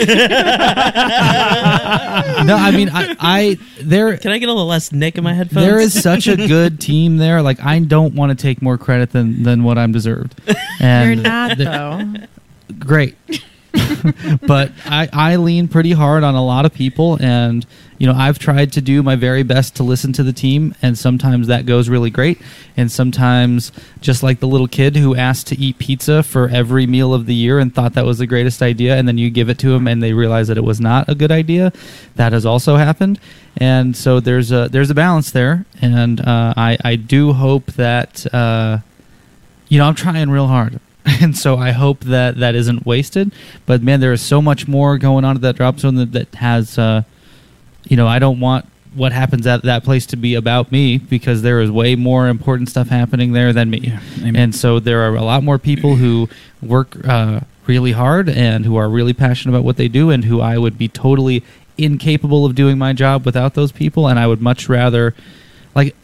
no, 2.45 2.55
I 2.55 2.71
mean 2.71 2.89
I, 2.89 3.15
I 3.19 3.57
there 3.81 4.17
Can 4.17 4.31
I 4.31 4.37
get 4.37 4.49
a 4.49 4.51
little 4.51 4.67
less 4.67 4.91
Nick 4.91 5.17
in 5.17 5.23
my 5.23 5.33
headphones? 5.33 5.65
there 5.65 5.79
is 5.79 5.99
such 5.99 6.27
a 6.27 6.35
good 6.35 6.79
team 6.79 7.17
there. 7.17 7.41
Like 7.41 7.59
I 7.63 7.79
don't 7.79 8.13
want 8.15 8.29
to 8.37 8.41
take 8.41 8.61
more 8.61 8.77
credit 8.77 9.11
than 9.11 9.43
than 9.43 9.63
what 9.63 9.77
I'm 9.77 9.91
deserved. 9.91 10.39
And 10.79 11.15
You're 11.15 11.23
not 11.23 11.57
the- 11.57 11.63
though. 11.65 12.13
great. 12.77 13.15
but 14.41 14.71
I, 14.85 15.09
I 15.11 15.35
lean 15.35 15.67
pretty 15.67 15.91
hard 15.91 16.23
on 16.23 16.35
a 16.35 16.43
lot 16.43 16.65
of 16.65 16.73
people 16.73 17.17
and 17.21 17.65
you 17.97 18.07
know 18.07 18.13
i've 18.13 18.39
tried 18.39 18.71
to 18.73 18.81
do 18.81 19.03
my 19.03 19.15
very 19.15 19.43
best 19.43 19.75
to 19.75 19.83
listen 19.83 20.11
to 20.13 20.23
the 20.23 20.33
team 20.33 20.73
and 20.81 20.97
sometimes 20.97 21.47
that 21.47 21.65
goes 21.65 21.89
really 21.89 22.09
great. 22.09 22.41
And 22.77 22.91
sometimes 22.91 23.71
just 24.01 24.23
like 24.23 24.39
the 24.39 24.47
little 24.47 24.67
kid 24.67 24.95
who 24.95 25.15
asked 25.15 25.47
to 25.47 25.59
eat 25.59 25.79
pizza 25.79 26.23
for 26.23 26.47
every 26.49 26.87
meal 26.87 27.13
of 27.13 27.25
the 27.25 27.35
year 27.35 27.59
and 27.59 27.73
thought 27.73 27.93
that 27.93 28.05
was 28.05 28.19
the 28.19 28.27
greatest 28.27 28.61
idea 28.61 28.95
and 28.95 29.07
then 29.07 29.17
you 29.17 29.29
give 29.29 29.49
it 29.49 29.59
to 29.59 29.69
them 29.69 29.87
and 29.87 30.01
they 30.01 30.13
realize 30.13 30.47
that 30.47 30.57
it 30.57 30.63
was 30.63 30.79
not 30.79 31.09
a 31.09 31.15
good 31.15 31.31
idea 31.31 31.73
that 32.15 32.33
has 32.33 32.45
also 32.45 32.77
happened. 32.77 33.19
And 33.57 33.95
so 33.95 34.19
there's 34.19 34.51
a 34.51 34.69
there's 34.69 34.89
a 34.89 34.95
balance 34.95 35.31
there 35.31 35.65
and 35.81 36.21
uh, 36.21 36.53
I, 36.55 36.77
I 36.83 36.95
do 36.95 37.33
hope 37.33 37.65
that 37.73 38.25
uh, 38.33 38.79
you 39.67 39.77
know 39.77 39.85
i'm 39.85 39.95
trying 39.95 40.29
real 40.29 40.47
hard 40.47 40.79
and 41.21 41.37
so 41.37 41.57
I 41.57 41.71
hope 41.71 42.01
that 42.01 42.37
that 42.37 42.55
isn't 42.55 42.85
wasted. 42.85 43.31
But 43.65 43.81
man, 43.81 43.99
there 43.99 44.13
is 44.13 44.21
so 44.21 44.41
much 44.41 44.67
more 44.67 44.97
going 44.97 45.25
on 45.25 45.35
at 45.35 45.41
that 45.41 45.55
drop 45.55 45.79
zone 45.79 45.95
that, 45.95 46.11
that 46.11 46.35
has, 46.35 46.77
uh, 46.77 47.03
you 47.85 47.97
know, 47.97 48.07
I 48.07 48.19
don't 48.19 48.39
want 48.39 48.65
what 48.93 49.11
happens 49.11 49.45
at 49.45 49.61
that 49.63 49.83
place 49.83 50.05
to 50.07 50.15
be 50.15 50.33
about 50.35 50.71
me 50.71 50.97
because 50.97 51.41
there 51.41 51.61
is 51.61 51.69
way 51.69 51.95
more 51.95 52.27
important 52.27 52.69
stuff 52.69 52.89
happening 52.89 53.33
there 53.33 53.53
than 53.53 53.69
me. 53.69 53.93
amen. 54.19 54.35
and 54.35 54.55
so 54.55 54.79
there 54.79 55.01
are 55.01 55.15
a 55.15 55.21
lot 55.21 55.43
more 55.43 55.59
people 55.59 55.95
who 55.95 56.27
work 56.61 56.97
uh, 57.07 57.39
really 57.67 57.91
hard 57.91 58.27
and 58.27 58.65
who 58.65 58.75
are 58.75 58.89
really 58.89 59.13
passionate 59.13 59.53
about 59.53 59.63
what 59.63 59.77
they 59.77 59.87
do 59.87 60.09
and 60.09 60.25
who 60.25 60.41
I 60.41 60.57
would 60.57 60.77
be 60.77 60.87
totally 60.87 61.43
incapable 61.77 62.45
of 62.45 62.55
doing 62.55 62.77
my 62.77 62.93
job 62.93 63.25
without 63.25 63.53
those 63.53 63.71
people. 63.71 64.07
And 64.07 64.17
I 64.17 64.25
would 64.25 64.41
much 64.41 64.67
rather, 64.67 65.13
like, 65.75 65.95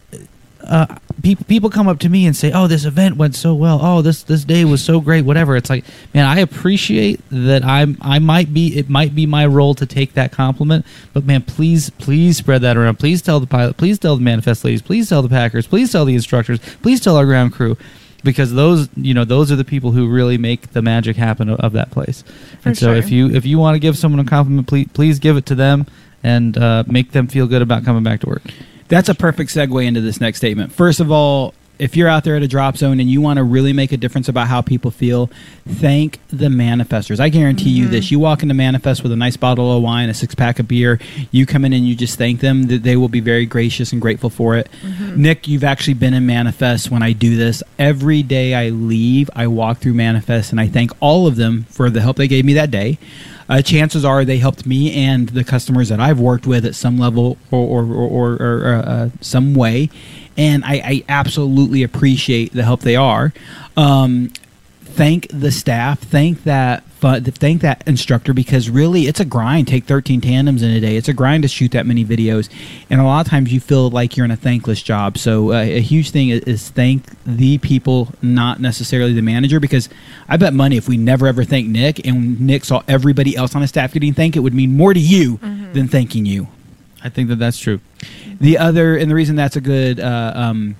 uh, 0.65 0.97
people 1.21 1.45
people 1.45 1.69
come 1.69 1.87
up 1.87 1.99
to 1.99 2.09
me 2.09 2.25
and 2.25 2.35
say, 2.35 2.51
"Oh, 2.51 2.67
this 2.67 2.85
event 2.85 3.17
went 3.17 3.35
so 3.35 3.53
well. 3.53 3.79
Oh, 3.81 4.01
this 4.01 4.23
this 4.23 4.43
day 4.43 4.65
was 4.65 4.83
so 4.83 4.99
great. 4.99 5.23
Whatever." 5.23 5.55
It's 5.55 5.69
like, 5.69 5.85
man, 6.13 6.25
I 6.25 6.39
appreciate 6.39 7.19
that. 7.29 7.63
I'm 7.63 7.97
I 8.01 8.19
might 8.19 8.53
be 8.53 8.77
it 8.77 8.89
might 8.89 9.15
be 9.15 9.25
my 9.25 9.45
role 9.45 9.75
to 9.75 9.85
take 9.85 10.13
that 10.13 10.31
compliment, 10.31 10.85
but 11.13 11.25
man, 11.25 11.41
please 11.41 11.89
please 11.89 12.37
spread 12.37 12.61
that 12.61 12.77
around. 12.77 12.99
Please 12.99 13.21
tell 13.21 13.39
the 13.39 13.47
pilot. 13.47 13.77
Please 13.77 13.99
tell 13.99 14.15
the 14.15 14.23
manifest 14.23 14.63
ladies. 14.63 14.81
Please 14.81 15.09
tell 15.09 15.21
the 15.21 15.29
packers. 15.29 15.67
Please 15.67 15.91
tell 15.91 16.05
the 16.05 16.15
instructors. 16.15 16.59
Please 16.81 16.99
tell 17.01 17.17
our 17.17 17.25
ground 17.25 17.53
crew. 17.53 17.77
Because 18.23 18.53
those, 18.53 18.89
you 18.95 19.13
know, 19.13 19.23
those 19.23 19.51
are 19.51 19.55
the 19.55 19.63
people 19.63 19.91
who 19.91 20.09
really 20.09 20.39
make 20.39 20.71
the 20.71 20.81
magic 20.81 21.15
happen 21.15 21.47
of, 21.47 21.59
of 21.59 21.73
that 21.73 21.91
place. 21.91 22.23
For 22.61 22.69
and 22.69 22.77
so, 22.77 22.87
sure. 22.87 22.95
if 22.95 23.11
you 23.11 23.29
if 23.29 23.45
you 23.45 23.59
want 23.59 23.75
to 23.75 23.79
give 23.79 23.95
someone 23.95 24.19
a 24.19 24.27
compliment, 24.27 24.67
please 24.67 24.87
please 24.93 25.19
give 25.19 25.37
it 25.37 25.45
to 25.45 25.53
them 25.53 25.85
and 26.23 26.57
uh, 26.57 26.83
make 26.87 27.11
them 27.11 27.27
feel 27.27 27.45
good 27.45 27.61
about 27.61 27.85
coming 27.85 28.01
back 28.01 28.21
to 28.21 28.27
work. 28.27 28.41
That's 28.87 29.09
a 29.09 29.15
perfect 29.15 29.51
segue 29.51 29.85
into 29.85 30.01
this 30.01 30.21
next 30.21 30.37
statement. 30.37 30.71
First 30.71 30.99
of 30.99 31.11
all, 31.11 31.53
if 31.79 31.97
you're 31.97 32.07
out 32.07 32.23
there 32.23 32.35
at 32.35 32.43
a 32.43 32.47
drop 32.47 32.77
zone 32.77 32.99
and 32.99 33.09
you 33.09 33.21
want 33.21 33.37
to 33.37 33.43
really 33.43 33.73
make 33.73 33.91
a 33.91 33.97
difference 33.97 34.29
about 34.29 34.47
how 34.47 34.61
people 34.61 34.91
feel, 34.91 35.29
thank 35.67 36.19
the 36.29 36.47
manifestors. 36.47 37.19
I 37.19 37.29
guarantee 37.29 37.69
you 37.69 37.83
mm-hmm. 37.83 37.91
this. 37.91 38.11
You 38.11 38.19
walk 38.19 38.43
into 38.43 38.55
Manifest 38.55 39.03
with 39.03 39.11
a 39.11 39.15
nice 39.15 39.37
bottle 39.37 39.75
of 39.75 39.83
wine, 39.83 40.09
a 40.09 40.13
six 40.13 40.35
pack 40.35 40.59
of 40.59 40.67
beer, 40.67 40.99
you 41.31 41.45
come 41.45 41.65
in 41.65 41.73
and 41.73 41.85
you 41.85 41.95
just 41.95 42.17
thank 42.17 42.39
them, 42.39 42.63
that 42.67 42.83
they 42.83 42.95
will 42.95 43.09
be 43.09 43.19
very 43.19 43.45
gracious 43.45 43.91
and 43.91 44.01
grateful 44.01 44.29
for 44.29 44.55
it. 44.55 44.69
Mm-hmm. 44.81 45.21
Nick, 45.21 45.47
you've 45.47 45.63
actually 45.63 45.95
been 45.95 46.13
in 46.13 46.25
Manifest 46.25 46.91
when 46.91 47.03
I 47.03 47.11
do 47.11 47.35
this. 47.35 47.61
Every 47.77 48.23
day 48.23 48.53
I 48.53 48.69
leave, 48.69 49.29
I 49.35 49.47
walk 49.47 49.79
through 49.79 49.95
Manifest 49.95 50.51
and 50.51 50.59
I 50.59 50.67
thank 50.67 50.91
all 51.01 51.27
of 51.27 51.35
them 51.35 51.63
for 51.69 51.89
the 51.89 52.01
help 52.01 52.17
they 52.17 52.27
gave 52.27 52.45
me 52.45 52.53
that 52.53 52.71
day. 52.71 52.97
Uh, 53.47 53.61
chances 53.61 54.03
are 54.03 54.25
they 54.25 54.37
helped 54.37 54.65
me 54.65 54.93
and 54.93 55.29
the 55.29 55.43
customers 55.43 55.89
that 55.89 55.99
I've 55.99 56.19
worked 56.19 56.47
with 56.47 56.65
at 56.65 56.75
some 56.75 56.97
level 56.97 57.37
or, 57.51 57.83
or, 57.83 57.85
or, 57.85 58.33
or, 58.35 58.57
or 58.57 58.75
uh, 58.75 59.09
some 59.21 59.53
way. 59.53 59.89
And 60.37 60.65
I, 60.65 60.73
I 60.83 61.03
absolutely 61.07 61.83
appreciate 61.83 62.53
the 62.53 62.63
help 62.63 62.81
they 62.81 62.95
are. 62.95 63.33
Um, 63.77 64.31
thank 64.81 65.27
the 65.29 65.51
staff. 65.51 65.99
Thank 65.99 66.43
that. 66.43 66.83
Fu- 67.05 67.31
Thank 67.31 67.61
that 67.61 67.83
instructor 67.87 68.33
because 68.33 68.69
really 68.69 69.07
it's 69.07 69.19
a 69.19 69.25
grind. 69.25 69.67
Take 69.67 69.85
13 69.85 70.21
tandems 70.21 70.61
in 70.63 70.71
a 70.71 70.79
day. 70.79 70.95
It's 70.95 71.07
a 71.07 71.13
grind 71.13 71.43
to 71.43 71.47
shoot 71.47 71.71
that 71.71 71.85
many 71.85 72.03
videos, 72.03 72.49
and 72.89 72.99
a 72.99 73.03
lot 73.03 73.25
of 73.25 73.29
times 73.29 73.53
you 73.53 73.59
feel 73.59 73.89
like 73.89 74.17
you're 74.17 74.25
in 74.25 74.31
a 74.31 74.35
thankless 74.35 74.81
job. 74.81 75.17
So 75.17 75.51
uh, 75.51 75.61
a 75.61 75.81
huge 75.81 76.11
thing 76.11 76.29
is, 76.29 76.41
is 76.41 76.69
thank 76.69 77.05
the 77.25 77.57
people, 77.59 78.09
not 78.21 78.59
necessarily 78.59 79.13
the 79.13 79.21
manager. 79.21 79.59
Because 79.59 79.89
I 80.27 80.37
bet 80.37 80.53
money 80.53 80.77
if 80.77 80.87
we 80.87 80.97
never 80.97 81.27
ever 81.27 81.43
thank 81.43 81.67
Nick 81.67 82.05
and 82.05 82.39
Nick 82.41 82.65
saw 82.65 82.83
everybody 82.87 83.35
else 83.35 83.55
on 83.55 83.61
his 83.61 83.69
staff 83.69 83.93
getting 83.93 84.13
thanked, 84.13 84.37
it 84.37 84.41
would 84.41 84.53
mean 84.53 84.75
more 84.75 84.93
to 84.93 84.99
you 84.99 85.37
than 85.37 85.87
thanking 85.87 86.25
you. 86.25 86.47
I 87.03 87.09
think 87.09 87.29
that 87.29 87.35
that's 87.35 87.59
true. 87.59 87.81
The 88.39 88.57
other, 88.57 88.97
and 88.97 89.11
the 89.11 89.15
reason 89.15 89.35
that's 89.35 89.55
a 89.55 89.61
good, 89.61 89.99
uh, 89.99 90.33
um, 90.35 90.75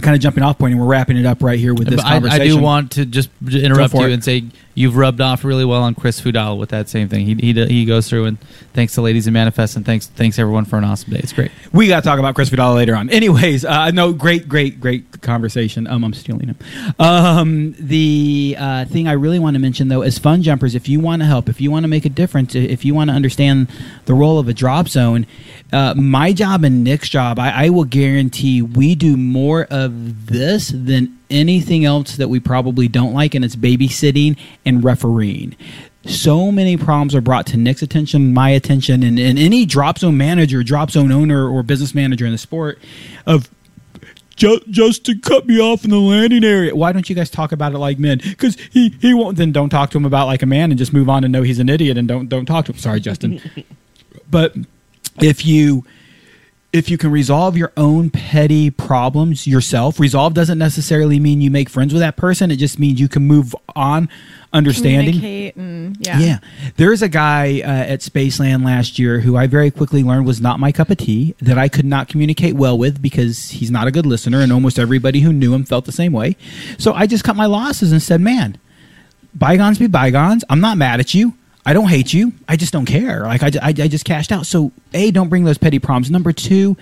kind 0.00 0.16
of 0.16 0.22
jumping 0.22 0.42
off 0.42 0.58
point, 0.58 0.72
and 0.72 0.80
we're 0.80 0.88
wrapping 0.88 1.16
it 1.16 1.26
up 1.26 1.42
right 1.42 1.58
here 1.58 1.74
with 1.74 1.88
this 1.88 2.02
But 2.02 2.24
I, 2.24 2.36
I 2.36 2.38
do 2.38 2.58
want 2.58 2.92
to 2.92 3.04
just 3.04 3.30
interrupt 3.50 3.94
you 3.94 4.02
it. 4.02 4.12
and 4.12 4.24
say 4.24 4.44
you've 4.74 4.96
rubbed 4.96 5.20
off 5.20 5.44
really 5.44 5.64
well 5.64 5.82
on 5.82 5.94
Chris 5.94 6.20
Fudal 6.20 6.58
with 6.58 6.70
that 6.70 6.88
same 6.88 7.08
thing. 7.08 7.26
He, 7.26 7.34
he 7.52 7.66
he 7.66 7.84
goes 7.84 8.08
through 8.08 8.24
and 8.24 8.40
thanks 8.72 8.94
to 8.94 9.02
ladies 9.02 9.26
in 9.26 9.32
manifest 9.34 9.76
and 9.76 9.84
thanks 9.84 10.06
thanks 10.06 10.38
everyone 10.38 10.64
for 10.64 10.78
an 10.78 10.84
awesome 10.84 11.12
day. 11.12 11.20
It's 11.22 11.32
great. 11.32 11.50
We 11.72 11.88
got 11.88 12.02
to 12.02 12.08
talk 12.08 12.18
about 12.18 12.34
Chris 12.34 12.48
Vidal 12.48 12.74
later 12.74 12.96
on. 12.96 13.10
Anyways, 13.10 13.64
uh, 13.64 13.90
no, 13.90 14.12
great, 14.12 14.48
great, 14.48 14.80
great 14.80 15.20
conversation. 15.20 15.86
Um, 15.86 16.04
I'm 16.04 16.14
stealing 16.14 16.48
him. 16.48 16.56
Um, 16.98 17.74
the 17.78 18.56
uh, 18.58 18.84
thing 18.86 19.08
I 19.08 19.12
really 19.12 19.38
want 19.38 19.54
to 19.54 19.60
mention 19.60 19.88
though 19.88 20.02
is 20.02 20.18
fun 20.18 20.42
jumpers. 20.42 20.74
If 20.74 20.88
you 20.88 21.00
want 21.00 21.20
to 21.20 21.26
help, 21.26 21.48
if 21.48 21.60
you 21.60 21.70
want 21.70 21.84
to 21.84 21.88
make 21.88 22.04
a 22.04 22.10
difference, 22.10 22.54
if 22.54 22.84
you 22.84 22.94
want 22.94 23.10
to 23.10 23.14
understand 23.14 23.68
the 24.06 24.14
role 24.14 24.38
of 24.38 24.48
a 24.48 24.54
drop 24.54 24.88
zone, 24.88 25.26
uh, 25.72 25.94
my 25.96 26.32
job 26.32 26.64
and 26.64 26.84
Nick's 26.84 27.08
job, 27.08 27.38
I, 27.38 27.66
I 27.66 27.68
will 27.70 27.84
guarantee 27.84 28.62
we 28.62 28.94
do 28.94 29.16
more 29.16 29.66
of 29.70 30.26
this 30.26 30.68
than 30.68 31.18
anything 31.30 31.84
else 31.84 32.16
that 32.16 32.28
we 32.28 32.40
probably 32.40 32.88
don't 32.88 33.14
like, 33.14 33.34
and 33.34 33.44
it's 33.44 33.56
babysitting 33.56 34.38
and 34.64 34.84
refereeing 34.84 35.56
so 36.04 36.50
many 36.50 36.76
problems 36.76 37.14
are 37.14 37.20
brought 37.20 37.46
to 37.46 37.56
Nick's 37.56 37.82
attention, 37.82 38.34
my 38.34 38.50
attention, 38.50 39.02
and, 39.02 39.18
and 39.18 39.38
any 39.38 39.64
drop 39.64 39.98
zone 39.98 40.16
manager, 40.16 40.62
drop 40.62 40.90
zone 40.90 41.12
owner, 41.12 41.48
or 41.48 41.62
business 41.62 41.94
manager 41.94 42.26
in 42.26 42.32
the 42.32 42.38
sport 42.38 42.78
of 43.26 43.48
just, 44.34 44.68
just 44.68 45.04
to 45.06 45.18
cut 45.18 45.46
me 45.46 45.60
off 45.60 45.84
in 45.84 45.90
the 45.90 45.98
landing 46.00 46.42
area. 46.42 46.74
Why 46.74 46.92
don't 46.92 47.08
you 47.08 47.14
guys 47.14 47.30
talk 47.30 47.52
about 47.52 47.72
it 47.72 47.78
like 47.78 47.98
men? 47.98 48.18
Because 48.18 48.56
he 48.70 48.90
he 49.00 49.14
won't. 49.14 49.36
Then 49.36 49.52
don't 49.52 49.68
talk 49.68 49.90
to 49.90 49.98
him 49.98 50.04
about 50.04 50.26
like 50.26 50.42
a 50.42 50.46
man 50.46 50.70
and 50.70 50.78
just 50.78 50.92
move 50.92 51.08
on 51.08 51.22
and 51.22 51.32
know 51.32 51.42
he's 51.42 51.58
an 51.58 51.68
idiot 51.68 51.96
and 51.96 52.08
don't 52.08 52.28
don't 52.28 52.46
talk 52.46 52.64
to 52.66 52.72
him. 52.72 52.78
Sorry, 52.78 52.98
Justin. 52.98 53.40
but 54.30 54.54
if 55.20 55.44
you 55.44 55.84
if 56.72 56.88
you 56.88 56.96
can 56.96 57.10
resolve 57.10 57.54
your 57.56 57.70
own 57.76 58.08
petty 58.08 58.70
problems 58.70 59.46
yourself, 59.46 60.00
resolve 60.00 60.32
doesn't 60.32 60.58
necessarily 60.58 61.20
mean 61.20 61.42
you 61.42 61.50
make 61.50 61.68
friends 61.68 61.92
with 61.92 62.00
that 62.00 62.16
person. 62.16 62.50
It 62.50 62.56
just 62.56 62.78
means 62.78 62.98
you 62.98 63.08
can 63.08 63.24
move 63.24 63.54
on, 63.76 64.08
understanding. 64.54 65.52
And 65.54 65.96
yeah. 66.00 66.18
Yeah. 66.18 66.38
There's 66.76 67.02
a 67.02 67.08
guy 67.08 67.60
uh, 67.60 67.92
at 67.92 68.00
Spaceland 68.00 68.64
last 68.64 68.98
year 68.98 69.20
who 69.20 69.36
I 69.36 69.46
very 69.46 69.70
quickly 69.70 70.02
learned 70.02 70.26
was 70.26 70.40
not 70.40 70.58
my 70.60 70.72
cup 70.72 70.88
of 70.88 70.96
tea, 70.96 71.34
that 71.42 71.58
I 71.58 71.68
could 71.68 71.84
not 71.84 72.08
communicate 72.08 72.54
well 72.54 72.78
with 72.78 73.02
because 73.02 73.50
he's 73.50 73.70
not 73.70 73.86
a 73.86 73.90
good 73.90 74.06
listener, 74.06 74.40
and 74.40 74.50
almost 74.50 74.78
everybody 74.78 75.20
who 75.20 75.32
knew 75.32 75.52
him 75.52 75.64
felt 75.64 75.84
the 75.84 75.92
same 75.92 76.12
way. 76.12 76.36
So 76.78 76.94
I 76.94 77.06
just 77.06 77.22
cut 77.22 77.36
my 77.36 77.46
losses 77.46 77.92
and 77.92 78.02
said, 78.02 78.22
man, 78.22 78.56
bygones 79.34 79.78
be 79.78 79.88
bygones. 79.88 80.42
I'm 80.48 80.60
not 80.60 80.78
mad 80.78 81.00
at 81.00 81.12
you. 81.12 81.34
I 81.64 81.72
don't 81.72 81.88
hate 81.88 82.12
you. 82.12 82.32
I 82.48 82.56
just 82.56 82.72
don't 82.72 82.86
care. 82.86 83.20
Like, 83.20 83.42
I, 83.42 83.50
I, 83.62 83.68
I 83.68 83.88
just 83.88 84.04
cashed 84.04 84.32
out. 84.32 84.46
So, 84.46 84.72
A, 84.94 85.10
don't 85.10 85.28
bring 85.28 85.44
those 85.44 85.58
petty 85.58 85.78
problems. 85.78 86.10
Number 86.10 86.32
two, 86.32 86.76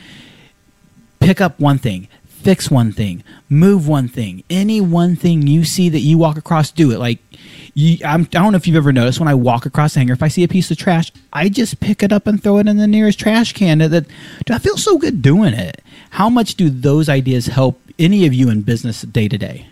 pick 1.19 1.41
up 1.41 1.61
one 1.61 1.79
thing, 1.79 2.09
fix 2.27 2.71
one 2.71 2.91
thing, 2.91 3.23
move 3.51 3.87
one 3.87 4.09
thing. 4.09 4.43
Any 4.49 4.81
one 4.81 5.17
thing 5.17 5.47
you 5.47 5.65
see 5.65 5.91
that 5.91 6.01
you 6.01 6.17
walk 6.17 6.39
across, 6.39 6.71
do 6.71 6.93
it. 6.93 6.99
Like, 6.99 7.19
you, 7.75 7.99
I'm, 8.05 8.23
I 8.23 8.25
don't 8.25 8.53
know 8.53 8.57
if 8.57 8.67
you've 8.67 8.77
ever 8.77 8.93
noticed 8.93 9.21
when 9.21 9.29
I 9.29 9.35
walk 9.35 9.67
across 9.67 9.95
the 9.95 10.01
hangar, 10.01 10.15
if 10.15 10.23
I 10.23 10.29
see 10.29 10.45
a 10.45 10.49
piece 10.49 10.71
of 10.71 10.79
trash, 10.79 11.13
I 11.33 11.51
just 11.51 11.81
pick 11.81 12.03
it 12.03 12.13
up 12.13 12.27
and 12.27 12.43
throw 12.43 12.59
it 12.59 12.67
in 12.67 12.79
the 12.79 12.87
nearest 12.87 13.21
trash 13.21 13.53
can. 13.53 13.79
That, 13.79 13.89
that 13.89 14.07
dude, 14.47 14.57
I 14.57 14.59
feel 14.59 14.79
so 14.79 14.97
good 14.97 15.21
doing 15.21 15.53
it. 15.53 15.83
How 16.11 16.31
much 16.31 16.55
do 16.55 16.71
those 16.71 17.09
ideas 17.09 17.47
help 17.47 17.81
any 17.99 18.25
of 18.27 18.33
you 18.33 18.49
in 18.49 18.63
business 18.63 19.03
day 19.03 19.29
to 19.29 19.37
day? 19.37 19.67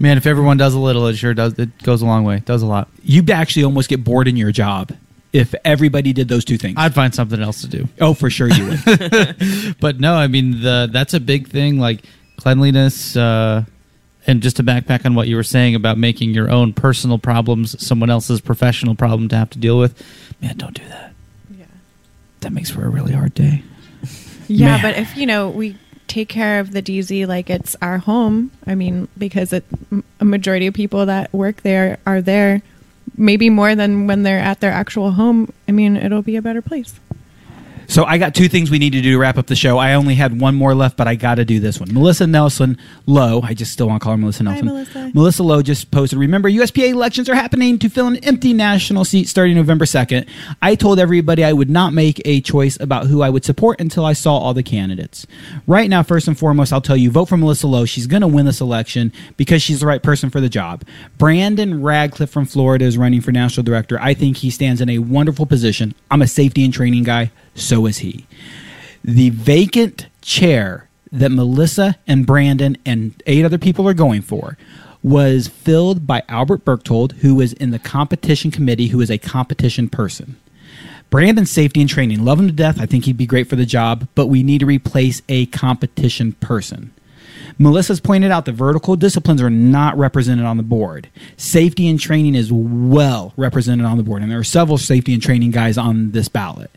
Man, 0.00 0.16
if 0.16 0.26
everyone 0.26 0.56
does 0.56 0.74
a 0.74 0.78
little, 0.78 1.06
it 1.08 1.16
sure 1.16 1.34
does. 1.34 1.58
It 1.58 1.82
goes 1.82 2.02
a 2.02 2.06
long 2.06 2.24
way. 2.24 2.36
It 2.36 2.44
does 2.44 2.62
a 2.62 2.66
lot. 2.66 2.88
You'd 3.02 3.30
actually 3.30 3.64
almost 3.64 3.88
get 3.88 4.04
bored 4.04 4.28
in 4.28 4.36
your 4.36 4.52
job 4.52 4.92
if 5.32 5.54
everybody 5.64 6.12
did 6.12 6.28
those 6.28 6.44
two 6.44 6.56
things. 6.56 6.74
I'd 6.78 6.94
find 6.94 7.14
something 7.14 7.40
else 7.42 7.60
to 7.62 7.68
do. 7.68 7.88
oh, 8.00 8.14
for 8.14 8.30
sure 8.30 8.48
you 8.48 8.66
would. 8.68 9.76
But 9.80 10.00
no, 10.00 10.14
I 10.14 10.26
mean 10.28 10.62
the 10.62 10.88
that's 10.90 11.14
a 11.14 11.20
big 11.20 11.48
thing. 11.48 11.78
Like 11.78 12.04
cleanliness, 12.36 13.16
uh, 13.16 13.64
and 14.26 14.42
just 14.42 14.56
to 14.56 14.62
backpack 14.62 15.04
on 15.06 15.14
what 15.14 15.26
you 15.26 15.36
were 15.36 15.42
saying 15.42 15.74
about 15.74 15.98
making 15.98 16.30
your 16.34 16.50
own 16.50 16.72
personal 16.72 17.18
problems 17.18 17.84
someone 17.84 18.10
else's 18.10 18.40
professional 18.40 18.94
problem 18.94 19.28
to 19.30 19.36
have 19.36 19.50
to 19.50 19.58
deal 19.58 19.78
with. 19.78 20.00
Man, 20.40 20.56
don't 20.56 20.74
do 20.74 20.86
that. 20.88 21.12
Yeah. 21.56 21.64
That 22.40 22.52
makes 22.52 22.70
for 22.70 22.84
a 22.84 22.88
really 22.88 23.12
hard 23.12 23.34
day. 23.34 23.62
Yeah, 24.46 24.66
Man. 24.76 24.82
but 24.82 24.96
if 24.96 25.16
you 25.16 25.26
know 25.26 25.50
we 25.50 25.76
take 26.08 26.28
care 26.28 26.58
of 26.58 26.72
the 26.72 26.82
DZ 26.82 27.26
like 27.26 27.50
it's 27.50 27.76
our 27.80 27.98
home, 27.98 28.50
I 28.66 28.74
mean, 28.74 29.08
because 29.16 29.52
it, 29.52 29.64
a 30.18 30.24
majority 30.24 30.66
of 30.66 30.74
people 30.74 31.06
that 31.06 31.32
work 31.32 31.62
there 31.62 31.98
are 32.06 32.20
there, 32.20 32.62
maybe 33.16 33.50
more 33.50 33.74
than 33.74 34.06
when 34.06 34.22
they're 34.22 34.38
at 34.38 34.60
their 34.60 34.72
actual 34.72 35.12
home. 35.12 35.52
I 35.68 35.72
mean, 35.72 35.96
it'll 35.96 36.22
be 36.22 36.36
a 36.36 36.42
better 36.42 36.62
place. 36.62 36.98
So 37.90 38.04
I 38.04 38.18
got 38.18 38.34
two 38.34 38.48
things 38.48 38.70
we 38.70 38.78
need 38.78 38.92
to 38.92 39.00
do 39.00 39.12
to 39.12 39.18
wrap 39.18 39.38
up 39.38 39.46
the 39.46 39.56
show. 39.56 39.78
I 39.78 39.94
only 39.94 40.14
had 40.14 40.38
one 40.38 40.54
more 40.54 40.74
left, 40.74 40.98
but 40.98 41.08
I 41.08 41.14
got 41.14 41.36
to 41.36 41.44
do 41.46 41.58
this 41.58 41.80
one. 41.80 41.92
Melissa 41.92 42.26
Nelson 42.26 42.76
Lowe, 43.06 43.40
I 43.42 43.54
just 43.54 43.72
still 43.72 43.88
want 43.88 44.02
to 44.02 44.04
call 44.04 44.12
her 44.12 44.18
Melissa 44.18 44.42
Nelson. 44.42 44.66
Melissa. 44.66 45.10
Melissa 45.14 45.42
Lowe 45.42 45.62
just 45.62 45.90
posted, 45.90 46.18
remember, 46.18 46.50
USPA 46.50 46.90
elections 46.90 47.30
are 47.30 47.34
happening 47.34 47.78
to 47.78 47.88
fill 47.88 48.06
an 48.06 48.16
empty 48.18 48.52
national 48.52 49.06
seat 49.06 49.26
starting 49.26 49.56
November 49.56 49.86
2nd. 49.86 50.28
I 50.60 50.74
told 50.74 50.98
everybody 50.98 51.42
I 51.42 51.54
would 51.54 51.70
not 51.70 51.94
make 51.94 52.20
a 52.26 52.42
choice 52.42 52.78
about 52.78 53.06
who 53.06 53.22
I 53.22 53.30
would 53.30 53.46
support 53.46 53.80
until 53.80 54.04
I 54.04 54.12
saw 54.12 54.36
all 54.36 54.52
the 54.52 54.62
candidates. 54.62 55.26
Right 55.66 55.88
now, 55.88 56.02
first 56.02 56.28
and 56.28 56.38
foremost, 56.38 56.74
I'll 56.74 56.82
tell 56.82 56.96
you, 56.96 57.10
vote 57.10 57.30
for 57.30 57.38
Melissa 57.38 57.68
Lowe. 57.68 57.86
She's 57.86 58.06
going 58.06 58.20
to 58.20 58.28
win 58.28 58.44
this 58.44 58.60
election 58.60 59.14
because 59.38 59.62
she's 59.62 59.80
the 59.80 59.86
right 59.86 60.02
person 60.02 60.28
for 60.28 60.42
the 60.42 60.50
job. 60.50 60.84
Brandon 61.16 61.82
Radcliffe 61.82 62.30
from 62.30 62.44
Florida 62.44 62.84
is 62.84 62.98
running 62.98 63.22
for 63.22 63.32
national 63.32 63.64
director. 63.64 63.98
I 63.98 64.12
think 64.12 64.36
he 64.36 64.50
stands 64.50 64.82
in 64.82 64.90
a 64.90 64.98
wonderful 64.98 65.46
position. 65.46 65.94
I'm 66.10 66.20
a 66.20 66.26
safety 66.26 66.66
and 66.66 66.74
training 66.74 67.04
guy, 67.04 67.30
so 67.60 67.86
is 67.86 67.98
he. 67.98 68.26
The 69.04 69.30
vacant 69.30 70.06
chair 70.20 70.88
that 71.12 71.30
Melissa 71.30 71.96
and 72.06 72.26
Brandon 72.26 72.76
and 72.84 73.20
eight 73.26 73.44
other 73.44 73.58
people 73.58 73.88
are 73.88 73.94
going 73.94 74.22
for 74.22 74.56
was 75.02 75.48
filled 75.48 76.06
by 76.06 76.22
Albert 76.28 76.64
Berchtold, 76.64 77.12
who 77.20 77.40
is 77.40 77.52
in 77.54 77.70
the 77.70 77.78
competition 77.78 78.50
committee, 78.50 78.88
who 78.88 79.00
is 79.00 79.10
a 79.10 79.18
competition 79.18 79.88
person. 79.88 80.36
Brandon's 81.10 81.50
safety 81.50 81.80
and 81.80 81.88
training, 81.88 82.24
love 82.24 82.38
him 82.38 82.48
to 82.48 82.52
death. 82.52 82.80
I 82.80 82.86
think 82.86 83.04
he'd 83.04 83.16
be 83.16 83.26
great 83.26 83.48
for 83.48 83.56
the 83.56 83.64
job, 83.64 84.08
but 84.14 84.26
we 84.26 84.42
need 84.42 84.58
to 84.58 84.66
replace 84.66 85.22
a 85.28 85.46
competition 85.46 86.32
person. 86.32 86.92
Melissa's 87.58 88.00
pointed 88.00 88.30
out 88.30 88.44
the 88.44 88.52
vertical 88.52 88.94
disciplines 88.94 89.40
are 89.40 89.50
not 89.50 89.96
represented 89.96 90.44
on 90.44 90.58
the 90.58 90.62
board. 90.62 91.08
Safety 91.36 91.88
and 91.88 91.98
training 91.98 92.34
is 92.34 92.52
well 92.52 93.32
represented 93.36 93.86
on 93.86 93.96
the 93.96 94.02
board, 94.02 94.22
and 94.22 94.30
there 94.30 94.38
are 94.38 94.44
several 94.44 94.78
safety 94.78 95.14
and 95.14 95.22
training 95.22 95.50
guys 95.50 95.78
on 95.78 96.10
this 96.10 96.28
ballot. 96.28 96.70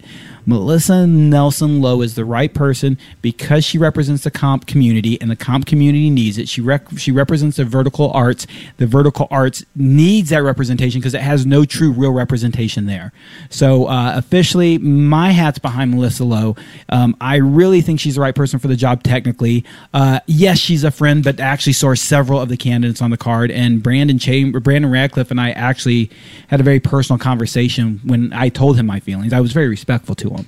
Melissa 0.46 1.06
Nelson 1.06 1.82
Lowe 1.82 2.02
is 2.02 2.16
the 2.16 2.26
right 2.26 2.54
person 2.54 2.98
because 3.22 3.64
she 3.64 3.78
represents 3.78 4.24
the 4.24 4.32
comp 4.32 4.66
community, 4.66 5.20
and 5.22 5.30
the 5.30 5.36
comp 5.36 5.66
community 5.66 6.10
needs 6.10 6.38
it. 6.38 6.50
She 6.50 6.62
rec- 6.62 6.98
she 6.98 7.12
represents 7.12 7.58
the 7.58 7.66
vertical 7.66 8.12
arts. 8.12 8.48
The 8.78 8.88
vertical 8.88 9.28
arts 9.30 9.64
needs 9.76 10.30
that 10.30 10.44
representation 10.44 11.00
because 11.00 11.14
it 11.14 11.22
has 11.22 11.46
no 11.46 11.66
true 11.66 11.92
real 11.92 12.12
representation 12.12 12.86
there. 12.86 13.12
So 13.50 13.88
uh, 13.88 14.14
officially, 14.16 14.78
my 14.78 15.32
hat's 15.32 15.60
behind 15.60 15.92
Melissa 15.92 16.24
Lowe. 16.24 16.56
Um, 16.90 17.16
I 17.22 17.36
really 17.36 17.82
think 17.82 18.00
she's 18.00 18.16
the 18.16 18.22
right 18.22 18.36
person 18.36 18.60
for 18.60 18.68
the 18.68 18.76
job. 18.76 19.04
Technically, 19.04 19.64
uh, 19.94 20.20
yes, 20.26 20.58
she's 20.58 20.84
a 20.84 20.92
friend, 20.92 21.24
but 21.24 21.40
I 21.40 21.44
actually 21.44 21.74
saw 21.74 21.94
several 21.94 22.40
of 22.40 22.50
the 22.50 22.58
candidates 22.58 23.02
on 23.02 23.12
the 23.12 23.18
card. 23.18 23.52
And 23.52 23.84
Brandon 23.84 24.18
Chamber, 24.18 24.60
Brandon 24.60 24.92
Radcliffe, 24.92 25.32
and 25.32 25.40
I 25.40 25.52
actually 25.52 26.10
had 26.48 26.60
a 26.60 26.64
very 26.64 26.80
personal 26.80 27.20
conversation 27.20 28.02
when 28.04 28.34
I 28.34 28.50
told 28.50 28.78
him 28.78 28.86
my 28.86 29.00
feelings. 29.00 29.34
I 29.34 29.40
was 29.40 29.54
very 29.54 29.68
respectful 29.68 30.16
to 30.16 30.31
him. 30.38 30.48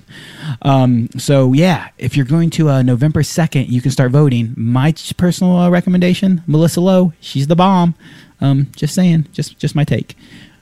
Um, 0.62 1.08
so 1.18 1.52
yeah, 1.52 1.88
if 1.98 2.16
you're 2.16 2.26
going 2.26 2.50
to 2.50 2.68
uh, 2.70 2.82
November 2.82 3.22
second, 3.22 3.68
you 3.68 3.80
can 3.80 3.90
start 3.90 4.10
voting. 4.12 4.54
My 4.56 4.94
personal 5.16 5.56
uh, 5.56 5.70
recommendation: 5.70 6.42
Melissa 6.46 6.80
Lowe. 6.80 7.12
She's 7.20 7.46
the 7.46 7.56
bomb. 7.56 7.94
Um, 8.40 8.70
just 8.76 8.94
saying, 8.94 9.28
just 9.32 9.58
just 9.58 9.74
my 9.74 9.84
take. 9.84 10.16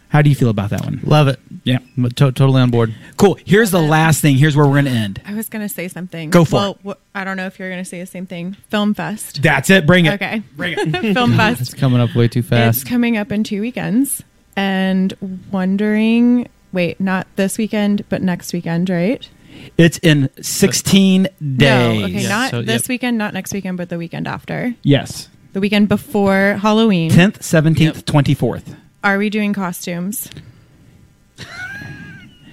How 0.09 0.21
do 0.21 0.29
you 0.29 0.37
feel 0.37 0.51
about 0.51 0.69
that 0.71 0.85
one? 0.85 1.01
Love 1.05 1.27
it. 1.29 1.41
Yeah, 1.65 1.79
I'm 1.97 2.05
to- 2.11 2.33
totally 2.33 2.61
on 2.61 2.71
board. 2.71 2.95
cool. 3.17 3.39
Here's 3.47 3.71
the 3.71 3.81
last 3.81 4.21
thing. 4.21 4.37
Here's 4.37 4.55
where 4.55 4.67
we're 4.67 4.73
going 4.75 4.85
to 4.85 4.91
end. 4.91 5.23
I 5.25 5.33
was 5.33 5.49
gonna 5.49 5.71
say 5.71 5.89
something. 5.89 6.29
Go 6.29 6.45
for 6.45 6.55
well, 6.57 6.71
it. 6.73 6.79
Well, 6.83 6.97
I 7.15 7.25
don't 7.25 7.39
know 7.39 7.47
if 7.47 7.59
you're 7.59 7.71
gonna 7.71 7.85
say 7.85 7.99
the 7.99 8.05
same 8.07 8.27
thing. 8.27 8.53
Film 8.69 8.93
Fest. 8.93 9.43
That's 9.43 9.71
it. 9.71 9.87
Bring 9.87 10.05
it. 10.05 10.15
Okay. 10.15 10.43
Bring 10.55 10.75
it. 10.79 11.15
Film 11.15 11.35
Fest. 11.35 11.63
It's 11.63 11.73
coming 11.73 11.99
up 12.01 12.15
way 12.15 12.29
too 12.29 12.43
fast. 12.43 12.77
It's 12.77 12.83
fast. 12.83 12.91
coming 12.91 13.17
up 13.17 13.33
in 13.33 13.43
two 13.43 13.63
weekends, 13.63 14.23
and 14.55 15.17
wondering. 15.51 16.49
Wait, 16.73 17.01
not 17.01 17.27
this 17.37 17.59
weekend, 17.59 18.05
but 18.09 18.23
next 18.23 18.53
weekend, 18.53 18.89
right? 18.89 19.29
It's 19.77 19.99
in 19.99 20.31
16 20.41 21.25
days. 21.25 21.31
No, 21.41 22.05
okay, 22.07 22.09
Yeah, 22.23 22.29
not 22.29 22.51
so, 22.51 22.63
this 22.63 22.83
yep. 22.83 22.89
weekend, 22.89 23.19
not 23.19 23.35
next 23.35 23.53
weekend, 23.53 23.77
but 23.77 23.89
the 23.91 23.99
weekend 23.99 24.27
after. 24.27 24.75
Yes. 24.83 25.29
The 25.53 25.61
weekend 25.61 25.89
before 25.89 26.55
Halloween. 26.61 27.11
10th, 27.11 27.41
17th, 27.41 28.05
24th. 28.05 28.77
Are 29.05 29.19
we 29.19 29.29
doing 29.31 29.53
costumes? 29.53 30.31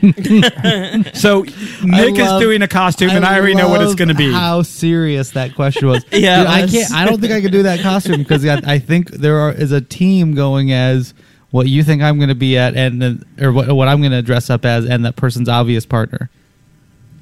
So 0.01 1.41
Nick 1.83 2.17
is 2.17 2.39
doing 2.39 2.61
a 2.61 2.67
costume, 2.69 3.09
and 3.09 3.25
I 3.25 3.37
already 3.37 3.55
know 3.55 3.67
what 3.67 3.81
it's 3.81 3.89
love 3.89 3.97
going 3.97 4.07
to 4.07 4.13
be. 4.13 4.31
How 4.31 4.61
serious 4.61 5.31
that 5.31 5.55
question 5.55 5.89
was. 5.89 6.05
Yeah, 6.13 6.37
Dude, 6.39 6.47
I 6.47 6.61
was. 6.61 6.71
can't. 6.71 6.93
I 6.93 7.05
don't 7.05 7.19
think 7.19 7.33
I 7.33 7.41
could 7.41 7.51
do 7.51 7.63
that 7.63 7.81
costume 7.81 8.19
because 8.19 8.45
I, 8.45 8.61
I 8.65 8.79
think 8.79 9.09
there 9.11 9.37
are, 9.39 9.51
is 9.51 9.73
a 9.73 9.81
team 9.81 10.35
going 10.35 10.71
as 10.71 11.13
what 11.51 11.67
you 11.67 11.83
think 11.83 12.01
I'm 12.01 12.17
going 12.17 12.29
to 12.29 12.35
be 12.35 12.57
at, 12.57 12.75
and 12.75 13.01
then 13.01 13.25
or 13.41 13.51
what, 13.51 13.67
what 13.69 13.87
I'm 13.87 13.99
going 14.01 14.11
to 14.11 14.21
dress 14.21 14.49
up 14.49 14.65
as, 14.65 14.85
and 14.85 15.05
that 15.05 15.15
person's 15.15 15.49
obvious 15.49 15.85
partner. 15.85 16.29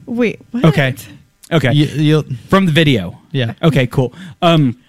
Wait, 0.05 0.39
what? 0.51 0.65
Okay. 0.65 0.95
Okay. 1.51 1.71
You, 1.73 1.85
you'll, 1.85 2.23
From 2.49 2.65
the 2.65 2.71
video. 2.71 3.19
yeah. 3.31 3.53
Okay, 3.63 3.87
cool. 3.87 4.13
Um, 4.41 4.81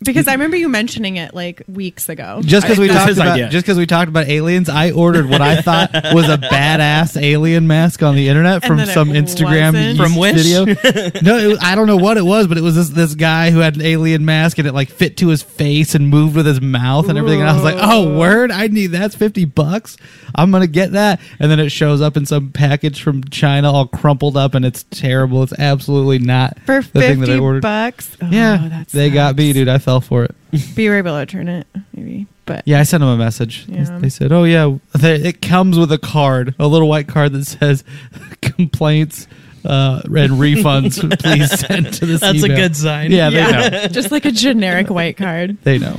Because 0.00 0.28
I 0.28 0.32
remember 0.32 0.56
you 0.56 0.68
mentioning 0.68 1.16
it 1.16 1.34
like 1.34 1.62
weeks 1.66 2.08
ago. 2.08 2.40
Just 2.44 2.64
because 2.66 2.78
we 2.78 2.86
That's 2.86 2.98
talked 3.00 3.08
his 3.08 3.18
about 3.18 3.32
idea. 3.32 3.48
just 3.48 3.64
because 3.66 3.78
we 3.78 3.86
talked 3.86 4.08
about 4.08 4.28
aliens, 4.28 4.68
I 4.68 4.92
ordered 4.92 5.28
what 5.28 5.40
I 5.40 5.60
thought 5.60 5.90
was 6.14 6.28
a 6.28 6.38
badass 6.38 7.20
alien 7.20 7.66
mask 7.66 8.02
on 8.04 8.14
the 8.14 8.28
internet 8.28 8.64
from 8.64 8.76
then 8.76 8.88
it 8.88 8.92
some 8.92 9.08
Instagram 9.10 9.72
wasn't? 9.72 9.98
From 9.98 10.14
Wish? 10.16 10.36
video. 10.36 10.64
no, 11.22 11.36
it 11.38 11.46
was, 11.48 11.58
I 11.60 11.74
don't 11.74 11.88
know 11.88 11.96
what 11.96 12.16
it 12.16 12.24
was, 12.24 12.46
but 12.46 12.56
it 12.56 12.60
was 12.60 12.76
this 12.76 12.90
this 12.90 13.14
guy 13.16 13.50
who 13.50 13.58
had 13.58 13.74
an 13.76 13.82
alien 13.82 14.24
mask 14.24 14.58
and 14.58 14.68
it 14.68 14.72
like 14.72 14.88
fit 14.88 15.16
to 15.16 15.28
his 15.28 15.42
face 15.42 15.96
and 15.96 16.08
moved 16.08 16.36
with 16.36 16.46
his 16.46 16.60
mouth 16.60 17.08
and 17.08 17.18
everything. 17.18 17.40
And 17.40 17.50
I 17.50 17.54
was 17.54 17.64
like, 17.64 17.76
oh, 17.78 18.16
word, 18.16 18.52
I 18.52 18.68
need 18.68 18.88
that's 18.88 19.16
fifty 19.16 19.44
bucks. 19.46 19.96
I'm 20.34 20.52
gonna 20.52 20.68
get 20.68 20.92
that. 20.92 21.20
And 21.40 21.50
then 21.50 21.58
it 21.58 21.70
shows 21.70 22.00
up 22.00 22.16
in 22.16 22.24
some 22.24 22.52
package 22.52 23.02
from 23.02 23.24
China, 23.24 23.72
all 23.72 23.88
crumpled 23.88 24.36
up, 24.36 24.54
and 24.54 24.64
it's 24.64 24.84
terrible. 24.90 25.42
It's 25.42 25.58
absolutely 25.58 26.20
not 26.20 26.56
For 26.60 26.82
the 26.82 27.00
thing 27.00 27.18
that 27.20 27.28
I 27.30 27.32
fifty 27.32 27.38
ordered. 27.40 27.62
bucks. 27.62 28.16
Oh, 28.22 28.28
yeah, 28.30 28.68
that 28.68 28.88
they 28.90 29.10
got 29.10 29.36
me, 29.36 29.48
sucks. 29.48 29.54
dude. 29.54 29.68
I 29.68 29.78
fell 29.88 30.00
for 30.02 30.24
it. 30.24 30.34
But 30.74 30.82
you 30.82 30.90
were 30.90 30.98
able 30.98 31.12
to 31.12 31.18
return 31.20 31.48
it, 31.48 31.66
maybe. 31.94 32.26
But 32.44 32.62
Yeah, 32.66 32.80
I 32.80 32.82
sent 32.82 33.00
them 33.00 33.08
a 33.10 33.16
message. 33.16 33.66
They- 33.66 33.78
Yeah. 33.78 33.98
They 33.98 34.08
said, 34.08 34.32
"Oh 34.32 34.44
yeah, 34.44 34.76
they, 34.94 35.16
it 35.16 35.40
comes 35.42 35.78
with 35.78 35.90
a 35.92 35.98
card, 35.98 36.54
a 36.58 36.66
little 36.66 36.88
white 36.88 37.08
card 37.08 37.32
that 37.32 37.44
says 37.46 37.84
complaints 38.42 39.26
uh, 39.64 40.00
and 40.04 40.32
refunds. 40.32 40.96
please 41.22 41.50
send 41.60 41.92
to 41.94 42.06
this." 42.06 42.20
That's 42.20 42.42
a 42.42 42.48
good 42.48 42.76
sign. 42.76 43.10
Yeah, 43.12 43.30
they 43.30 43.50
know. 43.52 43.86
just 43.88 44.10
like 44.10 44.24
a 44.24 44.32
generic 44.32 44.88
white 44.90 45.16
card. 45.16 45.56
They 45.64 45.78
know. 45.78 45.96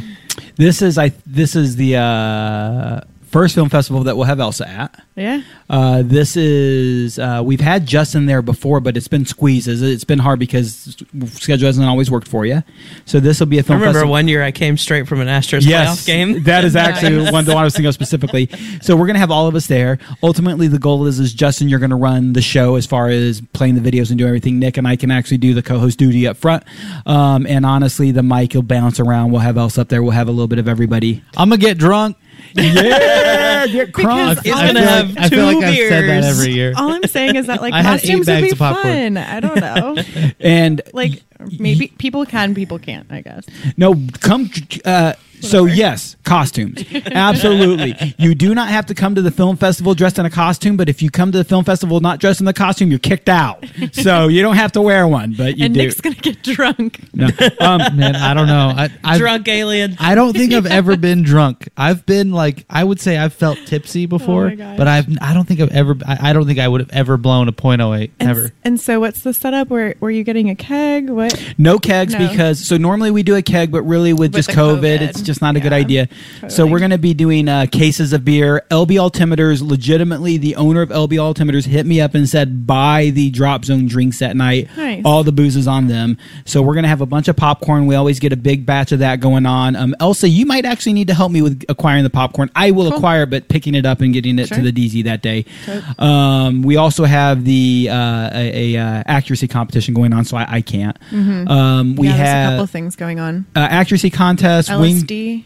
this 0.56 0.82
is 0.82 0.98
I. 0.98 1.12
This 1.26 1.56
is 1.56 1.76
the 1.76 1.98
uh, 1.98 3.02
first 3.30 3.56
film 3.56 3.70
festival 3.70 4.04
that 4.04 4.16
we'll 4.18 4.26
have 4.26 4.40
Elsa 4.40 4.68
at. 4.68 5.04
Yeah. 5.16 5.42
Uh, 5.70 6.02
this 6.04 6.36
is 6.38 7.20
uh, 7.20 7.42
we've 7.44 7.62
had 7.62 7.86
Justin 7.86 8.26
there 8.26 8.42
before, 8.42 8.80
but 8.80 8.98
it's 8.98 9.08
been 9.08 9.26
squeezes. 9.26 9.82
It's 9.82 10.04
been 10.04 10.20
hard 10.20 10.40
because 10.40 10.98
schedule 11.34 11.66
hasn't 11.68 11.88
always 11.88 12.10
worked 12.10 12.28
for 12.28 12.46
you. 12.46 12.64
So 13.06 13.20
this 13.20 13.40
will 13.40 13.48
be 13.48 13.60
a 13.60 13.64
film. 13.64 13.80
remember 13.80 14.00
festival. 14.00 14.12
one 14.12 14.28
year 14.28 14.44
I 14.44 14.52
came 14.52 14.78
straight 14.78 15.08
from 15.08 15.22
an 15.22 15.28
Astros 15.28 15.66
Yes, 15.66 16.02
playoff 16.04 16.06
game. 16.06 16.44
that 16.44 16.64
is 16.66 16.76
actually 16.76 17.18
Nice. 17.18 17.32
one 17.32 17.46
the 17.46 17.54
one 17.54 17.62
I 17.62 17.66
was 17.66 17.74
thinking 17.74 17.88
of 17.90 17.94
specifically. 17.94 18.50
So 18.82 18.96
we're 18.96 19.08
gonna 19.08 19.20
have 19.20 19.32
all 19.32 19.48
of 19.48 19.56
us 19.56 19.68
there. 19.68 20.00
Ultimately, 20.24 20.68
the 20.68 20.80
goal 20.80 21.06
is 21.06 21.20
is 21.20 21.34
Justin, 21.34 21.70
you're 21.70 21.80
gonna 21.80 21.98
run 21.98 22.34
the 22.34 22.42
show 22.42 22.76
as 22.76 22.86
far 22.86 23.10
as 23.10 23.42
playing 23.54 23.76
the 23.82 23.92
videos 23.92 24.10
and 24.10 24.18
do 24.18 24.26
everything. 24.28 24.60
Nick 24.60 24.78
and 24.78 24.88
I 24.88 24.96
can 24.96 25.12
actually 25.12 25.38
do 25.38 25.54
the 25.54 25.62
co-host 25.64 26.00
duty 26.00 26.28
up 26.28 26.38
front. 26.38 26.64
Um, 27.06 27.46
and 27.46 27.66
honestly, 27.66 28.12
the 28.12 28.24
mic 28.24 28.54
will 28.54 28.62
bounce 28.64 29.00
around. 29.00 29.32
We'll 29.32 29.42
have 29.42 29.58
Elsa 29.58 29.82
up 29.82 29.90
there. 29.90 30.02
We'll 30.02 30.12
have 30.12 30.28
a 30.28 30.32
little 30.32 30.48
bit 30.48 30.60
of 30.60 30.68
everybody. 30.68 31.22
I'm 31.38 31.50
gonna 31.50 31.58
get 31.62 31.78
drunk. 31.78 32.18
Yeah, 32.56 33.68
get 33.68 33.88
Because 33.88 34.38
crunk. 34.38 34.44
He's 34.44 34.54
I 34.54 34.68
gonna 34.68 34.80
feel 34.80 34.90
have 34.90 35.18
I 35.18 35.30
feel 35.30 35.52
two 35.52 35.56
like 35.58 35.66
I've 35.66 35.76
said 35.76 35.92
that 36.10 36.22
beers. 36.22 36.40
every 36.40 36.54
year. 36.54 36.74
All 36.76 36.92
I'm 36.92 37.04
saying 37.04 37.36
is 37.36 37.48
that 37.48 37.62
like 37.62 37.74
I 37.76 37.82
had 37.82 37.96
eight 37.96 38.00
costumes 38.02 38.20
would 38.20 38.26
bags 38.28 38.48
be 38.48 38.52
of 38.52 38.58
popcorn. 38.58 39.16
fun. 39.16 39.18
I 39.18 39.40
don't 39.40 39.60
know. 39.60 40.32
and 40.40 40.82
like 40.94 41.24
maybe 41.60 41.88
people 41.98 42.26
can, 42.26 42.56
people 42.56 42.80
can't. 42.80 43.12
I 43.12 43.22
guess. 43.22 43.46
No, 43.78 43.96
come. 44.22 44.50
Uh, 44.86 45.14
so 45.42 45.66
yes, 45.66 46.16
costumes. 46.24 46.84
Absolutely. 46.94 48.16
You 48.18 48.36
do 48.36 48.54
not 48.56 48.70
have 48.70 48.86
to 48.88 48.96
come 48.96 49.16
to 49.16 49.22
the 49.22 49.32
film 49.32 49.58
festival 49.58 49.94
dressed 49.94 50.20
in 50.20 50.26
a 50.26 50.30
costume, 50.30 50.78
but 50.78 50.90
if 50.90 51.02
you 51.02 51.10
come 51.10 51.32
to 51.32 51.38
the 51.38 51.44
film 51.44 51.64
festival 51.64 52.00
not 52.00 52.20
dressed 52.20 52.40
in 52.40 52.46
the 52.46 52.54
costume, 52.54 52.90
you're 52.90 53.00
kicked 53.00 53.30
out. 53.30 53.66
So 53.94 54.28
you 54.30 54.42
don't 54.42 54.56
have 54.56 54.72
to 54.74 54.82
wear 54.82 55.08
one, 55.08 55.34
but 55.38 55.58
you 55.58 55.66
and 55.66 55.74
do. 55.74 55.82
Nick's 55.82 56.02
gonna 56.02 56.16
get 56.16 56.42
drunk. 56.44 57.00
No. 57.14 57.28
Um, 57.60 57.80
Man, 57.98 58.16
I 58.16 58.34
don't 58.34 58.48
know. 58.48 58.74
I, 58.76 58.90
I've, 59.04 59.20
Drunk 59.20 59.48
alien. 59.48 59.96
I 60.00 60.16
don't 60.16 60.34
think 60.34 60.54
I've 60.54 60.66
ever 60.66 60.96
been 61.10 61.24
drunk. 61.24 61.68
I've 61.78 62.06
been 62.06 62.32
like 62.32 62.66
I 62.70 62.84
would 62.84 63.00
say 63.00 63.18
I've 63.18 63.34
felt 63.34 63.58
tipsy 63.66 64.06
before, 64.06 64.48
Oh 64.52 64.76
but 64.78 64.88
I've 64.88 65.08
I 65.22 65.34
don't 65.34 65.48
think 65.48 65.60
I've 65.60 65.72
ever 65.72 65.96
I, 66.06 66.30
I 66.30 66.34
don't 66.34 66.46
think 66.46 66.60
I 66.60 66.68
would 66.68 66.82
have 66.82 66.92
ever 66.92 67.18
blown 67.18 67.48
a 67.48 67.54
.08 67.54 68.12
And, 68.20 68.30
ever. 68.30 68.52
and 68.64 68.80
so, 68.80 69.00
what's 69.00 69.22
the 69.22 69.34
setup? 69.34 69.70
Where 69.70 69.96
were 70.00 70.12
you 70.12 70.24
getting 70.24 70.50
a 70.50 70.56
keg? 70.56 71.10
What? 71.10 71.54
No 71.58 71.78
kegs 71.80 72.14
No. 72.14 72.28
because 72.28 72.66
so 72.66 72.78
normally 72.78 73.12
we 73.12 73.24
do 73.24 73.36
a 73.36 73.42
keg, 73.42 73.72
but 73.72 73.82
really 73.84 74.14
with, 74.14 74.34
With 74.34 74.46
just 74.46 74.50
COVID, 74.50 74.80
COVID. 74.80 75.02
it's 75.02 75.22
just 75.30 75.42
not 75.42 75.56
a 75.56 75.60
good 75.60 75.72
Yeah, 75.72 75.78
idea. 75.78 76.10
So 76.50 76.66
we're 76.68 76.80
going 76.80 76.92
to 76.92 76.98
be 76.98 77.14
doing 77.14 77.48
uh, 77.48 77.68
cases 77.72 78.12
of 78.14 78.26
beer. 78.26 78.64
LB 78.72 78.92
Altimeters, 79.10 79.62
legitimately, 79.62 80.38
the 80.38 80.56
owner 80.56 80.82
of 80.82 80.90
LB 80.90 81.14
Altimeters 81.14 81.66
hit 81.66 81.86
me 81.86 82.02
up 82.02 82.16
and 82.16 82.28
said 82.28 82.66
buy 82.68 83.10
the 83.14 83.30
Drop 83.30 83.64
Zone 83.66 83.88
drinks 83.88 84.20
that 84.20 84.36
night. 84.36 84.68
Nice. 84.76 85.02
All 85.06 85.24
the 85.24 85.32
booze 85.32 85.56
is 85.56 85.68
on 85.68 85.88
them. 85.88 86.18
So 86.46 86.62
we're 86.62 86.74
going 86.74 86.84
to 86.84 86.90
have 86.90 87.02
a 87.02 87.06
bunch 87.06 87.28
of 87.28 87.36
popcorn. 87.36 87.86
We 87.86 87.96
always 87.96 88.20
get 88.20 88.34
a 88.34 88.38
big 88.38 88.66
batch 88.66 88.92
of 88.92 89.00
that 89.00 89.20
going 89.20 89.46
on. 89.46 89.76
Um, 89.76 89.96
Elsa, 90.00 90.28
you 90.28 90.46
might 90.46 90.66
actually 90.66 90.94
need 90.94 91.08
to 91.08 91.14
help 91.14 91.32
me 91.32 91.42
with 91.42 91.64
acquiring 91.70 92.04
the 92.04 92.10
popcorn. 92.10 92.50
I 92.56 92.72
will 92.72 92.90
Cool. 92.90 92.98
acquire, 92.98 93.26
but 93.26 93.48
picking 93.48 93.76
it 93.76 93.86
up 93.86 94.02
and 94.02 94.14
getting 94.14 94.40
it 94.40 94.48
to 94.48 94.62
the 94.62 94.72
DZ 94.72 95.04
that 95.06 95.22
day. 95.22 95.46
Dope. 95.66 96.00
Um, 96.02 96.62
we 96.64 96.76
also 96.78 97.06
have 97.06 97.44
the 97.46 97.88
uh, 97.92 98.30
a, 98.34 98.76
a 98.76 98.82
uh, 98.82 99.04
accuracy 99.06 99.48
competition 99.48 99.94
going 99.94 100.14
on, 100.14 100.26
so 100.26 100.38
I, 100.38 100.56
I 100.56 100.62
can't. 100.62 100.98
Um, 101.12 101.96
we 101.96 102.08
yeah, 102.08 102.14
there's 102.18 102.22
a 102.22 102.32
have 102.32 102.52
couple 102.54 102.68
things 102.68 102.96
going 102.96 103.20
on. 103.20 103.46
uh, 103.56 103.60
accuracy 103.60 104.10
contest, 104.10 104.70
LSD. 104.70 104.82
wing, 104.82 104.96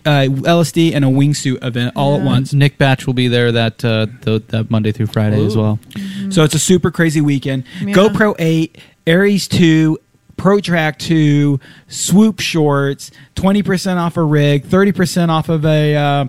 uh, 0.06 0.28
LSD, 0.30 0.94
and 0.94 1.04
a 1.06 1.08
wingsuit 1.08 1.64
event 1.64 1.94
all 1.95 2.16
at 2.18 2.24
once. 2.24 2.54
Nick 2.54 2.78
Batch 2.78 3.06
will 3.06 3.14
be 3.14 3.28
there 3.28 3.52
that 3.52 3.84
uh, 3.84 4.08
th- 4.22 4.48
that 4.48 4.70
Monday 4.72 4.91
through 4.91 5.08
Friday 5.08 5.44
as 5.45 5.56
Ooh. 5.56 5.62
well. 5.62 5.80
So 6.30 6.44
it's 6.44 6.56
a 6.56 6.60
super 6.60 6.91
crazy 6.91 7.22
weekend. 7.22 7.64
Yeah. 7.82 7.94
GoPro 7.94 8.36
8, 8.40 8.78
Aries 9.08 9.48
2, 9.48 9.98
ProTrack 10.38 10.98
2, 10.98 11.60
Swoop 11.88 12.40
shorts, 12.40 13.12
20% 13.36 13.98
off 13.98 14.18
a 14.18 14.24
rig, 14.24 14.66
30% 14.66 15.30
off 15.30 15.50
of 15.50 15.66
a. 15.66 15.95
Uh, 15.95 16.26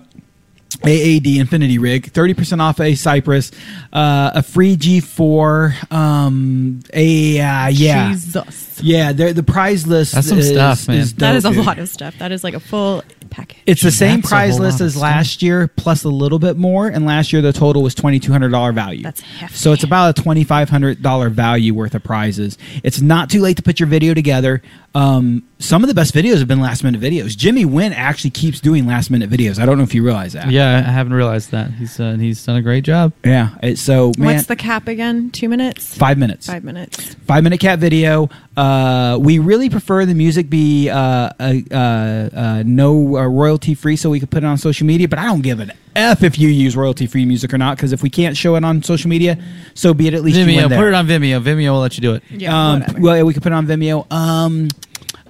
AAD 0.83 1.25
Infinity 1.37 1.77
Rig, 1.77 2.11
30% 2.11 2.59
off 2.59 2.79
a 2.79 2.91
Cypres, 2.93 3.53
uh, 3.93 4.31
a 4.35 4.43
free 4.43 4.75
G4, 4.75 5.91
um, 5.91 6.81
a, 6.93 7.39
uh, 7.39 7.67
yeah. 7.69 8.09
Jesus. 8.09 8.81
Yeah, 8.81 9.13
the, 9.13 9.31
the 9.31 9.43
prize 9.43 9.87
list 9.87 10.13
That's 10.13 10.27
some 10.27 10.37
is, 10.37 10.49
stuff, 10.49 10.87
man. 10.87 10.97
is 10.97 11.13
That 11.15 11.35
is 11.35 11.45
a 11.45 11.51
dude. 11.51 11.65
lot 11.65 11.79
of 11.79 11.87
stuff. 11.87 12.17
That 12.19 12.31
is 12.31 12.43
like 12.43 12.55
a 12.55 12.59
full 12.59 13.03
package. 13.35 13.57
It's 13.65 13.81
the 13.81 13.91
same 13.91 14.21
That's 14.21 14.29
prize 14.29 14.59
list 14.59 14.81
as 14.81 14.93
stuff. 14.93 15.03
last 15.03 15.41
year, 15.41 15.67
plus 15.67 16.03
a 16.03 16.09
little 16.09 16.39
bit 16.39 16.57
more. 16.57 16.87
And 16.87 17.05
last 17.05 17.33
year 17.33 17.41
the 17.41 17.53
total 17.53 17.83
was 17.83 17.93
twenty 17.95 18.19
two 18.19 18.31
hundred 18.31 18.49
dollar 18.49 18.71
value. 18.71 19.03
That's 19.03 19.21
hefty. 19.21 19.55
So 19.55 19.73
it's 19.73 19.83
about 19.83 20.17
a 20.17 20.21
twenty 20.21 20.43
five 20.43 20.69
hundred 20.69 21.01
dollar 21.01 21.29
value 21.29 21.73
worth 21.73 21.95
of 21.95 22.03
prizes. 22.03 22.57
It's 22.83 23.01
not 23.01 23.29
too 23.29 23.41
late 23.41 23.57
to 23.57 23.63
put 23.63 23.79
your 23.79 23.87
video 23.87 24.13
together. 24.13 24.61
Um, 24.93 25.43
some 25.59 25.83
of 25.83 25.89
the 25.89 25.93
best 25.93 26.13
videos 26.13 26.39
have 26.39 26.47
been 26.47 26.61
last 26.61 26.81
minute 26.83 27.01
videos. 27.01 27.35
Jimmy 27.35 27.65
Wynn 27.65 27.91
actually 27.91 28.29
keeps 28.29 28.61
doing 28.61 28.87
last 28.87 29.09
minute 29.11 29.29
videos. 29.29 29.59
I 29.59 29.65
don't 29.65 29.77
know 29.77 29.83
if 29.83 29.93
you 29.93 30.03
realize 30.05 30.31
that. 30.33 30.49
Yeah, 30.49 30.77
I 30.87 30.89
haven't 30.91 31.13
realized 31.13 31.51
that. 31.51 31.71
He's 31.71 31.99
uh, 31.99 32.13
he's 32.13 32.45
done 32.45 32.55
a 32.55 32.61
great 32.61 32.83
job. 32.85 33.11
yeah. 33.23 33.49
It- 33.61 33.77
so 33.77 34.13
man, 34.17 34.35
What's 34.35 34.47
the 34.47 34.55
cap 34.55 34.87
again? 34.87 35.31
Two 35.31 35.49
minutes? 35.49 35.97
five 35.97 36.17
minutes? 36.17 36.47
Five 36.47 36.63
minutes. 36.63 37.15
five 37.25 37.43
minute 37.43 37.59
cat 37.59 37.79
video. 37.79 38.29
Uh, 38.55 39.17
we 39.19 39.37
really 39.39 39.69
prefer 39.69 40.05
the 40.05 40.13
music 40.13 40.49
be 40.49 40.89
uh, 40.89 40.97
uh, 40.97 41.53
uh, 41.71 41.75
uh, 41.75 42.63
no 42.65 43.15
uh, 43.25 43.29
royalty 43.29 43.73
free, 43.73 43.95
so 43.95 44.09
we 44.09 44.19
could 44.19 44.29
put 44.29 44.43
it 44.43 44.47
on 44.47 44.57
social 44.57 44.85
media. 44.87 45.07
But 45.07 45.19
I 45.19 45.25
don't 45.25 45.41
give 45.41 45.59
an 45.59 45.71
f 45.95 46.23
if 46.23 46.37
you 46.37 46.49
use 46.49 46.75
royalty 46.75 47.07
free 47.07 47.25
music 47.25 47.53
or 47.53 47.57
not, 47.57 47.77
because 47.77 47.91
if 47.93 48.01
we 48.03 48.09
can't 48.09 48.35
show 48.37 48.55
it 48.55 48.63
on 48.63 48.83
social 48.83 49.09
media, 49.09 49.37
so 49.73 49.93
be 49.93 50.07
it. 50.07 50.13
At 50.13 50.23
least 50.23 50.37
you 50.37 50.45
Vimeo, 50.45 50.55
win 50.61 50.69
there. 50.69 50.79
put 50.79 50.87
it 50.87 50.93
on 50.93 51.07
Vimeo. 51.07 51.41
Vimeo 51.41 51.71
will 51.73 51.79
let 51.81 51.95
you 51.97 52.01
do 52.01 52.13
it. 52.15 52.23
Yeah, 52.29 52.55
Um, 52.55 52.79
whatever. 52.81 52.99
well, 53.01 53.25
we 53.25 53.33
could 53.33 53.43
put 53.43 53.51
it 53.51 53.55
on 53.55 53.67
Vimeo. 53.67 54.11
Um, 54.11 54.69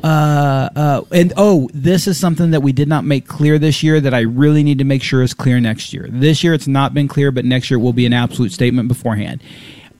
uh, 0.04 0.70
uh, 0.76 1.02
and 1.12 1.34
oh, 1.38 1.70
this 1.74 2.06
is 2.08 2.20
something 2.20 2.52
that 2.52 2.62
we 2.62 2.72
did 2.72 2.88
not 2.88 3.06
make 3.06 3.28
clear 3.28 3.58
this 3.58 3.82
year 3.82 4.00
that 4.00 4.14
I 4.14 4.20
really 4.20 4.62
need 4.62 4.78
to 4.78 4.84
make 4.84 5.02
sure 5.02 5.24
is 5.24 5.34
clear 5.34 5.60
next 5.60 5.94
year. 5.94 6.08
This 6.12 6.44
year 6.44 6.54
it's 6.54 6.68
not 6.68 6.94
been 6.94 7.08
clear, 7.08 7.32
but 7.32 7.44
next 7.46 7.72
year 7.72 7.80
it 7.80 7.82
will 7.82 7.94
be 7.94 8.06
an 8.06 8.14
absolute 8.14 8.52
statement 8.52 8.88
beforehand. 8.88 9.42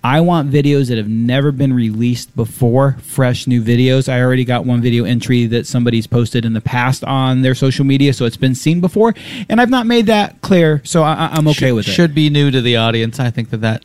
I 0.06 0.22
want 0.22 0.52
videos 0.52 0.90
that 0.90 1.00
have 1.00 1.10
never 1.10 1.52
been 1.52 1.74
released 1.74 2.36
before, 2.36 2.96
fresh 3.02 3.48
new 3.48 3.60
videos. 3.60 4.08
I 4.08 4.22
already 4.22 4.46
got 4.46 4.64
one 4.64 4.80
video 4.80 5.04
entry 5.04 5.48
that 5.48 5.66
somebody's 5.66 6.06
posted 6.06 6.46
in 6.46 6.54
the 6.54 6.62
past 6.62 7.04
on 7.06 7.42
their 7.42 7.56
social 7.56 7.86
media, 7.86 8.14
so 8.14 8.26
it's 8.26 8.38
been 8.38 8.54
seen 8.54 8.82
before, 8.82 9.16
and 9.50 9.60
I've 9.60 9.72
not 9.72 9.88
made 9.88 10.06
that 10.06 10.42
clear, 10.42 10.80
so 10.86 11.02
I, 11.02 11.30
I'm 11.32 11.48
okay 11.48 11.70
should, 11.70 11.74
with 11.74 11.88
it. 11.88 11.92
Should 11.92 12.14
be 12.14 12.30
new 12.30 12.52
to 12.52 12.62
the 12.62 12.76
audience. 12.76 13.20
I 13.20 13.32
think 13.32 13.50
that 13.50 13.62
that 13.62 13.84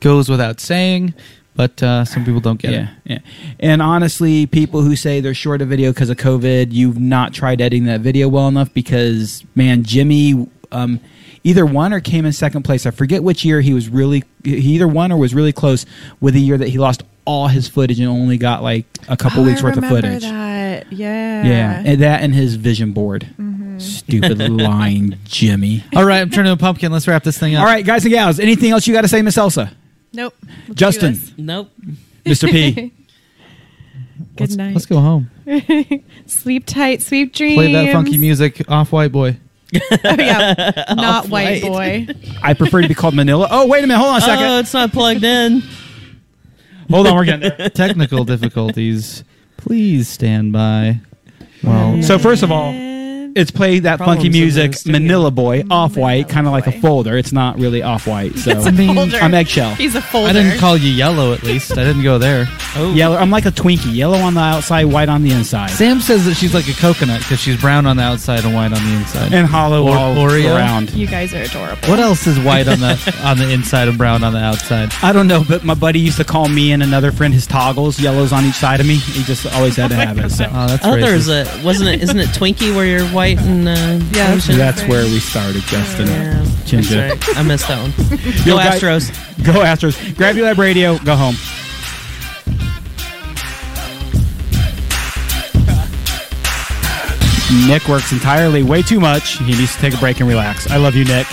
goes 0.00 0.28
without 0.28 0.58
saying, 0.58 1.14
but 1.54 1.80
uh, 1.80 2.04
some 2.06 2.24
people 2.24 2.40
don't 2.40 2.60
get 2.60 2.72
yeah, 2.72 2.88
it. 3.04 3.12
yeah. 3.12 3.18
And 3.60 3.80
honestly, 3.80 4.46
people 4.46 4.82
who 4.82 4.96
say 4.96 5.20
they're 5.20 5.32
short 5.32 5.62
a 5.62 5.64
video 5.64 5.92
because 5.92 6.10
of 6.10 6.16
COVID, 6.16 6.72
you've 6.72 6.98
not 6.98 7.34
tried 7.34 7.60
editing 7.60 7.84
that 7.84 8.00
video 8.00 8.26
well 8.26 8.48
enough 8.48 8.74
because, 8.74 9.44
man, 9.54 9.84
Jimmy 9.84 10.48
um, 10.72 10.98
either 11.44 11.66
won 11.66 11.92
or 11.92 12.00
came 12.00 12.24
in 12.24 12.32
second 12.32 12.62
place. 12.62 12.86
I 12.86 12.90
forget 12.90 13.22
which 13.22 13.44
year 13.44 13.60
he 13.60 13.74
was 13.74 13.88
really, 13.88 14.24
he 14.44 14.74
either 14.74 14.88
won 14.88 15.12
or 15.12 15.16
was 15.16 15.34
really 15.34 15.52
close 15.52 15.86
with 16.20 16.34
the 16.34 16.40
year 16.40 16.58
that 16.58 16.68
he 16.68 16.78
lost 16.78 17.02
all 17.24 17.48
his 17.48 17.68
footage 17.68 18.00
and 18.00 18.08
only 18.08 18.36
got 18.36 18.62
like 18.62 18.84
a 19.08 19.16
couple 19.16 19.42
Oh, 19.42 19.46
weeks 19.46 19.60
I 19.60 19.64
worth 19.64 19.76
of 19.76 19.84
footage. 19.84 20.22
That. 20.22 20.92
Yeah. 20.92 21.44
Yeah, 21.44 21.82
and 21.84 22.00
that 22.02 22.22
and 22.22 22.34
his 22.34 22.54
vision 22.56 22.92
board. 22.92 23.28
Mm-hmm. 23.38 23.78
Stupid 23.78 24.38
lying 24.50 25.18
Jimmy. 25.24 25.84
All 25.94 26.04
right, 26.04 26.20
I'm 26.20 26.30
turning 26.30 26.50
to 26.50 26.54
a 26.54 26.56
pumpkin. 26.56 26.92
Let's 26.92 27.08
wrap 27.08 27.24
this 27.24 27.38
thing 27.38 27.54
up. 27.54 27.60
All 27.60 27.66
right, 27.66 27.84
guys 27.84 28.04
and 28.04 28.12
gals, 28.12 28.38
anything 28.38 28.70
else 28.70 28.86
you 28.86 28.94
got 28.94 29.02
to 29.02 29.08
say, 29.08 29.22
Miss 29.22 29.36
Elsa? 29.38 29.72
Nope. 30.12 30.34
Let's 30.68 30.78
Justin. 30.78 31.18
Nope. 31.36 31.70
Mr. 32.24 32.50
P. 32.50 32.92
Good 34.36 34.40
let's, 34.40 34.56
night. 34.56 34.74
Let's 34.74 34.86
go 34.86 35.00
home. 35.00 35.30
Sleep 36.26 36.64
tight, 36.64 37.02
sweet 37.02 37.34
dreams. 37.34 37.56
Play 37.56 37.72
that 37.72 37.92
funky 37.92 38.16
music 38.18 38.62
off 38.70 38.92
White 38.92 39.12
Boy. 39.12 39.38
Oh, 39.74 39.80
yeah. 40.18 40.84
Not 40.96 41.28
white 41.28 41.62
Off-white. 41.64 42.06
boy. 42.06 42.14
I 42.42 42.54
prefer 42.54 42.82
to 42.82 42.88
be 42.88 42.94
called 42.94 43.14
Manila. 43.14 43.48
Oh, 43.50 43.66
wait 43.66 43.82
a 43.84 43.86
minute. 43.86 43.98
Hold 43.98 44.10
on 44.10 44.18
a 44.18 44.20
second. 44.20 44.44
Oh, 44.44 44.58
it's 44.58 44.74
not 44.74 44.92
plugged 44.92 45.24
in. 45.24 45.62
Hold 46.90 47.06
on, 47.06 47.14
we're 47.16 47.24
getting 47.24 47.52
there. 47.56 47.70
Technical 47.70 48.24
difficulties. 48.24 49.24
Please 49.56 50.08
stand 50.08 50.52
by. 50.52 51.00
Well, 51.62 52.02
So 52.02 52.18
first 52.18 52.42
of 52.42 52.50
all, 52.52 52.72
it's 53.34 53.50
play 53.50 53.78
that 53.80 53.96
Problems 53.98 54.18
funky 54.22 54.30
music. 54.30 54.74
Manila 54.86 55.30
Boy, 55.30 55.60
mm-hmm. 55.60 55.72
off 55.72 55.96
white, 55.96 56.28
kind 56.28 56.46
of 56.46 56.52
like 56.52 56.66
a 56.66 56.72
folder. 56.80 57.16
It's 57.16 57.32
not 57.32 57.58
really 57.58 57.82
off 57.82 58.06
white. 58.06 58.32
So 58.42 58.52
I 58.52 58.70
mean, 58.72 58.94
Folder. 58.94 59.18
I'm 59.18 59.34
eggshell. 59.34 59.74
He's 59.76 59.94
a 59.94 60.02
folder. 60.02 60.30
I 60.30 60.32
didn't 60.32 60.58
call 60.58 60.76
you 60.76 60.90
yellow. 60.90 61.32
At 61.32 61.42
least 61.44 61.72
I 61.72 61.84
didn't 61.84 62.02
go 62.02 62.18
there. 62.18 62.46
Oh, 62.74 62.92
Yellow. 62.94 63.16
I'm 63.16 63.30
like 63.30 63.44
a 63.46 63.50
Twinkie. 63.50 63.94
Yellow 63.94 64.18
on 64.18 64.34
the 64.34 64.40
outside, 64.40 64.84
white 64.86 65.08
on 65.08 65.22
the 65.22 65.30
inside, 65.30 65.70
Sam 65.70 66.00
says 66.00 66.24
that 66.24 66.34
she's 66.34 66.54
like 66.54 66.66
a 66.68 66.72
coconut 66.72 67.20
because 67.20 67.38
she's 67.38 67.60
brown 67.60 67.86
on 67.86 67.96
the 67.98 68.02
outside 68.02 68.44
and 68.44 68.54
white 68.54 68.72
on 68.72 68.82
the 68.84 68.94
inside. 68.94 69.32
and 69.32 69.46
hollow 69.46 69.86
Or- 69.86 69.96
all 69.96 70.14
Oreo? 70.14 70.56
around. 70.56 70.90
You 70.92 71.06
guys 71.06 71.32
are 71.34 71.42
adorable. 71.42 71.88
what 71.88 71.98
else 72.00 72.26
is 72.26 72.38
white 72.40 72.66
on 72.68 72.80
the 72.80 73.20
on 73.24 73.38
the 73.38 73.50
inside 73.52 73.88
and 73.88 73.96
brown 73.98 74.24
on 74.24 74.32
the 74.32 74.38
outside? 74.40 74.90
I 75.02 75.12
don't 75.12 75.26
know, 75.28 75.44
but 75.46 75.62
my 75.64 75.74
buddy 75.74 76.00
used 76.00 76.16
to 76.16 76.24
call 76.24 76.48
me 76.48 76.72
and 76.72 76.82
another 76.82 77.12
friend 77.12 77.32
his 77.34 77.46
toggles, 77.46 78.00
yellows 78.00 78.32
on 78.32 78.44
each 78.44 78.54
side 78.56 78.80
of 78.80 78.86
me. 78.86 78.96
He 78.96 79.22
just 79.24 79.46
always 79.54 79.76
had 79.76 79.92
oh 79.92 79.96
to 79.96 80.06
have 80.06 80.18
it. 80.18 80.30
So 80.30 80.46
Oh, 80.50 80.66
that's 80.66 80.84
I 80.84 80.90
thought 80.90 81.00
there 81.00 81.12
was 81.14 81.28
racist. 81.28 81.62
a 81.62 81.64
wasn't 81.64 81.90
it? 81.90 82.02
Isn't 82.02 82.18
it 82.18 82.28
Twinkie 82.30 82.74
where 82.74 82.86
you're 82.86 83.06
white 83.22 83.38
and 83.38 83.68
uh, 83.68 84.04
Yeah, 84.16 84.34
ocean? 84.34 84.56
that's 84.58 84.82
where 84.88 85.04
we 85.04 85.20
started, 85.20 85.62
Justin. 85.62 86.08
Yeah, 86.08 86.44
Ginger. 86.64 87.00
right. 87.08 87.36
I 87.38 87.42
missed 87.42 87.68
that 87.68 87.80
one. 87.80 87.92
Yo, 88.46 88.56
Go 88.56 88.56
guy- 88.56 88.76
Astros. 88.78 89.44
Go 89.44 89.52
Astros. 89.60 90.16
Grab 90.16 90.36
your 90.36 90.46
lab 90.46 90.58
radio. 90.58 90.98
Go 90.98 91.14
home. 91.14 91.36
Nick 97.66 97.86
works 97.86 98.12
entirely 98.12 98.62
way 98.62 98.80
too 98.82 98.98
much. 98.98 99.36
He 99.38 99.52
needs 99.52 99.74
to 99.74 99.80
take 99.80 99.94
a 99.94 99.98
break 99.98 100.20
and 100.20 100.28
relax. 100.28 100.70
I 100.70 100.78
love 100.78 100.94
you, 100.94 101.04
Nick. 101.04 101.26